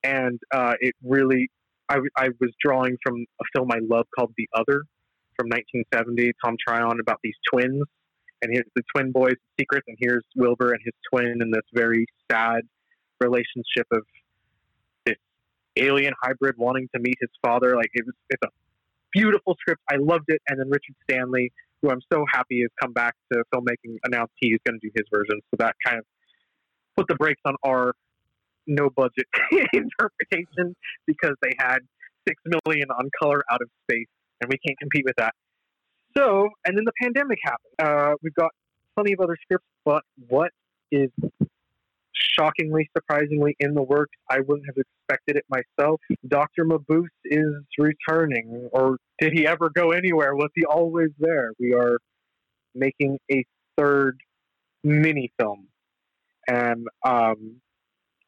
and 0.03 0.39
uh, 0.51 0.73
it 0.81 0.95
really, 1.03 1.49
I, 1.87 1.99
I 2.17 2.29
was 2.41 2.51
drawing 2.63 2.97
from 3.01 3.25
a 3.39 3.45
film 3.55 3.71
I 3.71 3.79
love 3.81 4.05
called 4.17 4.33
The 4.37 4.47
Other 4.53 4.83
from 5.37 5.47
1970. 5.47 6.33
Tom 6.43 6.55
Tryon 6.67 6.99
about 6.99 7.19
these 7.23 7.35
twins, 7.51 7.83
and 8.41 8.51
here's 8.51 8.65
the 8.75 8.83
twin 8.93 9.11
boys' 9.11 9.35
secrets, 9.57 9.85
and 9.87 9.97
here's 9.99 10.25
Wilbur 10.35 10.71
and 10.71 10.81
his 10.83 10.93
twin 11.11 11.41
in 11.41 11.51
this 11.51 11.63
very 11.73 12.05
sad 12.29 12.61
relationship 13.21 13.87
of 13.91 14.01
this 15.05 15.15
alien 15.77 16.13
hybrid 16.21 16.55
wanting 16.57 16.89
to 16.93 16.99
meet 16.99 17.15
his 17.21 17.29
father. 17.41 17.77
Like 17.77 17.89
it 17.93 18.05
was, 18.05 18.15
it's 18.29 18.41
a 18.43 18.49
beautiful 19.13 19.55
script. 19.59 19.81
I 19.89 19.95
loved 19.97 20.25
it, 20.27 20.41
and 20.47 20.59
then 20.59 20.69
Richard 20.69 20.95
Stanley 21.09 21.51
who 21.83 21.91
I'm 21.91 22.01
so 22.11 22.25
happy 22.33 22.61
has 22.61 22.71
come 22.81 22.93
back 22.93 23.13
to 23.31 23.43
filmmaking, 23.53 23.97
announced 24.05 24.33
he's 24.37 24.57
going 24.65 24.79
to 24.79 24.87
do 24.87 24.91
his 24.95 25.05
version. 25.13 25.39
So 25.51 25.57
that 25.59 25.75
kind 25.85 25.99
of 25.99 26.05
put 26.97 27.07
the 27.07 27.15
brakes 27.15 27.41
on 27.45 27.55
our 27.63 27.93
no 28.65 28.89
budget 28.89 29.27
interpretation 29.73 30.75
because 31.05 31.33
they 31.41 31.51
had 31.59 31.79
six 32.27 32.41
million 32.65 32.89
on 32.89 33.09
color 33.21 33.43
out 33.51 33.61
of 33.61 33.67
space, 33.83 34.07
and 34.41 34.49
we 34.49 34.57
can't 34.65 34.79
compete 34.79 35.03
with 35.05 35.15
that. 35.17 35.33
So, 36.15 36.47
and 36.65 36.77
then 36.77 36.85
the 36.85 36.93
pandemic 37.01 37.39
happened. 37.43 37.73
Uh, 37.79 38.13
we've 38.23 38.35
got 38.35 38.51
plenty 38.95 39.13
of 39.13 39.19
other 39.19 39.37
scripts, 39.43 39.67
but 39.83 40.03
what 40.29 40.51
is 40.91 41.09
shockingly, 42.37 42.89
surprisingly 42.95 43.55
in 43.59 43.73
the 43.73 43.83
works. 43.83 44.15
I 44.29 44.39
wouldn't 44.39 44.65
have 44.67 44.77
expected 44.77 45.37
it 45.37 45.45
myself. 45.49 45.99
Dr. 46.27 46.65
Mabuse 46.65 47.07
is 47.25 47.53
returning, 47.77 48.69
or 48.71 48.97
did 49.19 49.33
he 49.33 49.45
ever 49.47 49.69
go 49.69 49.91
anywhere? 49.91 50.35
Was 50.35 50.49
he 50.55 50.65
always 50.65 51.09
there? 51.19 51.51
We 51.59 51.73
are 51.73 51.97
making 52.75 53.19
a 53.31 53.43
third 53.77 54.19
mini 54.83 55.31
film. 55.39 55.67
And 56.47 56.87
um, 57.05 57.61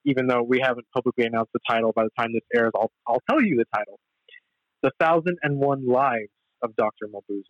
even 0.06 0.28
though 0.28 0.44
we 0.44 0.60
haven't 0.60 0.86
publicly 0.94 1.26
announced 1.26 1.52
the 1.54 1.60
title, 1.68 1.92
by 1.94 2.04
the 2.04 2.12
time 2.18 2.34
this 2.34 2.44
airs, 2.54 2.72
I'll, 2.76 2.92
I'll 3.08 3.22
tell 3.30 3.42
you 3.42 3.58
the 3.58 3.66
title 3.76 4.00
The 4.84 4.92
Thousand 5.00 5.38
and 5.42 5.58
One 5.58 5.88
Lives 5.88 6.30
of 6.62 6.76
Dr. 6.76 7.08
Mabuse. 7.08 7.44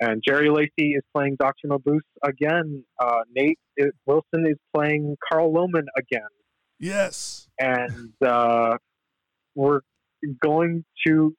And 0.00 0.22
Jerry 0.26 0.50
Lacy 0.50 0.92
is 0.92 1.02
playing 1.14 1.36
Dr. 1.38 1.68
Mabuse 1.68 2.00
again. 2.22 2.84
Uh, 3.00 3.20
Nate 3.34 3.58
Wilson 4.06 4.46
is 4.46 4.56
playing 4.74 5.16
Carl 5.30 5.52
Lohman 5.52 5.84
again. 5.96 6.22
Yes. 6.78 7.48
And 7.58 8.12
uh, 8.24 8.76
we're 9.54 9.80
going 10.42 10.84
to 11.06 11.34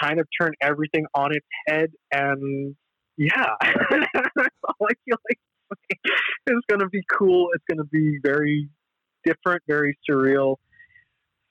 kind 0.00 0.20
of 0.20 0.26
turn 0.40 0.52
everything 0.60 1.06
on 1.14 1.34
its 1.34 1.46
head. 1.66 1.90
And 2.12 2.74
yeah, 3.16 3.46
that's 3.60 4.56
all 4.64 4.86
I 4.88 4.94
feel 5.04 5.16
like 5.30 5.38
it's 6.46 6.66
going 6.68 6.80
to 6.80 6.88
be 6.88 7.02
cool. 7.18 7.48
It's 7.54 7.64
going 7.68 7.78
to 7.78 7.88
be 7.90 8.18
very 8.22 8.68
different, 9.24 9.62
very 9.66 9.96
surreal. 10.08 10.56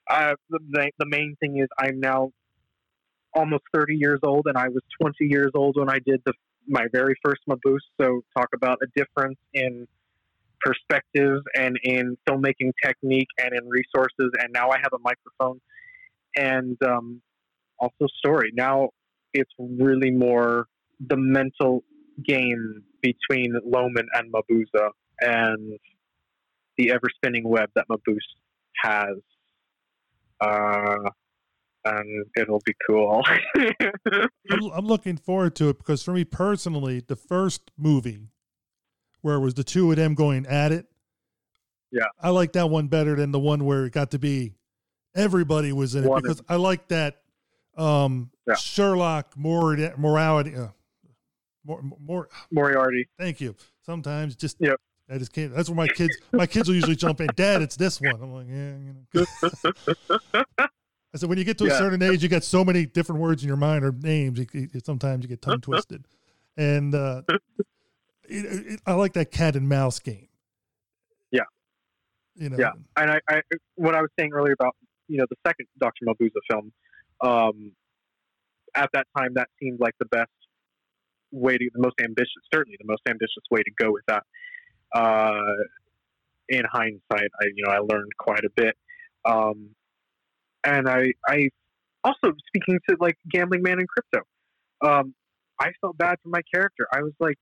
Uh, 0.08 0.34
the, 0.50 0.90
the 0.98 1.06
main 1.06 1.36
thing 1.40 1.58
is 1.58 1.68
I'm 1.78 1.98
now 1.98 2.30
almost 3.36 3.64
30 3.74 3.94
years 3.94 4.18
old, 4.24 4.46
and 4.46 4.56
I 4.56 4.68
was 4.68 4.82
20 5.00 5.14
years 5.20 5.50
old 5.54 5.76
when 5.76 5.90
I 5.90 5.98
did 6.04 6.20
the 6.24 6.32
my 6.68 6.86
very 6.92 7.14
first 7.24 7.42
Mabuse. 7.48 7.78
So 8.00 8.22
talk 8.36 8.48
about 8.54 8.78
a 8.82 8.86
difference 8.96 9.38
in 9.54 9.86
perspective 10.60 11.38
and 11.54 11.76
in 11.84 12.16
filmmaking 12.28 12.72
technique 12.82 13.28
and 13.38 13.52
in 13.54 13.68
resources. 13.68 14.32
And 14.40 14.52
now 14.52 14.70
I 14.70 14.78
have 14.78 14.92
a 14.92 14.98
microphone 14.98 15.60
and 16.34 16.76
um, 16.82 17.22
also 17.78 18.06
story. 18.18 18.50
Now 18.54 18.88
it's 19.32 19.52
really 19.58 20.10
more 20.10 20.66
the 20.98 21.16
mental 21.16 21.84
game 22.26 22.82
between 23.02 23.54
Loman 23.64 24.06
and 24.14 24.32
Mabuse 24.32 24.90
and 25.20 25.78
the 26.76 26.90
ever 26.90 27.08
spinning 27.14 27.48
web 27.48 27.70
that 27.76 27.86
Mabuse 27.88 28.16
has. 28.82 29.16
Uh, 30.40 31.10
and 31.86 32.26
it'll 32.36 32.62
be 32.64 32.74
cool. 32.86 33.22
I'm, 33.56 34.70
I'm, 34.74 34.86
looking 34.86 35.16
forward 35.16 35.54
to 35.56 35.68
it 35.68 35.78
because 35.78 36.02
for 36.02 36.12
me 36.12 36.24
personally, 36.24 37.02
the 37.06 37.16
first 37.16 37.70
movie 37.78 38.20
where 39.22 39.36
it 39.36 39.40
was 39.40 39.54
the 39.54 39.64
two 39.64 39.90
of 39.90 39.96
them 39.96 40.14
going 40.14 40.46
at 40.46 40.72
it, 40.72 40.86
yeah, 41.90 42.06
I 42.20 42.30
like 42.30 42.52
that 42.52 42.68
one 42.68 42.88
better 42.88 43.14
than 43.14 43.30
the 43.30 43.38
one 43.38 43.64
where 43.64 43.86
it 43.86 43.92
got 43.92 44.10
to 44.10 44.18
be 44.18 44.54
everybody 45.14 45.72
was 45.72 45.94
in 45.94 46.04
it 46.04 46.14
because 46.14 46.42
I 46.48 46.56
like 46.56 46.88
that 46.88 47.22
um, 47.76 48.30
yeah. 48.46 48.54
Sherlock 48.54 49.36
morality, 49.36 49.88
morality 49.96 50.54
uh, 50.54 50.68
more, 51.64 51.82
more 52.00 52.28
Moriarty. 52.50 53.08
Thank 53.18 53.40
you. 53.40 53.54
Sometimes 53.84 54.36
just 54.36 54.56
yep. 54.60 54.80
I 55.10 55.18
just 55.18 55.32
can't. 55.32 55.54
That's 55.54 55.68
where 55.68 55.76
my 55.76 55.88
kids, 55.88 56.16
my 56.32 56.46
kids 56.46 56.68
will 56.68 56.74
usually 56.74 56.96
jump 56.96 57.20
in. 57.20 57.28
Dad, 57.36 57.62
it's 57.62 57.76
this 57.76 58.00
one. 58.00 58.18
I'm 58.20 58.32
like, 58.32 58.46
yeah, 58.48 58.74
you 58.76 58.94
know. 60.34 60.66
I 61.14 61.18
said, 61.18 61.28
when 61.28 61.38
you 61.38 61.44
get 61.44 61.58
to 61.58 61.66
yeah. 61.66 61.74
a 61.74 61.78
certain 61.78 62.02
age, 62.02 62.22
you 62.22 62.28
got 62.28 62.44
so 62.44 62.64
many 62.64 62.84
different 62.84 63.20
words 63.20 63.42
in 63.42 63.48
your 63.48 63.56
mind 63.56 63.84
or 63.84 63.92
names. 63.92 64.40
sometimes 64.84 65.22
you 65.22 65.28
get 65.28 65.40
tongue 65.40 65.60
twisted. 65.62 66.04
And 66.56 66.94
uh, 66.94 67.22
it, 67.28 67.42
it, 68.28 68.80
I 68.86 68.94
like 68.94 69.14
that 69.14 69.30
cat 69.30 69.56
and 69.56 69.68
mouse 69.68 69.98
game. 69.98 70.28
Yeah. 71.30 71.42
You 72.34 72.50
know. 72.50 72.56
Yeah, 72.58 72.72
and 72.96 73.10
I, 73.10 73.20
I 73.28 73.40
what 73.76 73.94
I 73.94 74.00
was 74.00 74.10
saying 74.18 74.32
earlier 74.32 74.52
about 74.52 74.74
you 75.08 75.18
know 75.18 75.26
the 75.30 75.36
second 75.46 75.66
Doctor 75.78 76.04
Mabuse 76.06 76.30
film. 76.50 76.72
Um, 77.22 77.72
at 78.74 78.90
that 78.92 79.06
time, 79.16 79.30
that 79.34 79.48
seemed 79.60 79.80
like 79.80 79.94
the 79.98 80.06
best 80.06 80.30
way 81.30 81.56
to 81.56 81.70
the 81.72 81.80
most 81.80 81.94
ambitious, 82.02 82.42
certainly 82.52 82.76
the 82.78 82.86
most 82.86 83.02
ambitious 83.08 83.42
way 83.50 83.62
to 83.62 83.70
go 83.78 83.90
with 83.90 84.04
that. 84.08 84.22
Uh, 84.94 85.40
in 86.48 86.62
hindsight, 86.70 87.30
I 87.40 87.46
you 87.54 87.64
know 87.64 87.72
I 87.72 87.78
learned 87.78 88.12
quite 88.18 88.44
a 88.44 88.50
bit. 88.54 88.74
Um, 89.24 89.70
and 90.64 90.88
I, 90.88 91.12
I 91.28 91.48
also 92.04 92.32
speaking 92.48 92.78
to 92.88 92.96
like 93.00 93.16
Gambling 93.30 93.62
Man 93.62 93.78
and 93.78 93.88
Crypto, 93.88 94.20
um, 94.84 95.14
I 95.60 95.70
felt 95.80 95.96
bad 95.98 96.16
for 96.22 96.28
my 96.28 96.42
character. 96.52 96.86
I 96.92 97.02
was 97.02 97.12
like, 97.18 97.36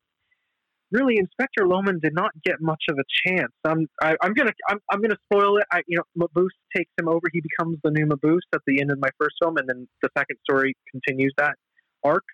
really, 0.91 1.19
Inspector 1.19 1.63
Lohman 1.63 2.01
did 2.01 2.15
not 2.15 2.31
get 2.45 2.61
much 2.61 2.83
of 2.89 2.97
a 2.99 3.05
chance. 3.27 3.53
I'm, 3.65 3.87
I, 4.01 4.17
I'm 4.23 4.33
gonna, 4.33 4.53
I'm, 4.69 4.79
I'm 4.91 5.01
gonna 5.01 5.19
spoil 5.25 5.59
it. 5.59 5.65
I, 5.73 5.83
you 5.87 5.99
know, 5.99 6.27
Mabuse 6.27 6.49
takes 6.77 6.91
him 6.99 7.09
over. 7.09 7.27
He 7.33 7.41
becomes 7.41 7.79
the 7.83 7.91
new 7.91 8.07
Mabuse 8.07 8.41
at 8.55 8.61
the 8.67 8.81
end 8.81 8.91
of 8.91 8.99
my 9.01 9.09
first 9.19 9.37
film, 9.43 9.57
and 9.57 9.69
then 9.69 9.89
the 10.03 10.09
second 10.17 10.37
story 10.49 10.77
continues 10.91 11.33
that 11.39 11.57
arc. 12.05 12.25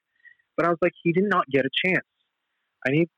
But 0.56 0.66
I 0.66 0.68
was 0.68 0.78
like, 0.82 0.92
he 1.02 1.12
did 1.12 1.24
not 1.24 1.46
get 1.48 1.64
a 1.64 1.70
chance. 1.84 2.04
I 2.86 2.90
need, 2.90 3.08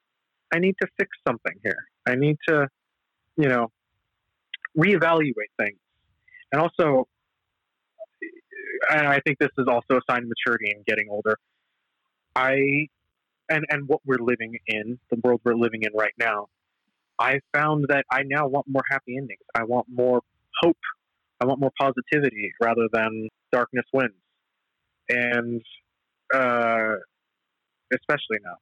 I 0.55 0.59
need 0.59 0.77
to 0.81 0.89
fix 0.99 1.11
something 1.27 1.55
here. 1.65 1.87
I 2.07 2.15
need 2.15 2.37
to, 2.49 2.69
you 3.37 3.49
know, 3.49 3.69
reevaluate 4.79 5.53
things. 5.59 5.79
And 6.53 6.61
also, 6.61 7.09
and 8.91 9.07
I 9.07 9.21
think 9.21 9.39
this 9.39 9.51
is 9.59 9.67
also 9.69 9.97
a 9.97 10.01
sign 10.11 10.23
of 10.23 10.29
maturity 10.29 10.73
and 10.75 10.85
getting 10.85 11.09
older. 11.11 11.37
I 12.35 12.89
and 13.49 13.65
and 13.69 13.89
what 13.89 14.01
we're 14.05 14.23
living 14.23 14.59
in, 14.67 14.99
the 15.11 15.19
world 15.23 15.41
we're 15.45 15.55
living 15.55 15.83
in 15.83 15.91
right 15.95 16.15
now, 16.19 16.49
I 17.19 17.41
found 17.55 17.87
that 17.89 18.05
I 18.11 18.23
now 18.25 18.47
want 18.47 18.67
more 18.69 18.83
happy 18.91 19.17
endings. 19.17 19.43
I 19.55 19.65
want 19.65 19.87
more 19.93 20.21
hope. 20.63 20.79
I 21.41 21.45
want 21.45 21.61
more 21.61 21.73
positivity 21.79 22.53
rather 22.61 22.89
than 22.93 23.29
darkness 23.51 23.85
wins, 23.93 24.13
and 25.09 25.61
uh, 26.35 26.95
especially 27.93 28.39
now. 28.45 28.57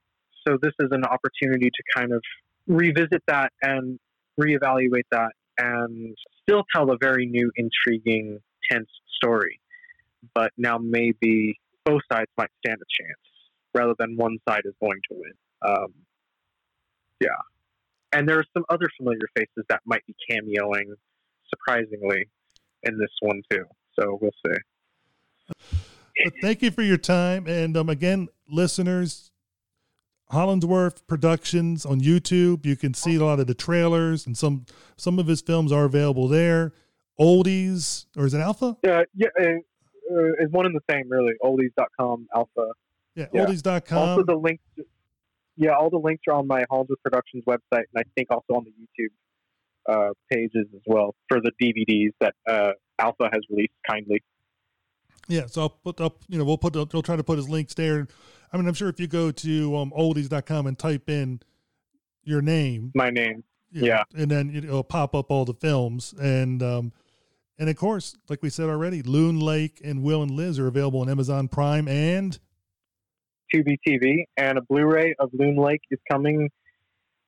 So 0.46 0.56
this 0.60 0.72
is 0.80 0.88
an 0.90 1.04
opportunity 1.04 1.70
to 1.70 1.82
kind 1.94 2.12
of 2.12 2.22
revisit 2.66 3.22
that 3.28 3.52
and 3.62 3.98
reevaluate 4.40 5.04
that, 5.12 5.32
and 5.58 6.16
still 6.42 6.64
tell 6.74 6.90
a 6.90 6.96
very 6.98 7.26
new, 7.26 7.52
intriguing, 7.56 8.38
tense 8.70 8.88
story 9.14 9.60
but 10.34 10.52
now 10.56 10.78
maybe 10.78 11.58
both 11.84 12.02
sides 12.10 12.30
might 12.36 12.50
stand 12.64 12.78
a 12.80 13.02
chance 13.02 13.20
rather 13.74 13.94
than 13.98 14.16
one 14.16 14.38
side 14.48 14.62
is 14.64 14.74
going 14.80 15.00
to 15.10 15.16
win. 15.16 15.32
Um, 15.62 15.94
yeah. 17.20 17.28
And 18.12 18.28
there 18.28 18.38
are 18.38 18.44
some 18.52 18.64
other 18.68 18.88
familiar 18.96 19.20
faces 19.36 19.64
that 19.68 19.80
might 19.84 20.04
be 20.06 20.14
cameoing, 20.30 20.94
surprisingly, 21.48 22.28
in 22.82 22.98
this 22.98 23.10
one 23.20 23.42
too. 23.50 23.64
So 23.98 24.18
we'll 24.20 24.32
see. 24.44 26.30
thank 26.42 26.62
you 26.62 26.70
for 26.70 26.82
your 26.82 26.96
time. 26.96 27.46
And 27.46 27.76
um, 27.76 27.88
again, 27.88 28.28
listeners, 28.48 29.30
Hollandsworth 30.30 31.06
Productions 31.06 31.84
on 31.84 32.00
YouTube. 32.00 32.64
You 32.64 32.76
can 32.76 32.94
see 32.94 33.16
a 33.16 33.24
lot 33.24 33.40
of 33.40 33.46
the 33.46 33.54
trailers 33.54 34.26
and 34.26 34.36
some 34.36 34.64
some 34.96 35.18
of 35.18 35.26
his 35.26 35.40
films 35.40 35.72
are 35.72 35.84
available 35.84 36.28
there. 36.28 36.72
Oldies 37.18 38.06
or 38.16 38.26
is 38.26 38.34
it 38.34 38.38
Alpha? 38.38 38.76
Yeah, 38.82 39.02
yeah, 39.14 39.28
uh, 39.38 39.42
uh, 39.42 39.54
it's 40.38 40.52
one 40.52 40.66
and 40.66 40.74
the 40.74 40.92
same, 40.92 41.08
really. 41.08 41.34
Oldies.com, 41.42 42.28
Alpha. 42.34 42.72
Yeah, 43.14 43.26
oldies.com. 43.26 43.98
Also, 43.98 44.24
the 44.24 44.36
links. 44.36 44.62
Yeah, 45.56 45.72
all 45.72 45.90
the 45.90 45.98
links 45.98 46.22
are 46.28 46.34
on 46.34 46.46
my 46.46 46.64
Hollandsworth 46.70 47.02
Productions 47.02 47.44
website, 47.46 47.84
and 47.92 47.98
I 47.98 48.02
think 48.14 48.30
also 48.30 48.54
on 48.54 48.64
the 48.64 48.70
YouTube 48.70 49.10
uh, 49.88 50.12
pages 50.30 50.66
as 50.74 50.80
well 50.86 51.14
for 51.28 51.40
the 51.40 51.52
DVDs 51.60 52.12
that 52.20 52.34
uh, 52.48 52.72
Alpha 52.98 53.28
has 53.32 53.42
released 53.50 53.74
kindly. 53.88 54.22
Yeah, 55.28 55.46
so 55.46 55.62
I'll 55.62 55.68
put 55.68 56.00
up, 56.00 56.22
you 56.28 56.38
know, 56.38 56.44
we'll 56.44 56.58
put, 56.58 56.74
we'll 56.74 57.02
try 57.02 57.16
to 57.16 57.22
put 57.22 57.36
his 57.36 57.48
links 57.48 57.74
there. 57.74 58.08
I 58.52 58.56
mean, 58.56 58.66
I'm 58.66 58.74
sure 58.74 58.88
if 58.88 58.98
you 58.98 59.06
go 59.06 59.30
to 59.30 59.76
um, 59.76 59.92
oldies.com 59.96 60.66
and 60.66 60.78
type 60.78 61.08
in 61.08 61.40
your 62.24 62.42
name, 62.42 62.90
my 62.94 63.10
name, 63.10 63.44
know, 63.70 63.86
yeah, 63.86 64.02
and 64.14 64.30
then 64.30 64.50
it'll 64.54 64.82
pop 64.82 65.14
up 65.14 65.30
all 65.30 65.44
the 65.44 65.54
films. 65.54 66.14
And, 66.20 66.62
um, 66.62 66.92
and 67.60 67.68
of 67.68 67.76
course, 67.76 68.16
like 68.30 68.42
we 68.42 68.48
said 68.48 68.70
already, 68.70 69.02
Loon 69.02 69.38
Lake 69.38 69.82
and 69.84 70.02
Will 70.02 70.22
and 70.22 70.30
Liz 70.30 70.58
are 70.58 70.66
available 70.66 71.02
on 71.02 71.10
Amazon 71.10 71.46
Prime 71.46 71.88
and 71.88 72.38
Tubi 73.54 73.76
TV. 73.86 74.24
And 74.38 74.56
a 74.56 74.62
Blu 74.62 74.86
ray 74.86 75.14
of 75.18 75.28
Loon 75.34 75.56
Lake 75.56 75.82
is 75.90 75.98
coming 76.10 76.48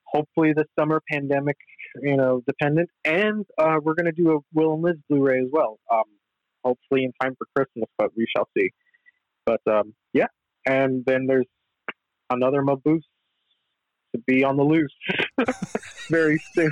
hopefully 0.05 0.51
this 0.57 0.65
summer, 0.77 1.03
pandemic, 1.07 1.57
you 2.01 2.17
know, 2.17 2.41
dependent. 2.47 2.89
And 3.05 3.45
uh, 3.59 3.77
we're 3.83 3.93
going 3.93 4.07
to 4.07 4.11
do 4.11 4.31
a 4.31 4.39
Will 4.55 4.73
and 4.73 4.81
Liz 4.81 4.95
Blu 5.07 5.21
ray 5.21 5.39
as 5.39 5.49
well. 5.51 5.77
Um, 5.91 6.05
hopefully 6.63 7.03
in 7.03 7.11
time 7.21 7.35
for 7.37 7.45
Christmas, 7.55 7.87
but 7.99 8.09
we 8.17 8.25
shall 8.35 8.49
see. 8.57 8.71
But 9.45 9.61
um, 9.69 9.93
yeah, 10.13 10.27
and 10.65 11.05
then 11.05 11.27
there's 11.27 11.45
another 12.31 12.63
Mabuse 12.63 13.03
to 14.15 14.21
be 14.25 14.43
on 14.43 14.57
the 14.57 14.63
loose 14.63 14.95
very 16.09 16.41
soon. 16.55 16.71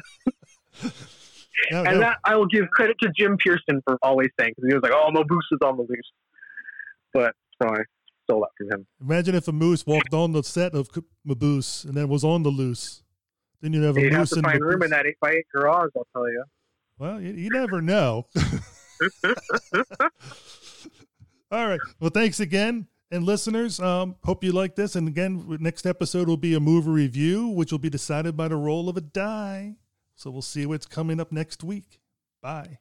No, 1.70 1.84
and 1.84 1.96
no. 1.96 2.00
that 2.00 2.18
I 2.24 2.36
will 2.36 2.48
give 2.48 2.70
credit 2.72 2.98
to 3.02 3.10
Jim 3.16 3.38
Pearson 3.38 3.82
for 3.86 3.98
always 4.02 4.30
saying 4.40 4.54
because 4.56 4.70
he 4.70 4.74
was 4.74 4.84
like, 4.84 4.94
"Oh, 4.94 5.10
Mabuse 5.12 5.52
is 5.52 5.60
on 5.64 5.78
the 5.78 5.84
loose," 5.84 6.12
but 7.14 7.36
so 7.62 7.70
I 7.70 7.84
stole 8.24 8.42
that 8.42 8.50
from 8.58 8.80
him. 8.80 8.88
Imagine 9.02 9.36
if 9.36 9.48
a 9.48 9.52
moose 9.52 9.86
walked 9.86 10.14
on 10.14 10.32
the 10.32 10.44
set 10.44 10.74
of 10.74 10.90
Mabuse 11.28 11.86
and 11.86 11.96
then 11.96 12.08
was 12.10 12.24
on 12.24 12.44
the 12.44 12.50
loose. 12.50 13.04
Then 13.62 13.74
you'd 13.74 13.84
have 13.84 13.98
a 13.98 14.02
You'd 14.02 14.14
have 14.14 14.22
moose 14.22 14.30
to 14.32 14.40
in 14.40 14.44
find 14.44 14.62
room 14.62 14.82
in 14.84 14.90
that 14.90 15.06
eight 15.06 15.18
by 15.22 15.34
eight 15.34 15.46
garage. 15.54 15.92
I'll 15.96 16.08
tell 16.14 16.30
you. 16.30 16.44
Well, 16.98 17.22
you, 17.22 17.34
you 17.34 17.50
never 17.50 17.82
know. 17.82 18.28
All 21.52 21.68
right. 21.68 21.80
Well, 22.00 22.12
thanks 22.12 22.40
again. 22.40 22.88
And 23.12 23.26
listeners, 23.26 23.80
um, 23.80 24.16
hope 24.24 24.44
you 24.44 24.54
like 24.54 24.76
this. 24.76 24.96
And 24.96 25.08
again, 25.08 25.58
next 25.60 25.86
episode 25.86 26.30
will 26.30 26.38
be 26.38 26.54
a 26.54 26.60
movie 26.60 26.92
review, 26.92 27.48
which 27.48 27.72
will 27.72 27.80
be 27.80 27.90
decided 27.90 28.38
by 28.38 28.48
the 28.48 28.56
roll 28.56 28.88
of 28.88 28.96
a 28.96 29.02
die. 29.02 29.76
So 30.22 30.30
we'll 30.30 30.44
see 30.44 30.68
what's 30.68 30.86
coming 30.86 31.20
up 31.20 31.32
next 31.32 31.64
week. 31.64 32.00
Bye. 32.44 32.78